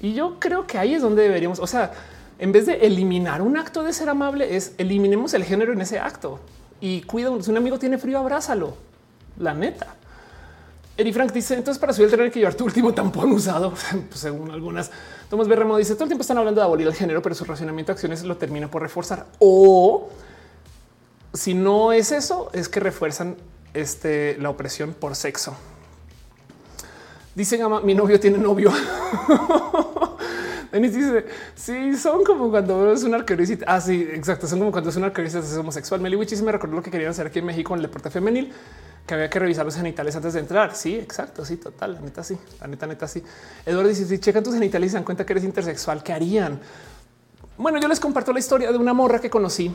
Y 0.00 0.14
yo 0.14 0.38
creo 0.38 0.66
que 0.66 0.78
ahí 0.78 0.94
es 0.94 1.02
donde 1.02 1.22
deberíamos, 1.22 1.58
o 1.58 1.66
sea, 1.66 1.92
en 2.38 2.52
vez 2.52 2.66
de 2.66 2.74
eliminar 2.86 3.42
un 3.42 3.56
acto 3.56 3.82
de 3.82 3.92
ser 3.92 4.08
amable, 4.08 4.56
es 4.56 4.74
eliminemos 4.78 5.34
el 5.34 5.44
género 5.44 5.72
en 5.72 5.80
ese 5.80 5.98
acto 5.98 6.38
y 6.80 7.02
cuida. 7.02 7.30
Si 7.42 7.50
un 7.50 7.56
amigo 7.56 7.78
tiene 7.78 7.98
frío, 7.98 8.18
abrázalo. 8.18 8.76
La 9.38 9.54
neta. 9.54 9.96
Eri 10.98 11.12
Frank 11.12 11.32
dice 11.32 11.54
entonces 11.54 11.78
para 11.78 11.92
subir 11.92 12.06
el 12.06 12.10
tener 12.10 12.32
que 12.32 12.38
llevar 12.38 12.54
tu 12.54 12.64
último 12.64 12.94
tampón 12.94 13.30
usado, 13.32 13.74
pues, 14.08 14.20
según 14.20 14.50
algunas. 14.50 14.90
Tomás 15.28 15.46
Berremo 15.46 15.76
dice 15.76 15.94
todo 15.94 16.04
el 16.04 16.08
tiempo 16.08 16.22
están 16.22 16.38
hablando 16.38 16.60
de 16.60 16.64
abolir 16.64 16.86
el 16.86 16.94
género, 16.94 17.20
pero 17.20 17.34
su 17.34 17.44
racionamiento 17.44 17.92
de 17.92 17.94
acciones 17.94 18.24
lo 18.24 18.36
termina 18.36 18.70
por 18.70 18.80
reforzar. 18.80 19.26
O 19.38 20.08
si 21.34 21.52
no 21.52 21.92
es 21.92 22.12
eso, 22.12 22.48
es 22.54 22.68
que 22.68 22.80
refuerzan 22.80 23.36
este, 23.74 24.38
la 24.38 24.48
opresión 24.48 24.94
por 24.94 25.14
sexo. 25.16 25.54
Dicen 27.34 27.60
mi 27.84 27.94
novio 27.94 28.18
tiene 28.18 28.38
novio. 28.38 28.72
Denis 30.76 30.94
dice, 30.94 31.26
sí, 31.54 31.96
son 31.96 32.24
como 32.24 32.50
cuando 32.50 32.92
es 32.92 33.02
un 33.02 33.14
arquerosis. 33.14 33.58
Ah, 33.66 33.80
sí, 33.80 34.08
exacto. 34.12 34.46
Son 34.46 34.58
como 34.58 34.70
cuando 34.70 34.90
es 34.90 34.96
un 34.96 35.04
arquerosis 35.04 35.44
es 35.44 35.56
homosexual. 35.56 36.00
Meli 36.00 36.16
Wichis 36.16 36.42
me 36.42 36.52
recordó 36.52 36.76
lo 36.76 36.82
que 36.82 36.90
querían 36.90 37.10
hacer 37.10 37.26
aquí 37.26 37.40
en 37.40 37.46
México 37.46 37.74
en 37.74 37.80
el 37.80 37.86
deporte 37.86 38.10
femenil, 38.10 38.52
que 39.06 39.14
había 39.14 39.30
que 39.30 39.38
revisar 39.38 39.64
los 39.64 39.74
genitales 39.74 40.14
antes 40.16 40.34
de 40.34 40.40
entrar. 40.40 40.74
Sí, 40.74 40.94
exacto. 40.96 41.44
Sí, 41.44 41.56
total. 41.56 41.94
La 41.94 42.00
neta, 42.00 42.22
sí. 42.22 42.36
La 42.60 42.66
neta, 42.66 42.86
neta, 42.86 43.08
sí. 43.08 43.22
Eduardo 43.64 43.88
dice, 43.88 44.06
si 44.06 44.18
checan 44.18 44.42
tus 44.42 44.54
genitales 44.54 44.88
y 44.88 44.90
se 44.90 44.96
dan 44.96 45.04
cuenta 45.04 45.24
que 45.24 45.32
eres 45.32 45.44
intersexual, 45.44 46.02
¿qué 46.02 46.12
harían? 46.12 46.60
Bueno, 47.58 47.80
yo 47.80 47.88
les 47.88 48.00
comparto 48.00 48.32
la 48.32 48.38
historia 48.38 48.70
de 48.70 48.78
una 48.78 48.92
morra 48.92 49.18
que 49.18 49.30
conocí 49.30 49.74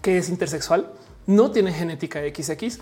que 0.00 0.18
es 0.18 0.28
intersexual, 0.28 0.90
no 1.26 1.50
tiene 1.50 1.72
genética 1.72 2.20
XX 2.20 2.78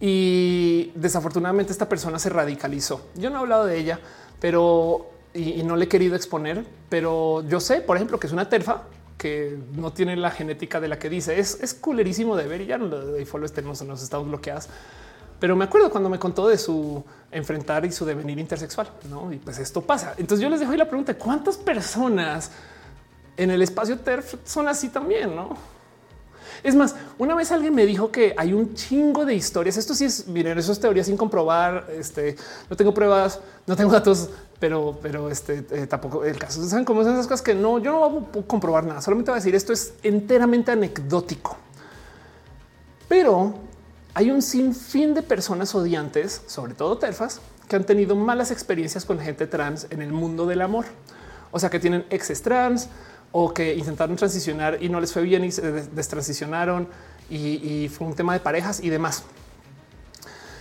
y 0.00 0.92
desafortunadamente 0.94 1.72
esta 1.72 1.88
persona 1.88 2.18
se 2.18 2.28
radicalizó. 2.28 3.06
Yo 3.14 3.30
no 3.30 3.36
he 3.36 3.40
hablado 3.40 3.64
de 3.64 3.78
ella, 3.78 4.00
pero 4.40 5.10
y, 5.36 5.62
no 5.62 5.76
le 5.76 5.84
he 5.84 5.88
querido 5.88 6.16
exponer, 6.16 6.64
pero 6.88 7.44
yo 7.48 7.60
sé, 7.60 7.80
por 7.80 7.96
ejemplo, 7.96 8.18
que 8.18 8.26
es 8.26 8.32
una 8.32 8.48
terfa 8.48 8.82
que 9.18 9.58
no 9.74 9.92
tiene 9.92 10.16
la 10.16 10.30
genética 10.30 10.80
de 10.80 10.88
la 10.88 10.98
que 10.98 11.08
dice. 11.08 11.38
Es, 11.38 11.60
es 11.62 11.74
culerísimo 11.74 12.36
de 12.36 12.46
ver 12.46 12.60
y 12.60 12.66
ya 12.66 12.78
no 12.78 12.86
lo 12.86 13.04
doy 13.04 13.24
follow 13.24 13.46
este 13.46 13.62
nos, 13.62 13.82
nos 13.82 14.02
estamos 14.02 14.28
bloqueadas. 14.28 14.68
Pero 15.38 15.54
me 15.54 15.64
acuerdo 15.64 15.90
cuando 15.90 16.08
me 16.08 16.18
contó 16.18 16.48
de 16.48 16.56
su 16.56 17.04
enfrentar 17.30 17.84
y 17.84 17.92
su 17.92 18.04
devenir 18.04 18.38
intersexual, 18.38 18.88
¿no? 19.10 19.32
Y 19.32 19.36
pues 19.36 19.58
esto 19.58 19.82
pasa. 19.82 20.14
Entonces 20.16 20.42
yo 20.42 20.48
les 20.48 20.60
dejo 20.60 20.72
ahí 20.72 20.78
la 20.78 20.88
pregunta, 20.88 21.14
¿cuántas 21.14 21.56
personas 21.56 22.50
en 23.36 23.50
el 23.50 23.60
espacio 23.60 23.98
TERF 23.98 24.36
son 24.44 24.68
así 24.68 24.88
también, 24.88 25.36
no? 25.36 25.56
Es 26.62 26.74
más, 26.74 26.94
una 27.18 27.34
vez 27.34 27.52
alguien 27.52 27.74
me 27.74 27.86
dijo 27.86 28.10
que 28.10 28.34
hay 28.36 28.52
un 28.52 28.74
chingo 28.74 29.24
de 29.24 29.34
historias. 29.34 29.76
Esto 29.76 29.94
sí 29.94 30.04
es, 30.04 30.26
miren, 30.26 30.58
eso 30.58 30.72
es 30.72 30.80
teoría 30.80 31.04
sin 31.04 31.16
comprobar. 31.16 31.86
Este 31.90 32.36
no 32.68 32.76
tengo 32.76 32.92
pruebas, 32.92 33.40
no 33.66 33.76
tengo 33.76 33.92
datos 33.92 34.30
pero, 34.58 34.98
pero 35.02 35.30
este 35.30 35.64
eh, 35.70 35.86
tampoco 35.86 36.24
el 36.24 36.38
caso. 36.38 36.62
Saben 36.64 36.84
cómo 36.84 37.02
son 37.02 37.14
esas 37.14 37.26
cosas 37.26 37.42
que 37.42 37.54
no, 37.54 37.78
yo 37.78 37.92
no 37.92 38.10
voy 38.10 38.42
a 38.42 38.46
comprobar 38.46 38.84
nada. 38.84 39.00
Solamente 39.00 39.30
voy 39.30 39.36
a 39.36 39.40
decir 39.40 39.54
esto 39.54 39.72
es 39.72 39.94
enteramente 40.02 40.72
anecdótico. 40.72 41.56
Pero 43.08 43.54
hay 44.14 44.30
un 44.30 44.42
sinfín 44.42 45.14
de 45.14 45.22
personas 45.22 45.74
odiantes, 45.74 46.42
sobre 46.46 46.74
todo 46.74 46.98
terfas, 46.98 47.40
que 47.68 47.76
han 47.76 47.84
tenido 47.84 48.16
malas 48.16 48.50
experiencias 48.50 49.04
con 49.04 49.18
gente 49.20 49.46
trans 49.46 49.86
en 49.90 50.02
el 50.02 50.12
mundo 50.12 50.46
del 50.46 50.62
amor. 50.62 50.86
O 51.52 51.58
sea, 51.58 51.70
que 51.70 51.78
tienen 51.78 52.04
exes 52.10 52.42
trans 52.42 52.88
o 53.38 53.52
que 53.52 53.74
intentaron 53.74 54.16
transicionar 54.16 54.82
y 54.82 54.88
no 54.88 54.98
les 54.98 55.12
fue 55.12 55.20
bien 55.20 55.44
y 55.44 55.52
se 55.52 55.70
destransicionaron 55.70 56.88
y, 57.28 57.86
fue 57.94 58.06
un 58.06 58.14
tema 58.14 58.32
de 58.32 58.40
parejas 58.40 58.82
y 58.82 58.88
demás. 58.88 59.24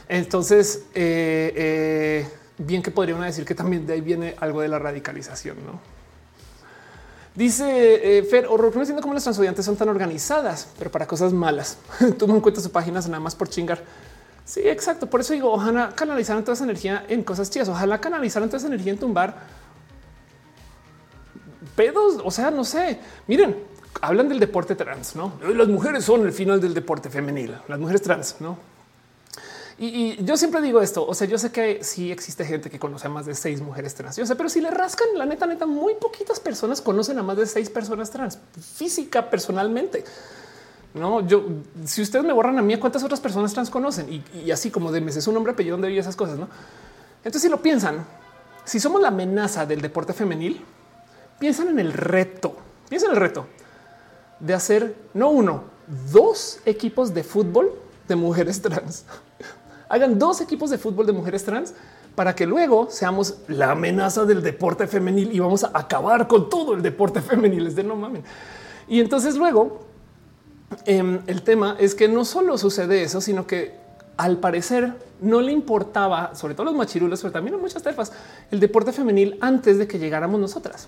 Entonces, 0.09 0.83
eh, 0.93 1.53
eh, 1.55 2.29
bien 2.57 2.83
que 2.83 2.91
podría 2.91 3.15
uno 3.15 3.23
decir 3.23 3.45
que 3.45 3.55
también 3.55 3.87
de 3.87 3.93
ahí 3.93 4.01
viene 4.01 4.35
algo 4.41 4.59
de 4.59 4.67
la 4.67 4.77
radicalización, 4.77 5.55
¿no? 5.65 5.79
Dice 7.33 8.17
eh, 8.17 8.23
Fer, 8.23 8.45
horror, 8.47 8.75
no 8.75 8.81
entiendo 8.81 9.01
cómo 9.01 9.13
las 9.13 9.23
transodiantes 9.23 9.63
son 9.63 9.77
tan 9.77 9.87
organizadas, 9.87 10.67
pero 10.77 10.91
para 10.91 11.07
cosas 11.07 11.31
malas. 11.31 11.77
Tú 12.19 12.27
me 12.27 12.35
encuentras 12.35 12.65
su 12.65 12.71
páginas 12.73 13.07
nada 13.07 13.21
más 13.21 13.35
por 13.35 13.47
chingar. 13.47 13.81
Sí, 14.43 14.59
exacto. 14.65 15.09
Por 15.09 15.21
eso 15.21 15.31
digo, 15.31 15.49
ojalá 15.49 15.93
canalizaran 15.95 16.43
toda 16.43 16.55
esa 16.55 16.65
energía 16.65 17.05
en 17.07 17.23
cosas 17.23 17.49
chidas. 17.49 17.69
Ojalá 17.69 18.01
canalizaran 18.01 18.49
toda 18.49 18.57
esa 18.57 18.67
energía 18.67 18.91
en 18.91 18.99
tumbar 18.99 19.54
pedos. 21.75 22.21
O 22.23 22.31
sea, 22.31 22.51
no 22.51 22.63
sé. 22.63 22.99
Miren, 23.27 23.55
hablan 24.01 24.29
del 24.29 24.39
deporte 24.39 24.75
trans, 24.75 25.15
no? 25.15 25.33
Las 25.53 25.67
mujeres 25.67 26.03
son 26.03 26.25
el 26.25 26.33
final 26.33 26.59
del 26.59 26.73
deporte 26.73 27.09
femenil, 27.09 27.55
las 27.67 27.79
mujeres 27.79 28.01
trans, 28.01 28.35
no? 28.39 28.57
Y, 29.77 30.23
yo 30.23 30.37
siempre 30.37 30.61
digo 30.61 30.81
esto. 30.81 31.05
O 31.05 31.13
sea, 31.13 31.27
yo 31.27 31.37
sé 31.37 31.51
que 31.51 31.83
sí 31.83 32.11
existe 32.11 32.45
gente 32.45 32.69
que 32.69 32.79
conoce 32.79 33.07
a 33.07 33.09
más 33.09 33.25
de 33.25 33.35
seis 33.35 33.61
mujeres 33.61 33.93
trans. 33.93 34.15
Yo 34.15 34.25
sé, 34.25 34.35
pero 34.35 34.47
si 34.49 34.61
le 34.61 34.71
rascan 34.71 35.07
la 35.15 35.25
neta, 35.25 35.45
neta, 35.45 35.65
muy 35.65 35.95
poquitas 35.95 36.39
personas 36.39 36.81
conocen 36.81 37.19
a 37.19 37.23
más 37.23 37.37
de 37.37 37.45
seis 37.45 37.69
personas 37.69 38.09
trans 38.09 38.39
física 38.75 39.29
personalmente. 39.29 40.05
No, 40.93 41.27
yo, 41.27 41.45
si 41.83 42.01
ustedes 42.01 42.23
me 42.23 42.31
borran 42.31 42.57
a 42.57 42.61
mí, 42.61 42.77
¿cuántas 42.77 43.03
otras 43.03 43.19
personas 43.19 43.53
trans 43.53 43.69
conocen? 43.69 44.23
Y, 44.33 44.49
así 44.49 44.71
como 44.71 44.93
de 44.93 45.01
meses, 45.01 45.27
un 45.27 45.33
nombre, 45.33 45.51
apellido, 45.51 45.73
donde 45.73 45.89
vi 45.89 45.99
esas 45.99 46.15
cosas, 46.15 46.39
no? 46.39 46.47
Entonces, 47.17 47.41
si 47.41 47.49
lo 47.49 47.61
piensan, 47.61 48.05
si 48.63 48.79
somos 48.79 49.01
la 49.01 49.09
amenaza 49.09 49.65
del 49.65 49.81
deporte 49.81 50.13
femenil, 50.13 50.63
piensan 51.39 51.69
en 51.69 51.79
el 51.79 51.93
reto, 51.93 52.55
piensan 52.89 53.11
en 53.11 53.15
el 53.15 53.21
reto 53.21 53.47
de 54.39 54.53
hacer 54.53 54.95
no 55.13 55.29
uno, 55.29 55.63
dos 56.11 56.59
equipos 56.65 57.13
de 57.13 57.23
fútbol 57.23 57.71
de 58.07 58.15
mujeres 58.15 58.61
trans 58.61 59.05
hagan 59.89 60.17
dos 60.19 60.41
equipos 60.41 60.69
de 60.69 60.77
fútbol 60.77 61.05
de 61.05 61.13
mujeres 61.13 61.43
trans 61.43 61.73
para 62.15 62.35
que 62.35 62.45
luego 62.45 62.87
seamos 62.89 63.35
la 63.47 63.71
amenaza 63.71 64.25
del 64.25 64.41
deporte 64.41 64.87
femenil 64.87 65.33
y 65.33 65.39
vamos 65.39 65.63
a 65.63 65.71
acabar 65.73 66.27
con 66.27 66.49
todo 66.49 66.73
el 66.73 66.81
deporte 66.81 67.21
femenil. 67.21 67.67
Es 67.67 67.75
de 67.75 67.83
no 67.83 67.95
mames. 67.95 68.23
Y 68.87 69.01
entonces 69.01 69.35
luego 69.35 69.81
em, 70.85 71.19
el 71.27 71.41
tema 71.41 71.75
es 71.79 71.93
que 71.93 72.07
no 72.07 72.23
solo 72.23 72.57
sucede 72.57 73.03
eso, 73.03 73.19
sino 73.19 73.45
que 73.45 73.75
al 74.15 74.37
parecer 74.37 74.93
no 75.19 75.41
le 75.41 75.51
importaba, 75.51 76.35
sobre 76.35 76.53
todo 76.53 76.65
los 76.65 76.75
machirulos, 76.75 77.21
pero 77.21 77.33
también 77.33 77.55
a 77.55 77.57
muchas 77.57 77.83
terfas, 77.83 78.13
el 78.49 78.59
deporte 78.61 78.93
femenil 78.93 79.37
antes 79.41 79.77
de 79.77 79.87
que 79.87 79.99
llegáramos 79.99 80.39
nosotras. 80.39 80.87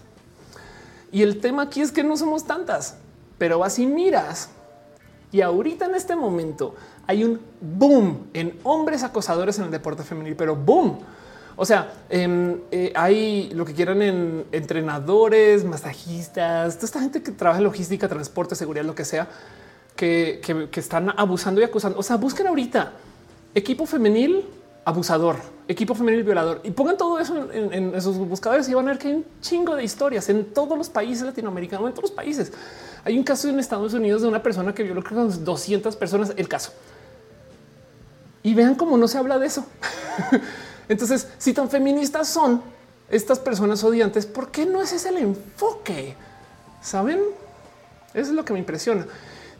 Y 1.12 1.22
el 1.22 1.40
tema 1.40 1.64
aquí 1.64 1.82
es 1.82 1.92
que 1.92 2.04
no 2.04 2.18
somos 2.18 2.46
tantas, 2.46 2.98
pero 3.38 3.64
así 3.64 3.86
miras. 3.86 4.50
Y 5.32 5.42
ahorita 5.42 5.86
en 5.86 5.96
este 5.96 6.16
momento 6.16 6.76
hay 7.06 7.24
un 7.24 7.40
boom 7.62 8.28
en 8.34 8.58
hombres 8.64 9.04
acosadores 9.04 9.58
en 9.60 9.66
el 9.66 9.72
deporte 9.72 10.04
femenil, 10.04 10.36
pero 10.36 10.56
boom. 10.56 11.00
O 11.56 11.66
sea, 11.66 11.92
em, 12.10 12.60
eh, 12.70 12.94
hay 12.96 13.50
lo 13.54 13.66
que 13.66 13.74
quieran 13.74 14.02
en 14.02 14.46
entrenadores, 14.52 15.66
masajistas, 15.66 16.76
toda 16.76 16.86
esta 16.86 17.00
gente 17.00 17.24
que 17.24 17.32
trabaja 17.32 17.58
en 17.58 17.64
logística, 17.64 18.08
transporte, 18.08 18.56
seguridad, 18.56 18.86
lo 18.86 18.94
que 18.94 19.06
sea, 19.06 19.28
que, 19.96 20.70
están 20.76 21.12
abusando 21.18 21.60
y 21.60 21.64
acusando. 21.64 21.98
O 21.98 22.04
sea, 22.04 22.18
busquen 22.18 22.48
ahorita 22.48 22.94
equipo 23.56 23.88
femenil 23.88 24.46
abusador, 24.88 25.36
equipo 25.68 25.94
femenil 25.94 26.24
violador 26.24 26.62
y 26.64 26.72
pongan 26.72 26.96
todo 26.96 27.20
eso 27.20 27.52
en, 27.52 27.94
esos 27.94 28.18
buscadores 28.18 28.70
y 28.70 28.74
van 28.74 28.88
a 28.88 28.92
ver 28.92 28.98
que 28.98 29.10
hay 29.10 29.16
un 29.16 29.26
chingo 29.42 29.76
de 29.76 29.84
historias 29.84 30.30
en 30.30 30.46
todos 30.54 30.78
los 30.78 30.88
países 30.88 31.26
latinoamericanos, 31.26 31.88
en 31.88 31.94
todos 31.94 32.10
los 32.10 32.12
países. 32.12 32.54
Hay 33.04 33.18
un 33.18 33.24
caso 33.26 33.50
en 33.50 33.60
Estados 33.60 33.94
Unidos 33.94 34.22
de 34.22 34.30
una 34.30 34.42
persona 34.42 34.74
que 34.74 34.84
violó 34.84 35.04
creo 35.04 35.28
200 35.28 35.96
personas. 35.98 36.34
El 36.38 36.48
caso 36.48 36.72
y 38.44 38.54
vean 38.54 38.76
cómo 38.76 38.98
no 38.98 39.10
se 39.10 39.18
habla 39.18 39.38
de 39.40 39.48
eso. 39.48 39.66
Entonces, 40.88 41.28
si 41.38 41.52
tan 41.52 41.70
feministas 41.70 42.30
son 42.30 42.62
estas 43.10 43.40
personas 43.40 43.84
odiantes, 43.84 44.26
¿por 44.26 44.52
qué 44.52 44.66
no 44.66 44.82
ese 44.82 44.96
es 44.96 45.06
el 45.06 45.18
enfoque? 45.18 46.16
Saben? 46.82 47.20
Eso 48.14 48.30
es 48.30 48.36
lo 48.36 48.46
que 48.46 48.54
me 48.54 48.60
impresiona. 48.60 49.06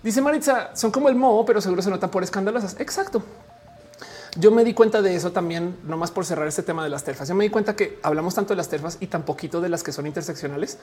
Dice 0.02 0.22
Maritza, 0.22 0.74
son 0.74 0.91
como 0.91 1.10
el 1.10 1.16
moho, 1.16 1.45
pero 1.45 1.60
seguro 1.60 1.82
se 1.82 1.90
notan 1.90 2.10
por 2.10 2.24
escandalosas. 2.24 2.78
Exacto. 2.80 3.22
Yo 4.36 4.52
me 4.52 4.64
di 4.64 4.74
cuenta 4.74 5.02
de 5.02 5.16
eso 5.16 5.32
también, 5.32 5.78
no 5.84 5.98
más 5.98 6.12
por 6.12 6.26
cerrar 6.26 6.48
este 6.48 6.64
tema 6.64 6.84
de 6.84 6.90
las 6.90 7.04
terfas. 7.04 7.28
Yo 7.28 7.36
me 7.36 7.44
di 7.44 7.49
cuenta 7.49 7.76
que 7.76 7.99
hablamos 8.04 8.36
tanto 8.36 8.54
de 8.54 8.58
las 8.58 8.70
terfas 8.70 8.98
y 8.99 9.08
tan 9.08 9.24
poquito 9.24 9.62
de 9.62 9.70
las 9.70 9.84
que 9.84 9.91
son 9.91 10.06
interseccionales 10.06 10.78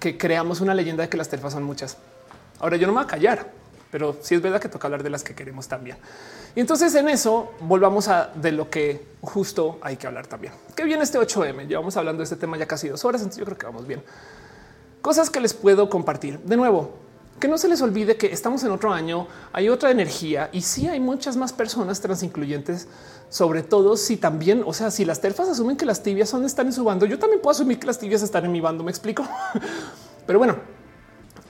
que 0.00 0.18
creamos 0.18 0.60
una 0.60 0.74
leyenda 0.74 1.02
de 1.02 1.08
que 1.08 1.16
las 1.16 1.28
terfas 1.28 1.52
son 1.52 1.62
muchas. 1.62 1.96
Ahora 2.60 2.76
yo 2.76 2.86
no 2.86 2.92
me 2.92 2.98
voy 2.98 3.04
a 3.04 3.08
callar, 3.08 3.50
pero 3.90 4.16
sí 4.20 4.34
es 4.34 4.42
verdad 4.42 4.60
que 4.60 4.68
toca 4.68 4.86
hablar 4.86 5.02
de 5.02 5.10
las 5.10 5.22
que 5.22 5.34
queremos 5.34 5.68
también. 5.68 5.96
Y 6.54 6.60
entonces 6.60 6.94
en 6.94 7.08
eso 7.08 7.52
volvamos 7.60 8.08
a 8.08 8.30
de 8.34 8.52
lo 8.52 8.68
que 8.68 9.06
justo 9.20 9.78
hay 9.82 9.96
que 9.96 10.06
hablar 10.06 10.26
también. 10.26 10.52
Qué 10.74 10.84
bien 10.84 11.00
este 11.00 11.18
8M. 11.18 11.66
Llevamos 11.66 11.96
hablando 11.96 12.18
de 12.18 12.24
este 12.24 12.36
tema 12.36 12.56
ya 12.56 12.66
casi 12.66 12.88
dos 12.88 13.04
horas, 13.04 13.22
entonces 13.22 13.38
yo 13.38 13.44
creo 13.44 13.56
que 13.56 13.66
vamos 13.66 13.86
bien. 13.86 14.02
Cosas 15.00 15.30
que 15.30 15.40
les 15.40 15.54
puedo 15.54 15.88
compartir. 15.88 16.38
De 16.40 16.56
nuevo, 16.56 16.98
que 17.44 17.48
no 17.48 17.58
se 17.58 17.68
les 17.68 17.82
olvide 17.82 18.16
que 18.16 18.32
estamos 18.32 18.64
en 18.64 18.70
otro 18.70 18.90
año, 18.90 19.28
hay 19.52 19.68
otra 19.68 19.90
energía 19.90 20.48
y 20.50 20.62
sí 20.62 20.88
hay 20.88 20.98
muchas 20.98 21.36
más 21.36 21.52
personas 21.52 22.00
trans 22.00 22.22
incluyentes, 22.22 22.88
sobre 23.28 23.62
todo 23.62 23.98
si 23.98 24.16
también, 24.16 24.62
o 24.64 24.72
sea, 24.72 24.90
si 24.90 25.04
las 25.04 25.20
terfas 25.20 25.50
asumen 25.50 25.76
que 25.76 25.84
las 25.84 26.02
tibias 26.02 26.30
son 26.30 26.46
están 26.46 26.68
en 26.68 26.72
su 26.72 26.84
bando, 26.84 27.04
yo 27.04 27.18
también 27.18 27.42
puedo 27.42 27.50
asumir 27.50 27.78
que 27.78 27.86
las 27.86 27.98
tibias 27.98 28.22
están 28.22 28.46
en 28.46 28.52
mi 28.52 28.62
bando, 28.62 28.82
me 28.82 28.90
explico. 28.90 29.28
Pero 30.26 30.38
bueno, 30.38 30.56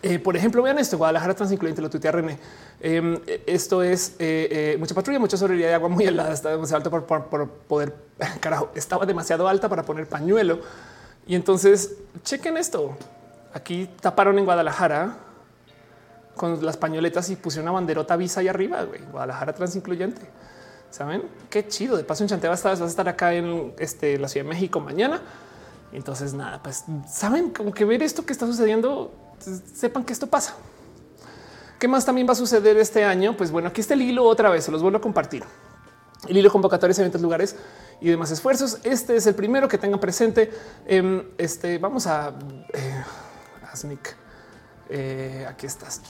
eh, 0.03 0.19
por 0.19 0.37
ejemplo, 0.37 0.65
vean 0.65 0.81
esto, 0.81 0.99
Guadalajara 0.99 1.33
Transincluyente, 1.33 1.81
lo 1.81 1.89
tuitea 1.89 2.11
René. 2.11 2.41
Em, 2.81 3.17
esto 3.47 3.81
es 3.85 4.17
eh, 4.19 4.49
eh, 4.51 4.77
mucha 4.81 4.97
patrulla, 4.97 5.21
mucha 5.21 5.37
sobrevivir 5.37 5.69
de 5.69 5.75
agua 5.75 5.89
muy 5.89 6.07
helada, 6.07 6.33
está 6.33 6.51
demasiado 6.51 6.79
alta 6.79 6.91
por, 6.91 7.51
poder, 7.51 7.95
carajo, 8.41 8.71
estaba 8.75 9.07
demasiado 9.07 9.47
alta 9.47 9.69
para 9.69 9.85
poner 9.85 10.09
pañuelo. 10.09 10.59
Y 11.25 11.37
entonces, 11.37 11.99
chequen 12.25 12.57
esto. 12.57 12.97
Aquí 13.53 13.89
taparon 14.01 14.37
en 14.41 14.45
Guadalajara 14.45 15.19
con 16.37 16.65
las 16.65 16.77
pañoletas 16.77 17.31
y 17.31 17.37
pusieron 17.37 17.69
una 17.69 17.73
banderota 17.73 18.17
visa 18.17 18.41
ahí 18.41 18.49
arriba, 18.49 18.83
güey. 18.85 19.01
Guadalajara 19.11 19.53
Transincluyente. 19.53 20.23
¿Saben? 20.91 21.23
Qué 21.51 21.67
chido. 21.67 21.97
De 21.97 22.05
paso, 22.05 22.23
en 22.23 22.29
Chanteba 22.29 22.53
vas 22.53 22.65
a 22.65 22.85
estar 22.85 23.09
acá 23.09 23.35
en 23.35 23.75
este, 23.79 24.19
la 24.19 24.29
Ciudad 24.29 24.45
de 24.45 24.51
México 24.51 24.81
mañana. 24.81 25.21
Entonces, 25.93 26.35
nada, 26.35 26.63
pues, 26.63 26.85
¿saben? 27.09 27.51
Como 27.51 27.73
que 27.73 27.85
ver 27.85 28.03
esto 28.03 28.25
que 28.25 28.33
está 28.33 28.47
sucediendo 28.47 29.13
sepan 29.75 30.05
que 30.05 30.13
esto 30.13 30.27
pasa. 30.27 30.55
¿Qué 31.79 31.89
más 31.89 32.05
también 32.05 32.27
va 32.27 32.33
a 32.33 32.37
suceder 32.37 32.77
este 32.79 33.05
año? 33.05 33.37
Pues 33.37 33.51
bueno, 33.51 33.69
aquí 33.69 33.81
está 33.81 33.95
el 33.95 34.03
hilo 34.03 34.25
otra 34.25 34.51
vez, 34.51 34.65
se 34.65 34.71
los 34.71 34.83
vuelvo 34.83 34.99
a 34.99 35.01
compartir. 35.01 35.45
El 36.29 36.37
hilo 36.37 36.51
convocatorias, 36.51 36.99
eventos, 36.99 37.21
lugares 37.21 37.57
y 38.01 38.09
demás 38.09 38.31
esfuerzos. 38.31 38.79
Este 38.85 39.17
es 39.17 39.27
el 39.27 39.35
primero 39.35 39.69
que 39.69 39.79
tengan 39.79 40.01
presente. 40.01 40.51
Em, 40.87 41.25
este 41.37 41.79
vamos 41.79 42.07
a 42.07 42.33
eh. 42.73 43.05
Eh, 44.89 45.47
aquí 45.49 45.67
estás. 45.67 46.01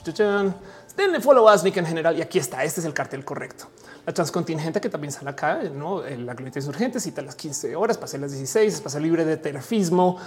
Denle 0.95 1.19
follow 1.19 1.47
a 1.47 1.55
en 1.55 1.85
general. 1.85 2.17
Y 2.17 2.21
aquí 2.21 2.39
está. 2.39 2.63
Este 2.63 2.79
es 2.79 2.85
el 2.85 2.93
cartel 2.93 3.23
correcto. 3.23 3.67
La 4.05 4.13
transcontingente 4.13 4.79
que 4.79 4.89
también 4.89 5.11
sale 5.11 5.31
acá, 5.31 5.63
no 5.73 6.01
la 6.01 6.33
glorieta 6.35 6.59
insurgente 6.59 6.99
cita 6.99 7.23
las 7.23 7.35
15 7.35 7.75
horas, 7.75 7.97
pasé 7.97 8.19
las 8.19 8.31
16, 8.31 8.81
pasa 8.81 8.99
libre 8.99 9.25
de 9.25 9.37
terafismo. 9.37 10.19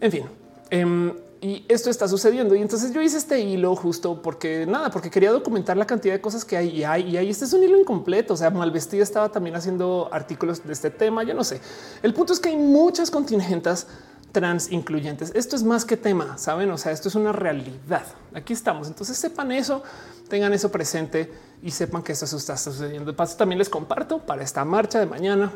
En 0.00 0.10
fin, 0.10 0.24
em, 0.70 1.12
y 1.40 1.64
esto 1.68 1.90
está 1.90 2.08
sucediendo. 2.08 2.54
Y 2.54 2.62
entonces 2.62 2.92
yo 2.92 3.02
hice 3.02 3.18
este 3.18 3.40
hilo 3.40 3.76
justo 3.76 4.22
porque 4.22 4.66
nada, 4.66 4.90
porque 4.90 5.10
quería 5.10 5.30
documentar 5.30 5.76
la 5.76 5.86
cantidad 5.86 6.14
de 6.14 6.20
cosas 6.20 6.44
que 6.44 6.56
hay 6.56 6.68
y 6.70 6.84
hay. 6.84 7.10
Y 7.10 7.16
ahí 7.16 7.30
este 7.30 7.44
es 7.44 7.52
un 7.52 7.62
hilo 7.62 7.78
incompleto. 7.78 8.34
O 8.34 8.36
sea, 8.36 8.50
Malvestida 8.50 9.02
estaba 9.02 9.30
también 9.30 9.56
haciendo 9.56 10.08
artículos 10.10 10.66
de 10.66 10.72
este 10.72 10.90
tema. 10.90 11.22
Yo 11.22 11.34
no 11.34 11.44
sé. 11.44 11.60
El 12.02 12.14
punto 12.14 12.32
es 12.32 12.40
que 12.40 12.48
hay 12.48 12.56
muchas 12.56 13.10
contingentas 13.10 13.86
trans 14.32 14.70
incluyentes. 14.70 15.32
Esto 15.34 15.56
es 15.56 15.62
más 15.62 15.84
que 15.84 15.96
tema, 15.96 16.38
saben? 16.38 16.70
O 16.70 16.78
sea, 16.78 16.92
esto 16.92 17.08
es 17.08 17.14
una 17.14 17.32
realidad. 17.32 18.04
Aquí 18.34 18.52
estamos. 18.52 18.88
Entonces 18.88 19.16
sepan 19.16 19.52
eso, 19.52 19.82
tengan 20.28 20.52
eso 20.52 20.70
presente 20.70 21.32
y 21.62 21.70
sepan 21.70 22.02
que 22.02 22.12
esto 22.12 22.24
está 22.24 22.56
sucediendo. 22.56 23.10
De 23.10 23.16
paso, 23.16 23.36
también 23.36 23.58
les 23.58 23.68
comparto 23.68 24.18
para 24.18 24.42
esta 24.42 24.64
marcha 24.64 24.98
de 24.98 25.06
mañana 25.06 25.52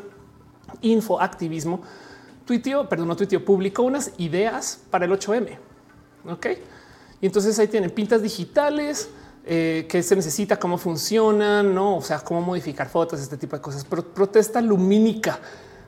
info 0.81 1.21
activismo. 1.21 1.81
Perdón, 2.89 3.07
no 3.07 3.15
tuiteo, 3.15 3.45
publicó 3.45 3.83
unas 3.83 4.11
ideas 4.17 4.81
para 4.89 5.05
el 5.05 5.11
8M 5.11 5.57
Ok. 6.29 6.47
Y 7.21 7.25
entonces 7.25 7.57
ahí 7.59 7.67
tienen 7.67 7.91
pintas 7.91 8.21
digitales, 8.21 9.09
eh, 9.45 9.85
qué 9.87 10.03
se 10.03 10.15
necesita, 10.15 10.57
cómo 10.57 10.77
funcionan, 10.77 11.73
no, 11.73 11.97
o 11.97 12.01
sea, 12.01 12.19
cómo 12.19 12.41
modificar 12.41 12.89
fotos, 12.89 13.21
este 13.21 13.37
tipo 13.37 13.55
de 13.55 13.61
cosas. 13.61 13.85
protesta 13.85 14.59
lumínica, 14.59 15.39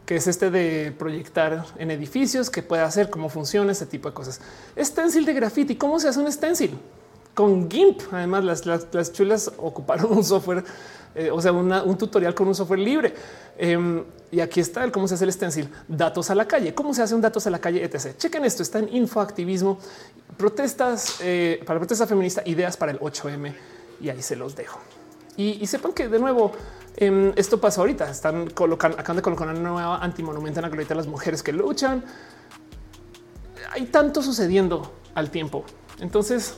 que 0.06 0.16
es 0.16 0.28
este 0.28 0.52
de 0.52 0.94
proyectar 0.98 1.66
en 1.78 1.92
edificios, 1.92 2.50
que 2.50 2.62
puede 2.62 2.82
hacer, 2.82 3.10
cómo 3.10 3.30
funciona 3.30 3.72
ese 3.72 3.86
tipo 3.86 4.10
de 4.10 4.14
cosas. 4.14 4.42
Stencil 4.78 5.26
de 5.26 5.34
graffiti, 5.34 5.76
¿cómo 5.76 6.00
se 6.00 6.10
hace 6.10 6.20
un 6.20 6.32
stencil? 6.32 6.78
con 7.34 7.70
GIMP. 7.70 8.02
Además, 8.12 8.66
las, 8.66 9.14
chulas 9.14 9.52
ocuparon 9.58 10.12
un 10.18 10.24
software, 10.24 10.64
eh, 11.16 11.30
o 11.32 11.42
sea, 11.42 11.52
un 11.52 11.98
tutorial 11.98 12.34
con 12.34 12.48
un 12.48 12.56
software 12.56 12.80
libre. 12.80 13.14
Em, 13.58 14.04
y 14.32 14.40
aquí 14.40 14.60
está 14.60 14.84
el 14.84 14.92
cómo 14.92 15.08
se 15.08 15.16
hace 15.16 15.26
el 15.26 15.34
stencil. 15.34 15.70
Datos 15.88 16.30
a 16.30 16.36
la 16.36 16.48
calle. 16.48 16.74
¿Cómo 16.74 16.94
se 16.94 17.04
hace 17.04 17.14
un 17.14 17.22
datos 17.22 17.46
a 17.46 17.50
la 17.50 17.60
calle, 17.60 17.84
etc. 17.84 18.18
Chequen 18.18 18.46
esto. 18.46 18.64
Está 18.64 18.80
en 18.80 18.94
infoactivismo, 18.96 19.78
protestas 20.38 21.18
eh, 21.22 21.62
para 21.66 21.80
protesta 21.80 22.08
feminista, 22.08 22.42
ideas 22.46 22.78
para 22.78 22.92
el 22.92 23.00
8M. 23.00 23.54
Y 24.02 24.10
ahí 24.10 24.22
se 24.22 24.36
los 24.36 24.56
dejo. 24.56 24.80
Y, 25.35 25.65
sepan 25.65 25.93
que 25.93 26.07
de 26.07 26.19
nuevo 26.19 26.51
em, 26.95 27.34
esto 27.35 27.60
pasa 27.60 27.81
ahorita. 27.81 28.10
Están 28.10 28.49
colocando, 28.51 28.99
acaban 28.99 29.18
de 29.18 29.22
colocar 29.23 29.47
una 29.47 29.60
nueva 29.60 29.97
antimonumento 29.97 30.60
en 30.60 30.64
la 30.64 30.69
glorieta 30.69 30.93
de 30.93 30.99
las 30.99 31.07
mujeres 31.07 31.41
que 31.41 31.51
luchan. 31.51 32.03
Hay 33.72 33.85
tanto 33.88 34.22
sucediendo 34.22 34.93
al 35.15 35.31
tiempo. 35.31 35.65
Entonces, 35.99 36.55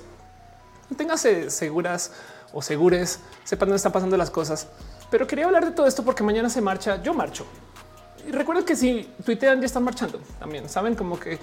ténganse 0.98 1.50
seguras 1.50 2.12
o 2.54 2.62
segures, 2.62 3.20
sepan 3.44 3.70
dónde 3.70 3.78
están 3.78 3.92
pasando 3.92 4.18
las 4.18 4.30
cosas. 4.30 4.68
Pero 5.10 5.28
quería 5.28 5.46
hablar 5.46 5.66
de 5.66 5.72
todo 5.72 5.88
esto 5.88 6.04
porque 6.04 6.24
mañana 6.24 6.50
se 6.50 6.62
marcha, 6.62 7.02
yo 7.02 7.14
marcho. 7.14 7.46
Y 8.28 8.32
recuerden 8.32 8.66
que 8.66 8.76
si 8.76 9.10
tuitean 9.24 9.60
ya 9.60 9.68
están 9.68 9.84
marchando 9.84 10.20
también. 10.40 10.68
Saben 10.68 10.96
como 10.96 11.20
que 11.20 11.40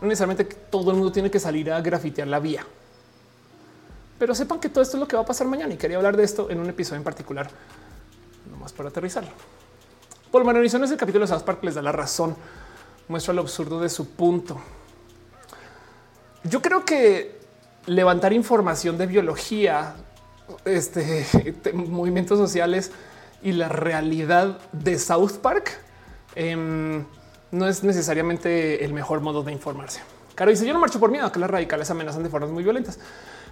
no 0.00 0.08
necesariamente 0.08 0.44
todo 0.44 0.90
el 0.90 0.96
mundo 0.98 1.12
tiene 1.12 1.30
que 1.30 1.40
salir 1.40 1.72
a 1.72 1.80
grafitear 1.80 2.28
la 2.28 2.38
vía. 2.38 2.66
Pero 4.18 4.34
sepan 4.34 4.60
que 4.60 4.68
todo 4.68 4.82
esto 4.82 4.96
es 4.96 5.00
lo 5.00 5.08
que 5.08 5.16
va 5.16 5.22
a 5.22 5.26
pasar 5.26 5.46
mañana 5.46 5.74
y 5.74 5.76
quería 5.76 5.96
hablar 5.96 6.16
de 6.16 6.24
esto 6.24 6.50
en 6.50 6.58
un 6.60 6.68
episodio 6.68 6.98
en 6.98 7.04
particular, 7.04 7.48
nomás 8.50 8.72
para 8.72 8.88
aterrizarlo. 8.88 9.30
Paul 10.30 10.44
Maronizón 10.44 10.84
es 10.84 10.90
el 10.90 10.96
capítulo 10.96 11.26
de 11.26 11.32
South 11.32 11.42
Park 11.42 11.62
les 11.64 11.74
da 11.74 11.82
la 11.82 11.92
razón, 11.92 12.36
muestra 13.08 13.34
lo 13.34 13.42
absurdo 13.42 13.80
de 13.80 13.88
su 13.88 14.08
punto. 14.10 14.60
Yo 16.44 16.62
creo 16.62 16.84
que 16.84 17.40
levantar 17.86 18.32
información 18.32 18.98
de 18.98 19.06
biología, 19.06 19.94
este, 20.64 21.26
movimientos 21.74 22.38
sociales 22.38 22.90
y 23.42 23.52
la 23.52 23.68
realidad 23.68 24.58
de 24.72 24.98
South 24.98 25.38
Park 25.42 25.78
em, 26.34 27.04
no 27.50 27.68
es 27.68 27.84
necesariamente 27.84 28.84
el 28.84 28.92
mejor 28.92 29.20
modo 29.20 29.42
de 29.42 29.52
informarse. 29.52 30.00
Caro 30.34 30.50
dice: 30.50 30.66
Yo 30.66 30.74
no 30.74 30.80
marcho 30.80 31.00
por 31.00 31.10
miedo 31.10 31.26
a 31.26 31.32
que 31.32 31.38
las 31.38 31.50
radicales 31.50 31.90
amenazan 31.90 32.22
de 32.22 32.28
formas 32.28 32.50
muy 32.50 32.62
violentas. 32.62 32.98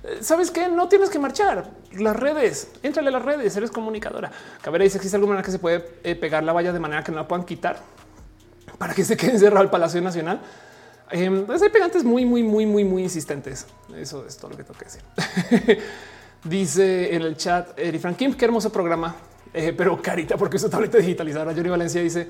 Eh, 0.05 0.19
Sabes 0.21 0.51
que 0.51 0.69
no 0.69 0.89
tienes 0.89 1.11
que 1.11 1.19
marchar. 1.19 1.71
Las 1.93 2.17
redes, 2.17 2.71
entrale 2.83 3.09
a 3.09 3.13
las 3.13 3.25
redes, 3.25 3.57
eres 3.57 3.71
comunicadora. 3.71 4.31
Cabrera 4.63 4.85
dice: 4.85 4.99
¿Existe 4.99 5.17
alguna 5.17 5.35
manera 5.35 5.45
que 5.45 5.53
se 5.53 5.59
puede 5.59 5.85
eh, 6.05 6.15
pegar 6.15 6.45
la 6.45 6.53
valla 6.53 6.73
de 6.73 6.81
manera 6.81 7.03
que 7.03 7.13
no 7.13 7.19
la 7.19 7.29
puedan 7.29 7.45
quitar 7.45 7.79
para 8.79 8.95
que 8.95 9.05
se 9.05 9.17
quede 9.17 9.33
encerrado 9.33 9.65
el 9.65 9.71
Palacio 9.71 10.01
Nacional? 10.01 10.41
Eh, 11.11 11.47
hay 11.49 11.69
pegantes 11.71 12.03
muy, 12.03 12.25
muy, 12.25 12.43
muy, 12.43 12.67
muy, 12.67 12.85
muy 12.85 13.03
insistentes. 13.03 13.67
Eso 13.97 14.25
es 14.27 14.37
todo 14.37 14.51
lo 14.51 14.57
que 14.57 14.65
tengo 14.65 14.79
que 14.79 14.85
decir. 14.87 15.03
dice 16.45 17.15
en 17.15 17.23
el 17.23 17.37
chat 17.37 17.79
Eri 17.79 17.99
Frank 17.99 18.17
Kim, 18.17 18.35
qué 18.35 18.45
hermoso 18.45 18.71
programa, 18.71 19.15
eh, 19.53 19.73
pero 19.77 20.01
carita 20.01 20.37
porque 20.37 20.59
su 20.59 20.69
tableta 20.69 20.99
digitalizada. 20.99 21.53
Johnny 21.55 21.69
Valencia 21.69 22.03
dice 22.03 22.29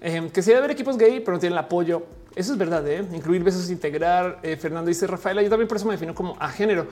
em, 0.00 0.30
que 0.30 0.42
si 0.42 0.50
debe 0.50 0.58
haber 0.58 0.70
equipos 0.72 0.96
gay, 0.96 1.20
pero 1.20 1.32
no 1.32 1.40
tienen 1.40 1.58
el 1.58 1.64
apoyo. 1.64 2.04
Eso 2.34 2.52
es 2.52 2.58
verdad. 2.58 2.86
¿eh? 2.88 3.04
Incluir 3.12 3.42
besos, 3.42 3.70
integrar. 3.70 4.38
Eh, 4.42 4.56
Fernando 4.56 4.88
dice 4.88 5.06
Rafaela. 5.06 5.42
Yo 5.42 5.50
también 5.50 5.68
por 5.68 5.76
eso 5.76 5.86
me 5.86 5.92
defino 5.92 6.14
como 6.14 6.36
a 6.38 6.48
género. 6.48 6.86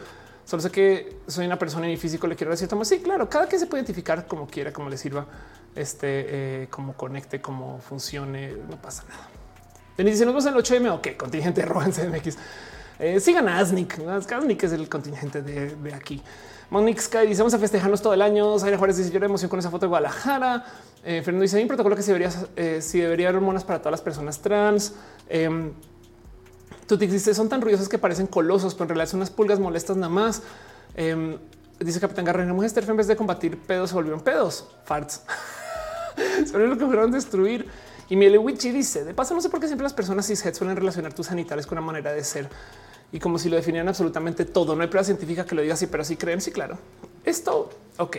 Solo 0.45 0.63
sé 0.63 0.71
que 0.71 1.19
soy 1.27 1.47
una 1.47 1.59
persona 1.59 1.87
y 1.87 1.91
mi 1.91 1.97
físico 1.97 2.27
le 2.27 2.35
quiero 2.35 2.51
decir, 2.51 2.69
sí, 2.85 3.01
claro, 3.01 3.29
cada 3.29 3.47
que 3.47 3.59
se 3.59 3.67
puede 3.67 3.83
identificar 3.83 4.27
como 4.27 4.47
quiera, 4.47 4.73
como 4.73 4.89
le 4.89 4.97
sirva, 4.97 5.27
este, 5.75 6.69
como 6.71 6.95
conecte, 6.95 7.43
como 7.43 7.79
funcione, 7.81 8.55
no 8.71 8.81
pasa 8.81 9.05
nada. 9.11 9.29
Denis 9.99 10.15
dice, 10.15 10.25
nos 10.25 10.33
vemos 10.33 10.47
en 10.47 10.55
el 10.55 10.63
8M. 10.63 10.95
Ok, 10.95 11.17
contingente 11.19 11.63
rojo 11.67 11.83
en 11.83 11.93
CMX. 11.93 12.39
Eh, 13.01 13.21
sigan 13.21 13.49
a 13.49 13.59
Asnik. 13.59 13.99
Asnik 13.99 14.63
es 14.63 14.73
el 14.73 14.89
contingente 14.89 15.43
de, 15.43 15.95
aquí. 15.95 16.23
Monique 16.71 17.01
Sky 17.01 17.27
dice, 17.27 17.41
vamos 17.41 17.55
a 17.55 17.59
festejarnos 17.59 18.03
todo 18.03 18.13
el 18.13 18.21
año. 18.21 18.59
Zaira 18.59 18.77
Juárez 18.77 18.99
dice, 18.99 19.11
yo 19.11 19.19
emoción 19.25 19.49
con 19.49 19.59
esa 19.59 19.71
foto 19.71 19.87
de 19.87 19.89
Guadalajara. 19.89 20.67
Eh, 21.03 21.23
Fernando 21.25 21.43
dice, 21.43 21.57
hay 21.57 21.63
un 21.63 21.69
protocolo 21.69 21.97
que 21.97 22.03
si 22.03 22.13
debería, 22.13 22.31
eh, 22.57 22.81
si 22.83 23.01
debería 23.01 23.29
haber 23.29 23.37
hormonas 23.37 23.65
para 23.65 23.79
todas 23.79 23.93
las 23.93 24.03
personas 24.03 24.41
trans. 24.41 24.93
Eh, 25.29 25.71
Tutix 26.87 27.13
dice, 27.13 27.35
son 27.35 27.49
tan 27.49 27.61
ruidosos 27.61 27.89
que 27.89 27.99
parecen 27.99 28.27
colosos, 28.27 28.75
pero 28.75 28.85
en 28.85 28.89
realidad 28.91 29.11
son 29.11 29.21
unas 29.21 29.31
pulgas 29.31 29.59
molestas 29.59 29.97
nada 29.97 30.09
más. 30.09 30.43
Em, 30.95 31.39
dice 31.79 32.01
Capitán 32.01 32.25
Garrett, 32.25 32.49
mujer 32.49 32.71
en 32.87 32.97
vez 32.97 33.07
de 33.07 33.17
combatir 33.17 33.59
pedos 33.59 33.91
se 33.91 33.95
volvieron 33.95 34.21
pedos, 34.21 34.67
farts. 34.85 35.23
Son 36.51 36.69
lo 36.69 36.77
que 36.77 36.85
fueron 36.85 37.13
destruir. 37.13 37.69
Y 38.09 38.17
Wichi 38.17 38.71
dice, 38.71 39.05
de 39.05 39.13
paso 39.13 39.35
no 39.35 39.41
sé 39.41 39.51
por 39.51 39.61
qué 39.61 39.67
siempre 39.67 39.85
las 39.85 39.93
personas 39.93 40.27
cishet 40.27 40.55
suelen 40.55 40.77
relacionar 40.77 41.13
tus 41.13 41.27
sanitarios 41.27 41.67
con 41.67 41.77
una 41.77 41.87
manera 41.87 42.13
de 42.13 42.25
ser 42.25 42.49
y 43.13 43.19
como 43.19 43.39
si 43.39 43.49
lo 43.49 43.57
definieran 43.57 43.89
absolutamente 43.89 44.45
todo. 44.45 44.77
No 44.77 44.83
hay 44.83 44.89
prueba 44.89 45.05
científica 45.05 45.47
que 45.47 45.55
lo 45.55 45.63
diga 45.63 45.75
así, 45.75 45.87
pero 45.87 46.05
sí 46.05 46.17
creen. 46.17 46.41
Sí, 46.41 46.51
claro. 46.51 46.79
Esto, 47.25 47.71
ok. 47.97 48.19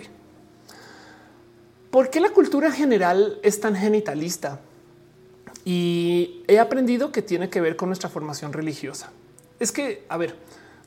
¿Por 1.92 2.10
qué 2.10 2.20
la 2.20 2.30
cultura 2.30 2.72
general 2.72 3.40
es 3.44 3.60
tan 3.60 3.76
genitalista? 3.76 4.60
Y 5.66 6.44
he 6.48 6.60
aprendido 6.60 7.12
que 7.12 7.22
tiene 7.22 7.50
que 7.50 7.62
ver 7.62 7.76
con 7.76 7.90
nuestra 7.90 8.10
formación 8.10 8.54
religiosa. 8.54 9.12
Es 9.60 9.72
que, 9.72 10.06
a 10.10 10.18
ver, 10.18 10.36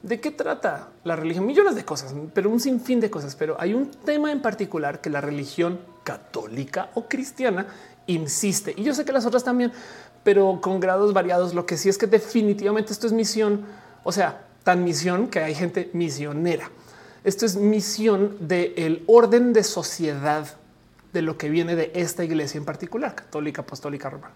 ¿de 0.02 0.20
qué 0.20 0.30
trata 0.30 0.90
la 1.04 1.14
religión? 1.16 1.46
Millones 1.46 1.74
de 1.74 1.84
cosas, 1.84 2.14
pero 2.34 2.50
un 2.50 2.60
sinfín 2.60 3.00
de 3.00 3.10
cosas. 3.10 3.36
Pero 3.36 3.56
hay 3.60 3.74
un 3.74 3.90
tema 3.90 4.32
en 4.32 4.42
particular 4.42 5.00
que 5.00 5.10
la 5.10 5.20
religión 5.20 5.80
católica 6.02 6.90
o 6.94 7.06
cristiana 7.06 7.66
insiste. 8.06 8.74
Y 8.76 8.82
yo 8.82 8.94
sé 8.94 9.04
que 9.04 9.12
las 9.12 9.26
otras 9.26 9.44
también, 9.44 9.72
pero 10.24 10.60
con 10.60 10.80
grados 10.80 11.12
variados. 11.12 11.54
Lo 11.54 11.66
que 11.66 11.76
sí 11.76 11.88
es 11.88 11.98
que 11.98 12.06
definitivamente 12.06 12.92
esto 12.92 13.06
es 13.06 13.12
misión, 13.12 13.66
o 14.04 14.12
sea, 14.12 14.46
tan 14.64 14.84
misión 14.84 15.28
que 15.28 15.40
hay 15.40 15.54
gente 15.54 15.90
misionera. 15.92 16.70
Esto 17.24 17.46
es 17.46 17.56
misión 17.56 18.36
del 18.40 19.04
orden 19.06 19.52
de 19.52 19.62
sociedad 19.62 20.46
de 21.12 21.22
lo 21.22 21.36
que 21.36 21.50
viene 21.50 21.76
de 21.76 21.92
esta 21.94 22.24
iglesia 22.24 22.58
en 22.58 22.64
particular, 22.64 23.14
católica, 23.14 23.62
apostólica, 23.62 24.10
romana. 24.10 24.34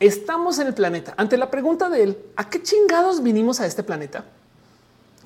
Estamos 0.00 0.58
en 0.58 0.68
el 0.68 0.74
planeta. 0.74 1.14
Ante 1.16 1.36
la 1.36 1.50
pregunta 1.50 1.88
de 1.88 2.02
él, 2.02 2.18
¿a 2.36 2.48
qué 2.48 2.62
chingados 2.62 3.22
vinimos 3.22 3.60
a 3.60 3.66
este 3.66 3.82
planeta? 3.82 4.24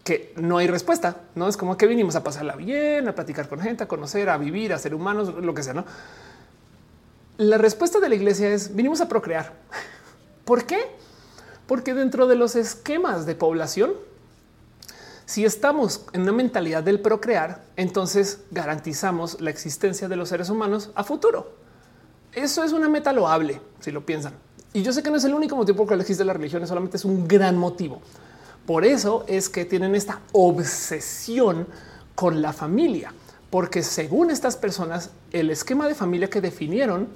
Que 0.05 0.33
no 0.37 0.59
hay 0.59 0.67
respuesta, 0.67 1.23
no 1.35 1.49
es 1.49 1.57
como 1.57 1.77
que 1.77 1.87
vinimos 1.87 2.17
a 2.17 2.25
pasarla 2.25 2.57
bien, 2.57 3.09
a 3.09 3.15
platicar 3.15 3.49
con 3.49 3.61
gente, 3.61 3.85
a 3.85 3.89
conocer, 3.89 4.29
a 4.29 4.39
vivir, 4.39 4.73
a 4.73 4.79
ser 4.79 4.95
humanos, 4.95 5.35
lo 5.35 5.55
que 5.55 5.63
sea, 5.63 5.75
no? 5.75 5.85
La 7.37 7.59
respuesta 7.59 8.01
de 8.01 8.09
la 8.09 8.15
iglesia 8.15 8.49
es 8.49 8.75
vinimos 8.75 9.01
a 9.01 9.09
procrear. 9.09 9.53
¿Por 10.45 10.65
qué? 10.65 10.79
Porque 11.69 11.93
dentro 11.93 12.27
de 12.27 12.35
los 12.35 12.57
esquemas 12.57 13.27
de 13.27 13.35
población, 13.35 13.93
si 15.27 15.45
estamos 15.45 16.07
en 16.15 16.23
una 16.23 16.33
mentalidad 16.33 16.83
del 16.83 17.01
procrear, 17.01 17.63
entonces 17.77 18.41
garantizamos 18.51 19.39
la 19.43 19.51
existencia 19.51 20.09
de 20.09 20.17
los 20.17 20.31
seres 20.31 20.49
humanos 20.49 20.91
a 20.95 21.05
futuro. 21.05 21.53
Eso 22.33 22.65
es 22.65 22.73
una 22.73 22.89
meta 22.89 23.13
loable, 23.13 23.61
si 23.81 23.91
lo 23.91 24.07
piensan. 24.07 24.33
Y 24.73 24.83
yo 24.83 24.95
sé 24.95 25.03
que 25.03 25.11
no 25.11 25.17
es 25.17 25.25
el 25.25 25.35
único 25.35 25.57
motivo 25.57 25.85
por 25.85 25.93
el 25.93 25.99
que 25.99 26.03
existe 26.05 26.25
la 26.25 26.33
religión, 26.33 26.67
solamente 26.67 26.97
es 26.97 27.05
un 27.05 27.29
gran 27.29 27.59
motivo. 27.59 28.01
Por 28.65 28.87
eso 28.87 29.27
es 29.29 29.51
que 29.51 29.67
tienen 29.67 29.95
esta 29.95 30.21
obsesión 30.33 31.67
con 32.15 32.41
la 32.41 32.55
familia, 32.55 33.13
porque 33.51 33.83
según 33.83 34.31
estas 34.31 34.57
personas, 34.57 35.11
el 35.33 35.51
esquema 35.51 35.87
de 35.87 35.95
familia 35.95 36.31
que 36.31 36.41
definieron 36.41 37.09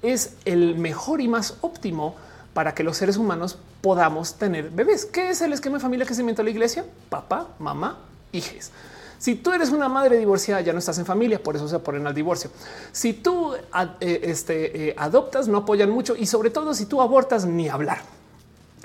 es 0.00 0.34
el 0.46 0.76
mejor 0.76 1.20
y 1.20 1.28
más 1.28 1.58
óptimo 1.60 2.14
para 2.58 2.74
que 2.74 2.82
los 2.82 2.96
seres 2.96 3.16
humanos 3.16 3.56
podamos 3.80 4.34
tener 4.34 4.70
bebés. 4.70 5.06
¿Qué 5.06 5.30
es 5.30 5.40
el 5.42 5.52
esquema 5.52 5.76
de 5.76 5.80
familia 5.80 6.04
que 6.04 6.12
se 6.12 6.22
inventó 6.22 6.42
la 6.42 6.50
iglesia? 6.50 6.84
Papá, 7.08 7.50
mamá, 7.60 8.00
hijos. 8.32 8.72
Si 9.16 9.36
tú 9.36 9.52
eres 9.52 9.70
una 9.70 9.88
madre 9.88 10.18
divorciada, 10.18 10.60
ya 10.60 10.72
no 10.72 10.80
estás 10.80 10.98
en 10.98 11.06
familia, 11.06 11.40
por 11.40 11.54
eso 11.54 11.68
se 11.68 11.76
oponen 11.76 12.04
al 12.08 12.14
divorcio. 12.16 12.50
Si 12.90 13.12
tú 13.12 13.54
eh, 13.54 14.20
este, 14.24 14.88
eh, 14.88 14.94
adoptas, 14.98 15.46
no 15.46 15.58
apoyan 15.58 15.88
mucho 15.88 16.16
y 16.16 16.26
sobre 16.26 16.50
todo 16.50 16.74
si 16.74 16.86
tú 16.86 17.00
abortas, 17.00 17.46
ni 17.46 17.68
hablar. 17.68 18.00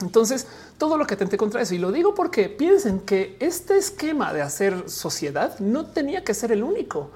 Entonces, 0.01 0.45
todo 0.77 0.95
lo 0.95 1.07
que 1.07 1.15
atente 1.15 1.35
contra 1.35 1.59
eso. 1.59 1.73
Y 1.73 1.79
lo 1.79 1.91
digo 1.91 2.13
porque 2.13 2.49
piensen 2.49 2.99
que 2.99 3.37
este 3.39 3.75
esquema 3.79 4.33
de 4.33 4.43
hacer 4.43 4.87
sociedad 4.87 5.57
no 5.57 5.87
tenía 5.87 6.23
que 6.23 6.35
ser 6.35 6.51
el 6.51 6.61
único. 6.61 7.09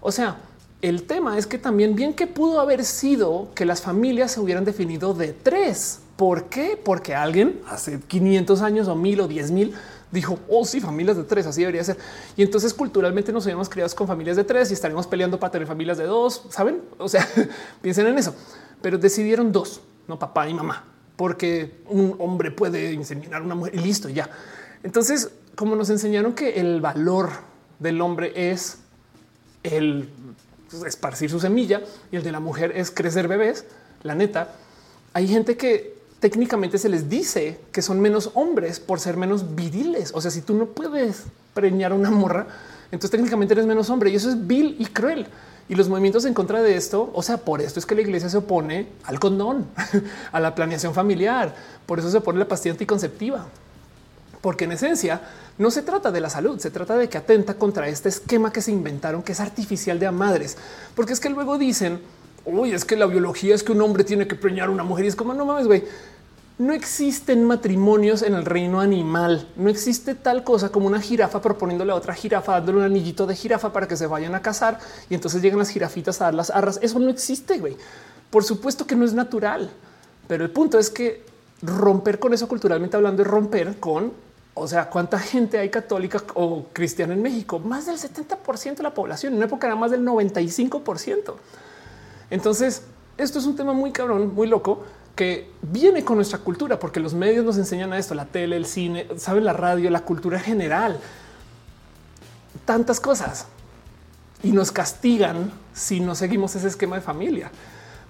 O 0.00 0.10
sea, 0.10 0.38
el 0.82 1.04
tema 1.04 1.38
es 1.38 1.46
que 1.46 1.58
también 1.58 1.94
bien 1.94 2.12
que 2.12 2.26
pudo 2.26 2.60
haber 2.60 2.84
sido 2.84 3.48
que 3.54 3.64
las 3.64 3.80
familias 3.80 4.32
se 4.32 4.40
hubieran 4.40 4.64
definido 4.64 5.14
de 5.14 5.32
tres. 5.32 6.00
¿Por 6.16 6.44
qué? 6.46 6.78
Porque 6.82 7.14
alguien 7.14 7.60
hace 7.68 8.00
500 8.00 8.60
años 8.62 8.88
o 8.88 8.96
mil 8.96 9.20
o 9.20 9.28
diez 9.28 9.50
mil 9.52 9.74
dijo, 10.10 10.38
oh 10.48 10.64
sí, 10.64 10.80
familias 10.80 11.16
de 11.16 11.24
tres, 11.24 11.46
así 11.46 11.62
debería 11.62 11.82
ser. 11.84 11.96
Y 12.36 12.42
entonces 12.42 12.74
culturalmente 12.74 13.32
nos 13.32 13.44
habíamos 13.46 13.68
criado 13.68 13.94
con 13.94 14.06
familias 14.06 14.36
de 14.36 14.44
tres 14.44 14.70
y 14.70 14.74
estaremos 14.74 15.06
peleando 15.06 15.40
para 15.40 15.52
tener 15.52 15.66
familias 15.66 15.98
de 15.98 16.04
dos, 16.04 16.44
¿saben? 16.50 16.82
O 16.98 17.08
sea, 17.08 17.26
piensen 17.80 18.08
en 18.08 18.18
eso. 18.18 18.34
Pero 18.82 18.98
decidieron 18.98 19.52
dos, 19.52 19.80
no 20.08 20.18
papá 20.18 20.48
y 20.48 20.54
mamá, 20.54 20.84
porque 21.16 21.80
un 21.88 22.16
hombre 22.18 22.50
puede 22.50 22.92
inseminar 22.92 23.40
una 23.40 23.54
mujer 23.54 23.74
y 23.74 23.78
listo, 23.78 24.08
ya. 24.08 24.28
Entonces, 24.82 25.30
como 25.54 25.76
nos 25.76 25.88
enseñaron 25.90 26.34
que 26.34 26.60
el 26.60 26.80
valor 26.80 27.30
del 27.78 28.00
hombre 28.00 28.32
es 28.50 28.78
el 29.62 30.10
esparcir 30.86 31.30
su 31.30 31.40
semilla 31.40 31.82
y 32.10 32.16
el 32.16 32.22
de 32.22 32.32
la 32.32 32.40
mujer 32.40 32.72
es 32.74 32.90
crecer 32.90 33.28
bebés. 33.28 33.64
La 34.02 34.14
neta, 34.14 34.54
hay 35.12 35.28
gente 35.28 35.56
que 35.56 35.94
técnicamente 36.20 36.78
se 36.78 36.88
les 36.88 37.08
dice 37.08 37.58
que 37.72 37.82
son 37.82 38.00
menos 38.00 38.30
hombres 38.34 38.80
por 38.80 39.00
ser 39.00 39.16
menos 39.16 39.54
viriles. 39.54 40.12
O 40.14 40.20
sea, 40.20 40.30
si 40.30 40.40
tú 40.40 40.54
no 40.54 40.66
puedes 40.66 41.24
preñar 41.54 41.92
a 41.92 41.94
una 41.94 42.10
morra, 42.10 42.46
entonces 42.92 43.10
técnicamente 43.10 43.54
eres 43.54 43.66
menos 43.66 43.90
hombre 43.90 44.10
y 44.10 44.16
eso 44.16 44.30
es 44.30 44.46
vil 44.46 44.76
y 44.78 44.86
cruel. 44.86 45.26
Y 45.68 45.74
los 45.74 45.88
movimientos 45.88 46.24
en 46.24 46.34
contra 46.34 46.62
de 46.62 46.76
esto, 46.76 47.10
o 47.14 47.22
sea, 47.22 47.38
por 47.38 47.60
esto 47.60 47.80
es 47.80 47.86
que 47.86 47.94
la 47.94 48.02
iglesia 48.02 48.28
se 48.28 48.36
opone 48.36 48.88
al 49.04 49.18
condón, 49.18 49.66
a 50.32 50.40
la 50.40 50.54
planeación 50.54 50.92
familiar, 50.92 51.54
por 51.86 51.98
eso 51.98 52.10
se 52.10 52.18
opone 52.18 52.38
la 52.38 52.48
pastilla 52.48 52.72
anticonceptiva, 52.72 53.46
porque 54.42 54.64
en 54.64 54.72
esencia 54.72 55.22
no 55.56 55.70
se 55.70 55.82
trata 55.82 56.10
de 56.10 56.20
la 56.20 56.28
salud, 56.28 56.58
se 56.58 56.70
trata 56.70 56.98
de 56.98 57.08
que 57.08 57.16
atenta 57.16 57.54
contra 57.54 57.88
este 57.88 58.08
esquema 58.08 58.52
que 58.52 58.60
se 58.60 58.72
inventaron, 58.72 59.22
que 59.22 59.32
es 59.32 59.40
artificial 59.40 59.98
de 59.98 60.08
a 60.08 60.12
porque 60.94 61.12
es 61.12 61.20
que 61.20 61.30
luego 61.30 61.56
dicen, 61.56 62.00
uy, 62.44 62.72
es 62.72 62.84
que 62.84 62.96
la 62.96 63.06
biología 63.06 63.54
es 63.54 63.62
que 63.62 63.72
un 63.72 63.80
hombre 63.80 64.04
tiene 64.04 64.26
que 64.26 64.34
preñar 64.34 64.68
a 64.68 64.70
una 64.70 64.82
mujer 64.82 65.04
y 65.04 65.08
es 65.08 65.16
como 65.16 65.32
no 65.32 65.46
mames, 65.46 65.66
güey. 65.66 65.84
No 66.58 66.74
existen 66.74 67.44
matrimonios 67.44 68.22
en 68.22 68.34
el 68.34 68.44
reino 68.44 68.80
animal. 68.80 69.48
No 69.56 69.70
existe 69.70 70.14
tal 70.14 70.44
cosa 70.44 70.68
como 70.68 70.86
una 70.86 71.00
jirafa 71.00 71.40
proponiéndole 71.40 71.92
a 71.92 71.94
otra 71.94 72.14
jirafa, 72.14 72.52
dándole 72.52 72.78
un 72.78 72.84
anillito 72.84 73.26
de 73.26 73.34
jirafa 73.34 73.72
para 73.72 73.88
que 73.88 73.96
se 73.96 74.06
vayan 74.06 74.34
a 74.34 74.42
casar 74.42 74.78
y 75.08 75.14
entonces 75.14 75.40
llegan 75.42 75.58
las 75.58 75.70
jirafitas 75.70 76.20
a 76.20 76.24
dar 76.24 76.34
las 76.34 76.50
arras. 76.50 76.78
Eso 76.82 76.98
no 76.98 77.10
existe, 77.10 77.58
güey. 77.58 77.76
Por 78.30 78.44
supuesto 78.44 78.86
que 78.86 78.94
no 78.94 79.04
es 79.04 79.14
natural, 79.14 79.70
pero 80.28 80.44
el 80.44 80.50
punto 80.50 80.78
es 80.78 80.90
que 80.90 81.24
romper 81.62 82.18
con 82.18 82.34
eso 82.34 82.48
culturalmente 82.48 82.96
hablando 82.96 83.22
es 83.22 83.28
romper 83.28 83.78
con, 83.78 84.12
o 84.54 84.68
sea, 84.68 84.90
cuánta 84.90 85.18
gente 85.18 85.58
hay 85.58 85.70
católica 85.70 86.22
o 86.34 86.66
cristiana 86.72 87.14
en 87.14 87.22
México. 87.22 87.58
Más 87.58 87.86
del 87.86 87.96
70% 87.96 88.76
de 88.76 88.82
la 88.82 88.94
población. 88.94 89.32
En 89.32 89.38
una 89.38 89.46
época 89.46 89.66
era 89.66 89.76
más 89.76 89.90
del 89.90 90.04
95%. 90.04 91.34
Entonces, 92.30 92.82
esto 93.16 93.38
es 93.38 93.46
un 93.46 93.56
tema 93.56 93.72
muy 93.72 93.92
cabrón, 93.92 94.34
muy 94.34 94.46
loco 94.46 94.84
que 95.14 95.50
viene 95.60 96.04
con 96.04 96.16
nuestra 96.16 96.38
cultura, 96.38 96.78
porque 96.78 97.00
los 97.00 97.12
medios 97.14 97.44
nos 97.44 97.58
enseñan 97.58 97.92
a 97.92 97.98
esto, 97.98 98.14
la 98.14 98.24
tele, 98.24 98.56
el 98.56 98.66
cine, 98.66 99.06
saben 99.16 99.44
la 99.44 99.52
radio, 99.52 99.90
la 99.90 100.00
cultura 100.00 100.40
general, 100.40 100.98
tantas 102.64 102.98
cosas 103.00 103.46
y 104.42 104.52
nos 104.52 104.72
castigan 104.72 105.52
si 105.74 106.00
no 106.00 106.14
seguimos 106.14 106.54
ese 106.54 106.68
esquema 106.68 106.96
de 106.96 107.02
familia. 107.02 107.50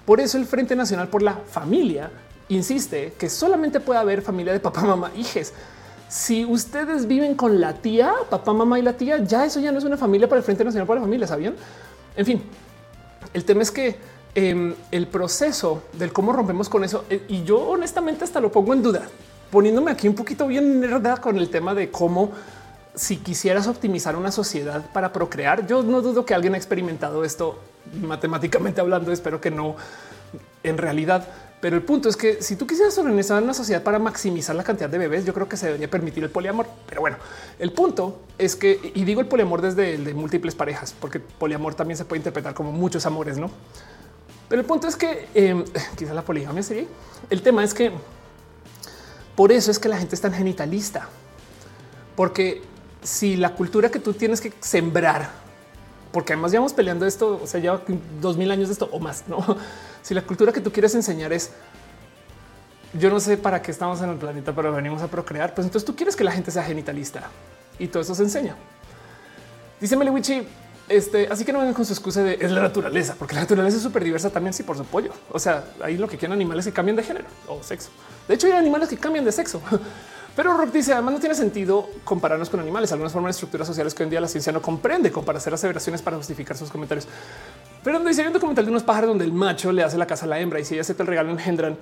Por 0.07 0.21
eso 0.21 0.39
el 0.39 0.47
Frente 0.47 0.75
Nacional 0.77 1.09
por 1.09 1.23
la 1.23 1.35
Familia 1.35 2.11
insiste 2.49 3.15
que 3.19 3.29
solamente 3.29 3.81
puede 3.81 4.01
haber 4.01 4.23
familia 4.23 4.53
de 4.53 4.61
papá, 4.61 4.83
mamá, 4.83 5.11
hijes. 5.17 5.53
Si 6.13 6.45
ustedes 6.45 7.07
viven 7.07 7.35
con 7.35 7.59
la 7.59 7.73
tía, 7.73 8.13
papá, 8.29 8.53
mamá 8.53 8.79
y 8.79 8.83
la 8.83 8.93
tía, 8.93 9.25
ya 9.25 9.47
eso 9.47 9.61
ya 9.61 9.73
no 9.73 9.79
es 9.79 9.85
una 9.85 9.97
familia 9.97 10.29
para 10.29 10.41
el 10.41 10.45
Frente 10.45 10.63
Nacional 10.63 10.87
por 10.87 10.97
la 10.97 11.03
Familia, 11.03 11.27
¿sabían? 11.27 11.55
En 12.15 12.27
fin, 12.27 12.43
el 13.33 13.45
tema 13.47 13.63
es 13.63 13.71
que 13.71 13.97
Em, 14.35 14.75
el 14.91 15.09
proceso 15.09 15.83
del 15.93 16.11
cómo 16.11 16.33
rompemos 16.33 16.71
con 16.71 16.85
eso. 16.85 17.05
Eh, 17.11 17.27
y 17.29 17.45
yo 17.45 17.59
honestamente 17.61 18.25
hasta 18.25 18.41
lo 18.41 18.51
pongo 18.51 18.73
en 18.73 18.83
duda, 18.83 19.03
poniéndome 19.51 19.91
aquí 19.91 20.09
un 20.09 20.15
poquito 20.15 20.47
bien 20.47 20.81
verdad 20.81 21.19
con 21.19 21.37
el 21.37 21.51
tema 21.51 21.75
de 21.75 21.91
cómo 21.91 22.33
si 22.95 23.19
quisieras 23.19 23.67
optimizar 23.67 24.17
una 24.17 24.33
sociedad 24.33 24.91
para 24.93 25.13
procrear, 25.13 25.67
yo 25.67 25.83
no 25.83 26.01
dudo 26.01 26.25
que 26.25 26.33
alguien 26.33 26.55
ha 26.55 26.57
experimentado 26.57 27.25
esto 27.25 27.59
matemáticamente 28.01 28.81
hablando, 28.81 29.13
espero 29.13 29.39
que 29.39 29.51
no 29.51 29.77
en 30.63 30.79
realidad. 30.79 31.27
Pero 31.63 31.77
el 31.77 31.85
punto 31.85 32.09
es 32.09 32.17
que 32.17 32.43
si 32.43 32.57
tú 32.57 32.67
quisieras 32.67 32.99
organizar 32.99 33.41
una 33.41 33.55
sociedad 33.55 33.85
para 33.85 34.01
maximizar 34.01 34.57
la 34.57 34.65
cantidad 34.65 34.91
de 34.91 34.99
bebés, 34.99 35.25
yo 35.25 35.33
creo 35.33 35.49
que 35.49 35.57
se 35.57 35.67
debería 35.67 35.89
permitir 35.89 36.25
el 36.25 36.29
poliamor. 36.29 36.67
Pero 36.89 37.03
bueno, 37.03 37.19
el 37.61 37.71
punto 37.71 38.19
es 38.37 38.57
que, 38.57 38.91
y 38.97 39.05
digo 39.05 39.21
el 39.21 39.29
poliamor 39.29 39.63
desde 39.63 39.95
el 39.95 40.05
de 40.05 40.13
múltiples 40.13 40.57
parejas, 40.57 40.93
porque 41.01 41.21
poliamor 41.21 41.77
también 41.77 41.97
se 41.97 42.05
puede 42.05 42.19
interpretar 42.19 42.53
como 42.53 42.73
muchos 42.73 43.07
amores, 43.07 43.39
¿no? 43.39 43.49
Pero 44.49 44.61
el 44.61 44.67
punto 44.67 44.89
es 44.89 44.97
que 44.97 45.29
eh, 45.37 45.65
quizá 45.97 46.13
la 46.15 46.23
poligamia 46.23 46.65
sería. 46.65 46.87
El 47.31 47.43
tema 47.43 47.63
es 47.63 47.75
que 47.75 47.93
por 49.37 49.53
eso 49.53 49.71
es 49.71 49.79
que 49.79 49.89
la 49.89 49.99
gente 49.99 50.17
es 50.17 50.21
tan 50.21 50.33
genitalista, 50.33 51.07
porque 52.17 52.61
si 53.05 53.37
la 53.37 53.55
cultura 53.55 53.89
que 53.89 54.01
tú 54.01 54.15
tienes 54.15 54.41
que 54.41 54.53
sembrar, 54.59 55.31
porque 56.11 56.33
además 56.33 56.51
llevamos 56.51 56.73
peleando 56.73 57.07
esto, 57.07 57.39
o 57.41 57.47
sea, 57.47 57.61
ya 57.61 57.81
dos 58.21 58.37
mil 58.37 58.51
años 58.51 58.67
de 58.67 58.73
esto 58.73 58.89
o 58.91 58.99
más, 58.99 59.29
no? 59.29 59.39
Si 60.03 60.15
la 60.15 60.23
cultura 60.23 60.53
que 60.53 60.61
tú 60.61 60.73
quieres 60.73 60.95
enseñar 60.95 61.33
es 61.33 61.53
yo 62.95 63.09
no 63.09 63.21
sé 63.21 63.39
para 63.39 63.63
qué 63.63 63.71
estamos 63.71 64.01
en 64.03 64.11
el 64.11 64.17
planeta, 64.17 64.55
pero 64.55 64.73
venimos 64.73 65.01
a 65.03 65.09
procrear. 65.09 65.55
Pues 65.55 65.67
entonces 65.67 65.87
tú 65.87 65.97
quieres 65.97 66.15
que 66.15 66.25
la 66.25 66.33
gente 66.33 66.51
sea 66.51 66.63
genitalista 66.63 67.31
y 67.79 67.89
todo 67.89 68.03
eso 68.03 68.15
se 68.15 68.23
enseña. 68.23 68.55
Dice 69.81 69.97
Meliwichi, 69.97 70.47
este, 70.89 71.27
así 71.31 71.45
que 71.45 71.53
no 71.53 71.59
vengan 71.59 71.75
con 71.75 71.87
su 71.87 71.93
excusa 71.93 72.23
de 72.23 72.39
es 72.41 72.51
la 72.51 72.61
naturaleza, 72.61 73.15
porque 73.19 73.35
la 73.35 73.43
naturaleza 73.43 73.79
es 73.79 73.83
súper 73.83 74.05
diversa 74.05 74.31
también. 74.31 74.53
Sí, 74.53 74.63
por 74.63 74.77
su 74.77 74.85
pollo. 74.85 75.13
O 75.31 75.39
sea, 75.39 75.65
ahí 75.83 75.97
lo 75.97 76.07
que 76.07 76.19
quieren 76.19 76.33
animales 76.33 76.67
que 76.67 76.73
cambian 76.73 76.97
de 76.97 77.03
género 77.03 77.27
o 77.49 77.63
sexo. 77.63 77.91
De 78.29 78.35
hecho, 78.35 78.47
hay 78.47 78.53
animales 78.53 78.89
que 78.89 78.97
cambian 78.99 79.25
de 79.25 79.33
sexo. 79.33 79.63
Pero 80.37 80.57
Rock 80.57 80.73
dice 80.73 80.95
además 80.95 81.15
no 81.15 81.21
tiene 81.21 81.35
sentido 81.35 81.91
compararnos 82.05 82.49
con 82.49 82.59
animales, 82.59 82.91
algunas 82.91 83.13
formas 83.13 83.31
de 83.31 83.33
estructuras 83.33 83.67
sociales 83.67 83.93
que 83.93 84.03
hoy 84.03 84.07
en 84.07 84.11
día 84.11 84.21
la 84.21 84.29
ciencia 84.29 84.51
no 84.51 84.63
comprende 84.63 85.13
como 85.13 85.27
para 85.27 85.37
hacer 85.37 85.53
aseveraciones 85.53 86.01
para 86.01 86.17
justificar 86.17 86.57
sus 86.57 86.71
comentarios. 86.71 87.07
Pero 87.85 87.99
dice 88.01 88.27
un 88.27 88.33
documental 88.33 88.65
de 88.65 88.71
unos 88.71 88.83
pájaros 88.83 89.09
donde 89.09 89.25
el 89.25 89.33
macho 89.33 89.73
le 89.73 89.83
hace 89.83 89.99
la 89.99 90.07
casa 90.07 90.25
a 90.25 90.29
la 90.29 90.39
hembra 90.39 90.61
y 90.61 90.65
si 90.65 90.75
ella 90.75 90.83
acepta 90.83 91.03
el 91.03 91.09
regalo 91.09 91.31
engendran. 91.31 91.77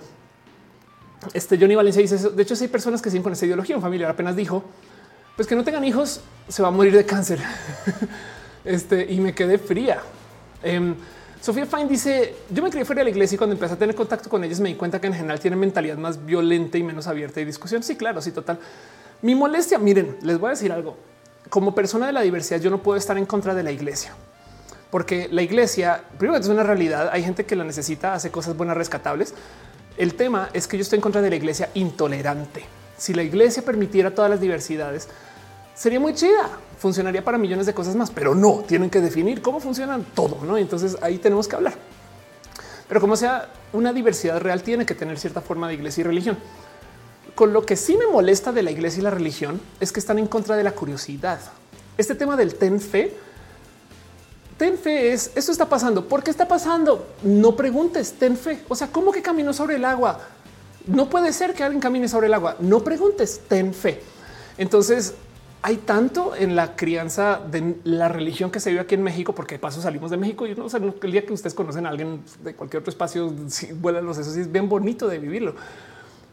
Este 1.34 1.58
Johnny 1.58 1.74
Valencia 1.74 2.00
dice 2.00 2.16
eso. 2.16 2.30
De 2.30 2.42
hecho, 2.42 2.56
si 2.56 2.64
hay 2.64 2.68
personas 2.68 3.02
que 3.02 3.10
siguen 3.10 3.22
con 3.22 3.32
esa 3.32 3.44
ideología. 3.44 3.76
Un 3.76 3.82
familiar 3.82 4.10
apenas 4.10 4.34
dijo 4.34 4.64
pues 5.40 5.48
que 5.48 5.56
no 5.56 5.64
tengan 5.64 5.82
hijos, 5.84 6.20
se 6.48 6.60
va 6.60 6.68
a 6.68 6.70
morir 6.70 6.94
de 6.94 7.06
cáncer. 7.06 7.40
Este, 8.62 9.10
y 9.10 9.18
me 9.20 9.34
quedé 9.34 9.56
fría. 9.56 10.02
Em, 10.62 10.94
Sofía 11.40 11.64
Fine 11.64 11.86
dice: 11.86 12.34
Yo 12.50 12.62
me 12.62 12.68
crié 12.68 12.84
fuera 12.84 13.00
de 13.00 13.04
la 13.04 13.10
iglesia 13.10 13.36
y 13.36 13.38
cuando 13.38 13.54
empecé 13.54 13.72
a 13.72 13.78
tener 13.78 13.94
contacto 13.94 14.28
con 14.28 14.44
ellos 14.44 14.60
me 14.60 14.68
di 14.68 14.74
cuenta 14.74 15.00
que 15.00 15.06
en 15.06 15.14
general 15.14 15.40
tienen 15.40 15.58
mentalidad 15.58 15.96
más 15.96 16.26
violenta 16.26 16.76
y 16.76 16.82
menos 16.82 17.06
abierta 17.06 17.40
y 17.40 17.46
discusión. 17.46 17.82
Sí, 17.82 17.96
claro, 17.96 18.20
sí, 18.20 18.32
total. 18.32 18.58
Mi 19.22 19.34
molestia, 19.34 19.78
miren, 19.78 20.18
les 20.20 20.38
voy 20.38 20.48
a 20.48 20.50
decir 20.50 20.70
algo. 20.72 20.98
Como 21.48 21.74
persona 21.74 22.06
de 22.06 22.12
la 22.12 22.20
diversidad, 22.20 22.60
yo 22.60 22.68
no 22.68 22.82
puedo 22.82 22.98
estar 22.98 23.16
en 23.16 23.24
contra 23.24 23.54
de 23.54 23.62
la 23.62 23.72
iglesia, 23.72 24.14
porque 24.90 25.28
la 25.30 25.42
iglesia, 25.42 26.02
primero 26.18 26.38
es 26.38 26.48
una 26.48 26.62
realidad. 26.62 27.10
Hay 27.12 27.22
gente 27.22 27.46
que 27.46 27.56
la 27.56 27.64
necesita, 27.64 28.14
hace 28.14 28.30
cosas 28.30 28.56
buenas, 28.56 28.76
rescatables. 28.76 29.34
El 29.96 30.14
tema 30.14 30.50
es 30.52 30.66
que 30.66 30.76
yo 30.76 30.82
estoy 30.82 30.96
en 30.96 31.02
contra 31.02 31.22
de 31.22 31.30
la 31.30 31.36
iglesia 31.36 31.70
intolerante. 31.74 32.64
Si 32.96 33.14
la 33.14 33.22
iglesia 33.22 33.62
permitiera 33.62 34.14
todas 34.14 34.30
las 34.30 34.40
diversidades, 34.40 35.08
sería 35.74 36.00
muy 36.00 36.14
chida 36.14 36.50
funcionaría 36.80 37.22
para 37.22 37.36
millones 37.36 37.66
de 37.66 37.74
cosas 37.74 37.94
más, 37.94 38.10
pero 38.10 38.34
no 38.34 38.64
tienen 38.66 38.88
que 38.88 39.02
definir 39.02 39.42
cómo 39.42 39.60
funcionan 39.60 40.04
todo. 40.14 40.42
No, 40.44 40.56
entonces 40.56 40.96
ahí 41.02 41.18
tenemos 41.18 41.46
que 41.46 41.56
hablar. 41.56 41.74
Pero 42.88 43.00
como 43.02 43.16
sea 43.16 43.50
una 43.74 43.92
diversidad 43.92 44.40
real, 44.40 44.62
tiene 44.62 44.86
que 44.86 44.94
tener 44.94 45.18
cierta 45.18 45.42
forma 45.42 45.68
de 45.68 45.74
iglesia 45.74 46.00
y 46.00 46.04
religión. 46.04 46.38
Con 47.34 47.52
lo 47.52 47.66
que 47.66 47.76
sí 47.76 47.96
me 47.98 48.06
molesta 48.06 48.50
de 48.50 48.62
la 48.62 48.70
iglesia 48.70 49.00
y 49.00 49.04
la 49.04 49.10
religión 49.10 49.60
es 49.78 49.92
que 49.92 50.00
están 50.00 50.18
en 50.18 50.26
contra 50.26 50.56
de 50.56 50.64
la 50.64 50.72
curiosidad. 50.72 51.38
Este 51.98 52.14
tema 52.14 52.34
del 52.34 52.54
ten 52.54 52.80
fe, 52.80 53.14
ten 54.60 54.76
fe 54.76 55.10
es 55.14 55.32
esto 55.36 55.52
está 55.52 55.70
pasando. 55.70 56.06
¿Por 56.06 56.22
qué 56.22 56.30
está 56.30 56.46
pasando? 56.46 57.06
No 57.22 57.56
preguntes, 57.56 58.12
ten 58.12 58.36
fe. 58.36 58.60
O 58.68 58.76
sea, 58.76 58.88
¿cómo 58.88 59.10
que 59.10 59.22
camino 59.22 59.54
sobre 59.54 59.76
el 59.76 59.86
agua? 59.86 60.20
No 60.86 61.08
puede 61.08 61.32
ser 61.32 61.54
que 61.54 61.64
alguien 61.64 61.80
camine 61.80 62.08
sobre 62.08 62.26
el 62.26 62.34
agua. 62.34 62.56
No 62.60 62.84
preguntes, 62.84 63.40
ten 63.48 63.72
fe. 63.72 64.02
Entonces, 64.58 65.14
hay 65.62 65.78
tanto 65.78 66.36
en 66.36 66.56
la 66.56 66.76
crianza 66.76 67.40
de 67.50 67.76
la 67.84 68.08
religión 68.08 68.50
que 68.50 68.60
se 68.60 68.68
vive 68.68 68.82
aquí 68.82 68.96
en 68.96 69.02
México, 69.02 69.34
porque 69.34 69.54
de 69.54 69.60
paso 69.60 69.80
salimos 69.80 70.10
de 70.10 70.18
México 70.18 70.46
y 70.46 70.54
no 70.54 70.68
sé, 70.68 70.76
el 70.76 71.10
día 71.10 71.24
que 71.24 71.32
ustedes 71.32 71.54
conocen 71.54 71.86
a 71.86 71.88
alguien 71.88 72.22
de 72.44 72.54
cualquier 72.54 72.80
otro 72.82 72.90
espacio, 72.90 73.32
si 73.48 73.72
vuelan 73.72 74.04
los 74.04 74.18
esos, 74.18 74.36
es 74.36 74.52
bien 74.52 74.68
bonito 74.68 75.08
de 75.08 75.18
vivirlo. 75.18 75.54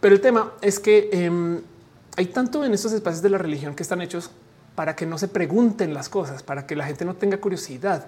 Pero 0.02 0.14
el 0.14 0.20
tema 0.20 0.52
es 0.60 0.82
que 0.82 1.08
em, 1.14 1.62
hay 2.18 2.26
tanto 2.26 2.66
en 2.66 2.74
estos 2.74 2.92
espacios 2.92 3.22
de 3.22 3.30
la 3.30 3.38
religión 3.38 3.74
que 3.74 3.84
están 3.84 4.02
hechos 4.02 4.32
para 4.78 4.96
que 4.96 5.08
no 5.08 5.18
se 5.18 5.28
pregunten 5.28 5.96
las 5.96 6.08
cosas, 6.08 6.44
para 6.44 6.68
que 6.68 6.76
la 6.76 6.86
gente 6.86 7.04
no 7.04 7.16
tenga 7.16 7.40
curiosidad 7.40 8.06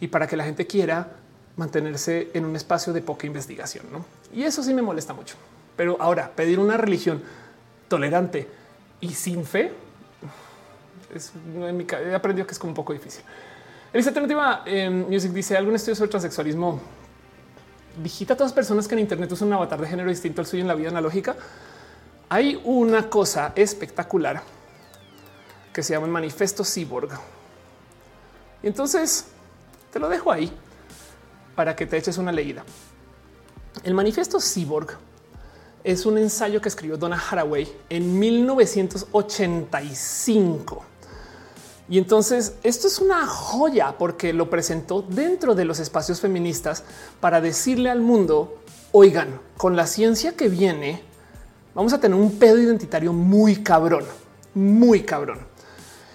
y 0.00 0.08
para 0.08 0.26
que 0.26 0.34
la 0.34 0.44
gente 0.44 0.66
quiera 0.66 1.10
mantenerse 1.56 2.30
en 2.32 2.46
un 2.46 2.56
espacio 2.56 2.94
de 2.94 3.02
poca 3.02 3.26
investigación. 3.26 3.84
Y 4.32 4.44
eso 4.44 4.62
sí 4.62 4.72
me 4.72 4.80
molesta 4.80 5.12
mucho. 5.12 5.36
Pero 5.76 5.98
ahora 6.00 6.32
pedir 6.34 6.58
una 6.58 6.78
religión 6.78 7.22
tolerante 7.86 8.48
y 8.98 9.10
sin 9.10 9.44
fe 9.44 9.74
es 11.14 11.32
en 11.54 11.76
mi 11.76 11.86
he 11.86 12.14
aprendido 12.14 12.46
que 12.46 12.54
es 12.54 12.58
como 12.58 12.70
un 12.70 12.76
poco 12.76 12.94
difícil. 12.94 13.22
Elisa 13.92 14.08
Alternativa 14.08 14.62
en 14.64 15.10
Music 15.10 15.32
dice 15.32 15.54
algún 15.54 15.74
estudio 15.74 15.96
sobre 15.96 16.12
transexualismo 16.12 16.80
digita 18.02 18.32
a 18.32 18.36
todas 18.38 18.54
personas 18.54 18.88
que 18.88 18.94
en 18.94 19.00
Internet 19.00 19.30
usan 19.32 19.48
un 19.48 19.54
avatar 19.54 19.82
de 19.82 19.86
género 19.86 20.08
distinto 20.08 20.40
al 20.40 20.46
suyo 20.46 20.62
en 20.62 20.68
la 20.68 20.74
vida 20.74 20.88
analógica. 20.88 21.36
Hay 22.30 22.58
una 22.64 23.10
cosa 23.10 23.52
espectacular 23.54 24.55
que 25.76 25.82
se 25.82 25.92
llama 25.92 26.06
el 26.06 26.12
manifesto 26.12 26.64
Cyborg. 26.64 27.10
Y 28.62 28.66
entonces 28.66 29.26
te 29.92 29.98
lo 29.98 30.08
dejo 30.08 30.32
ahí 30.32 30.50
para 31.54 31.76
que 31.76 31.84
te 31.84 31.98
eches 31.98 32.16
una 32.16 32.32
leída. 32.32 32.64
El 33.84 33.92
manifiesto 33.92 34.40
Cyborg 34.40 34.96
es 35.84 36.06
un 36.06 36.16
ensayo 36.16 36.62
que 36.62 36.70
escribió 36.70 36.96
Donna 36.96 37.22
Haraway 37.30 37.70
en 37.90 38.18
1985. 38.18 40.82
Y 41.90 41.98
entonces 41.98 42.54
esto 42.62 42.86
es 42.86 42.98
una 42.98 43.26
joya 43.26 43.98
porque 43.98 44.32
lo 44.32 44.48
presentó 44.48 45.02
dentro 45.02 45.54
de 45.54 45.66
los 45.66 45.78
espacios 45.78 46.22
feministas 46.22 46.84
para 47.20 47.42
decirle 47.42 47.90
al 47.90 48.00
mundo, 48.00 48.62
oigan, 48.92 49.42
con 49.58 49.76
la 49.76 49.86
ciencia 49.86 50.38
que 50.38 50.48
viene, 50.48 51.02
vamos 51.74 51.92
a 51.92 52.00
tener 52.00 52.18
un 52.18 52.38
pedo 52.38 52.56
identitario 52.56 53.12
muy 53.12 53.56
cabrón, 53.56 54.06
muy 54.54 55.02
cabrón. 55.02 55.54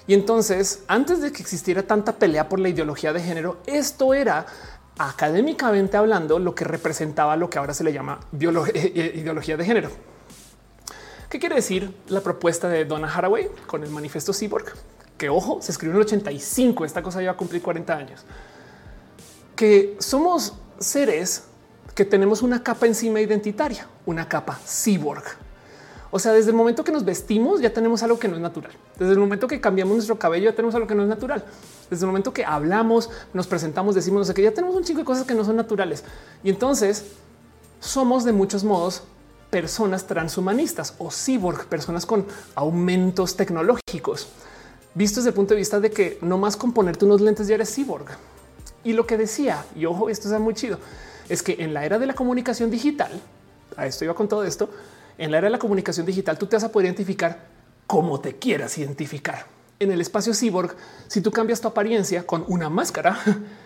Y 0.07 0.14
entonces, 0.14 0.84
antes 0.88 1.22
de 1.22 1.32
que 1.32 1.41
existiera 1.41 1.84
tanta 1.84 2.14
pelea 2.14 2.49
por 2.49 2.60
la 2.60 2.69
ideología 2.69 3.14
de 3.14 3.22
género, 3.22 3.57
esto 3.65 4.14
era 4.14 4.45
académicamente 4.98 5.98
hablando 5.98 6.40
lo 6.40 6.53
que 6.53 6.64
representaba 6.64 7.36
lo 7.36 7.49
que 7.49 7.60
ahora 7.60 7.73
se 7.73 7.84
le 7.84 7.94
llama 7.94 8.19
ideología 8.34 9.57
de 9.57 9.65
género. 9.65 9.90
¿Qué 11.30 11.40
quiere 11.40 11.56
decir 11.56 11.95
la 12.07 12.19
propuesta 12.22 12.68
de 12.68 12.84
Donna 12.84 13.14
Haraway 13.14 13.49
con 13.65 13.84
el 13.84 13.90
manifiesto 13.90 14.34
Cyborg? 14.34 14.73
Que 15.18 15.30
ojo, 15.30 15.61
se 15.61 15.72
escribió 15.72 15.94
en 15.94 16.02
el 16.02 16.07
85, 16.07 16.84
esta 16.84 17.02
cosa 17.02 17.22
iba 17.22 17.32
a 17.32 17.38
cumplir 17.38 17.61
40 17.61 17.95
años. 17.95 18.26
Que 19.56 19.95
somos 19.99 20.53
seres 20.80 21.45
que 21.95 22.06
tenemos 22.06 22.41
una 22.41 22.64
capa 22.64 22.86
encima 22.86 23.22
identitaria, 23.22 23.88
una 24.06 24.28
capa 24.28 24.60
cyborg. 24.65 25.23
O 26.11 26.19
sea, 26.19 26.33
desde 26.33 26.51
el 26.51 26.57
momento 26.57 26.83
que 26.83 26.91
nos 26.91 27.05
vestimos 27.05 27.61
ya 27.61 27.73
tenemos 27.73 28.03
algo 28.03 28.19
que 28.19 28.27
no 28.27 28.35
es 28.35 28.41
natural. 28.41 28.73
Desde 28.99 29.13
el 29.13 29.19
momento 29.19 29.47
que 29.47 29.61
cambiamos 29.61 29.95
nuestro 29.95 30.19
cabello 30.19 30.49
ya 30.49 30.55
tenemos 30.55 30.75
algo 30.75 30.85
que 30.85 30.93
no 30.93 31.03
es 31.03 31.09
natural. 31.09 31.43
Desde 31.89 32.03
el 32.03 32.07
momento 32.07 32.33
que 32.33 32.43
hablamos, 32.43 33.09
nos 33.33 33.47
presentamos, 33.47 33.95
decimos 33.95 34.27
no 34.27 34.33
sé 34.33 34.41
ya 34.41 34.53
tenemos 34.53 34.75
un 34.75 34.83
chingo 34.83 34.99
de 34.99 35.05
cosas 35.05 35.25
que 35.25 35.33
no 35.33 35.45
son 35.45 35.55
naturales. 35.55 36.03
Y 36.43 36.49
entonces 36.49 37.05
somos 37.79 38.25
de 38.25 38.33
muchos 38.33 38.65
modos 38.65 39.03
personas 39.49 40.05
transhumanistas 40.05 40.95
o 40.97 41.09
cyborg, 41.11 41.65
personas 41.67 42.05
con 42.05 42.25
aumentos 42.55 43.35
tecnológicos, 43.35 44.27
visto 44.93 45.19
desde 45.19 45.29
el 45.29 45.35
punto 45.35 45.53
de 45.53 45.59
vista 45.59 45.79
de 45.79 45.91
que 45.91 46.17
no 46.21 46.38
más 46.38 46.57
con 46.57 46.73
ponerte 46.73 47.05
unos 47.05 47.21
lentes 47.21 47.47
ya 47.47 47.55
eres 47.55 47.73
cyborg. 47.73 48.05
Y 48.83 48.93
lo 48.93 49.05
que 49.05 49.17
decía, 49.17 49.65
y 49.75 49.85
ojo, 49.85 50.09
esto 50.09 50.33
es 50.33 50.41
muy 50.41 50.55
chido, 50.55 50.77
es 51.29 51.43
que 51.43 51.57
en 51.59 51.73
la 51.73 51.85
era 51.85 51.99
de 51.99 52.05
la 52.05 52.15
comunicación 52.15 52.71
digital, 52.71 53.11
a 53.77 53.85
esto 53.85 54.05
iba 54.05 54.13
con 54.13 54.27
todo 54.27 54.43
esto, 54.43 54.69
en 55.17 55.31
la 55.31 55.38
era 55.38 55.45
de 55.47 55.51
la 55.51 55.59
comunicación 55.59 56.05
digital 56.05 56.38
tú 56.38 56.47
te 56.47 56.55
vas 56.55 56.63
a 56.63 56.71
poder 56.71 56.88
identificar 56.88 57.47
como 57.88 58.21
te 58.21 58.38
quieras 58.38 58.77
identificar. 58.77 59.45
En 59.79 59.91
el 59.91 59.99
espacio 59.99 60.33
cyborg, 60.33 60.75
si 61.07 61.21
tú 61.21 61.31
cambias 61.31 61.59
tu 61.59 61.67
apariencia 61.67 62.25
con 62.25 62.45
una 62.47 62.69
máscara, 62.69 63.19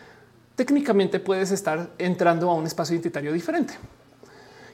técnicamente 0.56 1.20
puedes 1.20 1.52
estar 1.52 1.92
entrando 1.98 2.50
a 2.50 2.56
un 2.56 2.66
espacio 2.66 2.96
identitario 2.96 3.34
diferente. 3.34 3.76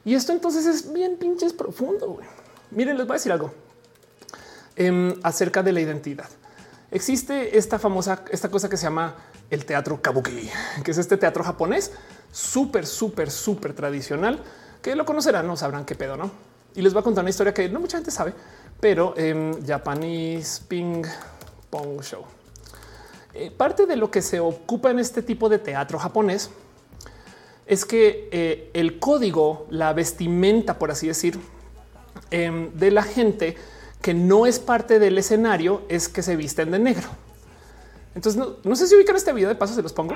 Y 0.06 0.16
esto 0.16 0.32
entonces 0.32 0.66
es 0.66 0.94
bien 0.94 1.18
pinches 1.18 1.54
profundo. 1.54 2.20
Miren, 2.72 2.98
les 2.98 3.06
voy 3.06 3.16
a 3.16 3.18
decir 3.18 3.32
algo 3.32 3.54
em, 4.76 5.14
acerca 5.24 5.62
de 5.62 5.74
la 5.74 5.82
identidad. 5.82 6.30
Existe 6.90 7.58
esta 7.58 7.80
famosa, 7.80 8.24
esta 8.32 8.50
cosa 8.50 8.70
que 8.70 8.78
se 8.78 8.84
llama 8.84 9.16
el 9.50 9.66
teatro 9.66 10.02
kabuki, 10.02 10.50
que 10.84 10.92
es 10.92 10.98
este 10.98 11.18
teatro 11.18 11.44
japonés 11.44 11.92
súper, 12.32 12.88
súper, 12.88 13.30
súper 13.30 13.74
tradicional, 13.74 14.42
que 14.82 14.96
lo 14.96 15.06
conocerán, 15.06 15.46
no 15.46 15.58
sabrán 15.58 15.86
qué 15.86 15.96
pedo, 15.96 16.16
¿no? 16.16 16.51
Y 16.76 16.82
les 16.82 16.94
voy 16.94 17.02
a 17.02 17.04
contar 17.04 17.24
una 17.24 17.30
historia 17.30 17.54
que 17.54 17.68
no 17.70 17.80
mucha 17.80 17.98
gente 17.98 18.12
sabe, 18.12 18.34
pero 18.80 19.14
en 19.18 19.54
em, 19.54 19.66
Japanese 19.66 20.62
Ping 20.68 21.04
Pong 21.70 22.02
Show. 22.02 22.24
Eh, 23.34 23.52
parte 23.52 23.86
de 23.86 23.96
lo 23.96 24.12
que 24.12 24.22
se 24.22 24.40
ocupa 24.40 24.92
en 24.92 25.00
este 25.00 25.22
tipo 25.22 25.48
de 25.48 25.60
teatro 25.60 25.98
japonés 25.98 26.50
es 27.66 27.86
que 27.86 28.28
eh, 28.32 28.70
el 28.74 29.00
código, 29.00 29.68
la 29.70 29.94
vestimenta, 29.94 30.78
por 30.78 30.92
así 30.92 31.08
decir, 31.08 31.40
em, 32.30 32.72
de 32.74 32.92
la 32.92 33.04
gente 33.04 33.56
que 34.02 34.14
no 34.14 34.46
es 34.46 34.60
parte 34.60 35.00
del 35.00 35.18
escenario 35.18 35.84
es 35.88 36.10
que 36.10 36.24
se 36.24 36.36
visten 36.36 36.72
de 36.72 36.80
negro. 36.80 37.08
Entonces, 38.16 38.42
no, 38.64 38.76
sé 38.76 38.88
si 38.88 38.96
ubican 38.96 39.16
este 39.16 39.32
video 39.32 39.48
de 39.48 39.56
paso, 39.56 39.74
se 39.74 39.82
los 39.82 39.94
pongo. 39.94 40.16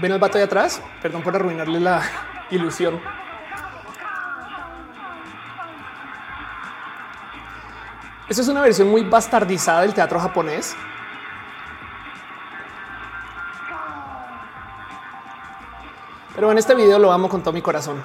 Ven 0.00 0.12
al 0.12 0.18
vato 0.18 0.38
de 0.38 0.44
atrás. 0.44 0.80
Perdón 1.02 1.22
por 1.22 1.34
arruinarle 1.34 1.80
la 1.80 2.02
ilusión. 2.50 3.00
Esta 8.28 8.42
es 8.42 8.48
una 8.48 8.60
versión 8.60 8.88
muy 8.88 9.02
bastardizada 9.02 9.80
del 9.80 9.94
teatro 9.94 10.20
japonés. 10.20 10.76
Pero 16.34 16.52
en 16.52 16.58
este 16.58 16.74
video 16.74 16.98
lo 16.98 17.10
amo 17.10 17.28
con 17.28 17.42
todo 17.42 17.52
mi 17.52 17.62
corazón. 17.62 18.00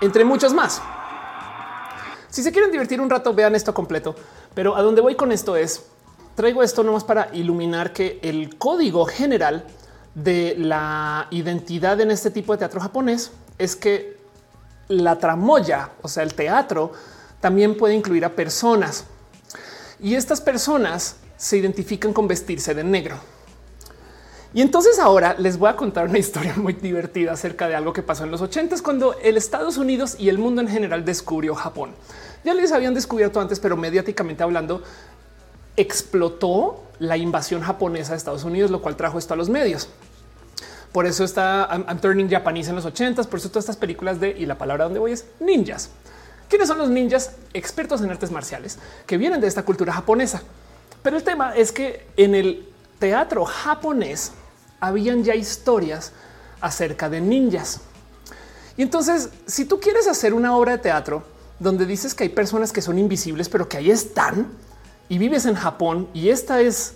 Entre 0.00 0.24
muchos 0.24 0.54
más. 0.54 0.80
Si 2.28 2.42
se 2.42 2.52
quieren 2.52 2.70
divertir 2.70 3.00
un 3.00 3.10
rato, 3.10 3.34
vean 3.34 3.56
esto 3.56 3.74
completo. 3.74 4.14
Pero 4.54 4.76
a 4.76 4.82
dónde 4.82 5.00
voy 5.00 5.16
con 5.16 5.32
esto 5.32 5.56
es, 5.56 5.90
traigo 6.38 6.62
esto 6.62 6.84
nomás 6.84 7.02
para 7.02 7.30
iluminar 7.34 7.92
que 7.92 8.20
el 8.22 8.56
código 8.58 9.04
general 9.06 9.64
de 10.14 10.54
la 10.56 11.26
identidad 11.32 12.00
en 12.00 12.12
este 12.12 12.30
tipo 12.30 12.52
de 12.52 12.58
teatro 12.58 12.80
japonés 12.80 13.32
es 13.58 13.74
que 13.74 14.16
la 14.86 15.18
tramoya, 15.18 15.90
o 16.00 16.06
sea, 16.06 16.22
el 16.22 16.34
teatro, 16.34 16.92
también 17.40 17.76
puede 17.76 17.94
incluir 17.94 18.24
a 18.24 18.36
personas. 18.36 19.04
Y 19.98 20.14
estas 20.14 20.40
personas 20.40 21.16
se 21.36 21.56
identifican 21.56 22.12
con 22.12 22.28
vestirse 22.28 22.72
de 22.72 22.84
negro. 22.84 23.16
Y 24.54 24.62
entonces 24.62 25.00
ahora 25.00 25.34
les 25.38 25.58
voy 25.58 25.70
a 25.70 25.74
contar 25.74 26.08
una 26.08 26.18
historia 26.24 26.54
muy 26.56 26.74
divertida 26.74 27.32
acerca 27.32 27.66
de 27.66 27.74
algo 27.74 27.92
que 27.92 28.04
pasó 28.04 28.22
en 28.22 28.30
los 28.30 28.42
80 28.42 28.76
cuando 28.84 29.18
el 29.24 29.36
Estados 29.36 29.76
Unidos 29.76 30.14
y 30.20 30.28
el 30.28 30.38
mundo 30.38 30.60
en 30.60 30.68
general 30.68 31.04
descubrió 31.04 31.56
Japón. 31.56 31.90
Ya 32.44 32.54
les 32.54 32.70
habían 32.70 32.94
descubierto 32.94 33.40
antes, 33.40 33.58
pero 33.58 33.76
mediáticamente 33.76 34.42
hablando, 34.42 34.82
explotó 35.80 36.82
la 36.98 37.16
invasión 37.16 37.62
japonesa 37.62 38.12
de 38.12 38.18
Estados 38.18 38.44
Unidos, 38.44 38.70
lo 38.70 38.82
cual 38.82 38.96
trajo 38.96 39.18
esto 39.18 39.34
a 39.34 39.36
los 39.36 39.48
medios. 39.48 39.88
Por 40.92 41.06
eso 41.06 41.24
está 41.24 41.68
I'm, 41.70 42.00
Turning 42.00 42.28
Japanese 42.28 42.70
en 42.70 42.76
los 42.76 42.84
80 42.84 43.22
por 43.24 43.38
eso 43.38 43.48
todas 43.48 43.64
estas 43.64 43.76
películas 43.76 44.20
de 44.20 44.30
y 44.30 44.46
la 44.46 44.56
palabra 44.56 44.84
donde 44.84 44.98
voy 44.98 45.12
es 45.12 45.26
ninjas. 45.38 45.90
¿Quiénes 46.48 46.66
son 46.68 46.78
los 46.78 46.88
ninjas 46.88 47.32
expertos 47.52 48.00
en 48.00 48.10
artes 48.10 48.30
marciales 48.30 48.78
que 49.06 49.18
vienen 49.18 49.40
de 49.40 49.46
esta 49.46 49.64
cultura 49.64 49.92
japonesa? 49.92 50.42
Pero 51.02 51.16
el 51.16 51.22
tema 51.22 51.54
es 51.54 51.72
que 51.72 52.06
en 52.16 52.34
el 52.34 52.68
teatro 52.98 53.44
japonés 53.44 54.32
habían 54.80 55.22
ya 55.22 55.34
historias 55.34 56.12
acerca 56.60 57.08
de 57.08 57.20
ninjas. 57.20 57.80
Y 58.76 58.82
entonces, 58.82 59.28
si 59.46 59.66
tú 59.66 59.78
quieres 59.78 60.08
hacer 60.08 60.32
una 60.32 60.56
obra 60.56 60.72
de 60.72 60.78
teatro 60.78 61.22
donde 61.58 61.84
dices 61.84 62.14
que 62.14 62.24
hay 62.24 62.30
personas 62.30 62.72
que 62.72 62.80
son 62.80 62.98
invisibles, 62.98 63.48
pero 63.48 63.68
que 63.68 63.76
ahí 63.76 63.90
están 63.90 64.46
y 65.08 65.18
vives 65.18 65.46
en 65.46 65.54
Japón 65.54 66.08
y 66.12 66.28
esta 66.28 66.60
es 66.60 66.94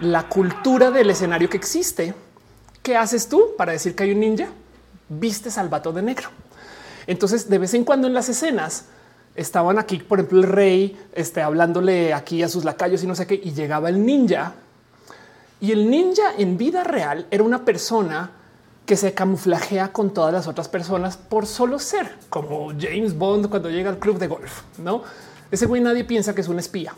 la 0.00 0.28
cultura 0.28 0.90
del 0.90 1.10
escenario 1.10 1.48
que 1.48 1.56
existe, 1.56 2.14
¿qué 2.82 2.96
haces 2.96 3.28
tú 3.28 3.50
para 3.56 3.72
decir 3.72 3.94
que 3.94 4.04
hay 4.04 4.12
un 4.12 4.20
ninja? 4.20 4.48
Vistes 5.08 5.58
al 5.58 5.68
vato 5.68 5.92
de 5.92 6.02
negro. 6.02 6.28
Entonces, 7.06 7.48
de 7.48 7.58
vez 7.58 7.74
en 7.74 7.84
cuando 7.84 8.06
en 8.06 8.14
las 8.14 8.28
escenas 8.28 8.86
estaban 9.34 9.78
aquí, 9.78 9.98
por 9.98 10.18
ejemplo, 10.18 10.40
el 10.40 10.48
rey 10.48 10.98
este, 11.12 11.42
hablándole 11.42 12.14
aquí 12.14 12.42
a 12.42 12.48
sus 12.48 12.64
lacayos 12.64 13.02
y 13.02 13.06
no 13.06 13.14
sé 13.14 13.26
qué, 13.26 13.40
y 13.42 13.52
llegaba 13.52 13.88
el 13.88 14.04
ninja. 14.04 14.54
Y 15.60 15.72
el 15.72 15.90
ninja 15.90 16.34
en 16.38 16.56
vida 16.56 16.82
real 16.82 17.26
era 17.30 17.44
una 17.44 17.64
persona 17.64 18.30
que 18.86 18.96
se 18.96 19.14
camuflajea 19.14 19.92
con 19.92 20.12
todas 20.12 20.32
las 20.32 20.48
otras 20.48 20.68
personas 20.68 21.16
por 21.16 21.46
solo 21.46 21.78
ser 21.78 22.16
como 22.28 22.72
James 22.76 23.16
Bond 23.16 23.48
cuando 23.48 23.70
llega 23.70 23.90
al 23.90 23.98
club 23.98 24.18
de 24.18 24.26
golf. 24.26 24.62
No, 24.78 25.04
ese 25.52 25.66
güey 25.66 25.80
nadie 25.80 26.02
piensa 26.02 26.34
que 26.34 26.40
es 26.40 26.48
un 26.48 26.58
espía 26.58 26.92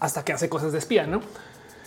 hasta 0.00 0.24
que 0.24 0.32
hace 0.32 0.48
cosas 0.48 0.72
de 0.72 0.78
espía, 0.78 1.06
no? 1.06 1.20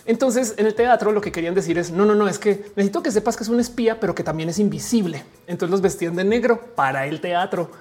Entonces, 0.06 0.56
en 0.58 0.66
el 0.66 0.74
teatro 0.74 1.12
lo 1.12 1.22
que 1.22 1.32
querían 1.32 1.54
decir 1.54 1.78
es, 1.78 1.92
no, 1.92 2.06
no, 2.06 2.16
no, 2.16 2.28
es 2.28 2.40
que 2.40 2.72
necesito 2.76 3.04
que 3.04 3.12
sepas 3.12 3.38
que 3.38 3.44
es 3.44 3.50
un 3.50 3.60
espía, 3.60 4.00
pero 4.00 4.16
que 4.16 4.24
también 4.24 4.50
es 4.50 4.58
invisible. 4.60 5.24
Entonces 5.48 5.72
los 5.72 5.82
vestían 5.82 6.16
de 6.16 6.24
negro 6.24 6.60
para 6.76 7.06
el 7.06 7.22
teatro. 7.22 7.72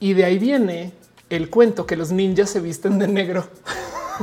Y 0.00 0.14
de 0.14 0.24
ahí 0.24 0.38
viene 0.38 0.92
el 1.28 1.50
cuento 1.50 1.86
que 1.86 1.96
los 1.96 2.10
ninjas 2.10 2.50
se 2.50 2.60
visten 2.60 2.98
de 2.98 3.08
negro. 3.08 3.46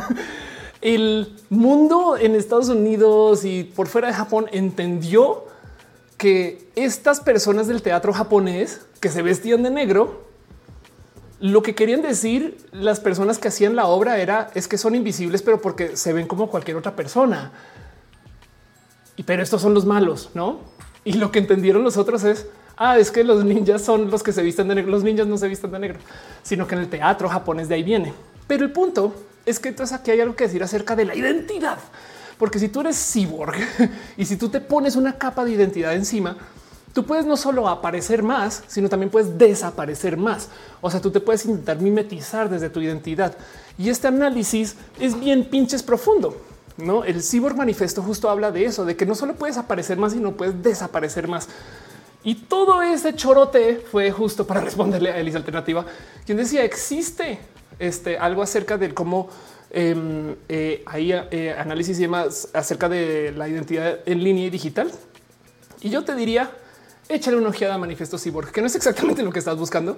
el 0.82 1.36
mundo 1.50 2.18
en 2.18 2.36
Estados 2.36 2.70
Unidos 2.70 3.46
y 3.46 3.64
por 3.64 3.88
fuera 3.88 4.08
de 4.08 4.14
Japón 4.14 4.48
entendió 4.52 5.46
que 6.18 6.70
estas 6.76 7.20
personas 7.20 7.68
del 7.68 7.82
teatro 7.82 8.14
japonés 8.14 8.82
que 9.00 9.10
se 9.10 9.22
vestían 9.22 9.64
de 9.64 9.70
negro 9.70 10.25
lo 11.40 11.62
que 11.62 11.76
querían 11.76 12.02
decir 12.02 12.58
las 12.72 13.00
personas 13.00 13.38
que 13.38 13.50
hacían 13.50 13.76
la 13.76 13.88
obra 13.88 14.20
era 14.20 14.50
es 14.54 14.68
que 14.68 14.78
son 14.78 14.96
invisibles, 14.96 15.42
pero 15.42 15.62
porque 15.62 15.98
se 15.98 16.14
ven 16.14 16.28
como 16.28 16.50
cualquier 16.50 16.78
otra 16.78 16.96
persona. 16.96 17.52
Y 19.18 19.24
pero 19.24 19.44
estos 19.44 19.62
son 19.62 19.74
los 19.74 19.86
malos, 19.86 20.30
no? 20.34 20.60
Y 21.04 21.14
lo 21.14 21.32
que 21.32 21.40
entendieron 21.40 21.84
los 21.84 21.98
otros 21.98 22.24
es 22.24 22.48
ah, 22.78 22.98
es 22.98 23.12
que 23.12 23.24
los 23.24 23.44
ninjas 23.44 23.82
son 23.82 24.10
los 24.10 24.24
que 24.24 24.34
se 24.34 24.42
visten 24.42 24.68
de 24.68 24.76
negro. 24.76 24.92
Los 24.92 25.04
ninjas 25.04 25.28
no 25.28 25.38
se 25.38 25.48
visten 25.48 25.72
de 25.72 25.80
negro, 25.80 26.00
sino 26.44 26.68
que 26.68 26.76
en 26.76 26.82
el 26.82 26.90
teatro 26.90 27.30
japonés 27.30 27.70
de 27.70 27.76
ahí 27.76 27.84
viene. 27.84 28.14
Pero 28.48 28.64
el 28.64 28.72
punto 28.72 29.14
es 29.46 29.60
que 29.60 29.70
entonces 29.70 29.98
aquí 29.98 30.12
hay 30.12 30.22
algo 30.22 30.36
que 30.36 30.46
decir 30.46 30.64
acerca 30.64 30.96
de 30.96 31.06
la 31.06 31.16
identidad, 31.16 31.78
porque 32.38 32.60
si 32.60 32.70
tú 32.70 32.82
eres 32.82 32.98
cyborg 32.98 33.56
y 34.18 34.26
si 34.26 34.38
tú 34.38 34.50
te 34.50 34.60
pones 34.60 34.96
una 34.96 35.18
capa 35.18 35.46
de 35.46 35.52
identidad 35.52 35.94
encima, 35.94 36.38
tú 36.96 37.06
puedes 37.06 37.26
no 37.26 37.36
solo 37.36 37.68
aparecer 37.68 38.24
más, 38.24 38.64
sino 38.68 38.88
también 38.88 39.10
puedes 39.10 39.38
desaparecer 39.38 40.16
más. 40.16 40.48
O 40.80 40.90
sea, 40.90 41.02
tú 41.02 41.12
te 41.12 41.20
puedes 41.20 41.46
intentar 41.46 41.82
mimetizar 41.82 42.50
desde 42.50 42.70
tu 42.70 42.80
identidad. 42.80 43.36
Y 43.78 43.90
este 43.90 44.08
análisis 44.08 44.78
es 44.98 45.20
bien 45.20 45.44
pinches 45.44 45.84
profundo. 45.84 46.42
No, 46.78 47.04
el 47.04 47.22
Cyborg 47.22 47.58
Manifesto 47.58 48.02
justo 48.02 48.30
habla 48.30 48.50
de 48.50 48.64
eso, 48.64 48.86
de 48.86 48.96
que 48.96 49.06
no 49.06 49.14
solo 49.14 49.36
puedes 49.36 49.58
aparecer 49.58 49.98
más, 49.98 50.14
sino 50.14 50.38
puedes 50.38 50.64
desaparecer 50.64 51.28
más. 51.28 51.50
Y 52.24 52.36
todo 52.36 52.82
ese 52.82 53.14
chorote 53.14 53.86
fue 53.92 54.10
justo 54.12 54.48
para 54.48 54.62
responderle 54.70 55.12
a 55.12 55.18
Elisa 55.18 55.38
Alternativa, 55.38 55.86
quien 56.26 56.38
decía 56.38 56.64
existe 56.64 57.40
este, 57.78 58.18
algo 58.18 58.42
acerca 58.42 58.78
de 58.78 58.94
cómo 58.94 59.28
em, 59.70 60.34
eh, 60.48 60.82
hay 60.86 61.12
eh, 61.12 61.54
análisis 61.58 62.00
y 62.00 62.04
demás 62.04 62.48
acerca 62.54 62.88
de 62.88 63.34
la 63.36 63.50
identidad 63.50 64.00
en 64.06 64.24
línea 64.24 64.46
y 64.46 64.50
digital. 64.50 64.90
Y 65.82 65.90
yo 65.90 66.06
te 66.06 66.16
diría, 66.16 66.52
échale 67.10 67.38
una 67.38 67.50
ojeada 67.50 67.76
a 67.76 67.78
Manifesto 67.78 68.18
Cyborg, 68.18 68.52
que 68.52 68.62
no 68.62 68.68
es 68.68 68.76
exactamente 68.76 69.24
lo 69.24 69.32
que 69.32 69.40
estás 69.40 69.58
buscando, 69.58 69.98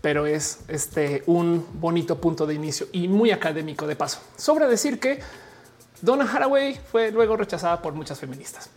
pero 0.00 0.26
es 0.26 0.60
este 0.68 1.22
un 1.26 1.66
bonito 1.74 2.20
punto 2.20 2.46
de 2.46 2.54
inicio 2.54 2.86
y 2.92 3.08
muy 3.08 3.30
académico 3.30 3.86
de 3.86 3.96
paso. 3.96 4.20
Sobra 4.36 4.68
decir 4.68 5.00
que 5.00 5.20
Donna 6.00 6.30
Haraway 6.30 6.78
fue 6.90 7.10
luego 7.10 7.36
rechazada 7.36 7.80
por 7.80 7.94
muchas 7.94 8.18
feministas, 8.18 8.70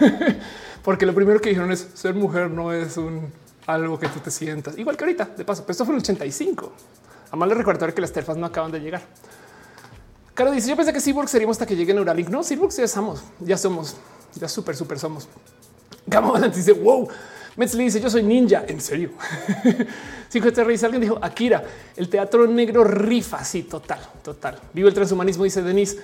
porque 0.84 1.06
lo 1.06 1.14
primero 1.14 1.40
que 1.40 1.48
dijeron 1.50 1.72
es 1.72 1.88
ser 1.94 2.14
mujer 2.14 2.50
no 2.50 2.72
es 2.72 2.96
un 2.96 3.32
algo 3.66 3.98
que 3.98 4.08
tú 4.08 4.20
te 4.20 4.30
sientas 4.30 4.78
igual 4.78 4.96
que 4.96 5.04
ahorita 5.04 5.26
de 5.36 5.44
paso. 5.44 5.62
Pero 5.62 5.72
esto 5.72 5.84
fue 5.84 5.92
en 5.92 5.96
el 5.96 6.02
85. 6.02 6.72
Además, 7.28 7.48
le 7.48 7.54
recordar 7.54 7.92
que 7.92 8.00
las 8.00 8.12
terfas 8.12 8.36
no 8.36 8.46
acaban 8.46 8.72
de 8.72 8.80
llegar. 8.80 9.02
Caro 10.34 10.50
dice: 10.50 10.68
Yo 10.68 10.76
pensé 10.76 10.92
que 10.92 11.00
Cyborg 11.00 11.28
seríamos 11.28 11.56
hasta 11.56 11.66
que 11.66 11.76
llegue 11.76 11.92
Neuralink. 11.92 12.28
No, 12.28 12.42
Cyborg 12.42 12.72
ya 12.72 12.88
somos, 12.88 13.22
ya 13.40 13.58
somos, 13.58 13.96
ya 14.34 14.48
súper, 14.48 14.76
súper 14.76 14.98
somos. 14.98 15.28
Gama 16.10 16.48
dice: 16.48 16.72
Wow, 16.72 17.08
Metzli 17.56 17.84
dice: 17.84 18.00
Yo 18.00 18.10
soy 18.10 18.22
ninja. 18.22 18.64
En 18.66 18.80
serio. 18.80 19.10
Cinco 20.28 20.50
dice: 20.50 20.86
Alguien 20.86 21.02
dijo 21.02 21.18
Akira, 21.20 21.64
el 21.96 22.08
teatro 22.08 22.46
negro 22.46 22.84
rifa. 22.84 23.44
Sí, 23.44 23.64
total, 23.64 24.00
total. 24.22 24.58
Vive 24.72 24.88
el 24.88 24.94
transhumanismo, 24.94 25.44
dice 25.44 25.62
Denise. 25.62 25.98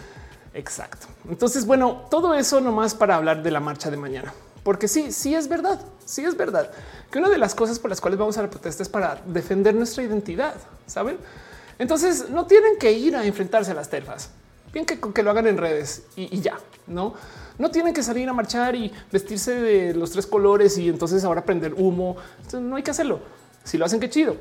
Exacto. 0.55 1.09
Entonces, 1.29 1.67
bueno, 1.67 2.07
todo 2.11 2.33
eso 2.35 2.61
nomás 2.61 2.95
para 2.95 3.17
hablar 3.17 3.43
de 3.43 3.51
la 3.51 3.61
marcha 3.61 3.91
de 3.91 3.97
mañana, 3.97 4.33
porque 4.63 4.87
sí, 4.87 5.11
sí 5.11 5.35
es 5.35 5.49
verdad, 5.49 5.81
sí 6.05 6.25
es 6.25 6.37
verdad 6.37 6.71
que 7.11 7.19
una 7.19 7.29
de 7.29 7.39
las 7.39 7.55
cosas 7.55 7.79
por 7.79 7.91
las 7.91 8.01
cuales 8.01 8.19
vamos 8.19 8.39
a 8.39 8.43
la 8.43 8.51
protesta 8.51 8.83
es 8.83 8.89
para 8.89 9.21
defender 9.27 9.75
nuestra 9.75 10.05
identidad, 10.05 10.55
saben? 10.87 11.19
Entonces 11.79 12.29
no 12.31 12.47
tienen 12.47 12.79
que 12.79 12.93
ir 12.93 13.17
a 13.17 13.25
enfrentarse 13.25 13.73
a 13.73 13.75
las 13.75 13.89
terfas, 13.89 14.31
bien 14.73 14.87
que, 14.87 14.99
que 14.99 15.23
lo 15.23 15.31
hagan 15.31 15.49
en 15.49 15.59
redes 15.59 16.03
y, 16.15 16.41
ya, 16.41 16.59
no? 16.87 17.15
No 17.59 17.71
tienen 17.71 17.95
que 17.95 18.03
salir 18.03 18.29
a 18.29 18.33
marchar 18.33 18.75
y 18.75 18.93
vestirse 19.13 19.55
de 19.55 19.95
los 19.95 20.11
tres 20.11 20.27
colores 20.27 20.77
y 20.79 20.89
entonces 20.89 21.25
ahora 21.25 21.45
prender 21.45 21.75
humo. 21.75 22.17
no 22.53 22.77
hay 22.77 22.83
que 22.83 22.91
hacerlo. 22.91 23.21
Si 23.63 23.79
lo 23.79 23.85
hacen, 23.85 24.01
qué 24.01 24.11
chido. 24.11 24.37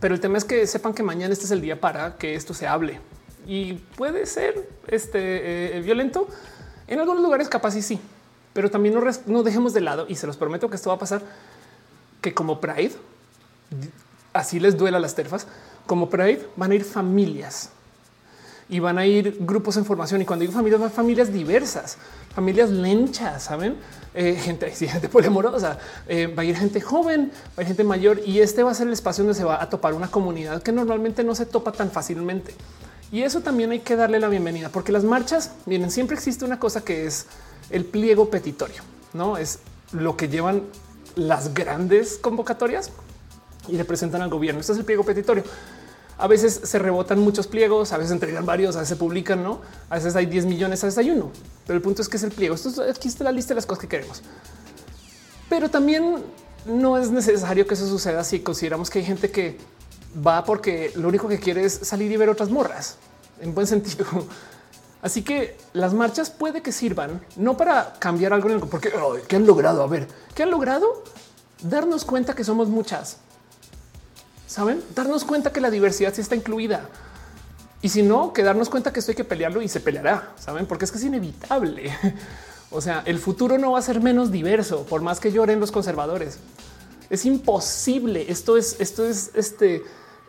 Pero 0.00 0.14
el 0.14 0.20
tema 0.20 0.38
es 0.38 0.44
que 0.44 0.66
sepan 0.66 0.94
que 0.94 1.02
mañana 1.02 1.32
este 1.32 1.44
es 1.44 1.50
el 1.50 1.60
día 1.60 1.80
para 1.80 2.16
que 2.16 2.34
esto 2.34 2.54
se 2.54 2.66
hable 2.66 3.00
y 3.46 3.74
puede 3.96 4.26
ser 4.26 4.68
este, 4.86 5.76
eh, 5.76 5.80
violento. 5.80 6.28
En 6.86 6.98
algunos 6.98 7.22
lugares 7.22 7.48
capaz 7.48 7.76
y 7.76 7.82
sí, 7.82 8.00
pero 8.52 8.70
también 8.70 8.94
no, 8.94 9.02
no 9.26 9.42
dejemos 9.42 9.72
de 9.72 9.80
lado 9.80 10.06
y 10.08 10.16
se 10.16 10.26
los 10.26 10.36
prometo 10.36 10.68
que 10.68 10.76
esto 10.76 10.90
va 10.90 10.96
a 10.96 10.98
pasar 10.98 11.22
que 12.20 12.34
como 12.34 12.60
Pride, 12.60 12.92
así 14.32 14.60
les 14.60 14.76
duela 14.76 14.98
las 14.98 15.14
terfas, 15.14 15.46
como 15.86 16.10
Pride 16.10 16.46
van 16.56 16.72
a 16.72 16.74
ir 16.74 16.84
familias 16.84 17.70
y 18.70 18.78
van 18.78 18.98
a 18.98 19.04
ir 19.04 19.36
grupos 19.40 19.76
en 19.76 19.84
formación. 19.84 20.22
Y 20.22 20.24
cuando 20.24 20.42
digo 20.42 20.52
familias, 20.52 20.80
van 20.80 20.90
familias 20.90 21.32
diversas, 21.32 21.98
familias 22.34 22.70
lenchas, 22.70 23.42
saben? 23.42 23.76
Eh, 24.14 24.34
gente, 24.40 24.70
gente 24.70 25.08
poliamorosa, 25.08 25.78
eh, 26.08 26.26
va 26.26 26.42
a 26.42 26.44
ir 26.44 26.56
gente 26.56 26.80
joven, 26.80 27.32
va 27.50 27.58
a 27.58 27.60
ir 27.62 27.66
gente 27.66 27.84
mayor 27.84 28.20
y 28.24 28.40
este 28.40 28.62
va 28.62 28.70
a 28.70 28.74
ser 28.74 28.86
el 28.86 28.92
espacio 28.92 29.24
donde 29.24 29.36
se 29.36 29.44
va 29.44 29.62
a 29.62 29.68
topar 29.68 29.94
una 29.94 30.08
comunidad 30.08 30.62
que 30.62 30.72
normalmente 30.72 31.24
no 31.24 31.34
se 31.34 31.46
topa 31.46 31.72
tan 31.72 31.90
fácilmente. 31.90 32.54
Y 33.12 33.22
eso 33.22 33.40
también 33.40 33.72
hay 33.72 33.80
que 33.80 33.96
darle 33.96 34.20
la 34.20 34.28
bienvenida, 34.28 34.68
porque 34.68 34.92
las 34.92 35.02
marchas, 35.02 35.50
miren, 35.66 35.90
siempre 35.90 36.16
existe 36.16 36.44
una 36.44 36.60
cosa 36.60 36.84
que 36.84 37.06
es 37.06 37.26
el 37.70 37.84
pliego 37.84 38.30
petitorio, 38.30 38.82
no 39.12 39.36
es 39.36 39.58
lo 39.92 40.16
que 40.16 40.28
llevan 40.28 40.62
las 41.16 41.52
grandes 41.52 42.18
convocatorias 42.18 42.92
y 43.66 43.76
representan 43.76 44.22
al 44.22 44.30
gobierno. 44.30 44.60
Este 44.60 44.72
es 44.72 44.78
el 44.78 44.84
pliego 44.84 45.04
petitorio. 45.04 45.42
A 46.20 46.26
veces 46.26 46.60
se 46.64 46.78
rebotan 46.78 47.18
muchos 47.18 47.46
pliegos, 47.46 47.92
a 47.92 47.96
veces 47.96 48.12
entregan 48.12 48.44
varios, 48.44 48.76
a 48.76 48.80
veces 48.80 48.90
se 48.90 48.96
publican, 48.96 49.42
no? 49.42 49.62
A 49.88 49.94
veces 49.94 50.14
hay 50.16 50.26
10 50.26 50.44
millones, 50.44 50.84
a 50.84 50.86
veces 50.86 50.98
hay 50.98 51.10
uno. 51.10 51.30
Pero 51.66 51.78
el 51.78 51.82
punto 51.82 52.02
es 52.02 52.10
que 52.10 52.18
es 52.18 52.22
el 52.22 52.30
pliego. 52.30 52.54
Esto 52.54 52.68
es, 52.68 52.78
aquí 52.78 53.08
está 53.08 53.24
la 53.24 53.32
lista 53.32 53.50
de 53.50 53.56
las 53.56 53.64
cosas 53.66 53.80
que 53.80 53.88
queremos. 53.88 54.22
Pero 55.48 55.70
también 55.70 56.22
no 56.66 56.98
es 56.98 57.10
necesario 57.10 57.66
que 57.66 57.72
eso 57.72 57.88
suceda 57.88 58.22
si 58.22 58.40
consideramos 58.40 58.90
que 58.90 58.98
hay 58.98 59.04
gente 59.06 59.30
que 59.30 59.56
va 60.26 60.44
porque 60.44 60.92
lo 60.94 61.08
único 61.08 61.26
que 61.26 61.38
quiere 61.38 61.64
es 61.64 61.72
salir 61.72 62.12
y 62.12 62.16
ver 62.16 62.28
otras 62.28 62.50
morras 62.50 62.96
en 63.40 63.54
buen 63.54 63.66
sentido. 63.66 64.04
Así 65.02 65.22
que 65.22 65.56
las 65.72 65.94
marchas 65.94 66.28
puede 66.28 66.60
que 66.60 66.72
sirvan 66.72 67.22
no 67.36 67.56
para 67.56 67.94
cambiar 67.98 68.34
algo 68.34 68.50
en 68.50 68.56
el 68.56 68.60
porque 68.60 68.92
¿qué 69.26 69.36
han 69.36 69.46
logrado? 69.46 69.82
A 69.82 69.86
ver, 69.86 70.06
¿qué 70.34 70.42
han 70.42 70.50
logrado? 70.50 71.02
Darnos 71.62 72.04
cuenta 72.04 72.34
que 72.34 72.44
somos 72.44 72.68
muchas. 72.68 73.16
Saben, 74.50 74.82
darnos 74.94 75.24
cuenta 75.24 75.52
que 75.52 75.60
la 75.60 75.70
diversidad 75.70 76.12
sí 76.12 76.20
está 76.20 76.34
incluida. 76.34 76.88
Y 77.82 77.88
si 77.88 78.02
no, 78.02 78.32
que 78.32 78.42
darnos 78.42 78.68
cuenta 78.68 78.92
que 78.92 79.00
esto 79.00 79.12
hay 79.12 79.16
que 79.16 79.24
pelearlo 79.24 79.62
y 79.62 79.68
se 79.68 79.80
peleará, 79.80 80.32
saben, 80.36 80.66
porque 80.66 80.84
es 80.84 80.90
que 80.90 80.98
es 80.98 81.04
inevitable. 81.04 81.92
O 82.72 82.80
sea, 82.80 83.02
el 83.04 83.18
futuro 83.18 83.58
no 83.58 83.72
va 83.72 83.80
a 83.80 83.82
ser 83.82 84.00
menos 84.00 84.30
diverso, 84.30 84.86
por 84.86 85.02
más 85.02 85.18
que 85.18 85.32
lloren 85.32 85.58
los 85.58 85.72
conservadores. 85.72 86.38
Es 87.10 87.26
imposible. 87.26 88.26
Esto 88.30 88.56
es, 88.56 88.76
esto 88.78 89.04
es 89.04 89.32
este 89.34 89.82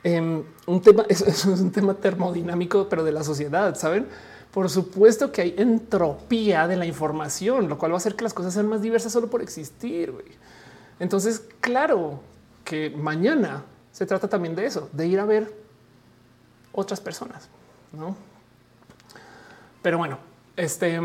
Em, 0.03 0.43
un 0.65 0.81
tema, 0.81 1.05
es, 1.09 1.45
un 1.45 1.71
tema 1.71 1.93
termodinámico, 1.93 2.87
pero 2.89 3.03
de 3.03 3.11
la 3.11 3.23
sociedad, 3.23 3.75
saben? 3.75 4.07
Por 4.51 4.69
supuesto 4.69 5.31
que 5.31 5.41
hay 5.41 5.55
entropía 5.57 6.67
de 6.67 6.75
la 6.75 6.85
información, 6.85 7.69
lo 7.69 7.77
cual 7.77 7.91
va 7.91 7.95
a 7.95 7.97
hacer 7.97 8.15
que 8.15 8.23
las 8.23 8.33
cosas 8.33 8.53
sean 8.53 8.67
más 8.67 8.81
diversas 8.81 9.13
solo 9.13 9.29
por 9.29 9.41
existir. 9.41 10.13
Entonces, 10.99 11.43
claro 11.61 12.19
que 12.65 12.89
mañana 12.89 13.63
se 13.91 14.05
trata 14.05 14.27
también 14.27 14.55
de 14.55 14.65
eso, 14.65 14.89
de 14.91 15.07
ir 15.07 15.19
a 15.19 15.25
ver 15.25 15.53
otras 16.71 16.99
personas, 16.99 17.49
no? 17.91 18.15
Pero 19.81 19.97
bueno, 19.97 20.17
este 20.55 20.99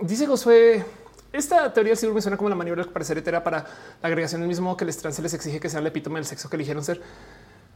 dice 0.00 0.26
Josué. 0.26 0.84
Esta 1.32 1.72
teoría 1.72 1.96
sí 1.96 2.06
me 2.08 2.20
suena 2.20 2.36
como 2.36 2.50
la 2.50 2.54
maniobra 2.54 2.84
que 2.84 2.90
parecer 2.90 3.22
era 3.26 3.42
para 3.42 3.64
la 4.02 4.08
agregación 4.08 4.42
del 4.42 4.48
mismo 4.48 4.76
que 4.76 4.84
les 4.84 4.98
trans 4.98 5.18
les 5.18 5.32
exige 5.32 5.60
que 5.60 5.70
sea 5.70 5.80
el 5.80 5.86
epítome 5.86 6.18
del 6.18 6.26
sexo 6.26 6.50
que 6.50 6.56
eligieron 6.56 6.84
ser. 6.84 7.00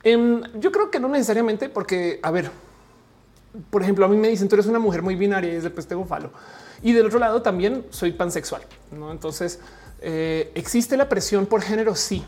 Em, 0.02 0.42
yo 0.60 0.70
creo 0.70 0.90
que 0.90 1.00
no 1.00 1.08
necesariamente 1.08 1.70
porque, 1.70 2.20
a 2.22 2.30
ver, 2.30 2.50
por 3.70 3.82
ejemplo, 3.82 4.04
a 4.04 4.08
mí 4.08 4.16
me 4.16 4.28
dicen 4.28 4.48
tú 4.48 4.56
eres 4.56 4.66
una 4.66 4.78
mujer 4.78 5.02
muy 5.02 5.16
binaria 5.16 5.50
y 5.50 5.54
después 5.54 5.72
pues 5.72 5.86
tengo 5.86 6.04
falo. 6.04 6.30
Y 6.82 6.92
del 6.92 7.06
otro 7.06 7.18
lado 7.18 7.40
también 7.40 7.86
soy 7.90 8.12
pansexual. 8.12 8.62
¿no? 8.92 9.10
Entonces 9.10 9.58
eh, 10.00 10.52
existe 10.54 10.96
la 10.96 11.08
presión 11.08 11.46
por 11.46 11.62
género, 11.62 11.94
sí, 11.94 12.24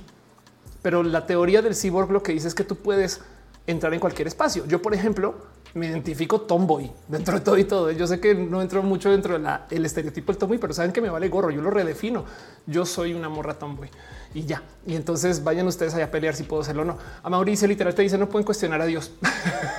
pero 0.88 1.02
la 1.02 1.26
teoría 1.26 1.60
del 1.60 1.76
cyborg 1.76 2.10
lo 2.10 2.22
que 2.22 2.32
dice 2.32 2.48
es 2.48 2.54
que 2.54 2.64
tú 2.64 2.76
puedes 2.76 3.20
entrar 3.66 3.92
en 3.92 4.00
cualquier 4.00 4.26
espacio. 4.26 4.64
Yo, 4.64 4.80
por 4.80 4.94
ejemplo, 4.94 5.34
me 5.74 5.86
identifico 5.86 6.40
tomboy 6.40 6.90
dentro 7.08 7.34
de 7.34 7.40
todo 7.40 7.58
y 7.58 7.64
todo. 7.64 7.90
Yo 7.90 8.06
sé 8.06 8.20
que 8.20 8.34
no 8.34 8.62
entro 8.62 8.82
mucho 8.82 9.10
dentro 9.10 9.38
del 9.38 9.84
estereotipo 9.84 10.32
del 10.32 10.38
tomboy, 10.38 10.56
pero 10.56 10.72
saben 10.72 10.90
que 10.90 11.02
me 11.02 11.10
vale 11.10 11.28
gorro. 11.28 11.50
Yo 11.50 11.60
lo 11.60 11.68
redefino. 11.68 12.24
Yo 12.66 12.86
soy 12.86 13.12
una 13.12 13.28
morra 13.28 13.52
tomboy 13.52 13.90
y 14.32 14.46
ya. 14.46 14.62
Y 14.86 14.96
entonces 14.96 15.44
vayan 15.44 15.66
ustedes 15.66 15.92
allá 15.92 16.06
a 16.06 16.10
pelear 16.10 16.34
si 16.34 16.44
puedo 16.44 16.62
hacerlo 16.62 16.80
o 16.80 16.86
no. 16.86 16.96
A 17.22 17.28
Mauricio 17.28 17.68
literal 17.68 17.94
te 17.94 18.00
dice 18.00 18.16
no 18.16 18.30
pueden 18.30 18.46
cuestionar 18.46 18.80
a 18.80 18.86
Dios. 18.86 19.12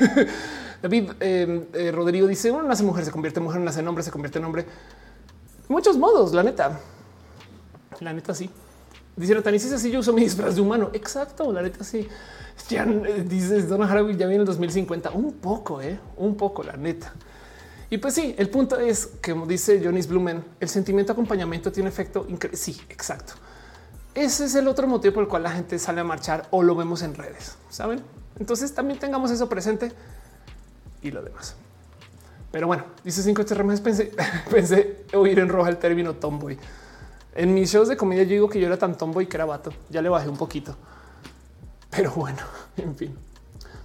David 0.83 1.09
em, 1.21 1.63
eh, 1.73 1.91
Rodrigo 1.91 2.27
dice 2.27 2.51
uno 2.51 2.61
nace 2.61 2.83
mujer, 2.83 3.03
se 3.03 3.09
convierte 3.09 3.39
en 3.39 3.45
mujer, 3.45 3.61
nace 3.61 3.79
en 3.79 3.87
hombre, 3.87 4.03
se 4.03 4.11
convierte 4.11 4.37
en 4.37 4.45
hombre. 4.45 4.67
muchos 5.69 5.97
modos, 5.97 6.33
la 6.33 6.43
neta. 6.43 6.79
La 7.99 8.13
neta 8.13 8.35
sí. 8.35 8.51
Dice 9.15 9.35
Nathan, 9.35 9.59
si 9.59 9.73
así 9.73 9.91
yo 9.91 9.99
uso 9.99 10.13
mi 10.13 10.21
disfraz 10.21 10.55
de 10.55 10.61
humano. 10.61 10.89
Exacto, 10.93 11.51
la 11.51 11.61
neta 11.61 11.83
sí. 11.83 12.07
Ya 12.69 12.83
eh, 12.83 13.25
dices 13.27 13.67
Donna 13.67 13.89
Haraway 13.89 14.15
ya 14.15 14.27
viene 14.27 14.41
el 14.41 14.45
2050. 14.45 15.11
Un 15.11 15.33
poco, 15.33 15.81
eh, 15.81 15.99
un 16.17 16.35
poco, 16.35 16.63
la 16.63 16.77
neta. 16.77 17.13
Y 17.89 17.97
pues 17.97 18.13
sí, 18.13 18.35
el 18.37 18.49
punto 18.49 18.79
es 18.79 19.07
que, 19.21 19.31
como 19.31 19.45
dice 19.45 19.81
Jonis 19.83 20.07
Blumen, 20.07 20.43
el 20.59 20.69
sentimiento 20.69 21.11
de 21.11 21.13
acompañamiento 21.13 21.71
tiene 21.71 21.89
efecto 21.89 22.25
increíble. 22.29 22.57
Sí, 22.57 22.79
exacto. 22.89 23.33
Ese 24.13 24.45
es 24.45 24.55
el 24.55 24.67
otro 24.67 24.87
motivo 24.87 25.15
por 25.15 25.23
el 25.23 25.29
cual 25.29 25.43
la 25.43 25.51
gente 25.51 25.79
sale 25.79 26.01
a 26.01 26.03
marchar 26.03 26.47
o 26.51 26.61
lo 26.61 26.75
vemos 26.75 27.01
en 27.01 27.15
redes, 27.15 27.55
saben? 27.69 28.01
Entonces 28.39 28.73
también 28.73 28.99
tengamos 28.99 29.31
eso 29.31 29.49
presente 29.49 29.91
y 31.01 31.11
lo 31.11 31.21
demás. 31.21 31.55
Pero 32.51 32.67
bueno, 32.67 32.83
dice 33.03 33.21
cinco 33.21 33.43
HRMs. 33.43 33.81
Pensé, 33.81 34.11
pensé 34.51 35.05
oír 35.13 35.39
en 35.39 35.49
roja 35.49 35.69
el 35.69 35.77
término 35.77 36.15
tomboy. 36.15 36.57
En 37.35 37.53
mis 37.53 37.71
shows 37.71 37.87
de 37.87 37.97
comedia 37.97 38.23
yo 38.23 38.29
digo 38.29 38.49
que 38.49 38.59
yo 38.59 38.67
era 38.67 38.77
tan 38.77 38.97
tomboy 38.97 39.27
que 39.27 39.37
era 39.37 39.45
vato. 39.45 39.71
Ya 39.89 40.01
le 40.01 40.09
bajé 40.09 40.29
un 40.29 40.37
poquito. 40.37 40.75
Pero 41.89 42.11
bueno, 42.11 42.39
en 42.77 42.95
fin. 42.95 43.15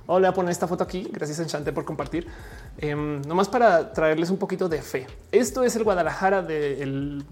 Ahora 0.07 0.21
le 0.21 0.27
voy 0.29 0.33
a 0.33 0.35
poner 0.35 0.53
esta 0.53 0.67
foto 0.67 0.85
aquí. 0.85 1.09
Gracias, 1.11 1.39
Enchante, 1.41 1.73
por 1.73 1.85
compartir. 1.85 2.27
Em, 2.79 3.23
nomás 3.23 3.49
para 3.49 3.93
traerles 3.93 4.31
un 4.31 4.37
poquito 4.37 4.69
de 4.69 4.83
fe. 4.83 5.07
Esto 5.33 5.63
es 5.63 5.77
el 5.77 5.85
Guadalajara 5.85 6.43
del 6.43 7.25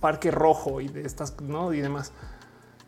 Parque 0.00 0.30
Rojo 0.30 0.80
y 0.80 0.88
de 0.88 1.02
estas 1.02 1.40
¿no? 1.40 1.72
y 1.72 1.80
demás, 1.80 2.12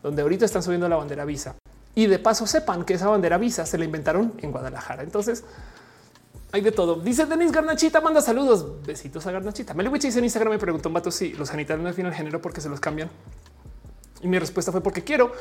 donde 0.03 0.21
ahorita 0.21 0.45
están 0.45 0.63
subiendo 0.63 0.89
la 0.89 0.97
bandera 0.97 1.23
Visa. 1.23 1.55
Y 1.95 2.07
de 2.07 2.19
paso 2.19 2.47
sepan 2.47 2.83
que 2.83 2.95
esa 2.95 3.07
bandera 3.07 3.37
Visa 3.37 3.65
se 3.65 3.77
la 3.77 3.85
inventaron 3.85 4.33
en 4.39 4.51
Guadalajara. 4.51 5.03
Entonces 5.03 5.43
hay 6.51 6.61
de 6.61 6.71
todo. 6.71 6.95
Dice 6.95 7.25
Denis 7.25 7.51
Garnachita, 7.51 8.01
manda 8.01 8.21
saludos. 8.21 8.83
Besitos 8.85 9.25
a 9.25 9.31
Garnachita. 9.31 9.73
Meliwich 9.73 10.03
dice 10.03 10.19
en 10.19 10.25
Instagram 10.25 10.53
me 10.53 10.59
preguntó 10.59 10.89
un 10.89 10.93
vato 10.93 11.11
si 11.11 11.33
los 11.33 11.49
genitales 11.49 11.81
no 11.81 11.89
definen 11.89 12.11
el 12.11 12.17
género 12.17 12.41
porque 12.41 12.61
se 12.61 12.69
los 12.69 12.79
cambian. 12.79 13.09
Y 14.21 14.27
mi 14.27 14.37
respuesta 14.37 14.71
fue 14.71 14.81
porque 14.81 15.03
quiero. 15.03 15.31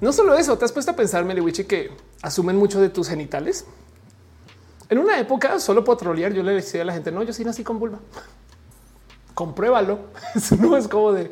No 0.00 0.12
solo 0.12 0.34
eso, 0.36 0.58
te 0.58 0.64
has 0.64 0.72
puesto 0.72 0.90
a 0.90 0.96
pensar, 0.96 1.24
Meliwichi, 1.24 1.64
que 1.64 1.92
asumen 2.22 2.56
mucho 2.56 2.80
de 2.80 2.88
tus 2.88 3.08
genitales. 3.08 3.64
En 4.88 4.98
una 4.98 5.18
época, 5.18 5.60
solo 5.60 5.84
por 5.84 5.96
trolear, 5.96 6.32
yo 6.32 6.42
le 6.42 6.52
decía 6.52 6.82
a 6.82 6.84
la 6.84 6.92
gente, 6.92 7.12
no, 7.12 7.22
yo 7.22 7.32
sí 7.32 7.44
nací 7.44 7.62
con 7.62 7.78
vulva. 7.78 8.00
Compruébalo. 9.32 10.00
no 10.58 10.76
es 10.76 10.88
como 10.88 11.12
de, 11.12 11.30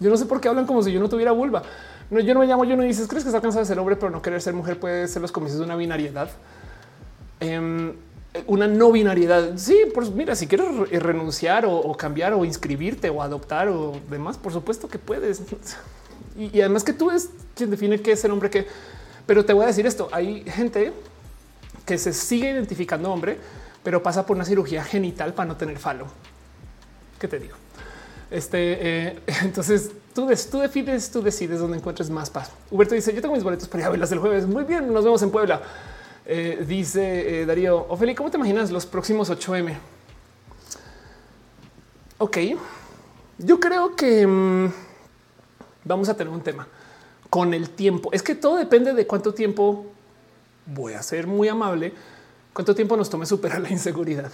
yo 0.00 0.10
no 0.10 0.16
sé 0.16 0.26
por 0.26 0.40
qué 0.40 0.48
hablan 0.48 0.66
como 0.66 0.82
si 0.82 0.92
yo 0.92 1.00
no 1.00 1.08
tuviera 1.08 1.32
vulva. 1.32 1.62
No, 2.10 2.20
yo 2.20 2.34
no 2.34 2.40
me 2.40 2.46
llamo, 2.46 2.64
yo 2.64 2.76
no 2.76 2.82
dices, 2.82 3.08
crees 3.08 3.24
que 3.24 3.30
está 3.30 3.40
cansado 3.40 3.60
de 3.60 3.66
ser 3.66 3.78
hombre, 3.78 3.96
pero 3.96 4.10
no 4.10 4.20
querer 4.20 4.42
ser 4.42 4.54
mujer 4.54 4.78
puede 4.78 5.08
ser 5.08 5.22
los 5.22 5.32
comienzos 5.32 5.60
de 5.60 5.64
una 5.64 5.76
binariedad. 5.76 6.28
Em, 7.40 7.94
una 8.46 8.66
no 8.66 8.92
binariedad. 8.92 9.52
Sí, 9.56 9.84
pues 9.94 10.10
mira, 10.10 10.34
si 10.34 10.46
quieres 10.46 10.68
renunciar 10.90 11.64
o, 11.66 11.94
cambiar 11.96 12.32
o 12.34 12.44
inscribirte 12.44 13.10
o 13.10 13.22
adoptar 13.22 13.68
o 13.68 14.00
demás, 14.10 14.36
por 14.36 14.52
supuesto 14.52 14.88
que 14.88 14.98
puedes. 14.98 15.42
Y, 16.36 16.60
además 16.60 16.82
que 16.82 16.92
tú 16.92 17.12
es 17.12 17.30
quien 17.54 17.70
define 17.70 18.00
qué 18.00 18.10
es 18.10 18.24
el 18.24 18.32
hombre 18.32 18.50
que. 18.50 18.66
Pero 19.24 19.44
te 19.44 19.52
voy 19.52 19.62
a 19.62 19.66
decir 19.68 19.86
esto: 19.86 20.08
hay 20.10 20.42
gente 20.42 20.92
que 21.86 21.96
se 21.96 22.12
sigue 22.12 22.50
identificando 22.50 23.12
hombre, 23.12 23.38
pero 23.84 24.02
pasa 24.02 24.26
por 24.26 24.34
una 24.34 24.44
cirugía 24.44 24.82
genital 24.82 25.32
para 25.32 25.46
no 25.46 25.56
tener 25.56 25.78
falo. 25.78 26.08
¿Qué 27.20 27.28
te 27.28 27.38
digo? 27.38 27.54
Este, 28.32 28.58
eh, 28.58 29.20
entonces 29.42 29.92
tú, 30.12 30.28
tú 30.50 30.58
decides, 30.58 31.08
tú 31.12 31.22
decides 31.22 31.60
dónde 31.60 31.76
encuentres 31.76 32.10
más 32.10 32.30
paz. 32.30 32.50
Huberto 32.68 32.96
dice: 32.96 33.14
Yo 33.14 33.22
tengo 33.22 33.36
mis 33.36 33.44
boletos 33.44 33.68
para 33.68 33.82
ir 33.82 33.86
a 33.86 33.90
verlas 33.90 34.10
el 34.10 34.18
jueves. 34.18 34.44
Muy 34.44 34.64
bien, 34.64 34.92
nos 34.92 35.04
vemos 35.04 35.22
en 35.22 35.30
Puebla. 35.30 35.62
Eh, 36.26 36.64
dice 36.66 37.42
eh, 37.42 37.46
Darío 37.46 37.86
Ophelia, 37.88 38.14
¿cómo 38.14 38.30
te 38.30 38.38
imaginas 38.38 38.70
los 38.70 38.86
próximos 38.86 39.30
8M? 39.30 39.76
Ok, 42.16 42.38
yo 43.36 43.60
creo 43.60 43.94
que 43.94 44.26
mm, 44.26 44.72
vamos 45.84 46.08
a 46.08 46.16
tener 46.16 46.32
un 46.32 46.40
tema 46.40 46.66
con 47.28 47.52
el 47.52 47.68
tiempo. 47.70 48.10
Es 48.12 48.22
que 48.22 48.34
todo 48.34 48.56
depende 48.56 48.94
de 48.94 49.06
cuánto 49.06 49.34
tiempo 49.34 49.84
voy 50.64 50.94
a 50.94 51.02
ser 51.02 51.26
muy 51.26 51.48
amable, 51.48 51.92
cuánto 52.54 52.74
tiempo 52.74 52.96
nos 52.96 53.10
tome 53.10 53.26
superar 53.26 53.60
la 53.60 53.68
inseguridad. 53.68 54.32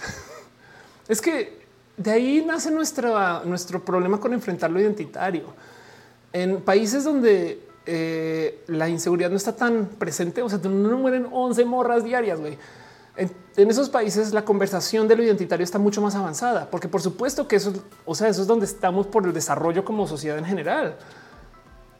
es 1.09 1.19
que 1.19 1.61
de 1.97 2.11
ahí 2.11 2.45
nace 2.45 2.71
nuestra, 2.71 3.41
nuestro 3.43 3.83
problema 3.83 4.17
con 4.17 4.31
enfrentar 4.33 4.71
lo 4.71 4.79
identitario. 4.79 5.43
En 6.31 6.61
países 6.61 7.03
donde 7.03 7.70
eh, 7.85 8.63
la 8.67 8.89
inseguridad 8.89 9.29
no 9.29 9.37
está 9.37 9.55
tan 9.55 9.85
presente. 9.85 10.41
O 10.41 10.49
sea, 10.49 10.59
no 10.59 10.97
mueren 10.97 11.27
11 11.31 11.65
morras 11.65 12.03
diarias. 12.03 12.39
güey. 12.39 12.57
En, 13.17 13.69
esos 13.69 13.89
países 13.89 14.33
la 14.33 14.45
conversación 14.45 15.07
de 15.07 15.15
lo 15.15 15.23
identitario 15.23 15.63
está 15.63 15.77
mucho 15.77 16.01
más 16.01 16.15
avanzada, 16.15 16.69
porque 16.71 16.87
por 16.87 17.01
supuesto 17.01 17.47
que 17.47 17.57
eso, 17.57 17.73
o 18.05 18.15
sea, 18.15 18.29
eso 18.29 18.41
es 18.41 18.47
donde 18.47 18.65
estamos 18.65 19.05
por 19.07 19.25
el 19.25 19.33
desarrollo 19.33 19.83
como 19.83 20.07
sociedad 20.07 20.37
en 20.37 20.45
general. 20.45 20.97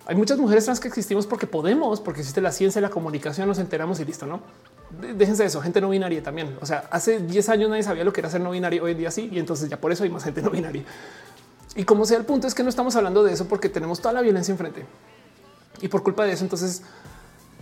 Hay 0.05 0.15
muchas 0.15 0.37
mujeres 0.37 0.65
trans 0.65 0.79
que 0.79 0.87
existimos 0.87 1.27
porque 1.27 1.47
podemos, 1.47 1.99
porque 1.99 2.21
existe 2.21 2.41
la 2.41 2.51
ciencia, 2.51 2.81
la 2.81 2.89
comunicación, 2.89 3.47
nos 3.47 3.59
enteramos 3.59 3.99
y 3.99 4.05
listo, 4.05 4.25
¿no? 4.25 4.41
Déjense 5.15 5.45
eso, 5.45 5.61
gente 5.61 5.79
no 5.79 5.89
binaria 5.89 6.23
también. 6.23 6.57
O 6.61 6.65
sea, 6.65 6.85
hace 6.89 7.19
10 7.19 7.49
años 7.49 7.69
nadie 7.69 7.83
sabía 7.83 8.03
lo 8.03 8.13
que 8.13 8.21
era 8.21 8.29
ser 8.29 8.41
no 8.41 8.51
binario, 8.51 8.83
hoy 8.83 8.91
en 8.91 8.97
día 8.97 9.11
sí, 9.11 9.29
y 9.31 9.37
entonces 9.37 9.69
ya 9.69 9.79
por 9.79 9.91
eso 9.91 10.03
hay 10.03 10.09
más 10.09 10.23
gente 10.23 10.41
no 10.41 10.49
binaria. 10.49 10.83
Y 11.75 11.83
como 11.83 12.05
sea, 12.05 12.17
el 12.17 12.25
punto 12.25 12.47
es 12.47 12.55
que 12.55 12.63
no 12.63 12.69
estamos 12.69 12.95
hablando 12.95 13.23
de 13.23 13.33
eso 13.33 13.45
porque 13.45 13.69
tenemos 13.69 13.99
toda 13.99 14.13
la 14.13 14.21
violencia 14.21 14.51
enfrente. 14.51 14.85
Y 15.81 15.87
por 15.87 16.03
culpa 16.03 16.25
de 16.25 16.33
eso, 16.33 16.43
entonces, 16.43 16.83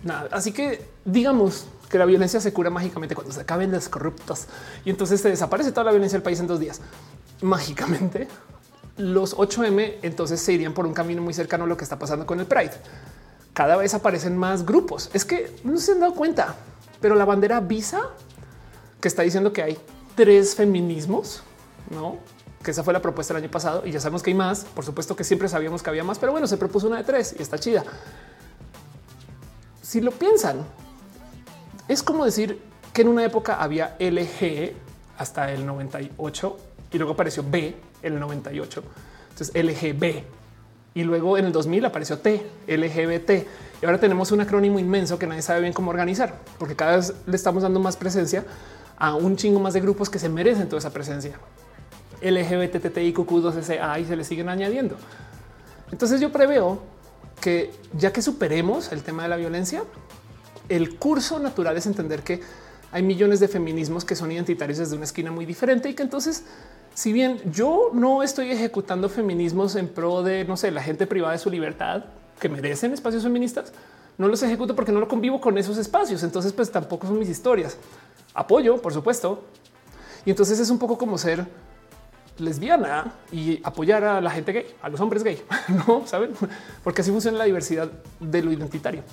nada. 0.04 0.28
Así 0.32 0.52
que 0.52 0.86
digamos 1.06 1.66
que 1.90 1.98
la 1.98 2.06
violencia 2.06 2.40
se 2.40 2.54
cura 2.54 2.70
mágicamente 2.70 3.16
cuando 3.16 3.34
se 3.34 3.42
acaben 3.42 3.72
los 3.72 3.90
corruptos 3.90 4.46
y 4.86 4.92
entonces 4.92 5.20
se 5.22 5.30
desaparece 5.30 5.72
toda 5.72 5.86
la 5.86 5.92
violencia 5.92 6.18
del 6.18 6.24
país 6.24 6.40
en 6.40 6.48
dos 6.48 6.60
días. 6.60 6.82
Mágicamente, 7.42 8.28
los 8.98 9.36
8M 9.36 9.96
entonces 10.04 10.40
se 10.40 10.54
irían 10.54 10.74
por 10.74 10.86
un 10.86 10.94
camino 10.94 11.22
muy 11.22 11.34
cercano 11.34 11.64
a 11.64 11.68
lo 11.68 11.78
que 11.78 11.84
está 11.84 11.98
pasando 11.98 12.26
con 12.26 12.40
el 12.40 12.46
Pride. 12.46 12.74
Cada 13.54 13.76
vez 13.76 13.94
aparecen 13.94 14.38
más 14.38 14.66
grupos. 14.66 15.10
Es 15.14 15.26
que 15.26 15.56
no 15.64 15.78
se 15.78 15.94
han 15.94 16.02
dado 16.02 16.14
cuenta, 16.14 16.56
pero 17.02 17.16
la 17.16 17.26
bandera 17.26 17.60
Visa 17.60 18.02
que 19.02 19.08
está 19.08 19.24
diciendo 19.24 19.54
que 19.54 19.64
hay 19.64 19.78
tres 20.16 20.56
feminismos, 20.56 21.42
no? 21.90 22.18
Que 22.64 22.72
esa 22.72 22.84
fue 22.84 22.94
la 22.94 23.02
propuesta 23.02 23.34
el 23.34 23.44
año 23.44 23.52
pasado 23.52 23.86
y 23.86 23.92
ya 23.92 24.00
sabemos 24.00 24.24
que 24.24 24.32
hay 24.32 24.36
más. 24.36 24.66
Por 24.66 24.84
supuesto 24.84 25.16
que 25.16 25.24
siempre 25.24 25.48
sabíamos 25.48 25.82
que 25.82 25.90
había 25.90 26.04
más, 26.04 26.20
pero 26.20 26.32
bueno, 26.32 26.48
se 26.48 26.58
propuso 26.58 26.88
una 26.88 26.98
de 26.98 27.04
tres 27.04 27.36
y 27.38 27.42
está 27.42 27.58
chida. 27.58 27.84
Si 29.82 30.02
lo 30.02 30.12
piensan, 30.12 30.66
es 31.88 32.04
como 32.04 32.26
decir 32.26 32.62
que 32.94 33.02
en 33.02 33.08
una 33.08 33.24
época 33.24 33.56
había 33.56 33.96
LG 34.00 34.74
hasta 35.18 35.52
el 35.52 35.66
98 35.66 36.58
y 36.92 36.98
luego 36.98 37.14
apareció 37.14 37.44
B 37.48 37.76
en 38.02 38.14
el 38.14 38.20
98. 38.20 38.84
Entonces 39.30 39.52
LGB 39.56 40.24
y 40.94 41.04
luego 41.04 41.38
en 41.38 41.46
el 41.46 41.52
2000 41.52 41.86
apareció 41.86 42.20
T, 42.20 42.46
LGBT. 42.68 43.30
Y 43.82 43.86
ahora 43.86 44.00
tenemos 44.00 44.32
un 44.32 44.42
acrónimo 44.42 44.80
inmenso 44.80 45.18
que 45.18 45.28
nadie 45.28 45.42
sabe 45.42 45.62
bien 45.62 45.74
cómo 45.74 45.92
organizar, 45.92 46.36
porque 46.58 46.76
cada 46.76 46.98
vez 46.98 47.14
le 47.26 47.36
estamos 47.36 47.64
dando 47.64 47.80
más 47.80 47.96
presencia 47.96 48.44
a 48.98 49.16
un 49.16 49.38
chingo 49.38 49.60
más 49.60 49.74
de 49.74 49.80
grupos 49.80 50.10
que 50.10 50.20
se 50.20 50.28
merecen 50.28 50.68
toda 50.68 50.80
esa 50.80 50.92
presencia. 50.92 51.40
LGBTTIQ2SA 52.22 54.02
y 54.02 54.06
se 54.06 54.16
le 54.16 54.24
siguen 54.24 54.50
añadiendo. 54.50 54.96
Entonces 55.92 56.22
yo 56.22 56.32
preveo 56.32 56.80
que 57.42 57.72
ya 57.98 58.12
que 58.14 58.22
superemos 58.22 58.92
el 58.92 59.04
tema 59.04 59.24
de 59.24 59.30
la 59.30 59.38
violencia, 59.38 59.84
el 60.68 60.98
curso 60.98 61.40
natural 61.40 61.78
es 61.78 61.86
entender 61.86 62.22
que 62.24 62.42
hay 62.92 63.04
millones 63.04 63.40
de 63.40 63.48
feminismos 63.48 64.06
que 64.06 64.16
son 64.16 64.32
identitarios 64.32 64.78
desde 64.78 64.96
una 64.96 65.06
esquina 65.06 65.32
muy 65.32 65.46
diferente 65.46 65.90
y 65.90 65.94
que 65.94 66.04
entonces, 66.04 66.44
si 66.94 67.14
bien 67.14 67.40
yo 67.52 67.92
no 67.94 68.24
estoy 68.24 68.52
ejecutando 68.52 69.10
feminismos 69.10 69.76
en 69.76 69.88
pro 69.88 70.24
de, 70.24 70.46
no 70.46 70.58
sé, 70.58 70.72
la 70.72 70.82
gente 70.82 71.08
privada 71.08 71.34
de 71.34 71.40
su 71.40 71.50
libertad, 71.50 72.06
que 72.40 72.50
merecen 72.50 72.94
espacios 72.94 73.24
feministas, 73.24 73.74
no 74.18 74.28
los 74.28 74.42
ejecuto 74.44 74.76
porque 74.76 74.92
no 74.92 75.00
lo 75.00 75.08
convivo 75.08 75.40
con 75.40 75.58
esos 75.58 75.78
espacios. 75.78 76.24
Entonces, 76.24 76.52
pues 76.52 76.72
tampoco 76.72 77.08
son 77.08 77.20
mis 77.20 77.30
historias. 77.30 77.78
Apoyo, 78.34 78.82
por 78.82 78.94
supuesto. 78.94 79.44
Y 80.26 80.32
entonces 80.32 80.60
es 80.60 80.70
un 80.70 80.78
poco 80.78 80.98
como 80.98 81.18
ser 81.18 81.46
lesbiana 82.40 83.14
y 83.32 83.60
apoyar 83.64 84.04
a 84.04 84.22
la 84.22 84.32
gente 84.32 84.52
gay, 84.52 84.66
a 84.82 84.90
los 84.90 85.00
hombres 85.00 85.24
gay, 85.24 85.42
no 85.88 86.06
saben, 86.06 86.32
porque 86.84 87.02
así 87.02 87.12
funciona 87.12 87.38
la 87.38 87.46
diversidad 87.46 87.90
de 88.20 88.42
lo 88.42 88.52
identitario. 88.52 89.04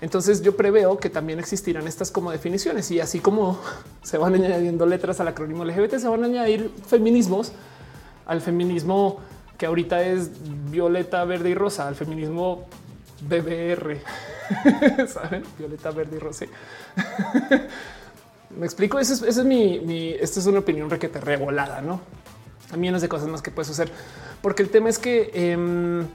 Entonces 0.00 0.42
yo 0.42 0.56
preveo 0.56 0.98
que 0.98 1.08
también 1.08 1.38
existirán 1.38 1.86
estas 1.86 2.10
como 2.10 2.30
definiciones 2.30 2.90
y 2.90 3.00
así 3.00 3.20
como 3.20 3.58
se 4.02 4.18
van 4.18 4.34
añadiendo 4.34 4.86
letras 4.86 5.20
al 5.20 5.28
acrónimo 5.28 5.64
LGBT, 5.64 5.96
se 5.96 6.08
van 6.08 6.22
a 6.24 6.26
añadir 6.26 6.70
feminismos 6.86 7.52
al 8.26 8.40
feminismo 8.40 9.20
que 9.58 9.66
ahorita 9.66 10.02
es 10.02 10.30
violeta, 10.70 11.24
verde 11.24 11.50
y 11.50 11.54
rosa, 11.54 11.86
al 11.86 11.94
feminismo 11.94 12.66
BBR, 13.20 13.98
saben, 15.08 15.44
violeta, 15.58 15.90
verde 15.90 16.16
y 16.16 16.18
rosa. 16.18 16.46
Me 18.58 18.66
explico. 18.66 18.98
Es, 18.98 19.44
mi, 19.44 19.80
mi, 19.80 20.10
esta 20.10 20.40
es 20.40 20.46
una 20.46 20.60
opinión 20.60 20.90
requete 20.90 21.20
revolada, 21.20 21.80
no? 21.80 22.00
Millones 22.76 23.02
de 23.02 23.08
cosas 23.08 23.28
más 23.28 23.42
que 23.42 23.50
puedes 23.50 23.70
hacer, 23.70 23.90
porque 24.42 24.62
el 24.62 24.70
tema 24.70 24.88
es 24.88 24.98
que 24.98 25.30
em, 25.34 26.06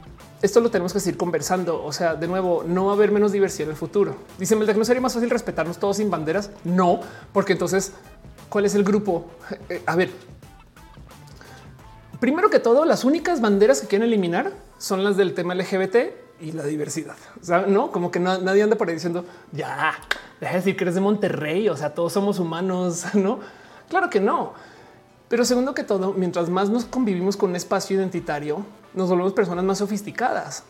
esto 0.42 0.60
lo 0.60 0.72
tenemos 0.72 0.94
que 0.94 1.00
seguir 1.00 1.18
conversando. 1.18 1.84
O 1.84 1.92
sea, 1.92 2.16
de 2.16 2.28
nuevo, 2.28 2.64
no 2.66 2.86
va 2.86 2.92
a 2.92 2.96
haber 2.96 3.12
menos 3.12 3.32
diversidad 3.32 3.68
en 3.68 3.72
el 3.72 3.78
futuro. 3.78 4.16
Dice 4.38 4.58
que 4.58 4.74
no 4.74 4.86
sería 4.86 5.02
más 5.02 5.14
fácil 5.14 5.30
respetarnos 5.30 5.78
todos 5.78 5.98
sin 5.98 6.10
banderas. 6.10 6.52
No, 6.64 7.02
porque 7.34 7.54
entonces, 7.54 7.94
¿cuál 8.50 8.66
es 8.66 8.76
el 8.76 8.84
grupo? 8.84 9.26
Eh, 9.70 9.82
a 9.86 9.96
ver, 9.96 10.10
primero 12.20 12.50
que 12.50 12.60
todo, 12.60 12.86
las 12.86 13.04
únicas 13.04 13.42
banderas 13.42 13.82
que 13.82 13.88
quieren 13.88 14.08
eliminar 14.08 14.52
son 14.78 15.04
las 15.04 15.18
del 15.18 15.34
tema 15.34 15.56
LGBT 15.56 15.98
y 16.42 16.54
la 16.54 16.64
diversidad. 16.64 17.18
No 17.68 17.92
como 17.92 18.12
que 18.12 18.20
nadie 18.20 18.64
anda 18.64 18.78
por 18.78 18.88
ahí 18.88 18.94
diciendo 18.94 19.26
ya 19.52 19.94
deja 20.40 20.54
de 20.54 20.60
decir 20.60 20.78
que 20.78 20.84
eres 20.86 20.96
de 20.96 21.02
Monterrey. 21.02 21.70
O 21.70 21.78
sea, 21.78 21.94
todos 21.94 22.14
somos 22.14 22.40
humanos. 22.40 23.06
No, 23.14 23.40
claro 23.90 24.10
que 24.10 24.20
no. 24.20 24.54
Pero 25.30 25.46
segundo 25.46 25.74
que 25.74 25.84
todo, 25.84 26.14
mientras 26.14 26.50
más 26.50 26.70
nos 26.70 26.86
convivimos 26.86 27.38
con 27.38 27.52
un 27.52 27.56
espacio 27.56 27.96
identitario, 27.96 28.66
nos 28.94 29.10
volvemos 29.10 29.34
personas 29.34 29.64
más 29.64 29.78
sofisticadas. 29.78 30.64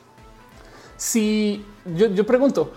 Si 0.98 1.66
yo, 1.96 2.26
pregunto, 2.26 2.74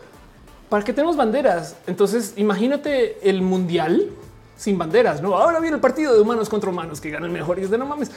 ¿para 0.68 0.84
qué 0.84 0.92
tenemos 0.92 1.16
banderas? 1.16 1.76
Entonces 1.86 2.34
imagínate 2.36 3.28
el 3.28 3.42
mundial 3.42 4.10
sin 4.56 4.78
banderas. 4.78 5.20
No, 5.20 5.36
ahora 5.36 5.58
viene 5.58 5.74
el 5.74 5.80
partido 5.80 6.14
de 6.14 6.20
humanos 6.20 6.48
contra 6.48 6.70
humanos 6.70 7.00
que 7.00 7.10
ganan 7.10 7.32
mejor 7.32 7.58
y 7.58 7.62
es 7.62 7.70
de 7.70 7.78
no 7.78 7.84
mames. 7.84 8.12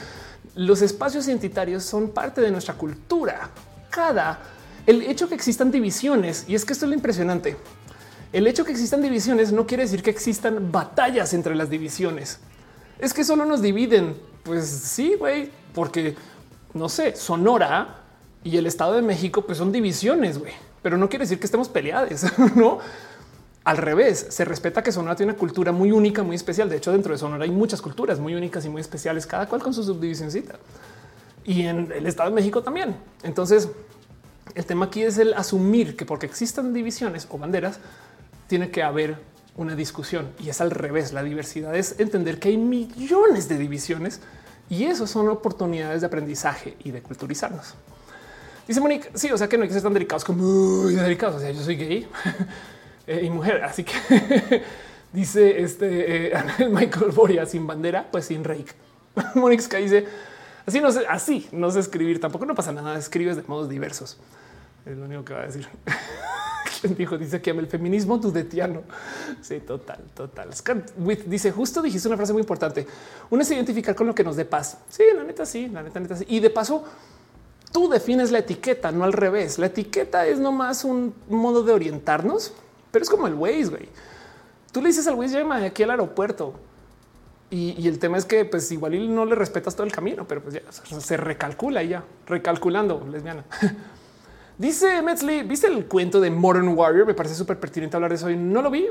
Los 0.54 0.80
espacios 0.80 1.26
identitarios 1.26 1.82
son 1.82 2.10
parte 2.10 2.40
de 2.40 2.52
nuestra 2.52 2.74
cultura. 2.74 3.50
Cada 3.90 4.40
el 4.86 5.02
hecho 5.02 5.28
que 5.28 5.34
existan 5.34 5.72
divisiones 5.72 6.44
y 6.46 6.54
es 6.54 6.64
que 6.64 6.72
esto 6.72 6.84
es 6.84 6.90
lo 6.90 6.94
impresionante 6.94 7.56
el 8.32 8.46
hecho 8.46 8.64
que 8.64 8.72
existan 8.72 9.02
divisiones 9.02 9.52
no 9.52 9.66
quiere 9.66 9.84
decir 9.84 10.02
que 10.02 10.10
existan 10.10 10.70
batallas 10.72 11.32
entre 11.32 11.54
las 11.54 11.70
divisiones. 11.70 12.38
Es 12.98 13.12
que 13.12 13.24
solo 13.24 13.44
nos 13.44 13.62
dividen. 13.62 14.16
Pues 14.42 14.68
sí, 14.68 15.14
güey, 15.18 15.50
porque 15.74 16.14
no 16.74 16.88
sé, 16.88 17.16
Sonora 17.16 18.02
y 18.44 18.56
el 18.56 18.66
Estado 18.66 18.92
de 18.94 19.02
México, 19.02 19.42
pues 19.42 19.58
son 19.58 19.72
divisiones, 19.72 20.38
güey, 20.38 20.52
pero 20.82 20.96
no 20.96 21.08
quiere 21.08 21.24
decir 21.24 21.40
que 21.40 21.46
estemos 21.46 21.68
peleados, 21.68 22.24
no? 22.54 22.78
Al 23.64 23.78
revés, 23.78 24.26
se 24.30 24.44
respeta 24.44 24.82
que 24.82 24.92
Sonora 24.92 25.16
tiene 25.16 25.32
una 25.32 25.38
cultura 25.38 25.72
muy 25.72 25.90
única, 25.90 26.22
muy 26.22 26.36
especial. 26.36 26.68
De 26.68 26.76
hecho, 26.76 26.92
dentro 26.92 27.12
de 27.12 27.18
Sonora 27.18 27.42
hay 27.42 27.50
muchas 27.50 27.82
culturas 27.82 28.20
muy 28.20 28.36
únicas 28.36 28.64
y 28.64 28.68
muy 28.68 28.80
especiales, 28.80 29.26
cada 29.26 29.48
cual 29.48 29.60
con 29.60 29.74
su 29.74 29.82
subdivisioncita. 29.82 30.54
Y 31.44 31.62
en 31.62 31.90
el 31.90 32.06
Estado 32.06 32.30
de 32.30 32.36
México 32.36 32.62
también. 32.62 32.96
Entonces, 33.24 33.68
el 34.54 34.64
tema 34.66 34.86
aquí 34.86 35.02
es 35.02 35.18
el 35.18 35.34
asumir 35.34 35.96
que 35.96 36.06
porque 36.06 36.26
existan 36.26 36.72
divisiones 36.72 37.26
o 37.28 37.38
banderas, 37.38 37.80
tiene 38.46 38.70
que 38.70 38.84
haber 38.84 39.18
una 39.56 39.74
discusión 39.74 40.30
y 40.38 40.48
es 40.48 40.60
al 40.60 40.70
revés. 40.70 41.12
La 41.12 41.22
diversidad 41.22 41.74
es 41.74 41.98
entender 41.98 42.38
que 42.38 42.48
hay 42.48 42.56
millones 42.56 43.48
de 43.48 43.58
divisiones 43.58 44.20
y 44.68 44.84
eso 44.84 45.06
son 45.06 45.28
oportunidades 45.28 46.00
de 46.00 46.06
aprendizaje 46.06 46.76
y 46.84 46.90
de 46.90 47.02
culturizarnos. 47.02 47.74
Dice 48.66 48.80
Monique, 48.80 49.10
sí, 49.14 49.30
o 49.30 49.38
sea 49.38 49.48
que 49.48 49.56
no 49.56 49.62
hay 49.62 49.68
que 49.68 49.74
ser 49.74 49.82
tan 49.82 49.94
delicados 49.94 50.24
como 50.24 50.42
muy 50.42 50.94
delicados. 50.94 51.36
O 51.36 51.40
sea, 51.40 51.50
yo 51.50 51.62
soy 51.62 51.76
gay 51.76 52.08
eh, 53.06 53.20
y 53.24 53.30
mujer, 53.30 53.62
así 53.64 53.84
que 53.84 54.62
dice 55.12 55.62
este 55.62 56.32
eh, 56.32 56.68
Michael 56.70 57.12
Boria 57.12 57.46
sin 57.46 57.66
bandera, 57.66 58.08
pues 58.10 58.26
sin 58.26 58.44
rake. 58.44 58.72
Monique 59.34 59.68
que 59.68 59.76
dice 59.78 60.06
así 60.66 60.80
no 60.80 60.90
sé, 60.90 61.06
así 61.08 61.48
no 61.52 61.70
sé 61.70 61.80
escribir. 61.80 62.20
Tampoco 62.20 62.44
no 62.44 62.54
pasa 62.54 62.72
nada. 62.72 62.98
Escribes 62.98 63.36
de 63.36 63.42
modos 63.46 63.68
diversos. 63.68 64.18
Es 64.84 64.96
lo 64.96 65.04
único 65.04 65.24
que 65.24 65.34
va 65.34 65.42
a 65.42 65.46
decir. 65.46 65.68
Dijo, 66.88 67.18
dice 67.18 67.40
que 67.40 67.50
el 67.50 67.66
feminismo 67.66 68.18
dudetiano. 68.18 68.82
Sí, 69.40 69.60
total, 69.60 69.98
total. 70.14 70.50
dice, 71.26 71.52
justo 71.52 71.82
dijiste 71.82 72.08
una 72.08 72.16
frase 72.16 72.32
muy 72.32 72.40
importante. 72.40 72.86
Uno 73.30 73.42
es 73.42 73.50
identificar 73.50 73.94
con 73.94 74.06
lo 74.06 74.14
que 74.14 74.24
nos 74.24 74.36
dé 74.36 74.44
paz. 74.44 74.78
Sí, 74.88 75.04
la 75.14 75.24
neta, 75.24 75.46
sí, 75.46 75.68
la 75.68 75.82
neta, 75.82 76.00
neta, 76.00 76.16
sí. 76.16 76.24
Y 76.28 76.40
de 76.40 76.50
paso, 76.50 76.84
tú 77.72 77.88
defines 77.88 78.30
la 78.30 78.38
etiqueta, 78.38 78.92
no 78.92 79.04
al 79.04 79.12
revés. 79.12 79.58
La 79.58 79.66
etiqueta 79.66 80.26
es 80.26 80.38
nomás 80.38 80.84
un 80.84 81.14
modo 81.28 81.62
de 81.62 81.72
orientarnos, 81.72 82.52
pero 82.90 83.02
es 83.02 83.10
como 83.10 83.26
el 83.26 83.34
Waze, 83.34 83.66
güey. 83.66 83.88
Tú 84.72 84.80
le 84.82 84.88
dices 84.88 85.06
al 85.06 85.14
Waze, 85.14 85.38
llama 85.38 85.56
aquí 85.64 85.82
al 85.82 85.90
aeropuerto. 85.90 86.54
Y, 87.48 87.86
el 87.86 87.98
tema 88.00 88.18
es 88.18 88.24
que 88.24 88.44
pues 88.44 88.70
igual 88.72 89.14
no 89.14 89.24
le 89.24 89.36
respetas 89.36 89.76
todo 89.76 89.86
el 89.86 89.92
camino, 89.92 90.26
pero 90.26 90.42
pues 90.42 90.54
ya 90.54 90.62
se 90.72 91.16
recalcula 91.16 91.82
y 91.82 91.90
ya 91.90 92.04
recalculando 92.26 93.06
lesbiana. 93.10 93.44
Dice 94.58 95.02
Metzley, 95.02 95.42
¿viste 95.42 95.66
el 95.66 95.84
cuento 95.84 96.18
de 96.18 96.30
Modern 96.30 96.68
Warrior? 96.68 97.06
Me 97.06 97.14
parece 97.14 97.34
súper 97.34 97.60
pertinente 97.60 97.96
hablar 97.96 98.10
de 98.10 98.16
eso 98.16 98.30
y 98.30 98.36
no 98.36 98.62
lo 98.62 98.70
vi. 98.70 98.86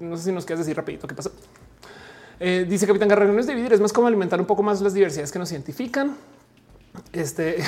No 0.00 0.16
sé 0.16 0.24
si 0.24 0.32
nos 0.32 0.46
quieres 0.46 0.64
decir 0.64 0.76
rapidito 0.76 1.06
qué 1.06 1.14
pasó. 1.14 1.30
Eh, 2.40 2.64
dice 2.68 2.86
Capitán 2.86 3.08
Guerrero, 3.08 3.32
no 3.32 3.40
es 3.40 3.46
dividir, 3.46 3.72
es 3.72 3.80
más 3.80 3.92
como 3.92 4.06
alimentar 4.06 4.40
un 4.40 4.46
poco 4.46 4.62
más 4.62 4.80
las 4.80 4.94
diversidades 4.94 5.30
que 5.30 5.38
nos 5.38 5.52
identifican. 5.52 6.16
Este 7.12 7.58
eh, 7.60 7.66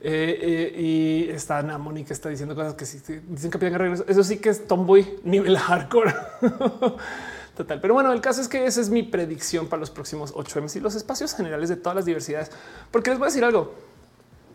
eh, 0.00 0.74
y 0.76 1.30
está 1.30 1.58
Ana 1.58 1.78
Mónica 1.78 2.12
está 2.12 2.28
diciendo 2.28 2.56
cosas 2.56 2.74
que 2.74 2.86
sí, 2.86 3.00
dicen 3.28 3.50
Capitán 3.50 3.72
Guerrero. 3.74 4.04
Eso 4.08 4.24
sí 4.24 4.38
que 4.38 4.48
es 4.48 4.66
tomboy 4.66 5.20
nivel 5.22 5.56
hardcore. 5.56 6.12
Total. 7.56 7.80
Pero 7.80 7.94
bueno, 7.94 8.12
el 8.12 8.20
caso 8.20 8.40
es 8.40 8.48
que 8.48 8.66
esa 8.66 8.80
es 8.80 8.90
mi 8.90 9.04
predicción 9.04 9.68
para 9.68 9.78
los 9.78 9.90
próximos 9.90 10.32
8 10.34 10.58
M 10.58 10.68
y 10.74 10.80
los 10.80 10.96
espacios 10.96 11.34
generales 11.36 11.68
de 11.68 11.76
todas 11.76 11.94
las 11.94 12.04
diversidades. 12.04 12.50
Porque 12.90 13.10
les 13.10 13.18
voy 13.20 13.26
a 13.26 13.28
decir 13.28 13.44
algo 13.44 13.93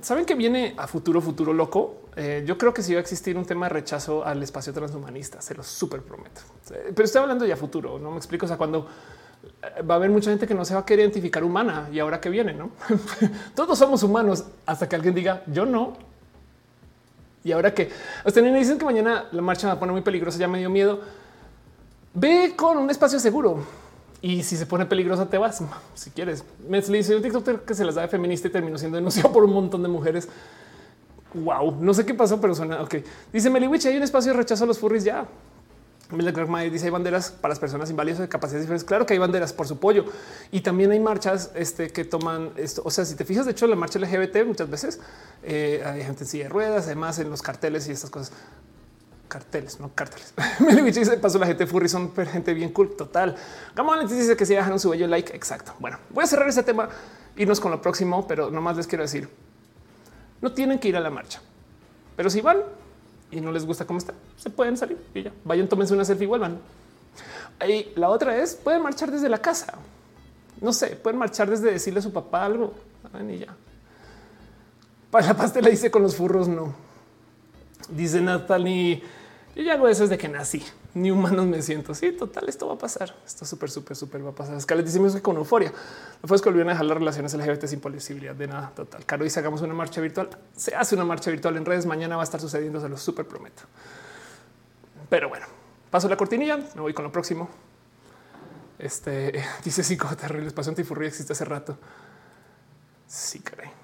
saben 0.02 0.26
que 0.26 0.36
viene 0.36 0.74
a 0.78 0.88
futuro, 0.88 1.22
futuro 1.22 1.54
loco. 1.54 2.02
Eh, 2.16 2.44
yo 2.46 2.58
creo 2.58 2.74
que 2.74 2.82
sí 2.82 2.94
va 2.94 3.00
a 3.00 3.02
existir 3.02 3.38
un 3.38 3.46
tema 3.46 3.68
de 3.68 3.74
rechazo 3.74 4.26
al 4.26 4.42
espacio 4.44 4.74
transhumanista. 4.74 5.42
Se 5.42 5.56
lo 5.56 5.64
súper 5.64 6.02
prometo. 6.02 6.42
Eh, 6.72 6.92
pero 6.96 7.06
estoy 7.06 7.22
hablando 7.22 7.46
ya 7.46 7.56
futuro. 7.56 8.00
No 8.00 8.12
me 8.12 8.18
explico. 8.18 8.46
O 8.46 8.48
sea, 8.48 8.58
cuando 8.58 8.88
eh, 9.62 9.82
va 9.82 9.96
a 9.96 9.98
haber 9.98 10.10
mucha 10.10 10.30
gente 10.30 10.48
que 10.48 10.54
no 10.54 10.66
se 10.66 10.74
va 10.74 10.82
a 10.82 10.86
querer 10.86 11.06
identificar 11.06 11.44
humana 11.44 11.90
y 11.92 12.00
ahora 12.00 12.20
que 12.20 12.30
viene, 12.30 12.54
no 12.54 12.72
todos 13.56 13.78
somos 13.78 14.04
humanos 14.04 14.46
hasta 14.66 14.88
que 14.88 14.96
alguien 14.96 15.16
diga 15.16 15.44
yo 15.48 15.66
no. 15.66 15.98
Y 17.44 17.54
ahora 17.54 17.74
que 17.74 17.90
ustedes 18.26 18.52
me 18.52 18.60
dicen 18.60 18.78
que 18.78 18.86
mañana 18.86 19.28
la 19.32 19.42
marcha 19.42 19.68
va 19.68 19.74
a 19.74 19.80
poner 19.80 19.94
muy 19.94 20.02
peligrosa, 20.02 20.38
ya 20.38 20.48
me 20.48 20.60
dio 20.60 20.70
miedo. 20.70 21.00
Ve 22.14 22.54
con 22.56 22.78
un 22.78 22.90
espacio 22.90 23.20
seguro 23.20 23.64
y 24.22 24.44
si 24.44 24.58
se 24.58 24.66
pone 24.66 24.86
peligrosa, 24.86 25.30
te 25.30 25.38
vas 25.38 25.64
si 25.96 26.10
quieres. 26.12 26.44
Me 26.68 26.82
dice 26.82 27.16
un 27.16 27.22
TikTok 27.22 27.64
que 27.64 27.74
se 27.74 27.86
las 27.86 27.96
da 27.96 28.02
de 28.02 28.08
feminista 28.10 28.48
y 28.48 28.52
terminó 28.52 28.78
siendo 28.78 28.98
denunciado 28.98 29.32
por 29.32 29.44
un 29.44 29.54
montón 29.54 29.82
de 29.82 29.90
mujeres. 29.90 30.28
Wow, 31.34 31.78
no 31.80 31.94
sé 31.94 32.06
qué 32.06 32.14
pasó, 32.14 32.41
pero 32.41 32.54
suena 32.54 32.82
ok. 32.82 32.96
Dice 33.32 33.50
Meliwich, 33.50 33.86
hay 33.86 33.98
un 33.98 34.04
espacio 34.04 34.32
de 34.32 34.38
rechazo 34.38 34.66
a 34.66 34.68
los 34.68 34.80
furries 34.80 35.04
ya. 35.04 35.26
Dice 36.72 36.86
hay 36.86 36.90
banderas 36.90 37.32
para 37.32 37.52
las 37.52 37.60
personas 37.60 37.91
inválidas 37.91 38.20
de 38.20 38.28
capacidades 38.28 38.64
diferentes. 38.64 38.84
Claro 38.84 39.06
que 39.06 39.14
hay 39.14 39.20
banderas 39.20 39.54
por 39.54 39.68
su 39.68 39.78
pollo 39.78 40.06
y 40.52 40.62
también 40.62 40.90
hay 40.90 41.00
marchas 41.00 41.52
este, 41.54 41.91
que 41.91 42.04
toman 42.04 42.50
esto. 42.56 42.82
O 42.84 42.90
sea, 42.90 43.06
si 43.06 43.16
te 43.16 43.26
fijas, 43.26 43.46
de 43.46 43.52
hecho, 43.52 43.68
la 43.68 43.76
marcha 43.76 44.00
LGBT 44.00 44.44
muchas 44.44 44.72
veces 44.72 45.00
eh, 45.44 45.84
hay 45.86 46.04
gente 46.04 46.24
en 46.24 46.28
silla 46.28 46.44
de 46.46 46.50
ruedas, 46.50 46.88
además 46.88 47.20
en 47.20 47.30
los 47.30 47.44
carteles 47.44 47.88
y 47.88 47.91
estas 47.91 48.10
cosas 48.10 48.32
carteles, 49.30 49.80
no 49.80 49.91
carteles. 49.95 50.34
Me 50.60 50.81
dice 50.91 51.15
paso 51.18 51.39
la 51.39 51.45
gente 51.45 51.65
furry 51.65 51.88
son 51.88 52.14
gente 52.14 52.53
bien 52.53 52.73
cool. 52.73 52.97
Total. 52.97 53.35
Gamón 53.73 54.06
dice 54.07 54.35
que 54.35 54.45
si 54.45 54.56
dejaron 54.56 54.80
su 54.80 54.89
bello 54.89 55.07
like. 55.07 55.34
Exacto. 55.34 55.74
Bueno, 55.80 55.98
voy 56.09 56.25
a 56.25 56.27
cerrar 56.27 56.49
este 56.49 56.64
tema, 56.64 56.90
irnos 57.38 57.61
con 57.61 57.72
lo 57.72 57.82
próximo, 57.82 58.27
pero 58.27 58.51
nomás 58.51 58.75
les 58.75 58.88
quiero 58.88 59.03
decir, 59.03 59.30
no 60.41 60.51
tienen 60.51 60.80
que 60.80 60.90
ir 60.90 60.98
a 60.98 60.99
la 60.99 61.09
marcha, 61.09 61.41
pero 62.17 62.30
si 62.30 62.41
van 62.41 62.58
y 63.32 63.40
no 63.40 63.51
les 63.51 63.66
gusta 63.66 63.85
cómo 63.85 63.99
está, 63.99 64.14
se 64.35 64.49
pueden 64.49 64.75
salir 64.75 64.98
y 65.14 65.24
ya 65.24 65.32
vayan, 65.45 65.69
tómense 65.69 65.93
una 65.93 66.03
selfie 66.03 66.25
y 66.25 66.27
vuelvan. 66.27 66.59
Y 67.66 67.91
la 67.95 68.09
otra 68.09 68.38
es 68.38 68.56
pueden 68.56 68.82
marchar 68.82 69.11
desde 69.11 69.30
la 69.30 69.38
casa. 69.38 69.74
No 70.59 70.74
sé, 70.74 70.95
pueden 70.95 71.19
marchar 71.19 71.49
desde 71.49 71.72
decirle 71.72 71.99
a 71.99 72.01
su 72.03 72.11
papá 72.11 72.43
algo 72.43 72.74
y 73.30 73.38
ya. 73.38 73.56
Para 75.11 75.27
la 75.27 75.33
pastela 75.33 75.69
dice 75.69 75.90
con 75.90 76.01
los 76.01 76.16
furros 76.16 76.48
no. 76.48 76.74
Dice 77.90 78.22
Natalie 78.22 79.01
yo 79.60 79.66
ya 79.66 79.74
hago 79.74 79.90
eso 79.90 80.04
desde 80.04 80.18
que 80.18 80.30
nací. 80.30 80.64
Ni 80.94 81.12
humanos 81.12 81.46
me 81.46 81.62
siento. 81.62 81.94
Sí, 81.94 82.14
total, 82.14 82.48
esto 82.48 82.66
va 82.70 82.76
a 82.76 82.78
pasar. 82.78 83.14
Esto 83.26 83.46
súper, 83.46 83.70
súper, 83.70 83.98
súper 83.98 84.26
va 84.26 84.30
a 84.30 84.34
pasar. 84.34 84.60
Scarlett 84.62 84.88
dice 84.88 85.02
que 85.16 85.22
con 85.22 85.36
euforia. 85.36 85.74
Fue 86.24 86.42
que 86.42 86.48
olvidan 86.48 86.70
a 86.70 86.72
dejar 86.72 86.86
las 86.86 86.98
relaciones 86.98 87.34
LGBT 87.34 87.66
sin 87.66 87.82
posibilidad 87.82 88.34
de 88.34 88.48
nada. 88.48 88.72
Total. 88.74 89.06
Caro 89.06 89.26
dice 89.26 89.42
hagamos 89.42 89.62
una 89.62 89.74
marcha 89.74 90.00
virtual. 90.00 90.30
Se 90.56 90.74
hace 90.76 90.96
una 90.96 91.04
marcha 91.04 91.30
virtual 91.30 91.58
en 91.58 91.66
redes. 91.66 91.86
Mañana 91.86 92.16
va 92.16 92.22
a 92.22 92.24
estar 92.24 92.40
sucediendo. 92.40 92.80
Se 92.80 92.88
lo 92.88 92.96
súper 92.96 93.28
prometo. 93.28 93.64
Pero 95.10 95.28
bueno, 95.28 95.46
paso 95.92 96.08
la 96.08 96.16
cortinilla. 96.16 96.56
Me 96.56 96.82
voy 96.82 96.94
con 96.94 97.04
lo 97.04 97.12
próximo. 97.12 97.50
Este 98.78 99.44
dice 99.66 99.84
cinco 99.84 100.08
terribles. 100.16 100.48
Espacio 100.48 100.70
antifurria 100.70 101.10
existe 101.10 101.34
hace 101.34 101.44
rato. 101.44 101.78
Sí, 103.08 103.40
caray. 103.40 103.78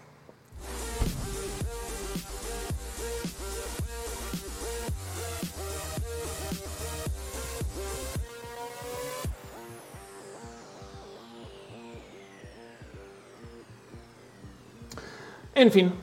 En 15.56 15.72
fin, 15.72 15.94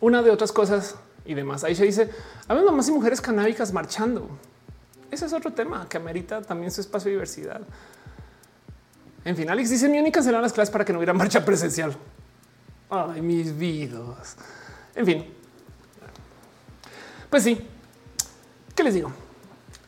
una 0.00 0.22
de 0.22 0.30
otras 0.30 0.52
cosas 0.52 0.96
y 1.24 1.34
demás. 1.34 1.62
Ahí 1.64 1.74
se 1.74 1.84
dice, 1.84 2.10
habiendo 2.48 2.72
más 2.72 2.88
y 2.88 2.92
mujeres 2.92 3.20
canábicas 3.20 3.72
marchando. 3.72 4.28
Ese 5.10 5.26
es 5.26 5.32
otro 5.32 5.52
tema 5.52 5.86
que 5.88 5.98
amerita 5.98 6.40
también 6.40 6.70
su 6.70 6.80
espacio 6.80 7.08
de 7.08 7.12
diversidad. 7.12 7.60
En 9.24 9.36
fin, 9.36 9.50
Alex 9.50 9.68
dice, 9.68 9.88
mi 9.88 10.10
cancelaron 10.10 10.42
las 10.42 10.52
clases 10.52 10.72
para 10.72 10.84
que 10.84 10.92
no 10.92 10.98
hubiera 10.98 11.12
marcha 11.12 11.44
presencial. 11.44 11.94
Ay, 12.88 13.20
mis 13.20 13.56
vidas. 13.56 14.36
En 14.94 15.04
fin. 15.04 15.34
Pues 17.28 17.42
sí. 17.44 17.60
¿Qué 18.74 18.82
les 18.82 18.94
digo? 18.94 19.12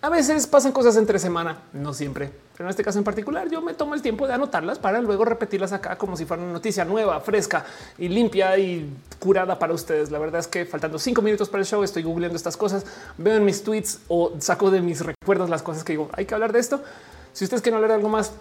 A 0.02 0.10
veces 0.10 0.46
pasan 0.46 0.72
cosas 0.72 0.96
entre 0.96 1.18
semana, 1.18 1.62
no 1.72 1.94
siempre. 1.94 2.41
Pero 2.56 2.66
en 2.66 2.70
este 2.70 2.84
caso 2.84 2.98
en 2.98 3.04
particular, 3.04 3.48
yo 3.48 3.62
me 3.62 3.74
tomo 3.74 3.94
el 3.94 4.02
tiempo 4.02 4.26
de 4.26 4.34
anotarlas 4.34 4.78
para 4.78 5.00
luego 5.00 5.24
repetirlas 5.24 5.72
acá 5.72 5.96
como 5.96 6.16
si 6.16 6.24
fuera 6.24 6.42
una 6.42 6.52
noticia 6.52 6.84
nueva, 6.84 7.20
fresca 7.20 7.64
y 7.98 8.08
limpia 8.08 8.56
y 8.58 8.94
curada 9.18 9.58
para 9.58 9.72
ustedes. 9.72 10.10
La 10.10 10.18
verdad 10.18 10.40
es 10.40 10.48
que 10.48 10.66
faltando 10.66 10.98
cinco 10.98 11.22
minutos 11.22 11.48
para 11.48 11.62
el 11.62 11.66
show, 11.66 11.82
estoy 11.82 12.02
googleando 12.02 12.36
estas 12.36 12.56
cosas, 12.56 12.84
veo 13.16 13.36
en 13.36 13.44
mis 13.44 13.62
tweets 13.62 14.00
o 14.08 14.32
saco 14.38 14.70
de 14.70 14.80
mis 14.80 15.00
recuerdos 15.00 15.48
las 15.48 15.62
cosas 15.62 15.84
que 15.84 15.94
digo, 15.94 16.10
hay 16.12 16.26
que 16.26 16.34
hablar 16.34 16.52
de 16.52 16.58
esto. 16.58 16.82
Si 17.32 17.44
ustedes 17.44 17.62
quieren 17.62 17.76
hablar 17.76 17.90
de 17.90 17.96
algo 17.96 18.08
más, 18.08 18.32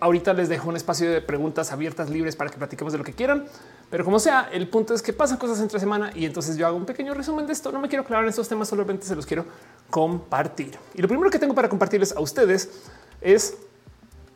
ahorita 0.00 0.32
les 0.32 0.48
dejo 0.48 0.68
un 0.68 0.76
espacio 0.76 1.10
de 1.10 1.20
preguntas 1.20 1.72
abiertas, 1.72 2.08
libres 2.08 2.36
para 2.36 2.50
que 2.50 2.56
platiquemos 2.56 2.92
de 2.92 2.98
lo 2.98 3.04
que 3.04 3.12
quieran. 3.12 3.46
Pero 3.90 4.04
como 4.04 4.18
sea, 4.18 4.48
el 4.52 4.68
punto 4.68 4.94
es 4.94 5.02
que 5.02 5.12
pasan 5.12 5.36
cosas 5.36 5.60
entre 5.60 5.78
semana 5.80 6.12
y 6.14 6.24
entonces 6.24 6.56
yo 6.56 6.66
hago 6.66 6.76
un 6.76 6.86
pequeño 6.86 7.14
resumen 7.14 7.46
de 7.46 7.52
esto. 7.52 7.72
No 7.72 7.80
me 7.80 7.88
quiero 7.88 8.04
aclarar 8.04 8.24
en 8.24 8.30
estos 8.30 8.48
temas, 8.48 8.68
solamente 8.68 9.04
se 9.04 9.14
los 9.14 9.26
quiero 9.26 9.44
compartir. 9.90 10.78
Y 10.94 11.02
lo 11.02 11.08
primero 11.08 11.30
que 11.30 11.38
tengo 11.38 11.54
para 11.54 11.68
compartirles 11.68 12.12
a 12.16 12.20
ustedes 12.20 12.70
es... 13.22 13.56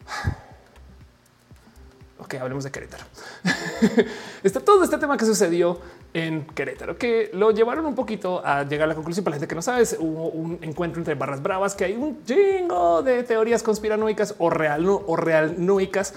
Ok, 2.18 2.34
hablemos 2.34 2.64
de 2.64 2.72
Querétaro. 2.72 3.04
Está 4.42 4.58
todo 4.58 4.82
este 4.82 4.98
tema 4.98 5.16
que 5.16 5.24
sucedió 5.24 5.78
en 6.12 6.44
Querétaro, 6.46 6.96
que 6.96 7.30
lo 7.34 7.52
llevaron 7.52 7.86
un 7.86 7.94
poquito 7.94 8.44
a 8.44 8.64
llegar 8.64 8.86
a 8.86 8.88
la 8.88 8.94
conclusión 8.96 9.22
para 9.22 9.36
la 9.36 9.38
gente 9.38 9.48
que 9.48 9.54
no 9.54 9.62
sabe, 9.62 9.84
hubo 10.00 10.30
un 10.30 10.58
encuentro 10.62 10.98
entre 10.98 11.14
barras 11.14 11.40
bravas, 11.40 11.76
que 11.76 11.84
hay 11.84 11.92
un 11.92 12.24
chingo 12.24 13.02
de 13.02 13.22
teorías 13.22 13.62
conspiranoicas 13.62 14.34
o 14.38 14.50
real 14.50 14.88
o 14.88 15.14
real 15.14 15.54
noicas 15.58 16.14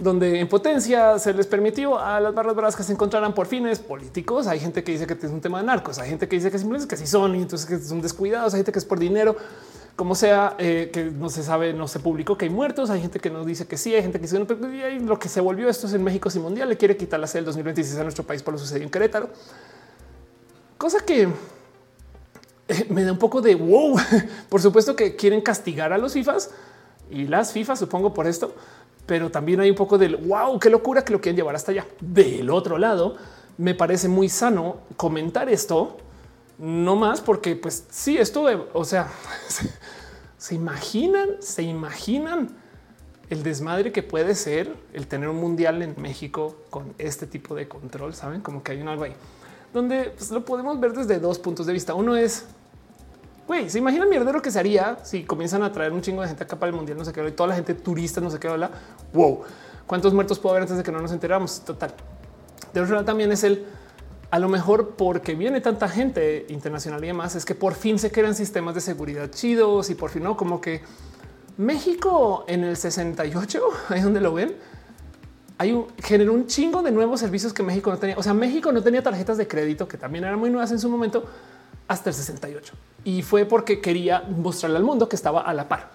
donde 0.00 0.40
en 0.40 0.48
potencia 0.48 1.18
se 1.18 1.34
les 1.34 1.46
permitió 1.46 1.98
a 1.98 2.20
las 2.20 2.34
barras 2.34 2.56
bravas 2.56 2.74
que 2.74 2.82
se 2.82 2.92
encontraran 2.92 3.34
por 3.34 3.46
fines 3.46 3.78
políticos. 3.78 4.46
Hay 4.46 4.58
gente 4.58 4.82
que 4.82 4.92
dice 4.92 5.06
que 5.06 5.14
es 5.14 5.24
un 5.24 5.40
tema 5.40 5.60
de 5.60 5.66
narcos, 5.66 5.98
hay 5.98 6.08
gente 6.08 6.26
que 6.26 6.36
dice 6.36 6.50
que 6.50 6.58
simplemente 6.58 6.88
que 6.88 6.96
sí 6.96 7.06
son 7.06 7.36
y 7.36 7.42
entonces 7.42 7.68
que 7.68 7.78
son 7.78 8.00
descuidados, 8.00 8.54
hay 8.54 8.58
gente 8.58 8.72
que 8.72 8.78
es 8.78 8.84
por 8.84 8.98
dinero, 8.98 9.36
como 10.00 10.14
sea, 10.14 10.56
eh, 10.56 10.88
que 10.90 11.04
no 11.04 11.28
se 11.28 11.42
sabe, 11.42 11.74
no 11.74 11.86
se 11.86 12.00
publicó 12.00 12.38
que 12.38 12.46
hay 12.46 12.50
muertos, 12.50 12.88
hay 12.88 13.02
gente 13.02 13.20
que 13.20 13.28
nos 13.28 13.44
dice 13.44 13.66
que 13.66 13.76
sí, 13.76 13.94
hay 13.94 14.00
gente 14.00 14.18
que 14.18 14.22
dice 14.22 14.38
no, 14.38 14.46
pero 14.46 14.58
lo 14.98 15.18
que 15.18 15.28
se 15.28 15.42
volvió 15.42 15.68
esto 15.68 15.86
es 15.86 15.92
en 15.92 16.02
México 16.02 16.30
sin 16.30 16.40
mundial, 16.40 16.70
le 16.70 16.78
quiere 16.78 16.96
quitar 16.96 17.20
la 17.20 17.26
sede 17.26 17.40
del 17.40 17.44
2026 17.44 17.98
a 17.98 18.02
nuestro 18.04 18.24
país 18.24 18.42
por 18.42 18.54
lo 18.54 18.58
sucedido 18.58 18.84
en 18.84 18.90
Querétaro. 18.90 19.28
Cosa 20.78 21.00
que 21.00 21.28
eh, 22.66 22.86
me 22.88 23.04
da 23.04 23.12
un 23.12 23.18
poco 23.18 23.42
de 23.42 23.54
wow. 23.54 23.94
Por 24.48 24.62
supuesto 24.62 24.96
que 24.96 25.16
quieren 25.16 25.42
castigar 25.42 25.92
a 25.92 25.98
los 25.98 26.14
FIFAs 26.14 26.48
y 27.10 27.26
las 27.26 27.52
FIFA, 27.52 27.76
supongo 27.76 28.14
por 28.14 28.26
esto, 28.26 28.54
pero 29.04 29.30
también 29.30 29.60
hay 29.60 29.68
un 29.68 29.76
poco 29.76 29.98
del 29.98 30.16
wow, 30.16 30.58
qué 30.58 30.70
locura 30.70 31.04
que 31.04 31.12
lo 31.12 31.20
quieren 31.20 31.36
llevar 31.36 31.56
hasta 31.56 31.72
allá. 31.72 31.86
Del 32.00 32.48
otro 32.48 32.78
lado, 32.78 33.16
me 33.58 33.74
parece 33.74 34.08
muy 34.08 34.30
sano 34.30 34.78
comentar 34.96 35.50
esto 35.50 35.98
no 36.60 36.96
más 36.96 37.20
porque 37.20 37.56
pues 37.56 37.86
sí, 37.90 38.18
esto, 38.18 38.44
o 38.72 38.84
sea, 38.84 39.08
se 40.38 40.54
imaginan, 40.54 41.28
se 41.40 41.62
imaginan 41.62 42.50
el 43.30 43.42
desmadre 43.42 43.92
que 43.92 44.02
puede 44.02 44.34
ser 44.34 44.76
el 44.92 45.06
tener 45.06 45.28
un 45.28 45.36
mundial 45.36 45.82
en 45.82 45.94
México 46.00 46.56
con 46.70 46.94
este 46.98 47.26
tipo 47.26 47.54
de 47.54 47.68
control, 47.68 48.14
saben 48.14 48.40
como 48.40 48.62
que 48.62 48.72
hay 48.72 48.82
un 48.82 48.88
algo 48.88 49.04
ahí 49.04 49.14
donde 49.72 50.12
pues, 50.16 50.30
lo 50.30 50.44
podemos 50.44 50.78
ver 50.80 50.92
desde 50.92 51.18
dos 51.18 51.38
puntos 51.38 51.66
de 51.66 51.72
vista. 51.72 51.94
Uno 51.94 52.16
es, 52.16 52.44
güey, 53.46 53.70
se 53.70 53.78
imagina 53.78 54.04
el 54.04 54.10
mierdero 54.10 54.42
que 54.42 54.50
se 54.50 54.58
haría 54.58 54.98
si 55.04 55.24
comienzan 55.24 55.62
a 55.62 55.72
traer 55.72 55.92
un 55.92 56.02
chingo 56.02 56.22
de 56.22 56.28
gente 56.28 56.44
acá 56.44 56.58
para 56.58 56.70
el 56.70 56.76
mundial, 56.76 56.98
no 56.98 57.04
sé 57.04 57.12
qué, 57.12 57.26
y 57.26 57.32
toda 57.32 57.48
la 57.48 57.54
gente 57.54 57.74
turista, 57.74 58.20
no 58.20 58.30
sé 58.30 58.38
qué, 58.38 58.48
habla. 58.48 58.70
Wow, 59.12 59.42
cuántos 59.86 60.12
muertos 60.12 60.38
puede 60.38 60.54
haber 60.54 60.62
antes 60.62 60.76
de 60.76 60.82
que 60.82 60.92
no 60.92 61.00
nos 61.00 61.12
enteramos. 61.12 61.60
Total. 61.60 61.94
De 62.72 62.80
otro 62.80 62.94
lado 62.94 63.04
también 63.04 63.32
es 63.32 63.44
el 63.44 63.64
a 64.30 64.38
lo 64.38 64.48
mejor 64.48 64.90
porque 64.96 65.34
viene 65.34 65.60
tanta 65.60 65.88
gente 65.88 66.46
internacional 66.48 67.02
y 67.04 67.08
demás, 67.08 67.34
es 67.34 67.44
que 67.44 67.54
por 67.54 67.74
fin 67.74 67.98
se 67.98 68.12
crean 68.12 68.34
sistemas 68.34 68.74
de 68.74 68.80
seguridad 68.80 69.30
chidos 69.30 69.90
y 69.90 69.94
por 69.94 70.10
fin 70.10 70.22
no, 70.22 70.36
como 70.36 70.60
que 70.60 70.82
México 71.56 72.44
en 72.46 72.64
el 72.64 72.76
68, 72.76 73.62
ahí 73.88 74.00
donde 74.00 74.20
lo 74.20 74.32
ven, 74.34 74.54
hay 75.58 75.72
un 75.72 75.86
generó 76.02 76.32
un 76.32 76.46
chingo 76.46 76.82
de 76.82 76.90
nuevos 76.90 77.20
servicios 77.20 77.52
que 77.52 77.62
México 77.62 77.90
no 77.90 77.98
tenía. 77.98 78.16
O 78.16 78.22
sea, 78.22 78.32
México 78.32 78.72
no 78.72 78.82
tenía 78.82 79.02
tarjetas 79.02 79.36
de 79.36 79.46
crédito 79.46 79.86
que 79.86 79.98
también 79.98 80.24
eran 80.24 80.38
muy 80.38 80.48
nuevas 80.48 80.70
en 80.70 80.78
su 80.78 80.88
momento 80.88 81.24
hasta 81.86 82.10
el 82.10 82.14
68 82.14 82.72
y 83.04 83.22
fue 83.22 83.44
porque 83.44 83.80
quería 83.80 84.20
mostrarle 84.20 84.78
al 84.78 84.84
mundo 84.84 85.08
que 85.08 85.16
estaba 85.16 85.42
a 85.42 85.52
la 85.52 85.68
par. 85.68 85.90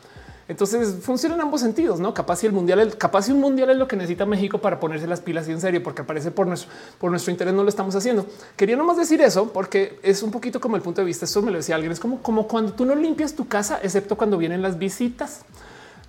Entonces 0.47 0.97
funciona 1.01 1.33
en 1.33 1.41
ambos 1.41 1.61
sentidos, 1.61 1.99
no? 1.99 2.13
Capaz 2.13 2.37
si 2.37 2.45
el 2.45 2.53
mundial, 2.53 2.95
capaz 2.97 3.23
si 3.23 3.31
un 3.31 3.39
mundial 3.39 3.71
es 3.71 3.77
lo 3.77 3.87
que 3.87 3.95
necesita 3.95 4.27
México 4.27 4.59
para 4.59 4.79
ponerse 4.79 5.07
las 5.07 5.19
pilas 5.19 5.47
y 5.47 5.51
en 5.51 5.59
serio, 5.59 5.81
porque 5.81 6.03
aparece 6.03 6.29
por 6.29 6.45
nuestro, 6.45 7.31
interés 7.31 7.53
no 7.53 7.63
lo 7.63 7.69
estamos 7.69 7.95
haciendo. 7.95 8.27
Quería 8.55 8.75
nomás 8.75 8.97
decir 8.97 9.21
eso 9.21 9.51
porque 9.51 9.99
es 10.03 10.21
un 10.21 10.29
poquito 10.29 10.59
como 10.59 10.75
el 10.75 10.83
punto 10.83 11.01
de 11.01 11.05
vista. 11.05 11.25
Eso 11.25 11.41
me 11.41 11.49
lo 11.49 11.57
decía 11.57 11.73
alguien. 11.73 11.91
Es 11.91 11.99
como, 11.99 12.19
cuando 12.47 12.73
tú 12.73 12.85
no 12.85 12.93
limpias 12.93 13.33
tu 13.33 13.47
casa, 13.47 13.79
excepto 13.81 14.15
cuando 14.15 14.37
vienen 14.37 14.61
las 14.61 14.77
visitas. 14.77 15.41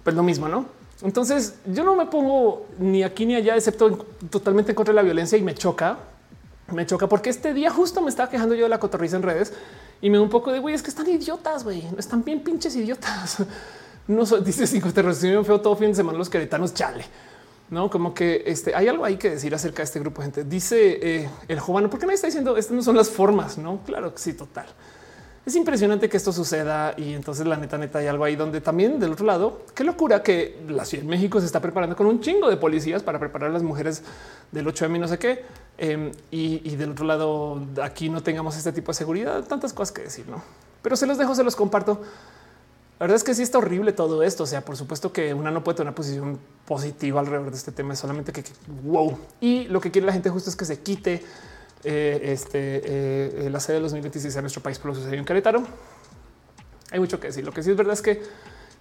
Pues 0.05 0.15
lo 0.15 0.23
mismo, 0.23 0.49
no? 0.49 0.67
Entonces 1.03 1.55
yo 1.65 1.83
no 1.83 1.95
me 1.95 2.05
pongo 2.07 2.67
ni 2.79 3.03
aquí 3.05 3.25
ni 3.25 3.37
allá, 3.37 3.57
excepto 3.57 4.07
totalmente 4.29 4.73
en 4.73 4.77
contra 4.77 4.93
de 4.93 4.97
la 4.97 5.03
violencia 5.03 5.39
y 5.39 5.43
me 5.43 5.55
choca. 5.55 5.99
Me 6.73 6.85
choca 6.85 7.09
porque 7.09 7.31
este 7.31 7.55
día 7.55 7.71
justo 7.71 8.03
me 8.03 8.11
estaba 8.11 8.29
quejando 8.29 8.55
yo 8.55 8.65
de 8.65 8.69
la 8.69 8.81
cotorriza 8.81 9.17
en 9.17 9.23
redes 9.23 9.53
y 10.03 10.11
me 10.11 10.19
da 10.19 10.23
un 10.23 10.31
poco 10.31 10.53
de 10.53 10.59
güey, 10.59 10.75
es 10.75 10.83
que 10.83 10.91
están 10.91 11.09
idiotas, 11.09 11.65
güey, 11.65 11.85
están 11.97 12.23
bien 12.23 12.41
pinches 12.41 12.77
idiotas. 12.77 13.39
No 14.09 14.25
dice 14.25 14.67
cinco 14.67 14.93
terroristas 14.93 15.47
feo 15.47 15.61
todo 15.61 15.77
fin 15.77 15.89
de 15.89 15.95
semana 15.95 16.19
los 16.19 16.31
queretanos 16.31 16.75
chale. 16.75 17.05
No, 17.69 17.91
como 17.91 18.15
que 18.15 18.45
este, 18.47 18.75
hay 18.77 18.87
algo 18.87 19.05
ahí 19.05 19.17
que 19.17 19.31
decir 19.31 19.53
acerca 19.53 19.79
de 19.79 19.85
este 19.85 19.99
grupo 19.99 20.23
gente. 20.23 20.45
Dice 20.45 20.99
eh, 21.03 21.29
el 21.49 21.59
joven, 21.59 21.91
¿por 21.91 21.99
qué 21.99 22.07
me 22.07 22.15
está 22.15 22.29
diciendo 22.29 22.57
estas 22.57 22.77
no 22.77 22.83
son 22.83 22.97
las 22.97 23.11
formas? 23.11 23.59
No, 23.59 23.81
claro 23.85 24.15
que 24.15 24.21
sí, 24.21 24.35
total. 24.35 24.67
Es 25.45 25.55
impresionante 25.55 26.09
que 26.09 26.17
esto 26.17 26.33
suceda 26.33 26.95
y 26.97 27.15
entonces 27.15 27.47
la 27.47 27.57
neta, 27.57 27.79
neta 27.79 28.01
hay 28.01 28.07
algo 28.07 28.25
ahí 28.25 28.35
donde 28.35 28.61
también 28.61 28.99
del 28.99 29.13
otro 29.13 29.27
lado, 29.27 29.63
qué 29.75 29.85
locura 29.85 30.23
que 30.23 30.61
la 30.69 30.85
Ciudad 30.85 31.05
de 31.05 31.09
México 31.09 31.39
se 31.39 31.47
está 31.47 31.61
preparando 31.61 31.95
con 31.95 32.07
un 32.07 32.21
chingo 32.21 32.51
de 32.51 32.57
policías 32.57 33.03
para 33.03 33.19
preparar 33.21 33.51
a 33.51 33.53
las 33.53 33.63
mujeres 33.63 34.03
del 34.51 34.67
8 34.67 34.89
de 34.89 34.99
no 34.99 35.09
sé 35.09 35.19
qué. 35.19 35.45
Em, 35.79 36.11
y, 36.31 36.69
y, 36.69 36.77
del 36.77 36.93
otro 36.93 37.05
lado 37.05 37.61
aquí 37.83 38.09
no 38.09 38.23
tengamos 38.23 38.57
este 38.57 38.73
tipo 38.73 38.91
de 38.93 38.95
seguridad, 38.95 39.45
tantas 39.45 39.73
cosas 39.73 39.93
que 39.93 40.03
decir, 40.03 40.27
no? 40.29 40.43
Pero 40.83 40.97
se 40.97 41.07
los 41.07 41.19
dejo, 41.19 41.35
se 41.35 41.45
los 41.45 41.55
comparto 41.55 42.01
la 42.99 43.05
verdad 43.05 43.17
es 43.17 43.25
que 43.25 43.35
sí 43.35 43.43
está 43.43 43.59
horrible 43.59 43.93
todo 43.93 44.23
esto. 44.23 44.45
O 44.45 44.47
sea, 44.47 44.65
por 44.65 44.77
supuesto 44.77 45.13
que 45.13 45.35
una 45.35 45.51
no 45.51 45.63
puede 45.63 45.77
tener 45.77 45.89
una 45.89 45.95
posición 45.95 46.39
positiva 46.65 47.21
alrededor 47.21 47.51
de 47.51 47.57
este 47.57 47.71
tema, 47.71 47.93
es 47.93 47.99
solamente 47.99 48.33
que, 48.33 48.43
wow. 48.85 49.19
Y 49.41 49.65
lo 49.65 49.81
que 49.81 49.91
quiere 49.91 50.07
la 50.07 50.15
gente 50.15 50.31
justo 50.31 50.49
es 50.49 50.57
que 50.57 50.65
se 50.65 50.81
quite 50.81 51.23
eh, 51.85 52.21
este, 52.23 53.51
la 53.51 53.61
sede 53.61 53.77
de 53.77 53.83
los 53.83 53.93
2026 53.93 54.35
a 54.39 54.41
nuestro 54.41 54.63
país 54.63 54.79
por 54.79 54.89
lo 54.89 54.95
sucedido 54.95 55.19
en 55.19 55.27
Querétaro. 55.27 55.63
Hay 56.91 56.99
mucho 56.99 57.21
que 57.21 57.27
decir. 57.27 57.45
Lo 57.45 57.53
que 57.53 57.63
sí 57.63 57.71
es 57.71 57.77
verdad 57.77 57.93
es 57.93 58.01
que 58.01 58.23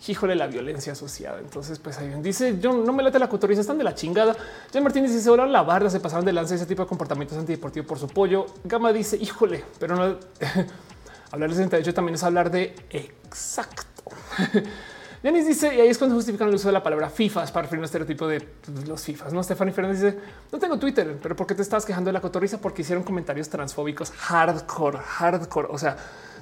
híjole 0.08 0.36
la 0.36 0.48
violencia 0.48 0.94
asociada. 0.94 1.40
Entonces, 1.40 1.80
pues 1.80 1.98
ahí 1.98 2.14
dice 2.22 2.58
yo 2.60 2.72
no 2.72 2.94
me 2.94 3.04
late 3.04 3.20
la 3.20 3.28
cotoriza, 3.28 3.60
están 3.60 3.78
de 3.78 3.84
la 3.84 3.96
chingada. 3.96 4.34
Jan 4.72 4.82
Martínez 4.82 5.12
dice 5.12 5.28
ahora 5.28 5.46
la 5.46 5.64
barra 5.64 5.90
se 5.90 6.00
pasaron 6.00 6.24
de 6.24 6.32
lanza 6.32 6.56
ese 6.56 6.66
tipo 6.66 6.84
de 6.84 6.88
comportamientos 6.88 7.38
antideportivos 7.38 7.86
por 7.86 8.00
su 8.00 8.08
pollo. 8.08 8.46
Gama 8.64 8.94
dice 8.94 9.18
híjole, 9.18 9.66
pero 9.78 9.96
no 9.98 10.04
hablar 11.32 11.50
de 11.50 11.56
68 11.56 11.94
también 11.94 12.16
es 12.16 12.24
hablar 12.24 12.50
de 12.50 12.76
exacto 12.92 13.95
Denis 15.24 15.48
dice, 15.48 15.74
y 15.74 15.82
ahí 15.82 15.88
es 15.88 15.98
cuando 15.98 16.16
justifican 16.16 16.50
el 16.50 16.54
uso 16.54 16.68
de 16.68 16.74
la 16.74 16.84
palabra 16.84 17.10
FIFA 17.10 17.48
para 17.48 17.64
referir 17.64 17.80
un 17.80 17.86
estereotipo 17.86 18.28
de 18.28 18.48
los 18.86 19.02
FIFAs. 19.04 19.34
No, 19.34 19.42
Stephanie 19.42 19.74
Fernández 19.74 20.02
dice, 20.02 20.20
no 20.52 20.60
tengo 20.60 20.78
Twitter, 20.78 21.18
pero 21.20 21.36
¿por 21.36 21.48
qué 21.48 21.56
te 21.56 21.64
estás 21.64 21.84
quejando 21.84 22.10
de 22.10 22.14
la 22.14 22.22
cotorriza? 22.22 22.60
Porque 22.62 22.84
hicieron 22.84 23.04
comentarios 23.04 23.50
transfóbicos 23.50 24.12
hardcore, 24.12 25.00
hardcore. 25.00 25.68
O 25.72 25.80
sea, 25.80 25.98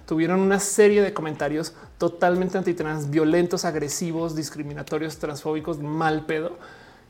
tuvieron 0.05 0.41
una 0.41 0.59
serie 0.59 1.01
de 1.01 1.13
comentarios 1.13 1.73
totalmente 1.97 2.57
antitrans, 2.57 3.09
violentos, 3.09 3.63
agresivos, 3.63 4.35
discriminatorios, 4.35 5.17
transfóbicos, 5.17 5.80
mal 5.80 6.25
pedo. 6.25 6.57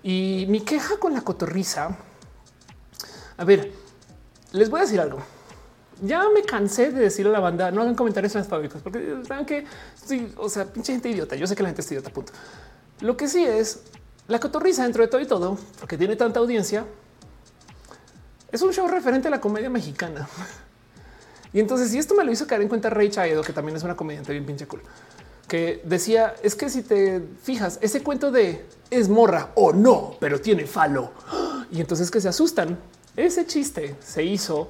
Y 0.04 0.46
mi 0.50 0.62
queja 0.62 0.98
con 1.00 1.14
la 1.14 1.22
cotorriza, 1.22 1.98
a 3.36 3.46
ver, 3.46 3.72
les 4.52 4.70
voy 4.70 4.80
a 4.80 4.84
decir 4.84 5.00
algo 5.00 5.24
ya 6.04 6.30
me 6.30 6.44
cansé 6.44 6.92
de 6.92 7.02
decirle 7.02 7.30
a 7.32 7.34
la 7.34 7.40
banda 7.40 7.72
no 7.72 7.82
hagan 7.82 7.96
comentarios 7.96 8.34
transfóbicos 8.34 8.82
porque 8.82 9.22
saben 9.28 9.46
que 9.46 9.66
sí, 9.96 10.32
o 10.38 10.50
sea, 10.50 10.66
pinche 10.66 10.92
gente 10.92 11.10
idiota. 11.10 11.36
Yo 11.36 11.48
sé 11.48 11.56
que 11.56 11.64
la 11.64 11.70
gente 11.70 11.82
es 11.82 11.92
idiota. 11.92 12.10
Punto. 12.10 12.34
Lo 13.00 13.18
que 13.18 13.28
sí 13.28 13.44
es 13.44 13.82
la 14.28 14.40
cotorriza 14.40 14.84
dentro 14.84 15.02
de 15.02 15.08
todo 15.08 15.22
y 15.22 15.26
todo, 15.26 15.58
porque 15.80 15.98
tiene 15.98 16.16
tanta 16.16 16.40
audiencia, 16.40 16.86
es 18.52 18.62
un 18.62 18.72
show 18.72 18.88
referente 18.88 19.30
a 19.30 19.32
la 19.32 19.42
comedia 19.42 19.70
mexicana. 19.70 20.28
Y 21.54 21.60
entonces, 21.60 21.92
si 21.92 22.00
esto 22.00 22.16
me 22.16 22.24
lo 22.24 22.32
hizo 22.32 22.48
caer 22.48 22.62
en 22.62 22.68
cuenta 22.68 22.90
Rey 22.90 23.10
Chaedo, 23.10 23.44
que 23.44 23.54
también 23.54 23.78
es 23.78 23.84
una 23.84 23.96
comediante 23.96 24.32
bien 24.32 24.46
pinche 24.46 24.68
cool, 24.68 24.82
que 25.48 25.82
decía 25.84 26.36
es 26.42 26.56
que 26.56 26.70
si 26.70 26.82
te 26.82 27.22
fijas, 27.42 27.78
ese 27.82 28.02
cuento 28.02 28.32
de 28.32 28.66
es 28.90 29.10
morra 29.10 29.52
o 29.56 29.72
no, 29.72 30.16
pero 30.20 30.40
tiene 30.42 30.66
falo 30.66 31.12
y 31.72 31.80
entonces 31.82 32.10
que 32.12 32.22
se 32.22 32.30
asustan. 32.30 32.78
Ese 33.16 33.46
chiste 33.46 33.96
se 34.04 34.24
hizo 34.24 34.70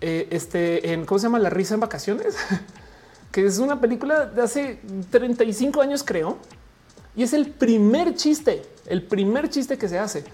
eh, 0.00 0.28
este 0.30 0.92
en 0.92 1.04
cómo 1.04 1.18
se 1.18 1.24
llama 1.24 1.38
la 1.38 1.50
risa 1.50 1.74
en 1.74 1.80
vacaciones, 1.80 2.36
que 3.32 3.46
es 3.46 3.58
una 3.58 3.80
película 3.80 4.26
de 4.26 4.42
hace 4.42 4.80
35 5.10 5.80
años, 5.80 6.02
creo, 6.04 6.38
y 7.16 7.22
es 7.22 7.32
el 7.32 7.50
primer 7.50 8.14
chiste, 8.14 8.62
el 8.86 9.02
primer 9.02 9.50
chiste 9.50 9.76
que 9.78 9.88
se 9.88 9.98
hace. 9.98 10.24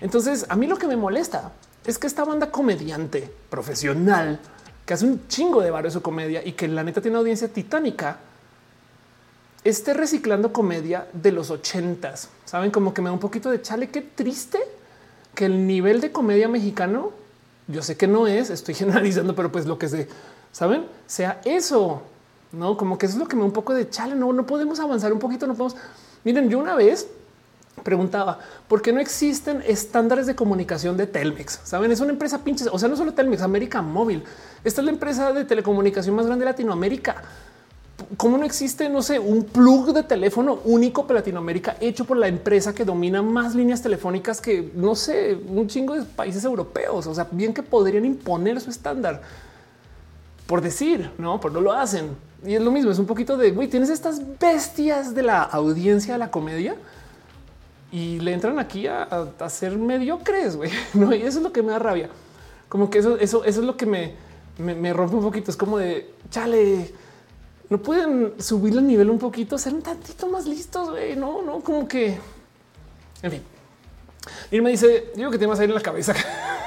Entonces, 0.00 0.46
a 0.48 0.56
mí 0.56 0.66
lo 0.66 0.76
que 0.76 0.86
me 0.86 0.96
molesta 0.96 1.52
es 1.84 1.98
que 1.98 2.06
esta 2.06 2.24
banda 2.24 2.50
comediante 2.50 3.32
profesional 3.48 4.38
que 4.84 4.94
hace 4.94 5.06
un 5.06 5.26
chingo 5.28 5.62
de 5.62 5.70
barrio 5.70 5.90
su 5.90 6.02
comedia 6.02 6.44
y 6.44 6.52
que 6.52 6.68
la 6.68 6.84
neta 6.84 7.00
tiene 7.00 7.16
audiencia 7.16 7.48
titánica 7.48 8.18
esté 9.64 9.94
reciclando 9.94 10.52
comedia 10.52 11.08
de 11.12 11.32
los 11.32 11.50
ochentas. 11.50 12.28
Saben 12.44 12.70
como 12.70 12.94
que 12.94 13.02
me 13.02 13.08
da 13.08 13.12
un 13.12 13.18
poquito 13.18 13.50
de 13.50 13.60
chale. 13.60 13.88
Qué 13.88 14.00
triste 14.00 14.60
que 15.34 15.46
el 15.46 15.66
nivel 15.66 16.00
de 16.00 16.12
comedia 16.12 16.48
mexicano 16.48 17.12
yo 17.68 17.82
sé 17.82 17.96
que 17.96 18.06
no 18.06 18.26
es, 18.26 18.50
estoy 18.50 18.74
generalizando, 18.82 19.34
pero 19.34 19.50
pues 19.50 19.66
lo 19.66 19.78
que 19.78 19.88
se 19.88 20.08
saben 20.52 20.86
sea 21.06 21.40
eso, 21.44 22.02
no 22.52 22.76
como 22.76 22.96
que 22.96 23.06
eso 23.06 23.16
es 23.16 23.18
lo 23.18 23.28
que 23.28 23.36
me 23.36 23.42
un 23.42 23.52
poco 23.52 23.74
de 23.74 23.88
chale. 23.90 24.14
No, 24.14 24.32
no 24.32 24.46
podemos 24.46 24.80
avanzar 24.80 25.12
un 25.12 25.18
poquito. 25.18 25.46
No 25.46 25.54
podemos. 25.54 25.76
Miren, 26.24 26.48
yo 26.48 26.58
una 26.58 26.74
vez 26.74 27.08
preguntaba 27.82 28.38
por 28.68 28.80
qué 28.80 28.92
no 28.92 29.00
existen 29.00 29.62
estándares 29.66 30.26
de 30.26 30.34
comunicación 30.34 30.96
de 30.96 31.06
Telmex. 31.06 31.60
Saben, 31.64 31.92
es 31.92 32.00
una 32.00 32.12
empresa 32.12 32.42
pinches. 32.42 32.68
O 32.72 32.78
sea, 32.78 32.88
no 32.88 32.96
solo 32.96 33.12
Telmex, 33.12 33.42
América 33.42 33.82
Móvil. 33.82 34.24
Esta 34.64 34.80
es 34.80 34.84
la 34.84 34.92
empresa 34.92 35.32
de 35.32 35.44
telecomunicación 35.44 36.14
más 36.14 36.26
grande 36.26 36.44
de 36.44 36.50
Latinoamérica. 36.50 37.22
Cómo 38.16 38.38
no 38.38 38.44
existe, 38.44 38.88
no 38.88 39.02
sé, 39.02 39.18
un 39.18 39.44
plug 39.44 39.92
de 39.92 40.02
teléfono 40.02 40.60
único 40.64 41.06
para 41.06 41.20
Latinoamérica 41.20 41.76
hecho 41.80 42.04
por 42.04 42.16
la 42.16 42.28
empresa 42.28 42.74
que 42.74 42.84
domina 42.84 43.22
más 43.22 43.54
líneas 43.54 43.82
telefónicas 43.82 44.40
que 44.40 44.70
no 44.74 44.94
sé, 44.94 45.38
un 45.48 45.66
chingo 45.66 45.94
de 45.94 46.02
países 46.02 46.44
europeos. 46.44 47.06
O 47.06 47.14
sea, 47.14 47.26
bien 47.30 47.54
que 47.54 47.62
podrían 47.62 48.04
imponer 48.04 48.60
su 48.60 48.70
estándar 48.70 49.22
por 50.46 50.60
decir, 50.60 51.10
no, 51.18 51.40
por 51.40 51.52
no 51.52 51.60
lo 51.60 51.72
hacen. 51.72 52.10
Y 52.44 52.54
es 52.54 52.62
lo 52.62 52.70
mismo, 52.70 52.90
es 52.90 52.98
un 52.98 53.06
poquito 53.06 53.36
de 53.36 53.50
güey, 53.50 53.68
tienes 53.68 53.90
estas 53.90 54.20
bestias 54.38 55.14
de 55.14 55.22
la 55.22 55.42
audiencia 55.42 56.12
de 56.12 56.18
la 56.18 56.30
comedia 56.30 56.76
y 57.90 58.20
le 58.20 58.32
entran 58.32 58.58
aquí 58.58 58.86
a, 58.86 59.02
a, 59.38 59.50
ser 59.50 59.76
mediocres, 59.76 60.56
güey. 60.56 60.70
No, 60.94 61.14
y 61.14 61.22
eso 61.22 61.38
es 61.38 61.42
lo 61.42 61.52
que 61.52 61.62
me 61.62 61.72
da 61.72 61.78
rabia. 61.78 62.10
Como 62.68 62.90
que 62.90 62.98
eso, 62.98 63.16
eso, 63.18 63.44
eso 63.44 63.60
es 63.60 63.66
lo 63.66 63.76
que 63.76 63.86
me, 63.86 64.14
me, 64.58 64.74
me 64.74 64.92
rompe 64.92 65.16
un 65.16 65.22
poquito. 65.22 65.50
Es 65.50 65.56
como 65.56 65.78
de 65.78 66.10
chale 66.30 66.92
no 67.68 67.78
pueden 67.78 68.34
subir 68.38 68.74
el 68.74 68.86
nivel 68.86 69.10
un 69.10 69.18
poquito, 69.18 69.58
ser 69.58 69.74
un 69.74 69.82
tantito 69.82 70.28
más 70.28 70.46
listos. 70.46 70.90
güey. 70.90 71.16
No, 71.16 71.42
no, 71.42 71.60
como 71.60 71.86
que 71.86 72.18
en 73.22 73.30
fin. 73.30 73.42
Me 74.62 74.70
dice, 74.70 75.12
digo 75.14 75.30
que 75.30 75.38
temas 75.38 75.58
ahí 75.58 75.66
en 75.66 75.74
la 75.74 75.80
cabeza. 75.80 76.14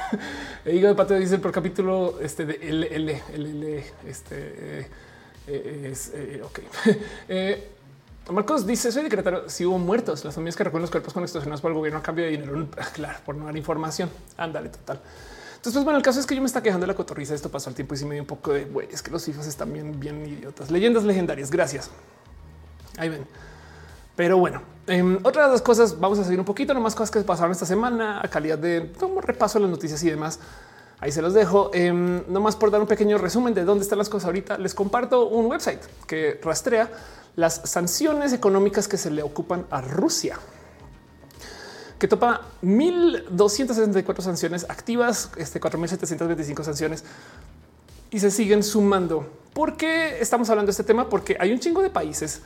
hígado 0.66 0.94
de 0.94 0.96
patio 0.96 1.18
dice 1.18 1.38
por 1.40 1.52
capítulo 1.52 2.20
este 2.22 2.46
de 2.46 2.56
L, 2.62 2.96
L, 2.96 3.24
L, 3.34 3.86
este 4.08 4.80
eh, 4.80 4.88
eh, 5.48 5.90
es 5.92 6.12
eh, 6.14 6.42
ok. 6.44 6.60
eh, 7.30 7.70
Marcos 8.32 8.66
dice: 8.66 8.92
Soy 8.92 9.04
decretario. 9.04 9.50
Si 9.50 9.66
hubo 9.66 9.78
muertos, 9.78 10.24
las 10.24 10.36
familias 10.36 10.56
que 10.56 10.64
recogen 10.64 10.82
los 10.82 10.92
cuerpos 10.92 11.14
con 11.14 11.24
extorsionados 11.24 11.62
por 11.62 11.72
el 11.72 11.78
gobierno 11.78 12.00
a 12.00 12.04
cambio 12.04 12.26
de 12.26 12.32
dinero, 12.32 12.68
claro, 12.94 13.20
por 13.26 13.36
no 13.36 13.46
dar 13.46 13.58
información. 13.58 14.10
Ándale, 14.38 14.70
total. 14.70 15.00
Entonces, 15.60 15.74
pues 15.74 15.84
bueno, 15.84 15.98
el 15.98 16.04
caso 16.04 16.22
es 16.22 16.26
que 16.26 16.36
yo 16.36 16.42
me 16.42 16.48
está 16.48 16.64
quejando 16.64 16.86
de 16.86 16.88
la 16.88 16.96
cotorriza. 16.96 17.36
Esto 17.36 17.50
pasó 17.50 17.70
al 17.70 17.76
tiempo 17.76 17.94
y 17.94 17.98
sí 17.98 18.06
me 18.06 18.16
dio 18.16 18.24
un 18.24 18.28
poco 18.28 18.54
de 18.54 18.64
güey. 18.64 18.88
Es 18.90 19.02
que 19.02 19.12
los 19.12 19.28
hijos 19.28 19.46
están 19.46 19.74
bien, 19.74 20.00
bien 20.00 20.26
idiotas. 20.26 20.72
Leyendas 20.72 21.04
legendarias. 21.04 21.52
Gracias. 21.52 21.90
Ahí 22.98 23.10
ven. 23.10 23.26
Pero 24.16 24.38
bueno, 24.38 24.62
eh, 24.88 25.20
otra 25.22 25.48
de 25.48 25.52
las 25.52 25.62
cosas, 25.62 26.00
vamos 26.00 26.18
a 26.18 26.24
seguir 26.24 26.40
un 26.40 26.46
poquito 26.46 26.74
nomás 26.74 26.96
cosas 26.96 27.12
que 27.12 27.20
pasaron 27.24 27.52
esta 27.52 27.66
semana 27.66 28.22
a 28.24 28.30
calidad 28.30 28.58
de 28.58 28.94
como 28.98 29.20
repaso 29.20 29.60
las 29.60 29.70
noticias 29.70 30.02
y 30.04 30.10
demás. 30.10 30.40
Ahí 31.02 31.12
se 31.12 31.22
los 31.22 31.34
dejo. 31.34 31.72
Eh, 31.74 31.92
nomás 31.92 32.56
por 32.56 32.72
dar 32.72 32.80
un 32.80 32.88
pequeño 32.88 33.18
resumen 33.18 33.54
de 33.54 33.66
dónde 33.66 33.84
están 33.84 33.98
las 33.98 34.08
cosas 34.08 34.28
ahorita, 34.28 34.58
les 34.60 34.74
comparto 34.74 35.28
un 35.28 35.48
website 35.48 35.82
que 36.08 36.40
rastrea 36.42 36.90
las 37.36 37.56
sanciones 37.66 38.32
económicas 38.32 38.88
que 38.88 38.96
se 38.96 39.12
le 39.12 39.24
ocupan 39.24 39.66
a 39.72 39.82
Rusia 39.82 40.40
que 42.00 42.08
topa 42.08 42.42
1264 42.62 44.24
sanciones 44.24 44.66
activas, 44.70 45.32
este 45.38 45.60
4725 45.60 46.64
sanciones 46.64 47.04
y 48.10 48.20
se 48.20 48.32
siguen 48.32 48.64
sumando. 48.64 49.28
¿Por 49.54 49.76
qué 49.76 50.20
estamos 50.20 50.50
hablando 50.50 50.68
de 50.68 50.72
este 50.72 50.84
tema? 50.84 51.10
Porque 51.10 51.36
hay 51.40 51.52
un 51.52 51.60
chingo 51.60 51.82
de 51.82 51.90
países 51.90 52.42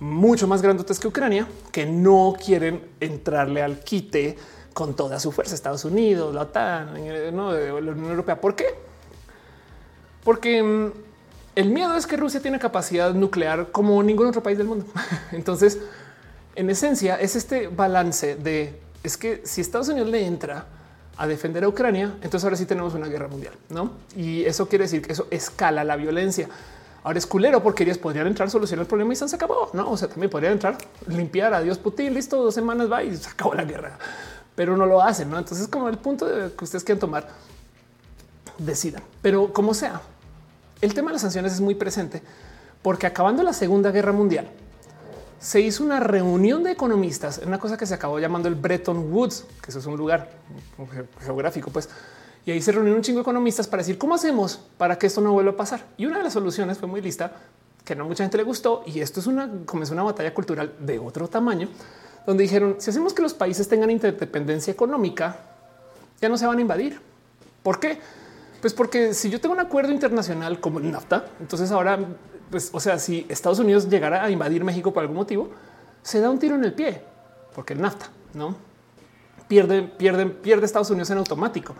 mucho 0.00 0.46
más 0.46 0.60
grandotes 0.60 0.98
que 0.98 1.08
Ucrania 1.08 1.46
que 1.72 1.86
no 1.86 2.34
quieren 2.44 2.82
entrarle 3.00 3.62
al 3.62 3.78
quite 3.80 4.36
con 4.74 4.94
toda 4.94 5.20
su 5.20 5.32
fuerza. 5.32 5.54
Estados 5.54 5.84
Unidos, 5.84 6.34
la 6.34 6.42
OTAN, 6.42 6.94
¿no? 7.34 7.52
la 7.52 7.92
Unión 7.92 8.10
Europea. 8.10 8.40
¿Por 8.40 8.56
qué? 8.56 8.66
Porque 10.24 10.62
mm, 10.62 10.92
el 11.54 11.70
miedo 11.70 11.94
es 11.96 12.06
que 12.06 12.16
Rusia 12.16 12.42
tiene 12.42 12.58
capacidad 12.58 13.14
nuclear 13.14 13.70
como 13.70 14.02
ningún 14.02 14.26
otro 14.26 14.42
país 14.42 14.58
del 14.58 14.66
mundo. 14.66 14.84
Entonces, 15.32 15.78
en 16.56 16.68
esencia, 16.68 17.16
es 17.16 17.36
este 17.36 17.68
balance 17.68 18.34
de 18.36 18.85
es 19.06 19.16
que 19.16 19.42
si 19.44 19.60
Estados 19.60 19.88
Unidos 19.88 20.08
le 20.08 20.26
entra 20.26 20.66
a 21.16 21.26
defender 21.26 21.64
a 21.64 21.68
Ucrania, 21.68 22.14
entonces 22.16 22.44
ahora 22.44 22.56
sí 22.56 22.66
tenemos 22.66 22.94
una 22.94 23.08
guerra 23.08 23.28
mundial, 23.28 23.54
¿no? 23.70 23.92
Y 24.14 24.44
eso 24.44 24.68
quiere 24.68 24.84
decir 24.84 25.02
que 25.02 25.12
eso 25.12 25.26
escala 25.30 25.82
la 25.84 25.96
violencia. 25.96 26.48
Ahora 27.02 27.18
es 27.18 27.26
culero 27.26 27.62
porque 27.62 27.84
ellos 27.84 27.98
podrían 27.98 28.26
entrar, 28.26 28.50
solucionar 28.50 28.82
el 28.82 28.88
problema 28.88 29.12
y 29.12 29.16
se 29.16 29.34
acabó, 29.34 29.70
¿no? 29.72 29.90
O 29.90 29.96
sea, 29.96 30.08
también 30.08 30.28
podrían 30.28 30.54
entrar, 30.54 30.76
limpiar, 31.06 31.54
a 31.54 31.60
Dios 31.60 31.78
Putin, 31.78 32.12
listo, 32.12 32.42
dos 32.42 32.54
semanas 32.54 32.90
va 32.90 33.02
y 33.02 33.16
se 33.16 33.28
acabó 33.28 33.54
la 33.54 33.64
guerra. 33.64 33.98
Pero 34.54 34.76
no 34.76 34.86
lo 34.86 35.02
hacen, 35.02 35.30
¿no? 35.30 35.38
Entonces 35.38 35.68
como 35.68 35.88
el 35.88 35.98
punto 35.98 36.26
de 36.26 36.52
que 36.52 36.64
ustedes 36.64 36.84
quieran 36.84 37.00
tomar, 37.00 37.28
decidan. 38.58 39.02
Pero 39.22 39.52
como 39.52 39.72
sea, 39.72 40.00
el 40.80 40.94
tema 40.94 41.10
de 41.10 41.14
las 41.14 41.22
sanciones 41.22 41.52
es 41.52 41.60
muy 41.60 41.74
presente 41.74 42.22
porque 42.82 43.06
acabando 43.06 43.42
la 43.42 43.52
Segunda 43.52 43.90
Guerra 43.90 44.12
Mundial, 44.12 44.48
se 45.38 45.60
hizo 45.60 45.84
una 45.84 46.00
reunión 46.00 46.62
de 46.64 46.72
economistas 46.72 47.38
en 47.38 47.48
una 47.48 47.58
cosa 47.58 47.76
que 47.76 47.86
se 47.86 47.94
acabó 47.94 48.18
llamando 48.18 48.48
el 48.48 48.54
Bretton 48.54 49.12
Woods, 49.12 49.44
que 49.62 49.70
eso 49.70 49.78
es 49.78 49.86
un 49.86 49.96
lugar 49.96 50.30
geográfico, 51.24 51.70
pues. 51.70 51.88
Y 52.44 52.52
ahí 52.52 52.62
se 52.62 52.72
reunieron 52.72 52.98
un 52.98 53.02
chingo 53.02 53.18
de 53.18 53.22
economistas 53.22 53.66
para 53.66 53.82
decir 53.82 53.98
cómo 53.98 54.14
hacemos 54.14 54.60
para 54.78 54.98
que 54.98 55.08
esto 55.08 55.20
no 55.20 55.32
vuelva 55.32 55.52
a 55.52 55.56
pasar. 55.56 55.84
Y 55.96 56.06
una 56.06 56.18
de 56.18 56.24
las 56.24 56.32
soluciones 56.32 56.78
fue 56.78 56.88
muy 56.88 57.00
lista, 57.00 57.32
que 57.84 57.96
no 57.96 58.04
mucha 58.04 58.24
gente 58.24 58.36
le 58.36 58.44
gustó. 58.44 58.82
Y 58.86 59.00
esto 59.00 59.20
es 59.20 59.26
una, 59.26 59.50
comenzó 59.66 59.94
una 59.94 60.04
batalla 60.04 60.32
cultural 60.32 60.72
de 60.78 60.98
otro 60.98 61.28
tamaño, 61.28 61.68
donde 62.24 62.44
dijeron 62.44 62.76
si 62.78 62.90
hacemos 62.90 63.12
que 63.12 63.22
los 63.22 63.34
países 63.34 63.68
tengan 63.68 63.90
interdependencia 63.90 64.72
económica, 64.72 65.38
ya 66.20 66.28
no 66.28 66.38
se 66.38 66.46
van 66.46 66.58
a 66.58 66.60
invadir. 66.60 67.00
¿Por 67.62 67.80
qué? 67.80 67.98
Pues 68.60 68.72
porque 68.72 69.12
si 69.12 69.28
yo 69.28 69.40
tengo 69.40 69.54
un 69.54 69.60
acuerdo 69.60 69.92
internacional 69.92 70.60
como 70.60 70.78
el 70.78 70.90
NAFTA, 70.90 71.26
entonces 71.40 71.70
ahora 71.72 71.98
pues, 72.50 72.70
o 72.72 72.80
sea, 72.80 72.98
si 72.98 73.26
Estados 73.28 73.58
Unidos 73.58 73.88
llegara 73.88 74.24
a 74.24 74.30
invadir 74.30 74.64
México 74.64 74.92
por 74.92 75.02
algún 75.02 75.16
motivo, 75.16 75.50
se 76.02 76.20
da 76.20 76.30
un 76.30 76.38
tiro 76.38 76.54
en 76.54 76.64
el 76.64 76.72
pie, 76.72 77.02
porque 77.54 77.74
el 77.74 77.80
NAFTA 77.80 78.10
no 78.34 78.66
pierde, 79.48 79.82
pierde, 79.82 80.26
pierde 80.26 80.66
Estados 80.66 80.90
Unidos 80.90 81.10
en 81.10 81.18
automático. 81.18 81.74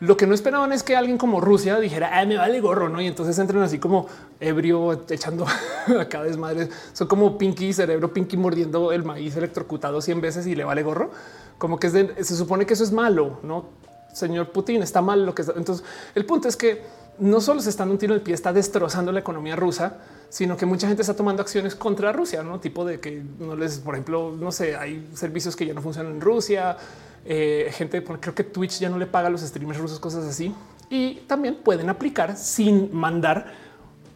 Lo 0.00 0.16
que 0.16 0.26
no 0.26 0.34
esperaban 0.34 0.72
es 0.72 0.82
que 0.82 0.96
alguien 0.96 1.16
como 1.16 1.40
Rusia 1.40 1.78
dijera 1.78 2.10
ah, 2.12 2.26
me 2.26 2.36
vale 2.36 2.60
gorro, 2.60 2.88
no? 2.88 3.00
Y 3.00 3.06
entonces 3.06 3.38
entran 3.38 3.62
así 3.62 3.78
como 3.78 4.06
ebrio 4.40 5.04
echando 5.08 5.46
a 6.00 6.04
cada 6.08 6.24
desmadre. 6.24 6.68
Son 6.92 7.06
como 7.06 7.38
Pinky 7.38 7.72
cerebro, 7.72 8.12
Pinky 8.12 8.36
mordiendo 8.36 8.92
el 8.92 9.04
maíz 9.04 9.36
electrocutado 9.36 10.00
100 10.00 10.20
veces 10.20 10.46
y 10.46 10.54
le 10.54 10.64
vale 10.64 10.82
gorro. 10.82 11.10
Como 11.58 11.78
que 11.78 11.88
se 11.90 12.36
supone 12.36 12.66
que 12.66 12.74
eso 12.74 12.84
es 12.84 12.92
malo, 12.92 13.38
no? 13.42 13.66
Señor 14.12 14.50
Putin 14.50 14.82
está 14.82 15.00
mal 15.00 15.24
lo 15.24 15.34
que 15.34 15.42
está. 15.42 15.54
Entonces, 15.56 15.84
el 16.14 16.26
punto 16.26 16.48
es 16.48 16.56
que 16.56 16.82
no 17.18 17.40
solo 17.40 17.60
se 17.60 17.70
está 17.70 17.82
dando 17.82 17.94
un 17.94 17.98
tiro 17.98 18.14
en 18.14 18.20
el 18.20 18.24
pie, 18.24 18.34
está 18.34 18.52
destrozando 18.52 19.12
la 19.12 19.20
economía 19.20 19.56
rusa, 19.56 19.98
sino 20.28 20.56
que 20.56 20.66
mucha 20.66 20.88
gente 20.88 21.02
está 21.02 21.14
tomando 21.14 21.42
acciones 21.42 21.74
contra 21.74 22.12
Rusia, 22.12 22.42
no 22.42 22.58
tipo 22.58 22.84
de 22.84 22.98
que 22.98 23.22
no 23.38 23.54
les, 23.54 23.78
por 23.78 23.94
ejemplo, 23.94 24.34
no 24.38 24.50
sé, 24.50 24.76
hay 24.76 25.08
servicios 25.14 25.54
que 25.54 25.66
ya 25.66 25.74
no 25.74 25.80
funcionan 25.80 26.14
en 26.14 26.20
Rusia. 26.20 26.76
Eh, 27.24 27.70
gente, 27.72 28.02
creo 28.02 28.34
que 28.34 28.44
Twitch 28.44 28.80
ya 28.80 28.88
no 28.88 28.98
le 28.98 29.06
paga 29.06 29.28
a 29.28 29.30
los 29.30 29.42
streamers 29.42 29.80
rusos, 29.80 30.00
cosas 30.00 30.24
así. 30.24 30.54
Y 30.90 31.16
también 31.26 31.56
pueden 31.56 31.88
aplicar 31.88 32.36
sin 32.36 32.92
mandar 32.94 33.54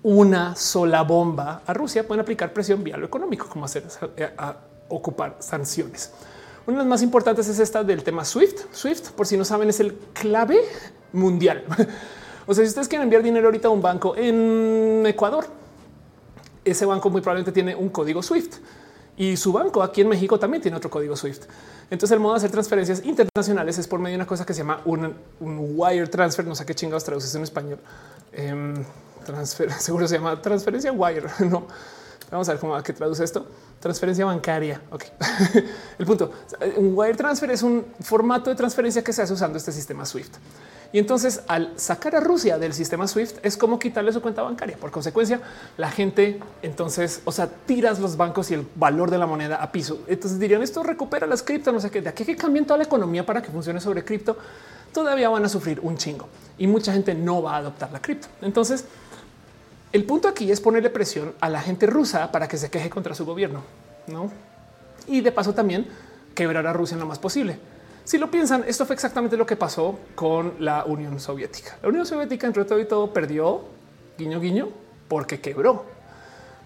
una 0.02 0.57
sola 0.57 1.02
bomba 1.02 1.62
a 1.67 1.73
Rusia, 1.73 2.07
pueden 2.07 2.20
aplicar 2.20 2.52
presión 2.52 2.83
vía 2.83 2.97
lo 2.97 3.07
económico, 3.07 3.47
como 3.49 3.65
hacer 3.65 3.85
eh, 4.17 4.31
a 4.36 4.57
ocupar 4.89 5.36
sanciones. 5.41 6.12
Una 6.67 6.78
de 6.78 6.83
las 6.85 6.89
más 6.89 7.02
importantes 7.02 7.49
es 7.49 7.59
esta 7.60 7.83
del 7.83 8.02
tema 8.02 8.25
Swift. 8.25 8.65
Swift, 8.73 9.12
por 9.12 9.27
si 9.27 9.36
no 9.36 9.44
saben, 9.44 9.70
es 9.70 9.81
el 9.81 9.94
clave 10.12 10.60
mundial. 11.12 11.65
O 12.49 12.55
sea, 12.55 12.65
si 12.65 12.70
ustedes 12.70 12.89
quieren 12.89 13.05
enviar 13.05 13.23
dinero 13.23 13.47
ahorita 13.49 13.68
a 13.68 13.70
un 13.70 13.83
banco 13.83 14.17
en 14.17 15.05
Ecuador, 15.07 15.47
ese 16.65 16.86
banco 16.86 17.10
muy 17.10 17.20
probablemente 17.20 17.52
tiene 17.52 17.77
un 17.77 17.91
código 17.91 18.23
Swift 18.23 18.57
y 19.18 19.36
su 19.36 19.52
banco 19.52 19.83
aquí 19.83 20.01
en 20.01 20.09
México 20.09 20.39
también 20.39 20.62
tiene 20.62 20.78
otro 20.78 20.89
código 20.89 21.15
Swift. 21.15 21.43
Entonces 21.91 22.15
el 22.15 22.20
modo 22.20 22.33
de 22.33 22.39
hacer 22.39 22.51
transferencias 22.51 23.05
internacionales 23.05 23.77
es 23.77 23.86
por 23.86 24.01
medio 24.01 24.12
de 24.12 24.23
una 24.23 24.27
cosa 24.27 24.47
que 24.47 24.55
se 24.55 24.60
llama 24.60 24.81
un, 24.86 25.15
wire 25.41 26.07
transfer. 26.07 26.47
No 26.47 26.55
sé 26.55 26.65
qué 26.65 26.75
chingados 26.75 27.05
traduces 27.05 27.35
en 27.35 27.43
español. 27.43 27.81
Eh, 28.33 28.75
transfer, 29.27 29.70
seguro 29.78 30.09
se 30.09 30.15
llama 30.15 30.41
transferencia 30.41 30.91
wire. 30.91 31.28
No, 31.41 31.67
vamos 32.31 32.49
a 32.49 32.52
ver 32.52 32.60
cómo 32.60 32.75
a 32.75 32.83
qué 32.83 32.94
traduce 32.94 33.25
esto. 33.25 33.47
Transferencia 33.78 34.25
bancaria. 34.25 34.81
Ok. 34.91 35.05
el 35.99 36.07
punto. 36.07 36.33
Un 36.77 36.93
wire 36.94 37.15
transfer 37.15 37.51
es 37.51 37.62
un 37.62 37.85
formato 38.01 38.49
de 38.49 38.57
transferencia 38.57 39.05
que 39.05 39.12
se 39.12 39.20
hace 39.20 39.35
usando 39.35 39.59
este 39.59 39.70
sistema 39.70 40.07
Swift. 40.07 40.33
Y 40.91 40.99
entonces 40.99 41.42
al 41.49 41.73
sacar 41.76 42.17
a 42.17 42.20
Rusia 42.20 42.58
del 42.58 42.73
sistema 42.73 43.07
SWIFT 43.07 43.44
es 43.44 43.58
como 43.58 43.78
quitarle 43.78 44.12
su 44.12 44.23
cuenta 44.23 44.42
bancaria. 44.42 44.76
Por 44.78 44.91
consecuencia, 44.91 45.41
la 45.76 45.91
gente 45.91 46.41
entonces, 46.62 47.20
o 47.25 47.33
sea, 47.33 47.47
tiras 47.47 47.99
los 47.99 48.17
bancos 48.17 48.50
y 48.50 48.55
el 48.55 48.67
valor 48.75 49.10
de 49.10 49.18
la 49.18 49.26
moneda 49.26 49.57
a 49.57 49.70
piso. 49.70 50.00
Entonces 50.07 50.39
dirían 50.39 50.62
esto 50.62 50.83
recupera 50.83 51.26
las 51.26 51.42
cripto, 51.42 51.73
no 51.73 51.81
sé 51.81 51.91
qué, 51.91 52.00
de 52.00 52.08
aquí 52.08 52.25
que 52.25 52.36
cambien 52.36 52.65
toda 52.65 52.78
la 52.78 52.84
economía 52.84 53.26
para 53.26 53.42
que 53.42 53.50
funcione 53.50 53.81
sobre 53.81 54.02
cripto, 54.02 54.39
todavía 54.92 55.28
van 55.28 55.44
a 55.44 55.49
sufrir 55.49 55.78
un 55.83 55.99
chingo 55.99 56.26
y 56.57 56.67
mucha 56.67 56.92
gente 56.92 57.15
no 57.15 57.42
va 57.42 57.57
a 57.57 57.57
adoptar 57.58 57.92
la 57.92 58.00
cripto. 58.00 58.28
Entonces, 58.41 58.86
el 59.92 60.05
punto 60.05 60.28
aquí 60.28 60.50
es 60.50 60.60
ponerle 60.60 60.89
presión 60.89 61.34
a 61.41 61.50
la 61.50 61.60
gente 61.60 61.86
rusa 61.86 62.33
para 62.33 62.49
que 62.49 62.57
se 62.57 62.70
queje 62.70 62.89
contra 62.89 63.15
su 63.15 63.26
gobierno, 63.26 63.62
no? 64.07 64.31
Y 65.07 65.20
de 65.20 65.33
paso 65.33 65.52
también 65.55 65.86
quebrar 66.34 66.67
a 66.67 66.73
Rusia 66.73 66.97
lo 66.97 67.07
más 67.07 67.18
posible. 67.18 67.58
Si 68.09 68.17
lo 68.17 68.31
piensan, 68.31 68.65
esto 68.67 68.87
fue 68.87 68.95
exactamente 68.95 69.37
lo 69.37 69.45
que 69.45 69.55
pasó 69.55 69.99
con 70.15 70.55
la 70.61 70.83
Unión 70.87 71.20
Soviética. 71.20 71.77
La 71.83 71.91
Unión 71.91 72.07
Soviética, 72.07 72.47
entre 72.47 72.65
todo 72.65 72.81
y 72.81 72.87
todo, 72.87 73.12
perdió 73.12 73.61
guiño 74.17 74.41
guiño 74.41 74.70
porque 75.09 75.43
quebró. 75.43 75.85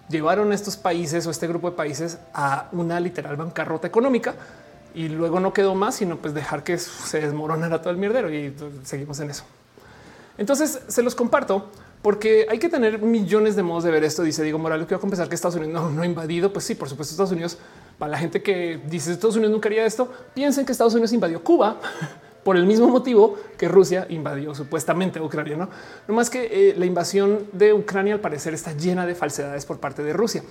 Llevaron 0.07 0.53
estos 0.53 0.77
países 0.77 1.27
o 1.27 1.31
este 1.31 1.45
grupo 1.45 1.69
de 1.69 1.75
países 1.75 2.17
a 2.33 2.69
una 2.71 2.97
literal 3.01 3.35
bancarrota 3.35 3.85
económica 3.85 4.35
y 4.95 5.09
luego 5.09 5.41
no 5.41 5.51
quedó 5.51 5.75
más 5.75 5.95
sino 5.95 6.15
pues 6.15 6.33
dejar 6.33 6.63
que 6.63 6.77
se 6.77 7.19
desmoronara 7.19 7.81
todo 7.81 7.89
el 7.91 7.97
mierdero 7.97 8.33
y 8.33 8.55
seguimos 8.85 9.19
en 9.19 9.31
eso. 9.31 9.43
Entonces 10.37 10.79
se 10.87 11.03
los 11.03 11.13
comparto 11.13 11.71
porque 12.01 12.47
hay 12.49 12.57
que 12.57 12.69
tener 12.69 12.99
millones 12.99 13.57
de 13.57 13.63
modos 13.63 13.83
de 13.83 13.91
ver 13.91 14.05
esto. 14.05 14.23
Dice 14.23 14.43
Diego 14.43 14.59
Morales, 14.59 14.87
que 14.87 14.95
va 14.95 14.99
a 14.99 15.01
confesar 15.01 15.27
que 15.27 15.35
Estados 15.35 15.57
Unidos 15.57 15.73
no, 15.73 15.89
no 15.89 16.03
ha 16.03 16.05
invadido. 16.05 16.53
Pues 16.53 16.63
sí, 16.63 16.73
por 16.73 16.87
supuesto, 16.87 17.11
Estados 17.11 17.33
Unidos, 17.33 17.57
para 17.97 18.11
la 18.11 18.17
gente 18.17 18.41
que 18.41 18.79
dice 18.87 19.11
Estados 19.11 19.35
Unidos 19.35 19.51
nunca 19.51 19.69
haría 19.69 19.85
esto, 19.85 20.11
piensen 20.33 20.65
que 20.65 20.71
Estados 20.71 20.93
Unidos 20.93 21.13
invadió 21.13 21.43
Cuba 21.43 21.79
por 22.43 22.57
el 22.57 22.65
mismo 22.65 22.87
motivo 22.87 23.37
que 23.57 23.67
Rusia 23.67 24.05
invadió 24.09 24.53
supuestamente 24.53 25.21
Ucrania. 25.21 25.55
No, 25.55 25.69
no 26.07 26.13
más 26.13 26.29
que 26.29 26.69
eh, 26.69 26.75
la 26.77 26.85
invasión 26.85 27.47
de 27.53 27.73
Ucrania 27.73 28.13
al 28.13 28.19
parecer 28.19 28.53
está 28.53 28.73
llena 28.73 29.05
de 29.05 29.15
falsedades 29.15 29.65
por 29.65 29.79
parte 29.79 30.03
de 30.03 30.13
Rusia. 30.13 30.43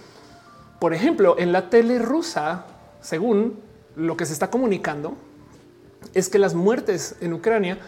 Por 0.78 0.94
ejemplo, 0.94 1.36
en 1.38 1.52
la 1.52 1.70
tele 1.70 1.98
rusa, 1.98 2.66
según 3.00 3.60
lo 3.94 4.16
que 4.16 4.26
se 4.26 4.32
está 4.32 4.50
comunicando, 4.50 5.16
es 6.14 6.28
que 6.28 6.38
las 6.38 6.54
muertes 6.54 7.16
en 7.20 7.32
Ucrania 7.32 7.78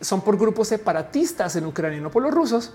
son 0.00 0.20
por 0.22 0.38
grupos 0.38 0.68
separatistas 0.68 1.56
en 1.56 1.66
Ucrania, 1.66 2.00
no 2.00 2.10
por 2.10 2.22
los 2.22 2.32
rusos. 2.32 2.72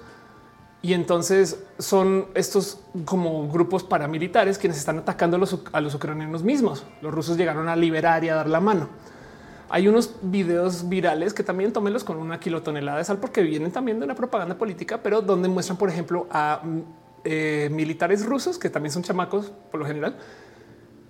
Y 0.86 0.94
entonces 0.94 1.64
son 1.80 2.28
estos 2.36 2.78
como 3.06 3.48
grupos 3.48 3.84
paramilitares 3.84 4.60
quienes 4.60 4.78
están 4.78 5.00
atacando 5.00 5.36
a 5.36 5.40
los, 5.82 5.96
ucranianos 5.96 6.44
mismos. 6.44 6.86
Los 7.02 7.12
rusos 7.12 7.38
llegaron 7.38 7.68
a 7.70 7.76
liberar 7.76 8.24
y 8.24 8.30
a 8.30 8.36
dar 8.36 8.48
la 8.48 8.60
mano. 8.60 8.90
Hay 9.68 9.88
unos 9.88 10.18
videos 10.22 10.88
virales 10.88 11.34
que 11.34 11.42
también 11.42 11.74
tómenlos 11.74 12.04
con 12.04 12.18
una 12.18 12.40
kilotonelada 12.40 13.00
de 13.00 13.04
sal 13.04 13.18
porque 13.18 13.42
vienen 13.42 13.72
también 13.72 13.98
de 13.98 14.06
una 14.06 14.14
propaganda 14.14 14.60
política, 14.60 15.00
pero 15.02 15.24
donde 15.24 15.50
muestran, 15.50 15.80
por 15.80 15.90
ejemplo, 15.90 16.28
a 16.30 16.62
mm, 16.64 16.82
eh, 17.24 17.70
militares 17.72 18.24
rusos 18.24 18.60
que 18.60 18.70
también 18.70 18.94
son 18.94 19.02
chamacos 19.02 19.52
por 19.72 19.80
lo 19.80 19.88
general, 19.88 20.18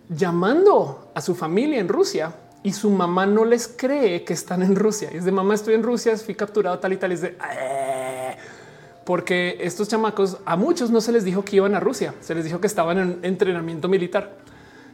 llamando 0.07 1.11
a 1.13 1.19
su 1.19 1.35
familia 1.35 1.81
en 1.81 1.89
Rusia 1.89 2.33
y 2.63 2.71
su 2.71 2.89
mamá 2.89 3.25
no 3.25 3.43
les 3.43 3.67
cree 3.67 4.23
que 4.23 4.31
están 4.31 4.63
en 4.63 4.77
Rusia. 4.77 5.09
es 5.11 5.25
de 5.25 5.33
mamá, 5.33 5.53
estoy 5.53 5.73
en 5.73 5.83
Rusia, 5.83 6.15
fui 6.15 6.33
capturado 6.33 6.79
tal 6.79 6.93
y 6.93 6.97
tal. 6.97 7.11
Es 7.11 7.19
de 7.19 7.37
eh", 7.59 8.37
porque 9.05 9.57
estos 9.61 9.87
chamacos 9.87 10.37
a 10.45 10.55
muchos 10.55 10.89
no 10.89 10.99
se 10.99 11.11
les 11.11 11.23
dijo 11.23 11.45
que 11.45 11.57
iban 11.57 11.75
a 11.75 11.79
Rusia, 11.79 12.15
se 12.21 12.33
les 12.33 12.43
dijo 12.43 12.59
que 12.59 12.67
estaban 12.67 12.97
en 12.97 13.19
entrenamiento 13.21 13.87
militar. 13.87 14.37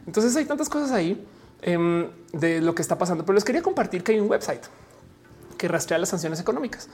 Entonces 0.06 0.36
hay 0.36 0.44
tantas 0.44 0.68
cosas 0.68 0.92
ahí 0.92 1.24
em, 1.62 2.08
de 2.32 2.60
lo 2.60 2.74
que 2.74 2.82
está 2.82 2.98
pasando, 2.98 3.24
pero 3.24 3.34
les 3.34 3.44
quería 3.44 3.62
compartir 3.62 4.04
que 4.04 4.12
hay 4.12 4.20
un 4.20 4.30
website 4.30 4.62
que 5.56 5.66
rastrea 5.66 5.98
las 5.98 6.10
sanciones 6.10 6.40
económicas. 6.40 6.88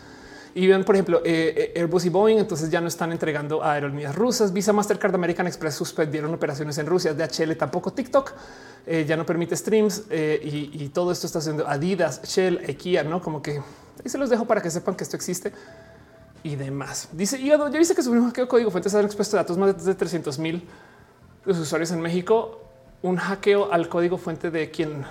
Y 0.54 0.66
ven, 0.66 0.84
por 0.84 0.94
ejemplo, 0.94 1.20
eh, 1.24 1.72
eh, 1.74 1.80
Airbus 1.80 2.06
y 2.06 2.08
Boeing, 2.08 2.38
entonces 2.38 2.70
ya 2.70 2.80
no 2.80 2.88
están 2.88 3.12
entregando 3.12 3.62
a 3.62 3.74
aerolíneas 3.74 4.14
rusas. 4.14 4.52
Visa, 4.52 4.72
Mastercard, 4.72 5.14
American 5.14 5.46
Express 5.46 5.74
suspendieron 5.74 6.32
operaciones 6.32 6.78
en 6.78 6.86
Rusia. 6.86 7.14
DHL 7.14 7.54
tampoco, 7.56 7.92
TikTok 7.92 8.32
eh, 8.86 9.04
ya 9.06 9.16
no 9.16 9.26
permite 9.26 9.56
streams 9.56 10.04
y, 10.10 10.88
todo 10.88 11.12
esto 11.12 11.26
está 11.26 11.40
haciendo 11.40 11.68
Adidas, 11.68 12.22
Shell, 12.22 12.62
IKEA, 12.66 13.04
no 13.04 13.20
como 13.20 13.42
que 13.42 13.52
ahí 13.58 14.08
se 14.08 14.18
los 14.18 14.30
dejo 14.30 14.46
para 14.46 14.62
que 14.62 14.70
sepan 14.70 14.94
que 14.94 15.04
esto 15.04 15.16
existe 15.16 15.52
y 16.48 16.56
demás. 16.56 17.08
Dice 17.12 17.42
ya 17.42 17.58
dice 17.68 17.94
que 17.94 18.02
su 18.02 18.12
hackeo 18.12 18.48
código 18.48 18.70
fuentes 18.70 18.94
han 18.94 19.04
expuesto 19.04 19.36
datos 19.36 19.58
más 19.58 19.84
de 19.84 19.94
300 19.94 20.38
mil 20.38 20.66
usuarios 21.44 21.90
en 21.90 22.00
México. 22.00 22.62
Un 23.02 23.16
hackeo 23.16 23.70
al 23.70 23.88
código 23.88 24.18
fuente 24.18 24.50
de 24.50 24.70
quien 24.70 25.04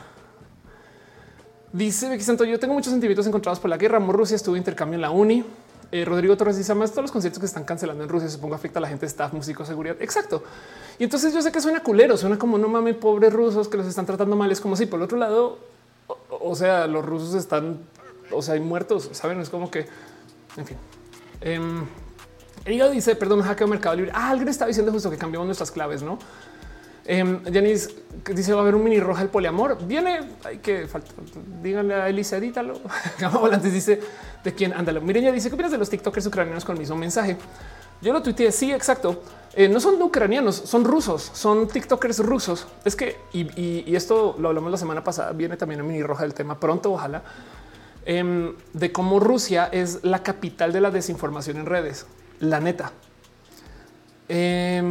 Dice 1.73 2.19
Santo, 2.21 2.45
yo 2.45 2.59
tengo 2.59 2.73
muchos 2.73 2.91
sentimientos 2.91 3.27
encontrados 3.27 3.59
por 3.59 3.69
la 3.69 3.77
guerra. 3.77 3.99
Rusia 3.99 4.35
estuvo 4.35 4.55
intercambio 4.55 4.95
en 4.95 5.01
la 5.01 5.11
uni. 5.11 5.43
Eh, 5.91 6.03
Rodrigo 6.05 6.35
Torres 6.35 6.57
dice 6.57 6.73
más 6.73 6.91
todos 6.91 7.03
los 7.03 7.11
conciertos 7.11 7.39
que 7.39 7.45
están 7.45 7.63
cancelando 7.63 8.03
en 8.03 8.09
Rusia 8.09 8.27
supongo 8.29 8.55
afecta 8.55 8.79
a 8.79 8.81
la 8.81 8.89
gente, 8.89 9.05
staff, 9.05 9.31
músico, 9.33 9.63
seguridad. 9.65 9.95
Exacto. 10.01 10.43
Y 10.97 11.03
entonces 11.03 11.33
yo 11.33 11.41
sé 11.41 11.51
que 11.51 11.61
suena 11.61 11.83
culero, 11.83 12.17
suena 12.17 12.37
como 12.39 12.57
no 12.57 12.67
mames, 12.67 12.95
pobres 12.95 13.31
rusos 13.31 13.67
que 13.67 13.77
los 13.77 13.85
están 13.85 14.05
tratando 14.05 14.35
mal. 14.35 14.51
Es 14.51 14.59
como 14.59 14.75
si 14.75 14.85
por 14.85 14.99
el 14.99 15.03
otro 15.03 15.17
lado, 15.17 15.59
o, 16.29 16.55
sea, 16.55 16.87
los 16.87 17.05
rusos 17.05 17.35
están, 17.35 17.77
o 18.31 18.41
sea, 18.41 18.55
hay 18.55 18.59
muertos, 18.59 19.09
saben? 19.11 19.39
Es 19.39 19.49
como 19.49 19.69
que, 19.69 19.85
en 20.57 20.65
fin. 20.65 20.77
Um, 21.45 21.85
ella 22.65 22.89
dice, 22.89 23.15
perdón, 23.15 23.41
hackeo 23.41 23.67
Mercado 23.67 23.95
Libre. 23.95 24.11
Ah, 24.13 24.29
alguien 24.29 24.49
está 24.49 24.65
diciendo 24.65 24.91
justo 24.91 25.09
que 25.09 25.17
cambiamos 25.17 25.45
nuestras 25.45 25.71
claves, 25.71 26.01
no? 26.01 26.19
Eh, 27.09 27.39
Janice 27.53 27.89
dice 28.35 28.51
va 28.51 28.59
a 28.59 28.61
haber 28.63 28.75
un 28.75 28.83
mini 28.83 28.99
roja 28.99 29.21
el 29.21 29.29
poliamor. 29.29 29.77
Viene, 29.87 30.19
hay 30.43 30.57
que 30.57 30.87
faltar. 30.87 31.13
Díganle 31.63 31.93
a 31.93 32.09
Elisa, 32.09 32.37
edítalo. 32.37 32.81
Dice 33.63 34.01
de 34.43 34.53
quién 34.53 34.73
ándalo. 34.73 34.99
Miren, 35.01 35.23
ya 35.23 35.31
dice 35.31 35.47
qué 35.49 35.55
opinas 35.55 35.71
de 35.71 35.77
los 35.77 35.89
TikTokers 35.89 36.25
ucranianos 36.25 36.65
con 36.65 36.75
el 36.75 36.79
mismo 36.79 36.97
mensaje. 36.97 37.37
Yo 38.01 38.11
lo 38.11 38.21
tuiteé. 38.21 38.51
Sí, 38.51 38.73
exacto. 38.73 39.23
Eh, 39.57 39.67
no 39.67 39.79
son 39.79 39.99
ucranianos, 39.99 40.55
son 40.55 40.85
rusos, 40.85 41.31
son 41.33 41.67
TikTokers 41.67 42.19
rusos. 42.19 42.67
Es 42.85 42.95
que, 42.95 43.17
y, 43.33 43.95
esto 43.95 44.35
lo 44.37 44.49
hablamos 44.49 44.69
la 44.69 44.77
semana 44.77 45.03
pasada, 45.03 45.31
viene 45.31 45.57
también 45.57 45.81
un 45.81 45.87
mini 45.87 46.03
roja 46.03 46.21
del 46.21 46.35
tema 46.35 46.59
pronto, 46.59 46.91
ojalá, 46.91 47.23
em, 48.07 48.55
de 48.71 48.91
cómo 48.93 49.19
Rusia 49.19 49.65
es 49.71 50.03
la 50.03 50.23
capital 50.23 50.71
de 50.71 50.79
la 50.79 50.91
desinformación 50.91 51.57
en 51.57 51.65
redes. 51.65 52.05
La 52.39 52.61
neta. 52.61 52.93
Eh, 54.29 54.81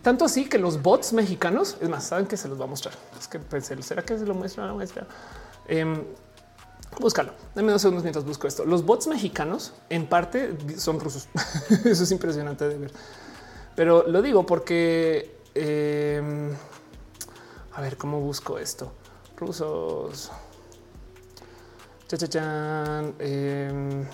tanto 0.00 0.24
así 0.24 0.48
que 0.48 0.58
los 0.58 0.80
bots 0.80 1.12
mexicanos, 1.12 1.76
es 1.80 1.88
más, 1.88 2.04
saben 2.04 2.26
que 2.26 2.36
se 2.36 2.48
los 2.48 2.60
va 2.60 2.64
a 2.64 2.68
mostrar. 2.68 2.94
Es 3.18 3.26
que 3.26 3.40
pensé, 3.40 3.80
¿será 3.82 4.04
que 4.04 4.16
se 4.16 4.24
lo 4.24 4.34
muestra 4.34 4.64
la 4.64 4.72
muestra? 4.72 5.08
Eh, 5.66 6.04
búscalo. 7.00 7.32
Dame 7.56 7.72
dos 7.72 7.82
segundos 7.82 8.04
mientras 8.04 8.24
busco 8.24 8.46
esto. 8.46 8.64
Los 8.64 8.84
bots 8.84 9.08
mexicanos 9.08 9.74
en 9.90 10.06
parte 10.06 10.56
son 10.76 11.00
rusos. 11.00 11.28
Eso 11.84 12.04
es 12.04 12.10
impresionante 12.12 12.68
de 12.68 12.78
ver. 12.78 12.92
Pero 13.74 14.06
lo 14.06 14.22
digo 14.22 14.46
porque 14.46 15.36
em, 15.54 16.50
a 17.72 17.80
ver 17.80 17.96
cómo 17.96 18.20
busco 18.20 18.58
esto. 18.58 18.92
Rusos. 19.42 20.30
Em, 23.18 24.06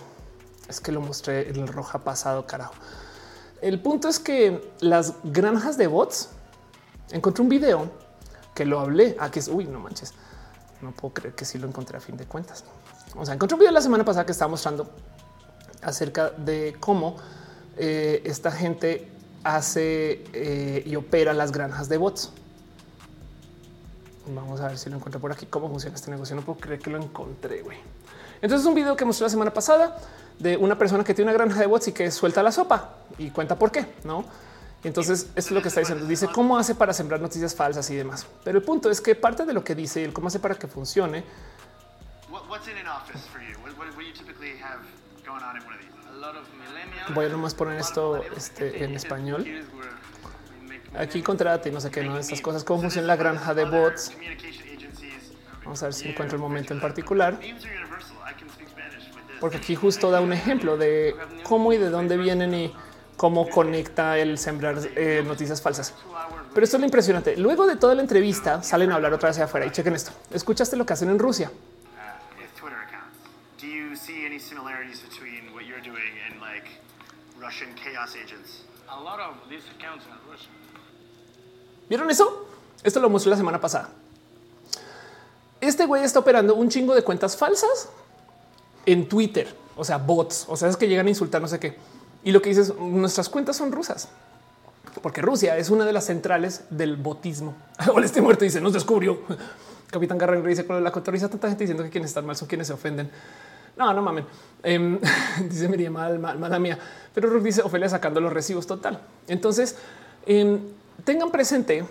es 0.69 0.81
que 0.81 0.91
lo 0.91 1.03
mostré 1.03 1.51
en 1.51 1.57
el 1.57 1.69
roja 1.69 1.99
pasado, 1.99 2.47
carajo. 2.47 2.73
El 3.61 3.83
punto 3.83 4.09
es 4.09 4.19
que 4.19 4.73
las 4.81 5.15
granjas 5.25 5.77
de 5.77 5.87
bots 5.87 6.31
encontré 7.11 7.43
un 7.43 7.51
video 7.51 7.91
que 8.55 8.65
lo 8.65 8.81
hablé. 8.81 9.17
ah, 9.21 9.31
que 9.31 9.41
es 9.41 9.49
uy, 9.49 9.67
no 9.67 9.81
manches. 9.81 10.15
No 10.81 10.93
puedo 10.93 11.13
creer 11.13 11.35
que 11.35 11.45
sí 11.45 11.59
lo 11.59 11.69
encontré 11.69 11.99
a 11.99 12.01
fin 12.01 12.17
de 12.17 12.25
cuentas. 12.25 12.65
O 13.15 13.27
sea, 13.27 13.35
encontré 13.35 13.55
un 13.55 13.61
video 13.61 13.73
la 13.73 13.83
semana 13.83 14.05
pasada 14.05 14.25
que 14.25 14.33
estaba 14.33 14.51
mostrando 14.51 14.89
acerca 15.83 16.31
de 16.31 16.77
cómo 16.81 17.17
eh, 17.77 18.23
esta 18.25 18.51
gente 18.51 19.11
hace 19.45 20.25
eh, 20.33 20.85
y 20.87 20.97
opera 20.97 21.35
las 21.35 21.53
granjas 21.53 21.89
de 21.91 21.99
bots. 21.99 22.33
Vamos 24.35 24.61
a 24.61 24.69
ver 24.69 24.79
si 24.79 24.91
lo 24.91 24.97
encuentro 24.97 25.21
por 25.21 25.33
aquí. 25.33 25.47
Cómo 25.47 25.69
funciona 25.69 25.97
este 25.97 26.11
negocio. 26.11 26.37
No 26.37 26.43
puedo 26.43 26.59
creer 26.59 26.81
que 26.81 26.91
lo 26.91 26.99
encontré. 26.99 27.63
güey. 27.63 27.79
Entonces, 28.41 28.67
un 28.67 28.75
video 28.75 28.97
que 28.97 29.05
mostré 29.05 29.25
la 29.25 29.31
semana 29.31 29.53
pasada 29.53 29.99
de 30.39 30.57
una 30.57 30.79
persona 30.79 31.03
que 31.05 31.15
tiene 31.15 31.31
una 31.31 31.39
granja 31.39 31.61
de 31.61 31.67
bots 31.67 31.89
y 31.89 31.93
que 31.93 32.11
suelta 32.11 32.43
la 32.43 32.53
sopa 32.53 32.95
y 33.19 33.31
cuenta 33.31 33.59
por 33.59 33.73
qué, 33.73 33.87
no? 34.05 34.25
entonces 34.85 35.23
esto 35.35 35.41
es 35.41 35.51
lo 35.51 35.61
que 35.61 35.69
está 35.69 35.81
diciendo. 35.81 36.07
Dice 36.07 36.29
cómo 36.33 36.57
hace 36.57 36.75
para 36.75 36.93
sembrar 36.93 37.21
noticias 37.21 37.55
falsas 37.55 37.91
y 37.91 37.97
demás. 37.97 38.27
Pero 38.45 38.59
el 38.59 38.65
punto 38.65 38.91
es 38.91 39.01
que 39.01 39.15
parte 39.17 39.45
de 39.45 39.53
lo 39.53 39.65
que 39.65 39.75
dice 39.75 40.01
y 40.01 40.05
el 40.05 40.13
cómo 40.13 40.29
hace 40.29 40.39
para 40.39 40.55
que 40.55 40.69
funcione. 40.69 41.25
Voy 47.15 47.27
a 47.27 47.29
nomás 47.29 47.55
poner 47.55 47.81
esto 47.81 48.23
este, 48.37 48.85
en 48.85 48.95
español. 48.97 49.45
Aquí 50.95 51.23
contrate 51.23 51.71
no 51.71 51.81
sé 51.81 51.91
qué, 51.91 52.03
no 52.03 52.19
estas 52.19 52.41
cosas, 52.41 52.65
cómo 52.65 52.81
funciona 52.81 53.07
la 53.07 53.17
granja 53.17 53.55
de 53.55 53.65
bots. 53.65 54.13
Vamos 55.65 55.83
a 55.83 55.87
ver 55.87 55.95
si 55.95 56.09
encuentro 56.09 56.37
el 56.37 56.43
momento 56.43 56.73
en 56.73 56.81
particular 56.81 57.39
porque 59.41 59.59
aquí 59.59 59.75
justo 59.75 60.11
da 60.11 60.21
un 60.21 60.33
ejemplo 60.33 60.77
de 60.77 61.15
cómo 61.43 61.73
y 61.73 61.79
de 61.79 61.91
dónde 61.91 62.17
vienen 62.17 62.55
y 62.55 62.75
cómo 63.17 63.49
conecta 63.49 64.19
el 64.19 64.39
sembrar 64.39 64.79
eh, 64.97 65.23
noticias 65.27 65.61
falsas. 65.61 65.95
Pero 66.55 66.65
esto 66.65 66.77
es 66.77 66.81
lo 66.81 66.87
impresionante. 66.87 67.37
Luego 67.37 67.67
de 67.67 67.77
toda 67.77 67.95
la 67.95 68.03
entrevista 68.03 68.63
salen 68.63 68.91
a 68.93 68.97
hablar 68.97 69.13
otra 69.13 69.29
vez 69.29 69.37
hacia 69.37 69.45
afuera 69.45 69.67
y 69.67 69.71
chequen 69.71 69.95
esto. 69.95 70.13
¿Escuchaste 70.31 70.77
lo 70.77 70.87
que 70.87 70.93
hacen 70.93 71.11
en 71.11 71.19
Rusia? 71.19 71.51
¿Vieron 81.89 82.11
eso? 82.11 82.47
Esto 82.83 83.01
lo 83.01 83.11
mostré 83.11 83.31
la 83.31 83.37
semana 83.37 83.61
pasada. 83.61 83.91
Este 85.61 85.87
güey 85.87 86.05
está 86.05 86.21
operando 86.21 86.55
un 86.55 86.69
chingo 86.69 86.95
de 86.95 87.03
cuentas 87.03 87.37
falsas 87.37 87.89
en 88.87 89.09
Twitter, 89.09 89.53
o 89.77 89.85
sea, 89.85 89.99
bots, 89.99 90.47
o 90.49 90.57
sea, 90.57 90.69
es 90.69 90.77
que 90.77 90.89
llegan 90.89 91.07
a 91.07 91.09
insultar 91.11 91.43
no 91.43 91.49
sé 91.49 91.59
qué. 91.59 91.77
Y 92.23 92.33
lo 92.33 92.41
que 92.41 92.51
dices, 92.51 92.75
nuestras 92.77 93.29
cuentas 93.29 93.57
son 93.57 93.73
rusas, 93.73 94.09
porque 95.03 95.21
Rusia 95.21 95.57
es 95.57 95.71
una 95.71 95.85
de 95.85 95.93
las 95.93 96.07
centrales 96.07 96.65
del 96.71 96.97
botismo. 96.97 97.55
O 97.93 98.01
este 98.01 98.21
muerto 98.21 98.45
dice, 98.45 98.61
nos 98.61 98.73
descubrió. 98.73 99.21
Capitán 99.91 100.19
Garren 100.19 100.45
dice, 100.45 100.67
con 100.67 100.83
la 100.83 100.93
cotoriza 100.93 101.29
tanta 101.29 101.49
gente 101.49 101.65
diciendo 101.65 101.83
que 101.83 101.91
quienes 101.91 102.11
están 102.11 102.27
mal 102.27 102.37
son 102.37 102.47
quienes 102.47 102.67
se 102.67 102.75
ofenden. 102.75 103.11
No, 103.77 103.93
no 103.95 104.03
mamen. 104.03 104.25
Em, 104.63 104.99
dice 105.49 105.69
Miriam, 105.69 105.93
mal, 105.93 106.19
mal, 106.19 106.39
mala 106.39 106.59
mía. 106.59 106.79
Pero 107.15 107.31
Ruth 107.31 107.43
dice 107.43 107.63
Ofelia 107.63 107.89
sacando 107.89 108.21
los 108.21 108.33
recibos 108.33 108.67
total. 108.67 109.01
Entonces, 109.29 109.77
em, 110.27 110.61
tengan 111.05 111.31
presente 111.31 111.85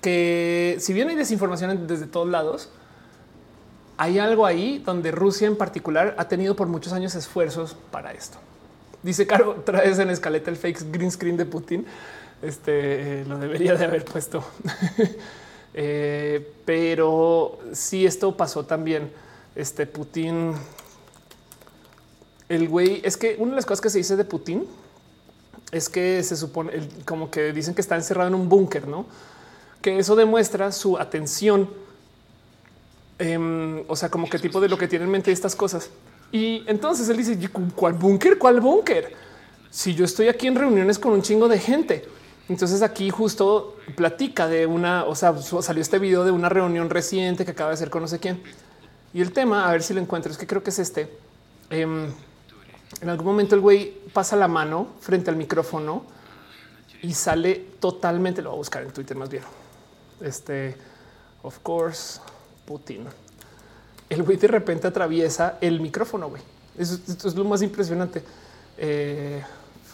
que 0.00 0.76
si 0.80 0.92
bien 0.92 1.08
hay 1.08 1.16
desinformación 1.16 1.86
desde 1.86 2.06
todos 2.06 2.28
lados, 2.28 2.70
hay 3.96 4.18
algo 4.18 4.46
ahí 4.46 4.78
donde 4.78 5.10
Rusia 5.10 5.46
en 5.46 5.56
particular 5.56 6.14
ha 6.16 6.26
tenido 6.28 6.56
por 6.56 6.68
muchos 6.68 6.92
años 6.92 7.14
esfuerzos 7.14 7.76
para 7.90 8.12
esto. 8.12 8.38
Dice 9.02 9.26
Caro, 9.26 9.62
traes 9.64 9.98
en 9.98 10.10
escaleta 10.10 10.50
el 10.50 10.56
fake 10.56 10.90
green 10.90 11.10
screen 11.10 11.36
de 11.36 11.44
Putin. 11.44 11.86
Este 12.42 13.24
lo 13.26 13.38
debería 13.38 13.74
de 13.74 13.84
haber 13.84 14.04
puesto. 14.04 14.44
Eh, 15.72 16.52
pero 16.64 17.60
si 17.72 18.04
esto 18.04 18.36
pasó 18.36 18.66
también. 18.66 19.12
Este 19.54 19.86
Putin, 19.86 20.52
el 22.48 22.68
güey, 22.68 23.00
es 23.04 23.16
que 23.16 23.36
una 23.38 23.50
de 23.50 23.56
las 23.56 23.66
cosas 23.66 23.80
que 23.80 23.90
se 23.90 23.98
dice 23.98 24.16
de 24.16 24.24
Putin 24.24 24.66
es 25.72 25.88
que 25.88 26.22
se 26.22 26.36
supone 26.36 26.88
como 27.04 27.30
que 27.30 27.52
dicen 27.52 27.74
que 27.74 27.80
está 27.80 27.96
encerrado 27.96 28.28
en 28.28 28.34
un 28.34 28.48
búnker, 28.48 28.88
no? 28.88 29.06
Que 29.80 29.98
eso 29.98 30.16
demuestra 30.16 30.72
su 30.72 30.98
atención. 30.98 31.70
Em, 33.18 33.84
o 33.86 33.96
sea, 33.96 34.08
como 34.08 34.28
que 34.28 34.38
tipo 34.38 34.60
de 34.60 34.68
lo 34.68 34.78
que 34.78 34.88
tiene 34.88 35.04
en 35.04 35.10
mente 35.10 35.30
estas 35.30 35.54
cosas. 35.54 35.90
Y 36.32 36.64
entonces 36.66 37.08
él 37.08 37.16
dice, 37.16 37.38
¿cuál 37.74 37.94
búnker? 37.94 38.38
¿Cuál 38.38 38.60
búnker? 38.60 39.12
Si 39.70 39.94
yo 39.94 40.04
estoy 40.04 40.28
aquí 40.28 40.46
en 40.46 40.56
reuniones 40.56 40.98
con 40.98 41.12
un 41.12 41.22
chingo 41.22 41.48
de 41.48 41.58
gente. 41.58 42.04
Entonces 42.48 42.82
aquí 42.82 43.10
justo 43.10 43.76
platica 43.94 44.48
de 44.48 44.66
una, 44.66 45.04
o 45.04 45.14
sea, 45.14 45.36
salió 45.38 45.82
este 45.82 46.00
video 46.00 46.24
de 46.24 46.32
una 46.32 46.48
reunión 46.48 46.90
reciente 46.90 47.44
que 47.44 47.52
acaba 47.52 47.70
de 47.70 47.74
hacer 47.74 47.90
con 47.90 48.02
no 48.02 48.08
sé 48.08 48.18
quién. 48.18 48.42
Y 49.12 49.20
el 49.20 49.32
tema, 49.32 49.68
a 49.68 49.72
ver 49.72 49.82
si 49.82 49.94
lo 49.94 50.00
encuentro, 50.00 50.32
es 50.32 50.38
que 50.38 50.46
creo 50.46 50.62
que 50.62 50.70
es 50.70 50.78
este. 50.78 51.08
Em, 51.70 52.08
en 53.00 53.08
algún 53.08 53.26
momento 53.26 53.54
el 53.54 53.60
güey 53.60 53.92
pasa 54.12 54.36
la 54.36 54.48
mano 54.48 54.88
frente 55.00 55.30
al 55.30 55.36
micrófono 55.36 56.04
y 57.02 57.14
sale 57.14 57.54
totalmente, 57.80 58.42
lo 58.42 58.50
voy 58.50 58.56
a 58.56 58.58
buscar 58.58 58.82
en 58.82 58.92
Twitter 58.92 59.16
más 59.16 59.30
bien. 59.30 59.44
Este, 60.20 60.76
of 61.42 61.58
course, 61.60 62.20
Putin 62.66 63.06
el 64.10 64.24
güey 64.24 64.36
de 64.36 64.48
repente 64.48 64.88
atraviesa 64.88 65.56
el 65.60 65.80
micrófono, 65.80 66.28
güey. 66.28 66.42
esto 66.76 67.28
es 67.28 67.34
lo 67.36 67.44
más 67.44 67.62
impresionante. 67.62 68.22
Eh, 68.76 69.40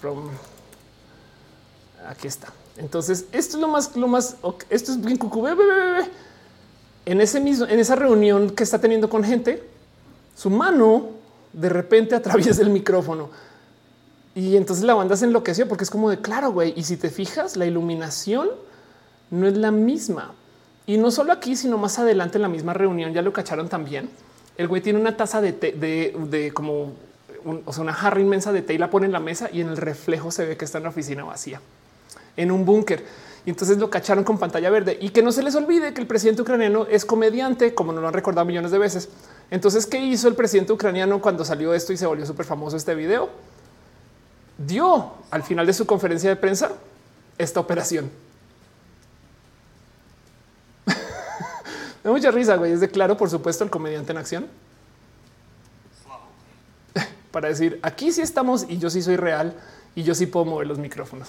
from 0.01 0.31
aquí 2.09 2.27
está. 2.27 2.51
Entonces, 2.79 3.27
esto 3.31 3.59
es 3.59 3.61
lo 3.61 3.69
más, 3.69 3.95
lo 3.95 4.09
más, 4.09 4.37
esto 4.71 4.93
es 4.93 5.01
bien 5.01 5.19
cucú. 5.19 5.47
En 7.05 7.21
ese 7.21 7.41
mismo, 7.41 7.67
en 7.67 7.79
esa 7.79 7.95
reunión 7.95 8.51
que 8.51 8.63
está 8.63 8.81
teniendo 8.81 9.11
con 9.11 9.23
gente, 9.23 9.63
su 10.35 10.49
mano 10.49 11.11
de 11.57 11.69
repente 11.71 12.15
atraviesa 12.15 12.63
el 12.63 12.71
micrófono. 12.71 13.31
Y 14.35 14.57
entonces 14.57 14.85
la 14.85 14.95
banda 14.95 15.17
se 15.17 15.25
enloqueció 15.25 15.67
porque 15.67 15.85
es 15.85 15.91
como 15.91 16.11
de 16.11 16.21
claro, 16.21 16.53
güey. 16.53 16.75
Y 16.77 16.85
si 16.85 16.99
te 16.99 17.09
fijas, 17.09 17.57
la 17.57 17.65
iluminación 17.65 18.51
no 19.31 19.49
es 19.49 19.57
la 19.57 19.71
misma. 19.71 20.35
Y 20.87 20.99
no 20.99 21.11
solo 21.11 21.33
aquí, 21.33 21.57
sino 21.57 21.79
más 21.79 21.99
adelante 21.99 22.37
en 22.37 22.43
la 22.43 22.49
misma 22.49 22.75
reunión, 22.75 23.13
ya 23.15 23.23
lo 23.23 23.33
cacharon 23.33 23.69
también. 23.69 24.11
El 24.59 24.69
güey 24.69 24.83
tiene 24.83 25.01
una 25.01 25.17
taza 25.17 25.41
de 25.41 25.53
té, 25.53 25.73
de, 25.73 26.53
como 26.53 26.93
o 27.65 27.73
sea, 27.73 27.83
una 27.83 27.95
jarra 27.95 28.21
inmensa 28.21 28.53
de 28.53 28.61
té 28.61 28.75
y 28.75 28.79
la 28.79 28.91
pone 28.91 29.07
en 29.07 29.13
la 29.13 29.21
mesa 29.21 29.49
y 29.51 29.63
en 29.63 29.69
el 29.69 29.77
reflejo 29.77 30.31
se 30.31 30.45
ve 30.45 30.57
que 30.57 30.65
está 30.67 30.79
en 30.79 30.85
la 30.85 30.91
oficina 30.91 31.25
vacía, 31.25 31.61
en 32.37 32.51
un 32.51 32.65
búnker. 32.65 33.05
Y 33.47 33.51
entonces 33.51 33.79
lo 33.79 33.89
cacharon 33.89 34.25
con 34.25 34.39
pantalla 34.39 34.69
verde 34.71 34.99
y 35.01 35.11
que 35.11 35.23
no 35.23 35.33
se 35.33 35.43
les 35.43 35.55
olvide 35.55 35.95
que 35.95 36.01
el 36.01 36.07
presidente 36.07 36.43
ucraniano 36.43 36.87
es 36.91 37.05
comediante, 37.05 37.75
como 37.75 37.93
nos 37.93 38.03
lo 38.03 38.09
han 38.09 38.15
recordado 38.15 38.45
millones 38.45 38.71
de 38.71 38.79
veces. 38.79 39.09
Entonces, 39.51 39.87
¿qué 39.87 39.99
hizo 39.99 40.29
el 40.29 40.35
presidente 40.35 40.73
ucraniano 40.73 41.21
cuando 41.21 41.45
salió 41.45 41.73
esto 41.73 41.93
y 41.93 41.97
se 41.97 42.07
volvió 42.07 42.27
súper 42.27 42.47
famoso 42.47 42.77
este 42.77 42.95
video? 42.95 43.31
Dio 44.59 45.13
al 45.31 45.43
final 45.43 45.67
de 45.67 45.73
su 45.73 45.87
conferencia 45.87 46.31
de 46.31 46.37
prensa 46.37 46.73
esta 47.39 47.61
operación 47.61 48.11
Me 52.05 52.11
mucha 52.11 52.31
risa, 52.31 52.57
güey. 52.57 52.73
Es 52.73 52.81
de 52.81 52.89
claro, 52.89 53.17
por 53.17 53.31
supuesto, 53.31 53.65
el 53.65 53.71
comediante 53.71 54.13
en 54.13 54.19
acción. 54.19 54.47
Para 57.31 57.49
decir, 57.49 57.79
aquí 57.83 58.13
sí 58.13 58.23
estamos 58.23 58.65
y 58.69 58.79
yo 58.79 58.91
sí 58.91 59.03
soy 59.03 59.17
real 59.17 59.55
y 59.95 60.03
yo 60.03 60.15
sí 60.15 60.27
puedo 60.27 60.45
mover 60.47 60.67
los 60.67 60.79
micrófonos. 60.79 61.29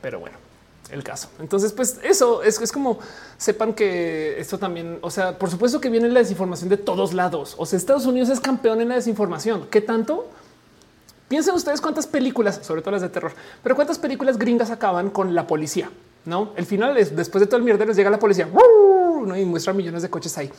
Pero 0.00 0.20
bueno, 0.20 0.38
el 0.92 1.02
caso. 1.02 1.28
Entonces, 1.38 1.72
pues 1.72 1.98
eso 2.02 2.42
es, 2.42 2.72
como 2.72 2.98
sepan 3.36 3.74
que 3.74 4.38
esto 4.40 4.58
también, 4.58 4.98
o 5.02 5.10
sea, 5.10 5.38
por 5.38 5.50
supuesto 5.50 5.80
que 5.80 5.88
viene 5.88 6.08
la 6.08 6.20
desinformación 6.20 6.68
de 6.68 6.76
todos 6.76 7.14
lados. 7.14 7.54
O 7.58 7.66
sea, 7.66 7.76
Estados 7.76 8.06
Unidos 8.06 8.28
es 8.28 8.40
campeón 8.40 8.80
en 8.80 8.88
la 8.88 8.96
desinformación. 8.96 9.66
¿Qué 9.70 9.80
tanto? 9.80 10.28
Piensen 11.28 11.54
ustedes 11.54 11.80
cuántas 11.80 12.06
películas, 12.06 12.60
sobre 12.62 12.82
todo 12.82 12.92
las 12.92 13.02
de 13.02 13.08
terror, 13.08 13.32
pero 13.62 13.76
cuántas 13.76 13.98
películas 13.98 14.36
gringas 14.36 14.70
acaban 14.70 15.10
con 15.10 15.34
la 15.34 15.46
policía. 15.46 15.90
No, 16.24 16.52
el 16.56 16.66
final 16.66 16.96
es 16.96 17.14
después 17.14 17.40
de 17.40 17.46
todo 17.46 17.56
el 17.56 17.62
mierdero 17.62 17.92
llega 17.92 18.10
la 18.10 18.18
policía 18.18 18.48
y 19.36 19.44
muestra 19.44 19.72
millones 19.72 20.02
de 20.02 20.10
coches 20.10 20.36
ahí. 20.38 20.50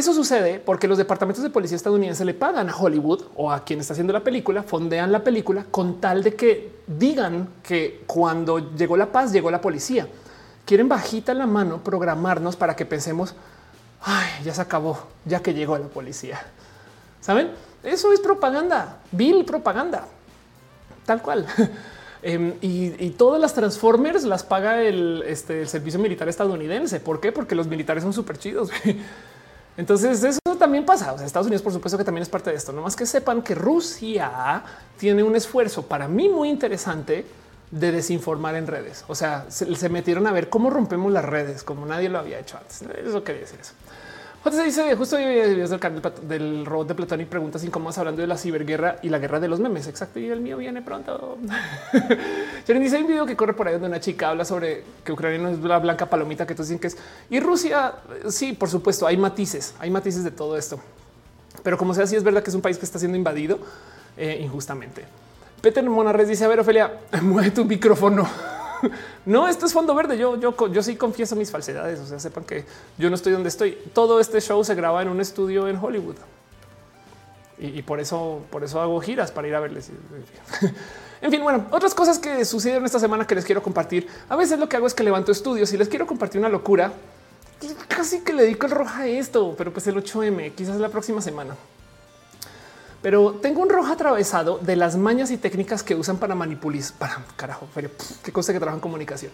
Eso 0.00 0.14
sucede 0.14 0.60
porque 0.60 0.88
los 0.88 0.96
departamentos 0.96 1.44
de 1.44 1.50
policía 1.50 1.76
estadounidense 1.76 2.24
le 2.24 2.32
pagan 2.32 2.70
a 2.70 2.74
Hollywood 2.74 3.24
o 3.36 3.52
a 3.52 3.66
quien 3.66 3.80
está 3.80 3.92
haciendo 3.92 4.14
la 4.14 4.24
película, 4.24 4.62
fondean 4.62 5.12
la 5.12 5.22
película 5.22 5.66
con 5.70 6.00
tal 6.00 6.22
de 6.22 6.34
que 6.34 6.72
digan 6.86 7.50
que 7.62 8.04
cuando 8.06 8.74
llegó 8.74 8.96
la 8.96 9.12
paz 9.12 9.30
llegó 9.30 9.50
la 9.50 9.60
policía. 9.60 10.08
Quieren 10.64 10.88
bajita 10.88 11.34
la 11.34 11.46
mano 11.46 11.84
programarnos 11.84 12.56
para 12.56 12.74
que 12.74 12.86
pensemos, 12.86 13.34
ay, 14.00 14.42
ya 14.42 14.54
se 14.54 14.62
acabó, 14.62 14.98
ya 15.26 15.42
que 15.42 15.52
llegó 15.52 15.76
la 15.76 15.88
policía. 15.88 16.40
¿Saben? 17.20 17.50
Eso 17.84 18.14
es 18.14 18.20
propaganda, 18.20 19.00
vil 19.12 19.44
propaganda, 19.44 20.06
tal 21.04 21.20
cual. 21.20 21.46
Em, 22.22 22.52
y, 22.60 23.08
todas 23.12 23.40
las 23.40 23.54
Transformers 23.54 24.24
las 24.24 24.44
paga 24.44 24.82
este, 24.82 25.62
el, 25.62 25.68
servicio 25.68 25.98
militar 25.98 26.28
estadounidense. 26.28 27.00
¿Por 27.00 27.18
qué? 27.18 27.32
Porque 27.32 27.54
los 27.54 27.66
militares 27.66 28.02
son 28.02 28.12
súper 28.12 28.36
chidos. 28.38 28.68
Entonces 29.80 30.22
eso 30.22 30.38
también 30.58 30.84
pasa. 30.84 31.14
O 31.14 31.16
sea, 31.16 31.26
Estados 31.26 31.46
Unidos, 31.46 31.62
por 31.62 31.72
supuesto 31.72 31.96
que 31.96 32.04
también 32.04 32.20
es 32.22 32.28
parte 32.28 32.50
de 32.50 32.56
esto. 32.56 32.70
No 32.70 32.82
más 32.82 32.94
que 32.94 33.06
sepan 33.06 33.40
que 33.40 33.54
Rusia 33.54 34.62
tiene 34.98 35.22
un 35.22 35.34
esfuerzo 35.34 35.86
para 35.86 36.06
mí 36.06 36.28
muy 36.28 36.50
interesante 36.50 37.24
de 37.70 37.90
desinformar 37.90 38.56
en 38.56 38.66
redes. 38.66 39.04
O 39.08 39.14
sea, 39.14 39.46
se, 39.48 39.74
se 39.74 39.88
metieron 39.88 40.26
a 40.26 40.32
ver 40.32 40.50
cómo 40.50 40.68
rompemos 40.68 41.10
las 41.10 41.24
redes, 41.24 41.64
como 41.64 41.86
nadie 41.86 42.10
lo 42.10 42.18
había 42.18 42.38
hecho 42.38 42.58
antes. 42.58 42.82
Eso 42.82 43.24
quería 43.24 43.40
decir 43.40 43.58
eso. 43.58 43.72
José 44.42 44.64
dice 44.64 44.96
justo 44.96 45.18
videos 45.18 45.68
del 45.68 45.78
canal 45.78 46.00
del 46.22 46.64
robot 46.64 46.88
de 46.88 46.94
Platón 46.94 47.20
y 47.20 47.26
preguntas 47.26 47.62
incómodas 47.62 47.98
hablando 47.98 48.22
de 48.22 48.26
la 48.26 48.38
ciberguerra 48.38 48.96
y 49.02 49.10
la 49.10 49.18
guerra 49.18 49.38
de 49.38 49.48
los 49.48 49.60
memes. 49.60 49.86
Exacto. 49.86 50.18
Y 50.18 50.30
el 50.30 50.40
mío 50.40 50.56
viene 50.56 50.80
pronto. 50.80 51.36
Jaren 52.66 52.82
dice 52.82 52.96
hay 52.96 53.02
un 53.02 53.08
video 53.08 53.26
que 53.26 53.36
corre 53.36 53.52
por 53.52 53.68
ahí 53.68 53.74
donde 53.74 53.88
una 53.88 54.00
chica 54.00 54.30
habla 54.30 54.46
sobre 54.46 54.82
que 55.04 55.12
Ucrania 55.12 55.38
no 55.38 55.50
es 55.50 55.58
la 55.58 55.78
blanca 55.78 56.06
palomita 56.06 56.46
que 56.46 56.54
tú 56.54 56.62
dicen 56.62 56.78
que 56.78 56.86
es 56.86 56.96
y 57.28 57.38
Rusia. 57.38 57.96
Sí, 58.30 58.54
por 58.54 58.70
supuesto, 58.70 59.06
hay 59.06 59.18
matices, 59.18 59.74
hay 59.78 59.90
matices 59.90 60.24
de 60.24 60.30
todo 60.30 60.56
esto. 60.56 60.80
Pero 61.62 61.76
como 61.76 61.92
sea, 61.92 62.06
sí 62.06 62.16
es 62.16 62.24
verdad 62.24 62.42
que 62.42 62.48
es 62.48 62.56
un 62.56 62.62
país 62.62 62.78
que 62.78 62.86
está 62.86 62.98
siendo 62.98 63.18
invadido 63.18 63.58
eh, 64.16 64.38
injustamente. 64.40 65.04
Peter 65.60 65.84
Monarres 65.84 66.28
dice: 66.28 66.46
A 66.46 66.48
ver, 66.48 66.60
Ofelia, 66.60 66.90
mueve 67.20 67.50
tu 67.50 67.66
micrófono. 67.66 68.26
no, 69.26 69.48
esto 69.48 69.66
es 69.66 69.72
fondo 69.72 69.94
verde. 69.94 70.18
Yo, 70.18 70.36
yo, 70.38 70.54
yo 70.68 70.82
sí 70.82 70.96
confieso 70.96 71.36
mis 71.36 71.50
falsedades. 71.50 72.00
O 72.00 72.06
sea, 72.06 72.18
sepan 72.18 72.44
que 72.44 72.64
yo 72.98 73.08
no 73.08 73.16
estoy 73.16 73.32
donde 73.32 73.48
estoy. 73.48 73.78
Todo 73.92 74.20
este 74.20 74.40
show 74.40 74.62
se 74.64 74.74
graba 74.74 75.02
en 75.02 75.08
un 75.08 75.20
estudio 75.20 75.68
en 75.68 75.76
Hollywood. 75.76 76.16
Y, 77.58 77.82
por 77.82 78.00
eso, 78.00 78.40
por 78.50 78.64
eso 78.64 78.80
hago 78.80 78.98
giras 79.02 79.32
para 79.32 79.48
ir 79.48 79.54
a 79.54 79.60
verles. 79.60 79.90
En 81.22 81.30
fin, 81.30 81.42
bueno, 81.42 81.66
otras 81.70 81.92
cosas 81.92 82.18
que 82.18 82.46
sucedieron 82.46 82.86
esta 82.86 82.98
semana 82.98 83.26
que 83.26 83.34
les 83.34 83.44
quiero 83.44 83.62
compartir. 83.62 84.08
A 84.30 84.36
veces 84.36 84.58
lo 84.58 84.70
que 84.70 84.78
hago 84.78 84.86
es 84.86 84.94
que 84.94 85.02
levanto 85.02 85.30
estudios 85.30 85.70
y 85.74 85.76
les 85.76 85.86
quiero 85.86 86.06
compartir 86.06 86.38
una 86.38 86.48
locura. 86.48 86.94
Casi 87.88 88.20
que 88.20 88.32
le 88.32 88.44
dedico 88.44 88.64
el 88.64 88.72
roja 88.72 89.02
a 89.02 89.06
esto, 89.06 89.54
pero 89.58 89.70
pues 89.70 89.86
el 89.86 89.96
8M, 89.96 90.54
quizás 90.54 90.80
la 90.80 90.88
próxima 90.88 91.20
semana 91.20 91.54
pero 93.02 93.32
tengo 93.40 93.62
un 93.62 93.70
rojo 93.70 93.92
atravesado 93.92 94.58
de 94.58 94.76
las 94.76 94.96
mañas 94.96 95.30
y 95.30 95.38
técnicas 95.38 95.82
que 95.82 95.94
usan 95.94 96.18
para 96.18 96.34
manipular. 96.34 96.82
Para 96.98 97.24
carajo, 97.36 97.66
qué 98.22 98.32
cosa 98.32 98.52
que 98.52 98.58
trabajan 98.58 98.80
comunicación. 98.80 99.32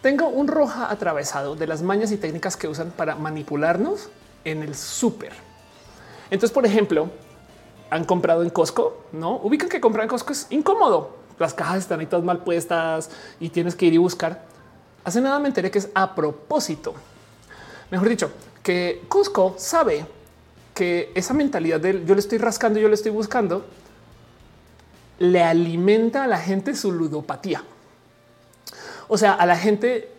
Tengo 0.00 0.28
un 0.28 0.48
roja 0.48 0.90
atravesado 0.90 1.56
de 1.56 1.66
las 1.66 1.82
mañas 1.82 2.12
y 2.12 2.16
técnicas 2.16 2.56
que 2.56 2.68
usan 2.68 2.92
para 2.92 3.16
manipularnos 3.16 4.08
en 4.44 4.62
el 4.62 4.74
súper. 4.74 5.32
Entonces, 6.30 6.52
por 6.52 6.64
ejemplo, 6.64 7.10
han 7.90 8.04
comprado 8.04 8.42
en 8.42 8.50
Costco, 8.50 9.04
no 9.12 9.36
ubican 9.36 9.68
que 9.68 9.80
comprar 9.80 10.04
en 10.04 10.08
Costco 10.08 10.32
es 10.32 10.46
incómodo. 10.50 11.16
Las 11.38 11.54
cajas 11.54 11.78
están 11.78 12.00
ahí 12.00 12.06
todas 12.06 12.24
mal 12.24 12.42
puestas 12.42 13.10
y 13.40 13.50
tienes 13.50 13.74
que 13.74 13.86
ir 13.86 13.94
y 13.94 13.98
buscar. 13.98 14.44
Hace 15.04 15.20
nada 15.20 15.38
me 15.38 15.48
enteré 15.48 15.70
que 15.70 15.78
es 15.78 15.88
a 15.94 16.14
propósito. 16.14 16.94
Mejor 17.90 18.08
dicho, 18.08 18.30
que 18.62 19.04
Costco 19.08 19.54
sabe 19.56 20.06
que 20.78 21.10
esa 21.16 21.34
mentalidad 21.34 21.80
del 21.80 22.06
yo 22.06 22.14
le 22.14 22.20
estoy 22.20 22.38
rascando, 22.38 22.78
yo 22.78 22.86
le 22.86 22.94
estoy 22.94 23.10
buscando, 23.10 23.66
le 25.18 25.42
alimenta 25.42 26.22
a 26.22 26.28
la 26.28 26.38
gente 26.38 26.76
su 26.76 26.92
ludopatía. 26.92 27.64
O 29.08 29.18
sea, 29.18 29.32
a 29.32 29.44
la 29.44 29.56
gente, 29.56 30.12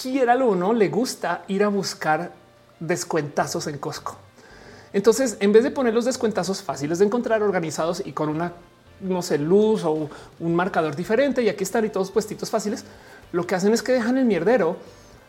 quiera 0.00 0.36
o 0.36 0.54
no, 0.54 0.72
le 0.72 0.88
gusta 0.88 1.42
ir 1.48 1.64
a 1.64 1.68
buscar 1.68 2.30
descuentazos 2.78 3.66
en 3.66 3.78
Costco. 3.78 4.16
Entonces, 4.92 5.36
en 5.40 5.52
vez 5.52 5.64
de 5.64 5.72
poner 5.72 5.92
los 5.92 6.04
descuentazos 6.04 6.62
fáciles 6.62 7.00
de 7.00 7.06
encontrar, 7.06 7.42
organizados 7.42 8.00
y 8.06 8.12
con 8.12 8.28
una, 8.28 8.52
no 9.00 9.20
sé, 9.20 9.36
luz 9.36 9.82
o 9.82 10.08
un 10.38 10.54
marcador 10.54 10.94
diferente, 10.94 11.42
y 11.42 11.48
aquí 11.48 11.64
están 11.64 11.84
y 11.84 11.88
todos 11.88 12.12
puestitos 12.12 12.50
fáciles, 12.50 12.84
lo 13.32 13.48
que 13.48 13.56
hacen 13.56 13.72
es 13.72 13.82
que 13.82 13.90
dejan 13.90 14.16
el 14.16 14.26
mierdero 14.26 14.76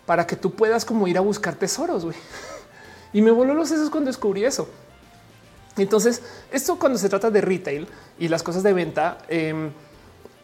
para 0.05 0.27
que 0.27 0.35
tú 0.35 0.51
puedas 0.51 0.85
como 0.85 1.07
ir 1.07 1.17
a 1.17 1.21
buscar 1.21 1.55
tesoros. 1.55 2.05
Y 3.13 3.21
me 3.21 3.31
voló 3.31 3.53
los 3.53 3.69
sesos 3.69 3.89
cuando 3.89 4.09
descubrí 4.09 4.45
eso. 4.45 4.69
Entonces, 5.77 6.21
esto 6.51 6.77
cuando 6.77 6.97
se 6.97 7.09
trata 7.09 7.31
de 7.31 7.41
retail 7.41 7.87
y 8.19 8.27
las 8.27 8.43
cosas 8.43 8.63
de 8.63 8.73
venta, 8.73 9.19
em, 9.27 9.71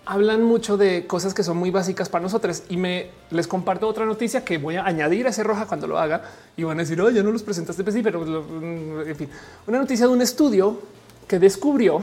hablan 0.05 0.43
mucho 0.43 0.77
de 0.77 1.07
cosas 1.07 1.33
que 1.33 1.43
son 1.43 1.57
muy 1.57 1.71
básicas 1.71 2.09
para 2.09 2.21
nosotros 2.21 2.63
y 2.69 2.77
me 2.77 3.09
les 3.31 3.47
comparto 3.47 3.87
otra 3.87 4.05
noticia 4.05 4.45
que 4.45 4.57
voy 4.57 4.75
a 4.75 4.85
añadir 4.85 5.25
a 5.25 5.29
ese 5.29 5.43
roja 5.43 5.65
cuando 5.65 5.87
lo 5.87 5.97
haga 5.97 6.23
y 6.55 6.63
van 6.63 6.77
a 6.77 6.83
decir, 6.83 7.01
oh, 7.01 7.09
ya 7.09 7.23
no 7.23 7.31
los 7.31 7.43
presentaste, 7.43 7.83
pues 7.83 7.95
sí, 7.95 8.03
pero 8.03 8.21
mm, 8.21 9.07
en 9.07 9.15
fin, 9.15 9.29
una 9.67 9.79
noticia 9.79 10.05
de 10.05 10.13
un 10.13 10.21
estudio 10.21 10.79
que 11.27 11.39
descubrió 11.39 12.01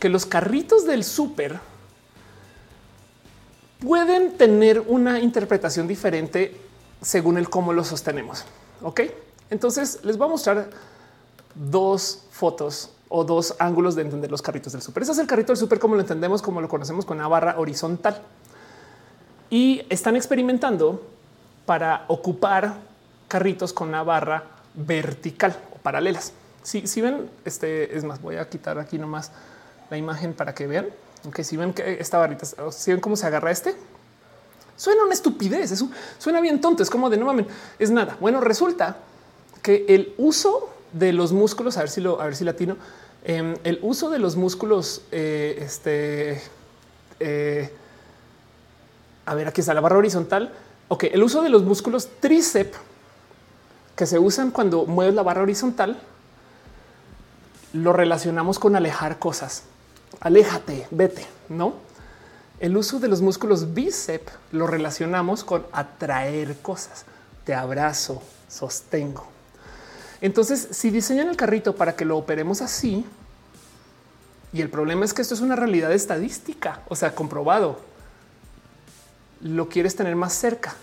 que 0.00 0.08
los 0.08 0.26
carritos 0.26 0.84
del 0.84 1.04
súper 1.04 1.60
pueden 3.78 4.36
tener 4.36 4.80
una 4.80 5.20
interpretación 5.20 5.86
diferente 5.86 6.56
según 7.00 7.38
el 7.38 7.48
cómo 7.48 7.72
lo 7.72 7.84
sostenemos. 7.84 8.44
Ok, 8.82 9.02
entonces 9.50 10.00
les 10.04 10.16
voy 10.16 10.28
a 10.28 10.30
mostrar 10.30 10.70
dos 11.54 12.22
fotos 12.30 12.90
o 13.08 13.24
dos 13.24 13.56
ángulos 13.58 13.96
de 13.96 14.02
entender 14.02 14.30
los 14.30 14.40
carritos 14.40 14.72
del 14.72 14.82
súper. 14.82 15.02
Ese 15.02 15.12
es 15.12 15.18
el 15.18 15.26
carrito 15.26 15.48
del 15.48 15.58
súper 15.58 15.78
como 15.78 15.96
lo 15.96 16.00
entendemos, 16.00 16.40
como 16.40 16.60
lo 16.60 16.68
conocemos 16.68 17.04
con 17.04 17.18
una 17.18 17.28
barra 17.28 17.58
horizontal. 17.58 18.22
Y 19.50 19.84
están 19.88 20.14
experimentando 20.14 21.02
para 21.66 22.04
ocupar 22.06 22.76
carritos 23.26 23.72
con 23.72 23.88
una 23.88 24.04
barra 24.04 24.44
vertical 24.74 25.56
o 25.74 25.78
paralelas. 25.78 26.32
Si, 26.62 26.86
si 26.86 27.00
ven, 27.00 27.28
este 27.44 27.96
es 27.96 28.04
más, 28.04 28.22
voy 28.22 28.36
a 28.36 28.48
quitar 28.48 28.78
aquí 28.78 28.98
nomás 28.98 29.32
la 29.90 29.96
imagen 29.96 30.32
para 30.32 30.54
que 30.54 30.68
vean. 30.68 30.86
Aunque 31.24 31.42
si 31.42 31.56
ven 31.56 31.74
que 31.74 32.00
esta 32.00 32.18
barrita, 32.18 32.46
si 32.70 32.92
ven 32.92 33.00
cómo 33.00 33.16
se 33.16 33.26
agarra 33.26 33.50
este, 33.50 33.74
suena 34.76 35.02
una 35.02 35.14
estupidez. 35.14 35.72
Eso 35.72 35.90
suena 36.18 36.40
bien 36.40 36.60
tonto. 36.60 36.84
Es 36.84 36.90
como 36.90 37.10
de 37.10 37.16
no 37.16 37.26
mames, 37.26 37.46
es 37.78 37.90
nada. 37.90 38.16
Bueno, 38.20 38.40
resulta 38.40 38.96
que 39.62 39.84
el 39.88 40.14
uso 40.16 40.70
de 40.92 41.12
los 41.12 41.32
músculos, 41.32 41.76
a 41.76 41.80
ver 41.80 41.90
si 41.90 42.00
lo, 42.00 42.20
a 42.20 42.24
ver 42.24 42.36
si 42.36 42.44
latino, 42.44 42.76
em, 43.24 43.56
el 43.64 43.78
uso 43.82 44.10
de 44.10 44.18
los 44.18 44.36
músculos, 44.36 45.02
eh, 45.12 45.58
este, 45.60 46.40
eh, 47.20 47.72
a 49.26 49.34
ver, 49.34 49.48
aquí 49.48 49.60
está 49.60 49.74
la 49.74 49.80
barra 49.80 49.98
horizontal. 49.98 50.52
Ok, 50.88 51.04
el 51.04 51.22
uso 51.22 51.42
de 51.42 51.50
los 51.50 51.62
músculos 51.62 52.08
tríceps 52.20 52.78
que 53.94 54.06
se 54.06 54.18
usan 54.18 54.50
cuando 54.50 54.86
mueves 54.86 55.14
la 55.14 55.22
barra 55.22 55.42
horizontal, 55.42 56.00
lo 57.72 57.92
relacionamos 57.92 58.58
con 58.58 58.74
alejar 58.74 59.18
cosas. 59.18 59.64
Aléjate, 60.20 60.88
vete, 60.90 61.26
no? 61.48 61.74
El 62.58 62.76
uso 62.76 62.98
de 62.98 63.08
los 63.08 63.22
músculos 63.22 63.72
bíceps 63.72 64.32
lo 64.52 64.66
relacionamos 64.66 65.44
con 65.44 65.64
atraer 65.72 66.56
cosas. 66.58 67.04
Te 67.44 67.54
abrazo, 67.54 68.22
sostengo. 68.48 69.39
Entonces, 70.20 70.68
si 70.70 70.90
diseñan 70.90 71.28
el 71.28 71.36
carrito 71.36 71.74
para 71.74 71.96
que 71.96 72.04
lo 72.04 72.16
operemos 72.16 72.60
así, 72.60 73.04
y 74.52 74.60
el 74.60 74.68
problema 74.68 75.04
es 75.04 75.14
que 75.14 75.22
esto 75.22 75.34
es 75.34 75.40
una 75.40 75.56
realidad 75.56 75.92
estadística, 75.92 76.82
o 76.88 76.96
sea, 76.96 77.14
comprobado, 77.14 77.78
lo 79.40 79.68
quieres 79.68 79.96
tener 79.96 80.16
más 80.16 80.34
cerca. 80.34 80.74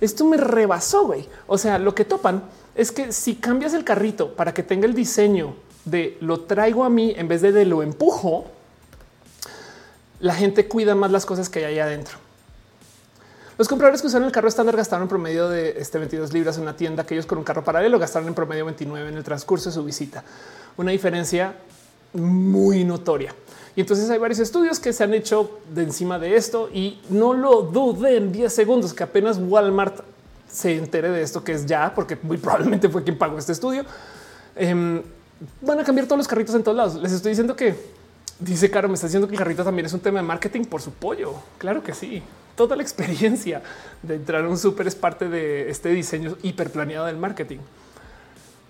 Esto 0.00 0.24
me 0.24 0.36
rebasó, 0.36 1.06
güey. 1.06 1.28
O 1.46 1.58
sea, 1.58 1.78
lo 1.78 1.94
que 1.94 2.04
topan 2.04 2.42
es 2.74 2.92
que 2.92 3.12
si 3.12 3.36
cambias 3.36 3.72
el 3.74 3.84
carrito 3.84 4.34
para 4.34 4.52
que 4.52 4.62
tenga 4.62 4.86
el 4.86 4.94
diseño 4.94 5.54
de 5.84 6.18
lo 6.20 6.40
traigo 6.40 6.84
a 6.84 6.90
mí 6.90 7.14
en 7.16 7.28
vez 7.28 7.42
de 7.42 7.52
de 7.52 7.64
lo 7.64 7.82
empujo, 7.82 8.46
la 10.20 10.34
gente 10.34 10.68
cuida 10.68 10.94
más 10.94 11.10
las 11.10 11.26
cosas 11.26 11.48
que 11.48 11.60
hay 11.60 11.64
ahí 11.64 11.78
adentro. 11.78 12.18
Los 13.56 13.68
compradores 13.68 14.00
que 14.00 14.08
usaron 14.08 14.26
el 14.26 14.32
carro 14.32 14.48
estándar 14.48 14.76
gastaron 14.76 15.04
en 15.04 15.08
promedio 15.08 15.48
de 15.48 15.76
este 15.78 15.98
22 15.98 16.32
libras 16.32 16.56
en 16.56 16.64
una 16.64 16.76
tienda. 16.76 17.04
Aquellos 17.04 17.24
con 17.24 17.38
un 17.38 17.44
carro 17.44 17.62
paralelo 17.62 18.00
gastaron 18.00 18.26
en 18.26 18.34
promedio 18.34 18.64
29 18.64 19.08
en 19.10 19.16
el 19.16 19.22
transcurso 19.22 19.68
de 19.68 19.74
su 19.74 19.84
visita. 19.84 20.24
Una 20.76 20.90
diferencia 20.90 21.54
muy 22.14 22.82
notoria. 22.82 23.32
Y 23.76 23.80
entonces 23.80 24.10
hay 24.10 24.18
varios 24.18 24.40
estudios 24.40 24.80
que 24.80 24.92
se 24.92 25.04
han 25.04 25.14
hecho 25.14 25.60
de 25.72 25.84
encima 25.84 26.18
de 26.18 26.34
esto 26.36 26.68
y 26.72 27.00
no 27.10 27.32
lo 27.32 27.62
duden 27.62 28.32
10 28.32 28.52
segundos 28.52 28.92
que 28.92 29.04
apenas 29.04 29.38
Walmart 29.38 30.00
se 30.50 30.76
entere 30.76 31.10
de 31.10 31.22
esto 31.22 31.42
que 31.44 31.52
es 31.52 31.66
ya, 31.66 31.92
porque 31.94 32.16
muy 32.22 32.38
probablemente 32.38 32.88
fue 32.88 33.04
quien 33.04 33.18
pagó 33.18 33.38
este 33.38 33.52
estudio. 33.52 33.84
Em, 34.56 35.00
van 35.60 35.78
a 35.78 35.84
cambiar 35.84 36.06
todos 36.06 36.18
los 36.18 36.28
carritos 36.28 36.54
en 36.56 36.64
todos 36.64 36.76
lados. 36.76 36.94
Les 36.96 37.12
estoy 37.12 37.30
diciendo 37.30 37.54
que 37.54 37.74
dice 38.38 38.70
Caro, 38.70 38.88
me 38.88 38.94
está 38.94 39.06
diciendo 39.06 39.28
que 39.28 39.34
el 39.34 39.38
carrito 39.38 39.64
también 39.64 39.86
es 39.86 39.92
un 39.92 40.00
tema 40.00 40.20
de 40.20 40.26
marketing 40.26 40.64
por 40.64 40.80
su 40.80 40.92
pollo. 40.92 41.34
Claro 41.58 41.82
que 41.82 41.94
sí 41.94 42.22
toda 42.56 42.76
la 42.76 42.82
experiencia 42.82 43.62
de 44.02 44.14
entrar 44.16 44.44
a 44.44 44.48
un 44.48 44.58
súper 44.58 44.86
es 44.86 44.94
parte 44.94 45.28
de 45.28 45.70
este 45.70 45.90
diseño 45.90 46.36
hiper 46.42 46.70
planeado 46.70 47.06
del 47.06 47.16
marketing. 47.16 47.58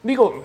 Digo, 0.02 0.44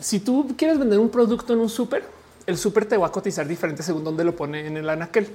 si 0.00 0.20
tú 0.20 0.54
quieres 0.56 0.78
vender 0.78 0.98
un 0.98 1.08
producto 1.08 1.52
en 1.52 1.60
un 1.60 1.68
súper, 1.68 2.04
el 2.46 2.58
súper 2.58 2.86
te 2.86 2.96
va 2.96 3.08
a 3.08 3.12
cotizar 3.12 3.46
diferente 3.46 3.82
según 3.82 4.04
dónde 4.04 4.24
lo 4.24 4.36
pone 4.36 4.66
en 4.66 4.76
el 4.76 4.88
anaquel. 4.88 5.28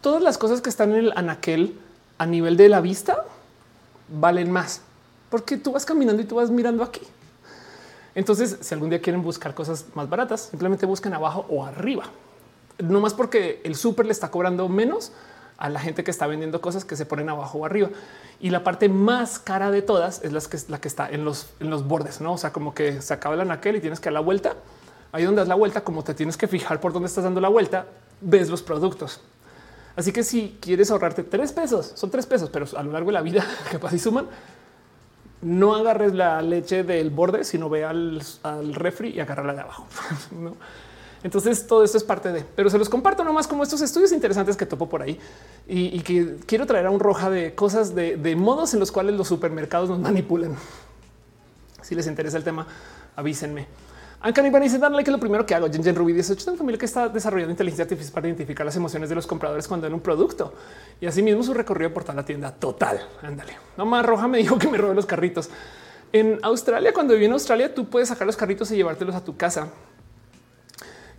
Todas 0.00 0.22
las 0.22 0.38
cosas 0.38 0.60
que 0.60 0.70
están 0.70 0.92
en 0.92 0.98
el 1.06 1.12
anaquel 1.16 1.78
a 2.18 2.26
nivel 2.26 2.56
de 2.56 2.68
la 2.68 2.80
vista 2.80 3.24
valen 4.08 4.50
más 4.50 4.82
porque 5.28 5.56
tú 5.56 5.72
vas 5.72 5.84
caminando 5.84 6.22
y 6.22 6.24
tú 6.24 6.36
vas 6.36 6.50
mirando 6.50 6.82
aquí. 6.82 7.02
Entonces, 8.14 8.58
si 8.60 8.74
algún 8.74 8.90
día 8.90 9.00
quieren 9.00 9.22
buscar 9.22 9.54
cosas 9.54 9.86
más 9.94 10.08
baratas, 10.08 10.48
simplemente 10.50 10.86
busquen 10.86 11.14
abajo 11.14 11.46
o 11.48 11.64
arriba. 11.64 12.04
No 12.78 13.00
más 13.00 13.14
porque 13.14 13.60
el 13.64 13.76
súper 13.76 14.06
le 14.06 14.12
está 14.12 14.30
cobrando 14.30 14.68
menos 14.68 15.12
a 15.58 15.68
la 15.68 15.78
gente 15.78 16.02
que 16.02 16.10
está 16.10 16.26
vendiendo 16.26 16.60
cosas 16.60 16.84
que 16.84 16.96
se 16.96 17.04
ponen 17.06 17.28
abajo 17.28 17.58
o 17.58 17.66
arriba. 17.66 17.90
Y 18.40 18.50
la 18.50 18.64
parte 18.64 18.88
más 18.88 19.38
cara 19.38 19.70
de 19.70 19.82
todas 19.82 20.22
es 20.24 20.32
la 20.68 20.80
que, 20.80 20.88
está 20.88 21.08
en 21.08 21.24
los, 21.24 21.50
en 21.60 21.68
los 21.68 21.86
bordes, 21.86 22.20
no? 22.20 22.32
O 22.32 22.38
sea, 22.38 22.52
como 22.52 22.74
que 22.74 23.02
se 23.02 23.12
acaba 23.12 23.34
el 23.34 23.42
anaquel 23.42 23.76
y 23.76 23.80
tienes 23.80 24.00
que 24.00 24.06
dar 24.06 24.14
la 24.14 24.20
vuelta. 24.20 24.54
Ahí 25.12 25.24
donde 25.24 25.40
das 25.40 25.48
la 25.48 25.56
vuelta, 25.56 25.82
como 25.82 26.02
te 26.02 26.14
tienes 26.14 26.36
que 26.36 26.48
fijar 26.48 26.80
por 26.80 26.92
dónde 26.92 27.08
estás 27.08 27.24
dando 27.24 27.40
la 27.40 27.48
vuelta, 27.48 27.86
ves 28.22 28.48
los 28.48 28.62
productos. 28.62 29.20
Así 29.96 30.12
que 30.12 30.22
si 30.22 30.56
quieres 30.60 30.90
ahorrarte 30.90 31.24
tres 31.24 31.52
pesos, 31.52 31.92
son 31.94 32.10
tres 32.10 32.24
pesos, 32.24 32.48
pero 32.48 32.66
a 32.76 32.82
lo 32.82 32.92
largo 32.92 33.08
de 33.08 33.12
la 33.12 33.22
vida 33.22 33.44
capaz 33.70 33.92
y 33.92 33.98
suman, 33.98 34.28
no 35.42 35.74
agarres 35.74 36.14
la 36.14 36.40
leche 36.42 36.84
del 36.84 37.10
borde, 37.10 37.44
sino 37.44 37.68
ve 37.68 37.84
al, 37.84 38.22
al 38.42 38.74
refri 38.74 39.10
y 39.10 39.20
agarra 39.20 39.44
la 39.44 39.54
de 39.54 39.60
abajo. 39.60 39.86
¿no? 40.32 40.56
Entonces 41.22 41.66
todo 41.66 41.84
esto 41.84 41.98
es 41.98 42.04
parte 42.04 42.32
de, 42.32 42.44
pero 42.56 42.70
se 42.70 42.78
los 42.78 42.88
comparto 42.88 43.24
nomás 43.24 43.46
como 43.46 43.62
estos 43.62 43.82
estudios 43.82 44.12
interesantes 44.12 44.56
que 44.56 44.64
topo 44.64 44.88
por 44.88 45.02
ahí 45.02 45.18
y, 45.68 46.00
que 46.00 46.36
quiero 46.46 46.66
traer 46.66 46.86
a 46.86 46.90
un 46.90 46.98
roja 46.98 47.28
de 47.28 47.54
cosas 47.54 47.94
de, 47.94 48.36
modos 48.36 48.72
en 48.72 48.80
los 48.80 48.90
cuales 48.90 49.14
los 49.16 49.28
supermercados 49.28 49.90
nos 49.90 49.98
manipulan. 49.98 50.56
Si 51.82 51.94
les 51.94 52.06
interesa 52.06 52.38
el 52.38 52.44
tema, 52.44 52.66
avísenme. 53.16 53.66
Ancan 54.22 54.46
y 54.46 54.60
dice 54.60 54.78
darle 54.78 55.02
que 55.02 55.10
lo 55.10 55.18
primero 55.18 55.46
que 55.46 55.54
hago. 55.54 55.66
Jen 55.70 55.94
Ruby 55.94 56.12
dice 56.12 56.36
tengo 56.36 56.58
familia 56.58 56.78
que 56.78 56.84
está 56.84 57.08
desarrollando 57.08 57.52
inteligencia 57.52 57.84
artificial 57.84 58.12
para 58.12 58.28
identificar 58.28 58.66
las 58.66 58.76
emociones 58.76 59.08
de 59.08 59.14
los 59.14 59.26
compradores 59.26 59.66
cuando 59.66 59.86
ven 59.86 59.94
un 59.94 60.00
producto 60.00 60.52
y 61.00 61.06
asimismo 61.06 61.42
su 61.42 61.54
recorrido 61.54 61.92
por 61.92 62.02
toda 62.02 62.16
la 62.16 62.24
tienda 62.24 62.52
total. 62.52 63.00
Ándale. 63.22 63.56
Nomás 63.78 64.04
roja 64.04 64.28
me 64.28 64.38
dijo 64.38 64.58
que 64.58 64.68
me 64.68 64.76
robé 64.76 64.94
los 64.94 65.06
carritos. 65.06 65.48
En 66.12 66.38
Australia, 66.42 66.92
cuando 66.92 67.14
viví 67.14 67.26
en 67.26 67.32
Australia, 67.32 67.74
tú 67.74 67.88
puedes 67.88 68.08
sacar 68.08 68.26
los 68.26 68.36
carritos 68.36 68.70
y 68.72 68.76
llevártelos 68.76 69.14
a 69.14 69.24
tu 69.24 69.36
casa 69.36 69.68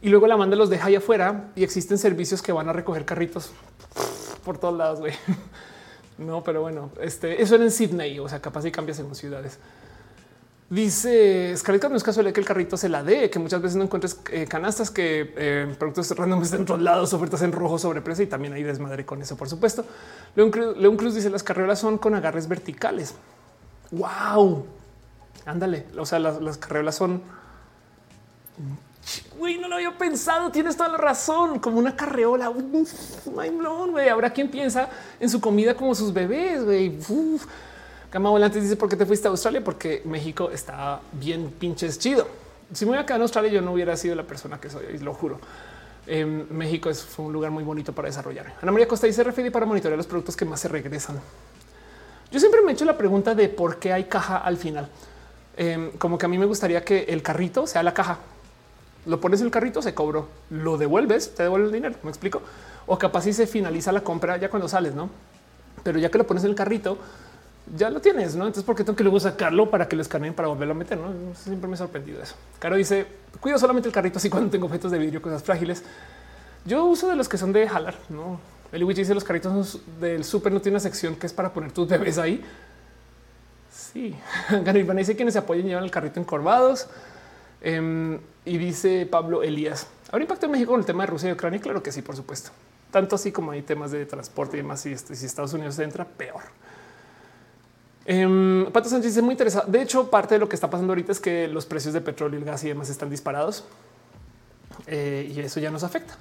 y 0.01 0.09
luego 0.09 0.27
la 0.27 0.35
manda 0.35 0.55
los 0.55 0.69
deja 0.69 0.87
ahí 0.87 0.95
afuera 0.95 1.51
y 1.55 1.63
existen 1.63 1.97
servicios 1.97 2.41
que 2.41 2.51
van 2.51 2.67
a 2.67 2.73
recoger 2.73 3.05
carritos 3.05 3.51
por 4.43 4.57
todos 4.57 4.77
lados. 4.77 4.99
Güey. 4.99 5.13
No, 6.17 6.43
pero 6.43 6.61
bueno, 6.61 6.91
este, 7.01 7.41
eso 7.41 7.55
era 7.55 7.63
en 7.63 7.71
Sydney, 7.71 8.19
o 8.19 8.29
sea, 8.29 8.39
capaz 8.39 8.63
y 8.65 8.71
cambia 8.71 8.93
según 8.93 9.15
ciudades. 9.15 9.57
Dice 10.71 11.53
Scarlett, 11.57 11.89
no 11.89 11.97
es 11.97 12.03
casualidad 12.03 12.33
que 12.33 12.39
el 12.39 12.45
carrito 12.45 12.77
se 12.77 12.87
la 12.87 13.03
dé, 13.03 13.29
que 13.29 13.39
muchas 13.39 13.61
veces 13.61 13.75
no 13.75 13.83
encuentres 13.83 14.17
eh, 14.31 14.47
canastas 14.47 14.89
que 14.89 15.33
eh, 15.35 15.75
productos 15.77 16.09
random 16.15 16.41
estén 16.43 16.65
en 16.65 16.83
lados, 16.85 17.11
ofertas 17.11 17.41
en 17.41 17.51
rojo 17.51 17.77
sobre 17.77 17.99
precio 17.99 18.23
y 18.23 18.27
también 18.27 18.53
hay 18.53 18.63
desmadre 18.63 19.05
con 19.05 19.21
eso, 19.21 19.35
por 19.35 19.49
supuesto. 19.49 19.83
León 20.33 20.49
Cruz, 20.49 20.77
León 20.77 20.95
Cruz 20.95 21.13
dice 21.13 21.29
las 21.29 21.43
carreras 21.43 21.77
son 21.77 21.97
con 21.97 22.15
agarres 22.15 22.47
verticales. 22.47 23.15
Wow, 23.91 24.65
ándale. 25.45 25.87
O 25.97 26.05
sea, 26.05 26.19
las, 26.19 26.41
las 26.41 26.57
carreras 26.57 26.95
son 26.95 27.21
Güey, 29.37 29.57
no 29.57 29.67
lo 29.67 29.75
había 29.75 29.97
pensado. 29.97 30.51
Tienes 30.51 30.77
toda 30.77 30.87
la 30.87 30.97
razón. 30.97 31.59
Como 31.59 31.79
una 31.79 31.97
carreola. 31.97 32.47
Güey, 33.25 34.07
habrá 34.07 34.31
quien 34.31 34.49
piensa 34.49 34.87
en 35.19 35.29
su 35.29 35.41
comida 35.41 35.75
como 35.75 35.93
sus 35.95 36.13
bebés. 36.13 36.63
Güey, 36.63 36.97
Cama 38.11 38.29
volante 38.29 38.61
dice 38.61 38.75
por 38.75 38.89
qué 38.89 38.95
te 38.95 39.05
fuiste 39.05 39.27
a 39.27 39.31
Australia, 39.31 39.63
porque 39.63 40.03
México 40.05 40.51
está 40.51 40.99
bien 41.13 41.49
pinches 41.57 41.97
chido. 41.97 42.27
Si 42.73 42.85
me 42.85 42.91
voy 42.91 42.99
a 42.99 43.05
quedar 43.05 43.17
en 43.17 43.21
Australia, 43.23 43.49
yo 43.49 43.61
no 43.61 43.73
hubiera 43.73 43.97
sido 43.97 44.13
la 44.15 44.23
persona 44.23 44.59
que 44.59 44.69
soy, 44.69 44.97
lo 44.99 45.13
juro. 45.13 45.39
Em, 46.05 46.45
México 46.49 46.89
es, 46.89 47.01
fue 47.03 47.25
un 47.25 47.33
lugar 47.33 47.51
muy 47.51 47.63
bonito 47.63 47.93
para 47.93 48.07
desarrollar. 48.07 48.53
Ana 48.61 48.71
María 48.71 48.87
Costa 48.87 49.07
dice 49.07 49.23
refiere 49.23 49.49
para 49.49 49.65
monitorear 49.65 49.97
los 49.97 50.07
productos 50.07 50.35
que 50.35 50.45
más 50.45 50.59
se 50.59 50.67
regresan. 50.67 51.19
Yo 52.31 52.39
siempre 52.39 52.61
me 52.61 52.71
he 52.71 52.73
hecho 52.73 52.85
la 52.85 52.97
pregunta 52.97 53.33
de 53.33 53.49
por 53.49 53.77
qué 53.77 53.93
hay 53.93 54.03
caja 54.05 54.37
al 54.37 54.57
final. 54.57 54.89
Em, 55.55 55.91
como 55.91 56.17
que 56.17 56.25
a 56.25 56.29
mí 56.29 56.37
me 56.37 56.45
gustaría 56.45 56.83
que 56.83 57.03
el 57.03 57.23
carrito 57.23 57.65
sea 57.65 57.81
la 57.81 57.93
caja 57.93 58.19
lo 59.05 59.19
pones 59.19 59.39
en 59.39 59.47
el 59.47 59.51
carrito, 59.51 59.81
se 59.81 59.93
cobró, 59.93 60.27
lo 60.49 60.77
devuelves, 60.77 61.33
te 61.33 61.43
devuelve 61.43 61.67
el 61.67 61.73
dinero. 61.73 61.95
Me 62.03 62.09
explico. 62.09 62.41
O 62.85 62.97
capaz 62.97 63.23
si 63.23 63.33
se 63.33 63.47
finaliza 63.47 63.91
la 63.91 64.01
compra 64.01 64.37
ya 64.37 64.49
cuando 64.49 64.67
sales, 64.67 64.93
no? 64.93 65.09
Pero 65.83 65.97
ya 65.99 66.09
que 66.09 66.17
lo 66.17 66.27
pones 66.27 66.43
en 66.43 66.51
el 66.51 66.55
carrito, 66.55 66.97
ya 67.75 67.89
lo 67.89 68.01
tienes, 68.01 68.35
¿no? 68.35 68.45
Entonces, 68.45 68.63
¿por 68.63 68.75
qué 68.75 68.83
tengo 68.83 68.95
que 68.95 69.03
luego 69.03 69.19
sacarlo 69.19 69.69
para 69.69 69.87
que 69.87 69.95
lo 69.95 70.01
escaneen 70.01 70.33
para 70.33 70.47
volverlo 70.47 70.73
a 70.73 70.77
meter? 70.77 70.97
¿no? 70.97 71.35
Siempre 71.35 71.67
me 71.67 71.75
ha 71.75 71.77
sorprendido 71.77 72.21
eso. 72.21 72.35
Caro 72.59 72.75
dice, 72.75 73.05
cuido 73.39 73.57
solamente 73.57 73.87
el 73.87 73.93
carrito 73.93 74.17
así 74.17 74.29
cuando 74.29 74.49
tengo 74.49 74.65
objetos 74.65 74.91
de 74.91 74.99
vidrio, 74.99 75.21
cosas 75.21 75.43
frágiles. 75.43 75.83
Yo 76.65 76.85
uso 76.85 77.07
de 77.07 77.15
los 77.15 77.29
que 77.29 77.37
son 77.37 77.53
de 77.53 77.67
jalar, 77.67 77.95
¿no? 78.09 78.39
El 78.71 78.83
Witch 78.83 78.97
dice 78.97 79.13
los 79.13 79.23
carritos 79.23 79.79
del 79.99 80.23
súper 80.23 80.53
no 80.53 80.61
tiene 80.61 80.75
una 80.75 80.79
sección 80.79 81.15
que 81.15 81.27
es 81.27 81.33
para 81.33 81.51
poner 81.51 81.71
tus 81.71 81.87
bebés 81.87 82.17
ahí. 82.17 82.43
Sí, 83.71 84.15
Garibana 84.63 84.99
dice 84.99 85.15
quienes 85.15 85.33
se 85.33 85.39
apoyan 85.39 85.65
llevan 85.65 85.83
el 85.83 85.91
carrito 85.91 86.19
encorvados. 86.19 86.87
Em, 87.61 88.19
y 88.45 88.57
dice 88.57 89.05
Pablo 89.05 89.43
Elías, 89.43 89.87
¿habrá 90.09 90.23
impacto 90.23 90.45
en 90.45 90.53
México 90.53 90.71
con 90.71 90.79
el 90.79 90.85
tema 90.85 91.03
de 91.03 91.07
Rusia 91.07 91.29
y 91.29 91.33
Ucrania? 91.33 91.59
Claro 91.59 91.83
que 91.83 91.91
sí, 91.91 92.01
por 92.01 92.15
supuesto. 92.15 92.51
Tanto 92.91 93.15
así 93.15 93.31
como 93.31 93.51
hay 93.51 93.61
temas 93.61 93.91
de 93.91 94.05
transporte 94.05 94.57
y 94.57 94.61
demás. 94.61 94.85
Y 94.85 94.97
si 94.97 95.25
Estados 95.25 95.53
Unidos 95.53 95.77
entra, 95.79 96.05
peor. 96.05 96.41
Eh, 98.05 98.69
Pato 98.71 98.89
Sánchez 98.89 99.17
es 99.17 99.23
muy 99.23 99.33
interesado. 99.33 99.69
De 99.71 99.81
hecho, 99.81 100.09
parte 100.09 100.35
de 100.35 100.39
lo 100.39 100.49
que 100.49 100.55
está 100.55 100.69
pasando 100.69 100.91
ahorita 100.91 101.11
es 101.11 101.19
que 101.19 101.47
los 101.47 101.65
precios 101.65 101.93
de 101.93 102.01
petróleo, 102.01 102.39
el 102.39 102.45
gas 102.45 102.63
y 102.63 102.67
demás 102.67 102.89
están 102.89 103.09
disparados 103.09 103.63
eh, 104.87 105.31
y 105.33 105.39
eso 105.39 105.59
ya 105.59 105.71
nos 105.71 105.83
afecta. 105.83 106.15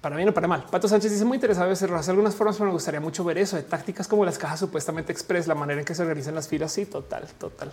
Para 0.00 0.16
bien 0.16 0.28
o 0.28 0.34
para 0.34 0.48
mal. 0.48 0.64
Pato 0.68 0.88
Sánchez 0.88 1.12
dice 1.12 1.24
muy 1.24 1.36
interesado 1.36 1.66
en 1.66 1.72
hacer 1.72 1.90
algunas 2.10 2.34
formas, 2.34 2.56
pero 2.56 2.66
me 2.66 2.72
gustaría 2.72 3.00
mucho 3.00 3.22
ver 3.22 3.38
eso 3.38 3.56
de 3.56 3.62
tácticas 3.62 4.08
como 4.08 4.24
las 4.24 4.36
cajas 4.36 4.58
supuestamente 4.58 5.12
express, 5.12 5.46
la 5.46 5.54
manera 5.54 5.80
en 5.80 5.84
que 5.84 5.94
se 5.94 6.02
organizan 6.02 6.34
las 6.34 6.48
filas. 6.48 6.72
Sí, 6.72 6.86
total, 6.86 7.28
total, 7.38 7.70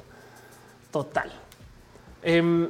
total. 0.92 1.32
Eh, 2.22 2.70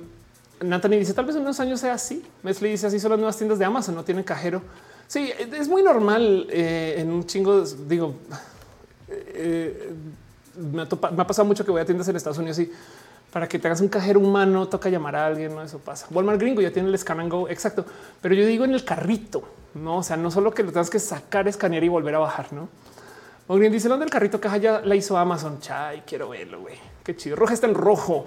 dice 0.89 1.13
tal 1.13 1.25
vez 1.25 1.35
en 1.35 1.41
unos 1.41 1.59
años 1.59 1.79
sea 1.81 1.93
así. 1.93 2.23
Mesli 2.43 2.69
dice 2.69 2.87
así 2.87 2.99
son 2.99 3.11
las 3.11 3.19
nuevas 3.19 3.37
tiendas 3.37 3.59
de 3.59 3.65
Amazon, 3.65 3.95
no 3.95 4.03
tienen 4.03 4.23
cajero. 4.23 4.61
Sí, 5.07 5.31
es 5.37 5.67
muy 5.67 5.81
normal 5.81 6.47
eh, 6.49 6.95
en 6.97 7.11
un 7.11 7.25
chingo. 7.25 7.61
Digo, 7.61 8.15
eh, 9.09 9.91
me, 10.59 10.81
ha 10.83 11.27
pasado 11.27 11.45
mucho 11.45 11.65
que 11.65 11.71
voy 11.71 11.81
a 11.81 11.85
tiendas 11.85 12.07
en 12.07 12.15
Estados 12.15 12.37
Unidos 12.37 12.59
y 12.59 12.71
para 13.31 13.47
que 13.47 13.59
te 13.59 13.67
hagas 13.67 13.81
un 13.81 13.87
cajero 13.87 14.19
humano 14.19 14.67
toca 14.67 14.89
llamar 14.89 15.15
a 15.15 15.27
alguien. 15.27 15.53
No, 15.55 15.61
eso 15.61 15.79
pasa. 15.79 16.07
Walmart 16.11 16.39
gringo 16.39 16.61
ya 16.61 16.71
tiene 16.71 16.89
el 16.89 16.97
scan 16.97 17.19
and 17.19 17.31
go. 17.31 17.47
Exacto. 17.47 17.85
Pero 18.21 18.35
yo 18.35 18.45
digo 18.45 18.65
en 18.65 18.73
el 18.73 18.83
carrito, 18.83 19.43
no? 19.75 19.97
O 19.97 20.03
sea, 20.03 20.17
no 20.17 20.31
solo 20.31 20.51
que 20.51 20.63
lo 20.63 20.71
tengas 20.71 20.89
que 20.89 20.99
sacar, 20.99 21.47
escanear 21.47 21.83
y 21.83 21.87
volver 21.89 22.15
a 22.15 22.19
bajar, 22.19 22.51
no? 22.51 22.67
bien 23.57 23.71
dice 23.71 23.89
dónde 23.89 24.05
el 24.05 24.11
carrito 24.11 24.39
caja 24.39 24.57
ya 24.57 24.81
la 24.81 24.95
hizo 24.95 25.17
Amazon. 25.17 25.59
Chay, 25.59 26.03
quiero 26.05 26.29
verlo. 26.29 26.65
Qué 27.03 27.15
chido. 27.15 27.35
Roja 27.35 27.53
está 27.53 27.65
en 27.65 27.73
rojo. 27.73 28.25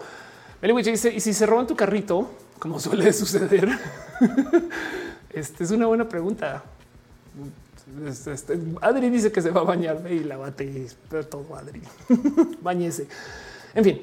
Meli 0.61 0.81
dice: 0.83 1.12
Y 1.12 1.20
si 1.20 1.33
se 1.33 1.47
roban 1.47 1.67
tu 1.67 1.77
carrito, 1.77 2.28
como 2.59 2.81
suele 2.81 3.12
suceder, 3.12 3.69
esta 5.31 5.65
es 5.65 5.70
una 5.70 5.86
buena 5.86 6.09
pregunta. 6.09 6.62
Adri 8.81 9.11
dice 9.11 9.33
que 9.33 9.43
se 9.43 9.51
va 9.51 9.62
a 9.62 9.65
bañar 9.65 10.02
y 10.11 10.20
la 10.20 10.36
bate 10.36 10.86
todo 11.28 11.57
Adri. 11.57 11.83
Bañese. 12.62 13.07
En 13.75 13.85
fin, 13.85 14.01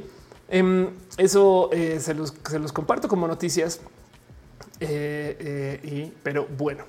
em, 0.50 0.90
eso 1.18 1.70
eh, 1.72 2.00
se, 2.00 2.14
los, 2.14 2.32
comparto 2.74 3.08
como 3.08 3.28
noticias. 3.28 3.80
Eh, 4.80 5.36
eh, 5.40 5.80
y, 5.84 6.14
pero 6.24 6.48
bueno, 6.58 6.86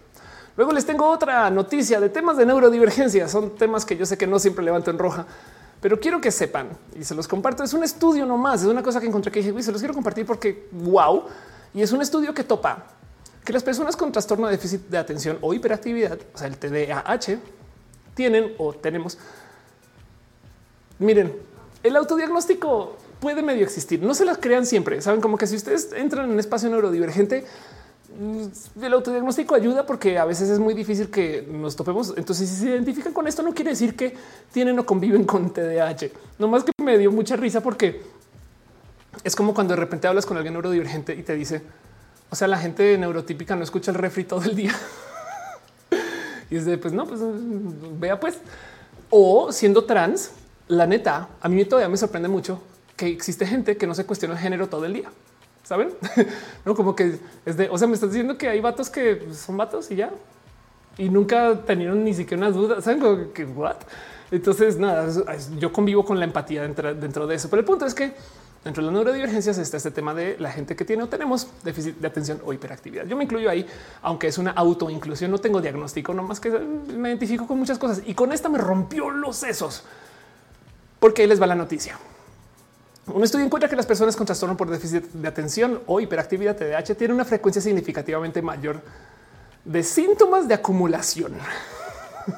luego 0.56 0.72
les 0.72 0.86
tengo 0.86 1.08
otra 1.08 1.50
noticia 1.50 2.00
de 2.00 2.08
temas 2.08 2.36
de 2.36 2.46
neurodivergencia. 2.46 3.28
Son 3.28 3.56
temas 3.56 3.84
que 3.84 3.96
yo 3.96 4.06
sé 4.06 4.18
que 4.18 4.26
no 4.26 4.38
siempre 4.38 4.64
levanto 4.64 4.90
en 4.90 4.98
roja, 4.98 5.26
pero 5.80 6.00
quiero 6.00 6.20
que 6.20 6.30
sepan 6.30 6.68
y 6.98 7.04
se 7.04 7.14
los 7.14 7.28
comparto. 7.28 7.62
Es 7.62 7.72
un 7.72 7.84
estudio 7.84 8.26
nomás, 8.26 8.62
es 8.62 8.68
una 8.68 8.82
cosa 8.82 9.00
que 9.00 9.06
encontré 9.06 9.30
que 9.30 9.40
dije, 9.42 9.62
se 9.62 9.72
los 9.72 9.80
quiero 9.80 9.94
compartir 9.94 10.26
porque 10.26 10.68
wow. 10.72 11.24
Y 11.72 11.82
es 11.82 11.92
un 11.92 12.02
estudio 12.02 12.34
que 12.34 12.42
topa 12.42 12.99
que 13.44 13.52
las 13.52 13.62
personas 13.62 13.96
con 13.96 14.12
trastorno 14.12 14.46
de 14.46 14.52
déficit 14.52 14.82
de 14.88 14.98
atención 14.98 15.38
o 15.40 15.54
hiperactividad, 15.54 16.18
o 16.34 16.38
sea, 16.38 16.46
el 16.46 16.56
TDAH, 16.56 17.38
tienen 18.14 18.54
o 18.58 18.72
tenemos. 18.72 19.18
Miren, 20.98 21.34
el 21.82 21.96
autodiagnóstico 21.96 22.96
puede 23.20 23.42
medio 23.42 23.64
existir. 23.64 24.02
No 24.02 24.14
se 24.14 24.24
las 24.24 24.38
crean 24.38 24.66
siempre. 24.66 25.00
Saben 25.00 25.20
como 25.20 25.38
que 25.38 25.46
si 25.46 25.56
ustedes 25.56 25.90
entran 25.94 26.26
en 26.26 26.32
un 26.32 26.38
espacio 26.38 26.68
neurodivergente, 26.68 27.44
mm, 28.18 28.82
el 28.82 28.92
autodiagnóstico 28.92 29.54
ayuda 29.54 29.86
porque 29.86 30.18
a 30.18 30.24
veces 30.24 30.50
es 30.50 30.58
muy 30.58 30.74
difícil 30.74 31.10
que 31.10 31.46
nos 31.50 31.76
topemos. 31.76 32.14
Entonces, 32.16 32.48
si 32.48 32.56
se 32.56 32.66
identifican 32.66 33.12
con 33.12 33.26
esto, 33.26 33.42
no 33.42 33.54
quiere 33.54 33.70
decir 33.70 33.96
que 33.96 34.14
tienen 34.52 34.78
o 34.78 34.84
conviven 34.84 35.24
con 35.24 35.52
TDAH. 35.52 36.10
No 36.38 36.48
más 36.48 36.64
que 36.64 36.72
me 36.82 36.98
dio 36.98 37.10
mucha 37.10 37.36
risa 37.36 37.62
porque 37.62 38.02
es 39.24 39.36
como 39.36 39.54
cuando 39.54 39.74
de 39.74 39.80
repente 39.80 40.08
hablas 40.08 40.26
con 40.26 40.36
alguien 40.36 40.54
neurodivergente 40.54 41.14
y 41.14 41.22
te 41.22 41.34
dice, 41.34 41.62
o 42.30 42.36
sea, 42.36 42.48
la 42.48 42.58
gente 42.58 42.96
neurotípica 42.96 43.56
no 43.56 43.64
escucha 43.64 43.90
el 43.90 43.96
refri 43.96 44.24
todo 44.24 44.44
el 44.44 44.54
día. 44.54 44.72
y 46.50 46.56
es 46.56 46.64
de, 46.64 46.78
pues 46.78 46.94
no, 46.94 47.06
pues 47.06 47.20
vea 47.98 48.18
pues. 48.18 48.38
O 49.10 49.50
siendo 49.52 49.84
trans, 49.84 50.30
la 50.68 50.86
neta, 50.86 51.28
a 51.40 51.48
mí 51.48 51.64
todavía 51.64 51.88
me 51.88 51.96
sorprende 51.96 52.28
mucho 52.28 52.62
que 52.96 53.08
existe 53.08 53.46
gente 53.46 53.76
que 53.76 53.86
no 53.86 53.94
se 53.94 54.04
cuestiona 54.04 54.34
el 54.34 54.40
género 54.40 54.68
todo 54.68 54.84
el 54.84 54.92
día. 54.92 55.10
Saben? 55.64 55.90
no 56.64 56.74
como 56.74 56.94
que 56.94 57.18
es 57.44 57.56
de, 57.56 57.68
o 57.68 57.78
sea, 57.78 57.88
me 57.88 57.94
estás 57.94 58.10
diciendo 58.10 58.38
que 58.38 58.48
hay 58.48 58.60
vatos 58.60 58.90
que 58.90 59.26
son 59.32 59.56
vatos 59.56 59.90
y 59.90 59.96
ya. 59.96 60.10
Y 60.98 61.08
nunca 61.08 61.62
tenieron 61.66 62.04
ni 62.04 62.14
siquiera 62.14 62.46
una 62.46 62.56
duda. 62.56 62.80
Saben 62.80 63.32
que 63.32 63.44
what? 63.44 63.76
Entonces, 64.30 64.78
nada, 64.78 65.08
yo 65.58 65.72
convivo 65.72 66.04
con 66.04 66.18
la 66.18 66.24
empatía 66.24 66.62
dentro, 66.62 66.94
dentro 66.94 67.26
de 67.26 67.34
eso. 67.34 67.48
Pero 67.50 67.60
el 67.60 67.66
punto 67.66 67.86
es 67.86 67.94
que 67.94 68.12
Dentro 68.64 68.82
de 68.82 68.86
las 68.86 68.92
neurodivergencias 68.92 69.56
está 69.56 69.78
este 69.78 69.90
tema 69.90 70.12
de 70.12 70.36
la 70.38 70.52
gente 70.52 70.76
que 70.76 70.84
tiene 70.84 71.02
o 71.02 71.08
tenemos 71.08 71.48
déficit 71.64 71.96
de 71.96 72.06
atención 72.06 72.42
o 72.44 72.52
hiperactividad. 72.52 73.06
Yo 73.06 73.16
me 73.16 73.24
incluyo 73.24 73.48
ahí, 73.48 73.66
aunque 74.02 74.26
es 74.26 74.36
una 74.36 74.50
autoinclusión, 74.50 75.30
no 75.30 75.38
tengo 75.38 75.62
diagnóstico, 75.62 76.12
no 76.12 76.22
más 76.22 76.40
que 76.40 76.50
me 76.50 77.08
identifico 77.08 77.46
con 77.46 77.58
muchas 77.58 77.78
cosas 77.78 78.02
y 78.04 78.12
con 78.12 78.32
esta 78.32 78.50
me 78.50 78.58
rompió 78.58 79.08
los 79.08 79.36
sesos 79.36 79.84
porque 80.98 81.22
ahí 81.22 81.28
les 81.28 81.40
va 81.40 81.46
la 81.46 81.54
noticia. 81.54 81.98
Un 83.06 83.24
estudio 83.24 83.46
encuentra 83.46 83.68
que 83.68 83.76
las 83.76 83.86
personas 83.86 84.14
con 84.14 84.26
trastorno 84.26 84.56
por 84.56 84.68
déficit 84.68 85.04
de 85.04 85.26
atención 85.26 85.80
o 85.86 85.98
hiperactividad 85.98 86.54
TDAH 86.54 86.94
tienen 86.94 87.14
una 87.14 87.24
frecuencia 87.24 87.62
significativamente 87.62 88.42
mayor 88.42 88.82
de 89.64 89.82
síntomas 89.82 90.46
de 90.46 90.54
acumulación 90.54 91.32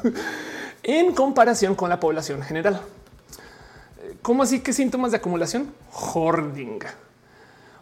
en 0.85 1.15
comparación 1.15 1.75
con 1.75 1.89
la 1.89 1.99
población 1.99 2.43
general. 2.43 2.81
¿Cómo 4.23 4.45
así 4.45 4.61
que 4.61 4.73
síntomas 4.73 5.11
de 5.11 5.17
acumulación? 5.17 5.75
Hoarding. 5.93 6.79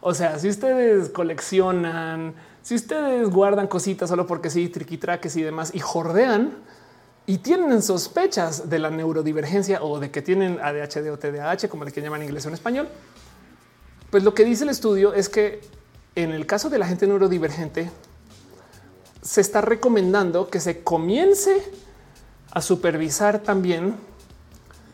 O 0.01 0.15
sea, 0.15 0.39
si 0.39 0.49
ustedes 0.49 1.11
coleccionan, 1.11 2.35
si 2.63 2.75
ustedes 2.75 3.29
guardan 3.29 3.67
cositas 3.67 4.09
solo 4.09 4.27
porque 4.27 4.49
sí, 4.49 4.69
triquitraques 4.71 5.37
y 5.37 5.43
demás 5.43 5.73
y 5.75 5.81
jordean 5.81 6.55
y 7.27 7.39
tienen 7.39 7.83
sospechas 7.83 8.71
de 8.71 8.79
la 8.79 8.91
neurodivergencia 8.91 9.83
o 9.83 10.01
de 10.01 10.11
que 10.11 10.23
tienen 10.23 10.59
ADHD 10.63 11.11
o 11.11 11.19
TDAH, 11.19 11.69
como 11.69 11.85
le 11.85 11.93
que 11.93 12.01
llaman 12.01 12.23
en 12.23 12.29
inglés 12.29 12.47
o 12.47 12.49
en 12.49 12.55
español, 12.55 12.89
pues 14.11 14.25
lo 14.25 14.33
que 14.33 14.45
dice 14.45 14.65
el 14.65 14.71
estudio 14.71 15.13
es 15.13 15.29
que 15.29 15.61
en 16.15 16.31
el 16.31 16.47
caso 16.47 16.71
de 16.71 16.79
la 16.79 16.87
gente 16.87 17.07
neurodivergente 17.07 17.91
se 19.21 19.43
está 19.43 19.61
recomendando 19.61 20.49
que 20.49 20.59
se 20.59 20.83
comience 20.83 21.63
a 22.51 22.63
supervisar 22.63 23.41
también 23.41 23.95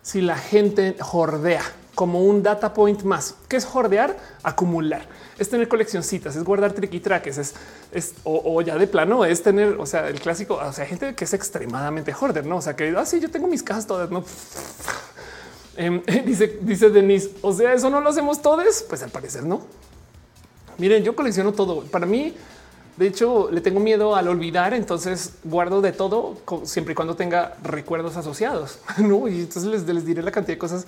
si 0.06 0.20
la 0.20 0.36
gente 0.36 0.94
jordea 1.00 1.64
como 1.96 2.22
un 2.22 2.40
data 2.40 2.72
point 2.72 3.02
más. 3.02 3.34
¿Qué 3.48 3.56
es 3.56 3.64
jordear? 3.64 4.16
Acumular. 4.44 5.08
Es 5.36 5.50
tener 5.50 5.66
coleccioncitas, 5.66 6.36
es 6.36 6.44
guardar 6.44 6.74
triquitraques, 6.74 7.38
es, 7.38 7.54
es 7.90 8.14
o, 8.22 8.62
ya 8.62 8.78
de 8.78 8.86
plano 8.86 9.24
es 9.24 9.42
tener, 9.42 9.70
o 9.80 9.84
sea, 9.84 10.06
el 10.06 10.20
clásico, 10.20 10.60
o 10.62 10.72
sea, 10.72 10.86
gente 10.86 11.16
que 11.16 11.24
es 11.24 11.34
extremadamente 11.34 12.14
hoarder, 12.14 12.46
no? 12.46 12.58
O 12.58 12.62
sea, 12.62 12.76
que 12.76 12.88
así 12.96 13.16
ah, 13.16 13.18
yo 13.18 13.30
tengo 13.32 13.48
mis 13.48 13.64
cajas 13.64 13.84
todas, 13.86 14.08
no? 14.08 14.24
Em, 15.78 16.00
dice, 16.24 16.58
dice 16.62 16.88
Denise, 16.88 17.32
o 17.42 17.52
sea, 17.52 17.74
eso 17.74 17.90
no 17.90 18.00
lo 18.00 18.08
hacemos 18.08 18.40
todos. 18.40 18.84
Pues 18.88 19.02
al 19.02 19.10
parecer 19.10 19.44
no. 19.44 19.60
Miren, 20.78 21.02
yo 21.02 21.16
colecciono 21.16 21.52
todo. 21.52 21.82
Para 21.82 22.06
mí, 22.06 22.34
de 22.97 23.07
hecho, 23.07 23.50
le 23.50 23.60
tengo 23.60 23.78
miedo 23.78 24.16
al 24.16 24.26
olvidar, 24.26 24.73
entonces 24.73 25.34
guardo 25.44 25.83
de 25.83 25.92
todo 25.92 26.39
siempre 26.65 26.92
y 26.92 26.94
cuando 26.94 27.15
tenga 27.15 27.55
recuerdos 27.62 28.16
asociados. 28.16 28.78
¿no? 28.99 29.28
Y 29.28 29.41
entonces 29.41 29.86
les, 29.86 30.07
diré 30.07 30.23
la 30.23 30.31
cantidad 30.31 30.55
de 30.55 30.58
cosas 30.58 30.86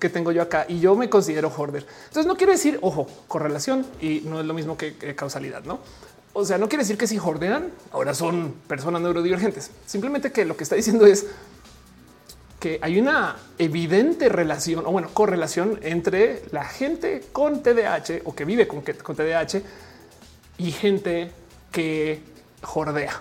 que 0.00 0.08
tengo 0.08 0.32
yo 0.32 0.42
acá 0.42 0.66
y 0.68 0.80
yo 0.80 0.96
me 0.96 1.08
considero 1.08 1.48
hoarder. 1.56 1.86
Entonces 2.06 2.26
no 2.26 2.36
quiere 2.36 2.54
decir, 2.54 2.78
ojo, 2.82 3.06
correlación 3.28 3.86
y 4.00 4.22
no 4.24 4.40
es 4.40 4.46
lo 4.46 4.52
mismo 4.52 4.76
que, 4.76 5.14
causalidad, 5.14 5.62
¿no? 5.62 5.78
O 6.32 6.44
sea, 6.44 6.58
no 6.58 6.68
quiere 6.68 6.82
decir 6.82 6.98
que 6.98 7.06
si 7.06 7.16
jordean, 7.16 7.70
ahora 7.92 8.12
son 8.14 8.52
personas 8.66 9.00
neurodivergentes. 9.00 9.70
Simplemente 9.86 10.32
que 10.32 10.44
lo 10.44 10.56
que 10.56 10.64
está 10.64 10.74
diciendo 10.74 11.06
es 11.06 11.26
que 12.58 12.80
hay 12.82 12.98
una 12.98 13.36
evidente 13.58 14.28
relación 14.28 14.84
o 14.86 14.90
bueno, 14.90 15.08
correlación 15.14 15.78
entre 15.82 16.42
la 16.50 16.64
gente 16.64 17.22
con 17.30 17.62
TDAH 17.62 18.22
o 18.24 18.34
que 18.34 18.44
vive 18.44 18.66
con, 18.66 18.80
con 18.80 19.14
TDAH 19.14 19.62
y 20.58 20.72
gente 20.72 21.30
que 21.74 22.22
jordea. 22.62 23.20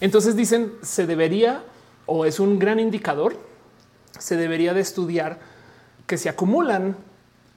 Entonces 0.00 0.34
dicen 0.34 0.72
se 0.82 1.06
debería 1.06 1.62
o 2.04 2.26
es 2.26 2.40
un 2.40 2.58
gran 2.58 2.80
indicador, 2.80 3.36
se 4.18 4.36
debería 4.36 4.74
de 4.74 4.80
estudiar 4.80 5.38
que 6.08 6.18
se 6.18 6.28
acumulan. 6.28 6.96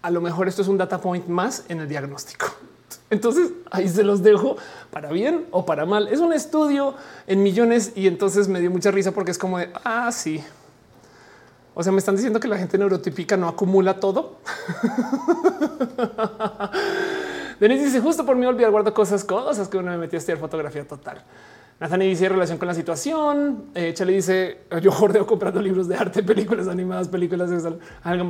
A 0.04 0.12
lo 0.12 0.22
mejor 0.22 0.48
esto 0.48 0.62
es 0.62 0.68
un 0.68 0.78
data 0.78 1.02
point 1.02 1.28
más 1.28 1.66
en 1.70 1.80
el 1.80 1.90
diagnóstico. 1.90 2.46
Entonces 3.10 3.52
ahí 3.72 3.90
se 3.90 4.04
los 4.04 4.22
dejo 4.22 4.58
para 4.92 5.12
bien 5.12 5.48
o 5.50 5.66
para 5.66 5.88
mal. 5.88 6.08
Es 6.08 6.20
un 6.20 6.34
estudio 6.34 6.94
en 7.26 7.42
millones 7.42 7.94
y 7.96 8.06
entonces 8.06 8.48
me 8.48 8.60
dio 8.60 8.70
mucha 8.70 8.92
risa 8.92 9.12
porque 9.12 9.32
es 9.32 9.40
como 9.40 9.58
de 9.58 9.72
ah, 9.84 10.12
sí. 10.12 10.44
O 11.74 11.82
sea, 11.82 11.92
me 11.92 11.98
están 11.98 12.16
diciendo 12.16 12.40
que 12.40 12.48
la 12.48 12.60
gente 12.60 12.78
neurotípica 12.78 13.38
no 13.38 13.48
acumula 13.48 14.00
todo. 14.00 14.38
Denis 17.60 17.84
dice 17.84 18.00
justo 18.00 18.26
por 18.26 18.36
mí 18.38 18.46
olvidar 18.46 18.72
guardo 18.72 18.94
cosas, 18.94 19.24
cosas 19.24 19.68
que 19.68 19.78
uno 19.78 19.92
me 19.92 19.98
metió 19.98 20.18
a 20.18 20.20
estudiar 20.20 20.40
fotografía 20.40 20.88
total. 20.88 21.24
Nathan 21.80 22.02
dice 22.02 22.28
relación 22.28 22.58
con 22.58 22.68
la 22.68 22.74
situación. 22.74 23.72
Eh, 23.74 23.94
Chale 23.94 24.14
dice 24.14 24.62
yo 24.82 24.92
jordeo 24.92 25.26
comprando 25.26 25.62
libros 25.62 25.88
de 25.88 25.96
arte, 25.96 26.24
películas 26.24 26.68
animadas, 26.68 27.08
películas 27.08 27.50
de 27.50 27.80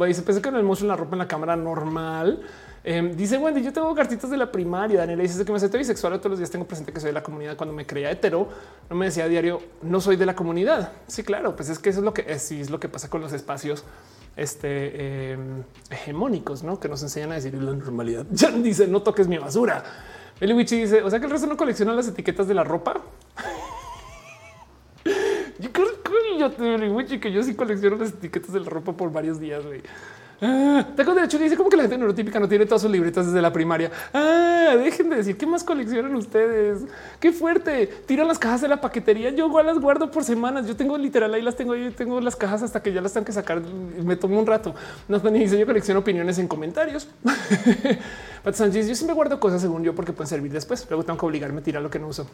dice 0.08 0.22
pensé 0.22 0.42
que 0.42 0.52
no 0.52 0.60
el 0.60 0.66
en 0.66 0.88
la 0.88 0.96
ropa 0.96 1.16
en 1.16 1.20
la 1.20 1.28
cámara 1.28 1.56
normal. 1.56 2.42
Em, 2.84 3.16
dice 3.16 3.38
Wendy, 3.38 3.62
yo 3.62 3.74
tengo 3.74 3.94
cartitas 3.94 4.30
de 4.30 4.38
la 4.38 4.52
primaria. 4.52 5.00
Daniela 5.00 5.22
dice 5.22 5.44
que 5.44 5.52
me 5.52 5.58
acepto 5.58 5.78
bisexual 5.78 6.18
todos 6.18 6.32
los 6.32 6.40
días. 6.40 6.50
Tengo 6.50 6.66
presente 6.66 6.94
que 6.94 7.00
soy 7.00 7.10
de 7.10 7.14
la 7.14 7.24
comunidad. 7.24 7.58
Cuando 7.58 7.74
me 7.74 7.86
creía 7.86 8.10
hetero, 8.10 8.48
no 8.90 8.96
me 8.96 9.06
decía 9.06 9.26
a 9.26 9.28
diario, 9.28 9.62
no 9.82 10.00
soy 10.00 10.16
de 10.16 10.26
la 10.26 10.36
comunidad. 10.36 10.92
Sí, 11.08 11.24
claro, 11.24 11.56
pues 11.56 11.70
es 11.70 11.80
que 11.80 11.90
eso 11.90 12.00
es 12.00 12.06
lo 12.06 12.14
que 12.14 12.26
es, 12.28 12.52
es 12.52 12.70
lo 12.70 12.80
que 12.80 12.88
pasa 12.88 13.10
con 13.10 13.22
los 13.22 13.34
espacios 13.34 13.84
este, 14.36 15.32
em, 15.32 15.64
hegemónicos, 15.90 16.64
¿no? 16.64 16.80
que 16.80 16.90
nos 16.90 17.02
enseñan 17.04 17.32
a 17.32 17.36
decir 17.36 17.54
la 17.54 17.74
normalidad. 17.74 18.26
Jan 18.36 18.64
dice, 18.64 18.88
no 18.88 19.02
toques 19.02 19.28
mi 19.28 19.38
basura. 19.38 19.84
Eli 20.40 20.54
dice, 20.64 21.04
o 21.04 21.10
sea 21.10 21.20
que 21.20 21.26
el 21.26 21.32
resto 21.32 21.48
no 21.48 21.58
colecciona 21.58 21.94
las 21.94 22.08
etiquetas 22.08 22.48
de 22.48 22.54
la 22.54 22.64
ropa. 22.64 22.94
yo 25.60 25.72
creo 25.72 25.88
que 26.02 26.10
yo, 26.40 27.30
yo 27.30 27.44
sí 27.44 27.56
colecciono 27.56 27.98
las 27.98 28.10
etiquetas 28.10 28.54
de 28.54 28.62
la 28.62 28.70
ropa 28.70 28.94
por 28.94 29.12
varios 29.12 29.40
días. 29.40 29.66
Güey. 29.66 29.82
Ah, 30.42 30.86
tengo 30.96 31.14
derecho. 31.14 31.38
Dice 31.38 31.58
como 31.58 31.70
que 31.70 31.76
la 31.76 31.84
gente 31.84 31.98
neurotípica 31.98 32.40
no 32.40 32.48
tiene 32.48 32.66
todas 32.66 32.82
sus 32.82 32.92
libretas 32.92 33.26
desde 33.26 33.42
la 33.42 33.52
primaria. 33.52 33.92
Ah, 34.14 34.76
dejen 34.78 35.10
de 35.10 35.18
decir 35.18 35.38
qué 35.38 35.46
más 35.46 35.64
coleccionan 35.64 36.16
ustedes. 36.16 36.84
Qué 37.20 37.32
fuerte. 37.32 37.88
Tiran 38.06 38.28
las 38.28 38.40
cajas 38.40 38.62
de 38.62 38.68
la 38.68 38.80
paquetería. 38.80 39.32
Yo 39.32 39.48
igual 39.48 39.66
las 39.66 39.80
guardo 39.80 40.10
por 40.12 40.24
semanas. 40.24 40.66
Yo 40.68 40.76
tengo 40.76 40.98
literal 40.98 41.34
ahí 41.34 41.42
las 41.42 41.56
tengo. 41.56 41.76
Yo 41.76 41.92
tengo 41.92 42.22
las 42.22 42.36
cajas 42.36 42.64
hasta 42.64 42.82
que 42.82 42.94
ya 42.94 43.02
las 43.02 43.14
tengo 43.14 43.26
que 43.26 43.34
sacar. 43.34 43.62
Me 43.62 44.16
tomo 44.16 44.40
un 44.40 44.48
rato. 44.48 44.74
No 45.08 45.20
dice 45.20 45.60
yo 45.60 45.66
colecciono 45.66 46.00
opiniones 46.00 46.40
en 46.40 46.48
comentarios. 46.48 47.08
Pat 48.44 48.56
Sánchez, 48.56 48.88
yo 48.88 48.96
siempre 48.96 49.14
guardo 49.14 49.40
cosas 49.40 49.62
según 49.62 49.84
yo 49.84 49.94
porque 49.94 50.14
pueden 50.14 50.30
servir 50.30 50.52
después. 50.52 50.86
Luego 50.90 51.04
tengo 51.04 51.20
que 51.20 51.26
obligarme 51.26 51.60
a 51.60 51.64
tirar 51.64 51.84
lo 51.84 51.90
que 51.90 52.00
no 52.00 52.08
uso. 52.08 52.28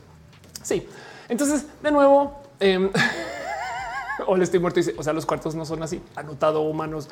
Sí. 0.61 0.87
Entonces, 1.27 1.65
de 1.81 1.91
nuevo, 1.91 2.39
o 4.27 4.37
le 4.37 4.43
estoy 4.43 4.59
muerto. 4.59 4.79
Dice, 4.79 4.93
o 4.95 5.03
sea, 5.03 5.13
los 5.13 5.25
cuartos 5.25 5.55
no 5.55 5.65
son 5.65 5.81
así. 5.81 6.01
Anotado 6.15 6.61
humanos. 6.61 7.09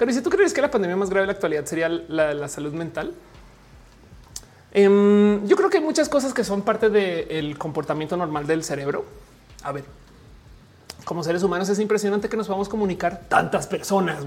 Pero 0.00 0.14
si 0.14 0.22
tú 0.22 0.30
crees 0.30 0.54
que 0.54 0.62
la 0.62 0.70
pandemia 0.70 0.96
más 0.96 1.10
grave 1.10 1.24
de 1.24 1.26
la 1.26 1.32
actualidad 1.34 1.66
sería 1.66 1.90
la, 1.90 2.48
salud 2.48 2.72
mental, 2.72 3.12
em, 4.72 5.46
yo 5.46 5.54
creo 5.58 5.68
que 5.68 5.76
hay 5.76 5.84
muchas 5.84 6.08
cosas 6.08 6.32
que 6.32 6.42
son 6.42 6.62
parte 6.62 6.88
del 6.88 7.58
comportamiento 7.58 8.16
normal 8.16 8.46
del 8.46 8.64
cerebro. 8.64 9.04
A 9.62 9.72
ver, 9.72 9.84
como 11.04 11.22
seres 11.22 11.42
humanos 11.42 11.68
es 11.68 11.78
impresionante 11.78 12.30
que 12.30 12.36
nos 12.38 12.46
podamos 12.46 12.70
comunicar 12.70 13.26
tantas 13.28 13.66
personas. 13.66 14.24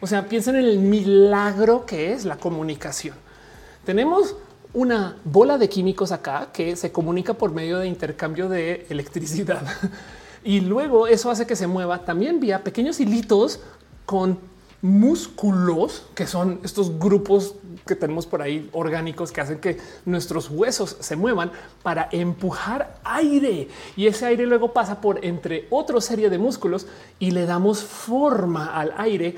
O 0.00 0.06
sea, 0.06 0.26
piensen 0.26 0.56
en 0.56 0.64
el 0.64 0.78
milagro 0.78 1.84
que 1.84 2.14
es 2.14 2.24
la 2.24 2.36
comunicación. 2.36 3.14
Tenemos 3.84 4.36
una 4.72 5.18
bola 5.24 5.58
de 5.58 5.68
químicos 5.68 6.12
acá 6.12 6.48
que 6.50 6.76
se 6.76 6.92
comunica 6.92 7.34
por 7.34 7.52
medio 7.52 7.76
de 7.76 7.88
intercambio 7.88 8.48
de 8.48 8.86
electricidad 8.88 9.60
y 10.44 10.60
luego 10.60 11.06
eso 11.08 11.30
hace 11.30 11.46
que 11.46 11.56
se 11.56 11.66
mueva 11.66 12.06
también 12.06 12.40
vía 12.40 12.64
pequeños 12.64 13.00
hilitos 13.00 13.60
con 14.06 14.49
músculos, 14.82 16.06
que 16.14 16.26
son 16.26 16.60
estos 16.64 16.98
grupos 16.98 17.54
que 17.86 17.94
tenemos 17.94 18.26
por 18.26 18.40
ahí 18.40 18.68
orgánicos 18.72 19.30
que 19.30 19.40
hacen 19.40 19.58
que 19.58 19.78
nuestros 20.06 20.50
huesos 20.50 20.96
se 21.00 21.16
muevan 21.16 21.52
para 21.82 22.08
empujar 22.12 22.98
aire. 23.04 23.68
Y 23.96 24.06
ese 24.06 24.26
aire 24.26 24.46
luego 24.46 24.72
pasa 24.72 25.00
por 25.00 25.24
entre 25.24 25.66
otra 25.70 26.00
serie 26.00 26.30
de 26.30 26.38
músculos 26.38 26.86
y 27.18 27.30
le 27.32 27.46
damos 27.46 27.82
forma 27.82 28.74
al 28.74 28.94
aire 28.96 29.36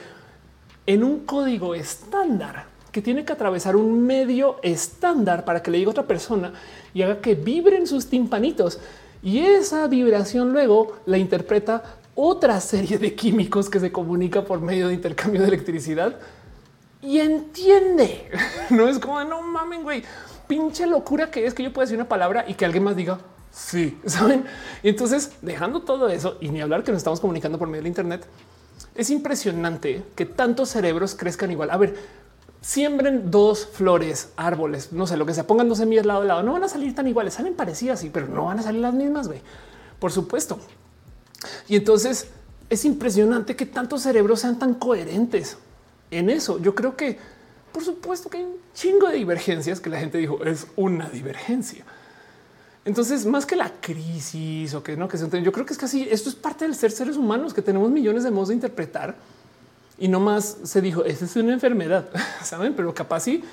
en 0.86 1.02
un 1.04 1.20
código 1.20 1.74
estándar 1.74 2.66
que 2.92 3.02
tiene 3.02 3.24
que 3.24 3.32
atravesar 3.32 3.74
un 3.74 4.04
medio 4.06 4.56
estándar 4.62 5.44
para 5.44 5.62
que 5.62 5.70
le 5.70 5.78
diga 5.78 5.88
a 5.88 5.92
otra 5.92 6.06
persona 6.06 6.52
y 6.92 7.02
haga 7.02 7.20
que 7.20 7.34
vibren 7.34 7.86
sus 7.86 8.06
timpanitos. 8.06 8.78
Y 9.22 9.38
esa 9.38 9.86
vibración 9.86 10.52
luego 10.52 10.98
la 11.06 11.16
interpreta 11.16 11.82
otra 12.14 12.60
serie 12.60 12.98
de 12.98 13.14
químicos 13.14 13.70
que 13.70 13.80
se 13.80 13.90
comunica 13.90 14.44
por 14.44 14.60
medio 14.60 14.88
de 14.88 14.94
intercambio 14.94 15.40
de 15.40 15.48
electricidad 15.48 16.16
y 17.00 17.18
entiende. 17.18 18.30
No 18.70 18.88
es 18.88 18.98
como 18.98 19.22
no 19.24 19.42
mamen, 19.42 19.82
güey, 19.82 20.02
pinche 20.46 20.86
locura 20.86 21.30
que 21.30 21.46
es 21.46 21.54
que 21.54 21.62
yo 21.62 21.72
pueda 21.72 21.84
decir 21.84 21.98
una 21.98 22.08
palabra 22.08 22.44
y 22.48 22.54
que 22.54 22.64
alguien 22.64 22.84
más 22.84 22.96
diga 22.96 23.18
sí, 23.52 23.98
saben? 24.06 24.44
Entonces, 24.82 25.32
dejando 25.42 25.82
todo 25.82 26.08
eso 26.08 26.38
y 26.40 26.48
ni 26.48 26.60
hablar 26.60 26.82
que 26.82 26.90
nos 26.90 26.98
estamos 26.98 27.20
comunicando 27.20 27.58
por 27.58 27.68
medio 27.68 27.82
del 27.82 27.88
Internet, 27.88 28.26
es 28.94 29.10
impresionante 29.10 30.02
que 30.16 30.26
tantos 30.26 30.70
cerebros 30.70 31.14
crezcan 31.14 31.50
igual. 31.50 31.70
A 31.70 31.76
ver, 31.76 31.94
siembren 32.60 33.30
dos 33.30 33.66
flores, 33.66 34.30
árboles, 34.36 34.92
no 34.92 35.06
sé 35.06 35.16
lo 35.16 35.26
que 35.26 35.34
sea, 35.34 35.46
pongan 35.46 35.68
dos 35.68 35.78
semillas 35.78 36.06
lado 36.06 36.22
a 36.22 36.24
lado, 36.24 36.42
no 36.42 36.52
van 36.52 36.64
a 36.64 36.68
salir 36.68 36.94
tan 36.94 37.06
iguales, 37.06 37.34
salen 37.34 37.54
parecidas, 37.54 38.00
sí, 38.00 38.10
pero 38.12 38.26
no 38.28 38.46
van 38.46 38.58
a 38.58 38.62
salir 38.62 38.80
las 38.80 38.94
mismas. 38.94 39.28
Güey, 39.28 39.40
por 39.98 40.12
supuesto, 40.12 40.58
y 41.68 41.76
entonces 41.76 42.28
es 42.70 42.84
impresionante 42.84 43.56
que 43.56 43.66
tantos 43.66 44.02
cerebros 44.02 44.40
sean 44.40 44.58
tan 44.58 44.74
coherentes 44.74 45.56
en 46.10 46.30
eso. 46.30 46.58
Yo 46.58 46.74
creo 46.74 46.96
que, 46.96 47.18
por 47.72 47.84
supuesto, 47.84 48.30
que 48.30 48.38
hay 48.38 48.44
un 48.44 48.56
chingo 48.74 49.08
de 49.08 49.16
divergencias 49.16 49.80
que 49.80 49.90
la 49.90 49.98
gente 49.98 50.18
dijo 50.18 50.42
es 50.44 50.66
una 50.76 51.08
divergencia. 51.08 51.84
Entonces, 52.84 53.26
más 53.26 53.46
que 53.46 53.54
la 53.54 53.70
crisis 53.80 54.74
o 54.74 54.82
que 54.82 54.96
no, 54.96 55.06
que 55.06 55.16
se 55.16 55.42
yo 55.42 55.52
creo 55.52 55.64
que 55.64 55.72
es 55.72 55.78
casi 55.78 56.08
esto 56.10 56.28
es 56.28 56.34
parte 56.34 56.64
del 56.64 56.74
ser 56.74 56.90
seres 56.90 57.16
humanos 57.16 57.54
que 57.54 57.62
tenemos 57.62 57.90
millones 57.90 58.24
de 58.24 58.30
modos 58.30 58.48
de 58.48 58.54
interpretar 58.54 59.16
y 59.98 60.08
no 60.08 60.18
más 60.18 60.56
se 60.64 60.80
dijo 60.80 61.04
esa 61.04 61.24
es 61.24 61.36
una 61.36 61.52
enfermedad, 61.52 62.10
saben, 62.42 62.74
pero 62.74 62.92
capaz 62.92 63.20
sí, 63.20 63.44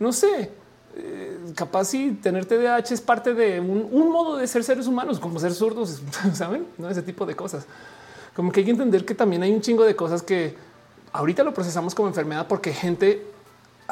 no 0.00 0.12
sé, 0.12 0.50
eh, 0.94 1.38
capaz 1.54 1.86
si 1.86 2.12
tener 2.12 2.44
TDAH 2.44 2.92
es 2.92 3.00
parte 3.00 3.32
de 3.34 3.60
un, 3.60 4.10
modo 4.10 4.36
de 4.36 4.46
ser 4.46 4.62
seres 4.62 4.86
humanos, 4.86 5.18
como 5.18 5.38
ser 5.38 5.52
zurdos, 5.52 6.02
saben, 6.34 6.66
no 6.78 6.88
ese 6.88 7.02
tipo 7.02 7.24
de 7.24 7.34
cosas. 7.34 7.64
Como 8.34 8.52
que 8.52 8.60
hay 8.60 8.66
que 8.66 8.72
entender 8.72 9.04
que 9.04 9.14
también 9.14 9.42
hay 9.42 9.52
un 9.52 9.60
chingo 9.60 9.84
de 9.84 9.96
cosas 9.96 10.22
que 10.22 10.54
ahorita 11.12 11.44
lo 11.44 11.54
procesamos 11.54 11.94
como 11.94 12.08
enfermedad 12.08 12.46
porque 12.46 12.72
gente, 12.72 13.26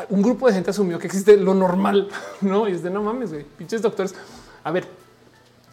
un 0.09 0.23
grupo 0.23 0.47
de 0.47 0.55
gente 0.55 0.71
asumió 0.71 0.99
que 0.99 1.07
existe 1.07 1.37
lo 1.37 1.55
normal, 1.55 2.09
no? 2.41 2.69
Y 2.69 2.73
es 2.73 2.83
de 2.83 2.91
no 2.91 3.03
mames, 3.03 3.31
pinches 3.57 3.83
doctores. 3.83 4.15
A 4.63 4.71
ver, 4.71 4.87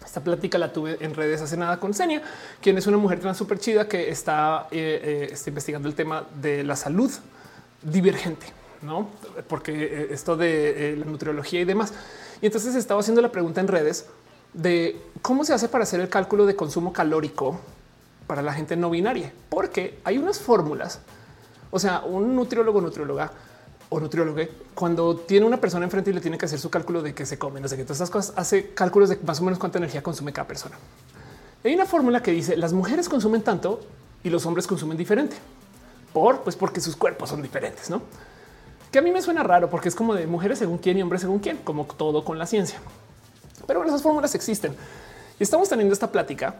esta 0.05 0.21
plática 0.21 0.57
la 0.57 0.71
tuve 0.71 0.97
en 1.01 1.13
redes 1.13 1.41
hace 1.41 1.57
nada 1.57 1.77
con 1.77 1.93
Senia, 1.93 2.21
quien 2.61 2.77
es 2.77 2.87
una 2.87 2.97
mujer 2.97 3.19
trans 3.19 3.37
súper 3.37 3.59
chida 3.59 3.87
que 3.87 4.09
está, 4.09 4.67
eh, 4.71 5.27
eh, 5.29 5.29
está 5.33 5.49
investigando 5.49 5.89
el 5.89 5.95
tema 5.95 6.25
de 6.41 6.63
la 6.63 6.77
salud 6.77 7.11
divergente 7.83 8.56
no? 8.81 9.09
Porque 9.47 9.71
eh, 9.71 10.07
esto 10.11 10.37
de 10.37 10.93
eh, 10.93 10.97
la 10.97 11.05
nutriología 11.05 11.61
y 11.61 11.65
demás. 11.65 11.93
Y 12.41 12.45
entonces 12.45 12.75
estaba 12.75 12.99
haciendo 12.99 13.21
la 13.21 13.31
pregunta 13.31 13.61
en 13.61 13.67
redes 13.67 14.05
de 14.53 14.99
cómo 15.21 15.43
se 15.43 15.53
hace 15.53 15.67
para 15.69 15.83
hacer 15.83 15.99
el 15.99 16.09
cálculo 16.09 16.45
de 16.45 16.55
consumo 16.55 16.93
calórico 16.93 17.59
para 18.27 18.41
la 18.41 18.53
gente 18.53 18.75
no 18.75 18.89
binaria, 18.89 19.31
porque 19.49 19.99
hay 20.03 20.17
unas 20.17 20.39
fórmulas. 20.39 20.99
O 21.71 21.79
sea, 21.79 22.01
un 22.01 22.35
nutriólogo, 22.35 22.81
nutrióloga 22.81 23.31
o 23.89 23.99
nutriólogo, 23.99 24.41
cuando 24.75 25.15
tiene 25.15 25.45
una 25.45 25.57
persona 25.57 25.85
enfrente 25.85 26.09
y 26.09 26.13
le 26.13 26.21
tiene 26.21 26.37
que 26.37 26.45
hacer 26.45 26.59
su 26.59 26.69
cálculo 26.69 27.01
de 27.01 27.13
qué 27.13 27.25
se 27.25 27.37
come, 27.37 27.61
no 27.61 27.67
sé 27.67 27.77
qué, 27.77 27.83
todas 27.83 27.97
esas 27.97 28.09
cosas, 28.09 28.33
hace 28.35 28.73
cálculos 28.73 29.09
de 29.09 29.17
más 29.25 29.39
o 29.39 29.43
menos 29.43 29.59
cuánta 29.59 29.77
energía 29.77 30.03
consume 30.03 30.33
cada 30.33 30.47
persona. 30.47 30.75
Hay 31.63 31.73
una 31.73 31.85
fórmula 31.85 32.21
que 32.21 32.31
dice 32.31 32.57
las 32.57 32.73
mujeres 32.73 33.07
consumen 33.09 33.41
tanto 33.41 33.79
y 34.23 34.29
los 34.29 34.45
hombres 34.45 34.67
consumen 34.67 34.97
diferente. 34.97 35.37
Por 36.13 36.41
pues 36.41 36.55
porque 36.55 36.81
sus 36.81 36.95
cuerpos 36.95 37.29
son 37.29 37.41
diferentes, 37.41 37.89
no? 37.89 38.01
Que 38.91 38.99
a 38.99 39.01
mí 39.01 39.11
me 39.11 39.21
suena 39.21 39.43
raro 39.43 39.69
porque 39.69 39.89
es 39.89 39.95
como 39.95 40.13
de 40.13 40.27
mujeres 40.27 40.59
según 40.59 40.77
quién 40.77 40.97
y 40.97 41.01
hombres 41.01 41.21
según 41.21 41.39
quién, 41.39 41.57
como 41.57 41.85
todo 41.85 42.23
con 42.23 42.37
la 42.37 42.45
ciencia. 42.45 42.79
Pero 43.65 43.83
esas 43.83 44.01
fórmulas 44.01 44.33
existen 44.35 44.73
y 45.39 45.43
estamos 45.43 45.69
teniendo 45.69 45.93
esta 45.93 46.11
plática. 46.11 46.55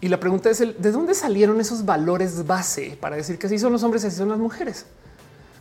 Y 0.00 0.08
la 0.08 0.18
pregunta 0.18 0.50
es 0.50 0.58
de 0.58 0.90
dónde 0.90 1.14
salieron 1.14 1.60
esos 1.60 1.84
valores 1.84 2.44
base 2.44 2.98
para 3.00 3.14
decir 3.14 3.38
que 3.38 3.46
así 3.46 3.58
son 3.58 3.72
los 3.72 3.84
hombres 3.84 4.02
y 4.02 4.08
así 4.08 4.16
son 4.16 4.30
las 4.30 4.38
mujeres. 4.38 4.84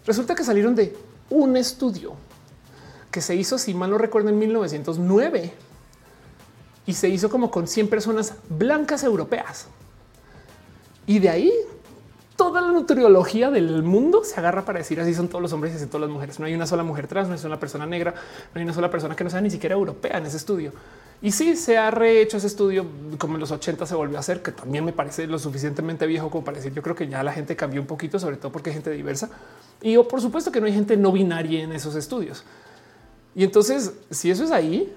Resulta 0.06 0.34
que 0.34 0.44
salieron 0.44 0.74
de 0.74 0.98
un 1.30 1.56
estudio 1.56 2.14
que 3.12 3.22
se 3.22 3.36
hizo, 3.36 3.60
si 3.60 3.76
mal 3.76 3.92
no 3.92 4.00
recuerdo, 4.00 4.30
en 4.30 4.40
1909 4.40 5.54
y 6.88 6.94
se 6.94 7.10
hizo 7.10 7.30
como 7.30 7.52
con 7.52 7.68
100 7.68 7.90
personas 7.90 8.34
blancas 8.50 9.04
europeas. 9.04 9.68
Y 11.06 11.20
de 11.20 11.30
ahí 11.30 11.54
toda 12.42 12.60
la 12.60 12.72
nutriología 12.72 13.52
del 13.52 13.84
mundo 13.84 14.24
se 14.24 14.40
agarra 14.40 14.66
para 14.66 14.80
decir 14.80 15.00
así 15.00 15.14
son 15.14 15.28
todos 15.28 15.44
los 15.44 15.54
hombres 15.54 15.74
y 15.74 15.76
así 15.76 15.86
todas 15.86 16.02
las 16.02 16.10
mujeres. 16.10 16.40
No 16.40 16.48
hay 16.48 16.56
una 16.56 16.66
sola 16.66 16.82
mujer 16.82 17.06
trans, 17.06 17.30
no 17.30 17.36
hay 17.36 17.46
una 17.46 17.60
persona 17.60 17.86
negra, 17.86 18.16
no 18.16 18.58
hay 18.58 18.64
una 18.64 18.74
sola 18.74 18.90
persona 18.90 19.16
que 19.16 19.24
no 19.24 19.30
sea 19.30 19.42
ni 19.42 19.52
siquiera 19.52 19.76
europea 19.76 20.18
en 20.18 20.26
ese 20.26 20.38
estudio. 20.38 20.72
Y 21.22 21.34
sí 21.34 21.56
se 21.56 21.78
ha 21.78 21.92
rehecho 21.92 22.38
ese 22.38 22.48
estudio 22.48 22.88
como 23.20 23.36
en 23.36 23.42
los 23.42 23.52
80 23.52 23.86
se 23.86 23.94
volvió 23.94 24.18
a 24.18 24.22
hacer, 24.22 24.42
que 24.42 24.52
también 24.52 24.84
me 24.84 24.92
parece 24.92 25.28
lo 25.28 25.38
suficientemente 25.38 26.08
viejo 26.08 26.32
como 26.32 26.44
para 26.44 26.58
decir 26.58 26.74
yo 26.74 26.82
creo 26.82 26.96
que 26.96 27.08
ya 27.08 27.22
la 27.22 27.32
gente 27.32 27.56
cambió 27.56 27.80
un 27.80 27.86
poquito, 27.86 28.18
sobre 28.18 28.38
todo 28.38 28.52
porque 28.52 28.72
hay 28.72 28.74
gente 28.74 28.90
diversa. 28.90 29.30
Y 29.80 29.96
por 30.00 30.20
supuesto 30.20 30.52
que 30.52 30.60
no 30.60 30.66
hay 30.66 30.74
gente 30.74 30.98
no 30.98 31.12
binaria 31.12 31.62
en 31.62 31.74
esos 31.74 31.94
estudios. 31.94 32.44
Y 33.36 33.44
entonces, 33.44 33.94
si 34.10 34.32
eso 34.32 34.46
es 34.46 34.50
ahí, 34.50 34.92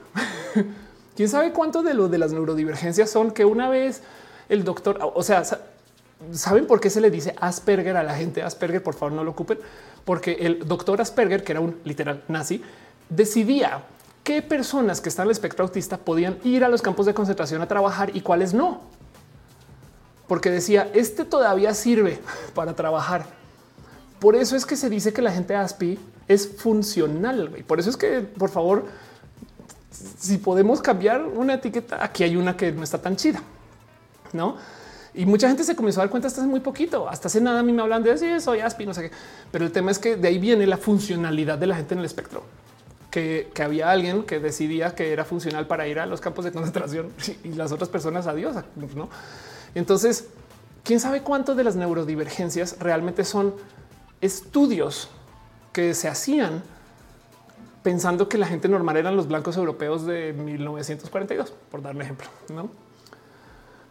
quién 1.14 1.28
sabe 1.28 1.52
cuánto 1.52 1.82
de 1.82 1.92
lo 1.92 2.08
de 2.08 2.16
las 2.16 2.32
neurodivergencias 2.32 3.10
son 3.10 3.32
que 3.32 3.44
una 3.44 3.68
vez 3.68 4.00
el 4.48 4.64
doctor, 4.64 4.98
o 5.14 5.22
sea, 5.22 5.42
¿Saben 6.32 6.66
por 6.66 6.80
qué 6.80 6.90
se 6.90 7.00
le 7.00 7.10
dice 7.10 7.34
Asperger 7.40 7.96
a 7.96 8.02
la 8.02 8.14
gente 8.14 8.42
Asperger? 8.42 8.82
Por 8.82 8.94
favor, 8.94 9.12
no 9.12 9.24
lo 9.24 9.30
ocupen, 9.32 9.58
porque 10.04 10.32
el 10.40 10.66
doctor 10.66 11.00
Asperger, 11.00 11.44
que 11.44 11.52
era 11.52 11.60
un 11.60 11.80
literal 11.84 12.22
nazi, 12.28 12.62
decidía 13.08 13.84
qué 14.22 14.42
personas 14.42 15.00
que 15.00 15.08
están 15.08 15.24
en 15.24 15.28
el 15.28 15.32
espectro 15.32 15.64
autista 15.64 15.98
podían 15.98 16.38
ir 16.44 16.64
a 16.64 16.68
los 16.68 16.82
campos 16.82 17.06
de 17.06 17.14
concentración 17.14 17.62
a 17.62 17.68
trabajar 17.68 18.14
y 18.16 18.20
cuáles 18.20 18.54
no. 18.54 18.82
Porque 20.26 20.50
decía, 20.50 20.90
este 20.94 21.24
todavía 21.24 21.74
sirve 21.74 22.18
para 22.54 22.74
trabajar. 22.74 23.26
Por 24.18 24.36
eso 24.36 24.56
es 24.56 24.64
que 24.64 24.76
se 24.76 24.88
dice 24.88 25.12
que 25.12 25.20
la 25.20 25.30
gente 25.30 25.54
ASPI 25.54 25.98
es 26.28 26.48
funcional. 26.48 27.54
Y 27.58 27.62
por 27.62 27.78
eso 27.78 27.90
es 27.90 27.96
que, 27.96 28.20
por 28.20 28.48
favor, 28.50 28.86
si 30.18 30.38
podemos 30.38 30.80
cambiar 30.80 31.22
una 31.22 31.54
etiqueta, 31.54 32.02
aquí 32.02 32.24
hay 32.24 32.36
una 32.36 32.56
que 32.56 32.72
no 32.72 32.82
está 32.82 32.98
tan 32.98 33.16
chida, 33.16 33.42
¿no? 34.32 34.56
Y 35.14 35.26
mucha 35.26 35.46
gente 35.46 35.62
se 35.62 35.76
comenzó 35.76 36.00
a 36.00 36.04
dar 36.04 36.10
cuenta 36.10 36.26
hasta 36.26 36.40
hace 36.40 36.50
muy 36.50 36.60
poquito. 36.60 37.08
Hasta 37.08 37.28
hace 37.28 37.40
nada 37.40 37.60
a 37.60 37.62
mí 37.62 37.72
me 37.72 37.82
hablan 37.82 38.02
de 38.02 38.10
decir 38.10 38.40
soy 38.40 38.60
ASPI, 38.60 38.86
no 38.86 38.94
sé 38.94 39.10
qué. 39.10 39.16
Pero 39.52 39.64
el 39.64 39.72
tema 39.72 39.90
es 39.92 39.98
que 39.98 40.16
de 40.16 40.28
ahí 40.28 40.38
viene 40.38 40.66
la 40.66 40.76
funcionalidad 40.76 41.56
de 41.56 41.68
la 41.68 41.76
gente 41.76 41.94
en 41.94 42.00
el 42.00 42.06
espectro. 42.06 42.42
Que, 43.10 43.52
había 43.62 43.92
alguien 43.92 44.24
que 44.24 44.40
decidía 44.40 44.96
que 44.96 45.12
era 45.12 45.24
funcional 45.24 45.68
para 45.68 45.86
ir 45.86 46.00
a 46.00 46.06
los 46.06 46.20
campos 46.20 46.44
de 46.44 46.50
concentración 46.50 47.12
y 47.44 47.50
las 47.52 47.70
otras 47.70 47.88
personas 47.88 48.26
adiós, 48.26 48.56
¿no? 48.96 49.08
Entonces, 49.76 50.26
quién 50.82 50.98
sabe 50.98 51.22
cuánto 51.22 51.54
de 51.54 51.62
las 51.62 51.76
neurodivergencias 51.76 52.76
realmente 52.80 53.24
son 53.24 53.54
estudios 54.20 55.10
que 55.72 55.94
se 55.94 56.08
hacían 56.08 56.64
pensando 57.84 58.28
que 58.28 58.38
la 58.38 58.46
gente 58.46 58.68
normal 58.68 58.96
eran 58.96 59.14
los 59.14 59.28
blancos 59.28 59.56
europeos 59.56 60.06
de 60.06 60.32
1942, 60.32 61.52
por 61.70 61.82
darme 61.82 62.02
ejemplo. 62.02 62.26
¿no? 62.48 62.70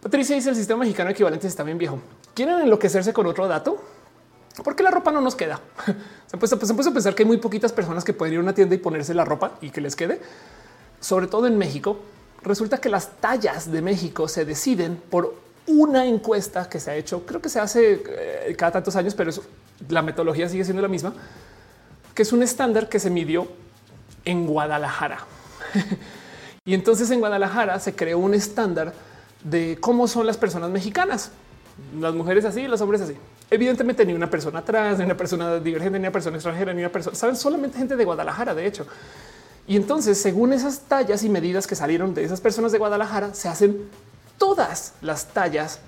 Patricia 0.03 0.35
dice 0.35 0.49
el 0.49 0.56
sistema 0.57 0.82
mexicano 0.82 1.11
equivalente 1.11 1.48
está 1.48 1.64
bien 1.64 1.77
viejo. 1.77 1.98
¿Quieren 2.33 2.59
enloquecerse 2.59 3.14
con 3.14 3.25
otro 3.25 3.48
dato? 3.48 3.82
Porque 4.61 4.83
la 4.83 4.91
ropa 4.91 5.14
no 5.14 5.22
nos 5.22 5.33
queda. 5.33 5.61
Se 6.27 6.35
han 6.35 6.40
puesto, 6.40 6.57
a 6.57 6.93
pensar 6.93 7.15
que 7.15 7.23
hay 7.23 7.27
muy 7.27 7.38
poquitas 7.38 7.72
personas 7.72 8.03
que 8.03 8.11
pueden 8.11 8.33
ir 8.33 8.40
a 8.40 8.43
una 8.43 8.53
tienda 8.53 8.75
y 8.75 8.80
ponerse 8.80 9.14
la 9.14 9.23
ropa 9.23 9.53
y 9.61 9.69
que 9.69 9.80
les 9.80 9.95
quede. 9.95 10.19
Sobre 10.99 11.27
todo 11.27 11.48
en 11.48 11.57
México, 11.57 11.99
resulta 12.41 12.80
que 12.80 12.90
las 12.90 13.11
tallas 13.22 13.72
de 13.72 13.82
México 13.82 14.27
se 14.27 14.43
deciden 14.43 15.01
por 15.09 15.35
una 15.67 16.06
encuesta 16.06 16.67
que 16.67 16.82
se 16.82 16.91
ha 16.91 16.95
hecho, 16.98 17.25
creo 17.25 17.41
que 17.41 17.48
se 17.48 17.61
hace 17.61 18.03
eh, 18.06 18.56
cada 18.57 18.73
tantos 18.73 18.98
años, 18.98 19.15
pero 19.15 19.32
la 19.88 20.01
metodología 20.01 20.49
sigue 20.49 20.65
siendo 20.65 20.82
la 20.82 20.90
misma, 20.90 21.14
que 22.14 22.23
es 22.23 22.33
un 22.33 22.43
estándar 22.43 22.90
que 22.90 22.99
se 22.99 23.09
midió 23.09 23.48
en 24.25 24.48
Guadalajara. 24.48 25.19
y 26.65 26.73
entonces 26.73 27.09
en 27.11 27.19
Guadalajara 27.19 27.80
se 27.80 27.95
creó 27.95 28.19
un 28.19 28.33
estándar 28.33 28.93
de 29.43 29.77
cómo 29.80 30.07
son 30.07 30.25
las 30.25 30.38
personas 30.38 30.69
mexicanas. 30.69 31.31
Las 31.99 32.13
mujeres 32.13 32.45
así, 32.45 32.67
los 32.67 32.81
hombres 32.81 33.01
así. 33.01 33.15
Evidentemente 33.49 34.05
ni 34.05 34.13
una 34.13 34.30
persona 34.30 34.59
atrás, 34.59 34.97
ni 34.97 35.05
una 35.05 35.17
persona 35.17 35.59
divergente, 35.59 35.99
ni 35.99 36.03
una 36.05 36.11
persona 36.11 36.38
extranjera, 36.38 36.73
ni 36.73 36.81
una 36.81 36.91
persona, 36.91 37.15
saben, 37.15 37.35
solamente 37.35 37.77
gente 37.77 37.95
de 37.95 38.05
Guadalajara, 38.05 38.53
de 38.53 38.65
hecho. 38.65 38.85
Y 39.67 39.75
entonces, 39.75 40.22
según 40.22 40.53
esas 40.53 40.81
tallas 40.81 41.23
y 41.23 41.30
medidas 41.30 41.67
que 41.67 41.75
salieron 41.75 42.13
de 42.13 42.23
esas 42.23 42.41
personas 42.41 42.72
de 42.72 42.77
Guadalajara, 42.77 43.33
se 43.33 43.47
hacen 43.47 43.89
todas 44.38 44.93
las 45.01 45.27
tallas 45.27 45.80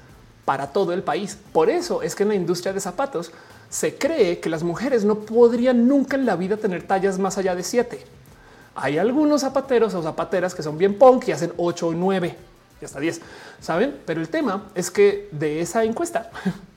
para 0.45 0.67
todo 0.67 0.93
el 0.93 1.03
país. 1.03 1.37
Por 1.51 1.69
eso 1.69 2.01
es 2.01 2.15
que 2.15 2.23
en 2.23 2.29
la 2.29 2.35
industria 2.35 2.73
de 2.73 2.79
zapatos 2.79 3.31
se 3.69 3.95
cree 3.95 4.39
que 4.39 4.49
las 4.49 4.63
mujeres 4.63 5.03
no 5.03 5.15
podrían 5.19 5.87
nunca 5.87 6.15
en 6.15 6.25
la 6.25 6.35
vida 6.35 6.57
tener 6.57 6.83
tallas 6.83 7.19
más 7.19 7.37
allá 7.37 7.55
de 7.55 7.63
siete. 7.63 8.05
Hay 8.75 8.97
algunos 8.97 9.41
zapateros 9.41 9.93
o 9.93 10.03
zapateras 10.03 10.53
que 10.53 10.63
son 10.63 10.77
bien 10.77 10.97
punk 10.97 11.27
y 11.27 11.31
hacen 11.31 11.53
8 11.57 11.87
o 11.87 11.93
9 11.93 12.37
y 12.81 12.85
hasta 12.85 12.99
10, 12.99 13.21
saben? 13.59 13.99
Pero 14.05 14.21
el 14.21 14.29
tema 14.29 14.69
es 14.75 14.91
que 14.91 15.29
de 15.31 15.61
esa 15.61 15.83
encuesta, 15.83 16.31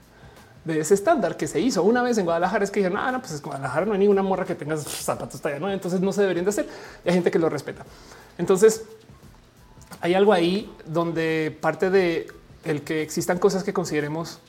de 0.64 0.80
ese 0.80 0.94
estándar 0.94 1.36
que 1.36 1.46
se 1.46 1.60
hizo 1.60 1.82
una 1.82 2.02
vez 2.02 2.18
en 2.18 2.24
Guadalajara, 2.24 2.64
es 2.64 2.70
que 2.70 2.80
dijeron, 2.80 2.98
ah, 2.98 3.12
no, 3.12 3.20
pues 3.20 3.40
Guadalajara 3.42 3.86
no 3.86 3.92
hay 3.92 3.98
ninguna 3.98 4.22
morra 4.22 4.44
que 4.44 4.54
tenga 4.54 4.76
zapatos 4.78 5.40
talla 5.40 5.58
9, 5.58 5.74
entonces 5.74 6.00
no 6.00 6.12
se 6.12 6.22
deberían 6.22 6.44
de 6.44 6.50
hacer. 6.50 6.68
hay 7.04 7.12
gente 7.12 7.30
que 7.30 7.38
lo 7.38 7.48
respeta. 7.48 7.84
Entonces 8.36 8.84
hay 10.00 10.14
algo 10.14 10.32
ahí 10.32 10.72
donde 10.86 11.56
parte 11.60 11.90
de 11.90 12.28
el 12.64 12.82
que 12.82 13.02
existan 13.02 13.38
cosas 13.38 13.64
que 13.64 13.72
consideremos 13.72 14.40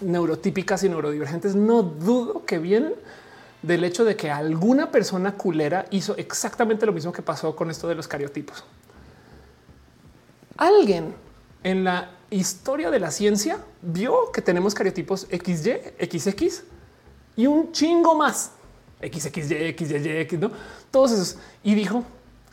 neurotípicas 0.00 0.84
y 0.84 0.88
neurodivergentes, 0.88 1.54
no 1.54 1.82
dudo 1.82 2.44
que 2.44 2.58
vienen 2.58 2.94
del 3.62 3.84
hecho 3.84 4.04
de 4.04 4.16
que 4.16 4.30
alguna 4.30 4.90
persona 4.90 5.32
culera 5.34 5.86
hizo 5.90 6.16
exactamente 6.16 6.86
lo 6.86 6.92
mismo 6.92 7.12
que 7.12 7.22
pasó 7.22 7.56
con 7.56 7.70
esto 7.70 7.88
de 7.88 7.96
los 7.96 8.06
cariotipos. 8.06 8.64
Alguien 10.56 11.14
en 11.62 11.84
la 11.84 12.10
historia 12.30 12.90
de 12.90 13.00
la 13.00 13.10
ciencia 13.10 13.58
vio 13.82 14.30
que 14.32 14.42
tenemos 14.42 14.74
cariotipos 14.74 15.26
XY, 15.30 15.72
XX 16.00 16.62
y 17.36 17.46
un 17.46 17.72
chingo 17.72 18.14
más. 18.14 18.52
XXY, 19.00 19.74
XYY, 19.78 20.08
X, 20.22 20.38
¿no? 20.38 20.50
Todos 20.90 21.12
esos. 21.12 21.38
Y 21.62 21.74
dijo, 21.74 22.04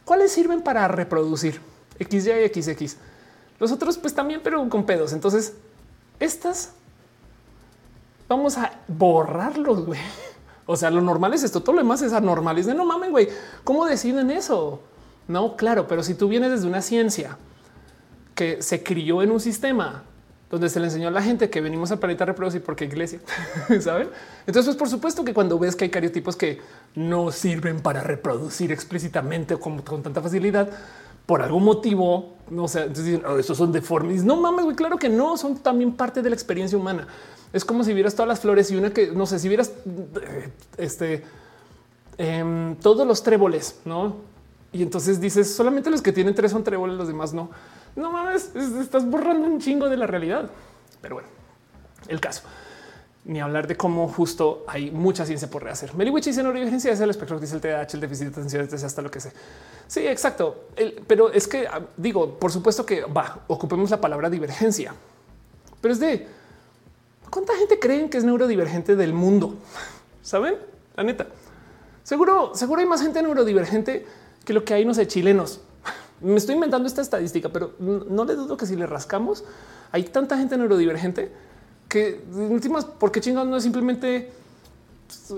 ¿cuáles 0.03 0.31
sirven 0.31 0.61
para 0.61 0.87
reproducir? 0.87 1.59
XY, 1.99 2.51
XX. 2.53 2.97
Los 3.59 3.71
otros 3.71 3.97
pues 3.97 4.13
también, 4.13 4.41
pero 4.43 4.67
con 4.69 4.85
pedos. 4.85 5.13
Entonces, 5.13 5.53
estas 6.19 6.73
vamos 8.27 8.57
a 8.57 8.79
borrarlos, 8.87 9.85
güey. 9.85 9.99
O 10.67 10.75
sea, 10.75 10.89
lo 10.89 10.99
normal 10.99 11.31
es 11.35 11.43
esto, 11.43 11.61
todo 11.61 11.75
lo 11.75 11.83
demás 11.83 12.01
es 12.01 12.11
anormal. 12.11 12.57
Es 12.57 12.65
de 12.65 12.73
no 12.73 12.85
mames, 12.85 13.11
güey. 13.11 13.29
¿Cómo 13.63 13.85
deciden 13.85 14.31
eso? 14.31 14.81
No, 15.27 15.55
claro, 15.55 15.87
pero 15.87 16.01
si 16.01 16.15
tú 16.15 16.27
vienes 16.27 16.49
desde 16.49 16.65
una 16.65 16.81
ciencia 16.81 17.37
que 18.35 18.61
se 18.61 18.83
crió 18.83 19.21
en 19.23 19.31
un 19.31 19.39
sistema 19.39 20.03
donde 20.49 20.69
se 20.69 20.79
le 20.79 20.85
enseñó 20.85 21.07
a 21.07 21.11
la 21.11 21.21
gente 21.21 21.49
que 21.49 21.59
venimos 21.59 21.91
al 21.91 21.99
planeta 21.99 22.23
a 22.23 22.27
reproducir 22.27 22.63
porque 22.63 22.85
iglesia, 22.85 23.19
saben? 23.81 24.09
Entonces, 24.45 24.75
pues 24.75 24.77
por 24.77 24.89
supuesto 24.89 25.25
que 25.25 25.33
cuando 25.33 25.57
ves 25.57 25.75
que 25.75 25.85
hay 25.85 25.89
cariotipos 25.89 26.35
que 26.35 26.59
no 26.93 27.31
sirven 27.31 27.81
para 27.81 28.01
reproducir 28.01 28.71
explícitamente 28.71 29.55
o 29.55 29.59
con, 29.59 29.81
tanta 29.81 30.21
facilidad, 30.21 30.69
por 31.25 31.41
algún 31.41 31.63
motivo, 31.63 32.35
no 32.51 32.67
sé, 32.67 32.81
entonces 32.81 33.05
dicen, 33.05 33.23
oh, 33.25 33.39
estos 33.39 33.57
son 33.57 33.71
deformes. 33.71 34.23
No 34.23 34.35
mames, 34.35 34.65
güey, 34.65 34.75
claro 34.75 34.97
que 34.97 35.09
no, 35.09 35.37
son 35.37 35.57
también 35.57 35.93
parte 35.93 36.21
de 36.21 36.29
la 36.29 36.35
experiencia 36.35 36.77
humana. 36.77 37.07
Es 37.51 37.65
como 37.65 37.83
si 37.83 37.93
vieras 37.93 38.13
todas 38.13 38.27
las 38.27 38.39
flores 38.39 38.69
y 38.69 38.75
una 38.75 38.91
que, 38.91 39.07
no 39.07 39.25
sé, 39.25 39.39
si 39.39 39.47
vieras 39.47 39.71
este, 40.77 41.23
em, 42.17 42.75
todos 42.75 43.07
los 43.07 43.23
tréboles, 43.23 43.79
¿no? 43.85 44.17
Y 44.71 44.83
entonces 44.83 45.19
dices, 45.19 45.55
solamente 45.55 45.89
los 45.89 46.01
que 46.01 46.11
tienen 46.11 46.35
tres 46.35 46.51
son 46.51 46.63
tréboles, 46.63 46.97
los 46.97 47.07
demás 47.07 47.33
no. 47.33 47.49
No 47.95 48.11
mames, 48.11 48.55
estás 48.55 49.05
borrando 49.09 49.47
un 49.47 49.59
chingo 49.59 49.89
de 49.89 49.97
la 49.97 50.07
realidad. 50.07 50.49
Pero 51.01 51.15
bueno, 51.15 51.29
el 52.07 52.19
caso 52.19 52.43
ni 53.25 53.41
hablar 53.41 53.67
de 53.67 53.75
cómo 53.75 54.07
justo 54.07 54.63
hay 54.67 54.91
mucha 54.91 55.25
ciencia 55.25 55.49
por 55.49 55.63
rehacer. 55.63 55.95
Meliwich 55.95 56.25
dice 56.25 56.43
neurodivergencia 56.43 56.91
es 56.91 56.99
el 56.99 57.09
espectro, 57.09 57.39
dice 57.39 57.55
el 57.55 57.61
TDAH, 57.61 57.87
el 57.93 57.99
déficit 57.99 58.27
de 58.27 58.31
atención, 58.31 58.69
hasta 58.71 59.01
lo 59.01 59.09
que 59.09 59.19
sé. 59.19 59.31
Sí, 59.87 60.07
exacto. 60.07 60.65
pero 61.07 61.31
es 61.31 61.47
que 61.47 61.67
ah, 61.67 61.81
digo, 61.97 62.37
por 62.37 62.51
supuesto 62.51 62.85
que 62.85 63.01
va, 63.01 63.39
ocupemos 63.47 63.89
la 63.89 63.99
palabra 63.99 64.29
divergencia, 64.29 64.93
pero 65.81 65.93
es 65.93 65.99
de 65.99 66.27
cuánta 67.31 67.55
gente 67.55 67.79
creen 67.79 68.09
que 68.09 68.19
es 68.19 68.23
neurodivergente 68.23 68.95
del 68.95 69.13
mundo. 69.13 69.55
Saben 70.21 70.57
la 70.95 71.03
neta. 71.03 71.25
Seguro, 72.03 72.53
seguro 72.53 72.81
hay 72.81 72.87
más 72.87 73.01
gente 73.01 73.23
neurodivergente 73.23 74.05
que 74.45 74.53
lo 74.53 74.63
que 74.63 74.75
hay, 74.75 74.85
no 74.85 74.93
sé, 74.93 75.07
chilenos. 75.07 75.61
Me 76.21 76.35
estoy 76.35 76.55
inventando 76.55 76.87
esta 76.87 77.01
estadística, 77.01 77.49
pero 77.49 77.73
no 77.79 78.25
le 78.25 78.35
dudo 78.35 78.57
que 78.57 78.65
si 78.65 78.75
le 78.75 78.87
rascamos, 78.87 79.43
hay 79.91 80.03
tanta 80.03 80.37
gente 80.37 80.57
neurodivergente 80.57 81.31
que 81.87 82.23
en 82.33 82.51
últimas, 82.51 82.85
porque 82.85 83.21
chingados 83.21 83.47
no 83.47 83.57
es 83.57 83.63
simplemente 83.63 84.31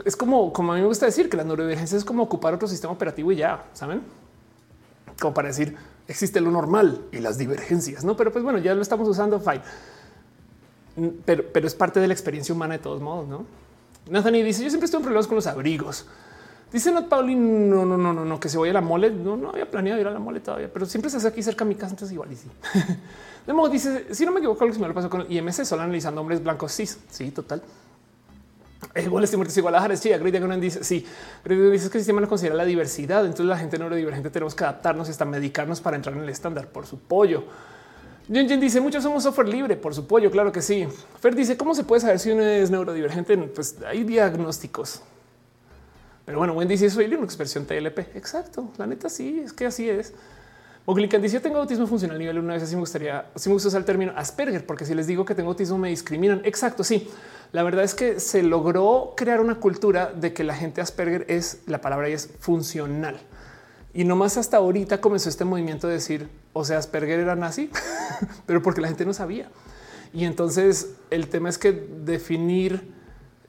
es 0.06 0.16
como, 0.16 0.54
como 0.54 0.72
a 0.72 0.76
mí 0.76 0.82
me 0.82 0.88
gusta 0.88 1.06
decir 1.06 1.30
que 1.30 1.38
la 1.38 1.44
neurodivergencia 1.44 1.98
es 1.98 2.06
como 2.06 2.24
ocupar 2.24 2.54
otro 2.54 2.68
sistema 2.68 2.94
operativo 2.94 3.32
y 3.32 3.38
ya 3.38 3.66
saben, 3.74 4.02
como 5.20 5.34
para 5.34 5.50
decir 5.50 5.76
existe 6.08 6.40
lo 6.40 6.52
normal 6.52 7.02
y 7.12 7.18
las 7.18 7.38
divergencias, 7.38 8.04
no? 8.04 8.16
Pero 8.16 8.32
pues 8.32 8.44
bueno, 8.44 8.60
ya 8.60 8.74
lo 8.74 8.82
estamos 8.82 9.08
usando. 9.08 9.40
Fine, 9.40 9.62
pero, 11.26 11.44
pero 11.52 11.68
es 11.68 11.76
parte 11.76 12.00
de 12.00 12.08
la 12.08 12.14
experiencia 12.14 12.56
humana 12.56 12.76
de 12.76 12.80
todos 12.80 13.02
modos. 13.02 13.28
No 13.28 13.46
Nathan 14.10 14.36
y 14.36 14.44
dice: 14.44 14.64
Yo 14.64 14.70
siempre 14.70 14.86
estoy 14.86 15.00
en 15.00 15.04
problemas 15.04 15.28
con 15.28 15.36
los 15.36 15.48
abrigos. 15.48 16.06
Dice 16.72 16.92
Not 16.92 17.08
Pauli, 17.08 17.36
no, 17.36 17.86
no, 17.86 17.98
no, 17.98 18.14
no, 18.14 18.26
no, 18.26 18.40
que 18.40 18.50
se 18.50 18.58
vaya 18.58 18.72
a 18.72 18.74
la 18.74 18.82
mole. 18.82 19.10
No, 19.10 19.50
había 19.50 19.70
planeado 19.70 20.02
ir 20.02 20.08
a 20.08 20.12
la 20.12 20.20
mole 20.20 20.42
todavía, 20.42 20.70
pero 20.72 20.86
siempre 20.86 21.10
se 21.10 21.18
hace 21.18 21.28
aquí 21.28 21.42
cerca 21.42 21.64
de 21.64 21.70
mi 21.70 21.76
casa. 21.76 21.92
Entonces, 21.92 22.14
igual 22.14 22.32
y 22.32 22.36
sí. 22.36 22.50
De 23.48 23.54
modo, 23.54 23.70
dice, 23.70 24.14
si 24.14 24.26
no 24.26 24.34
me 24.34 24.40
equivoco, 24.40 24.66
lo 24.66 24.74
que 24.74 24.80
me 24.80 24.88
lo 24.90 24.94
pasó 24.94 25.10
con 25.10 25.22
el 25.22 25.32
IMC, 25.32 25.64
solo 25.64 25.84
analizando 25.84 26.20
hombres 26.20 26.44
blancos 26.44 26.74
cis. 26.74 27.00
Sí, 27.10 27.32
total. 27.32 27.62
Igual 28.96 29.24
este 29.24 29.62
Guadalajara 29.62 29.94
es 29.94 30.02
chida. 30.02 30.18
Greg 30.18 30.60
dice 30.60 30.84
sí, 30.84 31.06
dice 31.46 31.90
que 31.90 31.98
el 31.98 32.04
sistema 32.04 32.22
no 32.22 32.28
considera 32.28 32.56
la 32.56 32.66
diversidad. 32.66 33.22
Entonces 33.22 33.46
la 33.46 33.58
gente 33.58 33.78
neurodivergente 33.78 34.30
tenemos 34.30 34.54
que 34.54 34.64
adaptarnos 34.64 35.08
y 35.08 35.12
hasta 35.12 35.26
medicarnos 35.26 35.82
para 35.82 35.96
entrar 35.96 36.16
en 36.16 36.24
el 36.24 36.30
estándar 36.30 36.68
por 36.68 36.86
su 36.86 37.00
pollo. 37.00 37.44
Jen 38.32 38.60
dice 38.60 38.82
muchos 38.82 39.04
somos 39.04 39.24
software 39.24 39.48
libre 39.48 39.78
por 39.78 39.96
su 39.96 40.06
pollo. 40.06 40.30
Claro 40.30 40.52
que 40.52 40.62
sí. 40.62 40.88
Fer 41.20 41.36
dice 41.36 41.58
cómo 41.58 41.74
se 41.74 41.84
puede 41.84 42.02
saber 42.02 42.20
si 42.20 42.32
uno 42.32 42.44
es 42.44 42.70
neurodivergente? 42.70 43.38
Pues 43.38 43.78
hay 43.88 44.04
diagnósticos. 44.04 45.02
Pero 46.28 46.40
bueno, 46.40 46.52
Wendy 46.52 46.74
dice 46.74 46.90
soy 46.90 47.06
una 47.06 47.24
expresión 47.24 47.66
TLP. 47.66 48.00
Exacto. 48.14 48.74
La 48.76 48.86
neta 48.86 49.08
sí 49.08 49.40
es 49.46 49.54
que 49.54 49.66
así 49.66 49.90
es. 49.90 50.14
O 50.84 50.94
dice 50.94 51.30
yo 51.30 51.42
tengo 51.42 51.58
autismo 51.58 51.88
funcional 51.88 52.20
nivel 52.20 52.38
una 52.40 52.56
vez 52.56 52.64
así 52.64 52.76
me 52.76 52.82
gustaría, 52.82 53.28
si 53.36 53.48
me 53.48 53.54
gusta 53.54 53.70
usar 53.70 53.80
el 53.80 53.86
término 53.86 54.12
Asperger, 54.14 54.66
porque 54.66 54.84
si 54.84 54.94
les 54.94 55.08
digo 55.08 55.24
que 55.24 55.36
tengo 55.36 55.52
autismo 55.52 55.78
me 55.78 55.88
discriminan. 55.88 56.42
Exacto, 56.44 56.84
sí. 56.84 57.10
La 57.54 57.64
verdad 57.64 57.86
es 57.86 57.96
que 57.96 58.20
se 58.20 58.44
logró 58.44 59.14
crear 59.16 59.40
una 59.40 59.56
cultura 59.56 60.12
de 60.12 60.34
que 60.34 60.44
la 60.44 60.54
gente 60.54 60.82
Asperger 60.82 61.24
es, 61.30 61.62
la 61.66 61.80
palabra 61.80 62.10
es 62.10 62.30
funcional. 62.40 63.18
Y 63.94 64.04
no 64.04 64.18
más 64.18 64.36
hasta 64.36 64.58
ahorita 64.58 65.00
comenzó 65.00 65.30
este 65.30 65.46
movimiento 65.46 65.88
de 65.88 65.94
decir, 65.94 66.28
o 66.52 66.66
sea, 66.66 66.78
Asperger 66.78 67.22
era 67.22 67.38
nazi, 67.38 67.70
pero 68.46 68.62
porque 68.62 68.82
la 68.82 68.90
gente 68.90 69.06
no 69.06 69.14
sabía. 69.14 69.50
Y 70.12 70.26
entonces 70.26 70.96
el 71.10 71.30
tema 71.30 71.48
es 71.48 71.58
que 71.58 71.72
definir 71.72 72.97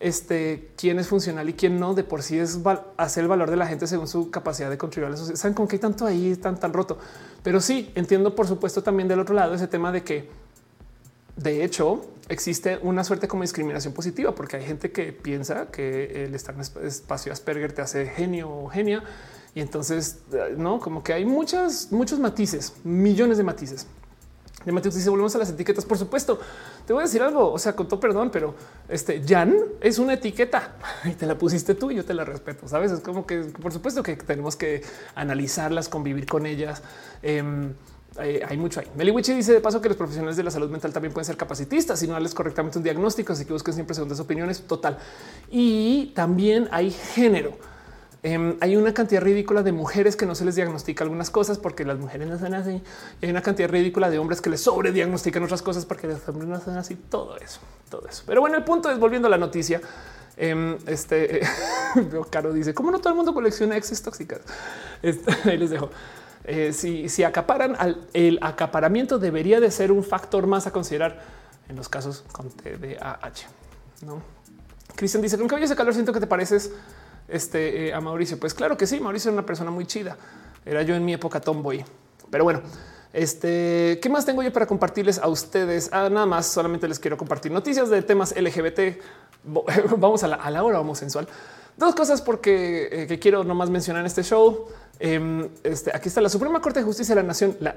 este, 0.01 0.71
quién 0.77 0.99
es 0.99 1.09
funcional 1.09 1.49
y 1.49 1.55
quién 1.55 1.79
no, 1.81 1.95
de 1.95 2.05
por 2.05 2.23
sí 2.23 2.39
es 2.39 2.59
hacer 2.97 3.23
el 3.23 3.29
valor 3.29 3.51
de 3.51 3.57
la 3.57 3.67
gente 3.67 3.87
según 3.87 4.07
su 4.07 4.31
capacidad 4.31 4.71
de 4.71 4.79
contribuir 4.79 5.09
a 5.09 5.11
la 5.11 5.17
sociedad. 5.17 5.39
Saben 5.39 5.55
con 5.55 5.67
qué 5.67 5.79
tanto 5.79 6.07
ahí 6.07 6.37
tan 6.37 6.59
tan 6.59 6.73
roto, 6.73 6.99
pero 7.43 7.61
sí 7.61 7.91
entiendo, 7.95 8.35
por 8.35 8.47
supuesto, 8.47 8.83
también 8.83 9.09
del 9.09 9.21
otro 9.21 9.35
lado 9.35 9.55
ese 9.55 9.67
tema 9.67 9.91
de 9.91 10.05
que 10.05 10.29
de 11.37 11.65
hecho 11.65 12.05
existe 12.29 12.79
una 12.83 13.05
suerte 13.05 13.29
como 13.29 13.43
discriminación 13.43 13.95
positiva, 13.95 14.35
porque 14.35 14.57
hay 14.57 14.65
gente 14.65 14.93
que 14.93 15.13
piensa 15.13 15.67
que 15.71 16.25
el 16.25 16.35
estar 16.35 16.55
en 16.55 16.61
espacio 16.87 17.33
Asperger 17.33 17.73
te 17.73 17.83
hace 17.83 18.07
genio 18.07 18.51
o 18.51 18.69
genia. 18.69 19.03
Y 19.55 19.61
entonces, 19.61 20.21
no 20.57 20.79
como 20.79 21.03
que 21.03 21.13
hay 21.13 21.25
muchas, 21.25 21.91
muchos 21.91 22.21
matices, 22.21 22.75
millones 22.85 23.39
de 23.39 23.45
matices. 23.45 23.87
De 24.65 24.73
Mateo 24.73 24.91
dice 24.91 25.09
volvemos 25.09 25.35
a 25.35 25.39
las 25.39 25.51
etiquetas. 25.51 25.85
Por 25.85 25.99
supuesto, 25.99 26.39
te 26.87 26.93
voy 26.93 27.03
a 27.03 27.07
decir 27.07 27.23
algo. 27.23 27.53
O 27.53 27.59
sea, 27.59 27.75
con 27.75 27.87
todo 27.87 28.01
perdón, 28.01 28.31
pero 28.33 28.55
este 28.89 29.23
Jan 29.27 29.57
es 29.81 29.99
una 29.99 30.15
etiqueta 30.15 30.75
y 31.05 31.13
te 31.13 31.27
la 31.27 31.39
pusiste 31.39 31.75
tú 31.75 31.91
y 31.91 31.97
yo 31.97 32.05
te 32.05 32.15
la 32.15 32.25
respeto. 32.25 32.67
Sabes? 32.69 32.91
Es 32.93 33.01
como 33.01 33.27
que 33.27 33.43
por 33.43 33.73
supuesto 33.73 34.03
que 34.03 34.17
tenemos 34.17 34.57
que 34.57 34.83
analizarlas, 35.15 35.89
convivir 35.89 36.27
con 36.27 36.45
ellas. 36.45 36.83
Em, 37.23 37.73
hay, 38.19 38.57
mucho 38.57 38.81
ahí. 38.81 38.87
Meliwichi 38.97 39.33
dice 39.33 39.53
de 39.53 39.61
paso 39.61 39.81
que 39.81 39.89
los 39.89 39.97
profesionales 39.97 40.37
de 40.37 40.43
la 40.43 40.51
salud 40.51 40.69
mental 40.71 40.93
también 40.93 41.13
pueden 41.13 41.25
ser 41.25 41.37
capacitistas 41.37 42.01
si 42.01 42.09
no 42.09 42.15
darles 42.15 42.35
correctamente 42.35 42.79
un 42.79 42.85
diagnóstico, 42.85 43.33
así 43.33 43.45
que 43.45 43.53
busquen 43.53 43.75
siempre 43.75 43.95
segundas 43.95 44.19
opiniones. 44.19 44.63
Total. 44.63 44.99
Y 45.51 46.13
también 46.17 46.69
hay 46.73 46.91
género. 46.91 47.57
Em, 48.23 48.57
hay 48.61 48.77
una 48.77 48.93
cantidad 48.93 49.23
ridícula 49.23 49.63
de 49.63 49.71
mujeres 49.71 50.17
que 50.17 50.27
no 50.27 50.35
se 50.35 50.45
les 50.45 50.57
diagnostica 50.57 51.05
algunas 51.05 51.31
cosas 51.31 51.59
porque 51.59 51.85
las 51.85 51.99
mujeres 51.99 52.27
no 52.27 52.39
son 52.39 52.55
así. 52.55 52.83
Y 53.21 53.25
hay 53.25 53.31
una 53.31 53.43
cantidad 53.43 53.69
ridícula 53.69 54.11
de 54.11 54.19
hombres 54.19 54.41
que 54.41 54.51
les 54.51 54.61
sobrediagnostican 54.61 55.43
otras 55.45 55.63
cosas 55.63 55.87
porque 55.87 56.09
los 56.09 56.29
hombres 56.29 56.49
no 56.49 56.61
son 56.61 56.77
así. 56.77 56.97
Todo 56.97 57.37
eso, 57.37 57.61
todo 57.91 58.09
eso. 58.09 58.25
Pero 58.27 58.41
bueno, 58.41 58.57
el 58.57 58.65
punto 58.65 58.91
es 58.91 58.99
volviendo 58.99 59.29
a 59.29 59.31
la 59.31 59.39
noticia. 59.39 59.81
Em, 60.37 60.77
este 60.87 61.43
Caro 62.31 62.53
dice: 62.53 62.75
¿Cómo 62.75 62.91
no 62.91 62.99
todo 62.99 63.11
el 63.11 63.17
mundo 63.17 63.33
colecciona 63.33 63.77
exes 63.77 64.03
tóxicas? 64.03 64.41
Este, 65.03 65.33
ahí 65.49 65.57
les 65.57 65.71
dejo. 65.71 65.91
Eh, 66.45 66.73
si, 66.73 67.09
si 67.09 67.23
acaparan 67.25 67.77
al, 67.79 68.07
el 68.15 68.39
acaparamiento 68.43 69.19
debería 69.19 69.61
de 69.61 69.71
ser 69.71 69.93
un 69.93 70.03
factor 70.03 70.47
más 70.47 70.67
a 70.67 70.73
considerar 70.73 71.21
en 71.69 71.77
los 71.77 71.89
casos 71.89 72.25
con 72.33 72.49
TDAH. 72.51 73.47
No, 74.05 74.23
Cristian 74.97 75.23
dice: 75.23 75.39
Con 75.39 75.47
que 75.47 75.63
ese 75.63 75.77
calor 75.77 75.95
siento 75.95 76.13
que 76.13 76.21
te 76.21 76.27
pareces 76.27 76.73
este, 77.29 77.89
eh, 77.89 77.95
a 77.95 78.01
Mauricio. 78.01 78.39
Pues 78.39 78.55
claro 78.55 78.77
que 78.77 78.87
sí, 78.87 79.01
Mauricio 79.01 79.31
era 79.31 79.39
una 79.39 79.47
persona 79.47 79.71
muy 79.71 79.87
chida. 79.87 80.17
Era 80.65 80.83
yo 80.83 80.95
en 80.95 81.05
mi 81.05 81.15
época 81.15 81.41
tomboy. 81.41 81.85
Pero 82.31 82.45
bueno, 82.45 82.63
este, 83.13 83.99
¿qué 84.03 84.09
más 84.09 84.27
tengo 84.27 84.43
yo 84.43 84.53
para 84.53 84.67
compartirles 84.67 85.19
a 85.19 85.29
ustedes? 85.29 85.91
Ah, 85.93 86.09
nada 86.11 86.27
más, 86.27 86.47
solamente 86.47 86.89
les 86.89 86.99
quiero 86.99 87.17
compartir 87.17 87.53
noticias 87.53 87.91
de 87.91 88.03
temas 88.03 88.35
LGBT. 88.37 89.01
Vamos 89.97 90.23
a 90.25 90.29
la, 90.29 90.37
a 90.37 90.51
la 90.51 90.63
hora 90.63 90.81
homosexual. 90.81 91.29
Dos 91.79 91.95
cosas 91.95 92.21
porque 92.21 92.89
eh, 92.91 93.07
que 93.07 93.21
quiero 93.21 93.45
nomás 93.45 93.71
mencionar 93.71 94.01
en 94.01 94.07
este 94.07 94.25
show. 94.25 94.67
Em, 94.99 95.49
este, 95.63 95.93
aquí 95.95 96.09
está 96.09 96.21
la 96.21 96.29
Suprema 96.29 96.61
Corte 96.61 96.81
de 96.81 96.85
Justicia 96.85 97.15
de 97.15 97.23
la 97.23 97.29
Nación. 97.29 97.57
La, 97.61 97.77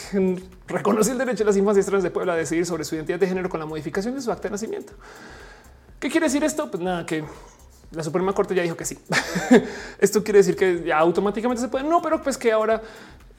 reconoció 0.66 1.12
el 1.12 1.18
derecho 1.18 1.44
de 1.44 1.50
las 1.50 1.56
infancias 1.56 1.86
trans 1.86 2.02
de 2.02 2.10
Puebla 2.10 2.32
a 2.32 2.36
decidir 2.36 2.66
sobre 2.66 2.82
su 2.82 2.96
identidad 2.96 3.20
de 3.20 3.28
género 3.28 3.48
con 3.48 3.60
la 3.60 3.66
modificación 3.66 4.16
de 4.16 4.22
su 4.22 4.32
acta 4.32 4.48
de 4.48 4.52
nacimiento. 4.52 4.94
¿Qué 6.00 6.10
quiere 6.10 6.26
decir 6.26 6.42
esto? 6.42 6.68
Pues 6.68 6.82
nada, 6.82 7.06
que 7.06 7.24
la 7.92 8.02
Suprema 8.02 8.32
Corte 8.32 8.54
ya 8.54 8.62
dijo 8.62 8.76
que 8.76 8.84
sí. 8.84 8.98
Esto 9.98 10.24
quiere 10.24 10.38
decir 10.38 10.56
que 10.56 10.82
ya 10.84 10.98
automáticamente 10.98 11.60
se 11.62 11.68
puede. 11.68 11.84
No, 11.84 12.00
pero 12.00 12.22
pues 12.22 12.38
que 12.38 12.52
ahora 12.52 12.80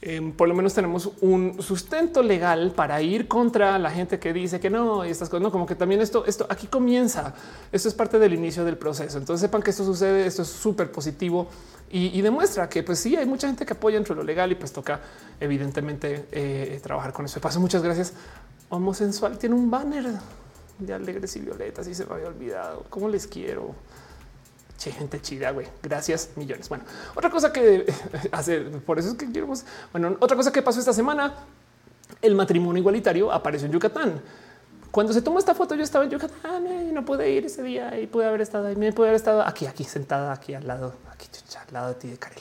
em, 0.00 0.32
por 0.32 0.48
lo 0.48 0.54
menos 0.54 0.74
tenemos 0.74 1.10
un 1.20 1.60
sustento 1.60 2.22
legal 2.22 2.72
para 2.74 3.02
ir 3.02 3.26
contra 3.26 3.78
la 3.78 3.90
gente 3.90 4.18
que 4.18 4.32
dice 4.32 4.60
que 4.60 4.70
no 4.70 5.04
y 5.04 5.10
estas 5.10 5.28
cosas. 5.28 5.42
No, 5.42 5.50
como 5.50 5.66
que 5.66 5.74
también 5.74 6.00
esto, 6.00 6.24
esto 6.26 6.46
aquí 6.48 6.68
comienza. 6.68 7.34
Esto 7.72 7.88
es 7.88 7.94
parte 7.94 8.18
del 8.18 8.34
inicio 8.34 8.64
del 8.64 8.76
proceso. 8.76 9.18
Entonces 9.18 9.40
sepan 9.40 9.62
que 9.62 9.70
esto 9.70 9.84
sucede. 9.84 10.26
Esto 10.26 10.42
es 10.42 10.48
súper 10.48 10.92
positivo 10.92 11.48
y, 11.90 12.20
demuestra 12.22 12.68
que 12.68 12.82
pues 12.82 12.98
sí 12.98 13.14
hay 13.14 13.24
mucha 13.24 13.46
gente 13.46 13.64
que 13.64 13.72
apoya 13.72 13.98
entre 13.98 14.16
lo 14.16 14.24
legal 14.24 14.50
y 14.50 14.56
pues 14.56 14.72
toca 14.72 15.00
evidentemente 15.38 16.26
eh, 16.32 16.80
trabajar 16.82 17.12
con 17.12 17.24
eso. 17.24 17.36
De 17.36 17.40
paso, 17.40 17.60
muchas 17.60 17.84
gracias. 17.84 18.14
Homosensual 18.68 19.38
tiene 19.38 19.54
un 19.54 19.70
banner 19.70 20.06
de 20.78 20.92
alegres 20.92 21.36
y 21.36 21.40
violetas 21.40 21.86
y 21.86 21.94
se 21.94 22.04
me 22.06 22.14
había 22.14 22.26
olvidado. 22.26 22.84
¿Cómo 22.90 23.08
les 23.08 23.28
quiero? 23.28 23.76
Che, 24.78 24.90
gente 24.90 25.20
chida, 25.20 25.50
güey. 25.52 25.66
Gracias, 25.82 26.30
millones. 26.36 26.68
Bueno, 26.68 26.84
otra 27.14 27.30
cosa 27.30 27.52
que 27.52 27.86
hace, 28.32 28.60
por 28.60 28.98
eso 28.98 29.10
es 29.10 29.14
que 29.14 29.30
quiero, 29.30 29.48
bueno, 29.92 30.16
otra 30.20 30.36
cosa 30.36 30.52
que 30.52 30.62
pasó 30.62 30.80
esta 30.80 30.92
semana, 30.92 31.34
el 32.20 32.34
matrimonio 32.34 32.80
igualitario 32.80 33.32
apareció 33.32 33.66
en 33.66 33.72
Yucatán. 33.72 34.20
Cuando 34.90 35.12
se 35.12 35.22
tomó 35.22 35.38
esta 35.38 35.54
foto, 35.54 35.74
yo 35.74 35.82
estaba 35.82 36.04
en 36.04 36.10
Yucatán 36.10 36.66
y 36.66 36.92
no 36.92 37.04
pude 37.04 37.28
ir 37.28 37.46
ese 37.46 37.62
día 37.62 37.98
y 37.98 38.06
pude 38.06 38.26
haber 38.26 38.40
estado 38.40 38.68
ahí. 38.68 38.76
Me 38.76 38.92
pude 38.92 39.08
haber 39.08 39.16
estado 39.16 39.42
aquí, 39.42 39.66
aquí 39.66 39.84
sentada, 39.84 40.32
aquí 40.32 40.54
al 40.54 40.66
lado, 40.66 40.94
aquí 41.10 41.26
al 41.66 41.72
lado 41.72 41.88
de 41.88 41.94
ti 41.94 42.08
de 42.08 42.16
Karel. 42.16 42.38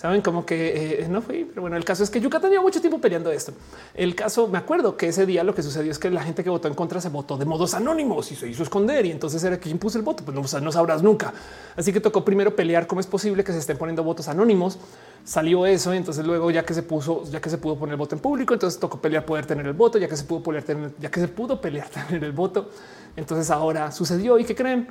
Saben 0.00 0.22
como 0.22 0.46
que 0.46 1.02
eh, 1.02 1.08
no 1.10 1.20
fui, 1.20 1.44
pero 1.44 1.60
bueno, 1.60 1.76
el 1.76 1.84
caso 1.84 2.02
es 2.02 2.08
que 2.08 2.22
Yucatán 2.22 2.48
tenía 2.48 2.62
mucho 2.62 2.80
tiempo 2.80 2.98
peleando 3.02 3.30
esto. 3.30 3.52
El 3.92 4.14
caso, 4.14 4.48
me 4.48 4.56
acuerdo 4.56 4.96
que 4.96 5.08
ese 5.08 5.26
día 5.26 5.44
lo 5.44 5.54
que 5.54 5.62
sucedió 5.62 5.92
es 5.92 5.98
que 5.98 6.08
la 6.10 6.22
gente 6.22 6.42
que 6.42 6.48
votó 6.48 6.68
en 6.68 6.74
contra 6.74 7.02
se 7.02 7.10
votó 7.10 7.36
de 7.36 7.44
modos 7.44 7.74
anónimos 7.74 8.32
y 8.32 8.34
se 8.34 8.48
hizo 8.48 8.62
esconder. 8.62 9.04
Y 9.04 9.10
entonces 9.10 9.44
era 9.44 9.58
quien 9.58 9.76
puso 9.76 9.98
el 9.98 10.04
voto. 10.04 10.24
Pues 10.24 10.34
no, 10.62 10.72
sabrás 10.72 11.02
nunca. 11.02 11.34
Así 11.76 11.92
que 11.92 12.00
tocó 12.00 12.24
primero 12.24 12.56
pelear 12.56 12.86
cómo 12.86 13.02
es 13.02 13.06
posible 13.06 13.44
que 13.44 13.52
se 13.52 13.58
estén 13.58 13.76
poniendo 13.76 14.02
votos 14.02 14.26
anónimos. 14.28 14.78
Salió 15.22 15.66
eso. 15.66 15.92
Y 15.92 15.98
entonces 15.98 16.24
luego, 16.24 16.50
ya 16.50 16.64
que 16.64 16.72
se 16.72 16.82
puso, 16.82 17.24
ya 17.30 17.42
que 17.42 17.50
se 17.50 17.58
pudo 17.58 17.76
poner 17.76 17.92
el 17.92 17.98
voto 17.98 18.14
en 18.14 18.22
público, 18.22 18.54
entonces 18.54 18.80
tocó 18.80 19.02
pelear 19.02 19.26
poder 19.26 19.44
tener 19.44 19.66
el 19.66 19.74
voto, 19.74 19.98
ya 19.98 20.08
que 20.08 20.16
se 20.16 20.24
pudo 20.24 20.42
pelear, 20.42 20.64
tener, 20.64 20.92
ya 20.98 21.10
que 21.10 21.20
se 21.20 21.28
pudo 21.28 21.60
pelear 21.60 21.88
tener 22.08 22.24
el 22.24 22.32
voto. 22.32 22.70
Entonces 23.16 23.50
ahora 23.50 23.92
sucedió 23.92 24.38
y 24.38 24.44
qué 24.44 24.54
creen? 24.54 24.88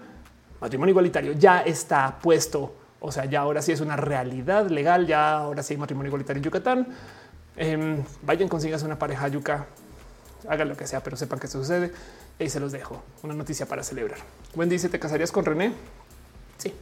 Matrimonio 0.61 0.91
igualitario 0.91 1.31
ya 1.31 1.61
está 1.61 2.19
puesto 2.21 2.78
o 2.99 3.11
sea, 3.11 3.25
ya 3.25 3.41
ahora 3.41 3.61
sí 3.61 3.71
es 3.71 3.81
una 3.81 3.95
realidad 3.95 4.67
legal, 4.67 5.07
ya 5.07 5.37
ahora 5.37 5.63
sí 5.63 5.73
hay 5.73 5.79
matrimonio 5.79 6.09
igualitario 6.09 6.39
en 6.39 6.43
Yucatán. 6.43 6.87
Eh, 7.55 8.03
vayan, 8.21 8.47
consigas 8.47 8.83
una 8.83 8.97
pareja 8.97 9.27
yuca, 9.27 9.67
hagan 10.47 10.69
lo 10.69 10.77
que 10.77 10.87
sea, 10.87 11.01
pero 11.01 11.17
sepan 11.17 11.39
que 11.39 11.47
esto 11.47 11.59
sucede. 11.59 11.91
Y 12.39 12.49
se 12.49 12.59
los 12.59 12.71
dejo. 12.71 13.03
Una 13.23 13.33
noticia 13.33 13.65
para 13.65 13.83
celebrar. 13.83 14.19
Wendy 14.55 14.75
dice, 14.75 14.87
¿te 14.87 14.97
casarías 14.97 15.31
con 15.31 15.43
René? 15.43 15.73
Sí. 16.57 16.73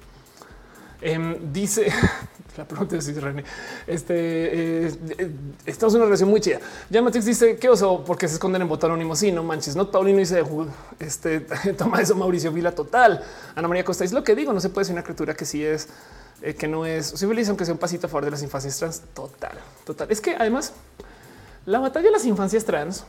Em, 1.01 1.53
dice 1.53 1.91
la 2.57 2.65
pregunta 2.65 2.95
es 2.95 3.21
René. 3.21 3.43
Este 3.85 4.13
eh, 4.15 4.91
eh, 5.17 5.31
estamos 5.65 5.93
en 5.93 5.99
una 5.99 6.05
relación 6.05 6.29
muy 6.29 6.41
chida. 6.41 6.59
Ya 6.89 7.01
Matrix 7.01 7.25
dice 7.25 7.57
qué 7.57 7.69
oso 7.69 8.03
porque 8.05 8.27
se 8.27 8.35
esconden 8.35 8.63
en 8.63 8.67
voto 8.67 8.87
anónimo. 8.87 9.15
Sí, 9.15 9.31
no 9.31 9.43
manches. 9.43 9.75
No, 9.75 9.91
Paulino 9.91 10.19
dice 10.19 10.43
este 10.99 11.41
toma 11.77 12.01
eso, 12.01 12.15
Mauricio 12.15 12.51
Vila. 12.51 12.71
Total. 12.71 13.23
Ana 13.55 13.67
María 13.67 13.83
Costa 13.83 14.03
es 14.03 14.11
lo 14.11 14.23
que 14.23 14.35
digo. 14.35 14.53
No 14.53 14.59
se 14.59 14.69
puede 14.69 14.85
ser 14.85 14.93
una 14.93 15.03
criatura 15.03 15.35
que 15.35 15.45
sí 15.45 15.63
es 15.63 15.87
eh, 16.41 16.55
que 16.55 16.67
no 16.67 16.85
es 16.85 17.13
civilización, 17.15 17.51
aunque 17.51 17.65
sea 17.65 17.73
un 17.73 17.79
pasito 17.79 18.07
a 18.07 18.09
favor 18.09 18.25
de 18.25 18.31
las 18.31 18.41
infancias 18.41 18.77
trans. 18.77 19.01
Total, 19.13 19.57
total. 19.85 20.11
Es 20.11 20.19
que 20.19 20.35
además 20.35 20.73
la 21.65 21.79
batalla 21.79 22.05
de 22.05 22.11
las 22.11 22.25
infancias 22.25 22.65
trans 22.65 23.03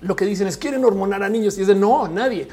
lo 0.00 0.16
que 0.16 0.24
dicen 0.24 0.46
es 0.46 0.56
quieren 0.56 0.84
hormonar 0.84 1.22
a 1.22 1.28
niños 1.28 1.56
y 1.58 1.62
es 1.62 1.66
de 1.68 1.74
no, 1.74 2.08
nadie 2.08 2.48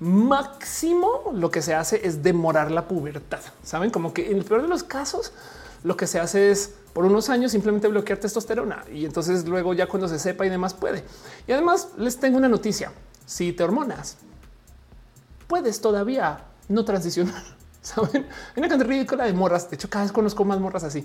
máximo 0.00 1.32
lo 1.32 1.50
que 1.50 1.62
se 1.62 1.74
hace 1.74 2.06
es 2.06 2.22
demorar 2.22 2.70
la 2.70 2.88
pubertad. 2.88 3.40
Saben 3.62 3.90
como 3.90 4.12
que 4.12 4.30
en 4.30 4.38
el 4.38 4.44
peor 4.44 4.62
de 4.62 4.68
los 4.68 4.82
casos 4.82 5.32
lo 5.82 5.96
que 5.96 6.06
se 6.06 6.18
hace 6.18 6.50
es 6.50 6.74
por 6.92 7.04
unos 7.04 7.28
años 7.28 7.52
simplemente 7.52 7.88
bloquear 7.88 8.18
testosterona 8.18 8.84
y 8.92 9.04
entonces 9.04 9.46
luego 9.46 9.74
ya 9.74 9.86
cuando 9.86 10.08
se 10.08 10.18
sepa 10.18 10.46
y 10.46 10.48
demás 10.48 10.74
puede. 10.74 11.04
Y 11.46 11.52
además 11.52 11.90
les 11.98 12.18
tengo 12.18 12.38
una 12.38 12.48
noticia. 12.48 12.92
Si 13.26 13.52
te 13.52 13.62
hormonas, 13.62 14.16
puedes 15.46 15.80
todavía 15.80 16.44
no 16.68 16.84
transicionar. 16.84 17.42
Saben, 17.82 18.24
hay 18.24 18.58
una 18.58 18.68
cantidad 18.68 18.88
ridícula 18.88 19.24
de 19.24 19.32
morras. 19.32 19.68
De 19.68 19.76
hecho, 19.76 19.90
cada 19.90 20.04
vez 20.04 20.12
conozco 20.12 20.44
más 20.44 20.58
morras 20.58 20.84
así, 20.84 21.04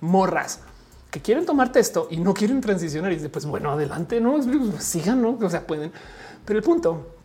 morras 0.00 0.60
que 1.10 1.22
quieren 1.22 1.46
tomar 1.46 1.72
testo 1.72 2.08
y 2.10 2.18
no 2.18 2.34
quieren 2.34 2.60
transicionar. 2.60 3.12
Y 3.12 3.16
dice, 3.16 3.30
pues 3.30 3.46
bueno, 3.46 3.72
adelante, 3.72 4.20
no 4.20 4.38
sigan, 4.78 5.22
no? 5.22 5.38
O 5.40 5.50
sea, 5.50 5.66
pueden. 5.66 5.90
Pero 6.44 6.58
el 6.58 6.64
punto 6.64 7.17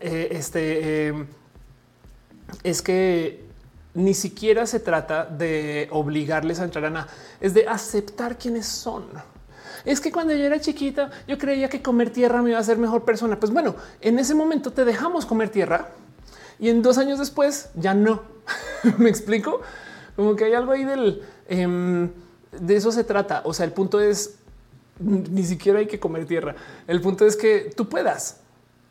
eh, 0.00 0.28
este 0.32 1.08
eh, 1.08 1.26
es 2.62 2.82
que 2.82 3.44
ni 3.94 4.14
siquiera 4.14 4.66
se 4.66 4.80
trata 4.80 5.24
de 5.24 5.88
obligarles 5.90 6.60
a 6.60 6.64
entrar 6.64 6.84
a 6.84 6.90
nada, 6.90 7.08
es 7.40 7.54
de 7.54 7.66
aceptar 7.66 8.38
quiénes 8.38 8.66
son. 8.66 9.06
Es 9.84 10.00
que 10.00 10.12
cuando 10.12 10.34
yo 10.34 10.44
era 10.44 10.60
chiquita, 10.60 11.10
yo 11.26 11.38
creía 11.38 11.68
que 11.68 11.82
comer 11.82 12.10
tierra 12.10 12.42
me 12.42 12.50
iba 12.50 12.58
a 12.58 12.60
hacer 12.60 12.78
mejor 12.78 13.04
persona. 13.04 13.38
Pues 13.38 13.52
bueno, 13.52 13.74
en 14.00 14.18
ese 14.18 14.34
momento 14.34 14.72
te 14.72 14.84
dejamos 14.84 15.24
comer 15.24 15.48
tierra 15.48 15.90
y 16.58 16.68
en 16.68 16.82
dos 16.82 16.98
años 16.98 17.18
después 17.18 17.70
ya 17.74 17.94
no. 17.94 18.22
me 18.98 19.08
explico 19.08 19.60
como 20.16 20.34
que 20.36 20.44
hay 20.44 20.54
algo 20.54 20.72
ahí 20.72 20.84
del 20.84 21.22
em, 21.48 22.10
de 22.52 22.76
eso 22.76 22.92
se 22.92 23.04
trata. 23.04 23.42
O 23.44 23.54
sea, 23.54 23.64
el 23.64 23.72
punto 23.72 24.00
es 24.00 24.36
ni 25.00 25.44
siquiera 25.44 25.78
hay 25.78 25.86
que 25.86 26.00
comer 26.00 26.26
tierra. 26.26 26.56
El 26.86 27.00
punto 27.00 27.24
es 27.24 27.36
que 27.36 27.70
tú 27.76 27.88
puedas 27.88 28.40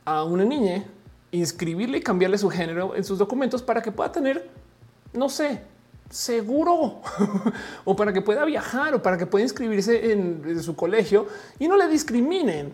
a 0.08 0.24
una 0.24 0.46
niña 0.46 0.86
inscribirle 1.32 1.98
y 1.98 2.02
cambiarle 2.02 2.38
su 2.38 2.50
género 2.50 2.96
en 2.96 3.04
sus 3.04 3.20
documentos 3.20 3.62
para 3.62 3.82
que 3.82 3.92
pueda 3.92 4.10
tener, 4.10 4.50
no 5.12 5.28
sé, 5.28 5.62
seguro 6.10 7.02
o 7.84 7.96
para 7.96 8.14
que 8.14 8.22
pueda 8.22 8.46
viajar 8.46 8.96
o 8.96 9.02
para 9.02 9.18
que 9.18 9.26
pueda 9.26 9.44
inscribirse 9.44 10.14
en, 10.14 10.64
su 10.64 10.78
colegio 10.78 11.28
y 11.60 11.68
no 11.68 11.76
le 11.76 11.90
discriminen. 11.90 12.74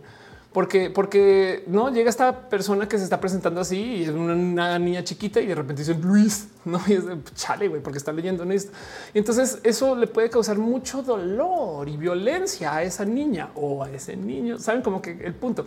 Porque, 0.53 0.91
porque 0.91 1.63
no 1.65 1.89
llega 1.89 2.11
esta 2.11 2.47
persona 2.47 2.87
que 2.87 2.99
se 2.99 3.03
está 3.03 3.19
presentando 3.19 3.59
así 3.59 3.81
y 3.81 4.03
es 4.03 4.09
una, 4.09 4.77
niña 4.77 5.03
chiquita 5.03 5.41
y 5.41 5.47
de 5.47 5.55
repente 5.55 5.81
dice 5.81 5.95
Luis, 5.95 6.49
no 6.65 6.79
y 6.85 6.93
es 6.93 7.07
de, 7.07 7.17
chale, 7.33 7.67
güey, 7.67 7.81
porque 7.81 7.97
está 7.97 8.11
leyendo 8.11 8.43
esto. 8.43 8.71
Y 9.15 9.17
entonces 9.17 9.57
eso 9.63 9.95
le 9.95 10.05
puede 10.05 10.29
causar 10.29 10.59
mucho 10.59 11.01
dolor 11.01 11.89
y 11.89 11.97
violencia 11.97 12.75
a 12.75 12.83
esa 12.83 13.03
niña 13.03 13.49
o 13.55 13.83
a 13.83 13.89
ese 13.89 14.15
niño. 14.15 14.59
Saben 14.59 14.83
como 14.83 15.01
que 15.01 15.13
el 15.25 15.33
punto. 15.33 15.65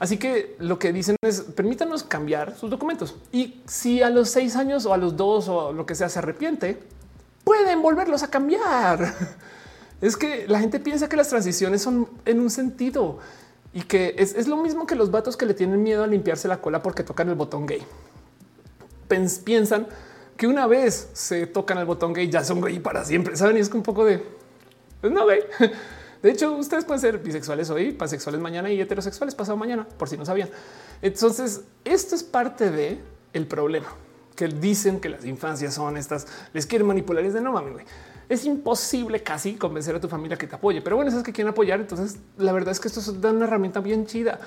Así 0.00 0.16
que 0.16 0.56
lo 0.58 0.78
que 0.78 0.94
dicen 0.94 1.14
es 1.20 1.42
permítanos 1.42 2.02
cambiar 2.02 2.56
sus 2.56 2.70
documentos 2.70 3.16
y 3.32 3.60
si 3.66 4.02
a 4.02 4.08
los 4.08 4.30
seis 4.30 4.56
años 4.56 4.86
o 4.86 4.94
a 4.94 4.96
los 4.96 5.14
dos 5.14 5.46
o 5.48 5.74
lo 5.74 5.84
que 5.84 5.94
sea 5.94 6.08
se 6.08 6.18
arrepiente, 6.18 6.80
pueden 7.44 7.82
volverlos 7.82 8.24
a 8.24 8.30
cambiar. 8.30 9.14
Es 10.00 10.16
que 10.16 10.48
la 10.48 10.58
gente 10.58 10.80
piensa 10.80 11.10
que 11.10 11.16
las 11.16 11.28
transiciones 11.28 11.82
son 11.82 12.08
en 12.24 12.40
un 12.40 12.48
sentido 12.48 13.18
y 13.74 13.82
que 13.82 14.14
es, 14.16 14.48
lo 14.48 14.56
mismo 14.56 14.86
que 14.86 14.94
los 14.94 15.10
vatos 15.10 15.36
que 15.36 15.44
le 15.44 15.52
tienen 15.52 15.82
miedo 15.82 16.02
a 16.02 16.06
limpiarse 16.06 16.48
la 16.48 16.62
cola 16.62 16.82
porque 16.82 17.02
tocan 17.02 17.28
el 17.28 17.34
botón 17.34 17.66
gay. 17.66 17.82
piensan 19.44 19.86
que 20.38 20.46
una 20.46 20.66
vez 20.66 21.10
se 21.12 21.46
tocan 21.46 21.76
el 21.76 21.84
botón 21.84 22.14
gay 22.14 22.30
ya 22.30 22.42
son 22.42 22.62
gay 22.62 22.78
para 22.78 23.04
siempre. 23.04 23.36
Saben, 23.36 23.58
y 23.58 23.60
es 23.60 23.70
un 23.74 23.82
poco 23.82 24.06
de 24.06 24.24
pues 25.02 25.12
no 25.12 25.26
gay. 25.26 25.40
De 26.22 26.30
hecho, 26.30 26.54
ustedes 26.54 26.84
pueden 26.84 27.00
ser 27.00 27.18
bisexuales 27.18 27.70
hoy, 27.70 27.92
pansexuales 27.92 28.40
mañana 28.40 28.70
y 28.70 28.80
heterosexuales 28.80 29.34
pasado 29.34 29.56
mañana, 29.56 29.86
por 29.96 30.08
si 30.08 30.18
no 30.18 30.26
sabían. 30.26 30.50
Entonces, 31.00 31.62
esto 31.84 32.14
es 32.14 32.22
parte 32.22 32.70
de 32.70 33.00
el 33.32 33.46
problema 33.46 33.88
que 34.36 34.48
dicen 34.48 35.00
que 35.00 35.08
las 35.08 35.24
infancias 35.24 35.74
son 35.74 35.96
estas, 35.96 36.26
les 36.52 36.66
quieren 36.66 36.86
manipular. 36.86 37.24
Es 37.24 37.34
de 37.34 37.40
no 37.40 37.52
mames, 37.52 37.72
güey. 37.72 37.84
Es 38.28 38.44
imposible 38.44 39.22
casi 39.22 39.54
convencer 39.56 39.94
a 39.94 40.00
tu 40.00 40.08
familia 40.08 40.36
que 40.36 40.46
te 40.46 40.54
apoye, 40.54 40.80
pero 40.82 40.96
bueno, 40.96 41.10
esas 41.10 41.22
que 41.22 41.32
quieren 41.32 41.50
apoyar. 41.50 41.80
Entonces, 41.80 42.18
la 42.36 42.52
verdad 42.52 42.72
es 42.72 42.80
que 42.80 42.88
esto 42.88 43.00
da 43.12 43.32
una 43.32 43.44
herramienta 43.44 43.80
bien 43.80 44.06
chida, 44.06 44.40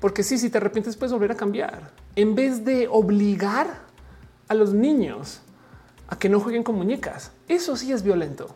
porque 0.00 0.22
sí, 0.22 0.38
si 0.38 0.50
te 0.50 0.58
arrepientes, 0.58 0.96
puedes 0.96 1.12
volver 1.12 1.32
a 1.32 1.36
cambiar 1.36 1.92
en 2.16 2.34
vez 2.34 2.64
de 2.64 2.88
obligar 2.88 3.82
a 4.48 4.54
los 4.54 4.72
niños 4.72 5.40
a 6.08 6.18
que 6.18 6.28
no 6.28 6.40
jueguen 6.40 6.62
con 6.62 6.74
muñecas. 6.74 7.32
Eso 7.48 7.76
sí 7.76 7.92
es 7.92 8.02
violento. 8.02 8.54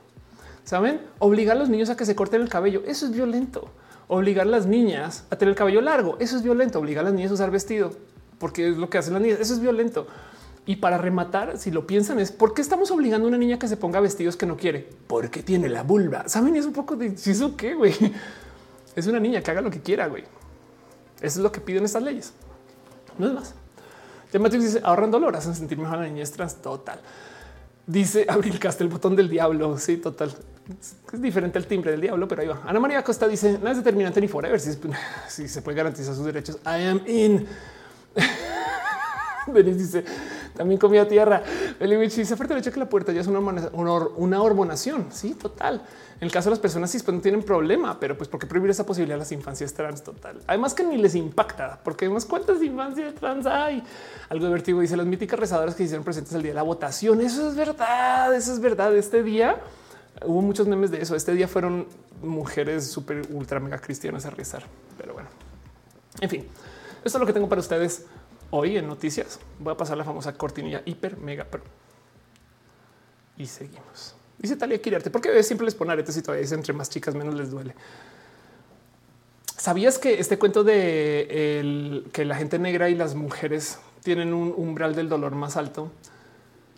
Saben 0.65 1.01
obligar 1.19 1.57
a 1.57 1.61
los 1.61 1.69
niños 1.69 1.91
a 1.91 1.97
que 1.97 2.07
se 2.07 2.15
corten 2.15 2.41
el 2.41 2.49
cabello. 2.49 2.83
Eso 2.87 3.07
es 3.07 3.13
violento. 3.13 3.71
Obligar 4.09 4.47
a 4.47 4.51
las 4.51 4.67
niñas 4.67 5.25
a 5.31 5.37
tener 5.37 5.51
el 5.51 5.57
cabello 5.57 5.81
largo. 5.81 6.17
Eso 6.21 6.37
es 6.37 6.43
violento. 6.43 6.79
Obligar 6.79 7.05
a 7.05 7.09
las 7.09 7.15
niñas 7.15 7.31
a 7.31 7.35
usar 7.35 7.51
vestido 7.51 7.93
porque 8.43 8.69
es 8.69 8.77
lo 8.77 8.91
que 8.91 8.99
hacen 8.99 9.13
las 9.13 9.23
niñas. 9.23 9.39
Eso 9.39 9.55
es 9.55 9.61
violento. 9.61 10.09
Y 10.67 10.77
para 10.77 10.99
rematar, 10.99 11.59
si 11.59 11.71
lo 11.71 11.87
piensan, 11.87 12.19
es 12.19 12.33
por 12.33 12.55
qué 12.55 12.61
estamos 12.61 12.91
obligando 12.91 13.27
a 13.27 13.29
una 13.29 13.39
niña 13.39 13.57
que 13.57 13.69
se 13.69 13.77
ponga 13.77 14.01
vestidos 14.01 14.37
que 14.37 14.47
no 14.47 14.57
quiere, 14.57 14.89
porque 15.07 15.45
tiene 15.45 15.69
la 15.69 15.85
vulva. 15.85 16.29
Saben, 16.29 16.57
es 16.57 16.67
un 16.67 16.73
poco 16.73 16.97
de 16.97 17.17
si 17.17 17.31
eso 17.31 17.57
qué, 17.57 17.75
güey. 17.75 17.95
Es 18.95 19.07
una 19.07 19.19
niña 19.19 19.41
que 19.41 19.51
haga 19.51 19.63
lo 19.63 19.71
que 19.71 19.81
quiera, 19.81 20.07
güey. 20.07 20.25
Eso 21.23 21.39
es 21.39 21.43
lo 21.43 21.51
que 21.51 21.63
piden 21.63 21.87
estas 21.87 22.03
leyes. 22.03 22.35
No 23.17 23.27
es 23.27 23.33
más. 23.33 23.55
Matrix 24.39 24.65
dice 24.65 24.81
ahorran 24.85 25.11
dolor, 25.11 25.35
hacen 25.35 25.55
sentir 25.55 25.79
mejor 25.79 25.97
a 25.97 26.03
la 26.03 26.09
niñez 26.09 26.31
trans. 26.33 26.57
Total. 26.57 27.01
Dice 27.87 28.27
Abril 28.29 28.59
Casta, 28.59 28.85
el 28.85 28.91
botón 28.91 29.17
del 29.17 29.31
diablo. 29.31 29.79
Sí, 29.79 29.97
total. 29.97 30.35
Es 31.13 31.23
diferente 31.23 31.59
el 31.59 31.67
timbre 31.67 31.91
del 31.91 32.01
diablo, 32.01 32.27
pero 32.29 32.43
ahí 32.43 32.49
va. 32.49 32.63
Ana 32.67 32.81
María 32.81 33.03
Costa 33.03 33.29
dice 33.29 33.53
nada 33.53 33.73
es 33.73 33.77
determinante 33.79 34.21
ni 34.21 34.29
forever. 34.29 34.59
Si, 34.61 34.73
si 35.29 35.49
se 35.49 35.63
puede 35.63 35.77
garantizar 35.77 36.15
sus 36.15 36.25
derechos. 36.25 36.57
I 36.65 36.85
am 36.85 37.03
in. 37.07 37.47
Denis 39.47 39.79
dice 39.79 40.05
también 40.55 40.79
comía 40.79 41.09
tierra. 41.09 41.43
El 41.81 41.99
dice 42.01 42.35
aparte 42.35 42.55
del 42.55 42.61
hecho 42.61 42.73
que 42.73 42.79
la 42.79 42.89
puerta 42.89 43.13
ya 43.13 43.21
es 43.21 43.27
una, 43.27 43.39
una, 43.39 44.43
hormonación. 44.43 45.07
Sí, 45.11 45.35
total. 45.35 45.83
En 46.21 46.27
el 46.27 46.31
caso 46.31 46.51
de 46.51 46.53
las 46.53 46.61
personas 46.61 46.93
cis, 46.93 47.03
pues 47.03 47.15
no 47.15 47.21
tienen 47.21 47.43
problema, 47.43 47.99
pero 47.99 48.17
pues 48.17 48.29
porque 48.29 48.47
prohibir 48.47 48.71
esa 48.71 48.87
posibilidad 48.87 49.17
a 49.17 49.21
las 49.21 49.33
infancias 49.33 49.73
trans 49.73 50.03
total. 50.03 50.41
Además 50.47 50.75
que 50.75 50.85
ni 50.85 50.97
les 50.99 51.15
impacta, 51.15 51.81
porque 51.83 52.05
además 52.05 52.27
cuántas 52.27 52.63
infancias 52.63 53.15
trans 53.15 53.47
hay. 53.47 53.83
Algo 54.29 54.47
divertido 54.47 54.81
dice 54.81 54.97
las 54.97 55.07
míticas 55.07 55.41
rezadoras 55.41 55.75
que 55.75 55.85
hicieron 55.85 56.05
presentes 56.05 56.33
el 56.35 56.43
día 56.43 56.53
de 56.53 56.57
la 56.57 56.63
votación. 56.63 57.21
Eso 57.21 57.49
es 57.49 57.57
verdad, 57.57 58.35
eso 58.35 58.53
es 58.53 58.61
verdad. 58.61 58.95
Este 58.95 59.23
día 59.23 59.57
hubo 60.25 60.43
muchos 60.43 60.67
memes 60.67 60.91
de 60.91 61.03
eso. 61.03 61.17
Este 61.17 61.35
día 61.35 61.49
fueron 61.49 61.87
mujeres 62.23 62.87
súper 62.87 63.23
ultra 63.31 63.61
mega 63.61 63.79
cristianas 63.79 64.27
a 64.27 64.31
rezar, 64.31 64.65
pero 64.99 65.15
bueno, 65.15 65.29
en 66.21 66.29
fin, 66.29 66.47
esto 67.05 67.19
es 67.19 67.21
lo 67.21 67.27
que 67.27 67.33
tengo 67.33 67.49
para 67.49 67.61
ustedes 67.61 68.07
hoy 68.51 68.77
en 68.77 68.87
noticias. 68.87 69.41
Voy 69.59 69.73
a 69.73 69.77
pasar 69.77 69.97
la 69.97 70.05
famosa 70.05 70.35
cortinilla 70.35 70.83
hiper 70.85 71.17
mega 71.17 71.45
pro. 71.45 71.63
Y 73.37 73.47
seguimos. 73.47 74.15
Dice 74.39 74.57
Talia 74.57 74.81
Quirarte, 74.81 75.11
porque 75.11 75.43
siempre 75.43 75.65
les 75.65 75.75
pone 75.75 75.93
aretes 75.93 76.17
y 76.17 76.23
todavía 76.23 76.43
dice 76.43 76.55
entre 76.55 76.73
más 76.73 76.91
chicas 76.91 77.15
menos 77.15 77.35
les 77.35 77.51
duele. 77.51 77.75
¿Sabías 79.57 79.99
que 79.99 80.19
este 80.19 80.39
cuento 80.39 80.65
de 80.65 82.05
que 82.13 82.25
la 82.25 82.35
gente 82.35 82.59
negra 82.59 82.89
y 82.89 82.95
las 82.95 83.15
mujeres 83.15 83.79
tienen 84.03 84.35
un 84.35 84.53
umbral 84.57 84.95
del 84.95 85.09
dolor 85.09 85.35
más 85.35 85.57
alto? 85.57 85.91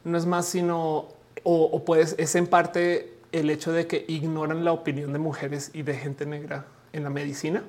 No 0.05 0.19
es 0.19 0.27
más 0.27 0.47
sino 0.47 1.09
o, 1.43 1.65
o 1.65 1.85
puedes 1.85 2.15
es 2.19 2.35
en 2.35 2.47
parte 2.47 3.14
el 3.41 3.51
hecho 3.51 3.73
de 3.73 3.87
que 3.87 4.05
ignoran 4.09 4.65
la 4.65 4.73
opinión 4.73 5.13
de 5.13 5.19
mujeres 5.19 5.71
y 5.75 5.83
de 5.83 5.95
gente 5.95 6.27
negra 6.27 6.67
en 6.93 7.05
la 7.05 7.11
medicina. 7.11 7.63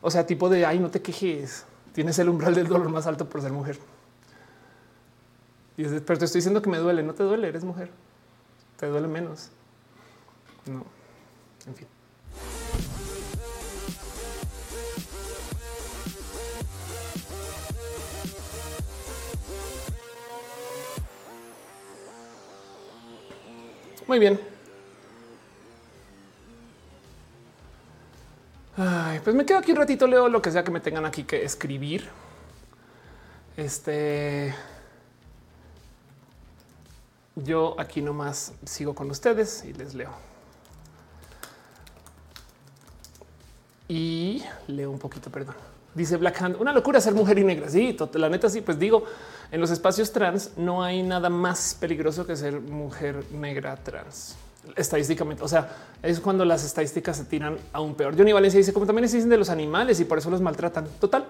O 0.00 0.10
sea, 0.10 0.26
tipo 0.26 0.48
de 0.48 0.66
ay, 0.66 0.78
no 0.78 0.90
te 0.90 1.02
quejes 1.02 1.66
tienes 1.94 2.18
el 2.18 2.28
umbral 2.28 2.54
del 2.54 2.66
dolor 2.66 2.88
más 2.90 3.06
alto 3.06 3.28
por 3.28 3.40
ser 3.40 3.52
mujer. 3.52 3.78
Y 5.76 5.84
es, 5.84 5.92
pero 6.02 6.18
te 6.18 6.24
estoy 6.26 6.40
diciendo 6.40 6.60
que 6.60 6.68
me 6.68 6.78
duele, 6.78 7.02
no 7.02 7.14
te 7.14 7.22
duele, 7.22 7.48
eres 7.48 7.64
mujer. 7.64 7.90
Te 8.76 8.86
duele 8.86 9.06
menos. 9.06 9.50
No, 10.66 10.84
en 11.66 11.74
fin. 11.74 11.86
Muy 24.06 24.18
bien. 24.18 24.53
Pues 28.76 29.36
me 29.36 29.46
quedo 29.46 29.58
aquí 29.58 29.70
un 29.70 29.78
ratito, 29.78 30.06
leo 30.06 30.28
lo 30.28 30.42
que 30.42 30.50
sea 30.50 30.64
que 30.64 30.70
me 30.70 30.80
tengan 30.80 31.04
aquí 31.06 31.24
que 31.24 31.44
escribir. 31.44 32.08
Este. 33.56 34.54
Yo 37.36 37.76
aquí 37.78 38.00
nomás 38.02 38.52
sigo 38.64 38.94
con 38.94 39.10
ustedes 39.10 39.64
y 39.64 39.72
les 39.72 39.94
leo. 39.94 40.10
Y 43.88 44.42
leo 44.66 44.90
un 44.90 44.98
poquito, 44.98 45.30
perdón. 45.30 45.56
Dice 45.94 46.16
Black 46.16 46.42
Hand, 46.42 46.56
una 46.60 46.72
locura 46.72 47.00
ser 47.00 47.14
mujer 47.14 47.38
y 47.38 47.44
negra. 47.44 47.68
Sí, 47.68 47.96
la 48.14 48.28
neta 48.28 48.48
sí, 48.48 48.60
pues 48.60 48.78
digo, 48.78 49.04
en 49.52 49.60
los 49.60 49.70
espacios 49.70 50.10
trans 50.10 50.56
no 50.56 50.82
hay 50.82 51.02
nada 51.02 51.28
más 51.28 51.76
peligroso 51.78 52.26
que 52.26 52.34
ser 52.34 52.60
mujer 52.60 53.24
negra 53.30 53.76
trans 53.76 54.36
estadísticamente. 54.76 55.42
O 55.42 55.48
sea, 55.48 55.70
es 56.02 56.20
cuando 56.20 56.44
las 56.44 56.64
estadísticas 56.64 57.16
se 57.16 57.24
tiran 57.24 57.58
aún 57.72 57.94
peor. 57.94 58.16
Johnny 58.16 58.32
Valencia 58.32 58.58
dice 58.58 58.72
como 58.72 58.86
también 58.86 59.04
existen 59.04 59.30
de 59.30 59.36
los 59.36 59.50
animales 59.50 60.00
y 60.00 60.04
por 60.04 60.18
eso 60.18 60.30
los 60.30 60.40
maltratan. 60.40 60.86
Total. 61.00 61.26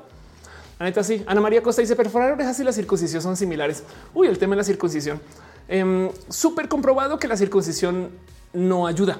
La 0.78 0.86
neta, 0.86 1.04
sí. 1.04 1.22
Ana 1.26 1.40
María 1.40 1.62
Costa 1.62 1.82
dice 1.82 1.94
perforar 1.94 2.32
orejas 2.32 2.58
y 2.60 2.64
la 2.64 2.72
circuncisión 2.72 3.22
son 3.22 3.36
similares. 3.36 3.84
Uy, 4.12 4.26
el 4.26 4.38
tema 4.38 4.54
de 4.54 4.58
la 4.58 4.64
circuncisión. 4.64 5.20
Em, 5.68 6.10
súper 6.28 6.68
comprobado 6.68 7.18
que 7.18 7.28
la 7.28 7.36
circuncisión 7.36 8.10
no 8.52 8.86
ayuda. 8.86 9.18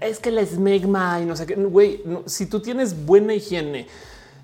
Es 0.00 0.18
que 0.18 0.30
la 0.30 0.42
esmegma 0.42 1.20
y 1.20 1.24
no 1.24 1.36
sé 1.36 1.46
qué. 1.46 1.54
Güey, 1.54 2.02
si 2.26 2.46
tú 2.46 2.60
tienes 2.60 3.04
buena 3.04 3.34
higiene 3.34 3.86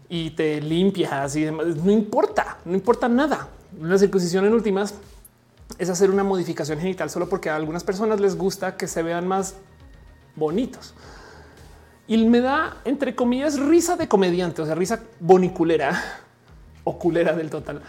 y 0.09 0.31
te 0.31 0.61
limpias 0.61 1.37
y 1.37 1.45
demás, 1.45 1.77
no 1.77 1.91
importa, 1.93 2.59
no 2.65 2.75
importa 2.75 3.09
nada. 3.09 3.49
La 3.81 3.99
circuncisión 3.99 4.45
en 4.47 4.55
últimas 4.55 4.95
es 5.77 5.91
hacer 5.91 6.11
una 6.11 6.25
modificación 6.25 6.79
genital 6.79 7.11
solo 7.11 7.29
porque 7.29 7.51
a 7.51 7.57
algunas 7.57 7.85
personas 7.85 8.21
les 8.21 8.37
gusta 8.37 8.77
que 8.77 8.89
se 8.89 9.03
vean 9.03 9.29
más 9.29 9.55
bonitos. 10.35 10.95
Y 12.07 12.17
me 12.27 12.41
da, 12.41 12.79
entre 12.85 13.15
comillas, 13.15 13.61
risa 13.61 13.97
de 13.97 14.09
comediante, 14.09 14.63
o 14.63 14.67
sea, 14.67 14.75
risa 14.75 15.01
boniculera 15.21 16.23
o 16.85 16.99
culera 16.99 17.35
del 17.35 17.51
total. 17.51 17.83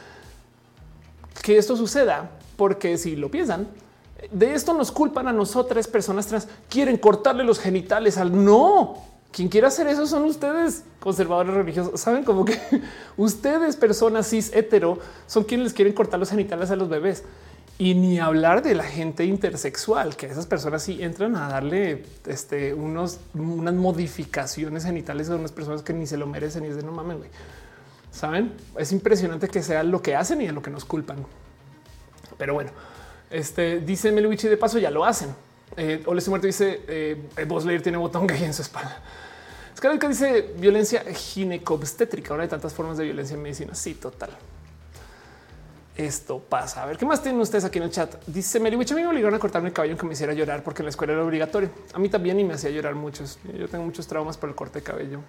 Que 1.41 1.57
esto 1.57 1.77
suceda, 1.77 2.31
porque 2.57 2.97
si 2.97 3.15
lo 3.15 3.31
piensan, 3.31 3.67
de 4.29 4.53
esto 4.53 4.73
nos 4.73 4.91
culpan 4.91 5.29
a 5.29 5.33
nosotras 5.33 5.87
personas 5.87 6.27
trans. 6.27 6.49
Quieren 6.67 6.97
cortarle 6.97 7.45
los 7.45 7.59
genitales 7.59 8.17
al 8.17 8.43
no. 8.43 8.97
Quien 9.31 9.47
quiera 9.47 9.69
hacer 9.69 9.87
eso 9.87 10.05
son 10.05 10.25
ustedes, 10.25 10.83
conservadores 10.99 11.53
religiosos. 11.53 12.01
Saben 12.01 12.25
como 12.25 12.43
que 12.43 12.59
ustedes, 13.15 13.77
personas 13.77 14.27
cis 14.29 14.51
hetero, 14.53 14.99
son 15.27 15.45
quienes 15.45 15.65
les 15.65 15.73
quieren 15.73 15.93
cortar 15.93 16.19
los 16.19 16.29
genitales 16.29 16.71
a 16.71 16.75
los 16.75 16.89
bebés 16.89 17.23
Y 17.81 17.95
ni 17.95 18.19
hablar 18.19 18.61
de 18.61 18.75
la 18.75 18.83
gente 18.83 19.23
intersexual, 19.23 20.17
que 20.17 20.25
esas 20.25 20.45
personas 20.45 20.83
sí 20.83 21.01
entran 21.01 21.37
a 21.37 21.47
darle 21.47 22.03
este, 22.27 22.73
unos, 22.73 23.21
unas 23.33 23.73
modificaciones 23.73 24.83
genitales 24.83 25.29
a 25.29 25.37
unas 25.37 25.53
personas 25.53 25.81
que 25.81 25.93
ni 25.93 26.05
se 26.05 26.17
lo 26.17 26.27
merecen 26.27 26.65
y 26.65 26.67
es 26.67 26.75
de 26.75 26.83
no 26.83 26.91
mames, 26.91 27.19
güey. 27.19 27.29
Saben, 28.11 28.51
es 28.77 28.91
impresionante 28.91 29.47
que 29.47 29.63
sea 29.63 29.83
lo 29.83 30.01
que 30.01 30.13
hacen 30.13 30.41
y 30.41 30.49
a 30.49 30.51
lo 30.51 30.61
que 30.61 30.69
nos 30.69 30.83
culpan. 30.83 31.25
Pero 32.37 32.53
bueno, 32.53 32.71
este 33.31 33.79
dice 33.79 34.11
Meluichi 34.11 34.49
de 34.49 34.57
paso 34.57 34.77
ya 34.77 34.91
lo 34.91 35.05
hacen. 35.05 35.33
Eh, 35.77 36.03
Ole 36.05 36.21
muerto 36.27 36.47
dice 36.47 36.81
eh, 36.85 37.45
Boss 37.47 37.65
tiene 37.81 37.97
botón 37.97 38.27
gay 38.27 38.43
en 38.43 38.53
su 38.53 38.61
espalda. 38.61 39.01
que 39.81 40.07
dice 40.09 40.53
violencia 40.57 41.01
ginecobstétrica. 41.13 42.31
Ahora 42.31 42.43
hay 42.43 42.49
tantas 42.49 42.73
formas 42.73 42.97
de 42.97 43.05
violencia 43.05 43.35
en 43.35 43.41
medicina. 43.41 43.73
Sí, 43.73 43.93
total 43.93 44.31
esto 45.99 46.39
pasa. 46.39 46.83
A 46.83 46.85
ver 46.85 46.97
qué 46.97 47.05
más 47.05 47.21
tienen 47.21 47.41
ustedes 47.41 47.65
aquí 47.65 47.77
en 47.77 47.83
el 47.83 47.91
chat. 47.91 48.23
Dice 48.25 48.57
Meliwich, 48.59 48.91
a 48.93 48.95
mí 48.95 49.01
me 49.01 49.07
obligaron 49.09 49.35
a 49.35 49.39
cortarme 49.39 49.67
el 49.67 49.73
cabello 49.73 49.97
que 49.97 50.05
me 50.05 50.13
hiciera 50.13 50.31
llorar 50.33 50.63
porque 50.63 50.81
en 50.81 50.85
la 50.85 50.91
escuela 50.91 51.11
era 51.11 51.23
obligatorio. 51.25 51.69
A 51.93 51.99
mí 51.99 52.07
también 52.07 52.39
y 52.39 52.45
me 52.45 52.53
hacía 52.53 52.69
llorar 52.69 52.95
muchos. 52.95 53.37
Yo 53.53 53.67
tengo 53.67 53.83
muchos 53.83 54.07
traumas 54.07 54.37
por 54.37 54.47
el 54.47 54.55
corte 54.55 54.79
de 54.79 54.83
cabello. 54.83 55.19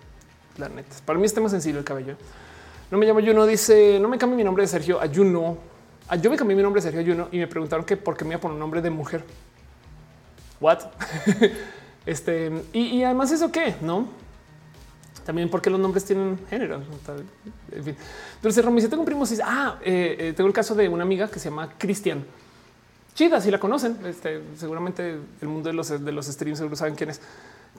La 0.59 0.69
neta. 0.69 0.95
Para 1.05 1.19
mí 1.19 1.27
es 1.27 1.35
tema 1.35 1.49
sensible 1.49 1.81
el 1.81 1.85
cabello. 1.85 2.17
No 2.89 2.99
me 2.99 3.07
llamo 3.07 3.21
Juno. 3.21 3.47
Dice 3.47 3.99
no 4.01 4.09
me 4.09 4.17
cambie 4.17 4.37
mi 4.37 4.45
nombre 4.45 4.63
de 4.63 4.69
Sergio 4.69 5.01
Ayuno. 5.01 5.59
Ah, 6.07 6.15
yo 6.15 6.31
me 6.31 6.37
cambié 6.37 6.57
mi 6.57 6.63
nombre 6.63 6.81
de 6.81 6.85
Sergio 6.85 7.01
Ayuno 7.01 7.29
y 7.33 7.39
me 7.39 7.49
preguntaron 7.49 7.85
que 7.85 7.97
por 7.97 8.17
qué 8.17 8.25
me 8.25 8.31
iba 8.31 8.39
a 8.39 8.41
poner 8.41 8.55
un 8.55 8.61
nombre 8.61 8.81
de 8.81 8.91
mujer. 8.91 9.25
What? 10.61 10.83
este 12.07 12.53
y, 12.73 12.81
y 12.81 13.03
además 13.03 13.33
eso 13.33 13.51
qué 13.51 13.75
no? 13.81 14.07
También 15.25 15.49
porque 15.49 15.71
los 15.71 15.79
nombres 15.79 16.05
tienen 16.05 16.39
género. 16.49 16.83
En 17.73 17.85
fin. 17.85 17.97
Entonces, 18.37 18.65
Romy, 18.65 18.81
si 18.81 18.89
tengo 18.89 19.03
un 19.03 19.07
primo, 19.07 19.27
si 19.27 19.39
ah, 19.45 19.79
eh, 19.83 20.17
eh, 20.19 20.33
tengo 20.37 20.49
el 20.49 20.55
caso 20.55 20.75
de 20.75 20.89
una 20.89 21.03
amiga 21.03 21.29
que 21.29 21.39
se 21.39 21.51
llama 21.51 21.75
Cristian. 21.79 22.25
Chida, 23.15 23.41
si 23.41 23.51
la 23.51 23.59
conocen, 23.59 23.99
este, 24.07 24.41
seguramente 24.57 25.19
el 25.41 25.49
mundo 25.49 25.69
de 25.69 25.75
los, 25.75 25.89
de 25.89 26.13
los 26.13 26.27
streams 26.27 26.59
seguro 26.59 26.77
saben 26.77 26.95
quién 26.95 27.11
es. 27.11 27.21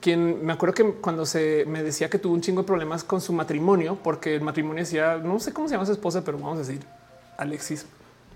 Quien 0.00 0.44
me 0.44 0.52
acuerdo 0.52 0.74
que 0.74 0.92
cuando 0.94 1.26
se 1.26 1.64
me 1.66 1.82
decía 1.82 2.08
que 2.10 2.18
tuvo 2.18 2.34
un 2.34 2.40
chingo 2.40 2.62
de 2.62 2.66
problemas 2.66 3.04
con 3.04 3.20
su 3.20 3.32
matrimonio, 3.32 3.98
porque 4.02 4.34
el 4.34 4.42
matrimonio 4.42 4.82
decía, 4.82 5.18
no 5.18 5.38
sé 5.40 5.52
cómo 5.52 5.68
se 5.68 5.74
llama 5.74 5.86
su 5.86 5.92
esposa, 5.92 6.22
pero 6.24 6.38
vamos 6.38 6.56
a 6.56 6.60
decir 6.60 6.80
Alexis 7.38 7.86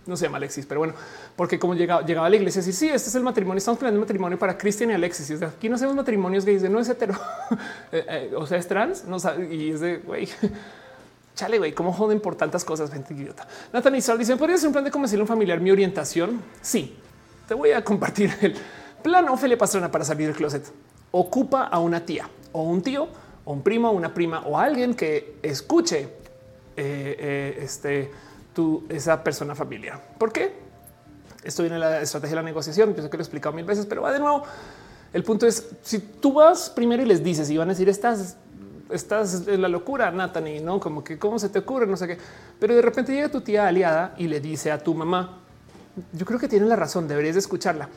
no 0.06 0.16
se 0.16 0.26
llama 0.26 0.38
Alexis, 0.38 0.66
pero 0.66 0.80
bueno, 0.80 0.94
porque 1.34 1.58
como 1.58 1.74
llegaba, 1.74 2.04
llegaba 2.04 2.26
a 2.26 2.30
la 2.30 2.36
iglesia, 2.36 2.60
y 2.60 2.72
sí, 2.72 2.88
este 2.88 3.08
es 3.08 3.14
el 3.14 3.22
matrimonio, 3.22 3.58
estamos 3.58 3.78
planeando 3.78 4.00
matrimonio 4.00 4.38
para 4.38 4.56
Cristian 4.56 4.90
y 4.90 4.94
Alexis. 4.94 5.30
Y 5.30 5.44
aquí 5.44 5.68
no 5.68 5.76
hacemos 5.76 5.94
matrimonios 5.94 6.44
gays, 6.44 6.62
de 6.62 6.68
no 6.68 6.78
es 6.78 6.88
hetero, 6.88 7.14
eh, 7.92 8.04
eh, 8.08 8.32
o 8.36 8.46
sea, 8.46 8.58
es 8.58 8.68
trans, 8.68 9.04
no 9.04 9.18
sabe, 9.18 9.54
y 9.54 9.70
es 9.70 9.80
de 9.80 9.98
güey. 9.98 10.28
Chale, 11.34 11.58
güey, 11.58 11.72
cómo 11.72 11.92
joden 11.92 12.20
por 12.20 12.34
tantas 12.34 12.64
cosas, 12.64 12.90
gente 12.90 13.12
idiota. 13.12 13.46
Nathan 13.70 13.94
Isral 13.94 14.18
dice: 14.18 14.36
¿Podría 14.36 14.56
ser 14.56 14.68
un 14.68 14.72
plan 14.72 14.84
de 14.84 14.90
convencerle 14.90 15.20
a 15.20 15.24
un 15.24 15.28
familiar 15.28 15.60
mi 15.60 15.70
orientación? 15.70 16.40
Sí, 16.62 16.96
te 17.46 17.52
voy 17.52 17.72
a 17.72 17.84
compartir 17.84 18.34
el 18.40 18.54
plan 19.02 19.28
Ofelia 19.28 19.58
Pastrana 19.58 19.90
para 19.90 20.02
salir 20.02 20.28
del 20.28 20.36
closet. 20.36 20.64
Ocupa 21.10 21.64
a 21.64 21.78
una 21.78 22.06
tía 22.06 22.28
o 22.52 22.62
un 22.62 22.80
tío 22.80 23.08
o 23.44 23.52
un 23.52 23.62
primo, 23.62 23.90
una 23.90 24.14
prima 24.14 24.40
o 24.46 24.58
alguien 24.58 24.94
que 24.94 25.36
escuche 25.42 26.08
eh, 26.74 27.58
este 27.60 28.10
esa 28.88 29.22
persona 29.22 29.54
familiar. 29.54 30.00
¿Por 30.18 30.32
qué? 30.32 30.54
Esto 31.44 31.62
viene 31.62 31.76
en 31.76 31.80
la 31.80 32.00
estrategia 32.00 32.36
de 32.36 32.42
la 32.42 32.48
negociación. 32.48 32.94
Yo 32.94 33.02
sé 33.02 33.10
que 33.10 33.16
lo 33.16 33.20
he 33.20 33.24
explicado 33.24 33.54
mil 33.54 33.64
veces, 33.64 33.86
pero 33.86 34.02
va 34.02 34.12
de 34.12 34.18
nuevo. 34.18 34.42
El 35.12 35.22
punto 35.22 35.46
es 35.46 35.68
si 35.82 35.98
tú 35.98 36.32
vas 36.32 36.70
primero 36.70 37.02
y 37.02 37.06
les 37.06 37.22
dices 37.22 37.48
y 37.50 37.56
van 37.56 37.68
a 37.68 37.72
decir 37.72 37.88
estás, 37.88 38.36
estás 38.90 39.46
en 39.46 39.62
la 39.62 39.68
locura, 39.68 40.10
Nathan, 40.10 40.64
no 40.64 40.80
como 40.80 41.04
que 41.04 41.18
cómo 41.18 41.38
se 41.38 41.48
te 41.48 41.60
ocurre, 41.60 41.86
no 41.86 41.96
sé 41.96 42.08
qué. 42.08 42.18
Pero 42.58 42.74
de 42.74 42.82
repente 42.82 43.12
llega 43.12 43.28
tu 43.28 43.40
tía 43.40 43.68
aliada 43.68 44.14
y 44.18 44.26
le 44.26 44.40
dice 44.40 44.72
a 44.72 44.78
tu 44.78 44.94
mamá, 44.94 45.38
yo 46.12 46.26
creo 46.26 46.38
que 46.38 46.48
tiene 46.48 46.66
la 46.66 46.76
razón, 46.76 47.08
deberías 47.08 47.34
de 47.34 47.40
escucharla 47.40 47.88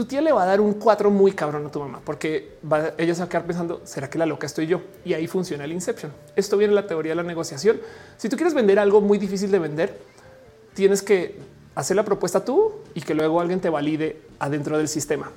tu 0.00 0.06
tía 0.06 0.22
le 0.22 0.32
va 0.32 0.44
a 0.44 0.46
dar 0.46 0.62
un 0.62 0.72
cuatro 0.72 1.10
muy 1.10 1.32
cabrón 1.32 1.66
a 1.66 1.70
tu 1.70 1.78
mamá, 1.78 2.00
porque 2.02 2.56
ella 2.96 3.14
se 3.14 3.20
va 3.20 3.26
a 3.26 3.28
quedar 3.28 3.44
pensando, 3.44 3.82
¿será 3.84 4.08
que 4.08 4.16
la 4.16 4.24
loca 4.24 4.46
estoy 4.46 4.66
yo? 4.66 4.80
Y 5.04 5.12
ahí 5.12 5.26
funciona 5.26 5.64
el 5.64 5.72
Inception. 5.72 6.10
Esto 6.34 6.56
viene 6.56 6.70
en 6.70 6.76
la 6.76 6.86
teoría 6.86 7.12
de 7.12 7.16
la 7.16 7.22
negociación. 7.22 7.78
Si 8.16 8.30
tú 8.30 8.36
quieres 8.36 8.54
vender 8.54 8.78
algo 8.78 9.02
muy 9.02 9.18
difícil 9.18 9.50
de 9.50 9.58
vender, 9.58 10.00
tienes 10.72 11.02
que 11.02 11.38
hacer 11.74 11.96
la 11.96 12.04
propuesta 12.06 12.42
tú 12.42 12.72
y 12.94 13.02
que 13.02 13.12
luego 13.12 13.42
alguien 13.42 13.60
te 13.60 13.68
valide 13.68 14.22
adentro 14.38 14.78
del 14.78 14.88
sistema. 14.88 15.30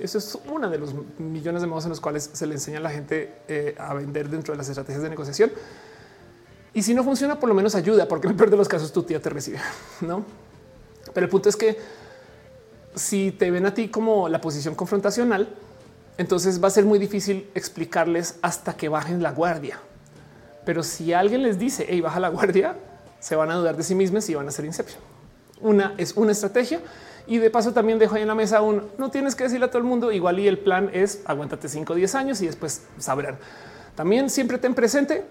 Eso 0.00 0.18
es 0.18 0.36
uno 0.50 0.68
de 0.68 0.78
los 0.78 0.92
millones 1.20 1.62
de 1.62 1.68
modos 1.68 1.84
en 1.84 1.90
los 1.90 2.00
cuales 2.00 2.28
se 2.32 2.44
le 2.48 2.54
enseña 2.54 2.78
a 2.78 2.82
la 2.82 2.90
gente 2.90 3.34
eh, 3.46 3.76
a 3.78 3.94
vender 3.94 4.28
dentro 4.30 4.52
de 4.52 4.58
las 4.58 4.68
estrategias 4.68 5.00
de 5.00 5.10
negociación. 5.10 5.52
Y 6.74 6.82
si 6.82 6.92
no 6.92 7.04
funciona, 7.04 7.38
por 7.38 7.48
lo 7.48 7.54
menos 7.54 7.76
ayuda, 7.76 8.08
porque 8.08 8.26
en 8.26 8.32
el 8.32 8.36
peor 8.36 8.50
de 8.50 8.56
los 8.56 8.66
casos 8.66 8.92
tu 8.92 9.04
tía 9.04 9.22
te 9.22 9.30
recibe, 9.30 9.60
¿no? 10.00 10.24
Pero 11.14 11.24
el 11.24 11.30
punto 11.30 11.48
es 11.48 11.54
que 11.54 11.78
si 12.98 13.32
te 13.32 13.50
ven 13.50 13.66
a 13.66 13.74
ti 13.74 13.88
como 13.88 14.28
la 14.28 14.40
posición 14.40 14.74
confrontacional, 14.74 15.48
entonces 16.18 16.62
va 16.62 16.68
a 16.68 16.70
ser 16.70 16.84
muy 16.84 16.98
difícil 16.98 17.48
explicarles 17.54 18.38
hasta 18.42 18.76
que 18.76 18.88
bajen 18.88 19.22
la 19.22 19.32
guardia. 19.32 19.78
Pero 20.64 20.82
si 20.82 21.12
alguien 21.12 21.42
les 21.42 21.58
dice, 21.58 21.86
hey, 21.88 22.00
baja 22.00 22.20
la 22.20 22.28
guardia, 22.28 22.76
se 23.20 23.36
van 23.36 23.50
a 23.50 23.54
dudar 23.54 23.76
de 23.76 23.82
sí 23.82 23.94
mismos 23.94 24.28
y 24.28 24.34
van 24.34 24.46
a 24.46 24.48
hacer 24.48 24.64
inception. 24.64 25.00
Una 25.60 25.94
es 25.96 26.12
una 26.16 26.32
estrategia. 26.32 26.80
Y 27.26 27.38
de 27.38 27.50
paso 27.50 27.72
también 27.72 27.98
dejo 27.98 28.14
ahí 28.14 28.22
en 28.22 28.28
la 28.28 28.34
mesa 28.34 28.62
un 28.62 28.88
no 28.96 29.10
tienes 29.10 29.34
que 29.34 29.44
decirle 29.44 29.66
a 29.66 29.68
todo 29.68 29.78
el 29.78 29.84
mundo 29.84 30.12
igual 30.12 30.38
y 30.38 30.48
el 30.48 30.58
plan 30.58 30.90
es 30.94 31.20
aguántate 31.26 31.68
5 31.68 31.92
o 31.92 31.96
10 31.96 32.14
años 32.14 32.40
y 32.40 32.46
después 32.46 32.82
sabrán. 32.98 33.38
También 33.94 34.30
siempre 34.30 34.58
ten 34.58 34.74
presente 34.74 35.24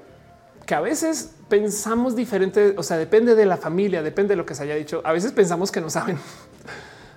que 0.67 0.75
a 0.75 0.81
veces 0.81 1.31
pensamos 1.47 2.15
diferente, 2.15 2.75
o 2.77 2.83
sea, 2.83 2.97
depende 2.97 3.35
de 3.35 3.45
la 3.45 3.57
familia, 3.57 4.03
depende 4.03 4.33
de 4.33 4.35
lo 4.35 4.45
que 4.45 4.53
se 4.53 4.63
haya 4.63 4.75
dicho. 4.75 5.01
A 5.05 5.13
veces 5.13 5.31
pensamos 5.31 5.71
que 5.71 5.81
no 5.81 5.89
saben. 5.89 6.19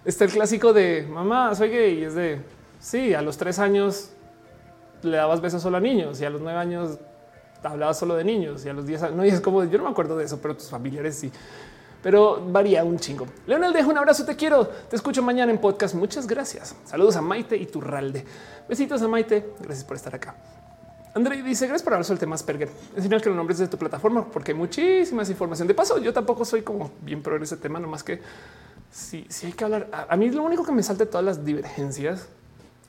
Está 0.04 0.24
el 0.24 0.30
clásico 0.30 0.72
de 0.72 1.06
mamá, 1.10 1.54
soy 1.54 1.68
gay. 1.68 1.98
Y 2.00 2.04
es 2.04 2.14
de 2.14 2.40
sí, 2.78 3.14
a 3.14 3.22
los 3.22 3.36
tres 3.36 3.58
años 3.58 4.10
le 5.02 5.16
dabas 5.16 5.40
besos 5.40 5.62
solo 5.62 5.76
a 5.76 5.80
niños 5.80 6.20
y 6.20 6.24
a 6.24 6.30
los 6.30 6.40
nueve 6.40 6.58
años 6.58 6.98
hablabas 7.62 7.98
solo 7.98 8.16
de 8.16 8.24
niños 8.24 8.64
y 8.64 8.68
a 8.68 8.72
los 8.72 8.86
diez 8.86 9.02
años 9.02 9.16
no. 9.16 9.22
Es 9.22 9.40
como 9.40 9.64
yo 9.64 9.78
no 9.78 9.84
me 9.84 9.90
acuerdo 9.90 10.16
de 10.16 10.24
eso, 10.24 10.38
pero 10.40 10.56
tus 10.56 10.68
familiares 10.68 11.16
sí. 11.16 11.30
Pero 12.02 12.42
varía 12.46 12.82
un 12.82 12.98
chingo. 12.98 13.26
Leonel, 13.46 13.74
dejo 13.74 13.90
un 13.90 13.98
abrazo. 13.98 14.24
Te 14.24 14.34
quiero. 14.34 14.66
Te 14.66 14.96
escucho 14.96 15.22
mañana 15.22 15.52
en 15.52 15.58
podcast. 15.58 15.94
Muchas 15.94 16.26
gracias. 16.26 16.74
Saludos 16.84 17.16
a 17.16 17.20
Maite 17.20 17.56
y 17.56 17.66
Turralde. 17.66 18.24
Besitos 18.66 19.02
a 19.02 19.08
Maite. 19.08 19.52
Gracias 19.60 19.84
por 19.84 19.96
estar 19.96 20.14
acá. 20.14 20.34
André 21.12 21.42
dice 21.42 21.66
gracias 21.66 21.82
por 21.82 21.92
hablar 21.92 22.04
sobre 22.04 22.14
el 22.14 22.20
tema 22.20 22.36
Asperger. 22.36 22.70
Enseñar 22.96 23.20
que 23.20 23.28
los 23.28 23.36
nombres 23.36 23.58
de 23.58 23.66
tu 23.66 23.76
plataforma 23.76 24.24
porque 24.24 24.52
hay 24.52 24.58
muchísimas 24.58 25.28
información. 25.28 25.66
De 25.66 25.74
paso, 25.74 25.98
yo 25.98 26.12
tampoco 26.12 26.44
soy 26.44 26.62
como 26.62 26.92
bien 27.02 27.20
pro 27.20 27.36
en 27.36 27.42
ese 27.42 27.56
tema, 27.56 27.80
nomás 27.80 28.04
que 28.04 28.20
sí, 28.90 29.26
sí 29.28 29.46
hay 29.46 29.52
que 29.52 29.64
hablar. 29.64 29.88
A, 30.08 30.16
mí 30.16 30.30
lo 30.30 30.42
único 30.42 30.64
que 30.64 30.72
me 30.72 30.82
salta 30.82 31.04
de 31.04 31.10
todas 31.10 31.24
las 31.24 31.44
divergencias 31.44 32.28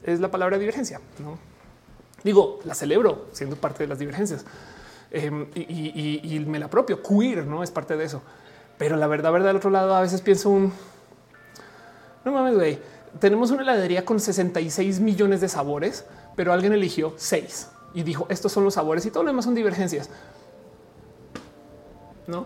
es 0.03 0.19
la 0.19 0.31
palabra 0.31 0.57
divergencia. 0.57 0.99
No 1.19 1.51
digo, 2.23 2.59
la 2.65 2.75
celebro 2.75 3.25
siendo 3.31 3.55
parte 3.55 3.83
de 3.83 3.88
las 3.88 3.99
divergencias 3.99 4.45
em, 5.11 5.47
y, 5.55 6.43
me 6.47 6.59
la 6.59 6.69
propio 6.69 7.01
queer, 7.01 7.45
no 7.45 7.63
es 7.63 7.71
parte 7.71 7.97
de 7.97 8.05
eso. 8.05 8.21
Pero 8.77 8.95
la 8.97 9.07
verdad, 9.07 9.31
verdad, 9.31 9.49
del 9.49 9.57
otro 9.57 9.69
lado, 9.69 9.95
a 9.95 10.01
veces 10.01 10.21
pienso 10.21 10.49
un 10.49 10.71
no 12.23 12.31
mames, 12.31 12.55
güey. 12.55 12.80
Tenemos 13.19 13.51
una 13.51 13.63
heladería 13.63 14.05
con 14.05 14.19
66 14.19 14.99
millones 14.99 15.41
de 15.41 15.49
sabores, 15.49 16.05
pero 16.35 16.53
alguien 16.53 16.71
eligió 16.71 17.13
seis 17.17 17.69
y 17.93 18.03
dijo 18.03 18.25
estos 18.30 18.51
son 18.51 18.63
los 18.63 18.75
sabores 18.75 19.05
y 19.05 19.11
todo 19.11 19.23
lo 19.23 19.30
demás 19.30 19.45
son 19.45 19.55
divergencias. 19.55 20.09
No? 22.27 22.45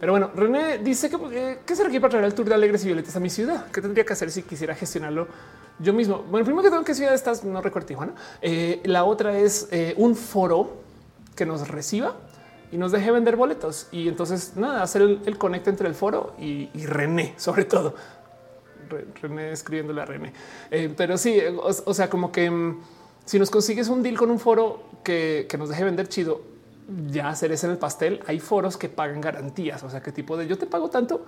Pero 0.00 0.12
bueno, 0.12 0.30
René 0.34 0.78
dice 0.78 1.10
que 1.10 1.16
eh, 1.32 1.58
qué 1.66 1.76
se 1.76 1.82
requiere 1.82 2.00
para 2.00 2.12
traer 2.12 2.24
el 2.24 2.34
tour 2.34 2.48
de 2.48 2.54
alegres 2.54 2.82
y 2.84 2.86
violetas 2.86 3.14
a 3.16 3.20
mi 3.20 3.28
ciudad. 3.28 3.66
¿Qué 3.70 3.82
tendría 3.82 4.02
que 4.02 4.14
hacer 4.14 4.30
si 4.30 4.42
quisiera 4.42 4.74
gestionarlo 4.74 5.28
yo 5.78 5.92
mismo? 5.92 6.24
Bueno, 6.30 6.46
primero 6.46 6.62
que 6.62 6.70
tengo 6.70 6.82
que 6.84 6.94
ciudad 6.94 7.12
estás, 7.12 7.44
no 7.44 7.60
recuerdo 7.60 7.88
Tijuana. 7.88 8.14
Eh, 8.40 8.80
la 8.84 9.04
otra 9.04 9.38
es 9.38 9.68
eh, 9.70 9.92
un 9.98 10.16
foro 10.16 10.78
que 11.36 11.44
nos 11.44 11.68
reciba 11.68 12.16
y 12.72 12.78
nos 12.78 12.92
deje 12.92 13.10
vender 13.10 13.36
boletos. 13.36 13.88
Y 13.92 14.08
entonces 14.08 14.56
nada, 14.56 14.82
hacer 14.82 15.02
el, 15.02 15.20
el 15.26 15.36
conecto 15.36 15.68
entre 15.68 15.86
el 15.86 15.94
foro 15.94 16.34
y, 16.38 16.70
René, 16.86 17.34
sobre 17.36 17.66
todo. 17.66 17.94
René 19.20 19.52
escribiéndole 19.52 20.00
a 20.00 20.06
René. 20.06 20.32
pero 20.96 21.18
sí, 21.18 21.38
o, 21.62 21.92
sea, 21.94 22.08
como 22.08 22.32
que 22.32 22.50
mm, 22.50 22.80
si 23.26 23.38
nos 23.38 23.50
consigues 23.50 23.88
un 23.88 24.02
deal 24.02 24.16
con 24.16 24.30
un 24.30 24.38
foro 24.40 24.82
que, 25.04 25.46
que 25.46 25.58
nos 25.58 25.68
deje 25.68 25.84
vender 25.84 26.08
chido, 26.08 26.49
ya 27.08 27.28
hacer 27.28 27.52
ese 27.52 27.66
en 27.66 27.72
el 27.72 27.78
pastel. 27.78 28.22
Hay 28.26 28.40
foros 28.40 28.76
que 28.76 28.88
pagan 28.88 29.20
garantías, 29.20 29.82
o 29.82 29.90
sea, 29.90 30.02
qué 30.02 30.12
tipo 30.12 30.36
de 30.36 30.46
yo 30.46 30.58
te 30.58 30.66
pago 30.66 30.90
tanto 30.90 31.24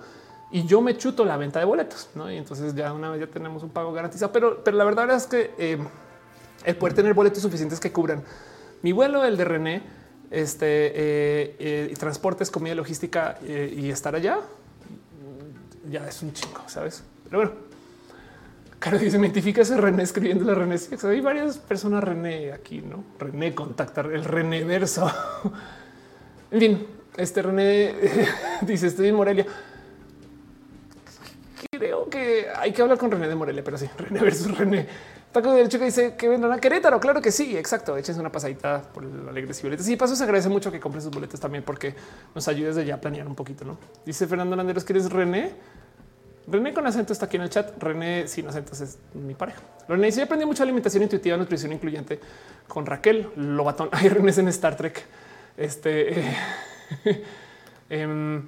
y 0.51 0.65
yo 0.65 0.81
me 0.81 0.95
chuto 0.97 1.25
la 1.25 1.35
venta 1.37 1.59
de 1.59 1.65
boletos, 1.65 2.09
¿no? 2.15 2.31
Y 2.31 2.37
entonces 2.37 2.75
ya 2.75 2.93
una 2.93 3.09
vez 3.09 3.21
ya 3.21 3.27
tenemos 3.27 3.63
un 3.63 3.69
pago 3.69 3.91
garantizado, 3.91 4.31
pero, 4.31 4.63
pero 4.63 4.77
la 4.77 4.83
verdad 4.83 5.09
es 5.11 5.25
que 5.25 5.51
eh, 5.57 5.79
el 6.63 6.75
poder 6.75 6.93
tener 6.93 7.13
boletos 7.13 7.41
suficientes 7.41 7.79
que 7.79 7.91
cubran 7.91 8.23
mi 8.83 8.91
vuelo, 8.91 9.23
el 9.23 9.35
de 9.35 9.45
René, 9.45 9.83
este 10.29 10.65
eh, 10.67 11.55
eh, 11.57 11.93
transportes, 11.97 12.51
comida, 12.51 12.75
logística 12.75 13.39
y 13.41 13.89
estar 13.89 14.15
allá, 14.15 14.39
ya 15.89 16.07
es 16.07 16.21
un 16.21 16.33
chingo, 16.33 16.61
sabes? 16.67 17.03
Pero 17.23 17.37
bueno, 17.37 17.51
Claro, 18.83 18.99
se 18.99 19.05
identifica 19.05 19.61
ese 19.61 19.77
René 19.77 20.03
escribiendo 20.03 20.43
la 20.43 20.55
René. 20.55 20.75
hay 21.03 21.21
varias 21.21 21.57
personas 21.57 22.03
René 22.03 22.51
aquí, 22.51 22.81
no? 22.81 23.01
René 23.17 23.55
contactar 23.55 24.07
el 24.07 24.25
René 24.25 24.65
verso. 24.65 25.09
en 26.51 26.59
fin, 26.59 26.87
este 27.15 27.41
René 27.41 27.95
dice: 28.61 28.87
Estoy 28.87 29.07
en 29.07 29.15
Morelia. 29.15 29.45
creo 31.71 32.09
que 32.09 32.47
hay 32.53 32.73
que 32.73 32.81
hablar 32.81 32.97
con 32.97 33.09
René 33.09 33.29
de 33.29 33.35
Morelia, 33.35 33.63
pero 33.63 33.77
sí, 33.77 33.89
René 33.97 34.19
versus 34.19 34.57
René. 34.57 34.85
Taco 35.31 35.51
de 35.51 35.59
derecho 35.59 35.79
que 35.79 35.85
dice 35.85 36.15
que 36.17 36.27
vendrán 36.27 36.51
a 36.51 36.59
Querétaro. 36.59 36.99
Claro 36.99 37.21
que 37.21 37.31
sí, 37.31 37.55
exacto. 37.55 37.95
Eches 37.95 38.17
una 38.17 38.33
pasadita 38.33 38.81
por 38.93 39.05
la 39.05 39.31
alegres 39.31 39.61
y 39.61 39.63
boletas. 39.63 39.87
Y 39.87 39.95
paso 39.95 40.13
se 40.13 40.25
agradece 40.25 40.49
mucho 40.49 40.69
que 40.73 40.81
compren 40.81 41.01
sus 41.01 41.11
boletas 41.11 41.39
también 41.39 41.63
porque 41.63 41.95
nos 42.35 42.45
ayuda 42.49 42.67
desde 42.67 42.85
ya 42.85 42.95
a 42.95 43.01
planear 43.01 43.27
un 43.27 43.35
poquito. 43.35 43.63
No 43.63 43.77
dice 44.05 44.27
Fernando 44.27 44.57
Landeros 44.57 44.83
que 44.83 44.91
eres 44.91 45.09
René. 45.09 45.53
René 46.47 46.73
con 46.73 46.85
acento 46.85 47.13
está 47.13 47.25
aquí 47.25 47.37
en 47.37 47.43
el 47.43 47.49
chat. 47.49 47.77
René 47.81 48.27
sin 48.27 48.47
acento 48.47 48.73
es 48.73 48.97
mi 49.13 49.33
pareja. 49.33 49.61
René 49.87 50.07
dice: 50.07 50.23
Aprendí 50.23 50.45
mucha 50.45 50.63
alimentación 50.63 51.03
intuitiva, 51.03 51.37
nutrición 51.37 51.71
incluyente 51.71 52.19
con 52.67 52.85
Raquel 52.85 53.29
Lobatón. 53.35 53.89
Hay 53.91 54.09
René 54.09 54.31
en 54.35 54.47
Star 54.49 54.75
Trek. 54.75 55.03
Este. 55.55 56.19
Eh, 56.19 56.35
em, 57.89 58.43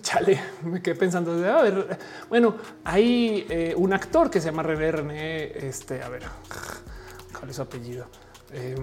Chale, 0.00 0.40
me 0.62 0.80
quedé 0.80 0.94
pensando 0.94 1.36
de 1.36 1.48
a 1.50 1.60
ver. 1.60 1.98
Bueno, 2.30 2.56
hay 2.84 3.46
eh, 3.50 3.74
un 3.76 3.92
actor 3.92 4.30
que 4.30 4.40
se 4.40 4.46
llama 4.46 4.62
René 4.62 4.90
René. 4.90 5.44
Este, 5.66 6.02
a 6.02 6.08
ver, 6.08 6.22
cuál 7.38 7.50
es 7.50 7.56
su 7.56 7.62
apellido? 7.62 8.06
Eh, 8.52 8.74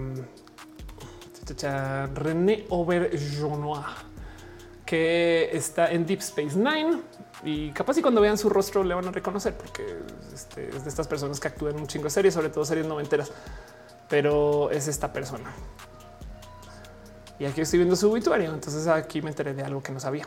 René 2.14 2.66
Auberjonois, 2.70 3.84
que 4.86 5.50
está 5.52 5.90
en 5.90 6.06
Deep 6.06 6.20
Space 6.20 6.56
Nine 6.56 7.00
y 7.44 7.70
capaz 7.72 7.98
y 7.98 8.02
cuando 8.02 8.20
vean 8.20 8.38
su 8.38 8.48
rostro 8.48 8.84
le 8.84 8.94
van 8.94 9.08
a 9.08 9.10
reconocer 9.10 9.54
porque 9.54 9.84
este, 10.32 10.68
es 10.68 10.84
de 10.84 10.88
estas 10.88 11.08
personas 11.08 11.40
que 11.40 11.48
actúan 11.48 11.76
un 11.76 11.86
chingo 11.86 12.04
de 12.04 12.10
series, 12.10 12.34
sobre 12.34 12.50
todo 12.50 12.64
series 12.64 12.86
noventeras, 12.86 13.32
pero 14.08 14.70
es 14.70 14.88
esta 14.88 15.12
persona. 15.12 15.50
Y 17.42 17.44
aquí 17.44 17.60
estoy 17.60 17.80
viendo 17.80 17.96
su 17.96 18.08
obituario. 18.08 18.54
Entonces 18.54 18.86
aquí 18.86 19.20
me 19.20 19.30
enteré 19.30 19.52
de 19.52 19.64
algo 19.64 19.82
que 19.82 19.90
no 19.90 19.98
sabía. 19.98 20.24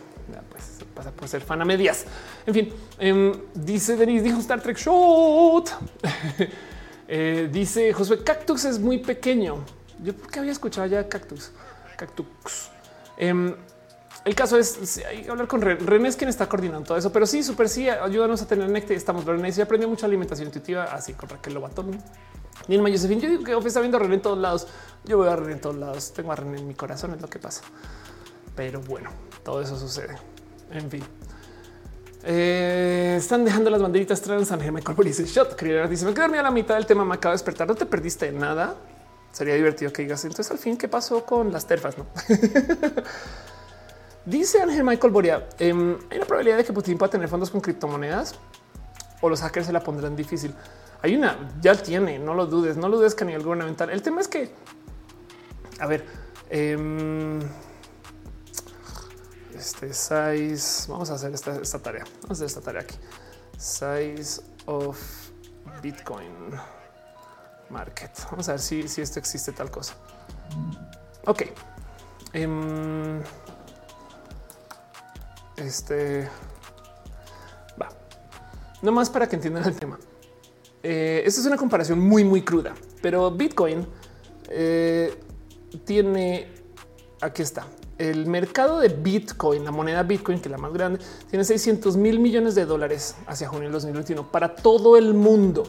pues 0.49 0.79
pasa 0.93 1.11
por 1.11 1.29
ser 1.29 1.41
fan 1.41 1.61
a 1.61 1.65
medias. 1.65 2.05
En 2.45 2.53
fin, 2.53 2.73
em, 2.99 3.33
dice 3.53 3.95
Denis, 3.95 4.21
dijo 4.21 4.39
Star 4.39 4.61
Trek 4.61 4.77
Shot. 4.77 5.69
Eh, 7.07 7.49
dice 7.51 7.93
Josué, 7.93 8.23
Cactus 8.23 8.65
es 8.65 8.79
muy 8.79 8.97
pequeño. 8.97 9.63
Yo 10.01 10.15
porque 10.15 10.39
había 10.39 10.51
escuchado 10.51 10.87
ya 10.87 11.07
Cactus. 11.07 11.51
Cactus. 11.97 12.71
Em, 13.15 13.55
el 14.25 14.33
caso 14.33 14.57
es 14.57 14.97
hay 15.07 15.21
que 15.21 15.29
hablar 15.29 15.47
con 15.47 15.61
René, 15.61 16.09
es 16.09 16.15
quien 16.15 16.29
está 16.29 16.49
coordinando 16.49 16.87
todo 16.87 16.97
eso, 16.97 17.11
pero 17.11 17.27
sí, 17.27 17.43
súper 17.43 17.69
sí, 17.69 17.87
ayúdanos 17.87 18.41
a 18.41 18.47
tener 18.47 18.67
nectar. 18.67 18.97
Estamos 18.97 19.23
René, 19.23 19.51
sí 19.51 19.61
aprendió 19.61 19.87
mucha 19.87 20.07
alimentación 20.07 20.47
intuitiva, 20.47 20.85
así 20.85 21.13
con 21.13 21.29
Raquel 21.29 21.53
Lobatón. 21.53 22.01
Nilma 22.67 22.89
Josefín, 22.89 23.21
yo 23.21 23.29
digo 23.29 23.61
que 23.61 23.67
está 23.67 23.81
viendo 23.81 23.97
a 23.97 23.99
René 23.99 24.15
en 24.15 24.21
todos 24.23 24.39
lados. 24.39 24.67
Yo 25.03 25.19
voy 25.19 25.27
a 25.27 25.35
René 25.35 25.53
en 25.53 25.61
todos 25.61 25.75
lados. 25.75 26.11
Tengo 26.11 26.31
a 26.31 26.35
René 26.35 26.57
en 26.57 26.67
mi 26.67 26.73
corazón, 26.73 27.13
es 27.13 27.21
lo 27.21 27.29
que 27.29 27.37
pasa. 27.37 27.61
Pero 28.55 28.81
bueno, 28.81 29.11
todo 29.43 29.61
eso 29.61 29.77
sucede. 29.77 30.15
En 30.71 30.89
fin. 30.89 31.03
Eh, 32.23 33.17
están 33.19 33.45
dejando 33.45 33.69
las 33.69 33.81
banderitas 33.83 34.19
trans. 34.21 34.51
Ángel 34.51 34.71
Michael 34.71 34.97
dice 35.03 35.25
shot. 35.25 35.61
Dice: 35.87 36.05
Me 36.05 36.13
quedé 36.15 36.23
dormida 36.23 36.39
a 36.39 36.45
la 36.45 36.51
mitad 36.51 36.73
del 36.73 36.87
tema. 36.87 37.05
Me 37.05 37.13
acabo 37.13 37.33
de 37.33 37.35
despertar. 37.35 37.67
No 37.67 37.75
te 37.75 37.85
perdiste 37.85 38.31
nada. 38.31 38.73
Sería 39.31 39.53
divertido 39.53 39.93
que 39.93 40.01
digas. 40.01 40.23
Entonces, 40.23 40.49
al 40.49 40.57
fin, 40.57 40.77
¿qué 40.77 40.87
pasó 40.87 41.23
con 41.25 41.51
las 41.51 41.67
terfas? 41.67 41.95
No 41.97 42.05
dice 44.25 44.61
Ángel 44.61 44.83
Michael 44.83 45.13
Boria: 45.13 45.47
em, 45.59 45.97
Hay 46.09 46.17
una 46.17 46.25
probabilidad 46.25 46.57
de 46.57 46.65
que 46.65 46.73
Putin 46.73 46.97
pueda 46.97 47.11
tener 47.11 47.27
fondos 47.27 47.49
con 47.49 47.61
criptomonedas 47.61 48.35
o 49.21 49.29
los 49.29 49.41
hackers 49.41 49.67
se 49.67 49.73
la 49.73 49.81
pondrán 49.81 50.15
difícil. 50.15 50.53
Hay 51.01 51.15
una, 51.15 51.51
ya 51.61 51.75
tiene, 51.75 52.19
no 52.19 52.33
lo 52.33 52.45
dudes, 52.45 52.77
no 52.77 52.89
lo 52.89 52.97
dudes 52.97 53.15
que 53.15 53.23
a 53.23 53.27
nivel 53.27 53.43
gubernamental. 53.43 53.89
El 53.89 54.01
tema 54.01 54.21
es 54.21 54.27
que, 54.27 54.51
a 55.79 55.87
ver, 55.87 56.05
eh, 56.49 57.39
este 59.55 59.93
size, 59.93 60.91
vamos 60.91 61.09
a 61.09 61.15
hacer 61.15 61.33
esta, 61.33 61.79
tarea, 61.79 62.03
vamos 62.21 62.29
a 62.29 62.33
hacer 62.33 62.45
esta 62.47 62.61
tarea 62.61 62.81
aquí. 62.81 62.95
Size 63.57 64.41
of 64.65 64.99
Bitcoin 65.81 66.31
market. 67.69 68.11
Vamos 68.31 68.47
a 68.49 68.53
ver 68.53 68.61
si, 68.61 68.87
si 68.87 69.01
esto 69.01 69.19
existe 69.19 69.51
tal 69.51 69.71
cosa. 69.71 69.93
Ok. 71.25 71.43
Um, 72.35 73.21
este 75.57 76.29
va. 77.81 77.89
No 78.81 78.91
más 78.91 79.09
para 79.09 79.27
que 79.27 79.35
entiendan 79.35 79.65
el 79.65 79.75
tema. 79.75 79.99
Eh, 80.83 81.23
esta 81.25 81.41
es 81.41 81.47
una 81.47 81.57
comparación 81.57 81.99
muy, 81.99 82.23
muy 82.23 82.43
cruda, 82.43 82.75
pero 83.01 83.31
Bitcoin 83.31 83.87
eh, 84.49 85.17
tiene 85.83 86.53
aquí 87.21 87.41
está 87.41 87.65
el 87.97 88.25
mercado 88.25 88.79
de 88.79 88.89
Bitcoin, 88.89 89.63
la 89.63 89.71
moneda 89.71 90.03
Bitcoin, 90.03 90.39
que 90.39 90.49
es 90.49 90.51
la 90.51 90.57
más 90.57 90.73
grande, 90.73 90.99
tiene 91.29 91.45
600 91.45 91.95
mil 91.97 92.19
millones 92.19 92.55
de 92.55 92.65
dólares 92.65 93.15
hacia 93.27 93.47
junio 93.47 93.63
del 93.63 93.73
2021 93.73 94.31
para 94.31 94.55
todo 94.55 94.97
el 94.97 95.13
mundo. 95.13 95.63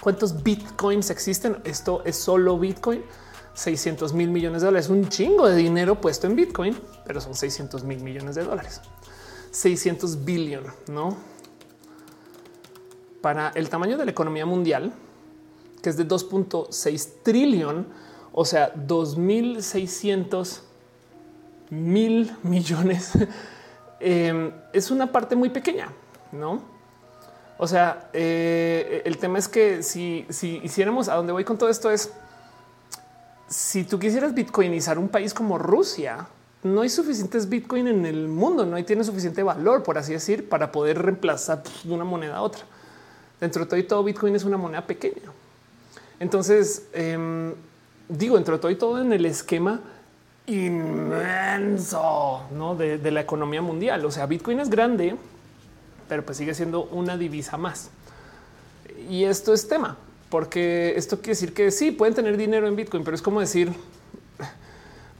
¿Cuántos 0.00 0.42
Bitcoins 0.42 1.10
existen? 1.10 1.58
Esto 1.64 2.02
es 2.04 2.16
solo 2.16 2.58
Bitcoin. 2.58 3.02
600 3.60 4.12
mil 4.14 4.30
millones 4.30 4.62
de 4.62 4.66
dólares, 4.66 4.88
un 4.88 5.08
chingo 5.08 5.48
de 5.48 5.56
dinero 5.56 6.00
puesto 6.00 6.26
en 6.26 6.36
Bitcoin, 6.36 6.76
pero 7.06 7.20
son 7.20 7.34
600 7.34 7.84
mil 7.84 8.00
millones 8.00 8.34
de 8.34 8.44
dólares. 8.44 8.80
600 9.50 10.24
billion, 10.24 10.64
no? 10.88 11.16
para 13.20 13.50
el 13.54 13.68
tamaño 13.68 13.98
de 13.98 14.04
la 14.04 14.10
economía 14.10 14.46
mundial, 14.46 14.92
que 15.82 15.90
es 15.90 15.96
de 15.96 16.06
2.6 16.06 17.22
trillón, 17.22 17.86
o 18.32 18.44
sea, 18.44 18.74
2.600 18.74 20.60
mil 21.70 22.36
millones, 22.42 23.12
em, 24.00 24.52
es 24.72 24.90
una 24.90 25.12
parte 25.12 25.36
muy 25.36 25.50
pequeña, 25.50 25.92
¿no? 26.32 26.62
O 27.58 27.66
sea, 27.66 28.08
eh, 28.12 29.02
el 29.04 29.18
tema 29.18 29.38
es 29.38 29.46
que 29.46 29.82
si, 29.82 30.26
si 30.30 30.60
hiciéramos 30.62 31.08
a 31.08 31.16
dónde 31.16 31.32
voy 31.32 31.44
con 31.44 31.58
todo 31.58 31.68
esto 31.68 31.90
es, 31.90 32.10
si 33.50 33.84
tú 33.84 33.98
quisieras 33.98 34.32
bitcoinizar 34.32 34.98
un 34.98 35.08
país 35.08 35.34
como 35.34 35.58
Rusia, 35.58 36.28
no 36.62 36.82
hay 36.82 36.88
suficientes 36.88 37.48
bitcoin 37.48 37.88
en 37.88 38.06
el 38.06 38.28
mundo, 38.28 38.64
no 38.64 38.76
hay 38.76 38.84
tiene 38.84 39.02
suficiente 39.02 39.42
valor, 39.42 39.82
por 39.82 39.98
así 39.98 40.12
decir, 40.12 40.48
para 40.48 40.70
poder 40.70 41.02
reemplazar 41.02 41.62
de 41.82 41.92
una 41.92 42.04
moneda 42.04 42.36
a 42.36 42.42
otra. 42.42 42.62
Dentro 43.40 43.64
de 43.64 43.68
todo 43.68 43.80
y 43.80 43.82
todo, 43.84 44.04
Bitcoin 44.04 44.36
es 44.36 44.44
una 44.44 44.58
moneda 44.58 44.86
pequeña. 44.86 45.32
Entonces, 46.20 46.86
em, 46.92 47.54
digo, 48.08 48.36
dentro 48.36 48.54
de 48.54 48.60
todo 48.60 48.70
y 48.70 48.76
todo 48.76 49.00
en 49.00 49.12
el 49.14 49.24
esquema 49.24 49.80
inmenso 50.46 52.42
¿no? 52.52 52.74
de, 52.74 52.98
de, 52.98 53.10
la 53.10 53.22
economía 53.22 53.62
mundial. 53.62 54.04
O 54.04 54.10
sea, 54.10 54.26
Bitcoin 54.26 54.60
es 54.60 54.68
grande, 54.68 55.16
pero 56.08 56.22
pues 56.22 56.36
sigue 56.36 56.54
siendo 56.54 56.84
una 56.84 57.16
divisa 57.16 57.56
más. 57.56 57.88
Y 59.08 59.24
esto 59.24 59.54
es 59.54 59.66
tema, 59.66 59.96
porque 60.30 60.94
esto 60.96 61.18
quiere 61.18 61.30
decir 61.30 61.52
que 61.52 61.70
sí, 61.70 61.90
pueden 61.90 62.14
tener 62.14 62.36
dinero 62.36 62.66
en 62.66 62.76
Bitcoin, 62.76 63.04
pero 63.04 63.14
es 63.14 63.22
como 63.22 63.40
decir, 63.40 63.72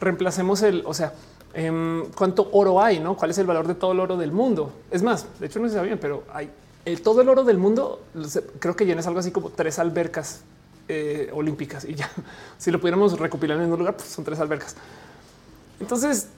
reemplacemos 0.00 0.62
el, 0.62 0.82
o 0.86 0.94
sea, 0.94 1.12
em, 1.52 2.06
cuánto 2.16 2.48
oro 2.52 2.80
hay, 2.80 3.00
no? 3.00 3.16
¿Cuál 3.16 3.32
es 3.32 3.39
el 3.39 3.47
valor 3.47 3.66
de 3.66 3.74
todo 3.74 3.92
el 3.92 4.00
oro 4.00 4.16
del 4.16 4.32
mundo? 4.32 4.72
Es 4.90 5.02
más, 5.02 5.26
de 5.39 5.47
hecho 5.47 5.58
no 5.58 5.68
se 5.68 5.74
sabe 5.74 5.89
bien, 5.89 5.98
pero 5.98 6.24
hay 6.32 6.48
el, 6.84 7.02
todo 7.02 7.20
el 7.20 7.28
oro 7.28 7.44
del 7.44 7.58
mundo 7.58 8.02
creo 8.58 8.74
que 8.74 8.86
llena 8.86 9.02
algo 9.02 9.20
así 9.20 9.30
como 9.30 9.50
tres 9.50 9.78
albercas 9.78 10.42
eh, 10.89 11.30
olímpicas 11.32 11.84
y 11.84 11.94
ya 11.94 12.10
si 12.58 12.70
lo 12.70 12.80
pudiéramos 12.80 13.18
recopilar 13.18 13.60
en 13.60 13.72
un 13.72 13.78
lugar, 13.78 13.97
pues 13.97 14.08
son 14.08 14.24
tres 14.24 14.40
albercas. 14.40 14.76
Entonces, 15.78 16.28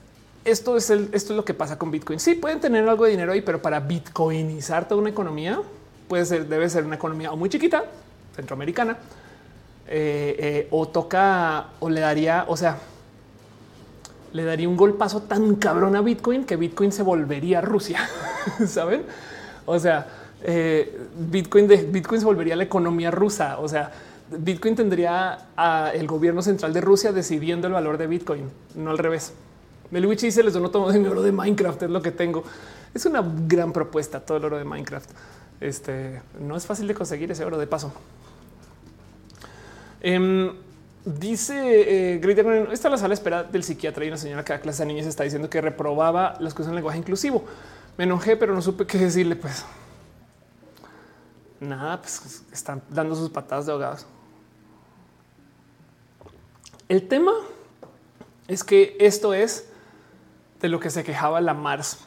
esto 0.45 0.77
es 0.77 0.89
el, 0.89 1.09
esto 1.13 1.33
es 1.33 1.37
lo 1.37 1.45
que 1.45 1.53
pasa 1.53 1.77
con 1.77 1.91
Bitcoin. 1.91 2.19
Sí 2.19 2.35
pueden 2.35 2.59
tener 2.59 2.87
algo 2.87 3.05
de 3.05 3.11
dinero 3.11 3.31
ahí, 3.31 3.41
pero 3.41 3.61
para 3.61 3.79
bitcoinizar 3.79 4.87
toda 4.87 5.01
una 5.01 5.09
economía 5.09 5.61
puede 6.07 6.25
ser, 6.25 6.47
debe 6.47 6.69
ser 6.69 6.85
una 6.85 6.95
economía 6.95 7.31
muy 7.31 7.49
chiquita, 7.49 7.85
centroamericana, 8.35 8.97
eh, 9.87 10.35
eh, 10.39 10.67
o 10.71 10.87
toca 10.87 11.67
o 11.79 11.89
le 11.89 12.01
daría, 12.01 12.45
o 12.47 12.57
sea, 12.57 12.77
le 14.31 14.43
daría 14.43 14.67
un 14.67 14.75
golpazo 14.75 15.23
tan 15.23 15.55
cabrón 15.55 15.95
a 15.95 16.01
Bitcoin 16.01 16.45
que 16.45 16.55
Bitcoin 16.55 16.91
se 16.91 17.03
volvería 17.03 17.61
Rusia. 17.61 17.99
Saben? 18.67 19.03
O 19.65 19.77
sea, 19.79 20.07
eh, 20.43 20.99
Bitcoin 21.15 21.67
de 21.67 21.77
Bitcoin 21.77 22.19
se 22.19 22.25
volvería 22.25 22.55
la 22.55 22.63
economía 22.63 23.11
rusa. 23.11 23.59
O 23.59 23.67
sea, 23.67 23.91
Bitcoin 24.37 24.75
tendría 24.75 25.47
a 25.55 25.91
el 25.93 26.07
gobierno 26.07 26.41
central 26.41 26.73
de 26.73 26.81
Rusia 26.81 27.11
decidiendo 27.11 27.67
el 27.67 27.73
valor 27.73 27.97
de 27.97 28.07
Bitcoin, 28.07 28.49
no 28.75 28.91
al 28.91 28.97
revés. 28.97 29.33
Meluich 29.91 30.21
dice 30.21 30.41
les 30.41 30.53
dono 30.53 30.71
todo 30.71 30.91
mi 30.91 31.07
oro 31.07 31.21
de 31.21 31.31
Minecraft, 31.31 31.83
es 31.83 31.89
lo 31.89 32.01
que 32.01 32.11
tengo. 32.11 32.43
Es 32.93 33.05
una 33.05 33.23
gran 33.47 33.71
propuesta 33.71 34.19
todo 34.19 34.37
el 34.37 34.45
oro 34.45 34.57
de 34.57 34.63
Minecraft. 34.63 35.09
Este 35.61 36.21
no 36.39 36.57
es 36.57 36.65
fácil 36.65 36.87
de 36.87 36.95
conseguir 36.95 37.31
ese 37.31 37.45
oro 37.45 37.57
de 37.57 37.67
paso. 37.67 37.93
Em, 40.03 40.53
dice 41.05 42.15
eh, 42.15 42.21
esta 42.71 42.87
es 42.87 42.91
la 42.91 42.97
sala 42.97 43.13
espera 43.13 43.43
del 43.43 43.63
psiquiatra 43.63 44.03
y 44.03 44.09
una 44.09 44.17
señora 44.17 44.43
que 44.43 44.51
da 44.51 44.59
clase 44.59 44.83
a 44.83 44.85
niños 44.85 45.05
está 45.05 45.23
diciendo 45.23 45.49
que 45.49 45.61
reprobaba 45.61 46.35
las 46.41 46.53
cosas 46.53 46.69
en 46.69 46.75
lenguaje 46.75 46.99
inclusivo. 46.99 47.45
Me 47.97 48.03
enojé, 48.03 48.35
pero 48.35 48.53
no 48.53 48.61
supe 48.61 48.85
qué 48.85 48.97
decirle. 48.97 49.37
Pues 49.37 49.65
nada, 51.61 52.01
pues 52.01 52.43
están 52.51 52.81
dando 52.89 53.15
sus 53.15 53.29
patadas 53.29 53.65
de 53.65 53.71
ahogados. 53.71 54.05
El 56.89 57.07
tema 57.07 57.31
es 58.49 58.63
que 58.63 58.97
esto 58.99 59.33
es 59.33 59.69
de 60.59 60.67
lo 60.67 60.81
que 60.81 60.89
se 60.89 61.03
quejaba 61.03 61.39
la 61.39 61.53
Mars. 61.53 61.99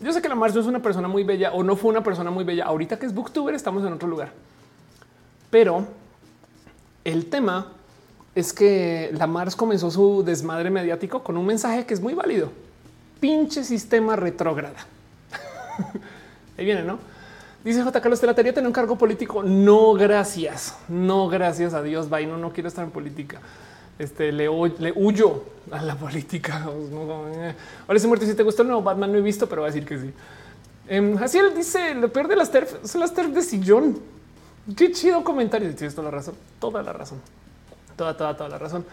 Yo 0.00 0.12
sé 0.12 0.20
que 0.20 0.28
la 0.28 0.34
Mars 0.34 0.54
no 0.54 0.60
es 0.60 0.66
una 0.66 0.82
persona 0.82 1.06
muy 1.06 1.22
bella 1.22 1.52
o 1.52 1.62
no 1.62 1.76
fue 1.76 1.90
una 1.90 2.02
persona 2.02 2.32
muy 2.32 2.42
bella. 2.42 2.64
Ahorita 2.64 2.98
que 2.98 3.06
es 3.06 3.14
booktuber 3.14 3.54
estamos 3.54 3.84
en 3.84 3.92
otro 3.92 4.08
lugar. 4.08 4.32
Pero 5.50 5.86
el 7.04 7.26
tema 7.26 7.72
es 8.34 8.52
que 8.52 9.10
la 9.14 9.26
Mars 9.26 9.56
comenzó 9.56 9.90
su 9.90 10.22
desmadre 10.22 10.70
mediático 10.70 11.22
con 11.22 11.36
un 11.36 11.46
mensaje 11.46 11.86
que 11.86 11.94
es 11.94 12.00
muy 12.00 12.14
válido. 12.14 12.52
Pinche 13.20 13.64
sistema 13.64 14.14
retrógrada. 14.14 14.86
Ahí 16.58 16.64
viene, 16.64 16.82
¿no? 16.82 16.98
Dice 17.64 17.82
J. 17.82 18.00
Carlos, 18.00 18.20
¿te 18.20 18.26
la 18.26 18.34
tener 18.34 18.64
un 18.66 18.72
cargo 18.72 18.96
político? 18.96 19.42
No, 19.42 19.94
gracias. 19.94 20.76
No, 20.88 21.28
gracias 21.28 21.74
a 21.74 21.82
Dios. 21.82 22.08
Vaino, 22.08 22.38
no 22.38 22.52
quiero 22.52 22.68
estar 22.68 22.84
en 22.84 22.90
política. 22.90 23.40
Este 23.98 24.30
le, 24.30 24.44
le 24.78 24.92
huyo 24.94 25.42
a 25.72 25.82
la 25.82 25.94
política. 25.98 26.62
Ahora, 27.86 27.98
si 27.98 28.06
muerto, 28.06 28.24
si 28.24 28.34
te 28.34 28.42
gustó 28.44 28.62
el 28.62 28.68
nuevo 28.68 28.82
Batman, 28.82 29.10
no 29.10 29.18
he 29.18 29.22
visto, 29.22 29.48
pero 29.48 29.62
va 29.62 29.68
a 29.68 29.70
decir 29.70 29.86
que 29.86 29.98
sí. 29.98 30.12
Um, 30.96 31.18
así 31.18 31.38
él 31.38 31.52
dice: 31.54 31.94
Lo 31.94 32.12
peor 32.12 32.28
de 32.28 32.36
las 32.36 32.50
TERF 32.50 32.86
son 32.86 33.00
las 33.00 33.12
TERF 33.12 33.30
de 33.30 33.42
sillón. 33.42 33.98
Qué 34.76 34.92
chido 34.92 35.24
comentario. 35.24 35.74
Tienes 35.74 35.94
toda 35.94 36.10
la 36.10 36.16
razón, 36.16 36.34
toda 36.60 36.82
la 36.82 36.92
razón, 36.92 37.20
toda, 37.96 38.16
toda, 38.16 38.36
toda 38.36 38.48
la 38.50 38.58
razón. 38.58 38.84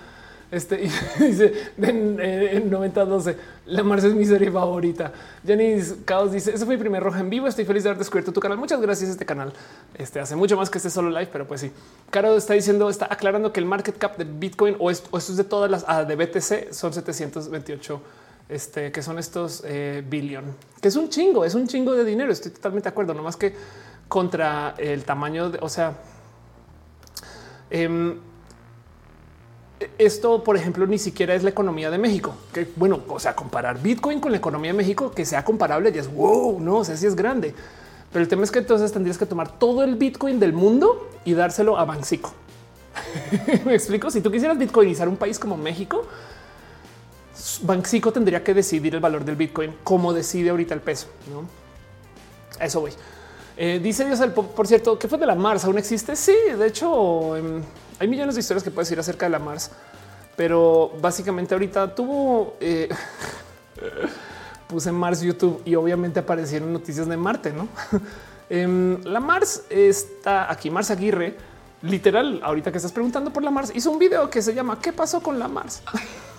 Este 0.51 0.77
dice 1.19 1.71
en, 1.77 2.19
en 2.19 2.69
9012, 2.69 3.35
la 3.65 3.83
Marce 3.83 4.07
es 4.07 4.13
mi 4.13 4.25
serie 4.25 4.51
favorita. 4.51 5.11
Jenny 5.45 5.81
Caos 6.05 6.31
dice: 6.31 6.53
Ese 6.53 6.65
fue 6.65 6.75
mi 6.75 6.79
primer 6.79 7.03
roja 7.03 7.19
en 7.19 7.29
vivo. 7.29 7.47
Estoy 7.47 7.65
feliz 7.65 7.83
de 7.83 7.89
haber 7.89 7.99
descubierto 7.99 8.31
tu 8.31 8.39
canal. 8.39 8.57
Muchas 8.57 8.79
gracias. 8.79 9.09
Este 9.09 9.25
canal 9.25 9.51
este 9.95 10.19
hace 10.19 10.35
mucho 10.35 10.55
más 10.55 10.69
que 10.69 10.77
este 10.77 10.89
solo 10.89 11.09
live, 11.09 11.29
pero 11.31 11.47
pues 11.47 11.61
sí. 11.61 11.71
Caro 12.11 12.37
está 12.37 12.53
diciendo, 12.53 12.89
está 12.89 13.07
aclarando 13.11 13.51
que 13.51 13.59
el 13.59 13.65
market 13.65 13.97
cap 13.97 14.17
de 14.17 14.23
Bitcoin 14.23 14.75
o 14.79 14.91
esto, 14.91 15.17
es 15.17 15.35
de 15.35 15.43
todas 15.43 15.69
las 15.69 15.83
ah, 15.87 16.03
de 16.03 16.15
BTC 16.15 16.71
son 16.71 16.93
728 16.93 18.01
este 18.47 18.91
que 18.91 19.01
son 19.01 19.17
estos 19.17 19.63
eh, 19.65 20.03
billion, 20.07 20.43
que 20.79 20.87
es 20.87 20.95
un 20.95 21.09
chingo, 21.09 21.43
es 21.43 21.55
un 21.55 21.67
chingo 21.67 21.93
de 21.93 22.05
dinero. 22.05 22.31
Estoy 22.31 22.51
totalmente 22.51 22.83
de 22.83 22.91
acuerdo, 22.91 23.13
no 23.13 23.23
más 23.23 23.35
que 23.35 23.55
contra 24.07 24.75
el 24.77 25.03
tamaño 25.03 25.49
de, 25.49 25.59
o 25.61 25.69
sea, 25.69 25.93
eh, 27.69 28.17
esto, 29.97 30.43
por 30.43 30.55
ejemplo, 30.55 30.87
ni 30.87 30.97
siquiera 30.97 31.35
es 31.35 31.43
la 31.43 31.49
economía 31.49 31.91
de 31.91 31.97
México. 31.97 32.35
Que 32.53 32.67
bueno, 32.75 33.01
o 33.07 33.19
sea, 33.19 33.35
comparar 33.35 33.81
Bitcoin 33.81 34.19
con 34.19 34.31
la 34.31 34.37
economía 34.37 34.71
de 34.71 34.77
México 34.77 35.11
que 35.11 35.25
sea 35.25 35.43
comparable 35.43 35.91
ya 35.91 36.01
es 36.01 36.13
wow, 36.13 36.59
no 36.59 36.77
o 36.77 36.85
sé 36.85 36.97
si 36.97 37.05
es 37.05 37.15
grande. 37.15 37.53
Pero 38.11 38.23
el 38.23 38.29
tema 38.29 38.43
es 38.43 38.51
que 38.51 38.59
entonces 38.59 38.91
tendrías 38.91 39.17
que 39.17 39.25
tomar 39.25 39.59
todo 39.59 39.83
el 39.83 39.95
Bitcoin 39.95 40.39
del 40.39 40.53
mundo 40.53 41.09
y 41.25 41.33
dárselo 41.33 41.77
a 41.77 41.85
Banxico. 41.85 42.33
Me 43.65 43.75
explico. 43.75 44.09
Si 44.09 44.21
tú 44.21 44.31
quisieras 44.31 44.57
bitcoinizar 44.57 45.09
un 45.09 45.17
país 45.17 45.37
como 45.37 45.57
México, 45.57 46.05
Banxico 47.63 48.13
tendría 48.13 48.43
que 48.43 48.53
decidir 48.53 48.95
el 48.95 49.01
valor 49.01 49.25
del 49.25 49.35
Bitcoin 49.35 49.75
como 49.83 50.13
decide 50.13 50.49
ahorita 50.49 50.73
el 50.73 50.81
peso. 50.81 51.07
¿no? 51.29 51.45
eso 52.63 52.79
voy. 52.79 52.91
Eh, 53.57 53.79
dice 53.81 54.05
Dios, 54.05 54.19
por 54.55 54.67
cierto, 54.67 54.99
¿qué 54.99 55.07
fue 55.07 55.17
de 55.17 55.25
la 55.25 55.35
Mars? 55.35 55.63
¿Aún 55.63 55.77
existe? 55.77 56.15
Sí, 56.15 56.35
de 56.57 56.67
hecho, 56.67 57.37
em, 57.37 57.63
hay 57.99 58.07
millones 58.07 58.35
de 58.35 58.41
historias 58.41 58.63
que 58.63 58.71
puedes 58.71 58.91
ir 58.91 58.99
acerca 58.99 59.27
de 59.27 59.29
la 59.29 59.39
Mars, 59.39 59.71
pero 60.35 60.91
básicamente 60.99 61.55
ahorita 61.55 61.95
tuvo 61.95 62.57
eh, 62.59 62.89
puse 64.67 64.91
Mars 64.91 65.21
YouTube 65.21 65.61
y 65.63 65.75
obviamente 65.75 66.19
aparecieron 66.19 66.73
noticias 66.73 67.07
de 67.07 67.17
Marte, 67.17 67.53
no? 67.53 67.67
Em, 68.47 69.03
la 69.03 69.19
Mars 69.19 69.63
está 69.71 70.51
aquí. 70.51 70.69
Mars 70.69 70.91
Aguirre, 70.91 71.35
literal, 71.81 72.39
ahorita 72.43 72.71
que 72.71 72.77
estás 72.77 72.91
preguntando 72.91 73.33
por 73.33 73.41
la 73.41 73.49
Mars, 73.49 73.71
hizo 73.73 73.89
un 73.89 73.97
video 73.97 74.29
que 74.29 74.43
se 74.43 74.53
llama 74.53 74.79
¿Qué 74.79 74.93
pasó 74.93 75.19
con 75.19 75.39
la 75.39 75.47
Mars? 75.47 75.81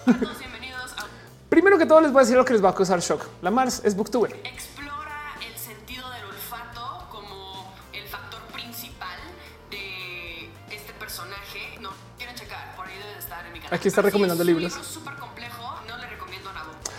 Primero 1.48 1.76
que 1.78 1.84
todo, 1.84 2.00
les 2.00 2.12
voy 2.12 2.20
a 2.20 2.22
decir 2.22 2.36
lo 2.36 2.44
que 2.44 2.52
les 2.52 2.64
va 2.64 2.68
a 2.68 2.74
causar 2.76 3.00
shock. 3.00 3.22
La 3.42 3.50
Mars 3.50 3.82
es 3.84 3.96
booktuber. 3.96 4.36
Aquí 13.70 13.88
está 13.88 14.02
recomendando 14.02 14.44
libros. 14.44 14.74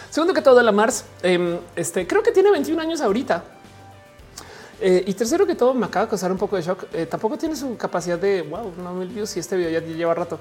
Segundo 0.10 0.34
que 0.34 0.42
todo, 0.42 0.62
la 0.64 0.72
Mars, 0.72 1.06
em, 1.22 1.60
este 1.76 2.08
creo 2.08 2.24
que 2.24 2.32
tiene 2.32 2.50
21 2.52 2.82
años 2.82 3.02
ahorita. 3.02 3.44
Eh, 4.80 5.04
y 5.08 5.14
tercero 5.14 5.46
que 5.46 5.56
todo, 5.56 5.74
me 5.74 5.86
acaba 5.86 6.06
de 6.06 6.10
causar 6.10 6.32
un 6.32 6.38
poco 6.38 6.56
de 6.56 6.62
shock. 6.62 6.86
Eh, 6.94 7.06
tampoco 7.06 7.38
tiene 7.38 7.56
su 7.56 7.78
capacidad 7.78 8.18
de 8.18 8.42
wow, 8.42 8.74
no 8.84 8.94
mil 8.94 9.08
views 9.08 9.36
y 9.38 9.40
este 9.40 9.56
video 9.56 9.70
ya 9.70 9.80
lleva 9.80 10.14
rato. 10.14 10.40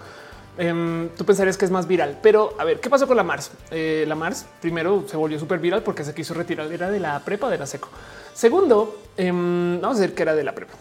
Em, 0.58 1.10
tú 1.10 1.24
pensarías 1.26 1.58
que 1.58 1.66
es 1.66 1.70
más 1.70 1.86
viral, 1.86 2.18
pero 2.22 2.54
a 2.58 2.64
ver 2.64 2.80
qué 2.80 2.88
pasó 2.88 3.06
con 3.06 3.16
la 3.16 3.22
Mars. 3.22 3.50
Eh, 3.70 4.04
la 4.08 4.14
Mars 4.14 4.46
primero 4.60 5.04
se 5.06 5.16
volvió 5.16 5.38
súper 5.38 5.58
viral 5.58 5.82
porque 5.82 6.04
se 6.04 6.14
quiso 6.14 6.32
retirar. 6.32 6.72
Era 6.72 6.90
de 6.90 6.98
la 6.98 7.18
prepa 7.20 7.50
de 7.50 7.58
la 7.58 7.66
seco. 7.66 7.88
Segundo, 8.32 9.02
em, 9.16 9.80
vamos 9.80 9.98
a 9.98 10.00
decir 10.00 10.14
que 10.14 10.22
era 10.22 10.34
de 10.34 10.44
la 10.44 10.54
prepa. 10.54 10.72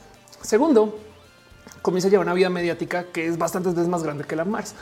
Segundo, 0.41 0.98
comienza 1.82 2.07
a 2.07 2.11
llevar 2.11 2.25
una 2.25 2.33
vida 2.33 2.49
mediática 2.49 3.06
que 3.11 3.27
es 3.27 3.38
bastantes 3.38 3.75
veces 3.75 3.90
más 3.90 4.03
grande 4.03 4.24
que 4.24 4.35
la 4.35 4.45
Mars. 4.45 4.74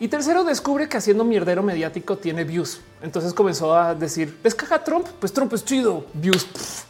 Y 0.00 0.08
tercero, 0.08 0.42
descubre 0.42 0.88
que 0.88 0.96
haciendo 0.96 1.24
mierdero 1.24 1.62
mediático 1.62 2.16
tiene 2.16 2.42
views. 2.42 2.80
Entonces 3.02 3.32
comenzó 3.32 3.76
a 3.76 3.94
decir, 3.94 4.36
les 4.42 4.54
caga 4.54 4.82
Trump, 4.82 5.06
pues 5.20 5.32
Trump 5.32 5.52
es 5.52 5.64
chido, 5.64 6.06
views, 6.14 6.46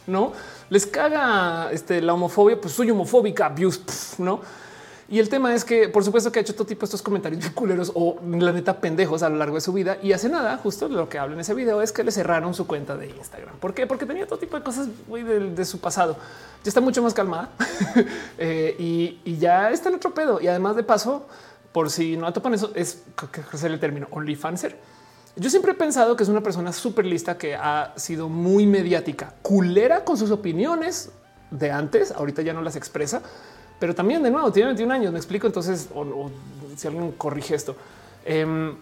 no 0.07 0.33
les 0.71 0.85
caga 0.87 1.69
este, 1.73 2.01
la 2.01 2.13
homofobia, 2.13 2.59
pues 2.59 2.73
soy 2.73 2.89
homofóbica, 2.89 3.49
views, 3.49 3.81
no. 4.17 4.39
Y 5.09 5.19
el 5.19 5.27
tema 5.27 5.53
es 5.53 5.65
que, 5.65 5.89
por 5.89 6.05
supuesto, 6.05 6.31
que 6.31 6.39
ha 6.39 6.41
hecho 6.41 6.55
todo 6.55 6.65
tipo 6.65 6.79
de 6.79 6.85
estos 6.85 7.01
comentarios 7.01 7.49
culeros 7.49 7.91
o 7.93 8.17
la 8.25 8.53
neta 8.53 8.79
pendejos 8.79 9.21
a 9.21 9.27
lo 9.27 9.35
largo 9.35 9.55
de 9.55 9.61
su 9.61 9.73
vida. 9.73 9.97
Y 10.01 10.13
hace 10.13 10.29
nada, 10.29 10.55
justo 10.55 10.87
lo 10.87 11.09
que 11.09 11.19
habla 11.19 11.33
en 11.33 11.41
ese 11.41 11.53
video 11.53 11.81
es 11.81 11.91
que 11.91 12.05
le 12.05 12.11
cerraron 12.13 12.53
su 12.53 12.65
cuenta 12.65 12.95
de 12.95 13.09
Instagram. 13.09 13.57
¿Por 13.57 13.73
qué? 13.73 13.85
Porque 13.85 14.05
tenía 14.05 14.25
todo 14.25 14.39
tipo 14.39 14.55
de 14.55 14.63
cosas 14.63 14.87
de, 14.87 15.65
su 15.65 15.81
pasado. 15.81 16.15
Ya 16.63 16.69
está 16.69 16.79
mucho 16.79 17.03
más 17.03 17.13
calmada 17.13 17.49
eh, 18.37 18.73
y, 18.79 19.19
y, 19.25 19.37
ya 19.37 19.71
está 19.71 19.89
en 19.89 19.95
otro 19.95 20.13
pedo. 20.13 20.39
Y 20.39 20.47
además 20.47 20.77
de 20.77 20.83
paso, 20.83 21.25
por 21.71 21.89
si 21.89 22.17
no 22.17 22.31
topan 22.33 22.53
eso, 22.53 22.71
es 22.75 23.03
el 23.63 23.79
término 23.79 24.07
OnlyFanser. 24.11 24.77
Yo 25.35 25.49
siempre 25.49 25.71
he 25.71 25.75
pensado 25.75 26.15
que 26.15 26.23
es 26.23 26.29
una 26.29 26.41
persona 26.41 26.73
súper 26.73 27.05
lista 27.05 27.37
que 27.37 27.55
ha 27.55 27.93
sido 27.95 28.27
muy 28.27 28.65
mediática, 28.65 29.33
culera 29.41 30.03
con 30.03 30.17
sus 30.17 30.29
opiniones 30.29 31.11
de 31.51 31.71
antes, 31.71 32.11
ahorita 32.11 32.41
ya 32.41 32.53
no 32.53 32.61
las 32.61 32.75
expresa, 32.75 33.21
pero 33.79 33.95
también 33.95 34.21
de 34.23 34.29
nuevo 34.29 34.51
tiene 34.51 34.67
21 34.67 34.93
años, 34.93 35.11
me 35.13 35.19
explico, 35.19 35.47
entonces, 35.47 35.87
o, 35.95 36.29
si 36.75 36.87
alguien 36.87 37.11
corrige 37.13 37.55
esto. 37.55 37.75
Em, 38.25 38.75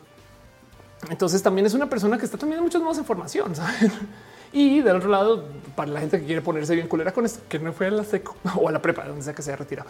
entonces 1.09 1.42
también 1.42 1.68
es 1.68 1.74
una 1.74 1.88
persona 1.88 2.18
que 2.18 2.26
está 2.26 2.38
también 2.38 2.58
en 2.58 2.64
muchos 2.64 2.82
modos 2.82 2.98
de 2.98 3.03
formación. 3.03 3.53
Y 4.51 4.82
del 4.82 4.95
otro 4.95 5.09
lado, 5.09 5.45
para 5.76 5.92
la 5.92 6.00
gente 6.00 6.19
que 6.19 6.26
quiere 6.26 6.42
ponerse 6.42 6.74
bien 6.74 6.88
culera 6.88 7.11
con 7.11 7.24
esto, 7.24 7.40
que 7.48 7.59
no 7.59 7.72
fue 7.72 7.85
a 7.85 7.92
la 7.92 8.03
seco 8.03 8.35
o 8.56 8.68
a 8.68 8.72
la 8.72 8.82
prepa, 8.82 9.06
donde 9.06 9.22
sea 9.22 9.35
que 9.35 9.43
se 9.43 9.51
haya 9.51 9.58
retirado. 9.58 9.88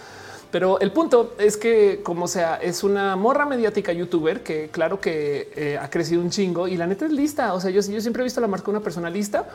Pero 0.51 0.79
el 0.79 0.91
punto 0.91 1.35
es 1.37 1.57
que, 1.57 2.01
como 2.03 2.27
sea, 2.27 2.55
es 2.55 2.83
una 2.83 3.15
morra 3.15 3.45
mediática 3.45 3.93
youtuber 3.93 4.41
que, 4.41 4.69
claro 4.69 4.99
que 4.99 5.51
eh, 5.55 5.77
ha 5.79 5.89
crecido 5.89 6.21
un 6.21 6.31
chingo 6.31 6.67
y 6.67 6.75
la 6.75 6.87
neta 6.87 7.05
es 7.05 7.11
lista. 7.11 7.53
O 7.53 7.61
sea, 7.61 7.69
yo, 7.69 7.81
siempre 7.83 8.21
he 8.21 8.23
visto 8.23 8.41
la 8.41 8.47
marca 8.47 8.71
una 8.71 8.79
persona 8.79 9.09
lista 9.09 9.47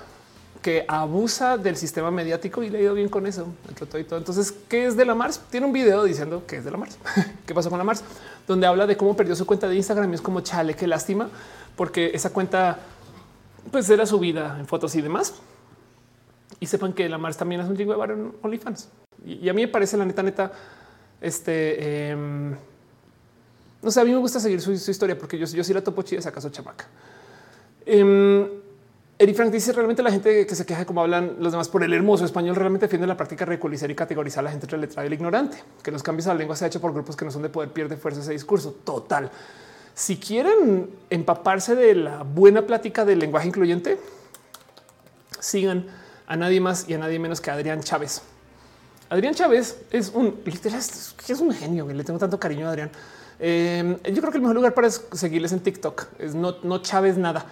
que 0.62 0.84
abusa 0.88 1.58
del 1.58 1.76
sistema 1.76 2.10
mediático 2.10 2.62
y 2.62 2.70
le 2.70 2.78
ha 2.78 2.80
ido 2.80 2.94
bien 2.94 3.08
con 3.08 3.26
eso. 3.26 3.46
Entre 3.68 3.86
todo 3.86 3.98
y 3.98 4.04
todo. 4.04 4.18
Entonces, 4.18 4.54
¿qué 4.68 4.86
es 4.86 4.96
de 4.96 5.04
la 5.04 5.14
Mars? 5.14 5.40
Tiene 5.50 5.66
un 5.66 5.72
video 5.72 6.04
diciendo 6.04 6.44
que 6.46 6.56
es 6.56 6.64
de 6.64 6.70
la 6.70 6.76
Mars. 6.76 6.96
¿Qué 7.46 7.54
pasó 7.54 7.70
con 7.70 7.78
la 7.78 7.84
Mars? 7.84 8.04
Donde 8.46 8.66
habla 8.66 8.86
de 8.86 8.96
cómo 8.96 9.16
perdió 9.16 9.34
su 9.34 9.46
cuenta 9.46 9.68
de 9.68 9.74
Instagram 9.74 10.10
y 10.12 10.14
es 10.14 10.22
como 10.22 10.40
chale, 10.40 10.74
qué 10.74 10.86
lástima, 10.86 11.28
porque 11.76 12.12
esa 12.14 12.30
cuenta 12.30 12.78
pues 13.70 13.90
era 13.90 14.06
su 14.06 14.18
vida 14.18 14.56
en 14.60 14.66
fotos 14.66 14.94
y 14.94 15.02
demás. 15.02 15.34
Y 16.60 16.66
sepan 16.66 16.92
que 16.92 17.08
la 17.08 17.18
Mars 17.18 17.36
también 17.36 17.60
es 17.60 17.68
un 17.68 17.76
chingo 17.76 17.96
de 17.96 18.12
en 18.12 18.32
OnlyFans. 18.42 18.88
Y, 19.24 19.48
a 19.48 19.52
mí 19.52 19.62
me 19.62 19.68
parece 19.68 19.96
la 19.96 20.04
neta, 20.04 20.22
neta, 20.22 20.52
este, 21.24 22.10
em, 22.10 22.54
no 23.82 23.90
sé, 23.90 24.00
a 24.00 24.04
mí 24.04 24.12
me 24.12 24.18
gusta 24.18 24.40
seguir 24.40 24.60
su, 24.60 24.72
historia 24.72 25.18
porque 25.18 25.38
yo, 25.38 25.46
sí 25.46 25.74
la 25.74 25.82
topo 25.82 26.02
chida, 26.02 26.20
si 26.20 26.28
acaso 26.28 26.50
chamaca. 26.50 26.86
Eh, 27.86 28.60
Frank 29.34 29.50
dice 29.50 29.72
realmente 29.72 30.02
la 30.02 30.10
gente 30.10 30.46
que 30.46 30.54
se 30.54 30.66
queja 30.66 30.80
de 30.80 30.86
cómo 30.86 31.00
hablan 31.00 31.36
los 31.38 31.52
demás 31.52 31.68
por 31.68 31.82
el 31.82 31.92
hermoso 31.94 32.24
español 32.24 32.56
realmente 32.56 32.86
defiende 32.86 33.06
la 33.06 33.16
práctica 33.16 33.44
de 33.44 33.52
ridiculizar 33.52 33.90
y 33.90 33.94
categorizar 33.94 34.40
a 34.40 34.44
la 34.44 34.50
gente 34.50 34.66
entre 34.66 34.78
letrada 34.78 35.04
y 35.04 35.06
el 35.06 35.14
ignorante, 35.14 35.56
que 35.82 35.90
los 35.90 36.02
cambios 36.02 36.26
a 36.26 36.34
la 36.34 36.38
lengua 36.38 36.56
se 36.56 36.64
ha 36.64 36.68
hecho 36.68 36.80
por 36.80 36.92
grupos 36.92 37.16
que 37.16 37.24
no 37.24 37.30
son 37.30 37.42
de 37.42 37.48
poder 37.48 37.70
pierde 37.70 37.96
fuerza 37.96 38.20
ese 38.20 38.32
discurso 38.32 38.72
total. 38.84 39.30
Si 39.94 40.18
quieren 40.18 40.90
empaparse 41.08 41.74
de 41.74 41.94
la 41.94 42.22
buena 42.22 42.66
plática 42.66 43.04
del 43.04 43.18
lenguaje 43.18 43.48
incluyente, 43.48 43.98
sigan 45.40 45.86
a 46.26 46.36
nadie 46.36 46.60
más 46.60 46.88
y 46.88 46.94
a 46.94 46.98
nadie 46.98 47.18
menos 47.18 47.40
que 47.40 47.50
Adrián 47.50 47.80
Chávez. 47.80 48.22
Adrián 49.14 49.32
Chávez 49.32 49.78
es 49.92 50.10
un 50.12 50.40
literal, 50.44 50.80
es 50.80 51.40
un 51.40 51.52
genio. 51.52 51.86
Le 51.86 52.02
tengo 52.02 52.18
tanto 52.18 52.40
cariño 52.40 52.66
a 52.66 52.70
Adrián. 52.70 52.90
Em, 53.38 53.96
yo 54.02 54.20
creo 54.20 54.32
que 54.32 54.38
el 54.38 54.42
mejor 54.42 54.56
lugar 54.56 54.74
para 54.74 54.90
seguirles 54.90 55.52
en 55.52 55.60
TikTok 55.60 56.06
es 56.18 56.34
no, 56.34 56.56
no 56.64 56.78
Chávez 56.78 57.16
nada. 57.16 57.46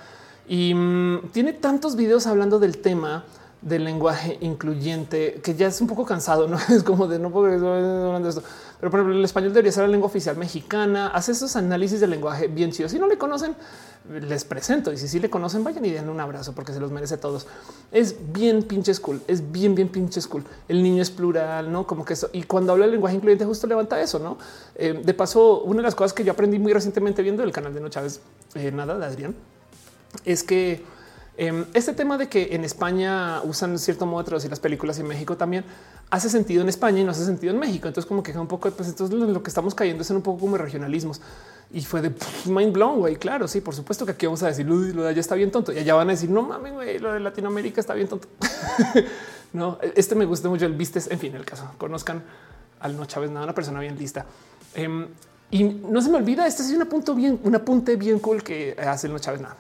Y 0.49 0.75
mm, 0.75 1.31
tiene 1.31 1.53
tantos 1.53 1.95
videos 1.95 2.27
hablando 2.27 2.59
del 2.59 2.79
tema 2.79 3.25
del 3.61 3.85
lenguaje 3.85 4.39
incluyente, 4.41 5.41
que 5.41 5.55
ya 5.55 5.69
es 5.69 5.81
un 5.81 5.87
poco 5.87 6.05
cansado, 6.05 6.49
no 6.49 6.59
es 6.69 6.83
como 6.83 7.07
de 7.07 7.21
no 7.21 7.31
puedo 7.31 7.47
hablando 7.47 8.25
de 8.25 8.29
esto. 8.31 8.43
Pero 8.83 8.91
por 8.91 8.99
ejemplo, 8.99 9.17
el 9.17 9.25
español 9.25 9.53
debería 9.53 9.71
ser 9.71 9.85
la 9.85 9.91
lengua 9.91 10.09
oficial 10.09 10.37
mexicana. 10.37 11.07
Hace 11.07 11.31
esos 11.31 11.55
análisis 11.55 12.01
del 12.01 12.11
lenguaje 12.11 12.49
bien 12.49 12.73
chidos. 12.73 12.91
Si 12.91 12.99
no 12.99 13.07
le 13.07 13.17
conocen, 13.17 13.55
les 14.11 14.45
presento. 14.45 14.93
Y 14.93 14.97
si 14.97 15.07
sí 15.07 15.21
le 15.21 15.31
conocen, 15.31 15.63
vayan 15.63 15.85
y 15.85 15.91
den 15.91 16.09
un 16.09 16.19
abrazo 16.19 16.53
porque 16.53 16.73
se 16.73 16.81
los 16.81 16.91
merece 16.91 17.17
todos. 17.17 17.47
Es 17.93 18.17
bien 18.33 18.65
pinche 18.65 18.93
cool. 18.97 19.23
Es 19.29 19.53
bien, 19.53 19.77
bien 19.77 19.89
pinche 19.89 20.21
cool. 20.23 20.43
El 20.67 20.83
niño 20.83 21.01
es 21.01 21.13
plural, 21.13 21.71
no 21.71 21.87
como 21.87 22.05
que 22.05 22.15
eso. 22.15 22.29
Y 22.33 22.43
cuando 22.43 22.73
habla 22.73 22.87
del 22.87 22.95
lenguaje 22.95 23.15
incluyente, 23.15 23.45
justo 23.45 23.69
levanta 23.69 24.03
eso. 24.03 24.19
No 24.19 24.37
eh, 24.75 25.01
de 25.01 25.15
paso, 25.15 25.63
una 25.63 25.77
de 25.77 25.85
las 25.85 25.95
cosas 25.95 26.13
que 26.13 26.25
yo 26.25 26.33
aprendí 26.33 26.59
muy 26.59 26.73
recientemente 26.73 27.23
viendo 27.23 27.45
el 27.45 27.53
canal 27.53 27.73
de 27.73 27.81
No 27.81 27.89
Chávez, 27.89 28.21
eh, 28.57 28.73
nada 28.73 28.99
de 28.99 29.07
Adrián, 29.07 29.37
es 30.25 30.43
que 30.43 30.83
este 31.37 31.95
tema 31.95 32.19
de 32.19 32.29
que 32.29 32.55
en 32.55 32.65
España 32.65 33.41
usan 33.43 33.79
cierto 33.79 34.05
modo 34.05 34.23
de 34.23 34.27
traducir 34.27 34.51
las 34.51 34.61
películas 34.61 34.99
y 34.99 35.01
en 35.01 35.09
México 35.09 35.37
también 35.37 35.65
hace 36.11 36.29
sentido 36.29 36.61
en 36.61 36.69
España 36.69 37.01
y 37.01 37.05
no 37.05 37.11
hace 37.11 37.25
sentido 37.25 37.53
en 37.53 37.59
México. 37.59 37.89
Entonces, 37.89 38.07
como 38.07 38.23
que 38.23 38.37
un 38.39 38.47
poco, 38.47 38.71
pues 38.71 38.89
entonces 38.89 39.19
lo 39.19 39.43
que 39.43 39.49
estamos 39.49 39.75
cayendo 39.75 40.03
es 40.03 40.11
en 40.11 40.17
un 40.17 40.23
poco 40.23 40.41
como 40.41 40.59
regionalismos 40.59 41.23
y 41.73 41.81
fue 41.81 42.03
de 42.03 42.13
mind 42.45 42.73
blown. 42.73 42.99
Güey, 42.99 43.17
claro, 43.17 43.49
sí, 43.49 43.63
por 43.63 43.75
supuesto 43.75 44.05
que 44.05 44.13
aquí 44.13 44.27
vamos 44.27 44.43
a 44.43 44.49
decir 44.49 44.67
lo 44.67 45.03
de 45.03 45.09
allá 45.09 45.21
está 45.21 45.35
bien 45.35 45.51
tonto 45.51 45.73
y 45.73 45.79
allá 45.79 45.95
van 45.95 46.09
a 46.09 46.13
decir 46.13 46.29
no 46.29 46.43
mames, 46.43 47.01
lo 47.01 47.15
de 47.15 47.21
Latinoamérica 47.21 47.81
está 47.81 47.95
bien 47.95 48.09
tonto. 48.09 48.29
no, 49.55 49.79
este 49.97 50.15
me 50.15 50.27
gusta 50.27 50.51
mucho 50.51 50.67
el 50.67 50.75
vistes. 50.75 51.11
En 51.11 51.19
fin, 51.19 51.35
el 51.35 51.47
caso 51.47 51.71
conozcan 51.79 52.23
al 52.81 52.97
no 52.97 53.07
Chávez, 53.07 53.31
nada, 53.31 53.45
una 53.45 53.55
persona 53.55 53.81
bien 53.81 53.99
lista. 53.99 54.27
Em, 54.75 55.09
y 55.51 55.65
no 55.65 56.03
se 56.03 56.11
me 56.11 56.19
olvida, 56.19 56.47
este 56.47 56.63
es 56.63 56.71
un 56.71 56.87
punto 56.87 57.15
bien, 57.15 57.41
un 57.43 57.55
apunte 57.55 57.97
bien 57.97 58.19
cool 58.19 58.43
que 58.43 58.77
hace 58.79 59.07
el 59.07 59.15
no 59.15 59.19
Chávez 59.19 59.41
nada. 59.41 59.57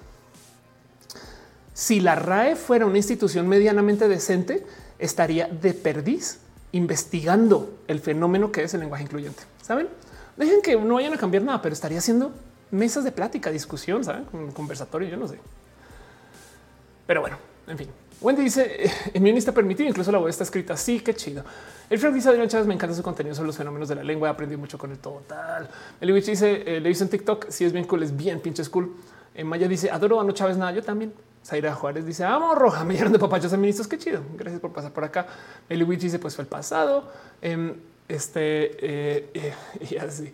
Si 1.75 2.01
la 2.01 2.15
RAE 2.15 2.57
fuera 2.57 2.87
una 2.87 2.99
institución 2.99 3.49
medianamente 3.49 4.09
decente, 4.09 4.65
estaría 4.99 5.49
de 5.49 5.75
perdiz 5.75 6.39
investigando 6.73 7.79
el 7.87 8.01
fenómeno 8.01 8.53
que 8.53 8.65
es 8.65 8.75
el 8.75 8.81
lenguaje 8.81 9.05
incluyente. 9.05 9.43
Saben? 9.63 9.89
Dejen 10.37 10.63
que 10.63 10.77
no 10.77 10.95
vayan 10.95 11.13
a 11.13 11.19
cambiar 11.19 11.43
nada, 11.43 11.61
pero 11.61 11.73
estaría 11.73 11.99
haciendo 11.99 12.33
mesas 12.71 13.05
de 13.05 13.13
plática, 13.13 13.51
discusión, 13.51 14.05
saben, 14.05 14.25
conversatorio. 14.53 15.09
Yo 15.09 15.17
no 15.17 15.29
sé, 15.29 15.39
pero 17.07 17.21
bueno, 17.21 17.37
en 17.67 17.79
fin. 17.79 17.89
Wendy 18.21 18.43
dice 18.43 18.91
en 19.13 19.23
mi 19.23 19.31
está 19.31 19.53
permitido, 19.53 19.89
incluso 19.89 20.13
la 20.13 20.19
web 20.19 20.29
está 20.29 20.45
escrita 20.45 20.75
así. 20.75 21.01
Qué 21.01 21.15
chido. 21.15 21.45
El 21.91 21.99
Frank 21.99 22.15
dice 22.15 22.29
Adrián 22.29 22.49
Chávez, 22.49 22.67
me 22.67 22.75
encanta 22.75 22.95
su 22.95 23.03
contenido 23.03 23.35
sobre 23.35 23.49
los 23.49 23.57
fenómenos 23.57 23.89
de 23.89 23.97
la 23.97 24.05
lengua. 24.05 24.31
Aprendí 24.31 24.57
mucho 24.57 24.79
con 24.79 24.93
el 24.93 24.99
total. 24.99 25.69
El 26.01 26.15
dice, 26.15 26.63
eh, 26.65 26.81
le 26.81 26.89
hizo 26.89 27.05
en 27.05 27.11
TikTok. 27.11 27.51
Si 27.51 27.65
es 27.65 27.73
bien 27.73 27.85
cool, 27.85 28.03
es 28.03 28.17
bien 28.17 28.41
pinche 28.41 28.65
cool. 28.71 28.95
En 29.35 29.47
Maya 29.47 29.67
dice 29.69 29.91
adoro 29.91 30.21
a 30.21 30.25
no 30.25 30.33
Chávez 30.33 30.57
nada. 30.57 30.73
Yo 30.73 30.83
también. 30.83 31.13
Zaira 31.45 31.75
Juárez 31.75 32.07
dice 32.07 32.25
amo 32.25 32.55
roja, 32.55 32.85
me 32.87 32.95
dieron 32.95 33.13
de 33.13 33.19
papachos 33.19 33.51
feministas. 33.51 33.89
Qué 33.89 33.99
chido. 33.99 34.23
Gracias 34.37 34.61
por 34.61 34.73
pasar 34.73 34.93
por 34.93 35.05
acá. 35.05 35.27
El 35.69 35.87
dice 35.87 36.19
pues 36.19 36.35
fue 36.35 36.43
el 36.43 36.49
pasado. 36.49 37.11
Em, 37.41 37.75
este 38.09 38.71
eh, 38.81 39.31
eh, 39.35 39.55
y 39.91 39.97
así 39.97 40.33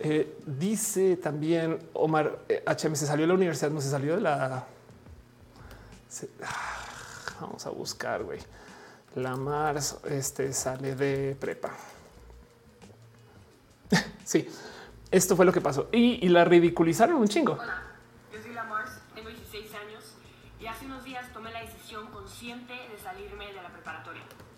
eh, 0.00 0.36
dice 0.46 1.16
también 1.16 1.78
Omar 1.94 2.40
HM 2.66 2.94
se 2.94 3.06
salió 3.06 3.24
de 3.24 3.28
la 3.28 3.34
universidad, 3.34 3.70
no 3.70 3.80
se 3.80 3.90
salió 3.90 4.16
de 4.16 4.22
la. 4.22 4.66
Ah, 6.42 7.36
vamos 7.40 7.66
a 7.66 7.70
buscar, 7.70 8.22
güey. 8.22 8.38
La 9.16 9.36
Mars 9.36 9.96
este 10.08 10.52
sale 10.52 10.94
de 10.94 11.36
prepa. 11.38 11.70
sí, 14.24 14.48
esto 15.10 15.36
fue 15.36 15.44
lo 15.44 15.52
que 15.52 15.60
pasó 15.60 15.88
y 15.92 16.28
la 16.28 16.44
ridiculizaron 16.44 17.16
un 17.16 17.28
chingo. 17.28 17.58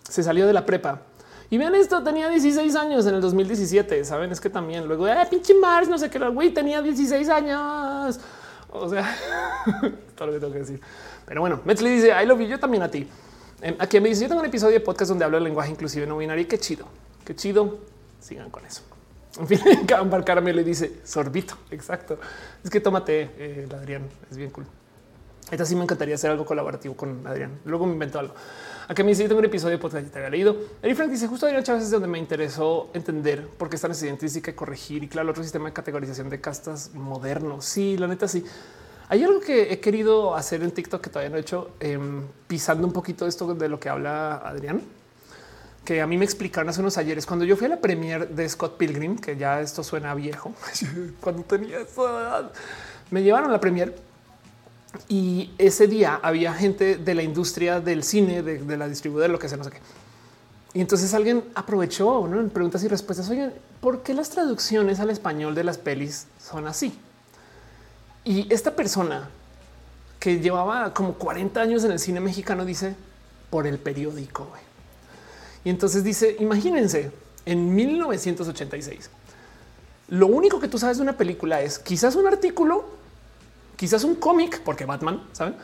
Se 0.09 0.23
salió 0.23 0.45
de 0.47 0.53
la 0.53 0.65
prepa. 0.65 1.01
Y 1.49 1.57
vean 1.57 1.73
esto, 1.73 2.03
tenía 2.03 2.29
16 2.29 2.75
años 2.75 3.05
en 3.07 3.15
el 3.15 3.21
2017. 3.21 4.05
Saben, 4.05 4.31
es 4.31 4.39
que 4.39 4.49
también 4.49 4.87
luego, 4.87 5.07
eh, 5.07 5.15
pinche 5.29 5.53
Mars, 5.55 5.87
no 5.87 5.97
sé 5.97 6.09
qué, 6.09 6.19
güey, 6.19 6.53
tenía 6.53 6.81
16 6.81 7.29
años. 7.29 8.19
O 8.71 8.87
sea, 8.87 9.15
todo 10.15 10.27
lo 10.27 10.33
que 10.33 10.39
tengo 10.39 10.53
que 10.53 10.59
decir. 10.59 10.81
Pero 11.25 11.41
bueno, 11.41 11.61
Metzli 11.65 11.89
dice, 11.89 12.09
I 12.09 12.25
love 12.25 12.39
you, 12.39 12.47
yo 12.47 12.59
también 12.59 12.83
a 12.83 12.91
ti. 12.91 13.07
Aquí 13.79 13.99
me 13.99 14.09
dice, 14.09 14.21
yo 14.21 14.27
tengo 14.29 14.41
un 14.41 14.47
episodio 14.47 14.73
de 14.75 14.79
podcast 14.79 15.09
donde 15.09 15.25
hablo 15.25 15.37
el 15.37 15.43
lenguaje 15.43 15.71
inclusive 15.71 16.05
no 16.05 16.17
binario. 16.17 16.47
Qué 16.47 16.57
chido, 16.57 16.85
qué 17.25 17.35
chido. 17.35 17.79
Sigan 18.19 18.49
con 18.49 18.65
eso. 18.65 18.81
En 19.39 19.47
fin, 19.47 19.59
Cambar 19.87 20.23
Caramelo 20.23 20.63
dice 20.63 21.01
sorbito. 21.03 21.55
Exacto. 21.71 22.19
Es 22.63 22.69
que 22.69 22.79
tómate, 22.79 23.31
eh, 23.37 23.67
Adrián. 23.73 24.03
Es 24.29 24.37
bien 24.37 24.49
cool. 24.51 24.65
Esta 25.51 25.65
sí 25.65 25.75
me 25.75 25.83
encantaría 25.83 26.15
hacer 26.15 26.29
algo 26.29 26.45
colaborativo 26.45 26.95
con 26.95 27.25
Adrián. 27.25 27.59
Luego 27.65 27.85
me 27.85 27.93
invento 27.93 28.19
algo. 28.19 28.35
Aquí 28.89 29.03
me 29.03 29.09
dice, 29.09 29.31
un 29.31 29.45
episodio 29.45 29.73
de 29.73 29.77
podcast 29.77 30.03
que 30.03 30.09
te 30.09 30.17
había 30.17 30.31
leído. 30.31 30.57
Eri 30.81 30.95
Frank 30.95 31.11
dice, 31.11 31.27
justo 31.27 31.45
Adrián 31.45 31.61
Chávez 31.61 31.83
es 31.83 31.91
donde 31.91 32.07
me 32.07 32.17
interesó 32.17 32.89
entender 32.95 33.45
por 33.45 33.69
qué 33.69 33.75
esta 33.75 33.87
necesidad 33.87 34.13
intrínseca 34.13 34.49
y 34.49 34.55
corregir. 34.55 35.03
Y 35.03 35.07
claro, 35.07 35.29
otro 35.29 35.43
sistema 35.43 35.65
de 35.65 35.73
categorización 35.73 36.27
de 36.27 36.41
castas 36.41 36.89
moderno. 36.95 37.61
Sí, 37.61 37.97
la 37.97 38.07
neta 38.07 38.27
sí. 38.27 38.43
Hay 39.09 39.23
algo 39.23 39.41
que 39.41 39.71
he 39.71 39.79
querido 39.79 40.35
hacer 40.35 40.63
en 40.63 40.71
TikTok 40.71 41.03
que 41.03 41.11
todavía 41.11 41.29
no 41.29 41.37
he 41.37 41.41
hecho, 41.41 41.69
em, 41.79 42.23
pisando 42.47 42.87
un 42.87 42.91
poquito 42.91 43.27
esto 43.27 43.53
de 43.53 43.69
lo 43.69 43.79
que 43.79 43.89
habla 43.89 44.37
Adrián, 44.37 44.81
que 45.85 46.01
a 46.01 46.07
mí 46.07 46.17
me 46.17 46.25
explicaron 46.25 46.69
hace 46.69 46.81
unos 46.81 46.97
ayeres. 46.97 47.27
Cuando 47.27 47.45
yo 47.45 47.55
fui 47.57 47.67
a 47.67 47.69
la 47.69 47.79
premier 47.79 48.27
de 48.27 48.49
Scott 48.49 48.77
Pilgrim, 48.77 49.19
que 49.19 49.37
ya 49.37 49.61
esto 49.61 49.83
suena 49.83 50.15
viejo, 50.15 50.51
cuando 51.21 51.43
tenía 51.43 51.81
esa 51.81 52.01
edad, 52.01 52.51
me 53.11 53.21
llevaron 53.21 53.51
a 53.51 53.53
la 53.53 53.59
premier 53.59 54.08
y 55.07 55.51
ese 55.57 55.87
día 55.87 56.19
había 56.21 56.53
gente 56.53 56.97
de 56.97 57.15
la 57.15 57.23
industria 57.23 57.79
del 57.79 58.03
cine, 58.03 58.41
de, 58.41 58.77
la 58.77 58.87
distribuidora, 58.87 59.31
lo 59.31 59.39
que 59.39 59.47
sea, 59.47 59.57
no 59.57 59.63
sé 59.63 59.71
qué. 59.71 59.79
Y 60.73 60.81
entonces 60.81 61.13
alguien 61.13 61.43
aprovechó 61.55 62.27
¿no? 62.27 62.39
en 62.39 62.49
preguntas 62.49 62.83
y 62.83 62.87
respuestas. 62.87 63.29
Oigan, 63.29 63.53
¿por 63.81 64.03
qué 64.03 64.13
las 64.13 64.29
traducciones 64.29 64.99
al 64.99 65.09
español 65.09 65.55
de 65.55 65.63
las 65.63 65.77
pelis 65.77 66.27
son 66.39 66.67
así? 66.67 66.97
Y 68.23 68.51
esta 68.53 68.75
persona 68.75 69.29
que 70.19 70.39
llevaba 70.39 70.93
como 70.93 71.13
40 71.13 71.61
años 71.61 71.83
en 71.83 71.91
el 71.91 71.99
cine 71.99 72.19
mexicano 72.19 72.65
dice 72.65 72.95
por 73.49 73.65
el 73.65 73.79
periódico. 73.79 74.47
Y 75.63 75.69
entonces 75.69 76.03
dice, 76.03 76.35
imagínense, 76.39 77.11
en 77.45 77.73
1986, 77.73 79.09
lo 80.09 80.27
único 80.27 80.59
que 80.59 80.67
tú 80.67 80.77
sabes 80.77 80.97
de 80.97 81.03
una 81.03 81.17
película 81.17 81.61
es 81.61 81.79
quizás 81.79 82.15
un 82.15 82.27
artículo 82.27 82.98
quizás 83.79 84.03
un 84.03 84.15
cómic, 84.15 84.61
porque 84.65 84.83
Batman, 84.83 85.23
saben, 85.31 85.55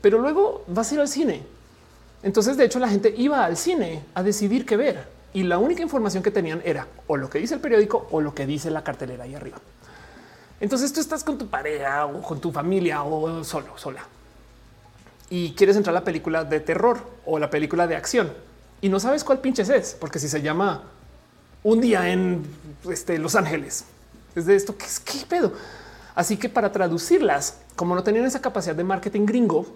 pero 0.00 0.18
luego 0.18 0.64
vas 0.66 0.90
a 0.90 0.94
ir 0.94 1.00
al 1.00 1.08
cine. 1.08 1.42
Entonces, 2.22 2.56
de 2.56 2.64
hecho, 2.64 2.78
la 2.78 2.88
gente 2.88 3.12
iba 3.14 3.44
al 3.44 3.58
cine 3.58 4.02
a 4.14 4.22
decidir 4.22 4.64
qué 4.64 4.78
ver 4.78 5.06
y 5.34 5.42
la 5.42 5.58
única 5.58 5.82
información 5.82 6.22
que 6.22 6.30
tenían 6.30 6.62
era 6.64 6.86
o 7.06 7.18
lo 7.18 7.28
que 7.28 7.38
dice 7.38 7.52
el 7.52 7.60
periódico 7.60 8.08
o 8.12 8.22
lo 8.22 8.34
que 8.34 8.46
dice 8.46 8.70
la 8.70 8.82
cartelera 8.82 9.24
ahí 9.24 9.34
arriba. 9.34 9.58
Entonces 10.58 10.90
tú 10.90 11.00
estás 11.00 11.22
con 11.22 11.36
tu 11.36 11.48
pareja 11.48 12.06
o 12.06 12.22
con 12.22 12.40
tu 12.40 12.50
familia 12.50 13.02
o 13.02 13.44
solo, 13.44 13.76
sola 13.76 14.00
y 15.28 15.52
quieres 15.52 15.76
entrar 15.76 15.94
a 15.94 16.00
la 16.00 16.04
película 16.04 16.44
de 16.44 16.60
terror 16.60 16.98
o 17.26 17.38
la 17.38 17.50
película 17.50 17.86
de 17.86 17.96
acción 17.96 18.32
y 18.80 18.88
no 18.88 19.00
sabes 19.00 19.22
cuál 19.22 19.40
pinches 19.40 19.68
es, 19.68 19.96
porque 19.98 20.18
si 20.18 20.28
se 20.28 20.40
llama 20.40 20.84
un 21.62 21.80
día 21.80 22.08
en 22.08 22.42
este, 22.88 23.18
Los 23.18 23.34
Ángeles, 23.34 23.84
es 24.34 24.46
de 24.46 24.54
esto 24.54 24.76
que 24.78 24.86
qué 25.04 25.26
pedo. 25.28 25.52
Así 26.14 26.36
que 26.36 26.48
para 26.48 26.70
traducirlas, 26.70 27.60
como 27.76 27.94
no 27.94 28.02
tenían 28.02 28.24
esa 28.24 28.40
capacidad 28.40 28.74
de 28.74 28.84
marketing 28.84 29.26
gringo, 29.26 29.66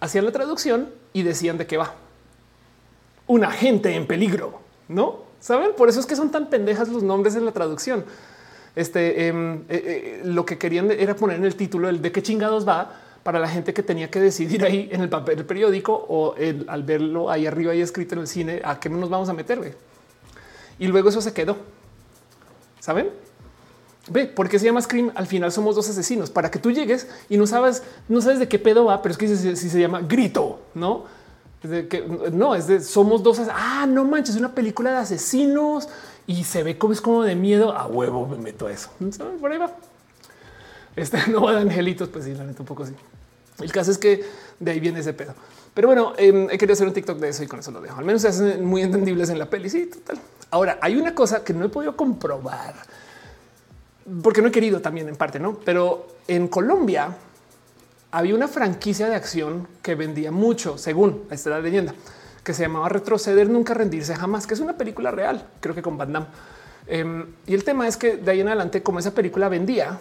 hacían 0.00 0.24
la 0.24 0.32
traducción 0.32 0.90
y 1.12 1.22
decían 1.22 1.58
de 1.58 1.66
qué 1.66 1.76
va. 1.76 1.94
Un 3.28 3.44
agente 3.44 3.94
en 3.94 4.06
peligro, 4.06 4.60
¿no? 4.88 5.20
¿Saben? 5.38 5.70
Por 5.76 5.88
eso 5.88 6.00
es 6.00 6.06
que 6.06 6.16
son 6.16 6.30
tan 6.30 6.50
pendejas 6.50 6.88
los 6.88 7.02
nombres 7.02 7.36
en 7.36 7.44
la 7.44 7.52
traducción. 7.52 8.04
Este, 8.74 9.28
em, 9.28 9.56
eh, 9.56 9.60
eh, 9.68 10.20
lo 10.24 10.44
que 10.44 10.58
querían 10.58 10.90
era 10.90 11.14
poner 11.14 11.36
en 11.36 11.44
el 11.44 11.54
título 11.54 11.88
el 11.88 12.00
de 12.00 12.10
qué 12.10 12.22
chingados 12.22 12.66
va 12.66 12.90
para 13.22 13.38
la 13.38 13.48
gente 13.48 13.72
que 13.72 13.82
tenía 13.82 14.10
que 14.10 14.20
decidir 14.20 14.64
ahí 14.64 14.88
en 14.90 15.00
el 15.00 15.08
papel 15.08 15.36
del 15.36 15.46
periódico 15.46 15.94
o 16.08 16.34
al 16.66 16.82
verlo 16.82 17.30
ahí 17.30 17.46
arriba 17.46 17.74
y 17.74 17.80
escrito 17.80 18.14
en 18.14 18.22
el 18.22 18.26
cine 18.26 18.60
a 18.64 18.80
qué 18.80 18.88
nos 18.88 19.10
vamos 19.10 19.28
a 19.28 19.32
meter. 19.32 19.76
Y 20.78 20.88
luego 20.88 21.10
eso 21.10 21.20
se 21.20 21.32
quedó. 21.32 21.56
¿Saben? 22.80 23.10
Ve, 24.12 24.26
¿por 24.26 24.48
qué 24.48 24.58
se 24.58 24.66
llama 24.66 24.82
Scream? 24.82 25.10
Al 25.14 25.26
final 25.26 25.50
somos 25.50 25.74
dos 25.74 25.88
asesinos 25.88 26.30
para 26.30 26.50
que 26.50 26.58
tú 26.58 26.70
llegues 26.70 27.08
y 27.28 27.36
no 27.36 27.46
sabes, 27.46 27.82
no 28.08 28.20
sabes 28.20 28.38
de 28.38 28.48
qué 28.48 28.58
pedo 28.58 28.84
va, 28.84 29.00
pero 29.00 29.12
es 29.12 29.18
que 29.18 29.28
si, 29.28 29.56
se 29.56 29.80
llama 29.80 30.00
grito, 30.02 30.60
no? 30.74 31.04
de 31.62 31.86
que 31.86 32.00
no 32.32 32.54
es 32.54 32.66
de 32.66 32.80
somos 32.80 33.22
dos. 33.22 33.40
Ah, 33.52 33.86
no 33.88 34.04
manches, 34.04 34.34
es 34.34 34.40
una 34.40 34.52
película 34.52 34.90
de 34.90 34.96
asesinos 34.98 35.88
y 36.26 36.44
se 36.44 36.62
ve 36.62 36.76
como 36.76 36.92
es 36.92 37.00
como 37.00 37.22
de 37.22 37.36
miedo. 37.36 37.72
A 37.72 37.86
huevo 37.86 38.26
me 38.26 38.36
meto 38.36 38.66
a 38.66 38.72
eso. 38.72 38.90
Por 39.40 39.52
ahí 39.52 39.58
va. 39.58 39.72
Este 40.96 41.18
no 41.28 41.42
va 41.42 41.52
de 41.52 41.60
angelitos, 41.60 42.08
pues 42.08 42.24
sí, 42.24 42.34
la 42.34 42.44
neta 42.44 42.60
un 42.62 42.66
poco 42.66 42.82
así. 42.82 42.94
El 43.60 43.70
caso 43.70 43.90
es 43.90 43.98
que 43.98 44.24
de 44.58 44.70
ahí 44.70 44.80
viene 44.80 45.00
ese 45.00 45.12
pedo. 45.12 45.34
Pero 45.72 45.88
bueno, 45.88 46.12
eh, 46.18 46.48
he 46.50 46.58
querido 46.58 46.74
hacer 46.74 46.86
un 46.86 46.92
TikTok 46.92 47.18
de 47.18 47.28
eso 47.28 47.44
y 47.44 47.46
con 47.46 47.60
eso 47.60 47.70
lo 47.70 47.80
dejo. 47.80 47.98
Al 47.98 48.04
menos 48.04 48.22
se 48.22 48.28
hacen 48.28 48.64
muy 48.64 48.82
entendibles 48.82 49.30
en 49.30 49.38
la 49.38 49.48
peli. 49.48 49.70
Sí, 49.70 49.86
total. 49.86 50.18
Ahora 50.50 50.78
hay 50.82 50.96
una 50.96 51.14
cosa 51.14 51.44
que 51.44 51.54
no 51.54 51.64
he 51.64 51.68
podido 51.68 51.96
comprobar 51.96 52.74
porque 54.22 54.42
no 54.42 54.48
he 54.48 54.52
querido 54.52 54.80
también 54.80 55.08
en 55.08 55.16
parte, 55.16 55.38
no? 55.38 55.58
Pero 55.64 56.06
en 56.28 56.48
Colombia 56.48 57.16
había 58.10 58.34
una 58.34 58.48
franquicia 58.48 59.08
de 59.08 59.14
acción 59.14 59.68
que 59.82 59.94
vendía 59.94 60.30
mucho, 60.30 60.78
según 60.78 61.24
esta 61.30 61.50
la 61.50 61.60
leyenda, 61.60 61.94
que 62.44 62.52
se 62.52 62.62
llamaba 62.62 62.88
Retroceder, 62.88 63.48
nunca 63.48 63.74
rendirse 63.74 64.14
jamás, 64.14 64.46
que 64.46 64.54
es 64.54 64.60
una 64.60 64.76
película 64.76 65.10
real, 65.10 65.46
creo 65.60 65.74
que 65.74 65.82
con 65.82 65.96
Van 65.96 66.12
Damme. 66.12 66.26
Em, 66.86 67.26
y 67.46 67.54
el 67.54 67.64
tema 67.64 67.86
es 67.86 67.96
que 67.96 68.16
de 68.16 68.30
ahí 68.30 68.40
en 68.40 68.48
adelante, 68.48 68.82
como 68.82 68.98
esa 68.98 69.12
película 69.12 69.48
vendía, 69.48 70.00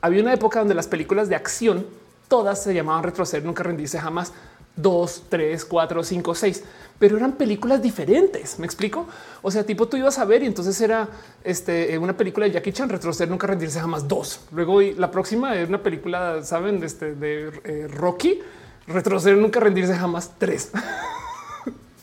había 0.00 0.22
una 0.22 0.32
época 0.32 0.58
donde 0.58 0.74
las 0.74 0.88
películas 0.88 1.28
de 1.28 1.36
acción 1.36 1.86
todas 2.28 2.62
se 2.62 2.74
llamaban 2.74 3.04
Retroceder, 3.04 3.44
nunca 3.44 3.62
rendirse 3.62 4.00
jamás. 4.00 4.32
Dos, 4.74 5.24
tres, 5.28 5.64
cuatro, 5.64 6.02
cinco, 6.02 6.34
seis, 6.34 6.64
pero 6.98 7.16
eran 7.16 7.32
películas 7.32 7.82
diferentes. 7.82 8.58
Me 8.58 8.66
explico. 8.66 9.06
O 9.42 9.50
sea, 9.50 9.64
tipo 9.64 9.86
tú 9.88 9.96
ibas 9.96 10.18
a 10.18 10.24
ver 10.24 10.42
y 10.42 10.46
entonces 10.46 10.80
era 10.80 11.08
este, 11.44 11.98
una 11.98 12.16
película 12.16 12.46
de 12.46 12.52
Jackie 12.52 12.72
Chan, 12.72 12.88
retroceder, 12.88 13.28
nunca 13.28 13.46
rendirse 13.46 13.80
jamás 13.80 14.08
dos. 14.08 14.40
Luego 14.52 14.80
la 14.80 15.10
próxima 15.10 15.54
era 15.54 15.66
una 15.66 15.82
película, 15.82 16.42
saben, 16.42 16.80
de, 16.80 16.86
este, 16.86 17.14
de 17.14 17.52
eh, 17.64 17.88
Rocky, 17.88 18.38
retroceder, 18.86 19.36
nunca 19.36 19.60
rendirse 19.60 19.94
jamás 19.94 20.32
tres. 20.38 20.70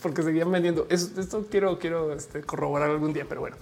porque 0.01 0.23
seguían 0.23 0.51
vendiendo. 0.51 0.87
Esto, 0.89 1.45
quiero, 1.49 1.79
quiero 1.79 2.13
este, 2.13 2.41
corroborar 2.41 2.89
algún 2.89 3.13
día, 3.13 3.25
pero 3.27 3.41
bueno. 3.41 3.57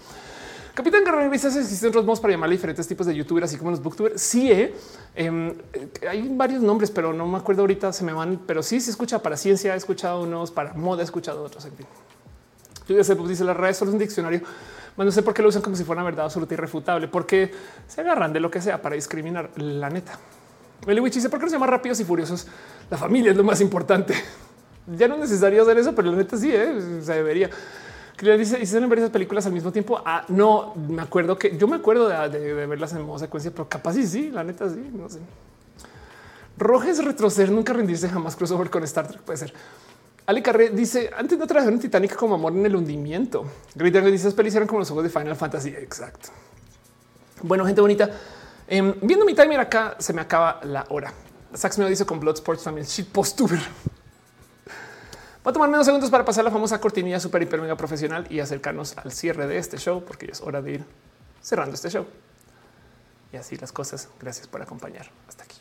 Capitán 0.77 1.03
Guerrero 1.03 1.31
dice 1.31 1.47
existen 1.47 1.89
otros 1.89 2.05
modos 2.05 2.19
para 2.19 2.33
llamar 2.33 2.49
a 2.49 2.51
diferentes 2.51 2.87
tipos 2.87 3.07
de 3.07 3.15
youtubers, 3.15 3.45
así 3.45 3.57
como 3.57 3.71
los 3.71 3.81
booktubers. 3.81 4.21
Sí, 4.21 4.51
eh, 4.51 4.75
em, 5.15 5.51
hay 6.07 6.29
varios 6.29 6.61
nombres, 6.61 6.91
pero 6.91 7.13
no 7.13 7.25
me 7.25 7.39
acuerdo 7.39 7.63
ahorita, 7.63 7.91
se 7.91 8.03
me 8.03 8.13
van, 8.13 8.41
pero 8.45 8.61
sí 8.61 8.79
se 8.79 8.91
escucha 8.91 9.17
para 9.17 9.37
ciencia, 9.37 9.73
he 9.73 9.77
escuchado 9.77 10.21
unos, 10.21 10.51
para 10.51 10.75
moda 10.75 11.01
he 11.01 11.05
escuchado 11.05 11.41
otros. 11.41 11.65
En 11.65 11.71
fin, 11.71 11.87
yo 12.89 13.03
sé, 13.03 13.15
pues 13.15 13.27
dice 13.27 13.43
las 13.43 13.57
redes 13.57 13.77
solo 13.77 13.89
es 13.89 13.93
un 13.93 13.99
diccionario. 13.99 14.41
no 14.95 15.11
sé 15.11 15.23
por 15.23 15.33
qué 15.33 15.41
lo 15.41 15.49
usan 15.49 15.63
como 15.63 15.75
si 15.75 15.83
fuera 15.83 16.03
una 16.03 16.11
verdad 16.11 16.25
absoluta 16.25 16.53
y 16.53 16.57
irrefutable, 16.57 17.07
porque 17.07 17.51
se 17.87 18.01
agarran 18.01 18.31
de 18.31 18.39
lo 18.39 18.51
que 18.51 18.61
sea 18.61 18.79
para 18.79 18.93
discriminar 18.93 19.49
la 19.55 19.89
neta. 19.89 20.19
Witch 20.85 21.15
dice 21.15 21.29
por 21.29 21.39
qué 21.39 21.45
no 21.45 21.49
se 21.49 21.55
llama 21.55 21.65
rápidos 21.65 21.99
y 22.01 22.03
furiosos. 22.03 22.45
La 22.91 22.97
familia 22.99 23.31
es 23.31 23.37
lo 23.37 23.43
más 23.43 23.61
importante 23.61 24.13
ya 24.95 25.07
no 25.07 25.15
es 25.15 25.21
necesario 25.21 25.61
hacer 25.61 25.77
eso, 25.77 25.93
pero 25.93 26.11
la 26.11 26.17
neta 26.17 26.37
sí, 26.37 26.51
¿eh? 26.53 27.01
se 27.01 27.13
debería. 27.13 27.49
Que 28.17 28.35
dice, 28.35 28.59
hicieron 28.59 28.89
varias 28.89 29.11
películas 29.11 29.45
al 29.45 29.53
mismo 29.53 29.71
tiempo. 29.71 30.01
Ah, 30.03 30.25
no, 30.27 30.73
me 30.75 31.03
acuerdo 31.03 31.37
que 31.37 31.55
yo 31.55 31.67
me 31.67 31.75
acuerdo 31.75 32.09
de, 32.09 32.65
verlas 32.65 32.91
en 32.93 33.03
modo 33.03 33.19
secuencia, 33.19 33.51
pero 33.51 33.69
capaz 33.69 33.93
sí, 33.93 34.07
sí, 34.07 34.31
la 34.31 34.43
neta 34.43 34.67
sí, 34.67 34.89
no 34.91 35.07
sé. 35.07 35.19
Rojes 36.57 37.05
retroceder, 37.05 37.51
nunca 37.51 37.73
rendirse 37.73 38.09
jamás 38.09 38.35
crossover 38.35 38.71
con 38.71 38.83
Star 38.83 39.07
Trek 39.07 39.21
puede 39.21 39.37
ser. 39.37 39.53
Ali 40.25 40.41
Carré 40.41 40.71
dice 40.71 41.11
antes 41.15 41.37
no 41.37 41.45
trabajar 41.45 41.71
en 41.71 41.79
Titanic 41.79 42.15
como 42.15 42.33
amor 42.33 42.53
en 42.53 42.65
el 42.65 42.75
hundimiento. 42.75 43.45
Great 43.75 43.95
dice 44.05 44.31
pelis 44.31 44.55
eran 44.55 44.67
como 44.67 44.79
los 44.79 44.89
ojos 44.89 45.03
de 45.03 45.09
Final 45.09 45.35
Fantasy. 45.35 45.69
Exacto. 45.69 46.29
Bueno, 47.43 47.65
gente 47.65 47.81
bonita. 47.81 48.09
Em, 48.67 48.95
viendo 49.03 49.25
mi 49.25 49.35
timer 49.35 49.59
acá 49.59 49.95
se 49.99 50.11
me 50.11 50.21
acaba 50.21 50.59
la 50.63 50.85
hora. 50.89 51.13
Sax 51.53 51.77
me 51.77 51.87
dice 51.87 52.05
con 52.05 52.19
Bloodsport 52.19 52.61
también 52.61 52.87
shit 52.87 53.07
postuber. 53.07 53.59
Voy 55.47 55.51
a 55.51 55.53
tomar 55.53 55.69
menos 55.69 55.85
segundos 55.85 56.09
para 56.09 56.25
pasar 56.25 56.43
la 56.43 56.51
famosa 56.51 56.81
cortinilla 56.81 57.21
super 57.21 57.41
hiper 57.41 57.61
mega 57.61 57.77
profesional 57.77 58.27
y 58.29 58.41
acercarnos 58.41 58.97
al 58.97 59.13
cierre 59.13 59.47
de 59.47 59.57
este 59.57 59.77
show, 59.77 60.03
porque 60.03 60.25
ya 60.25 60.33
es 60.33 60.41
hora 60.41 60.61
de 60.61 60.73
ir 60.73 60.85
cerrando 61.39 61.73
este 61.73 61.89
show. 61.89 62.05
Y 63.31 63.37
así 63.37 63.55
las 63.55 63.71
cosas. 63.71 64.09
Gracias 64.19 64.45
por 64.45 64.61
acompañar. 64.61 65.09
Hasta 65.25 65.45
aquí. 65.45 65.55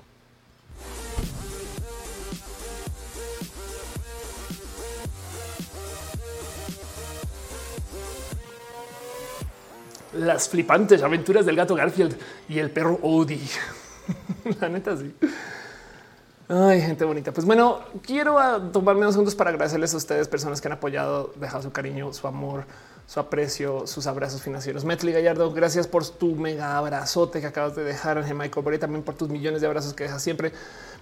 Las 10.15 10.49
flipantes 10.49 11.01
aventuras 11.05 11.47
del 11.47 11.55
gato 11.55 11.77
Garfield 11.77 12.19
y 12.49 12.59
el 12.59 12.73
perro 12.73 12.99
Odie. 13.03 13.39
la 14.61 14.69
neta, 14.69 14.97
sí. 14.97 15.15
Ay, 16.49 16.81
gente 16.81 17.05
bonita. 17.05 17.33
Pues 17.33 17.45
bueno, 17.45 17.81
quiero 18.03 18.39
ah, 18.39 18.61
tomarme 18.73 19.01
unos 19.01 19.15
segundos 19.15 19.35
para 19.35 19.51
agradecerles 19.51 19.93
a 19.95 19.97
ustedes, 19.97 20.29
personas 20.29 20.61
que 20.61 20.69
han 20.69 20.75
apoyado, 20.75 21.33
dejado 21.41 21.65
su 21.65 21.73
cariño, 21.73 22.13
su 22.13 22.29
amor, 22.29 22.67
su 23.09 23.19
aprecio, 23.19 23.85
sus 23.89 24.07
abrazos 24.07 24.43
financieros. 24.43 24.85
Metli 24.85 25.11
Gallardo, 25.11 25.53
gracias 25.53 25.89
por 25.89 26.07
tu 26.07 26.37
mega 26.37 26.79
abrazote 26.79 27.41
que 27.41 27.49
acabas 27.49 27.75
de 27.75 27.83
dejar. 27.83 28.19
Ángel 28.19 28.37
Michael 28.37 28.63
Boré, 28.63 28.79
también 28.79 29.03
por 29.03 29.17
tus 29.17 29.29
millones 29.29 29.61
de 29.61 29.67
abrazos 29.67 29.93
que 29.93 30.05
dejas 30.05 30.23
siempre. 30.23 30.53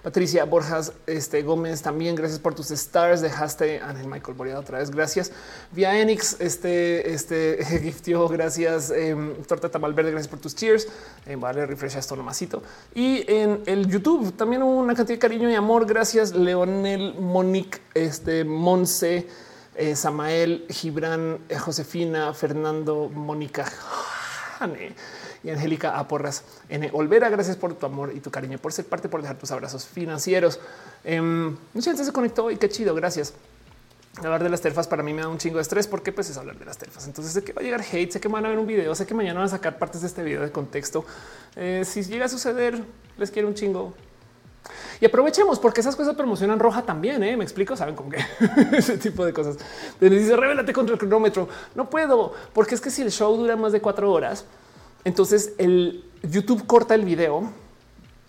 Patricia 0.05 0.45
Borjas 0.45 0.93
este, 1.07 1.41
Gómez, 1.41 1.81
también 1.81 2.13
gracias 2.13 2.39
por 2.39 2.53
tus 2.53 2.69
stars. 2.69 3.21
Dejaste 3.21 3.79
Ángel 3.79 4.05
Michael 4.05 4.37
Boreado 4.37 4.61
otra 4.61 4.77
vez. 4.77 4.91
Gracias. 4.91 5.31
Vía 5.71 5.99
Enix, 5.99 6.39
este, 6.39 7.11
este 7.11 7.65
giftió. 7.81 8.27
Gracias. 8.27 8.91
Eh, 8.91 9.15
Torta 9.47 9.71
Tamal 9.71 9.95
Verde, 9.95 10.11
gracias 10.11 10.27
por 10.27 10.37
tus 10.37 10.53
cheers. 10.53 10.87
Eh, 11.25 11.35
vale, 11.35 11.65
refresh 11.65 11.95
esto 11.95 12.15
nomasito. 12.15 12.61
Y 12.93 13.25
en 13.27 13.63
el 13.65 13.87
YouTube 13.87 14.31
también 14.37 14.61
una 14.61 14.93
cantidad 14.93 15.15
de 15.15 15.19
cariño 15.19 15.49
y 15.49 15.55
amor. 15.55 15.87
Gracias, 15.87 16.35
Leonel, 16.35 17.15
Monique, 17.15 17.81
este, 17.95 18.43
Monse, 18.43 19.27
eh, 19.73 19.95
Samael, 19.95 20.67
Gibran, 20.69 21.39
eh, 21.49 21.57
Josefina, 21.57 22.31
Fernando, 22.35 23.09
Mónica 23.09 23.65
y 25.45 25.51
Angélica 25.51 25.97
Aporras 25.97 26.43
N. 26.69 26.89
Olvera. 26.91 27.29
Gracias 27.29 27.55
por 27.55 27.75
tu 27.75 27.85
amor 27.85 28.11
y 28.15 28.19
tu 28.19 28.31
cariño, 28.31 28.57
por 28.57 28.73
ser 28.73 28.85
parte, 28.85 29.07
por 29.07 29.21
dejar 29.21 29.37
tus 29.37 29.51
abrazos 29.51 29.85
financieros. 29.85 30.59
Eh, 31.03 31.21
mucha 31.21 31.91
gente 31.91 32.03
se 32.03 32.11
conectó 32.11 32.49
y 32.49 32.57
qué 32.57 32.67
chido. 32.67 32.95
Gracias. 32.95 33.33
Hablar 34.17 34.43
de 34.43 34.49
las 34.49 34.61
terfas 34.61 34.87
para 34.87 35.03
mí 35.03 35.13
me 35.13 35.21
da 35.21 35.27
un 35.27 35.37
chingo 35.37 35.57
de 35.57 35.61
estrés 35.61 35.87
porque 35.87 36.11
pues 36.11 36.29
es 36.29 36.37
hablar 36.37 36.57
de 36.57 36.65
las 36.65 36.77
terfas. 36.77 37.05
Entonces 37.05 37.33
sé 37.33 37.43
que 37.43 37.53
va 37.53 37.61
a 37.61 37.63
llegar 37.63 37.81
hate, 37.81 38.11
sé 38.11 38.19
que 38.19 38.27
van 38.27 38.45
a 38.45 38.49
ver 38.49 38.57
un 38.57 38.65
video, 38.65 38.95
sé 38.95 39.05
que 39.05 39.13
mañana 39.13 39.39
van 39.39 39.47
a 39.47 39.49
sacar 39.49 39.77
partes 39.77 40.01
de 40.01 40.07
este 40.07 40.23
video 40.23 40.41
de 40.41 40.51
contexto. 40.51 41.05
Eh, 41.55 41.83
si 41.85 42.01
llega 42.03 42.25
a 42.25 42.29
suceder, 42.29 42.81
les 43.17 43.29
quiero 43.29 43.47
un 43.47 43.53
chingo. 43.53 43.93
Y 44.99 45.05
aprovechemos 45.05 45.59
porque 45.59 45.81
esas 45.81 45.95
cosas 45.95 46.15
promocionan 46.15 46.57
roja 46.57 46.81
también. 46.81 47.21
¿eh? 47.23 47.37
Me 47.37 47.43
explico, 47.43 47.75
saben 47.75 47.93
con 47.93 48.09
qué 48.09 48.17
ese 48.71 48.97
tipo 48.97 49.23
de 49.25 49.33
cosas. 49.33 49.57
dice 49.99 50.35
revélate 50.35 50.73
contra 50.73 50.93
el 50.93 50.99
cronómetro. 50.99 51.47
No 51.75 51.87
puedo, 51.87 52.33
porque 52.53 52.73
es 52.73 52.81
que 52.81 52.89
si 52.89 53.03
el 53.03 53.11
show 53.11 53.35
dura 53.35 53.55
más 53.55 53.73
de 53.73 53.81
cuatro 53.81 54.11
horas, 54.11 54.45
entonces 55.05 55.53
el 55.57 56.03
YouTube 56.23 56.67
corta 56.67 56.95
el 56.95 57.05
video 57.05 57.49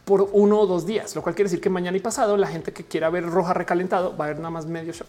por 0.04 0.28
uno 0.32 0.60
o 0.60 0.66
dos 0.66 0.86
días, 0.86 1.16
lo 1.16 1.22
cual 1.22 1.34
quiere 1.34 1.50
decir 1.50 1.60
que 1.60 1.68
mañana 1.68 1.96
y 1.96 2.00
pasado 2.00 2.36
la 2.36 2.46
gente 2.46 2.72
que 2.72 2.84
quiera 2.84 3.10
ver 3.10 3.26
roja 3.26 3.52
recalentado 3.54 4.16
va 4.16 4.26
a 4.26 4.28
ver 4.28 4.36
nada 4.36 4.50
más 4.50 4.66
medio 4.66 4.92
show. 4.92 5.06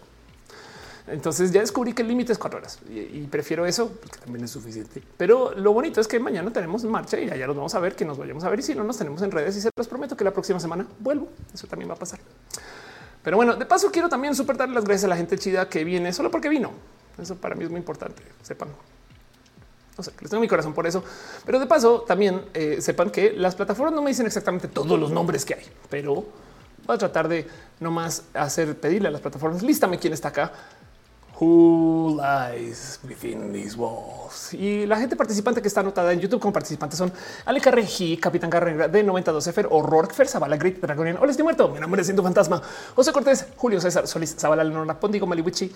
Entonces 1.05 1.51
ya 1.51 1.61
descubrí 1.61 1.93
que 1.93 2.01
el 2.01 2.07
límite 2.09 2.33
es 2.33 2.37
cuatro 2.37 2.59
horas 2.59 2.79
y, 2.89 3.21
prefiero 3.27 3.65
eso 3.65 3.89
porque 4.01 4.17
también 4.17 4.43
es 4.43 4.51
suficiente. 4.51 5.01
Pero 5.15 5.53
lo 5.53 5.71
bonito 5.71 6.01
es 6.01 6.07
que 6.07 6.19
mañana 6.19 6.51
tenemos 6.51 6.83
marcha 6.83 7.19
y 7.19 7.29
allá 7.29 7.47
los 7.47 7.55
vamos 7.55 7.75
a 7.75 7.79
ver, 7.79 7.95
que 7.95 8.03
nos 8.03 8.17
vayamos 8.17 8.43
a 8.43 8.49
ver 8.49 8.59
y 8.59 8.63
si 8.63 8.75
no 8.75 8.83
nos 8.83 8.97
tenemos 8.97 9.21
en 9.21 9.31
redes 9.31 9.55
y 9.55 9.61
se 9.61 9.69
los 9.75 9.87
prometo 9.87 10.17
que 10.17 10.23
la 10.23 10.31
próxima 10.31 10.59
semana 10.59 10.85
vuelvo. 10.99 11.29
Eso 11.53 11.67
también 11.67 11.89
va 11.89 11.93
a 11.93 11.99
pasar. 11.99 12.19
Pero 13.23 13.37
bueno, 13.37 13.55
de 13.55 13.65
paso 13.65 13.91
quiero 13.91 14.09
también 14.09 14.35
super 14.35 14.57
darle 14.57 14.75
las 14.75 14.83
gracias 14.83 15.05
a 15.05 15.07
la 15.09 15.17
gente 15.17 15.37
chida 15.37 15.69
que 15.69 15.83
viene 15.83 16.11
solo 16.11 16.31
porque 16.31 16.49
vino. 16.49 16.71
Eso 17.21 17.35
para 17.35 17.55
mí 17.55 17.63
es 17.63 17.69
muy 17.69 17.79
importante. 17.79 18.23
Sepan. 18.41 18.69
No 19.97 20.03
sé, 20.03 20.11
les 20.21 20.29
tengo 20.29 20.41
mi 20.41 20.47
corazón 20.47 20.73
por 20.73 20.85
eso. 20.85 21.03
Pero 21.45 21.59
de 21.59 21.65
paso, 21.65 22.01
también 22.07 22.43
eh, 22.53 22.77
sepan 22.81 23.09
que 23.09 23.31
las 23.31 23.55
plataformas 23.55 23.93
no 23.93 24.01
me 24.01 24.11
dicen 24.11 24.25
exactamente 24.25 24.67
todos 24.67 24.99
los 24.99 25.11
nombres 25.11 25.43
que 25.43 25.55
hay, 25.55 25.65
pero 25.89 26.25
voy 26.85 26.95
a 26.95 26.97
tratar 26.97 27.27
de 27.27 27.47
no 27.79 27.91
más 27.91 28.23
hacer 28.33 28.77
pedirle 28.79 29.07
a 29.07 29.11
las 29.11 29.21
plataformas. 29.21 29.63
Lístame 29.63 29.99
quién 29.99 30.13
está 30.13 30.29
acá. 30.29 30.53
Who 31.39 32.17
lies 32.17 32.99
within 33.03 33.53
these 33.53 33.77
walls? 33.77 34.55
Y 34.55 34.87
la 34.87 34.97
gente 34.97 35.15
participante 35.15 35.61
que 35.61 35.67
está 35.67 35.81
anotada 35.81 36.11
en 36.11 36.19
YouTube 36.19 36.39
como 36.39 36.51
participantes 36.51 36.97
son 36.97 37.13
Ale 37.45 37.61
Carreji, 37.61 38.17
Capitán 38.17 38.49
Carrera 38.49 38.87
de 38.87 39.05
92Fer, 39.05 39.67
Horror, 39.69 40.11
Fer 40.11 40.27
Zavala, 40.27 40.57
Great 40.57 40.77
Dragonian, 40.79 41.17
Hola, 41.17 41.29
estoy 41.29 41.43
muerto, 41.43 41.69
mi 41.69 41.79
nombre 41.79 42.01
es 42.01 42.07
Siendo 42.07 42.23
Fantasma, 42.23 42.59
José 42.95 43.11
Cortés, 43.11 43.45
Julio 43.55 43.79
César, 43.79 44.07
Solís, 44.07 44.35
Zavala, 44.35 44.63
Leonora 44.63 44.99
Pondigo, 44.99 45.27
Maliwichi, 45.27 45.71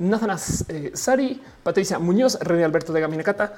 Nathanas, 0.00 0.64
eh, 0.68 0.90
Sari, 0.94 1.40
Patricia 1.62 2.00
Muñoz, 2.00 2.36
René 2.40 2.64
Alberto 2.64 2.92
de 2.92 3.00
Gaminecata, 3.00 3.54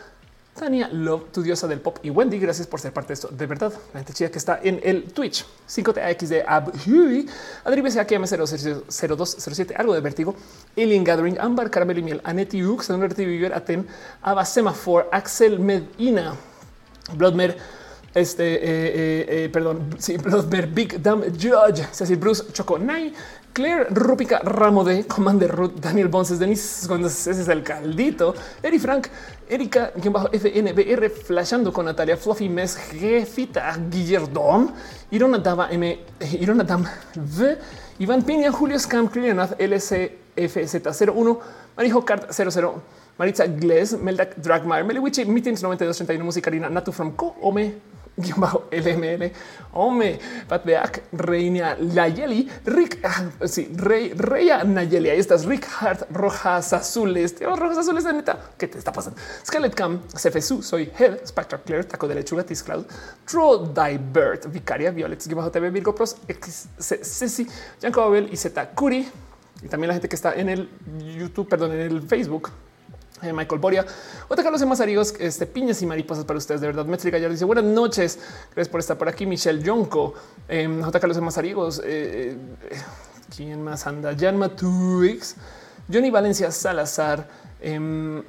Tania 0.59 0.89
Love, 0.91 1.31
tu 1.33 1.43
diosa 1.43 1.69
del 1.69 1.81
pop 1.81 1.99
y 2.03 2.11
Wendy, 2.11 2.39
gracias 2.39 2.67
por 2.67 2.81
ser 2.81 2.93
parte 2.93 3.09
de 3.09 3.15
esto. 3.15 3.29
De 3.29 3.47
verdad, 3.47 3.73
la 3.93 4.01
gente 4.01 4.13
chida 4.13 4.31
que 4.31 4.39
está 4.39 4.59
en 4.63 4.81
el 4.83 5.05
Twitch. 5.13 5.45
5TAX 5.69 6.27
de 6.29 6.45
Abhui, 6.47 7.29
Adri 7.65 7.83
BCAKM 7.83 8.25
0207, 8.25 9.75
algo 9.77 9.95
de 9.95 10.01
vértigo, 10.01 10.35
Alien 10.77 11.05
Gathering, 11.05 11.39
Ambar 11.39 11.71
Caramel 11.71 11.99
y 11.99 12.03
Miel, 12.03 12.21
Aneti 12.25 12.65
Ux, 12.65 12.89
Viver, 13.17 13.53
Aten, 13.53 13.87
Aba 14.23 14.45
Semaphore, 14.45 15.07
Axel 15.13 15.59
Medina, 15.59 16.35
Bloodmer, 17.15 17.57
este, 18.15 18.55
eh, 18.55 18.61
eh, 18.65 19.27
eh, 19.29 19.49
perdón, 19.51 19.95
sí, 19.99 20.17
Bloodmer, 20.17 20.69
Big 20.69 21.03
Damn 21.03 21.23
Judge, 21.39 21.87
Cecil 21.93 22.17
Bruce, 22.17 22.45
Choco 22.53 22.79
Nai, 22.79 23.13
Claire 23.57 23.87
Rúpica 23.89 24.39
Ramo 24.41 24.85
de 24.85 25.07
Commander 25.07 25.51
Ruth, 25.51 25.77
Daniel 25.81 26.09
Bonces, 26.09 26.39
Denis, 26.39 26.85
cuando 26.87 27.09
ese 27.09 27.31
es 27.31 27.49
el 27.49 27.63
caldito, 27.63 28.35
Eri 28.63 28.79
Frank, 28.79 29.07
Erika, 29.49 29.93
quien 29.93 30.13
bajo 30.13 30.29
FNBR, 30.31 31.09
flashando 31.09 31.73
con 31.73 31.87
Natalia, 31.87 32.19
Fluffy 32.19 32.51
Mes, 32.51 32.77
Jefita, 32.77 33.75
Guillardón, 33.89 34.75
Irona 35.11 35.39
Dava 35.39 35.71
M, 35.71 35.99
Irona 36.39 36.65
Dam 36.65 36.85
V, 37.15 37.59
Iván 37.99 38.25
Piña, 38.25 38.53
Julio 38.53 38.79
Scam, 38.79 39.09
Clianath, 39.09 39.57
LCFZ01, 39.59 41.39
Marijo 41.79 42.05
Cart 42.05 42.31
00, 42.31 42.83
Maritza 43.17 43.47
Gles, 43.47 43.99
Meldak 43.99 44.37
Dragmar, 44.37 44.85
Meliwichi, 44.85 45.25
Meetings 45.25 45.63
9231, 45.63 46.23
Musicarina, 46.23 46.69
Natu 46.69 46.93
from 46.93 47.13
Co, 47.13 47.35
Ome, 47.41 47.73
bajo 48.37 48.69
LML, 48.71 49.33
Ome, 49.73 50.19
Patbeak, 50.49 51.05
Reina 51.13 51.77
Nayeli, 51.79 52.49
Rick, 52.65 53.01
ah, 53.05 53.31
sí, 53.47 53.71
Rey, 53.77 54.13
Reya 54.15 54.65
Nayeli, 54.65 55.11
ahí 55.11 55.19
estás, 55.19 55.45
Rick 55.45 55.67
Hart, 55.81 56.11
Rojas 56.11 56.73
Azules, 56.73 57.35
tío, 57.35 57.55
Rojas 57.55 57.79
Azules 57.79 58.05
de 58.05 58.15
neta, 58.15 58.53
¿qué 58.57 58.69
te 58.69 58.79
está 58.79 58.93
pasando? 58.93 59.21
Scarlet 59.45 59.75
Cam, 59.75 60.01
CFSU, 60.09 60.63
soy 60.63 60.91
Head, 60.99 61.27
Spectre 61.27 61.59
Clear, 61.65 61.85
Taco 61.85 62.09
de 62.09 62.15
Lechuga, 62.15 62.43
Tis 62.43 62.63
Cloud, 62.63 62.87
Troll 63.27 63.75
Divert, 63.75 64.47
Vicaria, 64.51 64.91
Violet, 64.91 65.35
bajo 65.35 65.51
TV, 65.51 65.71
Virgo 65.71 65.95
Pros, 65.95 66.17
X, 66.27 66.69
Ceci, 66.79 67.47
Janko 67.83 68.03
Abel 68.03 68.29
y 68.33 68.37
Z 68.37 68.71
Curi, 68.71 69.07
y 69.63 69.69
también 69.69 69.89
la 69.89 69.95
gente 69.95 70.09
que 70.09 70.17
está 70.17 70.35
en 70.35 70.49
el 70.49 70.71
YouTube, 71.19 71.49
perdón, 71.49 71.73
en 71.73 71.81
el 71.81 72.03
Facebook, 72.03 72.51
Michael 73.23 73.61
Boria. 73.61 73.87
Otra 74.29 74.43
Carlos 74.43 74.61
de 74.61 74.67
Mazarigos, 74.67 75.15
este 75.19 75.47
piñas 75.47 75.81
y 75.83 75.87
mariposas 75.87 76.25
para 76.25 76.39
ustedes. 76.39 76.61
De 76.61 76.67
verdad, 76.67 76.85
Metri 76.87 77.11
Gallardo 77.11 77.33
dice 77.33 77.45
buenas 77.45 77.65
noches. 77.65 78.19
Gracias 78.55 78.69
por 78.69 78.81
estar 78.81 78.99
por 78.99 79.09
aquí. 79.09 79.27
Michelle 79.27 79.63
Yonko, 79.63 80.15
eh, 80.49 80.81
J. 80.83 81.01
Carlos 81.01 81.17
de 81.17 81.23
Mazarigos. 81.23 81.81
Eh, 81.81 82.37
eh, 82.71 82.83
¿Quién 83.35 83.63
más 83.63 83.87
anda? 83.87 84.15
Jan 84.19 84.37
Matuix, 84.37 85.35
Johnny 85.93 86.11
Valencia 86.11 86.51
Salazar, 86.51 87.29
eh, 87.61 88.23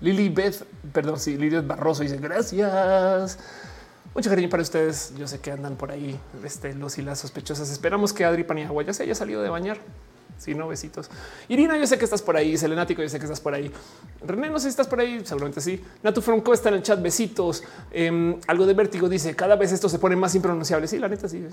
Lili 0.00 0.28
Beth, 0.30 0.64
perdón, 0.92 1.20
sí, 1.20 1.36
Lili 1.36 1.60
Barroso 1.60 2.02
dice 2.02 2.16
gracias. 2.16 3.38
Mucho 4.14 4.28
cariño 4.28 4.48
para 4.48 4.62
ustedes. 4.62 5.12
Yo 5.16 5.28
sé 5.28 5.38
que 5.38 5.52
andan 5.52 5.76
por 5.76 5.92
ahí 5.92 6.18
este, 6.44 6.74
los 6.74 6.98
y 6.98 7.02
las 7.02 7.20
sospechosas. 7.20 7.70
Esperamos 7.70 8.12
que 8.12 8.24
Adri 8.24 8.42
Paniagua 8.42 8.82
ya 8.82 8.92
se 8.92 9.04
haya 9.04 9.14
salido 9.14 9.42
de 9.42 9.50
bañar. 9.50 9.78
Si 10.40 10.54
no, 10.54 10.66
besitos. 10.66 11.10
Irina, 11.48 11.76
yo 11.76 11.86
sé 11.86 11.98
que 11.98 12.04
estás 12.04 12.22
por 12.22 12.34
ahí. 12.34 12.56
Selenático, 12.56 13.02
yo 13.02 13.08
sé 13.10 13.18
que 13.18 13.26
estás 13.26 13.40
por 13.40 13.52
ahí. 13.52 13.70
René, 14.26 14.48
no 14.48 14.58
sé 14.58 14.64
si 14.64 14.68
estás 14.70 14.88
por 14.88 14.98
ahí. 14.98 15.20
Seguramente 15.22 15.60
sí. 15.60 15.78
Natu 16.02 16.22
Franco 16.22 16.54
está 16.54 16.70
en 16.70 16.76
el 16.76 16.82
chat. 16.82 17.00
Besitos. 17.02 17.62
Eh, 17.92 18.40
algo 18.46 18.64
de 18.64 18.72
vértigo 18.72 19.06
dice 19.06 19.36
cada 19.36 19.54
vez 19.56 19.70
esto 19.70 19.90
se 19.90 19.98
pone 19.98 20.16
más 20.16 20.34
impronunciable. 20.34 20.88
Sí, 20.88 20.98
la 20.98 21.08
neta, 21.08 21.28
sí. 21.28 21.46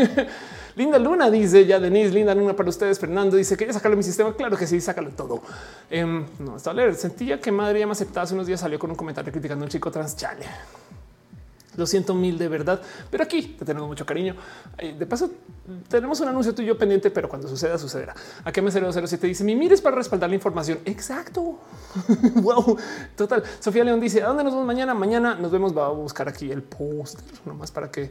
Linda 0.76 0.98
Luna 1.00 1.28
dice 1.28 1.66
ya 1.66 1.80
Denise, 1.80 2.14
linda 2.14 2.36
Luna 2.36 2.54
para 2.54 2.68
ustedes. 2.68 3.00
Fernando 3.00 3.36
dice 3.36 3.56
que 3.56 3.66
ya 3.66 3.72
sacarlo 3.72 3.96
mi 3.96 4.04
sistema. 4.04 4.32
Claro 4.36 4.56
que 4.56 4.68
sí, 4.68 4.80
sácalo 4.80 5.10
todo. 5.10 5.42
Eh, 5.90 6.04
no 6.38 6.56
está 6.56 6.72
leer. 6.72 6.94
Sentía 6.94 7.40
que 7.40 7.50
madre 7.50 7.80
ya 7.80 7.86
me 7.86 7.92
aceptaba 7.92 8.22
hace 8.22 8.34
unos 8.34 8.46
días. 8.46 8.60
Salió 8.60 8.78
con 8.78 8.90
un 8.90 8.96
comentario 8.96 9.32
criticando 9.32 9.64
a 9.64 9.66
un 9.66 9.70
chico 9.70 9.90
trans. 9.90 10.16
Chale. 10.16 10.46
Lo 11.76 11.86
siento 11.86 12.14
mil 12.14 12.38
de 12.38 12.48
verdad, 12.48 12.80
pero 13.10 13.24
aquí 13.24 13.42
te 13.42 13.64
tenemos 13.64 13.88
mucho 13.88 14.06
cariño. 14.06 14.36
Eh, 14.78 14.94
de 14.98 15.06
paso, 15.06 15.30
tenemos 15.88 16.20
un 16.20 16.28
anuncio 16.28 16.54
tuyo 16.54 16.78
pendiente, 16.78 17.10
pero 17.10 17.28
cuando 17.28 17.48
suceda, 17.48 17.78
sucederá. 17.78 18.14
A 18.44 18.52
qué 18.52 18.62
me 18.62 18.70
007 18.70 19.26
dice 19.26 19.44
mi 19.44 19.56
mires 19.56 19.80
para 19.80 19.96
respaldar 19.96 20.28
la 20.30 20.36
información. 20.36 20.78
Exacto. 20.84 21.58
wow. 22.36 22.76
Total. 23.16 23.42
Sofía 23.60 23.84
León 23.84 24.00
dice 24.00 24.22
a 24.22 24.28
dónde 24.28 24.44
nos 24.44 24.52
vemos 24.52 24.66
mañana. 24.66 24.94
Mañana 24.94 25.34
nos 25.34 25.50
vemos. 25.50 25.76
Va 25.76 25.86
a 25.86 25.90
buscar 25.90 26.28
aquí 26.28 26.50
el 26.50 26.62
póster 26.62 27.24
nomás 27.44 27.70
para 27.70 27.90
que 27.90 28.10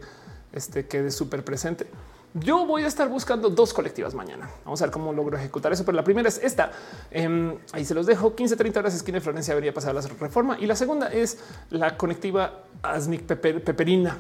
este 0.52 0.86
quede 0.86 1.12
súper 1.12 1.44
presente. 1.44 1.88
Yo 2.36 2.66
voy 2.66 2.84
a 2.84 2.88
estar 2.88 3.10
buscando 3.10 3.50
dos 3.50 3.74
colectivas 3.74 4.16
mañana. 4.16 4.50
Vamos 4.66 4.82
a 4.82 4.86
ver 4.86 4.92
cómo 4.92 5.14
logro 5.14 5.38
ejecutar 5.38 5.72
eso. 5.72 5.86
Pero 5.86 5.96
la 5.96 6.04
primera 6.04 6.28
es 6.28 6.40
esta. 6.44 6.72
Eh, 7.12 7.58
ahí 7.72 7.86
se 7.86 7.94
los 7.94 8.08
dejo 8.08 8.36
15, 8.36 8.56
30 8.56 8.80
horas 8.80 8.96
esquina 8.96 9.18
de 9.18 9.22
Florencia 9.22 9.54
debería 9.54 9.74
pasar 9.74 9.94
la 9.94 10.02
reforma. 10.02 10.58
Y 10.60 10.66
la 10.66 10.76
segunda 10.76 11.08
es 11.08 11.38
la 11.70 11.96
conectiva 11.96 12.64
Asnic 12.82 13.24
Pepper, 13.24 13.64
Peperina 13.64 14.18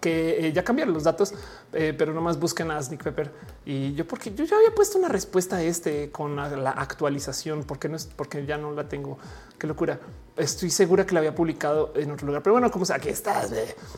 que 0.00 0.46
eh, 0.46 0.52
ya 0.52 0.62
cambiaron 0.62 0.94
los 0.94 1.04
datos, 1.04 1.34
eh, 1.72 1.94
pero 1.96 2.12
nomás 2.12 2.38
busquen 2.38 2.70
a 2.70 2.82
Sneak 2.82 3.02
Pepper. 3.02 3.32
Y 3.64 3.94
yo, 3.94 4.06
porque 4.06 4.32
yo 4.34 4.44
ya 4.44 4.56
había 4.56 4.74
puesto 4.74 4.98
una 4.98 5.08
respuesta 5.08 5.56
a 5.56 5.62
este 5.62 6.10
con 6.10 6.36
la, 6.36 6.48
la, 6.50 6.70
actualización, 6.70 7.64
porque 7.64 7.88
no 7.88 7.96
es 7.96 8.06
porque 8.06 8.46
ya 8.46 8.58
no 8.58 8.72
la 8.72 8.88
tengo. 8.88 9.18
Qué 9.58 9.66
locura. 9.66 9.98
Estoy 10.38 10.70
segura 10.70 11.04
que 11.04 11.14
la 11.14 11.20
había 11.20 11.34
publicado 11.34 11.92
en 11.96 12.10
otro 12.12 12.26
lugar, 12.26 12.42
pero 12.42 12.54
bueno, 12.54 12.70
como 12.70 12.84
sea, 12.84 12.96
aquí 12.96 13.08
está. 13.08 13.42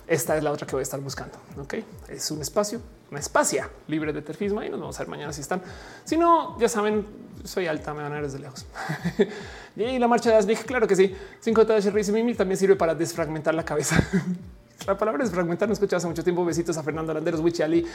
Esta 0.07 0.36
es 0.36 0.43
la 0.43 0.51
otra 0.51 0.67
que 0.67 0.73
voy 0.73 0.81
a 0.81 0.83
estar 0.83 0.99
buscando. 1.01 1.36
Ok, 1.59 1.75
es 2.09 2.31
un 2.31 2.41
espacio, 2.41 2.81
una 3.10 3.20
espacia 3.20 3.69
libre 3.89 4.12
de 4.12 4.23
terfismo 4.23 4.62
y 4.62 4.70
nos 4.70 4.81
vamos 4.81 4.97
a 4.97 5.02
ver 5.02 5.09
mañana 5.09 5.33
si 5.33 5.43
están. 5.43 5.62
Si 6.05 6.17
no, 6.17 6.59
ya 6.59 6.69
saben, 6.69 7.07
soy 7.44 7.67
alta, 7.67 7.93
me 7.93 8.02
van 8.02 8.12
a 8.12 8.15
ver 8.17 8.25
desde 8.25 8.39
lejos. 8.39 8.67
y 9.77 9.99
la 9.99 10.09
marcha 10.09 10.31
de 10.31 10.36
Asnic, 10.36 10.65
claro 10.65 10.89
que 10.89 10.97
sí. 10.97 11.15
5 11.41 11.65
de 11.65 11.91
Riz 11.91 12.10
Mimi 12.10 12.35
también 12.35 12.59
sirve 12.59 12.77
para 12.77 12.94
desfragmentar 12.94 13.55
la 13.55 13.65
cabeza. 13.65 14.02
La 14.86 14.97
palabra 14.97 15.25
es 15.25 15.31
fragmentar. 15.31 15.68
No 15.68 15.75
escuché 15.75 15.97
hace 15.97 16.07
mucho 16.07 16.25
tiempo. 16.25 16.44
Besitos 16.44 16.76
a 16.76 16.83
Fernando 16.83 17.12
Landeros, 17.12 17.41
Wichi 17.41 17.62
Ali, 17.62 17.86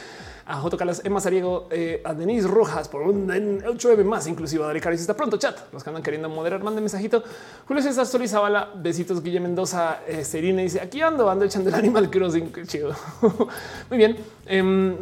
a 0.46 0.56
J. 0.56 0.76
Calas, 0.76 1.02
Emma 1.04 1.20
Sariego, 1.20 1.68
eh, 1.70 2.00
a 2.04 2.14
Denise 2.14 2.46
Rojas 2.46 2.88
por 2.88 3.02
un 3.02 3.28
8M 3.28 4.04
más, 4.04 4.26
inclusive 4.26 4.64
a 4.64 4.68
Dari 4.68 4.80
Caris. 4.80 5.00
Está 5.00 5.14
pronto 5.14 5.36
chat. 5.36 5.72
Los 5.72 5.82
que 5.82 5.90
andan 5.90 6.02
queriendo 6.02 6.28
moderar, 6.28 6.62
manden 6.62 6.84
mensajito. 6.84 7.22
Julio 7.66 7.82
César 7.82 8.06
Sol 8.06 8.26
Zavala, 8.28 8.70
besitos. 8.74 9.22
Guille 9.22 9.40
Mendoza, 9.40 10.00
eh, 10.06 10.24
Serina 10.24 10.62
dice 10.62 10.80
aquí 10.80 11.00
ando, 11.00 11.28
ando 11.28 11.44
echando 11.44 11.68
el 11.70 11.74
Animal 11.74 12.10
Crossing. 12.10 12.52
Qué 12.52 12.66
chido. 12.66 12.94
Muy 13.90 13.98
bien. 13.98 14.16
Eh, 14.46 14.96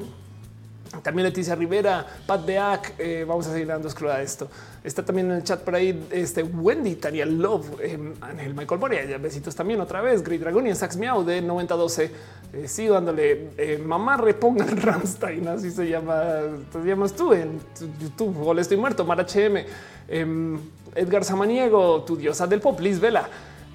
también 1.03 1.27
Leticia 1.27 1.55
Rivera, 1.55 2.07
Pat 2.27 2.45
Beak, 2.45 2.95
eh, 2.99 3.25
vamos 3.27 3.47
a 3.47 3.53
seguir 3.53 3.67
dando 3.67 3.89
escruda 3.89 4.17
a 4.17 4.23
esto. 4.23 4.49
Está 4.85 5.03
también 5.03 5.31
en 5.31 5.37
el 5.39 5.45
chat 5.45 5.61
por 5.61 5.75
ahí 5.75 6.07
este 6.11 6.43
Wendy, 6.43 6.97
Tania 6.97 7.25
Love, 7.25 7.81
eh, 7.81 7.99
Ángel 8.21 8.55
Michael 8.55 8.79
Boria, 8.79 9.19
besitos 9.19 9.55
también 9.55 9.81
otra 9.81 10.03
vez, 10.03 10.23
Great 10.23 10.43
Dragon 10.43 10.67
y 10.67 10.75
Sax 10.75 10.99
Miau 10.99 11.25
de 11.25 11.41
9012. 11.41 12.11
Eh, 12.53 12.69
sigo 12.69 12.95
dándole 12.95 13.51
eh, 13.57 13.83
mamá 13.85 14.17
reponga 14.19 14.65
el 14.65 14.77
Ramstein, 14.83 15.49
así 15.49 15.71
se 15.71 15.89
llama, 15.89 16.23
te 16.71 16.79
llamas 16.81 17.15
tú 17.15 17.33
en 17.33 17.59
YouTube, 17.99 18.55
le 18.55 18.61
estoy 18.61 18.77
muerto, 18.77 19.05
Mar 19.05 19.27
HM, 19.27 19.65
em, 20.09 20.59
Edgar 20.95 21.25
Samaniego, 21.25 22.03
tu 22.05 22.17
diosa 22.17 22.47
del 22.47 22.61
pop, 22.61 22.79
Liz 22.79 23.01
Vela. 23.01 23.29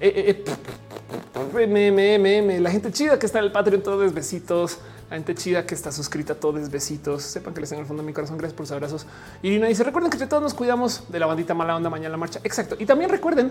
MMM, 1.52 2.62
la 2.62 2.70
gente 2.70 2.92
chida 2.92 3.18
que 3.18 3.26
está 3.26 3.40
en 3.40 3.46
el 3.46 3.52
Patreon, 3.52 3.82
todos 3.82 4.14
besitos. 4.14 4.78
La 5.10 5.16
gente 5.16 5.34
chida 5.34 5.66
que 5.66 5.74
está 5.74 5.90
suscrita, 5.90 6.36
todos 6.36 6.70
besitos. 6.70 7.24
Sepan 7.24 7.52
que 7.52 7.60
les 7.60 7.68
tengo 7.68 7.82
el 7.82 7.88
fondo 7.88 8.02
de 8.02 8.06
mi 8.06 8.12
corazón. 8.12 8.38
Gracias 8.38 8.56
por 8.56 8.66
sus 8.66 8.72
abrazos. 8.72 9.06
Irina 9.42 9.66
dice: 9.66 9.82
Recuerden 9.82 10.08
que 10.08 10.24
todos 10.24 10.40
nos 10.40 10.54
cuidamos 10.54 11.02
de 11.08 11.18
la 11.18 11.26
bandita 11.26 11.52
mala 11.52 11.74
onda 11.74 11.90
mañana 11.90 12.10
la 12.10 12.16
marcha. 12.16 12.40
Exacto. 12.44 12.76
Y 12.78 12.86
también 12.86 13.10
recuerden 13.10 13.50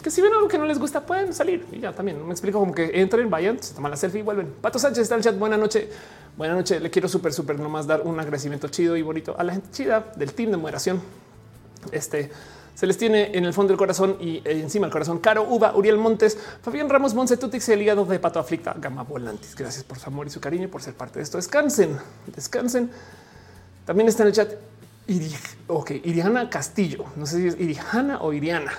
que 0.00 0.10
si 0.10 0.20
ven 0.22 0.32
algo 0.32 0.46
que 0.46 0.56
no 0.56 0.64
les 0.66 0.78
gusta, 0.78 1.04
pueden 1.04 1.34
salir. 1.34 1.66
Y 1.72 1.80
ya 1.80 1.92
también 1.92 2.24
me 2.24 2.30
explico 2.30 2.60
como 2.60 2.72
que 2.72 3.00
entren, 3.00 3.28
vayan, 3.28 3.60
se 3.60 3.74
toman 3.74 3.90
la 3.90 3.96
selfie 3.96 4.20
y 4.20 4.22
vuelven. 4.22 4.54
Pato 4.60 4.78
Sánchez 4.78 5.02
está 5.02 5.16
en 5.16 5.18
el 5.18 5.24
chat. 5.24 5.36
Buenas 5.36 5.58
noches. 5.58 5.88
Buenas 6.36 6.56
noches. 6.56 6.80
Le 6.80 6.90
quiero 6.90 7.08
súper, 7.08 7.32
súper 7.32 7.58
nomás 7.58 7.88
dar 7.88 8.02
un 8.02 8.18
agradecimiento 8.20 8.68
chido 8.68 8.96
y 8.96 9.02
bonito 9.02 9.34
a 9.36 9.42
la 9.42 9.54
gente 9.54 9.68
chida 9.72 10.12
del 10.14 10.32
team 10.32 10.52
de 10.52 10.58
moderación. 10.58 11.02
Este 11.90 12.30
se 12.80 12.86
les 12.86 12.96
tiene 12.96 13.36
en 13.36 13.44
el 13.44 13.52
fondo 13.52 13.72
del 13.72 13.76
corazón 13.76 14.16
y 14.22 14.40
encima 14.46 14.86
del 14.86 14.92
corazón. 14.92 15.18
Caro 15.18 15.44
Uva, 15.46 15.76
Uriel 15.76 15.98
Montes, 15.98 16.38
Fabián 16.62 16.88
Ramos, 16.88 17.12
Monse 17.12 17.36
Tutix, 17.36 17.68
el 17.68 17.82
hígado 17.82 18.06
de 18.06 18.18
pato 18.18 18.38
aflicta, 18.38 18.74
Gama 18.78 19.02
Volantis. 19.02 19.54
Gracias 19.54 19.84
por 19.84 19.98
su 19.98 20.08
amor 20.08 20.28
y 20.28 20.30
su 20.30 20.40
cariño 20.40 20.66
por 20.70 20.80
ser 20.80 20.94
parte 20.94 21.18
de 21.18 21.24
esto. 21.24 21.36
Descansen, 21.36 21.98
descansen. 22.34 22.90
También 23.84 24.08
está 24.08 24.22
en 24.22 24.28
el 24.28 24.32
chat 24.32 24.52
ok, 25.66 25.90
Iriana 26.04 26.48
Castillo. 26.48 27.04
No 27.16 27.26
sé 27.26 27.36
si 27.36 27.46
es 27.48 27.60
Irijana 27.60 28.22
o 28.22 28.32
Iriana, 28.32 28.72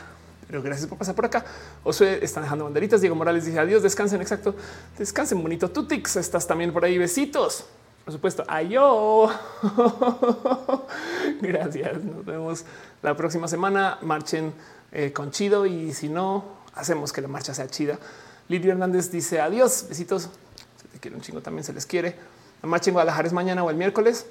pero 0.47 0.63
gracias 0.63 0.87
por 0.87 0.97
pasar 0.97 1.13
por 1.13 1.25
acá. 1.25 1.45
Josué 1.83 2.21
están 2.23 2.41
dejando 2.41 2.63
banderitas. 2.63 3.01
Diego 3.01 3.15
Morales 3.15 3.45
dice 3.45 3.59
adiós, 3.59 3.83
descansen. 3.83 4.19
Exacto. 4.19 4.55
Descansen 4.97 5.43
bonito. 5.43 5.69
Tutix, 5.69 6.15
estás 6.15 6.47
también 6.47 6.73
por 6.73 6.83
ahí. 6.83 6.97
Besitos. 6.97 7.65
Por 8.03 8.13
supuesto, 8.13 8.43
ayo. 8.47 9.29
Gracias. 11.41 12.03
Nos 12.03 12.25
vemos 12.25 12.65
la 13.01 13.15
próxima 13.15 13.47
semana. 13.47 13.97
Marchen 14.01 14.53
eh, 14.91 15.11
con 15.13 15.31
chido 15.31 15.65
y 15.65 15.93
si 15.93 16.09
no, 16.09 16.43
hacemos 16.75 17.11
que 17.11 17.21
la 17.21 17.27
marcha 17.27 17.53
sea 17.53 17.67
chida. 17.67 17.97
Lidia 18.47 18.73
Hernández 18.73 19.11
dice 19.11 19.39
adiós. 19.39 19.85
Besitos. 19.89 20.29
Se 20.81 20.87
te 20.87 20.99
quiere 20.99 21.15
un 21.15 21.21
chingo 21.21 21.41
también, 21.41 21.63
se 21.63 21.73
les 21.73 21.85
quiere. 21.85 22.15
La 22.61 22.69
marcha 22.69 22.89
en 22.89 22.93
Guadalajara 22.93 23.27
es 23.27 23.33
mañana 23.33 23.63
o 23.63 23.69
el 23.69 23.75
miércoles. 23.75 24.25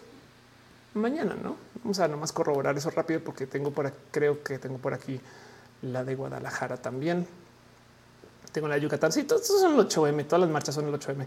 Mañana, 0.95 1.37
no? 1.41 1.57
Vamos 1.83 1.99
a 2.01 2.09
nomás 2.09 2.33
corroborar 2.33 2.77
eso 2.77 2.91
rápido 2.91 3.21
porque 3.21 3.47
tengo 3.47 3.71
por 3.71 3.87
aquí, 3.87 3.97
creo 4.11 4.43
que 4.43 4.59
tengo 4.59 4.79
por 4.79 4.93
aquí 4.93 5.21
la 5.83 6.05
de 6.05 6.15
Guadalajara 6.15 6.77
también. 6.77 7.27
Tengo 8.53 8.67
la 8.69 8.75
de 8.75 8.83
Yucatán. 8.83 9.13
Sí, 9.13 9.23
todos 9.25 9.47
son 9.47 9.79
el 9.79 9.87
8M. 9.87 10.27
Todas 10.27 10.41
las 10.41 10.51
marchas 10.51 10.75
son 10.75 10.89
el 10.89 10.95
8M 10.95 11.27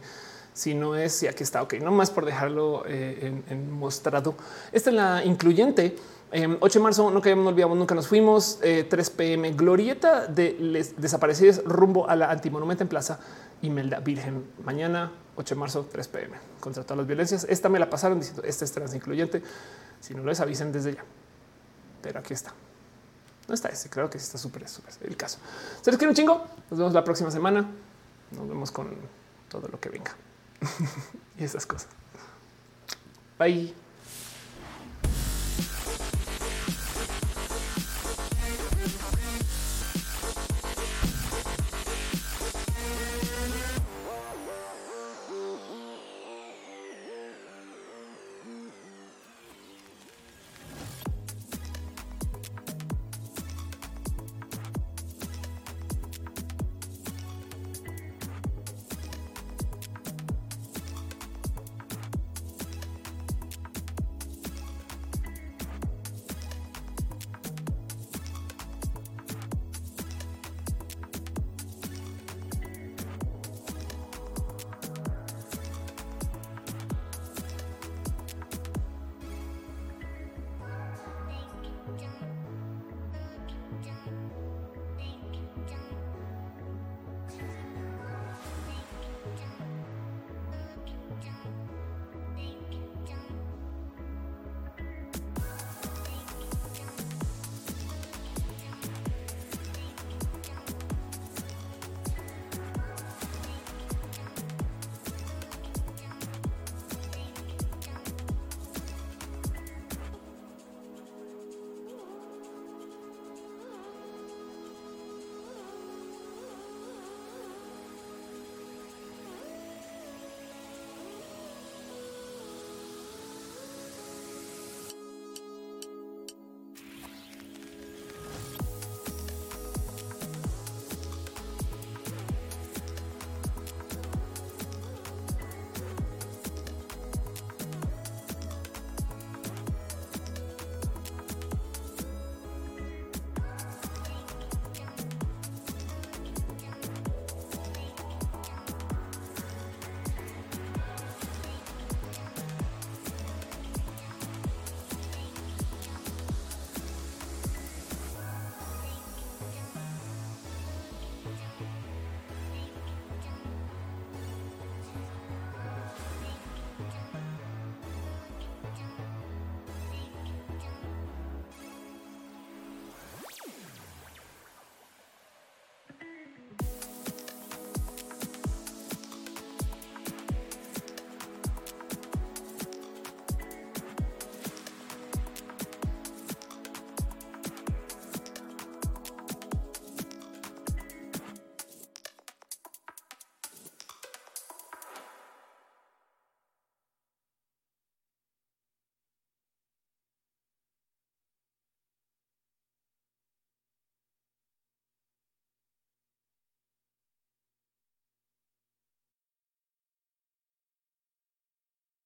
si 0.54 0.76
no 0.76 0.96
es, 0.96 1.24
y 1.24 1.28
aquí 1.28 1.44
está, 1.44 1.64
ok, 1.64 1.76
no 1.82 1.92
más 1.92 2.12
por 2.12 2.26
dejarlo 2.26 2.84
eh, 2.86 3.18
en, 3.22 3.44
en, 3.50 3.72
mostrado. 3.72 4.36
Esta 4.72 4.92
es 4.92 4.96
la 4.96 5.26
incluyente. 5.26 5.96
Eh, 6.36 6.58
8 6.60 6.80
de 6.80 6.84
marzo, 6.84 7.12
no 7.12 7.22
que 7.22 7.36
no 7.36 7.50
olvidamos, 7.50 7.78
nunca 7.78 7.94
nos 7.94 8.08
fuimos. 8.08 8.58
Eh, 8.64 8.88
3 8.90 9.10
pm, 9.12 9.52
glorieta 9.52 10.26
de 10.26 10.54
les 10.60 11.00
desaparecidos 11.00 11.64
rumbo 11.64 12.10
a 12.10 12.16
la 12.16 12.32
antimonumenta 12.32 12.84
en 12.84 12.88
Plaza 12.88 13.20
Imelda 13.62 14.00
Virgen. 14.00 14.44
Mañana, 14.66 15.12
8 15.36 15.54
de 15.54 15.60
marzo, 15.60 15.88
3 15.92 16.08
pm, 16.08 16.36
contra 16.60 16.82
todas 16.82 16.98
las 16.98 17.08
violencias. 17.08 17.46
Esta 17.48 17.70
me 17.70 17.78
la 17.78 17.88
pasaron 17.88 18.20
diciendo, 18.20 18.42
esta 18.44 18.66
es 18.66 18.72
trans 18.72 18.96
incluyente. 18.96 19.44
Si 20.00 20.16
no 20.16 20.24
lo 20.24 20.32
es, 20.32 20.40
avisen 20.40 20.72
desde 20.72 20.96
ya. 20.96 21.06
Pero 22.02 22.20
aquí 22.20 22.34
está. 22.34 22.52
No 23.48 23.54
está 23.54 23.70
ese, 23.70 23.92
creo 23.92 24.10
que 24.10 24.18
sí 24.18 24.26
está 24.26 24.40
súper, 24.40 24.68
súper 24.68 24.92
el 25.04 25.16
caso. 25.16 25.38
Se 25.84 25.92
les 25.92 26.00
quiere 26.00 26.10
un 26.10 26.16
chingo. 26.16 26.46
Nos 26.72 26.80
vemos 26.80 26.94
la 26.94 27.04
próxima 27.04 27.30
semana. 27.30 27.70
Nos 28.32 28.50
vemos 28.50 28.72
con 28.72 28.90
todo 29.50 29.68
lo 29.68 29.80
que 29.80 29.90
venga. 29.90 30.16
y 31.38 31.44
esas 31.44 31.68
cosas. 31.68 31.90
Bye. 33.38 33.83